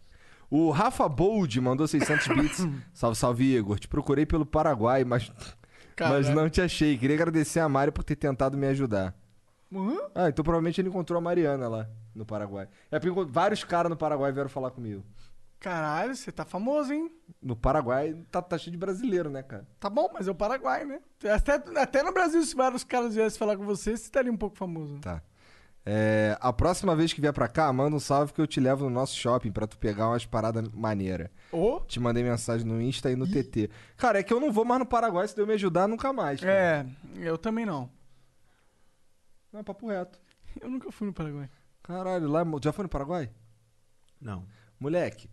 O 0.49 0.71
Rafa 0.71 1.07
Bold 1.09 1.59
mandou 1.59 1.87
600 1.87 2.27
bits. 2.27 2.67
salve, 2.93 3.17
salve, 3.17 3.55
Igor. 3.55 3.79
Te 3.79 3.87
procurei 3.87 4.25
pelo 4.25 4.45
Paraguai, 4.45 5.03
mas, 5.03 5.29
mas 5.29 5.55
Caralho. 5.95 6.35
não 6.35 6.49
te 6.49 6.61
achei. 6.61 6.97
Queria 6.97 7.15
agradecer 7.15 7.59
a 7.59 7.67
Mari 7.67 7.91
por 7.91 8.03
ter 8.03 8.15
tentado 8.15 8.57
me 8.57 8.67
ajudar. 8.67 9.13
Hã? 9.73 9.97
Ah, 10.15 10.29
então 10.29 10.43
provavelmente 10.43 10.79
ele 10.79 10.87
encontrou 10.87 11.17
a 11.17 11.21
Mariana 11.21 11.67
lá 11.67 11.89
no 12.15 12.25
Paraguai. 12.25 12.69
É 12.89 12.97
porque 12.99 13.29
vários 13.29 13.63
caras 13.65 13.89
no 13.89 13.97
Paraguai 13.97 14.31
vieram 14.31 14.49
falar 14.49 14.71
comigo. 14.71 15.03
Caralho, 15.59 16.15
você 16.15 16.31
tá 16.31 16.45
famoso, 16.45 16.93
hein? 16.93 17.11
No 17.41 17.55
Paraguai 17.55 18.15
tá, 18.31 18.41
tá 18.41 18.57
cheio 18.57 18.71
de 18.71 18.77
brasileiro, 18.77 19.29
né, 19.29 19.41
cara? 19.41 19.67
Tá 19.79 19.89
bom, 19.89 20.09
mas 20.13 20.27
é 20.27 20.31
o 20.31 20.35
Paraguai, 20.35 20.85
né? 20.85 20.99
Até, 21.33 21.53
até 21.79 22.03
no 22.03 22.13
Brasil, 22.13 22.43
se 22.43 22.55
vários 22.55 22.83
caras 22.83 23.15
viessem 23.15 23.39
falar 23.39 23.57
com 23.57 23.65
você, 23.65 23.97
você 23.97 24.03
estaria 24.03 24.31
um 24.31 24.37
pouco 24.37 24.55
famoso. 24.55 24.93
né? 24.95 24.99
Tá. 25.01 25.21
É, 25.89 26.37
a 26.41 26.51
próxima 26.51 26.95
vez 26.95 27.13
que 27.13 27.21
vier 27.21 27.31
pra 27.31 27.47
cá, 27.47 27.71
manda 27.71 27.95
um 27.95 27.99
salve 27.99 28.33
que 28.33 28.41
eu 28.41 28.45
te 28.45 28.59
levo 28.59 28.83
no 28.83 28.89
nosso 28.89 29.15
shopping 29.15 29.51
pra 29.53 29.65
tu 29.65 29.77
pegar 29.79 30.09
umas 30.09 30.25
paradas 30.25 30.67
maneiras. 30.69 31.29
Ô, 31.51 31.79
Te 31.79 31.97
mandei 31.99 32.23
mensagem 32.23 32.67
no 32.67 32.81
Insta 32.81 33.09
e 33.09 33.15
no 33.15 33.25
TT. 33.25 33.69
Cara, 33.95 34.19
é 34.19 34.23
que 34.23 34.33
eu 34.33 34.39
não 34.39 34.51
vou 34.51 34.65
mais 34.65 34.79
no 34.79 34.85
Paraguai, 34.85 35.25
se 35.27 35.35
Deus 35.35 35.47
me 35.47 35.53
ajudar, 35.53 35.87
nunca 35.87 36.11
mais. 36.11 36.41
cara. 36.41 36.51
é, 36.53 36.85
eu 37.19 37.37
também 37.37 37.65
não. 37.65 37.89
Não, 39.51 39.63
papo 39.63 39.87
reto. 39.87 40.19
Eu 40.61 40.69
nunca 40.69 40.91
fui 40.91 41.07
no 41.07 41.13
Paraguai. 41.13 41.49
Caralho, 41.81 42.27
lá. 42.27 42.43
Já 42.61 42.73
foi 42.73 42.83
no 42.83 42.89
Paraguai? 42.89 43.29
Não. 44.19 44.45
Moleque. 44.79 45.29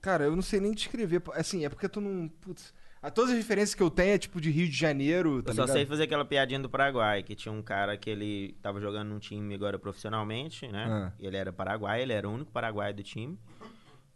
Cara, 0.00 0.24
eu 0.24 0.34
não 0.34 0.42
sei 0.42 0.60
nem 0.60 0.72
descrever. 0.72 1.22
Assim, 1.34 1.64
é 1.64 1.68
porque 1.68 1.88
tu 1.88 2.00
não. 2.00 2.28
Putz. 2.28 2.72
A, 3.02 3.10
todas 3.10 3.30
as 3.30 3.36
referências 3.38 3.74
que 3.74 3.82
eu 3.82 3.90
tenho 3.90 4.12
é 4.12 4.18
tipo 4.18 4.40
de 4.40 4.50
Rio 4.50 4.68
de 4.68 4.76
Janeiro, 4.76 5.42
tá 5.42 5.52
eu 5.52 5.54
só 5.54 5.62
ligado? 5.62 5.76
sei 5.76 5.86
fazer 5.86 6.02
aquela 6.02 6.24
piadinha 6.24 6.60
do 6.60 6.68
Paraguai, 6.68 7.22
que 7.22 7.34
tinha 7.34 7.50
um 7.50 7.62
cara 7.62 7.96
que 7.96 8.10
ele 8.10 8.54
tava 8.60 8.78
jogando 8.78 9.08
num 9.08 9.18
time 9.18 9.54
agora 9.54 9.78
profissionalmente, 9.78 10.68
né? 10.68 10.86
Ah. 10.86 11.12
Ele 11.18 11.34
era 11.36 11.50
paraguai, 11.50 12.02
ele 12.02 12.12
era 12.12 12.28
o 12.28 12.32
único 12.32 12.52
paraguai 12.52 12.92
do 12.92 13.02
time. 13.02 13.38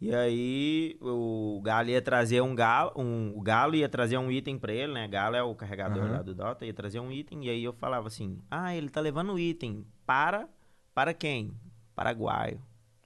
E 0.00 0.14
aí 0.14 0.98
o 1.00 1.62
Galo 1.64 1.88
ia 1.88 2.02
trazer 2.02 2.42
um 2.42 2.54
galo, 2.54 2.92
um, 2.94 3.32
o 3.34 3.40
Galo 3.40 3.74
ia 3.74 3.88
trazer 3.88 4.18
um 4.18 4.30
item 4.30 4.58
pra 4.58 4.70
ele, 4.70 4.92
né? 4.92 5.08
Galo 5.08 5.34
é 5.34 5.42
o 5.42 5.54
carregador 5.54 6.02
Aham. 6.02 6.12
lá 6.12 6.22
do 6.22 6.34
Dota, 6.34 6.66
ia 6.66 6.74
trazer 6.74 7.00
um 7.00 7.10
item, 7.10 7.46
e 7.46 7.48
aí 7.48 7.64
eu 7.64 7.72
falava 7.72 8.08
assim: 8.08 8.38
Ah, 8.50 8.74
ele 8.76 8.90
tá 8.90 9.00
levando 9.00 9.32
o 9.32 9.38
item. 9.38 9.86
Para. 10.04 10.46
Para 10.92 11.14
quem? 11.14 11.52
Paraguaio. 11.94 12.60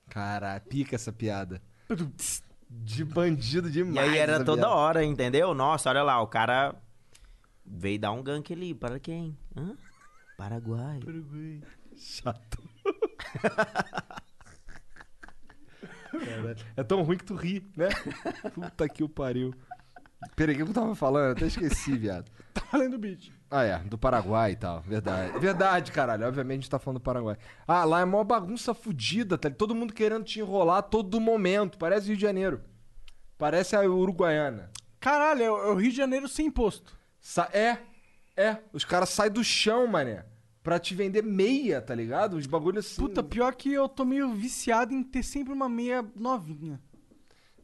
Cara, 0.09 0.59
pica 0.59 0.97
essa 0.97 1.13
piada. 1.13 1.63
De 2.71 3.05
bandido 3.05 3.71
demais. 3.71 3.97
e 3.97 3.99
aí 3.99 4.19
era 4.19 4.45
toda 4.45 4.69
hora, 4.69 5.05
entendeu? 5.05 5.55
Nossa, 5.55 5.89
olha 5.89 6.03
lá, 6.03 6.21
o 6.21 6.27
cara 6.27 6.75
veio 7.65 7.99
dar 7.99 8.13
um 8.13 8.23
gank 8.23 8.53
ali. 8.53 8.75
Para 8.75 8.99
quem? 9.01 9.37
Hã? 9.57 9.75
Paraguai. 10.37 11.01
Chato. 11.97 12.63
Caralho. 16.11 16.57
É 16.77 16.83
tão 16.83 17.03
ruim 17.03 17.17
que 17.19 17.25
tu 17.25 17.35
ri, 17.35 17.67
né? 17.77 17.89
Puta 18.55 18.89
que 18.89 19.03
o 19.03 19.09
pariu. 19.09 19.55
Peraí, 20.35 20.55
o 20.55 20.57
que 20.57 20.63
eu 20.63 20.75
tava 20.75 20.95
falando? 20.95 21.27
Eu 21.27 21.33
até 21.33 21.47
esqueci, 21.47 21.97
viado. 21.97 22.31
Tá 22.53 22.63
valendo 22.73 22.95
o 22.95 22.99
beat. 22.99 23.31
Ah, 23.51 23.63
é, 23.65 23.79
do 23.79 23.97
Paraguai 23.97 24.53
e 24.53 24.57
tal. 24.57 24.81
Verdade. 24.83 25.39
Verdade, 25.39 25.91
caralho. 25.93 26.27
Obviamente 26.27 26.59
a 26.59 26.61
gente 26.63 26.71
tá 26.71 26.79
falando 26.79 26.99
do 26.99 27.03
Paraguai. 27.03 27.37
Ah, 27.67 27.85
lá 27.85 28.01
é 28.01 28.05
uma 28.05 28.23
bagunça 28.23 28.75
fodida, 28.75 29.39
tá? 29.39 29.49
Todo 29.51 29.75
mundo 29.75 29.95
querendo 29.95 30.25
te 30.25 30.39
enrolar 30.41 30.79
a 30.79 30.83
todo 30.83 31.19
momento. 31.21 31.79
Parece 31.79 32.09
Rio 32.09 32.17
de 32.17 32.23
Janeiro. 32.23 32.61
Parece 33.39 33.75
a 33.75 33.81
Uruguaiana. 33.81 34.71
Caralho, 35.01 35.43
é 35.43 35.51
o 35.51 35.57
é 35.59 35.71
o 35.71 35.75
Rio 35.77 35.91
de 35.91 35.97
Janeiro 35.97 36.29
sem 36.29 36.47
imposto. 36.47 36.95
Sa- 37.21 37.49
é, 37.53 37.79
é. 38.37 38.59
Os 38.73 38.85
caras 38.85 39.09
saem 39.09 39.33
do 39.33 39.43
chão, 39.43 39.87
mané. 39.87 40.27
Pra 40.63 40.79
te 40.79 40.95
vender 40.95 41.23
meia, 41.23 41.81
tá 41.81 41.95
ligado? 41.95 42.35
Os 42.37 42.45
bagulhos 42.45 42.85
assim. 42.85 43.01
Puta, 43.01 43.23
pior 43.23 43.55
que 43.55 43.73
eu 43.73 43.89
tô 43.89 44.05
meio 44.05 44.31
viciado 44.35 44.93
em 44.93 45.03
ter 45.03 45.23
sempre 45.23 45.53
uma 45.55 45.69
meia 45.69 46.05
novinha. 46.15 46.79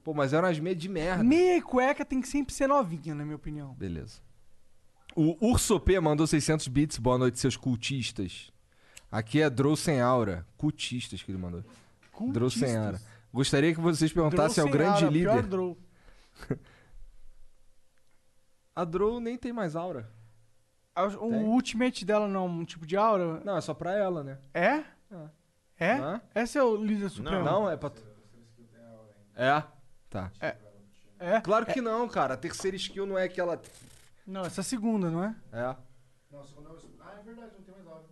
Pô, 0.03 0.15
mas 0.15 0.33
eram 0.33 0.49
as 0.49 0.59
meias 0.59 0.79
de 0.79 0.89
merda. 0.89 1.23
Meia 1.23 1.59
e 1.59 1.63
cueca 1.63 2.05
tem 2.05 2.21
que 2.23 2.29
sempre 2.29 2.55
ser 2.55 2.67
novinha, 2.69 3.15
na 3.15 3.25
minha 3.25 3.37
opinião. 3.37 3.75
Beleza. 3.75 4.21
O 5.17 5.37
Urso 5.51 5.79
P 5.79 5.99
mandou 6.01 6.27
600 6.27 6.67
bits. 6.69 6.99
Boa 6.99 7.17
noite, 7.19 7.39
seus 7.39 7.57
cultistas. 7.57 8.51
Aqui 9.11 9.41
é 9.41 9.49
Drow 9.49 9.77
sem 9.77 10.01
aura. 10.01 10.45
Cultistas 10.57 11.23
que 11.23 11.31
ele 11.31 11.39
mandou. 11.39 11.63
Drow 12.33 12.51
sem 12.51 12.77
aura. 12.77 13.01
Gostaria 13.33 13.75
que 13.75 13.81
vocês 13.81 14.13
perguntassem 14.13 14.63
ao 14.63 14.69
grande 14.71 15.05
aura, 15.05 15.13
pior 15.13 15.35
líder. 15.37 15.43
Drow. 15.47 15.79
A 18.75 18.85
Drow 18.85 19.21
nem 19.21 19.37
tem 19.39 19.53
mais 19.53 19.77
aura. 19.77 20.11
A- 20.95 21.05
O 21.07 21.31
Tem? 21.31 21.45
ultimate 21.45 22.05
dela 22.05 22.27
não 22.29 22.45
é 22.45 22.49
um 22.49 22.65
tipo 22.65 22.87
de 22.87 22.97
aura? 22.97 23.41
Não, 23.45 23.57
é 23.57 23.61
só 23.61 23.73
pra 23.75 23.95
ela, 23.97 24.23
né? 24.25 24.39
É? 24.53 24.83
É? 25.79 25.93
Hã? 25.95 26.21
Esse 26.35 26.59
é 26.59 26.63
o 26.63 26.77
líder 26.77 27.09
supremo? 27.11 27.45
Não, 27.45 27.71
é 27.71 27.77
pra. 27.77 27.91
tu- 27.91 28.03
É. 29.37 29.63
Tá. 30.11 30.31
É. 30.41 30.57
É? 31.19 31.41
Claro 31.41 31.67
que 31.67 31.81
não, 31.81 32.09
cara. 32.09 32.35
A 32.35 32.37
terceira 32.37 32.77
skill 32.77 33.07
não 33.07 33.19
é 33.19 33.25
aquela. 33.25 33.61
Não, 34.27 34.43
essa 34.43 34.61
é 34.61 34.63
a 34.63 34.65
segunda, 34.65 35.11
não 35.11 35.23
é? 35.25 35.35
É. 35.53 35.77
Não, 36.31 36.45
segunda 36.45 36.69
não. 36.71 36.77
Ah, 37.01 37.17
é 37.21 37.23
verdade, 37.23 37.51
não 37.59 37.65
tem 37.65 37.75
mais 37.75 37.87
aura. 37.87 38.05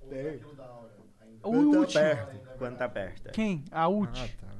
Ou 0.00 0.08
Tem. 0.08 0.28
aquilo 0.34 0.54
da 0.56 0.64
aura 0.66 0.92
ainda. 1.20 1.36
O 1.38 1.40
Quando 1.50 1.72
tá 1.72 1.78
último. 1.78 2.00
perto. 2.02 2.58
Quando 2.58 2.76
tá 2.76 2.88
perto. 2.88 3.28
é. 3.28 3.30
Quem? 3.30 3.64
A 3.70 3.88
ult. 3.88 4.20
Ah, 4.20 4.28
tá. 4.46 4.52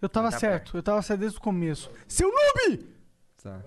Eu 0.00 0.08
tava 0.08 0.30
Tá 0.30 0.38
certo, 0.38 0.76
eu 0.76 0.82
tava 0.82 1.02
certo 1.02 1.20
desde 1.20 1.38
o 1.38 1.40
começo. 1.40 1.90
Seu 2.06 2.30
noob! 2.32 2.88
Tá. 3.42 3.60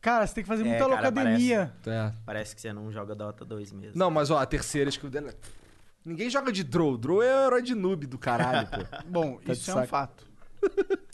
Cara, 0.00 0.26
você 0.26 0.34
tem 0.34 0.44
que 0.44 0.48
fazer 0.48 0.62
É, 0.62 0.68
muita 0.68 0.84
cara, 0.88 1.08
academia. 1.08 1.74
É. 1.86 2.12
Parece 2.24 2.54
que 2.54 2.60
você 2.62 2.72
não 2.72 2.90
joga 2.90 3.14
Dota 3.14 3.44
2 3.44 3.72
mesmo. 3.72 3.98
Não, 3.98 4.10
mas 4.10 4.30
ó, 4.30 4.38
a 4.38 4.46
terceira 4.46 4.88
skill 4.88 5.10
dela. 5.10 5.34
Ninguém 6.02 6.30
joga 6.30 6.50
de 6.50 6.64
Drow. 6.64 6.96
Drow 6.96 7.22
é 7.22 7.26
o 7.42 7.46
herói 7.46 7.62
de 7.62 7.74
noob 7.74 8.06
do 8.06 8.16
caralho, 8.18 8.66
pô. 8.68 8.76
Bom, 9.06 9.36
Tá 9.36 9.52
de 9.52 9.58
isso 9.58 9.70
é 9.70 9.74
um 9.74 9.76
saco. 9.76 9.88
fato. 9.88 10.26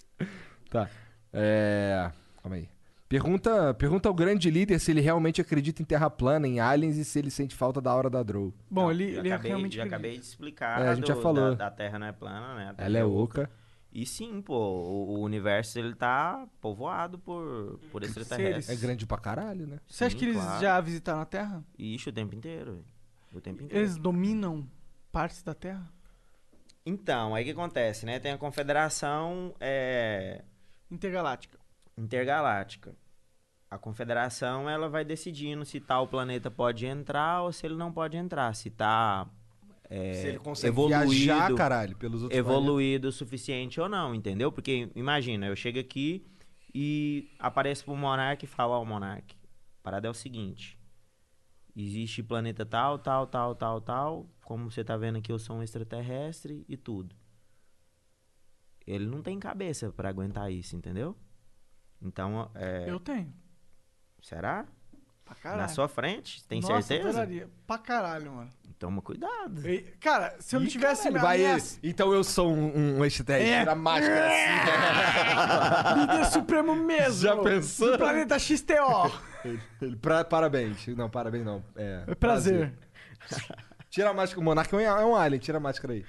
Tá. 0.70 0.90
É. 1.32 2.10
Calma 2.42 2.56
aí. 2.56 2.68
Pergunta, 3.08 3.72
pergunta 3.74 4.08
ao 4.08 4.14
grande 4.14 4.50
líder 4.50 4.80
se 4.80 4.90
ele 4.90 5.00
realmente 5.00 5.40
acredita 5.40 5.80
em 5.80 5.84
terra 5.84 6.10
plana, 6.10 6.48
em 6.48 6.58
aliens 6.58 6.96
e 6.96 7.04
se 7.04 7.18
ele 7.18 7.30
sente 7.30 7.54
falta 7.54 7.80
da 7.80 7.94
hora 7.94 8.10
da 8.10 8.22
Drow. 8.22 8.52
Bom, 8.68 8.82
Não, 8.82 8.90
ele, 8.90 9.12
já 9.12 9.20
ele 9.20 9.30
acabei, 9.32 9.50
realmente 9.50 9.76
já 9.76 9.82
acredita. 9.84 9.96
acabei 9.96 10.18
de 10.18 10.24
explicar. 10.26 10.82
É, 10.82 10.88
a 10.88 10.94
gente 10.94 11.06
já 11.06 11.14
do- 11.14 11.22
falou. 11.22 11.50
Da, 11.54 11.68
da 11.68 11.70
Terra 11.70 11.98
não 12.00 12.06
é 12.08 12.12
plana, 12.12 12.54
né? 12.56 12.74
Ela 12.78 12.98
é 12.98 13.04
oca. 13.04 13.48
E 13.92 14.04
sim, 14.04 14.42
pô, 14.42 14.54
o, 14.56 15.18
o 15.18 15.20
universo 15.22 15.78
ele 15.78 15.94
tá 15.94 16.46
povoado 16.60 17.18
por, 17.18 17.78
por 17.92 18.02
extraterrestres. 18.02 18.68
É 18.68 18.80
grande 18.80 19.06
pra 19.06 19.16
caralho, 19.18 19.66
né? 19.66 19.78
Você 19.86 20.04
acha 20.04 20.12
Sim, 20.12 20.18
que 20.18 20.24
eles 20.26 20.36
claro. 20.42 20.60
já 20.60 20.80
visitaram 20.80 21.20
a 21.20 21.24
Terra? 21.24 21.64
Ixi, 21.78 22.08
o 22.10 22.12
tempo 22.12 22.34
inteiro. 22.34 22.72
velho. 22.72 22.84
O 23.32 23.40
tempo 23.40 23.62
inteiro. 23.62 23.82
Eles 23.84 23.96
dominam 23.96 24.68
partes 25.12 25.42
da 25.42 25.54
Terra? 25.54 25.88
Então, 26.84 27.34
aí 27.34 27.42
o 27.42 27.46
que 27.46 27.52
acontece, 27.52 28.04
né? 28.04 28.18
Tem 28.18 28.32
a 28.32 28.38
confederação 28.38 29.54
é, 29.60 30.44
Intergaláctica. 30.90 31.58
Intergaláctica. 31.96 32.94
A 33.70 33.78
confederação, 33.78 34.70
ela 34.70 34.88
vai 34.88 35.04
decidindo 35.04 35.64
se 35.64 35.80
tal 35.80 36.06
planeta 36.06 36.50
pode 36.50 36.86
entrar 36.86 37.42
ou 37.42 37.52
se 37.52 37.66
ele 37.66 37.74
não 37.74 37.92
pode 37.92 38.16
entrar. 38.16 38.54
Se 38.54 38.70
tá 38.70 39.28
é, 39.88 40.12
Se 40.14 40.28
ele 40.28 40.38
consegue 40.38 40.72
evoluído, 40.72 41.10
viajar, 41.10 41.54
caralho, 41.54 41.96
pelos 41.96 42.22
outros 42.22 42.38
evoluído 42.38 43.08
o 43.08 43.12
suficiente 43.12 43.80
ou 43.80 43.88
não, 43.88 44.14
entendeu? 44.14 44.50
Porque, 44.50 44.90
imagina, 44.94 45.46
eu 45.46 45.56
chego 45.56 45.78
aqui 45.78 46.26
e 46.74 47.30
apareço 47.38 47.84
pro 47.84 47.96
Monark 47.96 48.44
e 48.44 48.48
falo, 48.48 48.72
ó, 48.72 48.84
Monark, 48.84 49.34
a 49.34 49.82
parada 49.82 50.08
é 50.08 50.10
o 50.10 50.14
seguinte, 50.14 50.78
existe 51.74 52.22
planeta 52.22 52.66
tal, 52.66 52.98
tal, 52.98 53.26
tal, 53.26 53.54
tal, 53.54 53.80
tal, 53.80 54.30
como 54.44 54.70
você 54.70 54.82
tá 54.82 54.96
vendo 54.96 55.18
aqui, 55.18 55.30
eu 55.30 55.38
sou 55.38 55.56
um 55.56 55.62
extraterrestre 55.62 56.64
e 56.68 56.76
tudo. 56.76 57.14
Ele 58.86 59.06
não 59.06 59.22
tem 59.22 59.38
cabeça 59.38 59.90
pra 59.90 60.08
aguentar 60.08 60.50
isso, 60.52 60.76
entendeu? 60.76 61.16
Então, 62.02 62.50
é... 62.54 62.84
Eu 62.88 63.00
tenho. 63.00 63.32
Será? 64.22 64.64
Pra 65.24 65.34
caralho. 65.34 65.62
Na 65.62 65.68
sua 65.68 65.88
frente? 65.88 66.44
Tem 66.46 66.60
Nossa, 66.60 66.82
certeza? 66.82 67.08
adoraria. 67.20 67.48
Pra 67.66 67.78
caralho, 67.78 68.30
mano. 68.32 68.50
Toma 68.78 69.00
cuidado. 69.02 69.66
E- 69.68 69.82
Cara, 69.98 70.36
se 70.38 70.54
eu 70.54 70.60
não 70.60 70.66
Ih, 70.66 70.70
tivesse 70.70 71.04
caralho, 71.04 71.22
vai 71.22 71.38
minha- 71.38 71.52
ele. 71.56 71.62
Então 71.82 72.12
eu 72.12 72.22
sou 72.22 72.52
um, 72.52 72.98
um 72.98 73.04
extraterrestre. 73.04 73.50
É. 73.54 73.58
Tira 73.60 73.72
a 73.72 73.74
máscara 73.74 74.26
assim. 74.26 75.96
Líder 76.00 76.24
supremo 76.26 76.76
mesmo. 76.76 77.22
Já 77.22 77.36
pensou? 77.42 77.92
Do 77.92 77.98
planeta 77.98 78.38
XTO. 78.38 79.12
Ele- 79.44 79.60
ele- 79.80 79.96
pra- 79.96 80.24
parabéns. 80.24 80.86
Não, 80.88 81.08
parabéns 81.10 81.44
não. 81.44 81.64
É, 81.74 82.04
É 82.06 82.14
prazer. 82.14 82.72
Tira 83.88 84.10
a 84.10 84.14
máscara. 84.14 84.40
O 84.40 84.44
Monark 84.44 84.72
é 84.74 84.76
um, 84.76 84.80
é 85.16 85.20
alien. 85.20 85.40
Tira 85.40 85.56
a 85.58 85.60
máscara 85.60 85.94
aí. 85.94 86.04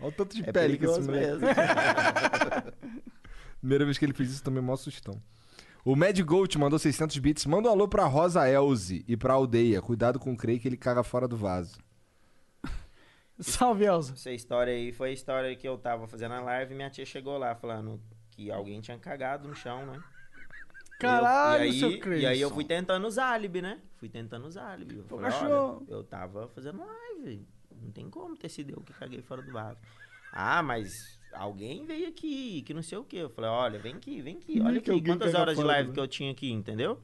Olha 0.00 0.08
o 0.08 0.12
tanto 0.12 0.36
de 0.36 0.48
É 0.48 0.52
pele 0.52 0.78
que 0.78 0.84
esse 0.86 1.00
moleque. 1.00 1.40
Primeira 3.64 3.86
vez 3.86 3.96
que 3.96 4.04
ele 4.04 4.12
fez 4.12 4.30
isso 4.30 4.44
também, 4.44 4.62
mó 4.62 4.76
sustão. 4.76 5.22
O 5.82 5.96
Mad 5.96 6.20
Gold 6.20 6.58
mandou 6.58 6.78
600 6.78 7.16
bits. 7.16 7.46
Manda 7.46 7.70
um 7.70 7.72
alô 7.72 7.88
pra 7.88 8.04
Rosa 8.04 8.46
Elze 8.46 9.02
e 9.08 9.16
pra 9.16 9.32
aldeia. 9.32 9.80
Cuidado 9.80 10.18
com 10.18 10.34
o 10.34 10.36
Crei 10.36 10.58
que 10.58 10.68
ele 10.68 10.76
caga 10.76 11.02
fora 11.02 11.26
do 11.26 11.34
vaso. 11.34 11.78
Salve, 13.40 13.86
Elza. 13.86 14.12
Essa 14.12 14.32
história 14.32 14.70
aí 14.70 14.92
foi 14.92 15.08
a 15.08 15.12
história 15.14 15.56
que 15.56 15.66
eu 15.66 15.78
tava 15.78 16.06
fazendo 16.06 16.34
a 16.34 16.42
live 16.42 16.74
e 16.74 16.76
minha 16.76 16.90
tia 16.90 17.06
chegou 17.06 17.38
lá 17.38 17.54
falando 17.54 17.98
que 18.32 18.50
alguém 18.50 18.82
tinha 18.82 18.98
cagado 18.98 19.48
no 19.48 19.54
chão, 19.54 19.86
né? 19.86 19.98
Caralho, 21.00 21.64
eu, 21.64 21.66
e 21.66 21.70
aí, 21.70 21.78
seu 21.78 22.18
E 22.18 22.26
aí 22.26 22.40
eu 22.42 22.50
fui 22.50 22.66
tentando 22.66 23.06
os 23.06 23.16
álibi, 23.16 23.62
né? 23.62 23.80
Fui 23.96 24.10
tentando 24.10 24.46
os 24.46 24.58
álibi. 24.58 24.98
Eu, 24.98 25.04
falei, 25.04 25.32
olha, 25.32 25.82
eu 25.88 26.04
tava 26.04 26.48
fazendo 26.48 26.84
live. 26.84 27.48
Não 27.80 27.90
tem 27.90 28.10
como 28.10 28.36
ter 28.36 28.50
sido 28.50 28.74
eu 28.74 28.82
que 28.82 28.92
caguei 28.92 29.22
fora 29.22 29.40
do 29.40 29.50
vaso. 29.50 29.78
Ah, 30.30 30.62
mas 30.62 31.18
alguém 31.34 31.84
veio 31.84 32.08
aqui, 32.08 32.62
que 32.62 32.72
não 32.74 32.82
sei 32.82 32.98
o 32.98 33.04
quê. 33.04 33.18
Eu 33.18 33.30
falei, 33.30 33.50
olha, 33.50 33.78
vem 33.78 33.94
aqui, 33.94 34.20
vem 34.20 34.36
aqui. 34.36 34.60
Olha 34.60 34.80
que 34.80 34.90
aqui, 34.90 35.02
quantas 35.02 35.34
horas 35.34 35.56
de 35.56 35.62
live 35.62 35.88
vaso. 35.88 35.94
que 35.94 36.00
eu 36.00 36.08
tinha 36.08 36.30
aqui, 36.30 36.50
entendeu? 36.50 37.00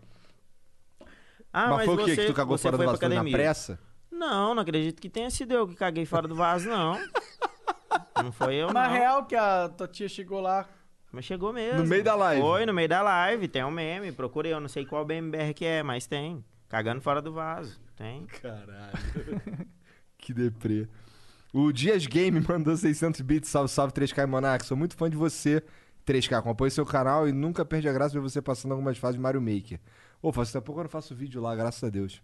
Ah, 1.52 1.68
mas, 1.68 1.76
mas, 1.78 1.84
foi 1.86 1.94
o 1.94 1.98
quê? 2.04 2.14
você, 2.14 2.20
Que 2.22 2.26
tu 2.28 2.34
cagou 2.34 2.56
fora 2.56 2.76
do 2.76 2.76
foi 2.78 2.86
vaso 2.86 3.00
na 3.00 3.06
academia. 3.06 3.32
pressa? 3.32 3.80
Não, 4.10 4.54
não 4.54 4.62
acredito 4.62 5.00
que 5.00 5.08
tenha 5.08 5.30
sido 5.30 5.52
eu 5.52 5.66
que 5.66 5.74
caguei 5.74 6.04
fora 6.04 6.28
do 6.28 6.34
vaso, 6.34 6.68
não. 6.68 6.98
não 8.22 8.32
foi 8.32 8.56
eu, 8.56 8.72
Na 8.72 8.86
não. 8.86 8.94
real, 8.94 9.26
que 9.26 9.34
a 9.34 9.68
tua 9.68 9.88
tia 9.88 10.08
chegou 10.08 10.40
lá. 10.40 10.68
Mas 11.12 11.24
chegou 11.24 11.52
mesmo. 11.52 11.80
No 11.80 11.86
meio 11.86 12.04
da 12.04 12.14
live. 12.14 12.40
Foi, 12.40 12.66
no 12.66 12.72
meio 12.72 12.88
da 12.88 13.02
live. 13.02 13.48
Tem 13.48 13.64
um 13.64 13.70
meme. 13.70 14.12
Procurei, 14.12 14.52
eu 14.52 14.60
não 14.60 14.68
sei 14.68 14.86
qual 14.86 15.04
BMBR 15.04 15.54
que 15.54 15.64
é, 15.64 15.82
mas 15.82 16.06
tem. 16.06 16.44
Cagando 16.68 17.00
fora 17.00 17.20
do 17.20 17.32
vaso. 17.32 17.80
Tem. 17.96 18.26
Caralho. 18.26 18.92
que 20.16 20.32
deprê. 20.32 20.88
O 21.52 21.72
Dias 21.72 22.06
Game 22.06 22.40
mandou 22.46 22.76
600 22.76 23.20
bits. 23.22 23.48
Salve, 23.48 23.68
salve 23.70 23.92
3K 23.92 24.22
e 24.22 24.26
Monark. 24.26 24.64
Sou 24.64 24.76
muito 24.76 24.96
fã 24.96 25.08
de 25.10 25.16
você, 25.16 25.62
3K. 26.06 26.38
Acompanhe 26.38 26.70
seu 26.70 26.86
canal 26.86 27.28
e 27.28 27.32
nunca 27.32 27.64
perde 27.64 27.88
a 27.88 27.92
graça 27.92 28.14
ver 28.14 28.20
você 28.20 28.40
passando 28.40 28.72
algumas 28.72 28.98
fases 28.98 29.16
de 29.16 29.20
Mario 29.22 29.40
Maker. 29.40 29.80
Ô, 30.22 30.32
faz 30.32 30.52
tempo 30.52 30.72
que 30.72 30.78
eu 30.78 30.82
não 30.84 30.90
faço 30.90 31.14
vídeo 31.14 31.40
lá, 31.40 31.54
graças 31.56 31.82
a 31.82 31.88
Deus. 31.88 32.22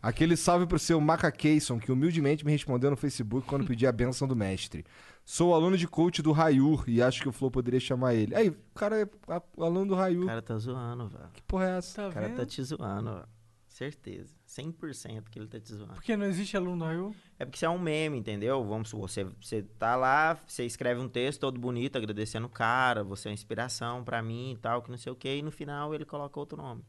Aquele 0.00 0.36
salve 0.36 0.64
pro 0.64 0.78
seu 0.78 1.00
Maca 1.00 1.30
Keyson, 1.32 1.78
que 1.80 1.90
humildemente 1.90 2.44
me 2.44 2.52
respondeu 2.52 2.88
no 2.88 2.96
Facebook 2.96 3.46
quando 3.48 3.66
pedi 3.66 3.84
a 3.84 3.90
benção 3.90 4.28
do 4.28 4.36
mestre. 4.36 4.84
Sou 5.24 5.52
aluno 5.54 5.76
de 5.76 5.88
coach 5.88 6.22
do 6.22 6.30
Rayur 6.30 6.84
e 6.86 7.02
acho 7.02 7.20
que 7.20 7.28
o 7.28 7.32
Flow 7.32 7.50
poderia 7.50 7.80
chamar 7.80 8.14
ele. 8.14 8.32
Aí, 8.34 8.48
o 8.48 8.56
cara 8.76 9.00
é 9.00 9.08
a- 9.32 9.42
aluno 9.58 9.86
do 9.86 9.94
Rayur. 9.96 10.22
O 10.22 10.26
cara 10.26 10.40
tá 10.40 10.56
zoando, 10.56 11.08
velho. 11.08 11.28
Que 11.32 11.42
porra 11.42 11.66
é 11.70 11.78
essa? 11.78 12.02
Tá 12.02 12.08
O 12.08 12.12
cara 12.12 12.28
vendo? 12.28 12.36
tá 12.36 12.46
te 12.46 12.62
zoando, 12.62 13.12
velho. 13.12 13.26
Certeza. 13.66 14.37
100% 14.48 15.28
que 15.30 15.38
ele 15.38 15.46
tá 15.46 15.60
te 15.60 15.74
zoando. 15.74 15.92
Porque 15.94 16.16
não 16.16 16.24
existe 16.24 16.56
aluno 16.56 16.78
do 16.78 16.84
Raio. 16.84 17.14
É 17.38 17.44
porque 17.44 17.56
isso 17.56 17.66
é 17.66 17.68
um 17.68 17.78
meme, 17.78 18.18
entendeu? 18.18 18.64
Vamos 18.64 18.88
supor, 18.88 19.08
você, 19.08 19.24
você 19.24 19.62
tá 19.62 19.94
lá, 19.94 20.40
você 20.46 20.64
escreve 20.64 21.00
um 21.00 21.08
texto 21.08 21.40
todo 21.40 21.60
bonito, 21.60 21.96
agradecendo 21.96 22.46
o 22.46 22.50
cara, 22.50 23.04
você 23.04 23.28
é 23.28 23.30
uma 23.30 23.34
inspiração 23.34 24.02
pra 24.02 24.22
mim 24.22 24.52
e 24.52 24.56
tal, 24.56 24.82
que 24.82 24.90
não 24.90 24.96
sei 24.96 25.12
o 25.12 25.16
quê, 25.16 25.36
e 25.36 25.42
no 25.42 25.50
final 25.50 25.94
ele 25.94 26.06
coloca 26.06 26.40
outro 26.40 26.56
nome. 26.56 26.82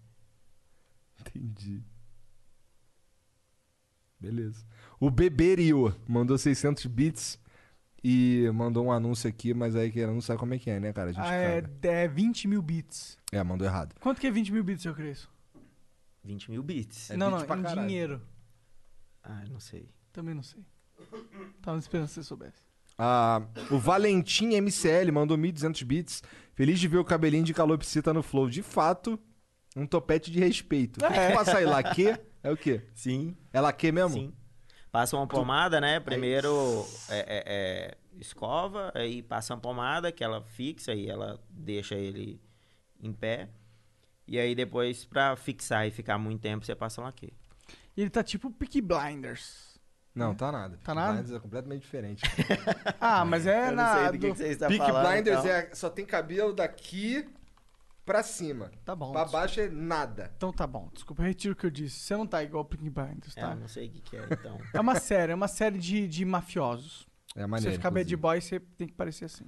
Entendi. 1.19 1.83
Beleza. 4.17 4.65
O 4.99 5.11
Beberio 5.11 5.93
mandou 6.07 6.37
600 6.37 6.85
bits 6.85 7.39
e 8.01 8.49
mandou 8.53 8.85
um 8.85 8.91
anúncio 8.91 9.29
aqui, 9.29 9.53
mas 9.53 9.75
aí 9.75 9.91
que 9.91 10.05
não 10.05 10.21
sabe 10.21 10.39
como 10.39 10.53
é 10.53 10.59
que 10.59 10.69
é, 10.69 10.79
né, 10.79 10.93
cara? 10.93 11.09
A 11.09 11.13
gente 11.13 11.25
Ah, 11.25 11.33
é, 11.33 11.63
é 11.83 12.07
20 12.07 12.47
mil 12.47 12.61
bits. 12.61 13.17
É, 13.33 13.43
mandou 13.43 13.67
errado. 13.67 13.95
Quanto 13.99 14.21
que 14.21 14.27
é 14.27 14.31
20 14.31 14.53
mil 14.53 14.63
bits, 14.63 14.81
seu 14.81 14.95
Cresço? 14.95 15.29
20 16.23 16.51
mil 16.51 16.63
bits. 16.63 17.09
É 17.11 17.17
não, 17.17 17.27
bit 17.37 17.47
não, 17.47 17.55
em 17.59 17.63
caralho. 17.63 17.87
dinheiro. 17.87 18.21
Ah, 19.23 19.43
não 19.49 19.59
sei. 19.59 19.89
Também 20.11 20.33
não 20.33 20.43
sei. 20.43 20.63
Tava 21.61 21.77
esperando 21.77 22.07
que 22.07 22.13
você 22.13 22.23
soubesse. 22.23 22.61
Ah, 22.97 23.41
o 23.71 23.77
Valentim 23.77 24.49
MCL 24.59 25.11
mandou 25.13 25.37
1.200 25.37 25.83
bits. 25.85 26.23
Feliz 26.53 26.79
de 26.79 26.87
ver 26.87 26.97
o 26.97 27.05
cabelinho 27.05 27.43
de 27.45 27.53
calopsita 27.53 28.13
no 28.13 28.21
flow. 28.21 28.49
De 28.49 28.61
fato, 28.61 29.17
um 29.75 29.85
topete 29.85 30.29
de 30.29 30.39
respeito. 30.39 30.99
Que 30.99 31.07
que 31.07 31.33
passa 31.33 31.57
aí? 31.57 31.65
Laque? 31.65 32.15
É 32.41 32.49
o 32.49 32.55
quê? 32.55 32.81
Sim. 32.93 33.35
É 33.51 33.59
laque 33.59 33.91
mesmo? 33.91 34.13
Sim. 34.13 34.33
Passa 34.89 35.17
uma 35.17 35.27
pomada, 35.27 35.81
né? 35.81 35.99
Primeiro 35.99 36.85
é, 37.09 37.17
é- 37.19 37.43
é, 37.45 37.97
escova, 38.17 38.93
aí 38.95 39.21
passa 39.21 39.53
uma 39.53 39.59
pomada 39.59 40.09
que 40.09 40.23
ela 40.23 40.41
fixa 40.41 40.93
e 40.93 41.09
ela 41.09 41.37
deixa 41.49 41.95
ele 41.95 42.41
em 43.01 43.11
pé. 43.11 43.49
E 44.29 44.39
aí 44.39 44.53
depois, 44.53 45.05
pra 45.05 45.35
fixar 45.35 45.87
e 45.87 45.91
ficar 45.91 46.17
muito 46.17 46.39
tempo, 46.41 46.65
você 46.65 46.75
passa 46.75 47.01
laque. 47.01 47.33
E 47.97 48.01
ele 48.01 48.09
tá 48.09 48.23
tipo 48.23 48.51
Peaky 48.51 48.81
Blinders. 48.81 49.67
Não, 50.13 50.35
tá 50.35 50.51
nada. 50.51 50.77
Tá 50.83 50.93
nada? 50.93 51.13
Blinders 51.13 51.35
é 51.35 51.39
completamente 51.39 51.81
diferente. 51.81 52.23
Ah, 52.99 53.23
mas 53.25 53.45
é 53.47 53.67
Eu 53.69 53.71
não 53.71 53.75
na. 53.75 53.95
sei 53.95 54.05
do 54.05 54.11
que, 54.11 54.17
do- 54.27 54.31
que 54.33 54.37
você 54.37 54.47
está 54.49 54.67
Peak 54.67 54.79
falando. 54.85 55.07
Blinders 55.11 55.39
então. 55.39 55.51
é, 55.51 55.69
só 55.73 55.89
tem 55.89 56.05
cabelo 56.05 56.53
daqui 56.53 57.27
pra 58.05 58.21
cima. 58.23 58.71
Tá 58.85 58.95
bom. 58.95 59.11
Pra 59.11 59.25
baixo 59.25 59.59
é 59.61 59.69
nada. 59.69 60.31
Então 60.37 60.51
tá 60.51 60.65
bom. 60.67 60.89
Desculpa, 60.93 61.21
eu 61.23 61.27
retiro 61.27 61.53
o 61.53 61.55
que 61.55 61.65
eu 61.65 61.69
disse. 61.71 61.99
Você 61.99 62.15
não 62.15 62.27
tá 62.27 62.43
igual 62.43 62.65
Peaky 62.65 62.89
Blinders, 62.89 63.35
É, 63.37 63.41
tá? 63.41 63.51
eu 63.51 63.55
não 63.57 63.67
sei 63.67 63.87
o 63.87 63.91
que, 63.91 64.01
que 64.01 64.17
é, 64.17 64.27
então. 64.31 64.59
É 64.73 64.79
uma 64.79 64.95
série, 64.99 65.31
é 65.31 65.35
uma 65.35 65.47
série 65.47 65.77
de, 65.79 66.07
de 66.07 66.25
mafiosos. 66.25 67.07
É 67.35 67.41
Se 67.41 67.47
maneiro. 67.47 67.71
você 67.71 67.77
ficar 67.77 67.91
bad 67.91 68.15
boy, 68.15 68.41
você 68.41 68.59
tem 68.59 68.87
que 68.87 68.93
parecer 68.93 69.25
assim. 69.25 69.45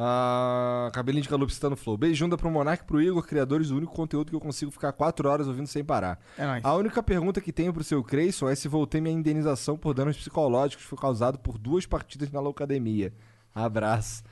Ah, 0.00 0.88
cabelinho 0.92 1.24
de 1.24 1.28
calopsita 1.28 1.68
no 1.68 1.74
flow. 1.76 1.96
Beijunda 1.96 2.36
pro 2.36 2.48
Monark 2.48 2.84
e 2.84 2.86
pro 2.86 3.02
Igor, 3.02 3.20
criadores 3.26 3.68
do 3.70 3.76
único 3.76 3.92
conteúdo 3.92 4.30
que 4.30 4.36
eu 4.36 4.40
consigo 4.40 4.70
ficar 4.70 4.92
4 4.92 5.28
horas 5.28 5.48
ouvindo 5.48 5.66
sem 5.66 5.84
parar. 5.84 6.20
É 6.38 6.46
nóis. 6.46 6.64
A 6.64 6.74
única 6.76 7.02
pergunta 7.02 7.40
que 7.40 7.52
tenho 7.52 7.72
pro 7.72 7.82
seu 7.82 8.02
Creyson 8.04 8.48
é 8.48 8.54
se 8.54 8.68
voltei 8.68 9.00
minha 9.00 9.12
indenização 9.14 9.76
por 9.76 9.94
danos 9.94 10.16
psicológicos 10.16 10.84
que 10.84 10.88
foi 10.88 10.98
causado 10.98 11.36
por 11.40 11.58
duas 11.58 11.84
partidas 11.84 12.30
na 12.30 12.38
Loucademia. 12.38 13.12
Abraço. 13.52 14.22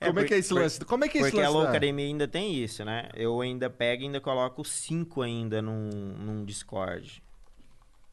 Como 0.00 0.20
é 0.20 0.24
que 0.24 0.32
é 0.34 0.38
esse 0.38 0.48
por- 0.48 0.60
lance? 0.62 0.84
Como 0.84 1.04
é 1.04 1.08
que 1.08 1.18
é 1.18 1.20
esse 1.20 1.30
Porque 1.30 1.44
a 1.44 1.50
lance 1.50 1.64
da- 1.64 1.70
Academia 1.70 2.06
ainda 2.06 2.26
tem 2.26 2.54
isso, 2.54 2.82
né? 2.82 3.10
Eu 3.14 3.40
ainda 3.42 3.68
pego 3.68 4.02
e 4.02 4.06
ainda 4.06 4.20
coloco 4.22 4.64
cinco 4.64 5.20
ainda 5.20 5.60
num, 5.60 5.90
num 5.90 6.44
Discord. 6.46 7.22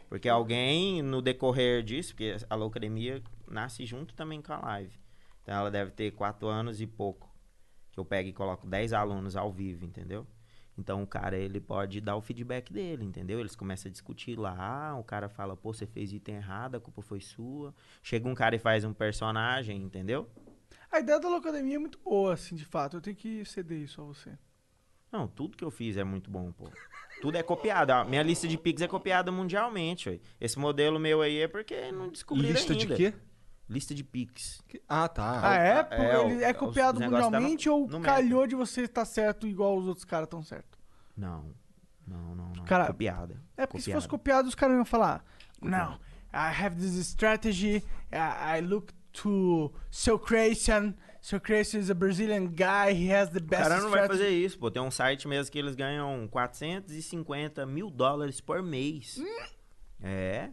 Porque 0.09 0.27
alguém, 0.27 1.01
no 1.01 1.21
decorrer 1.21 1.81
disso, 1.83 2.09
porque 2.13 2.35
a 2.49 2.55
Low 2.55 2.67
Academia 2.67 3.21
nasce 3.49 3.85
junto 3.85 4.13
também 4.13 4.41
com 4.41 4.51
a 4.51 4.59
live. 4.59 4.91
Então 5.51 5.59
ela 5.59 5.69
deve 5.69 5.91
ter 5.91 6.11
quatro 6.11 6.47
anos 6.47 6.79
e 6.79 6.87
pouco. 6.87 7.29
Que 7.91 7.99
eu 7.99 8.05
pego 8.05 8.29
e 8.29 8.31
coloco 8.31 8.65
10 8.65 8.93
alunos 8.93 9.35
ao 9.35 9.51
vivo, 9.51 9.83
entendeu? 9.83 10.25
Então 10.77 11.03
o 11.03 11.05
cara, 11.05 11.37
ele 11.37 11.59
pode 11.59 11.99
dar 11.99 12.15
o 12.15 12.21
feedback 12.21 12.71
dele, 12.71 13.03
entendeu? 13.03 13.37
Eles 13.37 13.53
começam 13.53 13.89
a 13.89 13.91
discutir 13.91 14.39
lá, 14.39 14.97
o 14.97 15.03
cara 15.03 15.27
fala, 15.27 15.57
pô, 15.57 15.73
você 15.73 15.85
fez 15.85 16.13
item 16.13 16.35
errado, 16.35 16.75
a 16.75 16.79
culpa 16.79 17.01
foi 17.01 17.19
sua. 17.19 17.75
Chega 18.01 18.29
um 18.29 18.33
cara 18.33 18.55
e 18.55 18.59
faz 18.59 18.85
um 18.85 18.93
personagem, 18.93 19.83
entendeu? 19.83 20.29
A 20.89 21.01
ideia 21.01 21.19
da 21.19 21.27
Locademia 21.27 21.75
é 21.75 21.79
muito 21.79 21.99
boa, 21.99 22.33
assim, 22.33 22.55
de 22.55 22.63
fato. 22.63 22.95
Eu 22.95 23.01
tenho 23.01 23.17
que 23.17 23.43
ceder 23.43 23.79
isso 23.79 23.99
a 23.99 24.05
você. 24.05 24.37
Não, 25.11 25.27
tudo 25.27 25.57
que 25.57 25.65
eu 25.65 25.69
fiz 25.69 25.97
é 25.97 26.03
muito 26.05 26.31
bom, 26.31 26.53
pô. 26.53 26.69
Tudo 27.21 27.35
é 27.35 27.43
copiado. 27.43 27.91
A 27.91 28.05
minha 28.05 28.23
lista 28.23 28.47
de 28.47 28.57
Pix 28.57 28.81
é 28.81 28.87
copiada 28.87 29.33
mundialmente, 29.33 30.07
ué. 30.07 30.21
Esse 30.39 30.57
modelo 30.57 30.97
meu 30.97 31.21
aí 31.21 31.39
é 31.39 31.47
porque 31.49 31.91
não 31.91 32.07
descobriram 32.07 32.53
Lista 32.53 32.73
de 32.73 32.87
quê? 32.87 33.13
Lista 33.71 33.95
de 33.95 34.03
Pix. 34.03 34.61
Ah, 34.87 35.07
tá. 35.07 35.39
Ah, 35.49 35.55
é? 35.55 35.83
Pô, 35.83 35.93
é, 35.95 36.31
ele 36.31 36.43
é 36.43 36.53
copiado 36.53 36.99
tá 36.99 37.05
mundialmente 37.09 37.69
ou 37.69 37.87
calhou 38.01 38.45
de 38.45 38.53
você 38.53 38.81
estar 38.81 39.05
certo 39.05 39.47
igual 39.47 39.77
os 39.77 39.87
outros 39.87 40.03
caras 40.03 40.25
estão 40.25 40.43
certo? 40.43 40.77
Não. 41.15 41.53
Não, 42.05 42.35
não, 42.35 42.51
não. 42.53 42.65
Cara, 42.65 42.87
copiada. 42.87 43.41
É 43.55 43.65
porque 43.65 43.79
se 43.79 43.85
Copiada. 43.85 44.01
fosse 44.01 44.07
copiado, 44.09 44.47
os 44.49 44.55
caras 44.55 44.75
iam 44.75 44.83
falar: 44.83 45.23
Não, 45.61 45.93
I 46.33 46.51
have 46.63 46.75
this 46.75 46.95
strategy, 46.95 47.81
I, 48.11 48.59
look 48.61 48.91
to 49.13 49.71
Seu 49.89 50.19
Creation. 50.19 50.93
Seu 51.21 51.39
Creation 51.39 51.77
is 51.77 51.89
a 51.89 51.93
Brazilian 51.93 52.47
guy, 52.47 52.91
he 52.93 53.13
has 53.13 53.29
the 53.29 53.37
O 53.37 53.41
best 53.43 53.61
cara 53.63 53.75
não 53.79 53.89
vai 53.91 54.01
strategy. 54.01 54.17
fazer 54.23 54.29
isso, 54.31 54.59
pô. 54.59 54.69
Tem 54.71 54.81
um 54.81 54.89
site 54.91 55.27
mesmo 55.27 55.51
que 55.51 55.59
eles 55.59 55.75
ganham 55.75 56.27
450 56.27 57.65
mil 57.65 57.89
dólares 57.91 58.41
por 58.41 58.61
mês. 58.63 59.17
Hum. 59.19 59.45
É, 60.01 60.49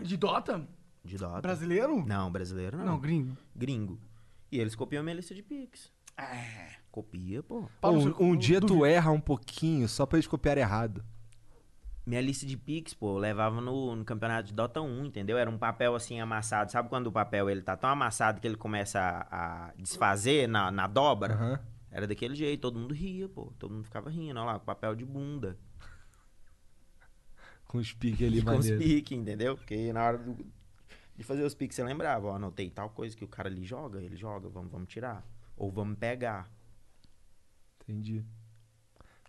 De 0.00 0.16
Dota? 0.16 0.66
De 1.06 1.16
Dota. 1.16 1.40
Brasileiro? 1.40 2.04
Não, 2.06 2.30
brasileiro 2.30 2.76
não. 2.76 2.84
Não, 2.84 2.98
gringo. 3.00 3.36
Gringo. 3.54 3.98
E 4.52 4.58
eles 4.60 4.74
copiam 4.74 5.00
a 5.00 5.02
minha 5.02 5.14
lista 5.16 5.34
de 5.34 5.42
Pix. 5.42 5.90
É. 6.18 6.76
Copia, 6.90 7.42
pô. 7.42 7.68
Um, 7.82 8.30
um 8.30 8.36
dia 8.36 8.60
tu 8.60 8.84
erra 8.84 9.10
um 9.10 9.20
pouquinho 9.20 9.88
só 9.88 10.06
pra 10.06 10.16
eles 10.18 10.26
copiarem 10.26 10.62
errado. 10.62 11.04
Minha 12.06 12.20
lista 12.20 12.46
de 12.46 12.56
Pix, 12.56 12.94
pô, 12.94 13.14
eu 13.16 13.18
levava 13.18 13.60
no, 13.60 13.96
no 13.96 14.04
campeonato 14.04 14.48
de 14.48 14.54
Dota 14.54 14.80
1, 14.80 15.06
entendeu? 15.06 15.36
Era 15.36 15.50
um 15.50 15.58
papel 15.58 15.94
assim 15.94 16.20
amassado. 16.20 16.70
Sabe 16.70 16.88
quando 16.88 17.08
o 17.08 17.12
papel 17.12 17.50
ele 17.50 17.60
tá 17.62 17.76
tão 17.76 17.90
amassado 17.90 18.40
que 18.40 18.46
ele 18.46 18.56
começa 18.56 19.00
a, 19.00 19.66
a 19.68 19.72
desfazer 19.76 20.48
na, 20.48 20.70
na 20.70 20.86
dobra? 20.86 21.60
Era 21.90 22.06
daquele 22.06 22.34
jeito, 22.36 22.60
todo 22.60 22.78
mundo 22.78 22.94
ria, 22.94 23.28
pô. 23.28 23.52
Todo 23.58 23.74
mundo 23.74 23.84
ficava 23.84 24.08
rindo, 24.08 24.38
olha 24.38 24.52
lá, 24.52 24.58
com 24.58 24.64
papel 24.64 24.94
de 24.94 25.04
bunda. 25.04 25.58
Com 27.66 27.78
os 27.78 27.92
piques 27.92 28.26
ali, 28.26 28.40
com 28.42 28.50
os 28.52 28.56
maneiro. 28.70 28.78
piques, 28.78 29.18
entendeu? 29.18 29.56
Porque 29.56 29.92
na 29.92 30.04
hora 30.04 30.18
do- 30.18 30.46
de 31.16 31.24
fazer 31.24 31.42
os 31.42 31.54
piques 31.54 31.74
você 31.76 31.82
lembrava, 31.82 32.28
ó, 32.28 32.34
anotei 32.36 32.70
tal 32.70 32.90
coisa 32.90 33.16
que 33.16 33.24
o 33.24 33.28
cara 33.28 33.48
ali 33.48 33.64
joga, 33.64 34.00
ele 34.00 34.16
joga, 34.16 34.48
vamos, 34.48 34.70
vamos 34.70 34.88
tirar. 34.88 35.26
Ou 35.56 35.70
vamos 35.70 35.98
pegar. 35.98 36.50
Entendi. 37.82 38.22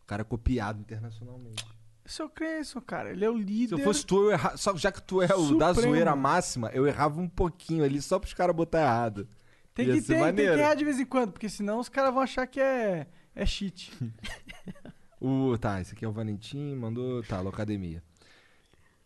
O 0.02 0.06
cara 0.06 0.22
é 0.22 0.26
copiado 0.26 0.80
internacionalmente. 0.80 1.66
Seu 2.06 2.30
Creation, 2.30 2.80
cara, 2.82 3.12
ele 3.12 3.24
é 3.24 3.30
o 3.30 3.38
líder. 3.38 3.76
Se 3.76 3.82
eu 3.82 3.84
fosse 3.84 4.06
tu, 4.06 4.24
eu 4.24 4.32
errava. 4.32 4.58
Só 4.58 4.76
já 4.76 4.92
que 4.92 5.02
tu 5.02 5.22
é 5.22 5.28
o 5.28 5.58
da 5.58 5.74
Supremo. 5.74 5.94
zoeira 5.94 6.16
máxima, 6.16 6.70
eu 6.74 6.88
errava 6.88 7.20
um 7.20 7.28
pouquinho 7.28 7.84
ali 7.84 8.02
só 8.02 8.18
pros 8.18 8.34
caras 8.34 8.56
botar 8.56 8.82
errado. 8.82 9.28
Tem 9.74 9.88
Ia 9.88 9.94
que, 9.94 10.02
ser 10.02 10.16
ter, 10.16 10.34
tem 10.34 10.36
que 10.36 10.42
errar 10.42 10.76
de 10.76 10.86
vez 10.86 11.00
em 11.00 11.06
quando, 11.06 11.32
porque 11.34 11.50
senão 11.50 11.80
os 11.80 11.90
caras 11.90 12.14
vão 12.14 12.24
achar 12.24 12.48
que 12.48 12.60
é, 12.60 13.08
é 13.36 13.46
cheat. 13.46 13.92
O, 15.20 15.58
tá, 15.58 15.82
esse 15.82 15.94
aqui 15.94 16.06
é 16.06 16.08
o 16.08 16.12
Valentim, 16.12 16.76
mandou. 16.76 17.24
Tá, 17.24 17.42
Locademia. 17.42 18.04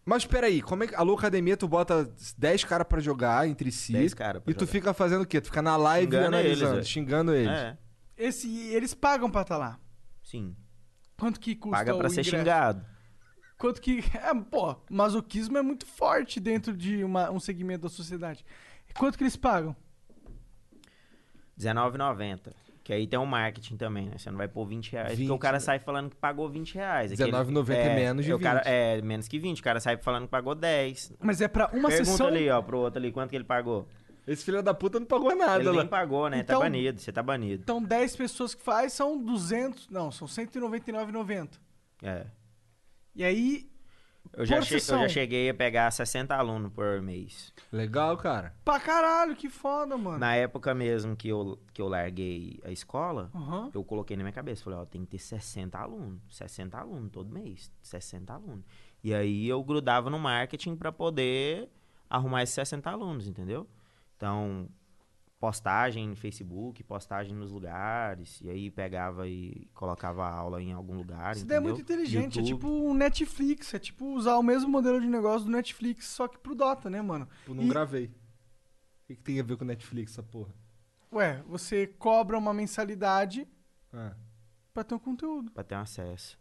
Mas 0.05 0.25
peraí, 0.25 0.61
como 0.61 0.83
é 0.83 0.87
que. 0.87 0.95
A 0.95 1.01
Locademia 1.03 1.55
tu 1.55 1.67
bota 1.67 2.11
10 2.37 2.63
caras 2.65 2.87
pra 2.87 2.99
jogar 2.99 3.47
entre 3.47 3.71
si. 3.71 3.93
10 3.93 4.13
cara 4.13 4.41
pra 4.41 4.51
E 4.51 4.53
tu 4.55 4.61
jogar. 4.61 4.71
fica 4.71 4.93
fazendo 4.93 5.21
o 5.21 5.25
quê? 5.27 5.39
Tu 5.39 5.45
fica 5.47 5.61
na 5.61 5.77
live 5.77 6.05
Xingando 6.11 6.35
eles, 6.37 6.43
analisando, 6.43 6.71
velho. 6.73 6.85
xingando 6.85 7.33
eles. 7.35 7.51
É, 7.51 7.77
Esse, 8.17 8.67
eles 8.73 8.93
pagam 8.93 9.29
pra 9.29 9.41
estar 9.41 9.57
lá. 9.57 9.79
sim. 10.23 10.55
Quanto 11.17 11.39
que 11.39 11.55
custa 11.55 11.77
Paga 11.77 11.95
pra 11.95 12.07
o 12.07 12.09
ser 12.09 12.21
ingresso? 12.21 12.35
xingado. 12.37 12.85
Quanto 13.59 13.79
que... 13.79 13.99
É, 14.17 14.33
pô, 14.33 14.75
masoquismo 14.89 15.55
é 15.55 15.61
muito 15.61 15.85
forte 15.85 16.39
dentro 16.39 16.75
de 16.75 17.03
uma- 17.03 17.29
um 17.29 17.39
segmento 17.39 17.83
da 17.83 17.89
sociedade. 17.89 18.43
Quanto 18.97 19.15
que 19.19 19.23
eles 19.23 19.35
pagam? 19.35 19.75
R$19,90. 21.57 22.53
Que 22.91 22.95
aí 22.95 23.07
tem 23.07 23.17
um 23.17 23.25
marketing 23.25 23.77
também, 23.77 24.07
né? 24.09 24.17
Você 24.17 24.29
não 24.29 24.37
vai 24.37 24.49
pôr 24.49 24.65
20 24.65 24.91
reais. 24.91 25.11
20, 25.11 25.19
porque 25.19 25.31
o 25.31 25.39
cara 25.39 25.53
né? 25.55 25.59
sai 25.61 25.79
falando 25.79 26.09
que 26.09 26.15
pagou 26.17 26.49
20 26.49 26.75
reais. 26.75 27.09
Aquele- 27.13 27.31
R$19,90 27.31 27.73
é 27.73 27.95
menos 27.95 28.25
de 28.25 28.33
o 28.33 28.37
cara- 28.37 28.59
20. 28.59 28.67
é, 28.67 29.01
menos 29.01 29.27
que 29.29 29.39
20. 29.39 29.61
O 29.61 29.63
cara 29.63 29.79
sai 29.79 29.95
falando 29.95 30.23
que 30.23 30.29
pagou 30.29 30.53
10. 30.53 31.13
Mas 31.21 31.39
é 31.39 31.47
pra 31.47 31.67
uma 31.67 31.87
Pergunta 31.87 32.05
sessão... 32.11 32.27
ali, 32.27 32.49
ó, 32.49 32.61
pro 32.61 32.79
outro 32.79 32.99
ali, 32.99 33.09
quanto 33.13 33.29
que 33.29 33.37
ele 33.37 33.45
pagou. 33.45 33.87
Esse 34.27 34.43
filho 34.43 34.61
da 34.61 34.73
puta 34.73 34.99
não 34.99 35.07
pagou 35.07 35.33
nada, 35.33 35.61
Ele 35.61 35.69
lá. 35.69 35.77
nem 35.77 35.87
pagou, 35.87 36.29
né? 36.29 36.39
Então- 36.39 36.59
tá 36.59 36.65
banido, 36.65 36.99
você 36.99 37.13
tá 37.13 37.23
banido. 37.23 37.61
Então 37.63 37.81
10 37.81 38.13
pessoas 38.17 38.53
que 38.53 38.61
faz 38.61 38.91
são 38.91 39.17
200... 39.23 39.87
Não, 39.89 40.11
são 40.11 40.27
199,90. 40.27 41.47
É. 42.03 42.25
E 43.15 43.23
aí... 43.23 43.70
Eu 44.33 44.45
já, 44.45 44.61
che- 44.61 44.75
eu 44.75 44.79
já 44.79 45.09
cheguei 45.09 45.49
a 45.49 45.53
pegar 45.53 45.91
60 45.91 46.35
alunos 46.35 46.71
por 46.71 47.01
mês. 47.01 47.53
Legal, 47.71 48.15
cara. 48.17 48.55
Pra 48.63 48.79
caralho, 48.79 49.35
que 49.35 49.49
foda, 49.49 49.97
mano. 49.97 50.17
Na 50.19 50.35
época 50.35 50.73
mesmo 50.73 51.15
que 51.15 51.27
eu, 51.27 51.59
que 51.73 51.81
eu 51.81 51.87
larguei 51.89 52.59
a 52.63 52.71
escola, 52.71 53.29
Aham. 53.35 53.69
eu 53.73 53.83
coloquei 53.83 54.15
na 54.15 54.23
minha 54.23 54.31
cabeça, 54.33 54.63
falei, 54.63 54.79
ó, 54.79 54.85
tem 54.85 55.01
que 55.03 55.11
ter 55.11 55.17
60 55.19 55.77
alunos, 55.77 56.21
60 56.29 56.77
alunos 56.77 57.11
todo 57.11 57.29
mês, 57.29 57.69
60 57.81 58.33
alunos. 58.33 58.63
E 59.03 59.13
aí 59.13 59.47
eu 59.47 59.61
grudava 59.63 60.09
no 60.09 60.17
marketing 60.19 60.75
pra 60.75 60.91
poder 60.91 61.69
arrumar 62.09 62.43
esses 62.43 62.55
60 62.55 62.89
alunos, 62.89 63.27
entendeu? 63.27 63.67
Então, 64.15 64.69
postagem 65.41 66.07
no 66.07 66.15
Facebook, 66.15 66.83
postagem 66.83 67.35
nos 67.35 67.51
lugares, 67.51 68.39
e 68.41 68.49
aí 68.49 68.69
pegava 68.69 69.27
e 69.27 69.67
colocava 69.73 70.23
a 70.23 70.31
aula 70.31 70.61
em 70.61 70.71
algum 70.71 70.93
lugar, 70.95 71.35
Isso 71.35 71.45
daí 71.45 71.57
é 71.57 71.59
entendeu? 71.59 71.75
muito 71.75 71.81
inteligente, 71.81 72.37
é 72.37 72.41
YouTube. 72.43 72.45
tipo 72.55 72.67
um 72.69 72.93
Netflix, 72.93 73.73
é 73.73 73.79
tipo 73.79 74.05
usar 74.13 74.37
o 74.37 74.43
mesmo 74.43 74.69
modelo 74.69 75.01
de 75.01 75.07
negócio 75.07 75.45
do 75.47 75.51
Netflix, 75.51 76.05
só 76.05 76.27
que 76.27 76.37
pro 76.37 76.53
Dota, 76.53 76.91
né, 76.91 77.01
mano? 77.01 77.27
Eu 77.47 77.55
não 77.55 77.63
E- 77.63 77.67
gravei. 77.67 78.05
O 78.05 79.07
que, 79.07 79.15
que 79.15 79.21
tem 79.23 79.39
a 79.39 79.43
ver 79.43 79.57
com 79.57 79.65
Netflix, 79.65 80.11
essa 80.11 80.21
porra? 80.23 80.53
Ué, 81.11 81.41
você 81.47 81.87
cobra 81.87 82.37
uma 82.37 82.53
mensalidade 82.53 83.45
Ah. 83.91 84.15
pra 84.73 84.83
ter 84.83 84.93
um 84.93 84.99
conteúdo. 84.99 85.49
Pra 85.51 85.63
ter 85.63 85.75
um 85.75 85.79
acesso. 85.79 86.39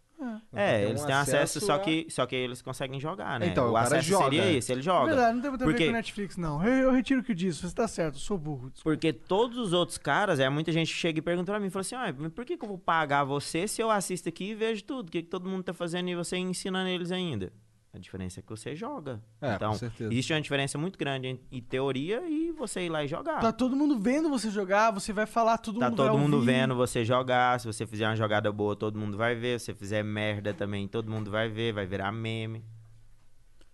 É. 0.53 0.63
É, 0.63 0.79
ter 0.81 0.87
um 0.87 0.91
eles 0.91 1.05
têm 1.05 1.15
acesso, 1.15 1.37
acesso 1.37 1.61
só, 1.67 1.75
a- 1.75 1.79
que, 1.79 2.07
só 2.11 2.27
que 2.27 2.37
eles 2.37 2.61
conseguem 2.61 3.01
jogar, 3.01 3.41
né? 3.41 3.47
Então, 3.47 3.69
o 3.69 3.71
o 3.71 3.73
cara 3.75 3.87
acesso 3.87 4.09
joga. 4.09 4.25
seria 4.25 4.53
esse, 4.53 4.71
ele 4.73 4.83
joga. 4.83 5.07
Verdade, 5.07 5.35
não 5.35 5.41
tem 5.41 5.51
muito 5.51 5.63
a 5.63 5.67
ver 5.67 5.73
Porque- 5.73 5.87
com 5.87 5.93
Netflix, 5.93 6.37
não. 6.37 6.63
Eu, 6.65 6.73
eu 6.85 6.93
retiro 6.93 7.21
o 7.21 7.25
que 7.25 7.33
eu 7.33 7.37
disse, 7.37 7.63
você 7.67 7.75
tá 7.75 7.89
certo, 7.89 8.17
eu 8.17 8.21
sou 8.21 8.37
burro. 8.37 8.71
desculpa. 8.71 8.95
Porque 8.97 9.13
todos 9.13 9.57
os 9.57 9.73
outros 9.73 9.97
caras, 9.99 10.39
é 10.39 10.49
muita 10.51 10.71
gente 10.73 10.93
que 10.93 10.99
chega 10.99 11.19
e 11.19 11.23
pergunta 11.23 11.51
pra 11.51 11.59
mim, 11.61 11.71
fala 11.71 11.81
assim, 11.81 11.95
ah, 11.95 12.15
mas 12.19 12.33
por 12.33 12.45
que, 12.45 12.57
que 12.57 12.65
eu 12.65 12.69
vou 12.69 12.79
pagar 12.79 13.25
você 13.25 13.67
se 13.67 13.81
eu 13.81 13.91
assisto 13.91 14.29
aqui 14.29 14.51
e 14.51 14.55
vejo 14.55 14.85
tudo? 14.85 15.09
O 15.09 15.11
que, 15.11 15.23
que 15.23 15.29
todo 15.29 15.49
mundo 15.49 15.63
tá 15.63 15.73
fazendo 15.73 16.09
e 16.11 16.15
você 16.15 16.37
ensina 16.37 16.85
neles 16.85 17.11
ainda? 17.11 17.53
A 17.93 17.99
diferença 17.99 18.39
é 18.39 18.43
que 18.43 18.49
você 18.49 18.77
joga. 18.77 19.21
É, 19.41 19.55
então, 19.55 19.73
com 19.73 19.79
certeza. 19.79 20.13
existe 20.13 20.33
uma 20.33 20.41
diferença 20.41 20.79
muito 20.79 20.97
grande 20.97 21.27
em, 21.27 21.41
em 21.51 21.61
teoria 21.61 22.23
e 22.29 22.53
você 22.53 22.83
ir 22.83 22.89
lá 22.89 23.03
e 23.05 23.09
jogar. 23.09 23.41
Tá 23.41 23.53
todo 23.53 23.75
mundo 23.75 23.99
vendo 23.99 24.29
você 24.31 24.49
jogar, 24.49 24.93
você 24.93 25.13
vai 25.13 25.27
falar, 25.27 25.59
todo 25.59 25.81
Tá 25.81 25.87
mundo 25.89 25.97
todo 25.97 26.13
vai 26.13 26.17
mundo 26.17 26.35
ouvir. 26.35 26.47
vendo 26.47 26.77
você 26.77 27.05
jogar. 27.05 27.59
Se 27.59 27.67
você 27.67 27.85
fizer 27.87 28.07
uma 28.07 28.15
jogada 28.15 28.53
boa, 28.53 28.77
todo 28.77 28.97
mundo 28.97 29.17
vai 29.17 29.35
ver. 29.35 29.59
Se 29.59 29.67
você 29.67 29.75
fizer 29.75 30.05
merda 30.05 30.55
também, 30.55 30.87
todo 30.87 31.11
mundo 31.11 31.33
vai 31.33 31.49
ver. 31.49 31.73
Vai 31.73 31.85
virar 31.85 32.13
meme. 32.13 32.65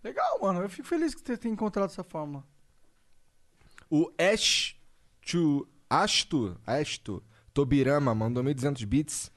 Legal, 0.02 0.38
mano, 0.40 0.60
eu 0.62 0.68
fico 0.70 0.88
feliz 0.88 1.14
que 1.14 1.20
você 1.20 1.36
tenha 1.36 1.52
encontrado 1.52 1.90
essa 1.90 2.02
fórmula. 2.04 2.42
O 3.90 4.10
Ashtu, 4.18 5.68
Asto, 5.90 6.56
Asto 6.66 7.22
Tobirama 7.52 8.14
mandou 8.14 8.42
1.200 8.42 8.86
bits. 8.86 9.32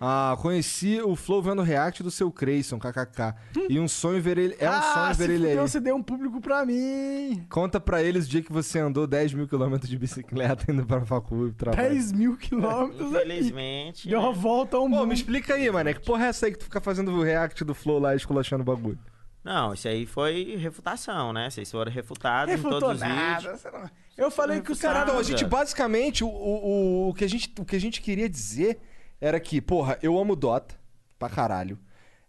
Ah, 0.00 0.36
conheci 0.40 1.00
o 1.02 1.16
Flow 1.16 1.42
vendo 1.42 1.60
o 1.60 1.62
react 1.64 2.02
do 2.02 2.10
seu 2.10 2.30
Creyson, 2.30 2.78
kkk. 2.78 3.34
E 3.68 3.78
um 3.80 3.88
sonho 3.88 4.20
ver 4.20 4.38
ele. 4.38 4.56
É 4.58 4.68
um 4.68 4.72
ah, 4.72 4.82
sonho 4.94 5.14
se 5.14 5.18
ver 5.18 5.30
ele 5.34 5.46
fudeu, 5.48 5.62
aí. 5.62 5.68
você 5.68 5.80
deu 5.80 5.96
um 5.96 6.02
público 6.02 6.40
pra 6.40 6.64
mim. 6.64 7.44
Conta 7.50 7.78
pra 7.80 8.02
eles 8.02 8.26
o 8.26 8.28
dia 8.28 8.42
que 8.42 8.52
você 8.52 8.78
andou 8.78 9.06
10 9.06 9.34
mil 9.34 9.48
quilômetros 9.48 9.90
de 9.90 9.98
bicicleta 9.98 10.70
indo 10.70 10.86
pra 10.86 11.04
facu 11.04 11.48
e 11.48 11.52
pro 11.52 11.70
trabalho. 11.70 11.88
10 11.90 12.12
mil 12.12 12.36
quilômetros 12.36 13.14
aqui. 13.14 13.24
Infelizmente. 13.26 14.08
Deu 14.08 14.20
uma 14.20 14.32
volta 14.32 14.76
ao 14.76 14.84
Pô, 14.84 14.88
mundo. 14.88 15.06
me 15.08 15.14
explica 15.14 15.54
aí, 15.54 15.70
mané. 15.70 15.94
Que 15.94 16.00
porra 16.00 16.26
é 16.26 16.28
essa 16.28 16.46
aí 16.46 16.52
que 16.52 16.58
tu 16.58 16.64
fica 16.64 16.80
fazendo 16.80 17.10
o 17.12 17.22
react 17.22 17.62
do 17.64 17.74
Flow 17.74 17.98
lá 17.98 18.14
esculachando 18.14 18.62
o 18.62 18.64
bagulho? 18.66 18.98
Não, 19.42 19.72
isso 19.72 19.88
aí 19.88 20.04
foi 20.06 20.56
refutação, 20.56 21.32
né? 21.32 21.48
Vocês 21.50 21.70
foram 21.70 21.90
refutados 21.90 22.52
em 22.52 22.56
Refutou 22.56 22.78
todos 22.80 22.96
os 23.02 23.08
nada. 23.08 23.38
vídeos. 23.40 23.60
você 23.60 23.70
não- 23.70 23.90
Eu 24.16 24.30
falei 24.30 24.60
que 24.60 24.70
os 24.70 24.78
caras... 24.80 25.02
Então, 25.04 25.18
a 25.18 25.22
gente 25.22 25.44
basicamente, 25.46 26.22
o, 26.22 26.28
o, 26.28 27.08
o, 27.08 27.14
que 27.14 27.24
a 27.24 27.28
gente, 27.28 27.50
o 27.58 27.64
que 27.64 27.74
a 27.74 27.80
gente 27.80 28.02
queria 28.02 28.28
dizer 28.28 28.78
era 29.20 29.38
que, 29.40 29.60
porra, 29.60 29.98
eu 30.02 30.18
amo 30.18 30.34
Dota 30.34 30.74
pra 31.18 31.28
caralho. 31.28 31.78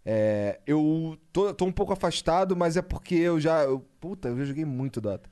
É, 0.04 0.60
eu 0.66 1.16
tô, 1.32 1.54
tô 1.54 1.64
um 1.64 1.72
pouco 1.72 1.92
afastado, 1.92 2.56
mas 2.56 2.76
é 2.76 2.82
porque 2.82 3.14
eu 3.14 3.38
já. 3.40 3.62
eu- 3.64 3.80
puta, 4.00 4.28
eu 4.28 4.38
já 4.38 4.44
joguei 4.44 4.64
muito 4.64 5.00
Dota. 5.00 5.30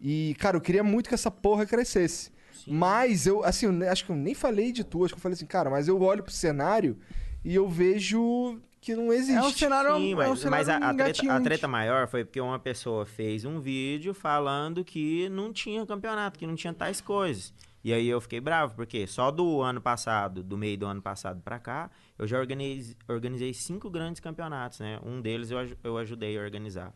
E, 0.00 0.34
cara, 0.38 0.56
eu 0.56 0.60
queria 0.60 0.82
muito 0.82 1.08
que 1.08 1.14
essa 1.14 1.30
porra 1.30 1.66
crescesse. 1.66 2.30
Mas 2.66 3.26
eu, 3.26 3.44
assim, 3.44 3.66
eu 3.66 3.90
acho 3.90 4.04
que 4.04 4.10
eu 4.10 4.16
nem 4.16 4.34
falei 4.34 4.72
de 4.72 4.82
tu, 4.82 5.04
acho 5.04 5.14
que 5.14 5.18
eu 5.18 5.22
falei 5.22 5.34
assim, 5.34 5.46
cara, 5.46 5.70
mas 5.70 5.86
eu 5.86 6.00
olho 6.02 6.22
pro 6.22 6.32
cenário 6.32 6.98
e 7.44 7.54
eu 7.54 7.68
vejo 7.68 8.58
que 8.80 8.94
não 8.94 9.12
existe. 9.12 9.38
É 9.38 9.42
um 9.42 9.50
cenário, 9.52 9.94
Sim, 9.96 10.12
é 10.12 10.14
um 10.14 10.16
mas, 10.16 10.38
cenário 10.40 10.66
mas 10.66 10.68
a, 10.68 10.76
a 10.90 10.94
treta, 10.94 11.32
a 11.32 11.40
treta 11.40 11.68
maior 11.68 12.08
foi 12.08 12.24
porque 12.24 12.40
uma 12.40 12.58
pessoa 12.58 13.06
fez 13.06 13.44
um 13.44 13.60
vídeo 13.60 14.12
falando 14.14 14.84
que 14.84 15.28
não 15.28 15.52
tinha 15.52 15.86
campeonato, 15.86 16.38
que 16.38 16.46
não 16.46 16.56
tinha 16.56 16.72
tais 16.72 17.00
coisas. 17.00 17.52
E 17.86 17.92
aí 17.92 18.08
eu 18.08 18.20
fiquei 18.20 18.40
bravo, 18.40 18.74
porque 18.74 19.06
só 19.06 19.30
do 19.30 19.62
ano 19.62 19.80
passado, 19.80 20.42
do 20.42 20.58
meio 20.58 20.76
do 20.76 20.86
ano 20.86 21.00
passado 21.00 21.40
pra 21.40 21.56
cá, 21.56 21.88
eu 22.18 22.26
já 22.26 22.36
organizei, 22.36 22.96
organizei 23.08 23.54
cinco 23.54 23.88
grandes 23.88 24.18
campeonatos, 24.18 24.80
né? 24.80 24.98
Um 25.04 25.20
deles 25.20 25.52
eu, 25.52 25.58
eu 25.84 25.96
ajudei 25.96 26.36
a 26.36 26.42
organizar. 26.42 26.92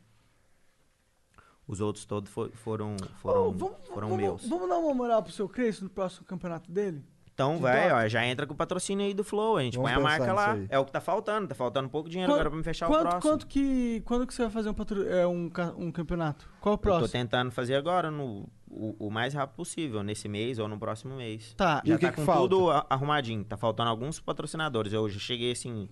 Os 1.64 1.80
outros 1.80 2.04
todos 2.04 2.28
fo- 2.28 2.50
foram, 2.54 2.96
foram, 3.22 3.46
Ô, 3.46 3.52
vamos, 3.52 3.76
foram 3.86 4.08
vamos- 4.08 4.20
meus. 4.24 4.48
Vamos 4.48 4.68
dar 4.68 4.78
uma 4.78 4.92
moral 4.92 5.22
pro 5.22 5.30
seu 5.32 5.48
Crespo 5.48 5.84
no 5.84 5.90
próximo 5.90 6.26
campeonato 6.26 6.68
dele? 6.72 7.04
Então, 7.32 7.58
Dota? 7.60 7.94
ó, 7.94 8.08
já 8.08 8.26
entra 8.26 8.44
com 8.44 8.52
o 8.52 8.56
patrocínio 8.56 9.06
aí 9.06 9.14
do 9.14 9.22
Flow. 9.22 9.58
A 9.58 9.62
gente 9.62 9.76
Vamos 9.76 9.92
põe 9.92 9.96
a 9.96 10.02
marca 10.04 10.32
lá. 10.32 10.58
É 10.68 10.76
o 10.76 10.84
que 10.84 10.90
tá 10.90 11.00
faltando. 11.00 11.46
Tá 11.46 11.54
faltando 11.54 11.88
pouco 11.88 12.08
dinheiro 12.08 12.32
Quanto- 12.32 12.40
agora 12.40 12.50
pra 12.50 12.58
me 12.58 12.64
fechar 12.64 12.86
o 12.86 12.90
quanto, 12.90 13.02
próximo. 13.02 13.22
Quanto 13.32 13.46
que, 13.46 14.02
quando 14.04 14.26
que 14.26 14.34
você 14.34 14.42
vai 14.42 14.50
fazer 14.50 14.68
um, 14.70 14.74
patro, 14.74 15.08
é, 15.08 15.24
um, 15.24 15.48
um 15.78 15.92
campeonato? 15.92 16.50
Qual 16.60 16.72
o 16.72 16.74
Eu 16.74 16.78
próximo? 16.78 17.06
tô 17.06 17.12
tentando 17.12 17.52
fazer 17.52 17.76
agora, 17.76 18.10
no, 18.10 18.46
o, 18.70 18.94
o 19.08 19.10
mais 19.10 19.34
rápido 19.34 19.56
possível, 19.56 20.02
nesse 20.02 20.28
mês 20.28 20.58
ou 20.58 20.68
no 20.68 20.78
próximo 20.78 21.16
mês. 21.16 21.52
Tá. 21.54 21.82
Já 21.84 21.92
E 21.92 21.96
o 21.96 21.98
que 21.98 22.06
tá 22.06 22.10
que 22.12 22.16
com 22.16 22.24
falta? 22.24 22.40
tudo 22.48 22.70
arrumadinho. 22.88 23.44
Tá 23.44 23.56
faltando 23.56 23.90
alguns 23.90 24.20
patrocinadores. 24.20 24.92
Eu 24.92 25.08
já 25.08 25.18
cheguei, 25.18 25.52
assim, 25.52 25.88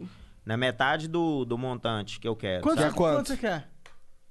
na 0.47 0.57
metade 0.57 1.08
do, 1.08 1.44
do 1.44 1.58
montante 1.58 2.20
que 2.20 2.28
eu 2.28 2.36
quero. 2.36 2.62
Quanto, 2.62 2.81
sabe? 2.81 2.94
quanto? 2.94 3.16
quanto 3.16 3.26
você 3.28 3.36
quer? 3.36 3.68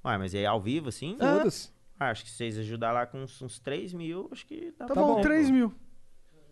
Ué, 0.04 0.16
mas 0.18 0.34
é 0.34 0.46
ao 0.46 0.60
vivo, 0.60 0.88
assim? 0.88 1.16
Ah. 1.20 1.36
Foda-se. 1.38 1.70
Ah, 2.00 2.10
acho 2.10 2.22
que 2.24 2.30
se 2.30 2.36
vocês 2.36 2.56
ajudar 2.58 2.92
lá 2.92 3.04
com 3.06 3.18
uns, 3.22 3.42
uns 3.42 3.58
3 3.58 3.92
mil, 3.92 4.28
acho 4.32 4.46
que 4.46 4.72
dá 4.78 4.86
Tá, 4.86 4.94
pra- 4.94 5.02
bom, 5.02 5.20
3 5.20 5.50
mil. 5.50 5.74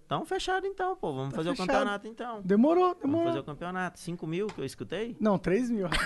Então, 0.04 0.24
fechado 0.24 0.66
então, 0.66 0.94
pô. 0.96 1.12
Vamos 1.12 1.30
Tá 1.30 1.36
fazer 1.36 1.50
fechado. 1.50 1.64
o 1.64 1.72
campeonato 1.72 2.06
então. 2.08 2.42
Demorou, 2.42 2.84
Vamos 2.88 3.00
demorou. 3.00 3.26
fazer 3.28 3.38
o 3.40 3.44
campeonato. 3.44 3.98
5 4.00 4.26
mil 4.26 4.46
que 4.48 4.60
eu 4.60 4.64
escutei? 4.64 5.16
Não, 5.20 5.38
3 5.38 5.70
mil. 5.70 5.86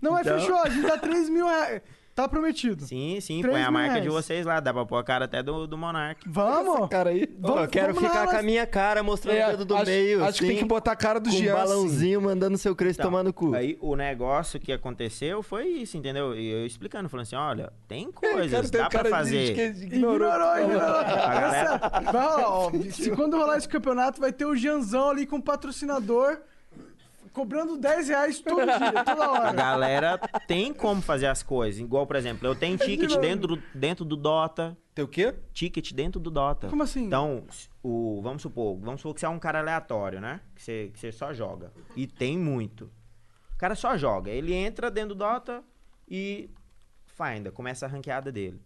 Não, 0.00 0.12
mas 0.12 0.26
Então- 0.26 0.38
fechou, 0.40 0.56
a 0.56 0.68
gente 0.68 0.86
dá 0.86 0.98
3 0.98 1.28
mil 1.30 1.46
reais. 1.46 1.82
Tá 2.14 2.28
prometido. 2.28 2.84
Sim, 2.86 3.18
sim, 3.20 3.42
põe 3.42 3.60
a 3.60 3.70
marca 3.72 3.94
de 4.00 4.08
reais. 4.08 4.14
vocês 4.14 4.46
lá. 4.46 4.60
Dá 4.60 4.72
pra 4.72 4.86
pôr 4.86 4.98
a 4.98 5.02
cara 5.02 5.24
até 5.24 5.42
do, 5.42 5.66
do 5.66 5.76
Monark. 5.76 6.22
Vamos? 6.28 6.88
Cara 6.88 7.10
aí. 7.10 7.28
Ô, 7.42 7.58
eu 7.58 7.66
quero 7.68 7.92
vamos 7.92 8.02
lá, 8.08 8.08
ficar 8.20 8.30
com 8.30 8.36
a 8.36 8.42
minha 8.42 8.64
cara 8.68 9.02
mostrando 9.02 9.36
É, 9.36 9.48
o 9.48 9.50
dedo 9.50 9.64
do 9.64 9.74
acho- 9.74 9.86
meio. 9.86 10.24
acho 10.24 10.38
que 10.38 10.46
tem 10.46 10.50
assim, 10.56 10.62
que 10.62 10.68
botar 10.68 10.92
a 10.92 10.96
cara 10.96 11.18
do 11.18 11.28
Jean, 11.30 11.54
um 11.54 11.58
assim. 11.58 11.68
balãozinho 11.68 12.20
mandando 12.22 12.56
seu 12.56 12.76
Crespo 12.76 13.02
Então, 13.02 13.10
tomar 13.10 13.24
no 13.24 13.32
cu. 13.32 13.52
Aí 13.56 13.76
o 13.80 13.96
negócio 13.96 14.60
que 14.60 14.70
aconteceu 14.70 15.42
foi 15.42 15.66
isso, 15.66 15.96
entendeu? 15.96 16.36
E 16.36 16.48
eu 16.52 16.64
explicando, 16.64 17.08
falando 17.08 17.24
assim: 17.24 17.34
olha, 17.34 17.72
tem 17.88 18.12
coisas, 18.12 18.50
Cara, 18.50 18.68
tem 18.68 18.80
dá 18.80 18.88
pra 18.88 19.02
de 19.02 19.10
fazer. 19.10 19.54
que 19.54 19.84
Ignorou, 19.86 20.28
ignorou. 20.58 20.78
galera- 20.80 21.46
Essa- 21.48 21.78
vai 22.12 22.26
rolar, 22.26 22.48
ó, 22.48 22.70
se 22.92 23.10
quando 23.10 23.36
rolar 23.36 23.56
esse 23.58 23.68
campeonato, 23.68 24.20
vai 24.20 24.32
ter 24.32 24.44
o 24.44 24.54
Janzão 24.54 25.10
ali 25.10 25.26
com 25.26 25.36
o 25.38 25.42
patrocinador 25.42 26.38
cobrando 27.34 27.76
10 27.76 28.08
reais 28.08 28.40
todo 28.40 28.64
dia, 28.64 28.92
toda 29.04 29.24
A 29.26 29.30
hora. 29.32 29.52
galera 29.52 30.18
tem 30.46 30.72
como 30.72 31.02
fazer 31.02 31.26
as 31.26 31.42
coisas. 31.42 31.80
Igual, 31.80 32.06
por 32.06 32.16
exemplo, 32.16 32.46
eu 32.48 32.54
tenho 32.54 32.78
ticket 32.78 33.10
novo. 33.10 33.20
dentro, 33.20 33.46
do- 33.56 33.62
dentro 33.74 34.04
do 34.06 34.16
Dota. 34.16 34.74
Tem 34.94 35.04
o 35.04 35.08
quê? 35.08 35.34
Ticket 35.52 35.92
dentro 35.92 36.20
do 36.20 36.30
Dota. 36.30 36.68
Como 36.68 36.82
assim? 36.84 37.04
Então, 37.06 37.44
o, 37.82 38.20
vamos 38.22 38.40
supor, 38.42 38.78
vamos 38.78 39.00
supor 39.00 39.12
que 39.14 39.20
você 39.20 39.26
é 39.26 39.28
um 39.28 39.38
cara 39.40 39.58
aleatório, 39.58 40.20
né? 40.20 40.40
Que 40.54 40.62
você, 40.62 40.90
que 40.94 40.98
você 41.00 41.10
só 41.12 41.34
joga. 41.34 41.72
E 41.96 42.06
tem 42.06 42.38
muito. 42.38 42.84
O 43.54 43.58
cara 43.58 43.74
só 43.74 43.96
joga. 43.96 44.30
Ele 44.30 44.54
entra 44.54 44.90
dentro 44.90 45.10
do 45.16 45.18
Dota 45.18 45.62
e 46.08 46.48
finda, 47.06 47.50
começa 47.50 47.86
a 47.86 47.88
ranqueada 47.88 48.30
dele. 48.30 48.62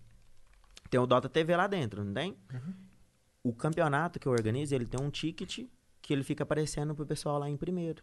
Tem 0.91 1.01
o 1.01 1.07
Dota 1.07 1.29
TV 1.29 1.57
lá 1.57 1.67
dentro, 1.67 2.05
não 2.05 2.13
tem? 2.13 2.37
O 3.43 3.53
campeonato 3.55 4.19
que 4.19 4.27
eu 4.27 4.33
organizo, 4.33 4.75
ele 4.75 4.87
tem 4.87 5.01
um 5.01 5.11
ticket 5.11 5.67
que 6.03 6.13
ele 6.13 6.23
fica 6.23 6.43
aparecendo 6.43 6.95
pro 6.95 7.07
pessoal 7.07 7.39
lá 7.39 7.49
em 7.49 7.57
primeiro. 7.57 8.03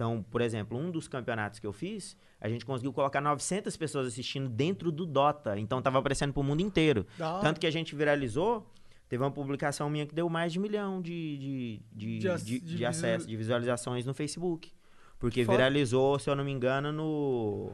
Então, 0.00 0.22
por 0.30 0.40
exemplo, 0.40 0.78
um 0.78 0.90
dos 0.90 1.06
campeonatos 1.06 1.58
que 1.58 1.66
eu 1.66 1.74
fiz, 1.74 2.16
a 2.40 2.48
gente 2.48 2.64
conseguiu 2.64 2.90
colocar 2.90 3.20
900 3.20 3.76
pessoas 3.76 4.06
assistindo 4.06 4.48
dentro 4.48 4.90
do 4.90 5.04
Dota. 5.04 5.58
Então, 5.58 5.82
tava 5.82 5.98
aparecendo 5.98 6.32
pro 6.32 6.42
mundo 6.42 6.62
inteiro. 6.62 7.06
Tanto 7.42 7.60
que 7.60 7.66
a 7.66 7.70
gente 7.70 7.94
viralizou, 7.94 8.66
teve 9.10 9.22
uma 9.22 9.30
publicação 9.30 9.90
minha 9.90 10.06
que 10.06 10.14
deu 10.14 10.26
mais 10.30 10.54
de 10.54 10.58
um 10.58 10.62
milhão 10.62 11.02
de, 11.02 11.36
de, 11.36 11.82
de, 11.92 12.18
De 12.18 12.60
de, 12.76 12.86
acesso, 12.86 13.26
de 13.26 13.36
visualizações 13.36 14.06
no 14.06 14.14
Facebook. 14.14 14.72
Porque 15.18 15.44
viralizou, 15.44 16.18
se 16.18 16.30
eu 16.30 16.34
não 16.34 16.44
me 16.44 16.50
engano, 16.50 16.90
no... 16.90 17.72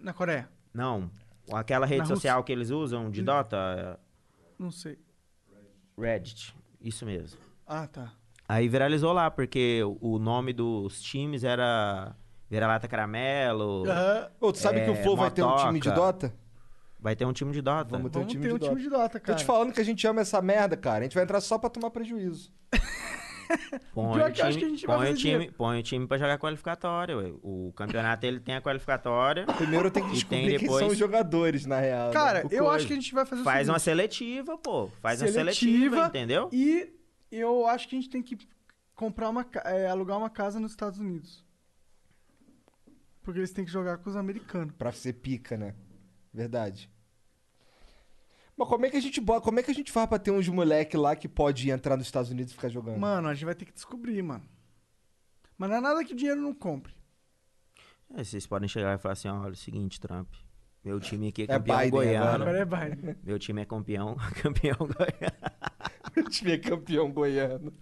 Na 0.00 0.12
Coreia? 0.12 0.50
Não, 0.74 1.08
aquela 1.52 1.86
rede 1.86 1.98
Na 2.00 2.04
Rússia. 2.06 2.16
social 2.16 2.42
que 2.42 2.50
eles 2.50 2.70
usam 2.70 3.12
de 3.12 3.22
Dota, 3.22 4.00
Não 4.58 4.72
sei. 4.72 4.98
Reddit. 5.96 6.52
Isso 6.80 7.06
mesmo. 7.06 7.38
Ah, 7.64 7.86
tá. 7.86 8.12
Aí 8.48 8.68
viralizou 8.68 9.12
lá, 9.12 9.30
porque 9.30 9.80
o 10.00 10.18
nome 10.18 10.52
dos 10.52 11.00
times 11.02 11.42
era 11.44 12.14
Vira-Lata 12.48 12.86
Caramelo. 12.86 13.84
Aham. 13.88 14.28
Ô, 14.40 14.52
tu 14.52 14.58
sabe 14.58 14.84
que 14.84 14.90
o 14.90 14.94
é, 14.94 15.02
Flow 15.02 15.16
vai 15.16 15.30
ter 15.30 15.42
um 15.42 15.56
time 15.56 15.80
de. 15.80 15.90
Dota? 15.90 16.32
Vai 17.00 17.14
ter 17.16 17.24
um 17.24 17.32
time 17.32 17.52
de 17.52 17.60
Dota. 17.60 17.90
Vamos 17.90 18.10
ter 18.10 18.18
um 18.18 18.20
Vamos 18.22 18.32
time 18.32 18.42
ter 18.44 18.48
de 18.48 18.54
um 18.54 18.58
Dota. 18.58 18.70
time 18.72 18.82
de 18.82 18.88
Dota, 18.90 19.18
Tô 19.20 19.26
cara. 19.26 19.38
te 19.38 19.44
falando 19.44 19.72
que 19.72 19.80
a 19.80 19.84
gente 19.84 20.06
ama 20.06 20.20
essa 20.20 20.40
merda, 20.40 20.76
cara. 20.76 21.00
A 21.00 21.02
gente 21.02 21.14
vai 21.14 21.24
entrar 21.24 21.40
só 21.40 21.58
pra 21.58 21.68
tomar 21.70 21.90
prejuízo. 21.90 22.52
Põe 23.94 24.14
Pior 24.14 24.30
o 24.30 24.32
que 24.32 24.40
eu 24.42 24.46
acho 24.46 24.58
time, 24.58 24.60
que 24.60 24.64
a 24.64 24.68
gente 24.76 24.86
vai 24.86 24.96
põe 24.96 25.04
o 25.04 25.08
fazer 25.10 25.20
time, 25.20 25.50
põe 25.52 25.78
o 25.78 25.82
time 25.82 26.06
pra 26.06 26.18
jogar 26.18 26.36
qualificatória. 26.38 27.16
ué. 27.16 27.32
O 27.42 27.72
campeonato 27.76 28.26
ele 28.26 28.40
tem 28.40 28.56
a 28.56 28.60
qualificatória. 28.60 29.46
Primeiro 29.56 29.88
tenho 29.90 30.06
que 30.06 30.12
descobrir 30.14 30.36
tem 30.48 30.58
quem 30.58 30.68
são 30.68 30.76
depois- 30.78 30.92
os 30.92 30.98
jogadores, 30.98 31.64
na 31.64 31.78
real. 31.78 32.08
né? 32.08 32.12
Cara, 32.12 32.38
o 32.44 32.52
eu 32.52 32.64
coisa. 32.64 32.70
acho 32.76 32.86
que 32.88 32.92
a 32.92 32.96
gente 32.96 33.14
vai 33.14 33.24
fazer 33.24 33.42
o 33.42 33.44
Faz 33.44 33.68
uma 33.68 33.78
seletiva, 33.78 34.58
pô. 34.58 34.88
Faz 35.00 35.22
uma 35.22 35.28
Seletiva 35.28 35.50
seletiva, 35.96 36.06
entendeu? 36.08 36.48
E 36.52 36.92
eu 37.38 37.66
acho 37.66 37.88
que 37.88 37.96
a 37.96 38.00
gente 38.00 38.10
tem 38.10 38.22
que 38.22 38.38
comprar 38.94 39.28
uma, 39.28 39.46
é, 39.64 39.86
alugar 39.88 40.18
uma 40.18 40.30
casa 40.30 40.58
nos 40.58 40.72
Estados 40.72 40.98
Unidos. 40.98 41.44
Porque 43.22 43.40
eles 43.40 43.52
têm 43.52 43.64
que 43.64 43.70
jogar 43.70 43.98
com 43.98 44.08
os 44.08 44.16
americanos. 44.16 44.74
Pra 44.76 44.92
ser 44.92 45.14
pica, 45.14 45.56
né? 45.56 45.74
Verdade. 46.32 46.90
Mas 48.56 48.68
como 48.68 48.86
é 48.86 48.90
que 48.90 48.96
a 48.96 49.00
gente 49.00 49.20
bota, 49.20 49.42
como 49.42 49.60
é 49.60 49.62
que 49.62 49.70
a 49.70 49.74
gente 49.74 49.92
faz 49.92 50.08
pra 50.08 50.18
ter 50.18 50.30
uns 50.30 50.48
moleque 50.48 50.96
lá 50.96 51.14
que 51.14 51.28
pode 51.28 51.70
entrar 51.70 51.96
nos 51.96 52.06
Estados 52.06 52.30
Unidos 52.30 52.52
e 52.52 52.54
ficar 52.54 52.68
jogando? 52.68 52.98
Mano, 52.98 53.28
a 53.28 53.34
gente 53.34 53.44
vai 53.44 53.54
ter 53.54 53.66
que 53.66 53.72
descobrir, 53.72 54.22
mano. 54.22 54.48
Mas 55.58 55.68
não 55.68 55.76
é 55.76 55.80
nada 55.80 56.04
que 56.04 56.12
o 56.12 56.16
dinheiro 56.16 56.40
não 56.40 56.54
compre. 56.54 56.94
É, 58.14 58.22
vocês 58.22 58.46
podem 58.46 58.68
chegar 58.68 58.94
e 58.94 58.98
falar 58.98 59.12
assim: 59.12 59.28
olha, 59.28 59.48
é 59.48 59.52
o 59.52 59.56
seguinte, 59.56 60.00
Trump. 60.00 60.32
Meu 60.86 61.00
time 61.00 61.28
aqui 61.30 61.42
é 61.42 61.44
É 61.46 61.48
campeão 61.48 61.76
Biden 61.78 61.90
goiano. 61.90 62.44
Agora 62.44 62.58
é 62.58 62.64
Biden. 62.64 63.16
Meu 63.24 63.38
time 63.40 63.60
é 63.60 63.64
campeão, 63.64 64.16
campeão 64.40 64.76
goiano. 64.78 66.16
O 66.16 66.30
time 66.30 66.52
é 66.52 66.58
campeão 66.58 67.10
goiano. 67.10 67.72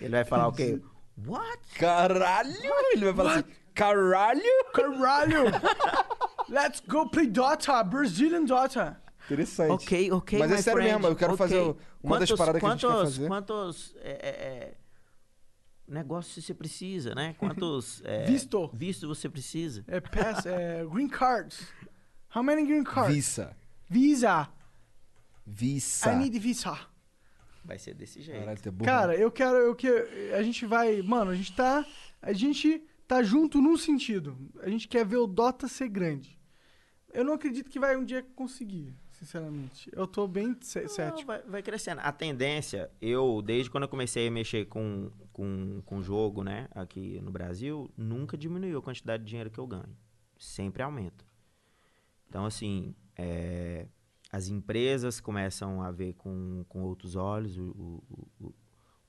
Ele 0.00 0.10
vai 0.10 0.24
falar 0.24 0.48
o 0.48 0.52
quê? 0.52 0.80
What? 1.24 1.60
Caralho! 1.78 2.52
Ele 2.92 3.04
vai 3.04 3.14
falar 3.14 3.34
assim, 3.34 3.44
caralho! 3.72 4.42
Caralho! 4.74 5.44
Let's 6.50 6.82
go 6.88 7.08
play 7.08 7.28
Dota, 7.28 7.84
Brazilian 7.84 8.44
Dota. 8.46 9.00
Interessante. 9.26 9.70
Ok, 9.70 10.10
ok, 10.10 10.38
Mas 10.40 10.50
é 10.50 10.56
sério 10.56 10.80
friend, 10.82 10.94
mesmo, 10.94 11.06
eu 11.06 11.14
quero 11.14 11.34
ok. 11.34 11.46
fazer 11.46 11.76
uma 12.02 12.18
das 12.18 12.28
Quantos- 12.30 12.36
paradas 12.38 12.60
que 12.60 12.66
a 12.66 12.70
gente 12.70 12.80
quer 12.80 12.86
quantos- 12.88 13.14
fazer. 13.16 13.28
Quantos 13.28 13.94
é, 14.02 14.10
é, 14.10 14.74
negócios 15.90 16.44
você 16.44 16.54
precisa, 16.54 17.14
né? 17.14 17.34
Quantos 17.34 18.00
é, 18.06 18.24
Visto. 18.24 18.70
visto 18.72 19.08
você 19.08 19.28
precisa? 19.28 19.84
É 19.86 20.00
pass, 20.00 20.46
é 20.46 20.84
green 20.86 21.08
cards. 21.08 21.66
How 22.34 22.42
many 22.42 22.64
green 22.64 22.84
cards? 22.84 23.14
Visa. 23.14 23.56
Visa. 23.88 24.48
Visa. 25.46 26.12
I 26.12 26.16
need 26.16 26.38
visa. 26.38 26.78
Vai 27.64 27.78
ser 27.78 27.94
desse 27.94 28.22
jeito. 28.22 28.40
Caralho, 28.40 28.60
é 28.64 28.70
burro. 28.70 28.84
Cara, 28.84 29.14
eu 29.16 29.30
quero, 29.30 29.56
eu 29.56 29.74
quero, 29.74 30.34
a 30.34 30.42
gente 30.42 30.64
vai, 30.64 31.02
mano, 31.02 31.30
a 31.30 31.34
gente 31.34 31.52
tá, 31.52 31.84
a 32.22 32.32
gente 32.32 32.82
tá 33.06 33.22
junto 33.22 33.60
num 33.60 33.76
sentido. 33.76 34.38
A 34.62 34.70
gente 34.70 34.88
quer 34.88 35.04
ver 35.04 35.16
o 35.16 35.26
Dota 35.26 35.68
ser 35.68 35.88
grande. 35.88 36.38
Eu 37.12 37.24
não 37.24 37.34
acredito 37.34 37.68
que 37.68 37.80
vai 37.80 37.96
um 37.96 38.04
dia 38.04 38.22
conseguir, 38.34 38.94
sinceramente. 39.20 39.90
Eu 39.92 40.06
tô 40.06 40.26
bem 40.26 40.56
cé- 40.62 40.88
cético. 40.88 41.26
vai, 41.26 41.42
vai 41.42 41.62
crescendo. 41.62 42.00
A 42.00 42.10
tendência, 42.10 42.90
eu, 43.00 43.42
desde 43.42 43.70
quando 43.70 43.82
eu 43.84 43.88
comecei 43.88 44.26
a 44.26 44.30
mexer 44.30 44.64
com, 44.66 45.10
com, 45.32 45.82
com 45.84 46.02
jogo, 46.02 46.42
né, 46.42 46.68
aqui 46.72 47.20
no 47.20 47.30
Brasil, 47.30 47.90
nunca 47.96 48.36
diminuiu 48.36 48.78
a 48.78 48.82
quantidade 48.82 49.22
de 49.22 49.28
dinheiro 49.28 49.50
que 49.50 49.58
eu 49.58 49.66
ganho. 49.66 49.94
Sempre 50.38 50.82
aumenta. 50.82 51.24
Então, 52.28 52.46
assim, 52.46 52.94
é, 53.16 53.86
as 54.32 54.48
empresas 54.48 55.20
começam 55.20 55.82
a 55.82 55.90
ver 55.90 56.14
com, 56.14 56.64
com 56.68 56.82
outros 56.82 57.14
olhos 57.14 57.58
o, 57.58 57.62
o, 58.08 58.28
o, 58.40 58.54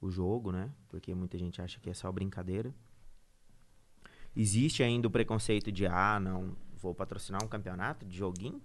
o 0.02 0.12
jogo, 0.12 0.52
né? 0.52 0.70
Porque 0.90 1.14
muita 1.16 1.38
gente 1.38 1.62
acha 1.62 1.80
que 1.80 1.90
é 1.90 1.94
só 1.94 2.12
brincadeira. 2.12 2.74
Existe 4.36 4.82
ainda 4.84 5.08
o 5.08 5.12
preconceito 5.12 5.72
de, 5.72 5.86
ah, 5.86 6.20
não, 6.20 6.56
vou 6.82 6.94
patrocinar 6.96 7.44
um 7.44 7.48
campeonato 7.48 8.06
de 8.06 8.18
joguinho? 8.18 8.62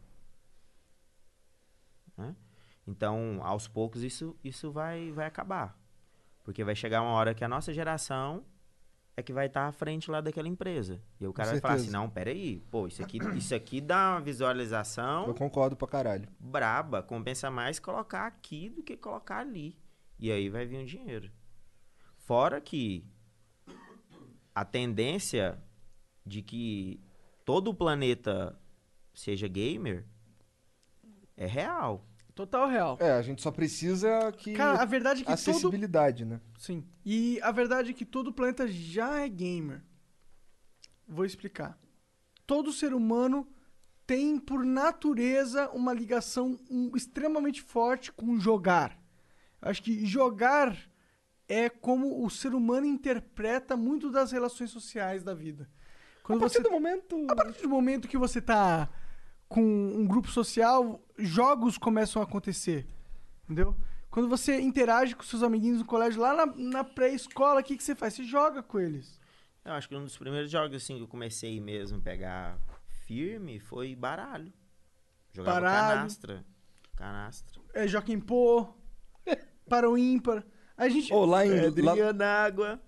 Né? 2.17 2.35
Então, 2.87 3.41
aos 3.43 3.67
poucos, 3.67 4.03
isso, 4.03 4.37
isso 4.45 4.71
vai, 4.71 5.11
vai 5.13 5.27
acabar. 5.27 5.79
Porque 6.45 6.63
vai 6.63 6.75
chegar 6.77 7.03
uma 7.03 7.11
hora 7.11 7.35
que 7.35 7.45
a 7.45 7.49
nossa 7.49 7.73
geração 7.75 8.45
é 9.17 9.23
que 9.23 9.33
vai 9.33 9.47
estar 9.47 9.67
à 9.67 9.73
frente 9.73 10.11
lá 10.11 10.21
daquela 10.21 10.47
empresa. 10.47 11.01
E 11.19 11.27
o 11.27 11.33
cara 11.33 11.49
Com 11.49 11.55
vai 11.55 11.61
falar 11.61 11.75
assim, 11.75 11.91
não, 11.91 12.09
peraí, 12.09 12.61
pô, 12.71 12.87
isso 12.87 13.03
aqui, 13.03 13.19
isso 13.35 13.55
aqui 13.55 13.81
dá 13.81 14.13
uma 14.13 14.21
visualização 14.21 15.27
Eu 15.27 15.35
concordo 15.35 15.75
pra 15.75 15.89
caralho. 15.89 16.29
braba, 16.39 17.03
compensa 17.03 17.51
mais 17.51 17.81
colocar 17.81 18.27
aqui 18.27 18.69
do 18.69 18.83
que 18.83 18.97
colocar 18.97 19.39
ali. 19.39 19.77
E 20.19 20.31
aí 20.31 20.49
vai 20.49 20.67
vir 20.67 20.83
o 20.83 20.87
dinheiro. 20.87 21.31
Fora 22.19 22.61
que 22.61 23.05
a 24.55 24.65
tendência 24.65 25.59
de 26.25 26.43
que 26.43 27.01
todo 27.45 27.69
o 27.69 27.75
planeta 27.75 28.59
seja 29.15 29.49
gamer 29.49 30.07
é 31.37 31.47
real. 31.47 32.05
Total 32.35 32.69
real. 32.69 32.99
É, 33.01 33.13
a 33.13 33.23
gente 33.23 33.41
só 33.41 33.51
precisa 33.51 34.31
que. 34.33 34.53
Cara, 34.53 34.83
a 34.83 34.85
verdade 34.85 35.23
é 35.23 35.25
que 35.25 35.31
todo... 35.31 35.51
Acessibilidade, 35.51 36.25
né? 36.25 36.39
Sim. 36.59 36.87
E 37.05 37.41
a 37.43 37.51
verdade 37.51 37.91
é 37.91 37.95
que 37.95 38.05
todo 38.05 38.33
planeta 38.33 38.69
já 38.69 39.21
é 39.21 39.29
gamer. 39.29 39.83
Vou 41.09 41.25
explicar. 41.25 41.79
Todo 42.47 42.73
ser 42.73 42.93
humano 42.93 43.49
tem, 44.07 44.39
por 44.39 44.65
natureza, 44.65 45.71
uma 45.71 45.95
ligação 45.95 46.61
um, 46.71 46.93
extremamente 46.95 47.63
forte 47.63 48.13
com 48.13 48.39
jogar. 48.39 48.99
Acho 49.61 49.83
que 49.83 50.05
jogar 50.05 50.77
é 51.49 51.71
como 51.71 52.23
o 52.25 52.29
ser 52.29 52.55
humano 52.55 52.87
interpreta 52.87 53.77
muito 53.77 54.11
das 54.11 54.31
relações 54.31 54.71
sociais 54.71 55.23
da 55.23 55.33
vida. 55.33 55.69
Quando 56.23 56.39
a 56.39 56.41
partir 56.43 56.59
você, 56.59 56.63
do 56.63 56.71
momento. 56.71 57.27
a 57.31 57.35
partir 57.35 57.63
do 57.63 57.69
momento 57.69 58.09
que 58.09 58.19
você 58.19 58.43
tá 58.43 58.91
com 59.49 59.63
um 59.63 60.07
grupo 60.07 60.29
social, 60.31 61.01
jogos 61.19 61.79
começam 61.79 62.21
a 62.21 62.25
acontecer. 62.25 62.87
Entendeu? 63.45 63.75
Quando 64.11 64.29
você 64.29 64.59
interage 64.61 65.15
com 65.15 65.23
seus 65.23 65.43
amiguinhos 65.43 65.79
no 65.81 65.85
colégio, 65.85 66.21
lá 66.21 66.35
na, 66.35 66.47
na 66.47 66.85
pré-escola, 66.85 67.61
o 67.61 67.65
que, 67.65 67.77
que 67.77 67.83
você 67.83 67.95
faz? 67.95 68.15
Você 68.15 68.25
joga 68.25 68.63
com 68.63 68.81
eles. 68.81 69.21
Eu 69.65 69.73
acho 69.73 69.89
que 69.89 69.95
um 69.97 70.05
dos 70.05 70.17
primeiros 70.17 70.51
jogos 70.51 70.77
assim 70.77 70.97
que 70.97 71.03
eu 71.03 71.09
comecei 71.09 71.61
mesmo 71.61 71.99
a 71.99 72.01
pegar 72.01 72.59
firme 73.07 73.59
foi 73.61 73.95
baralho. 73.95 74.53
Jogava 75.33 75.61
Baralho. 75.61 75.97
canastra. 75.99 76.45
Canastra. 76.97 77.61
É 77.75 77.87
Joaquim 77.87 78.19
Pô, 78.19 78.69
para 79.69 79.89
o 79.91 79.99
ímpar. 79.99 80.45
A 80.77 80.89
gente. 80.89 81.13
Ou 81.13 81.25
lá 81.27 81.45
em. 81.45 81.51
Pedrinha 81.51 82.07
lá- 82.07 82.13
na 82.13 82.27
água. 82.45 82.81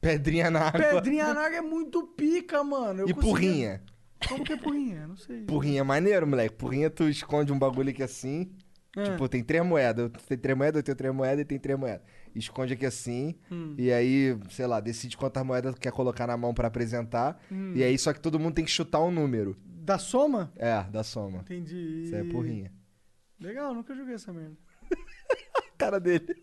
Pedrinha 0.00 0.50
na 0.50 0.60
água. 0.68 0.80
Pedrinha 0.80 1.32
na 1.32 1.40
água 1.46 1.56
é 1.58 1.62
muito 1.62 2.02
pica, 2.08 2.62
mano. 2.62 3.00
Eu 3.02 3.08
E 3.08 3.14
conseguia- 3.14 3.30
porrinha. 3.32 3.82
Como 4.28 4.44
que 4.44 4.52
é 4.52 4.56
porrinha? 4.56 5.06
Não 5.06 5.16
sei. 5.16 5.42
Porrinha 5.44 5.80
é 5.80 5.84
maneiro, 5.84 6.26
moleque. 6.26 6.54
Porrinha 6.54 6.90
tu 6.90 7.08
esconde 7.08 7.52
um 7.52 7.58
bagulho 7.58 7.90
aqui 7.90 8.02
assim. 8.02 8.50
É. 8.96 9.04
Tipo, 9.04 9.28
tem 9.28 9.42
três 9.42 9.64
moedas. 9.64 10.10
Tenho 10.26 10.40
três 10.40 10.56
moedas, 10.56 10.78
eu 10.78 10.82
tenho 10.82 10.96
três 10.96 11.14
moedas 11.14 11.40
e 11.40 11.44
tem 11.44 11.58
três 11.58 11.78
moedas. 11.78 12.02
Esconde 12.34 12.74
aqui 12.74 12.86
assim. 12.86 13.34
Hum. 13.50 13.74
E 13.76 13.92
aí, 13.92 14.36
sei 14.50 14.66
lá, 14.66 14.80
decide 14.80 15.16
quantas 15.16 15.44
moedas 15.44 15.74
tu 15.74 15.80
quer 15.80 15.92
colocar 15.92 16.26
na 16.26 16.36
mão 16.36 16.54
pra 16.54 16.68
apresentar. 16.68 17.40
Hum. 17.50 17.72
E 17.74 17.82
aí, 17.82 17.98
só 17.98 18.12
que 18.12 18.20
todo 18.20 18.38
mundo 18.38 18.54
tem 18.54 18.64
que 18.64 18.70
chutar 18.70 19.00
um 19.00 19.10
número. 19.10 19.56
Da 19.64 19.98
soma? 19.98 20.52
É, 20.56 20.82
da 20.84 21.02
soma. 21.02 21.38
Entendi. 21.40 22.04
Isso 22.04 22.14
é 22.14 22.24
porrinha. 22.24 22.72
Legal, 23.40 23.74
nunca 23.74 23.94
joguei 23.94 24.14
essa 24.14 24.32
merda. 24.32 24.56
Cara 25.76 25.98
dele. 25.98 26.42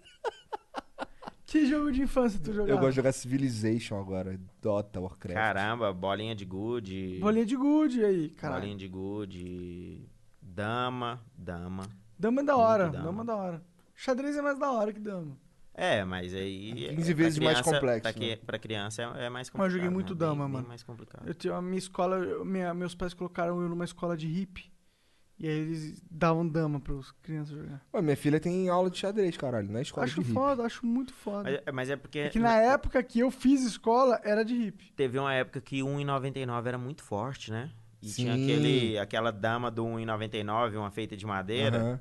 Que 1.52 1.66
jogo 1.66 1.92
de 1.92 2.02
infância 2.02 2.40
tu 2.40 2.54
jogava? 2.54 2.70
Eu 2.72 2.78
gosto 2.78 2.92
de 2.92 2.96
jogar 2.96 3.12
Civilization 3.12 4.00
agora. 4.00 4.40
Dota, 4.62 5.02
Warcraft. 5.02 5.36
Caramba, 5.36 5.92
bolinha 5.92 6.34
de 6.34 6.46
gude. 6.46 7.18
Bolinha 7.20 7.46
de 7.46 7.58
gude 7.58 8.06
aí, 8.06 8.30
cara. 8.30 8.56
Bolinha 8.56 8.78
de 8.78 8.88
gude. 8.88 10.08
Dama. 10.42 11.20
Dama. 11.38 11.84
Dama 12.18 12.42
é 12.42 12.46
da 12.46 12.56
hora. 12.56 12.90
Dama. 12.90 13.04
dama. 13.06 13.24
é 13.24 13.26
da 13.26 13.36
hora. 13.36 13.62
Xadrez 13.94 14.38
é 14.38 14.42
mais 14.42 14.58
da 14.58 14.72
hora 14.72 14.94
que 14.94 15.00
dama. 15.02 15.38
É, 15.74 16.06
mas 16.06 16.34
aí. 16.34 16.94
15 16.96 17.12
é, 17.12 17.14
vezes 17.14 17.38
pra 17.40 17.46
mais 17.46 17.60
criança- 17.60 17.76
complexo, 17.80 18.02
Pra, 18.02 18.14
que- 18.14 18.30
né? 18.30 18.36
pra 18.46 18.58
criança 18.60 19.02
é, 19.02 19.06
é 19.26 19.30
mais 19.30 19.32
Mas 19.32 19.50
complicado. 19.50 19.66
eu 19.66 19.70
joguei 19.72 19.90
muito 19.90 20.14
né? 20.14 20.20
dama, 20.20 20.44
Bem- 20.46 20.52
mano. 20.54 20.60
Bem 20.64 20.68
mais 20.70 20.84
complicado. 20.84 21.28
Eu 21.28 21.34
tinha 21.34 21.54
a 21.56 21.62
minha 21.62 21.78
escola, 21.78 22.46
minha- 22.46 22.74
meus 22.74 22.96
pais 22.96 23.14
colocaram 23.14 23.62
eu 23.62 23.68
numa 23.68 23.84
escola 23.86 24.16
de 24.16 24.26
hippie. 24.28 24.71
E 25.42 25.48
aí 25.48 25.58
eles 25.60 26.04
davam 26.10 26.48
dama 26.48 26.80
pros 26.80 27.12
crianças 27.24 27.58
jogar. 27.58 27.82
Ué, 27.94 28.02
minha 28.02 28.16
filha 28.16 28.40
tem 28.40 28.70
aula 28.70 28.92
de 28.92 28.98
xadrez, 29.00 29.36
caralho. 29.36 29.72
Na 29.72 29.82
escola 29.82 30.06
acho 30.06 30.16
de 30.16 30.22
hippie. 30.22 30.34
foda, 30.34 30.64
acho 30.64 30.86
muito 30.86 31.12
foda. 31.14 31.44
Mas, 31.50 31.62
é- 31.66 31.72
mas 31.72 31.90
é 31.90 31.96
porque. 31.96 32.20
É 32.20 32.30
que 32.30 32.38
na 32.40 32.56
época 32.58 33.02
que 33.02 33.20
eu 33.20 33.32
fiz 33.32 33.64
escola, 33.64 34.22
era 34.24 34.46
de 34.46 34.54
hippie. 34.54 34.92
Teve 34.96 35.18
uma 35.18 35.34
época 35.34 35.60
que 35.60 35.82
1,99 35.82 36.68
era 36.68 36.78
muito 36.78 37.02
forte, 37.04 37.50
né? 37.52 37.72
E 38.04 38.10
Sim. 38.10 38.24
tinha 38.24 38.34
aquele, 38.36 38.98
aquela 39.00 39.32
dama 39.32 39.72
do 39.72 39.84
1,99, 39.84 40.78
uma 40.78 40.92
feita 40.92 41.18
de 41.18 41.26
madeira. 41.26 41.78
Aham. 41.78 42.00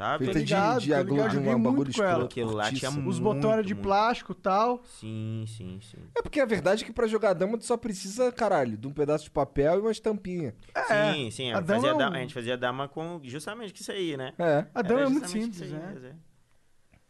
Sabe? 0.00 0.24
Feita 0.24 0.38
ligado, 0.40 0.80
de, 0.80 0.86
de, 0.86 0.92
ligado, 0.94 1.28
de 1.30 1.38
um 1.38 1.42
muito 1.42 1.62
bagulho 1.62 1.90
escroto. 1.90 2.24
Aquilo 2.24 2.52
lá 2.54 2.64
tinha 2.72 2.80
fortíssimo. 2.90 3.08
Os 3.10 3.20
Muito, 3.20 3.34
botões 3.34 3.52
eram 3.52 3.62
de 3.62 3.74
muito. 3.74 3.86
plástico 3.86 4.32
e 4.32 4.34
tal. 4.34 4.82
Sim, 4.98 5.44
sim, 5.46 5.78
sim. 5.82 5.98
É 6.16 6.22
porque 6.22 6.40
a 6.40 6.46
verdade 6.46 6.82
é 6.84 6.86
que 6.86 6.92
pra 6.92 7.06
jogar 7.06 7.34
dama 7.34 7.58
tu 7.58 7.66
só 7.66 7.76
precisa, 7.76 8.32
caralho, 8.32 8.78
de 8.78 8.88
um 8.88 8.92
pedaço 8.92 9.24
de 9.24 9.30
papel 9.30 9.74
e 9.76 9.80
uma 9.82 9.90
estampinha. 9.92 10.54
É, 10.74 11.12
sim, 11.12 11.30
sim. 11.30 11.52
a 11.52 11.58
A, 11.58 11.62
fazia 11.62 11.74
dama 11.76 11.88
é 11.88 11.94
um- 11.94 11.98
dama- 11.98 12.16
a 12.16 12.20
gente 12.20 12.32
fazia 12.34 12.56
dama 12.56 12.88
com 12.88 13.20
justamente 13.24 13.74
com 13.74 13.80
isso 13.80 13.92
aí, 13.92 14.16
né? 14.16 14.32
É. 14.38 14.66
A 14.74 14.80
dama 14.80 15.00
Era 15.00 15.08
é 15.08 15.12
muito 15.12 15.28
simples, 15.28 15.56
isso 15.60 15.64
aí, 15.64 15.70
né? 15.80 15.94
é. 16.04 16.14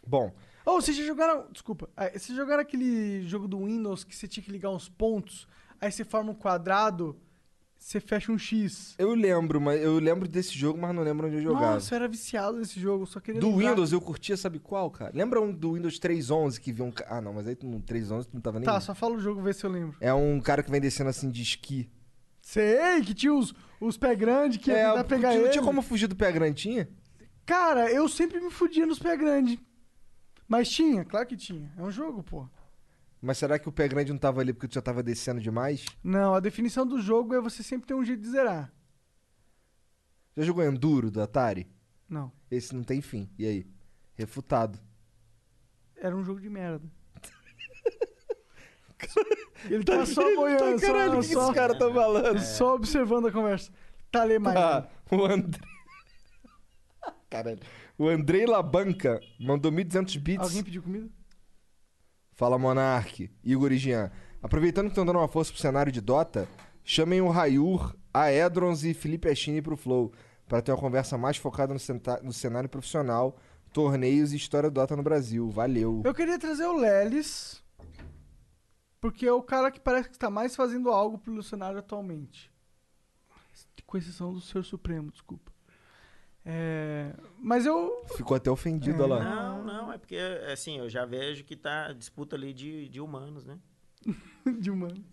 Bom, 0.06 0.32
Ou 0.66 0.80
vocês 0.80 0.96
já 0.96 1.04
jogaram. 1.04 1.46
Desculpa. 1.50 1.88
Vocês 2.12 2.36
jogaram 2.36 2.60
aquele 2.62 3.22
jogo 3.22 3.46
do 3.48 3.64
Windows 3.64 4.04
que 4.04 4.14
você 4.16 4.26
tinha 4.28 4.42
que 4.44 4.50
ligar 4.50 4.70
uns 4.70 4.88
pontos, 4.88 5.46
aí 5.80 5.90
você 5.92 6.04
forma 6.04 6.32
um 6.32 6.34
quadrado, 6.34 7.16
você 7.80 7.98
fecha 7.98 8.30
um 8.30 8.36
X. 8.36 8.94
eu 8.98 9.14
lembro, 9.14 9.58
mas 9.58 9.80
eu 9.82 9.98
lembro 9.98 10.28
desse 10.28 10.56
jogo, 10.56 10.78
mas 10.78 10.94
não 10.94 11.02
lembro 11.02 11.26
onde 11.26 11.36
eu 11.36 11.42
jogava. 11.42 11.74
Nossa, 11.74 11.94
eu 11.94 11.96
era 11.96 12.06
viciado 12.06 12.58
nesse 12.58 12.78
jogo, 12.78 13.06
só 13.06 13.18
queria 13.18 13.40
Do 13.40 13.48
lembrar. 13.48 13.70
Windows 13.70 13.92
eu 13.92 14.00
curtia, 14.02 14.36
sabe 14.36 14.58
qual, 14.58 14.90
cara? 14.90 15.10
Lembra 15.14 15.40
um 15.40 15.50
do 15.50 15.72
Windows 15.72 15.98
3.11 15.98 16.60
que 16.60 16.72
viu 16.72 16.84
um. 16.84 16.92
Ah, 17.08 17.22
não, 17.22 17.32
mas 17.32 17.48
aí 17.48 17.56
no 17.62 17.80
3.11 17.80 18.24
tu 18.26 18.34
não 18.34 18.40
tava 18.40 18.58
nem. 18.60 18.66
Tá, 18.66 18.78
só 18.80 18.94
fala 18.94 19.16
o 19.16 19.20
jogo, 19.20 19.40
vê 19.40 19.54
se 19.54 19.64
eu 19.64 19.70
lembro. 19.70 19.96
É 19.98 20.12
um 20.12 20.40
cara 20.40 20.62
que 20.62 20.70
vem 20.70 20.80
descendo 20.80 21.08
assim 21.08 21.30
de 21.30 21.40
esqui. 21.40 21.90
Sei, 22.42 23.00
que 23.02 23.14
tinha 23.14 23.32
os, 23.32 23.54
os 23.80 23.96
pés 23.96 24.16
grandes 24.18 24.58
que 24.58 24.70
ia 24.70 24.76
é, 24.76 24.88
tentar 24.90 25.04
pegar 25.04 25.34
ele. 25.34 25.48
tinha 25.48 25.64
como 25.64 25.80
fugir 25.80 26.06
do 26.06 26.16
pé 26.16 26.30
grande, 26.30 26.62
tinha? 26.62 26.88
Cara, 27.46 27.90
eu 27.90 28.08
sempre 28.08 28.40
me 28.40 28.50
fudia 28.50 28.84
nos 28.84 28.98
pés 28.98 29.18
grandes. 29.18 29.58
Mas 30.46 30.68
tinha, 30.68 31.04
claro 31.04 31.26
que 31.26 31.36
tinha. 31.36 31.72
É 31.78 31.82
um 31.82 31.90
jogo, 31.90 32.22
pô. 32.22 32.46
Mas 33.20 33.38
será 33.38 33.58
que 33.58 33.68
o 33.68 33.72
pé 33.72 33.86
grande 33.86 34.12
não 34.12 34.18
tava 34.18 34.40
ali 34.40 34.52
porque 34.52 34.66
tu 34.66 34.74
já 34.74 34.82
tava 34.82 35.02
descendo 35.02 35.40
demais? 35.40 35.84
Não, 36.02 36.34
a 36.34 36.40
definição 36.40 36.86
do 36.86 37.00
jogo 37.00 37.34
é 37.34 37.40
você 37.40 37.62
sempre 37.62 37.86
ter 37.86 37.94
um 37.94 38.04
jeito 38.04 38.22
de 38.22 38.30
zerar. 38.30 38.72
Já 40.36 40.44
jogou 40.44 40.64
Enduro 40.64 41.10
do 41.10 41.20
Atari? 41.20 41.68
Não. 42.08 42.32
Esse 42.50 42.74
não 42.74 42.82
tem 42.82 43.02
fim. 43.02 43.30
E 43.38 43.46
aí? 43.46 43.66
Refutado. 44.14 44.78
Era 45.96 46.16
um 46.16 46.24
jogo 46.24 46.40
de 46.40 46.48
merda. 46.48 46.90
Ele 49.68 49.84
tá 49.84 50.06
só 50.06 50.22
boiando, 50.34 50.80
só, 50.80 50.86
Caralho, 50.86 51.18
o 51.18 51.20
que 51.20 51.26
só, 51.26 51.44
esse 51.44 51.54
cara 51.54 51.78
tá 51.78 51.92
falando? 51.92 52.40
só 52.40 52.74
observando 52.74 53.28
a 53.28 53.32
conversa. 53.32 53.70
Tá 54.10 54.24
lê 54.24 54.38
mais. 54.38 54.56
Ah, 54.56 54.88
o 55.10 55.24
André. 55.24 55.60
Caralho. 57.28 57.60
O 57.98 58.08
Andrei 58.08 58.46
Labanca 58.46 59.20
mandou 59.38 59.70
1.200 59.70 60.18
bits. 60.18 60.42
Alguém 60.42 60.64
pediu 60.64 60.82
comida? 60.82 61.10
Fala 62.40 62.56
Monark, 62.56 63.30
Igor 63.44 63.70
e 63.70 63.76
Jean. 63.76 64.10
Aproveitando 64.42 64.86
que 64.86 64.92
estão 64.92 65.04
dando 65.04 65.18
uma 65.18 65.28
força 65.28 65.52
pro 65.52 65.60
cenário 65.60 65.92
de 65.92 66.00
Dota, 66.00 66.48
chamem 66.82 67.20
o 67.20 67.28
Rayur, 67.28 67.94
a 68.14 68.32
Edrons 68.32 68.82
e 68.82 68.94
Felipe 68.94 69.28
Achini 69.28 69.60
pro 69.60 69.76
Flow, 69.76 70.10
para 70.48 70.62
ter 70.62 70.72
uma 70.72 70.78
conversa 70.78 71.18
mais 71.18 71.36
focada 71.36 71.74
no, 71.74 71.80
no 72.22 72.32
cenário 72.32 72.66
profissional, 72.66 73.36
torneios 73.74 74.32
e 74.32 74.36
história 74.36 74.70
do 74.70 74.72
Dota 74.72 74.96
no 74.96 75.02
Brasil. 75.02 75.50
Valeu. 75.50 76.00
Eu 76.02 76.14
queria 76.14 76.38
trazer 76.38 76.64
o 76.64 76.78
Lelis, 76.78 77.62
porque 79.02 79.26
é 79.26 79.32
o 79.34 79.42
cara 79.42 79.70
que 79.70 79.78
parece 79.78 80.08
que 80.08 80.16
está 80.16 80.30
mais 80.30 80.56
fazendo 80.56 80.88
algo 80.88 81.18
pelo 81.18 81.42
cenário 81.42 81.78
atualmente. 81.78 82.50
Com 83.84 83.98
exceção 83.98 84.32
do 84.32 84.40
Senhor 84.40 84.64
Supremo, 84.64 85.10
desculpa. 85.10 85.52
É, 86.44 87.12
mas 87.38 87.66
eu. 87.66 88.04
Ficou 88.16 88.36
até 88.36 88.50
ofendido, 88.50 89.02
olha 89.02 89.16
lá. 89.16 89.24
Não, 89.24 89.64
não, 89.64 89.92
é 89.92 89.98
porque, 89.98 90.16
assim, 90.52 90.78
eu 90.78 90.88
já 90.88 91.04
vejo 91.04 91.44
que 91.44 91.56
tá 91.56 91.92
disputa 91.92 92.36
ali 92.36 92.52
de, 92.52 92.88
de 92.88 93.00
humanos, 93.00 93.44
né? 93.44 93.58
de 94.60 94.70
humano. 94.70 95.04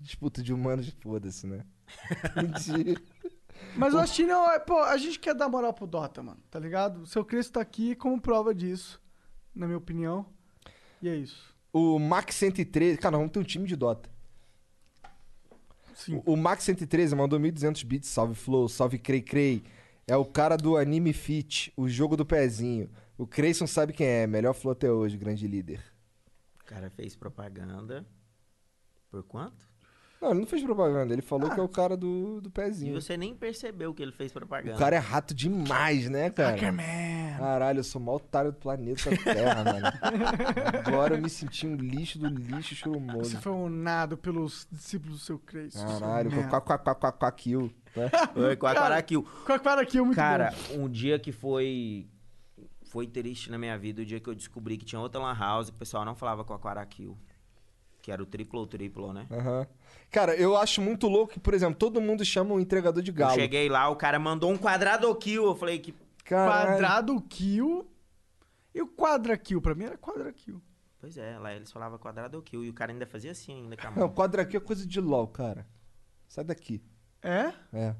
Disputa 0.00 0.42
de 0.42 0.52
humanos, 0.52 0.88
foda-se, 1.00 1.46
né? 1.46 1.64
Entendi. 2.36 2.96
Mas 3.76 3.94
eu 3.94 4.00
acho 4.00 4.14
que 4.14 4.26
não, 4.26 4.50
é, 4.50 4.58
pô, 4.58 4.78
a 4.82 4.96
gente 4.96 5.18
quer 5.18 5.34
dar 5.34 5.48
moral 5.48 5.72
pro 5.72 5.86
Dota, 5.86 6.22
mano, 6.22 6.40
tá 6.50 6.58
ligado? 6.58 7.02
O 7.02 7.06
seu 7.06 7.24
Crespo 7.24 7.54
tá 7.54 7.60
aqui 7.60 7.94
como 7.94 8.20
prova 8.20 8.54
disso, 8.54 9.00
na 9.54 9.66
minha 9.66 9.78
opinião. 9.78 10.26
E 11.00 11.08
é 11.08 11.16
isso. 11.16 11.54
O 11.72 11.98
Max 11.98 12.34
113. 12.36 12.98
Cara, 12.98 13.12
nós 13.12 13.20
vamos 13.20 13.32
ter 13.32 13.40
um 13.40 13.44
time 13.44 13.66
de 13.66 13.76
Dota. 13.76 14.13
Sim. 15.94 16.22
O, 16.26 16.32
o 16.32 16.36
Max 16.36 16.64
113 16.64 17.14
mandou 17.14 17.38
1.200 17.38 17.84
bits. 17.84 18.08
Salve 18.08 18.34
Flow, 18.34 18.68
salve 18.68 18.98
Crei 18.98 19.22
Crei. 19.22 19.64
É 20.06 20.16
o 20.16 20.24
cara 20.24 20.56
do 20.56 20.76
Anime 20.76 21.12
Fit, 21.12 21.72
o 21.76 21.88
jogo 21.88 22.16
do 22.16 22.26
pezinho. 22.26 22.90
O 23.16 23.26
Creyson 23.26 23.66
sabe 23.66 23.92
quem 23.92 24.06
é. 24.06 24.26
Melhor 24.26 24.52
Flow 24.52 24.72
até 24.72 24.90
hoje, 24.90 25.16
grande 25.16 25.46
líder. 25.46 25.82
O 26.60 26.64
cara 26.64 26.90
fez 26.90 27.16
propaganda. 27.16 28.06
Por 29.10 29.22
quanto? 29.22 29.73
Não, 30.24 30.30
ele 30.30 30.40
não 30.40 30.46
fez 30.46 30.62
propaganda, 30.62 31.12
ele 31.12 31.20
falou 31.20 31.50
que 31.50 31.60
é 31.60 31.62
o 31.62 31.68
cara 31.68 31.96
do, 31.96 32.40
do 32.40 32.48
E 32.48 32.52
pezinho. 32.52 33.00
você 33.00 33.14
nem 33.16 33.34
percebeu 33.34 33.92
que 33.92 34.02
ele 34.02 34.12
fez 34.12 34.32
propaganda. 34.32 34.74
O 34.74 34.78
cara 34.78 34.96
é 34.96 34.98
rato 34.98 35.34
demais, 35.34 36.08
né, 36.08 36.30
cara? 36.30 36.52
Hackerman. 36.52 37.36
Caralho, 37.38 37.80
eu 37.80 37.84
sou 37.84 38.00
o 38.00 38.04
maior 38.04 38.16
otário 38.16 38.50
do 38.52 38.58
planeta 38.58 39.10
Terra, 39.22 39.64
mano. 39.64 39.86
Agora 40.86 41.14
eu 41.16 41.20
me 41.20 41.28
senti 41.28 41.66
um 41.66 41.74
lixo 41.76 42.18
do 42.18 42.28
lixo 42.28 42.74
churumoso. 42.74 43.30
Você 43.32 43.36
foi 43.38 43.52
unado 43.52 44.16
pelos 44.16 44.66
discípulos 44.72 45.18
do 45.18 45.24
seu 45.24 45.38
Cristo. 45.38 45.84
Caralho, 45.84 46.30
Merda. 46.30 46.48
quá, 46.48 46.60
quá, 46.60 46.78
quá, 46.78 46.94
quá, 46.94 47.12
quá, 47.12 47.32
kill, 47.32 47.70
né? 47.94 48.10
Oi, 48.34 48.56
com 48.56 48.66
a 48.66 48.72
Cara, 48.74 48.86
Quaraquil. 48.86 49.22
Quaquaraquil 49.44 50.02
é 50.02 50.06
muito 50.06 50.16
Cara, 50.16 50.54
bom. 50.70 50.84
um 50.84 50.88
dia 50.88 51.18
que 51.18 51.32
foi. 51.32 52.08
Foi 52.84 53.06
triste 53.08 53.50
na 53.50 53.58
minha 53.58 53.76
vida, 53.76 54.02
o 54.02 54.06
dia 54.06 54.20
que 54.20 54.28
eu 54.28 54.34
descobri 54.34 54.76
que 54.78 54.84
tinha 54.84 55.00
outra 55.00 55.20
Lan 55.20 55.34
House, 55.36 55.68
que 55.68 55.74
o 55.76 55.78
pessoal 55.78 56.04
não 56.04 56.14
falava 56.14 56.44
com 56.44 56.54
a 56.54 56.58
Quaraquil. 56.58 57.18
Que 58.04 58.12
era 58.12 58.22
o 58.22 58.26
triplo 58.26 58.60
ou 58.60 58.66
triplo, 58.66 59.14
né? 59.14 59.26
Aham. 59.30 59.66
Cara, 60.10 60.36
eu 60.36 60.54
acho 60.58 60.82
muito 60.82 61.08
louco 61.08 61.32
que, 61.32 61.40
por 61.40 61.54
exemplo, 61.54 61.74
todo 61.76 62.02
mundo 62.02 62.22
chama 62.22 62.52
um 62.52 62.60
entregador 62.60 63.02
de 63.02 63.10
Eu 63.10 63.14
galo. 63.14 63.32
cheguei 63.34 63.66
lá, 63.66 63.88
o 63.88 63.96
cara 63.96 64.18
mandou 64.18 64.52
um 64.52 64.58
quadrado 64.58 65.14
kill. 65.16 65.46
Eu 65.46 65.56
falei 65.56 65.78
que. 65.78 65.94
Caralho. 66.22 66.72
Quadrado 66.72 67.18
kill. 67.22 67.88
E 68.74 68.82
o 68.82 68.86
quadra 68.86 69.38
kill? 69.38 69.58
Pra 69.62 69.74
mim 69.74 69.84
era 69.84 69.96
quadra 69.96 70.30
kill. 70.34 70.60
Pois 71.00 71.16
é, 71.16 71.38
lá 71.38 71.54
eles 71.54 71.72
falavam 71.72 71.96
quadrado 71.96 72.42
kill. 72.42 72.62
E 72.62 72.68
o 72.68 72.74
cara 72.74 72.92
ainda 72.92 73.06
fazia 73.06 73.30
assim 73.30 73.54
ainda 73.62 73.74
com 73.74 73.86
a 73.86 73.90
Não, 73.96 73.98
mão. 74.00 74.08
quadra 74.10 74.42
aqui 74.42 74.54
é 74.54 74.60
coisa 74.60 74.86
de 74.86 75.00
LOL, 75.00 75.26
cara. 75.28 75.66
Sai 76.28 76.44
daqui. 76.44 76.82
É? 77.22 77.54
É. 77.72 77.96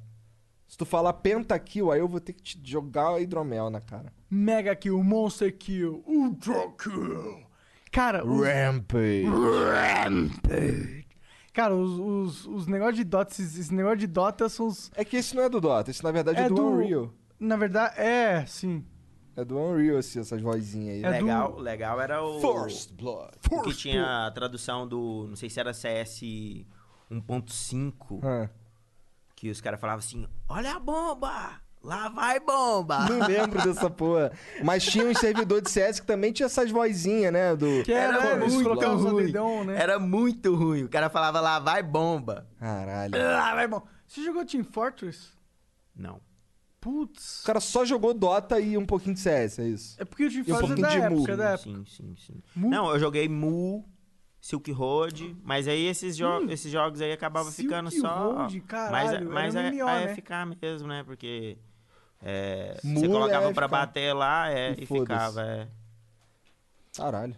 Se 0.69 0.77
tu 0.77 0.85
falar 0.85 1.15
pentakill, 1.15 1.91
aí 1.91 2.01
eu 2.01 2.09
vou 2.09 2.21
ter 2.21 2.35
que 2.35 2.43
te 2.43 2.61
jogar 2.63 3.19
hidromel 3.23 3.71
na 3.71 3.81
cara. 3.81 4.13
Mega 4.29 4.77
kill, 4.77 5.03
monster 5.03 5.57
kill, 5.57 6.05
ultra 6.07 6.71
kill. 6.73 7.44
Cara, 7.95 8.27
os, 8.27 8.45
Rampage. 8.45 9.25
cara, 11.53 11.77
os, 11.77 11.99
os, 12.01 12.47
os 12.47 12.67
negócios 12.67 12.97
de 12.97 13.05
Dota, 13.05 13.31
esses, 13.33 13.55
esses 13.55 13.71
negócios 13.71 14.01
de 14.01 14.09
Dota 14.09 14.49
são 14.49 14.67
os. 14.67 14.91
É 14.97 15.05
que 15.05 15.17
esse 15.17 15.37
não 15.37 15.45
é 15.45 15.49
do 15.49 15.61
Dota, 15.61 15.93
esse 15.93 16.03
na 16.03 16.11
verdade 16.11 16.41
é, 16.41 16.49
do, 16.49 16.61
Unreal. 16.61 17.15
Na 17.39 17.57
verdade, 17.57 17.95
é, 18.01 18.45
sim. 18.47 18.85
É 19.37 19.45
do 19.45 19.57
Unreal, 19.57 19.99
assim, 19.99 20.19
essas 20.19 20.43
vozinhas 20.43 20.97
aí. 20.97 21.05
É 21.05 21.19
do- 21.21 21.25
legal, 21.25 21.57
legal 21.57 22.01
era 22.01 22.21
o. 22.21 22.41
First 22.41 22.95
Blood. 22.95 23.31
o 23.49 23.63
que 23.63 23.73
tinha 23.73 24.27
a 24.27 24.31
tradução 24.33 24.89
do. 24.89 25.27
Não 25.29 25.37
sei 25.37 25.49
se 25.49 25.61
era 25.61 25.73
CS 25.73 26.21
1.5. 27.09 28.21
Ah. 28.25 28.51
Que 29.37 29.51
os 29.51 29.61
caras 29.61 29.81
falavam 29.81 30.01
assim: 30.01 30.27
Olha 30.49 30.75
a 30.75 30.81
bomba! 30.81 31.61
Lá 31.85 32.09
vai 32.09 32.41
bomba! 32.41 33.07
Não 33.11 33.27
lembro 33.27 33.63
dessa 33.63 33.91
porra. 33.91 34.33
Mas 34.65 34.85
tinha 34.85 35.05
um 35.05 35.15
servidor 35.15 35.61
de 35.61 35.71
CS 35.71 36.01
que 36.01 36.07
também 36.07 36.33
tinha 36.33 36.47
essas 36.47 36.71
vozinhas, 36.71 37.31
né? 37.31 37.55
Do... 37.55 37.83
Que 37.85 37.93
era, 37.93 38.17
Era 38.17 38.47
muito 38.47 38.73
ruim. 38.73 39.27
dedão, 39.27 39.65
né? 39.65 39.79
Era 39.79 39.99
muito 39.99 40.55
ruim. 40.55 40.85
O 40.85 40.89
cara 40.89 41.11
falava 41.11 41.43
lá 41.43 41.59
vai 41.59 41.83
bomba. 41.83 42.49
Caralho. 42.59 43.15
Ah, 43.15 43.55
vai 43.55 43.69
bom. 43.69 43.83
Você 44.07 44.25
jogou 44.25 44.47
Team 44.47 44.65
Fortress? 44.65 45.29
Não. 45.95 46.23
Putz. 46.81 47.43
O 47.43 47.47
cara 47.47 47.61
só 47.61 47.85
jogou 47.85 48.15
Dota 48.15 48.59
e 48.59 48.79
um 48.79 48.87
pouquinho 48.87 49.15
de 49.15 49.21
CS, 49.21 49.59
é 49.59 49.69
isso? 49.69 49.97
É 50.01 50.07
porque 50.07 50.25
o 50.25 50.31
Team 50.31 50.45
E 50.47 50.53
um 50.53 50.57
Fortress 50.57 50.73
é 50.73 50.77
pouquinho 50.77 50.87
da 50.87 50.89
de 50.89 51.15
época, 51.15 51.21
Mu. 51.21 51.33
é 51.33 51.37
da 51.37 51.51
época. 51.51 51.71
Sim, 51.71 51.85
sim, 51.87 52.15
sim. 52.17 52.43
Mu? 52.57 52.71
Não, 52.71 52.91
eu 52.93 52.99
joguei 52.99 53.29
Mu, 53.29 53.87
Silk 54.41 54.73
Road, 54.73 55.37
mas 55.43 55.69
aí 55.69 55.87
esses, 55.87 56.17
jo 56.17 56.47
esses 56.49 56.71
jogos 56.73 57.03
aí 57.03 57.13
acabavam 57.13 57.53
Silk 57.53 57.69
ficando 57.69 57.91
só. 57.91 58.33
Road, 58.33 58.59
mas 58.59 58.67
caralho, 58.67 59.31
mas 59.31 59.55
era 59.55 59.69
é, 59.69 59.71
MMO, 59.71 59.89
é 59.89 60.07
né? 60.07 60.15
ficar 60.15 60.47
mesmo, 60.47 60.89
né? 60.89 61.03
Porque 61.05 61.59
é, 62.25 62.77
você 62.83 63.07
colocava 63.07 63.51
é 63.51 63.53
pra 63.53 63.67
ficar. 63.67 63.69
bater 63.69 64.15
lá 64.15 64.51
é, 64.51 64.75
E 64.79 64.83
e, 64.83 64.87
ficava. 64.87 65.43
É. 65.43 65.69
Caralho. 66.97 67.37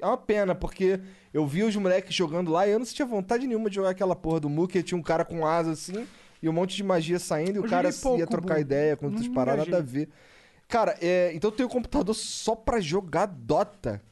É 0.00 0.06
uma 0.06 0.16
pena, 0.16 0.54
porque 0.54 1.00
eu 1.32 1.46
vi 1.46 1.62
os 1.62 1.76
moleques 1.76 2.14
jogando 2.14 2.50
lá 2.50 2.66
e 2.66 2.70
eu 2.72 2.78
não 2.78 2.86
sentia 2.86 3.06
vontade 3.06 3.46
nenhuma 3.46 3.68
de 3.68 3.76
jogar 3.76 3.90
aquela 3.90 4.16
porra 4.16 4.40
do 4.40 4.48
Mu, 4.48 4.66
que 4.66 4.82
tinha 4.82 4.98
um 4.98 5.02
cara 5.02 5.24
com 5.24 5.46
asa 5.46 5.72
assim 5.72 6.06
e 6.42 6.48
um 6.48 6.52
monte 6.52 6.76
de 6.76 6.82
magia 6.82 7.18
saindo 7.18 7.56
e 7.56 7.56
Eu 7.56 7.64
o 7.64 7.68
cara 7.68 7.90
pouco, 8.02 8.18
ia 8.18 8.26
trocar 8.26 8.54
Mu. 8.54 8.60
ideia 8.60 8.96
com 8.96 9.06
outras 9.06 9.28
paradas, 9.28 9.66
nada 9.66 9.78
a 9.78 9.82
ver. 9.82 10.08
Cara, 10.68 10.96
é, 11.00 11.32
então 11.34 11.50
eu 11.50 11.56
tenho 11.56 11.68
um 11.68 11.72
computador 11.72 12.14
só 12.14 12.56
pra 12.56 12.80
jogar 12.80 13.26
Dota. 13.26 14.02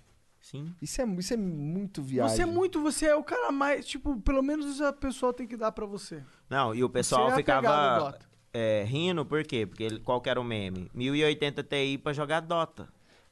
Sim. 0.41 0.75
Isso 0.83 1.01
é, 1.01 1.05
isso 1.19 1.35
é 1.35 1.37
muito 1.37 2.03
viagem. 2.03 2.37
Você 2.37 2.43
é 2.43 2.47
muito, 2.47 2.81
você 2.83 3.07
é 3.07 3.15
o 3.15 3.23
cara 3.23 3.51
mais, 3.53 3.87
tipo, 3.87 4.21
pelo 4.21 4.43
menos 4.43 4.67
isso 4.67 4.85
a 4.85 4.93
pessoa 4.93 5.33
tem 5.33 5.47
que 5.47 5.57
dar 5.57 5.73
pra 5.73 5.87
você. 5.87 6.23
Não, 6.51 6.75
e 6.75 6.83
o 6.85 6.91
pessoal 6.91 7.29
Você 7.29 7.35
é 7.35 7.37
ficava 7.37 7.99
Dota. 7.99 8.32
É, 8.53 8.85
rindo, 8.85 9.25
por 9.25 9.43
quê? 9.45 9.67
Porque 9.67 9.83
ele- 9.85 10.01
qual 10.01 10.21
que 10.21 10.29
era 10.31 10.41
o 10.41 10.45
meme? 10.45 10.91
1080 10.95 11.63
Ti 11.63 11.99
pra 11.99 12.13
jogar 12.13 12.41
Dota. 12.41 12.89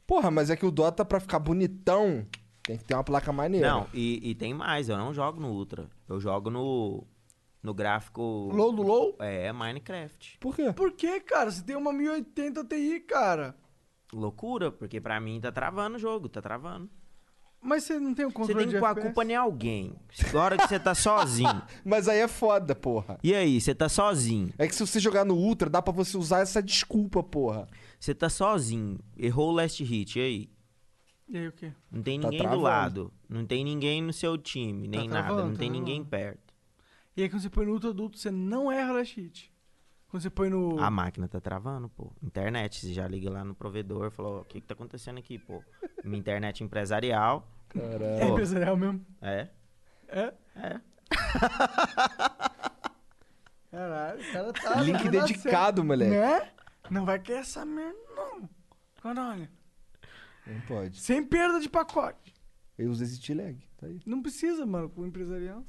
Porra, 0.07 0.31
mas 0.31 0.51
é 0.51 0.57
que 0.57 0.67
o 0.67 0.71
Dota, 0.71 1.05
pra 1.05 1.21
ficar 1.21 1.39
bonitão, 1.39 2.27
tem 2.63 2.77
que 2.77 2.85
ter 2.85 2.95
uma 2.95 3.05
placa 3.05 3.33
maneira. 3.33 3.69
Não, 3.71 3.87
e, 3.95 4.31
e 4.31 4.35
tem 4.35 4.53
mais, 4.53 4.89
eu 4.89 4.97
não 4.97 5.13
jogo 5.15 5.41
no 5.41 5.51
Ultra. 5.53 5.89
Eu 6.09 6.19
jogo 6.21 6.51
no, 6.51 7.05
no 7.63 7.73
gráfico. 7.73 8.51
Low 8.53 8.73
do 8.73 8.83
low? 8.83 9.17
É, 9.21 9.53
Minecraft. 9.53 10.39
Por 10.41 10.57
quê? 10.57 10.73
Por 10.73 10.93
que, 10.93 11.21
cara? 11.21 11.51
Você 11.51 11.63
tem 11.63 11.77
uma 11.77 11.93
1080 11.93 12.65
Ti, 12.65 13.01
cara. 13.07 13.55
Loucura, 14.13 14.73
porque 14.73 15.01
pra 15.01 15.21
mim 15.21 15.41
tá 15.41 15.53
travando 15.53 15.97
o 15.97 16.01
jogo, 16.01 16.29
tá 16.29 16.43
travando. 16.43 16.91
Mas 17.63 17.85
você 17.85 17.99
não 18.01 18.15
tem 18.15 18.25
o 18.25 18.29
Você 18.31 18.35
controle 18.35 18.65
tem 18.65 18.75
que 18.75 18.79
pôr 18.81 18.87
a 18.87 18.95
culpa 18.95 19.23
em 19.25 19.35
alguém. 19.35 19.95
Agora 20.29 20.57
que 20.57 20.67
você 20.67 20.81
tá 20.81 20.95
sozinho. 20.95 21.63
Mas 21.85 22.09
aí 22.09 22.19
é 22.21 22.27
foda, 22.29 22.75
porra. 22.75 23.19
E 23.23 23.35
aí, 23.35 23.61
você 23.61 23.75
tá 23.75 23.87
sozinho. 23.89 24.51
É 24.57 24.67
que 24.67 24.75
se 24.75 24.87
você 24.87 24.99
jogar 24.99 25.25
no 25.27 25.35
Ultra, 25.35 25.69
dá 25.69 25.83
pra 25.83 25.93
você 25.93 26.17
usar 26.17 26.41
essa 26.41 26.63
desculpa, 26.63 27.23
porra. 27.23 27.69
Você 27.99 28.15
tá 28.15 28.31
sozinho. 28.31 28.99
Errou 29.17 29.51
o 29.51 29.53
last 29.53 29.85
hit, 29.85 30.19
e 30.19 30.23
aí? 30.23 30.51
E 31.29 31.37
aí 31.37 31.49
o 31.49 31.53
quê? 31.53 31.71
Não 31.93 32.03
tem 32.03 32.19
Tá 32.19 32.27
ninguém 32.29 32.39
travando. 32.41 32.59
do 32.61 32.65
lado. 32.65 33.13
Não 33.29 33.45
tem 33.47 33.63
ninguém 33.63 34.03
no 34.03 34.13
seu 34.13 34.39
time, 34.39 34.89
nem 34.89 35.07
nada. 35.07 35.27
travando, 35.27 35.49
Não 35.49 35.53
tá 35.53 35.59
tem 35.59 35.69
travando. 35.69 35.87
ninguém 35.87 36.03
perto. 36.05 36.55
E 37.17 37.23
aí 37.23 37.29
quando 37.29 37.43
você 37.43 37.51
põe 37.51 37.67
no 37.67 37.73
ultra 37.73 37.91
adulto, 37.91 38.19
você 38.19 38.31
não 38.31 38.73
erra 38.73 38.93
last 38.95 39.21
hit. 39.21 39.50
Quando 40.11 40.23
você 40.25 40.31
põe 40.31 40.51
no... 40.51 40.77
A 40.81 40.91
máquina 40.91 41.29
tá 41.29 41.41
travando, 41.41 41.89
pô. 41.89 42.11
Internet, 42.21 42.81
você 42.81 42.93
já 42.93 43.07
liga 43.07 43.31
lá 43.31 43.45
no 43.45 43.55
provedor, 43.55 44.11
falou, 44.11 44.41
o 44.41 44.45
que 44.45 44.61
que 44.61 44.67
tá 44.67 44.75
acontecendo 44.75 45.19
aqui, 45.19 45.39
pô? 45.39 45.63
Minha 46.03 46.19
internet 46.19 46.65
empresarial. 46.65 47.49
É 47.77 48.27
Pô, 48.27 48.33
empresarial 48.33 48.77
mesmo. 48.77 49.07
É. 49.23 49.49
É? 50.09 50.35
É. 50.57 50.81
Caralho, 53.71 54.21
o 54.21 54.33
cara 54.33 54.53
tá... 54.53 54.83
Link 54.83 55.09
dedicado, 55.09 55.85
moleque. 55.85 56.11
Né? 56.11 56.51
Não 56.91 57.05
vai 57.05 57.21
querer 57.21 57.39
essa 57.39 57.65
merda, 57.65 57.97
não. 58.17 58.51
Caralho. 59.01 59.49
Não 60.45 60.61
pode. 60.63 60.99
Sem 60.99 61.25
perda 61.25 61.61
de 61.61 61.69
pacote. 61.69 62.35
Eu 62.77 62.91
uso 62.91 63.05
exit 63.05 63.33
lag, 63.33 63.57
tá 63.77 63.87
aí. 63.87 64.01
Não 64.05 64.21
precisa, 64.21 64.67
mano, 64.67 64.91
com 64.91 65.03
o 65.03 65.07
empresarial. 65.07 65.65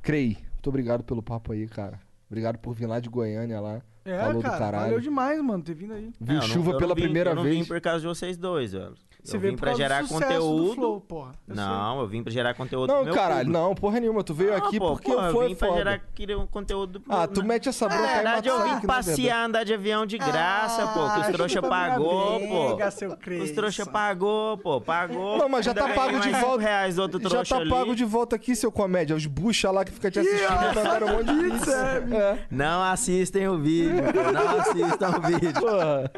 Crei, 0.00 0.38
muito 0.54 0.68
obrigado 0.70 1.04
pelo 1.04 1.22
papo 1.22 1.52
aí, 1.52 1.68
cara. 1.68 2.00
Obrigado 2.32 2.56
por 2.56 2.74
vir 2.74 2.86
lá 2.86 2.98
de 2.98 3.10
Goiânia 3.10 3.60
lá. 3.60 3.82
É, 4.06 4.18
Falou 4.18 4.40
cara, 4.40 4.54
do 4.54 4.58
caralho. 4.58 4.84
valeu 4.86 5.00
demais, 5.00 5.38
mano, 5.42 5.62
ter 5.62 5.74
vindo 5.74 5.92
aí. 5.92 6.10
Viu 6.18 6.34
É, 6.34 6.38
eu 6.38 6.40
não- 6.40 6.48
chuva 6.48 6.68
eu 6.70 6.72
não 6.72 6.78
pela 6.78 6.94
vim- 6.94 7.02
primeira 7.02 7.30
eu 7.32 7.34
não 7.34 7.42
vez. 7.42 7.58
vim 7.58 7.64
por 7.66 7.78
causa 7.78 8.00
de 8.00 8.06
vocês 8.06 8.38
dois, 8.38 8.72
velho. 8.72 8.94
Você 9.24 9.36
eu 9.36 9.40
veio 9.40 9.52
vim 9.52 9.58
pra 9.58 9.70
do 9.70 9.76
gerar 9.76 10.02
do 10.02 10.08
conteúdo. 10.08 10.74
Flow, 10.74 11.00
porra. 11.00 11.32
Eu 11.46 11.54
não, 11.54 12.00
eu 12.00 12.06
vim 12.08 12.24
pra 12.24 12.32
gerar 12.32 12.54
conteúdo 12.54 12.92
Não, 12.92 13.04
meu 13.04 13.14
caralho, 13.14 13.44
público. 13.46 13.52
não, 13.68 13.74
porra 13.74 14.00
nenhuma. 14.00 14.24
Tu 14.24 14.34
veio 14.34 14.50
Não, 14.50 14.56
aqui 14.56 14.78
pô, 14.80 14.90
porque 14.92 15.12
porra, 15.12 15.30
foi 15.30 15.44
eu 15.44 15.48
vim 15.50 15.54
pra 15.54 15.68
foda. 15.68 15.78
gerar 15.78 15.98
querer 16.12 16.36
um 16.36 16.46
conteúdo 16.46 17.00
pro 17.00 17.12
Ah, 17.14 17.18
meu- 17.18 17.28
tu 17.28 17.44
mete 17.44 17.68
essa 17.68 17.88
bronca 17.88 18.02
Na 18.02 18.08
aí, 18.08 18.14
verdade, 18.16 18.48
eu 18.48 18.56
vim 18.58 18.62
que 18.64 18.86
não 18.86 18.94
é 18.94 18.96
passear, 18.96 19.46
andar 19.46 19.64
de 19.64 19.74
avião 19.74 20.04
de 20.04 20.18
graça, 20.18 20.88
pô. 20.88 21.08
Que 21.08 21.20
os 21.20 21.26
Ah, 21.28 21.32
trouxa 21.32 21.62
pagou, 21.62 22.38
briga, 22.40 22.84
pô. 22.84 22.90
seu 22.90 23.16
Os 23.44 23.50
trouxa 23.52 23.86
pagou, 23.86 24.58
pô. 24.58 24.80
Pagou. 24.80 25.38
Não, 25.38 25.48
mas 25.48 25.64
já 25.66 25.72
tá 25.72 25.88
pago 25.90 26.18
de 26.18 26.30
volta. 26.30 26.60
reais 26.62 26.96
do 26.96 27.02
outro 27.02 27.20
Já 27.30 27.44
tá 27.44 27.56
ali. 27.58 27.70
pago 27.70 27.94
de 27.94 28.04
volta 28.04 28.34
aqui, 28.34 28.56
seu 28.56 28.72
comédia. 28.72 29.14
Os 29.14 29.26
bucha 29.26 29.70
lá 29.70 29.84
que 29.84 29.92
fica 29.92 30.10
te 30.10 30.18
assistindo 30.18 30.74
mandaram 30.74 31.06
um 31.06 31.10
monte 31.12 31.32
de 31.32 31.50
pizza. 31.50 31.72
É. 32.12 32.38
Não 32.50 32.82
assistem 32.82 33.46
o 33.46 33.56
vídeo, 33.56 34.02
pô. 34.12 34.32
Não 34.32 34.58
assistam 34.58 35.10
o 35.16 35.20
vídeo. 35.22 35.52
Porra. 35.60 36.10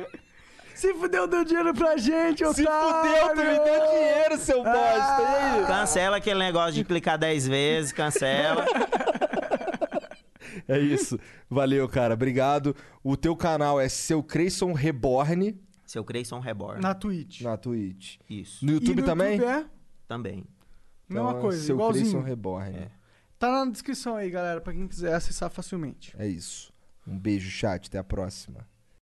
Se 0.84 0.92
fudeu, 0.94 1.26
deu 1.26 1.44
dinheiro 1.44 1.72
pra 1.72 1.96
gente, 1.96 2.38
Se 2.52 2.62
otário! 2.62 3.04
fudeu, 3.08 3.28
tu 3.30 3.36
me 3.36 3.64
deu 3.64 3.86
dinheiro, 3.90 4.36
seu 4.38 4.62
bosta. 4.62 5.22
E 5.22 5.24
aí? 5.60 5.66
Cancela 5.66 6.16
aquele 6.18 6.38
negócio 6.40 6.74
de 6.74 6.84
clicar 6.84 7.16
10 7.18 7.48
vezes, 7.48 7.90
cancela. 7.92 8.66
É 10.68 10.78
isso. 10.78 11.18
Valeu, 11.48 11.88
cara. 11.88 12.12
Obrigado. 12.14 12.76
O 13.02 13.16
teu 13.16 13.34
canal 13.34 13.80
é 13.80 13.88
Seu 13.88 14.22
Creyson 14.22 14.72
Reborn 14.72 15.58
Seu 15.86 16.04
Creyson 16.04 16.38
Reborn. 16.38 16.80
Na 16.82 16.94
Twitch. 16.94 17.40
na 17.40 17.56
Twitch. 17.56 18.16
Isso. 18.28 18.64
No 18.64 18.72
E 18.72 18.74
YouTube 18.74 19.00
no 19.00 19.06
também? 19.06 19.38
YouTube 19.38 19.50
é 19.50 19.64
Também. 20.06 20.44
Então, 21.10 21.24
mesma 21.24 21.40
coisa, 21.40 21.64
Seu 21.64 21.76
igualzinho. 21.76 22.04
Creyson 22.10 22.20
Reborn. 22.26 22.76
É. 22.76 22.90
Tá 23.38 23.50
na 23.64 23.70
descrição 23.70 24.16
aí, 24.16 24.30
galera, 24.30 24.60
pra 24.60 24.72
quem 24.72 24.86
quiser 24.86 25.14
acessar 25.14 25.50
facilmente. 25.50 26.14
É 26.18 26.26
isso. 26.26 26.72
Um 27.06 27.18
beijo, 27.18 27.50
chat. 27.50 27.88
Até 27.88 27.98
a 27.98 28.04
próxima. 28.04 28.66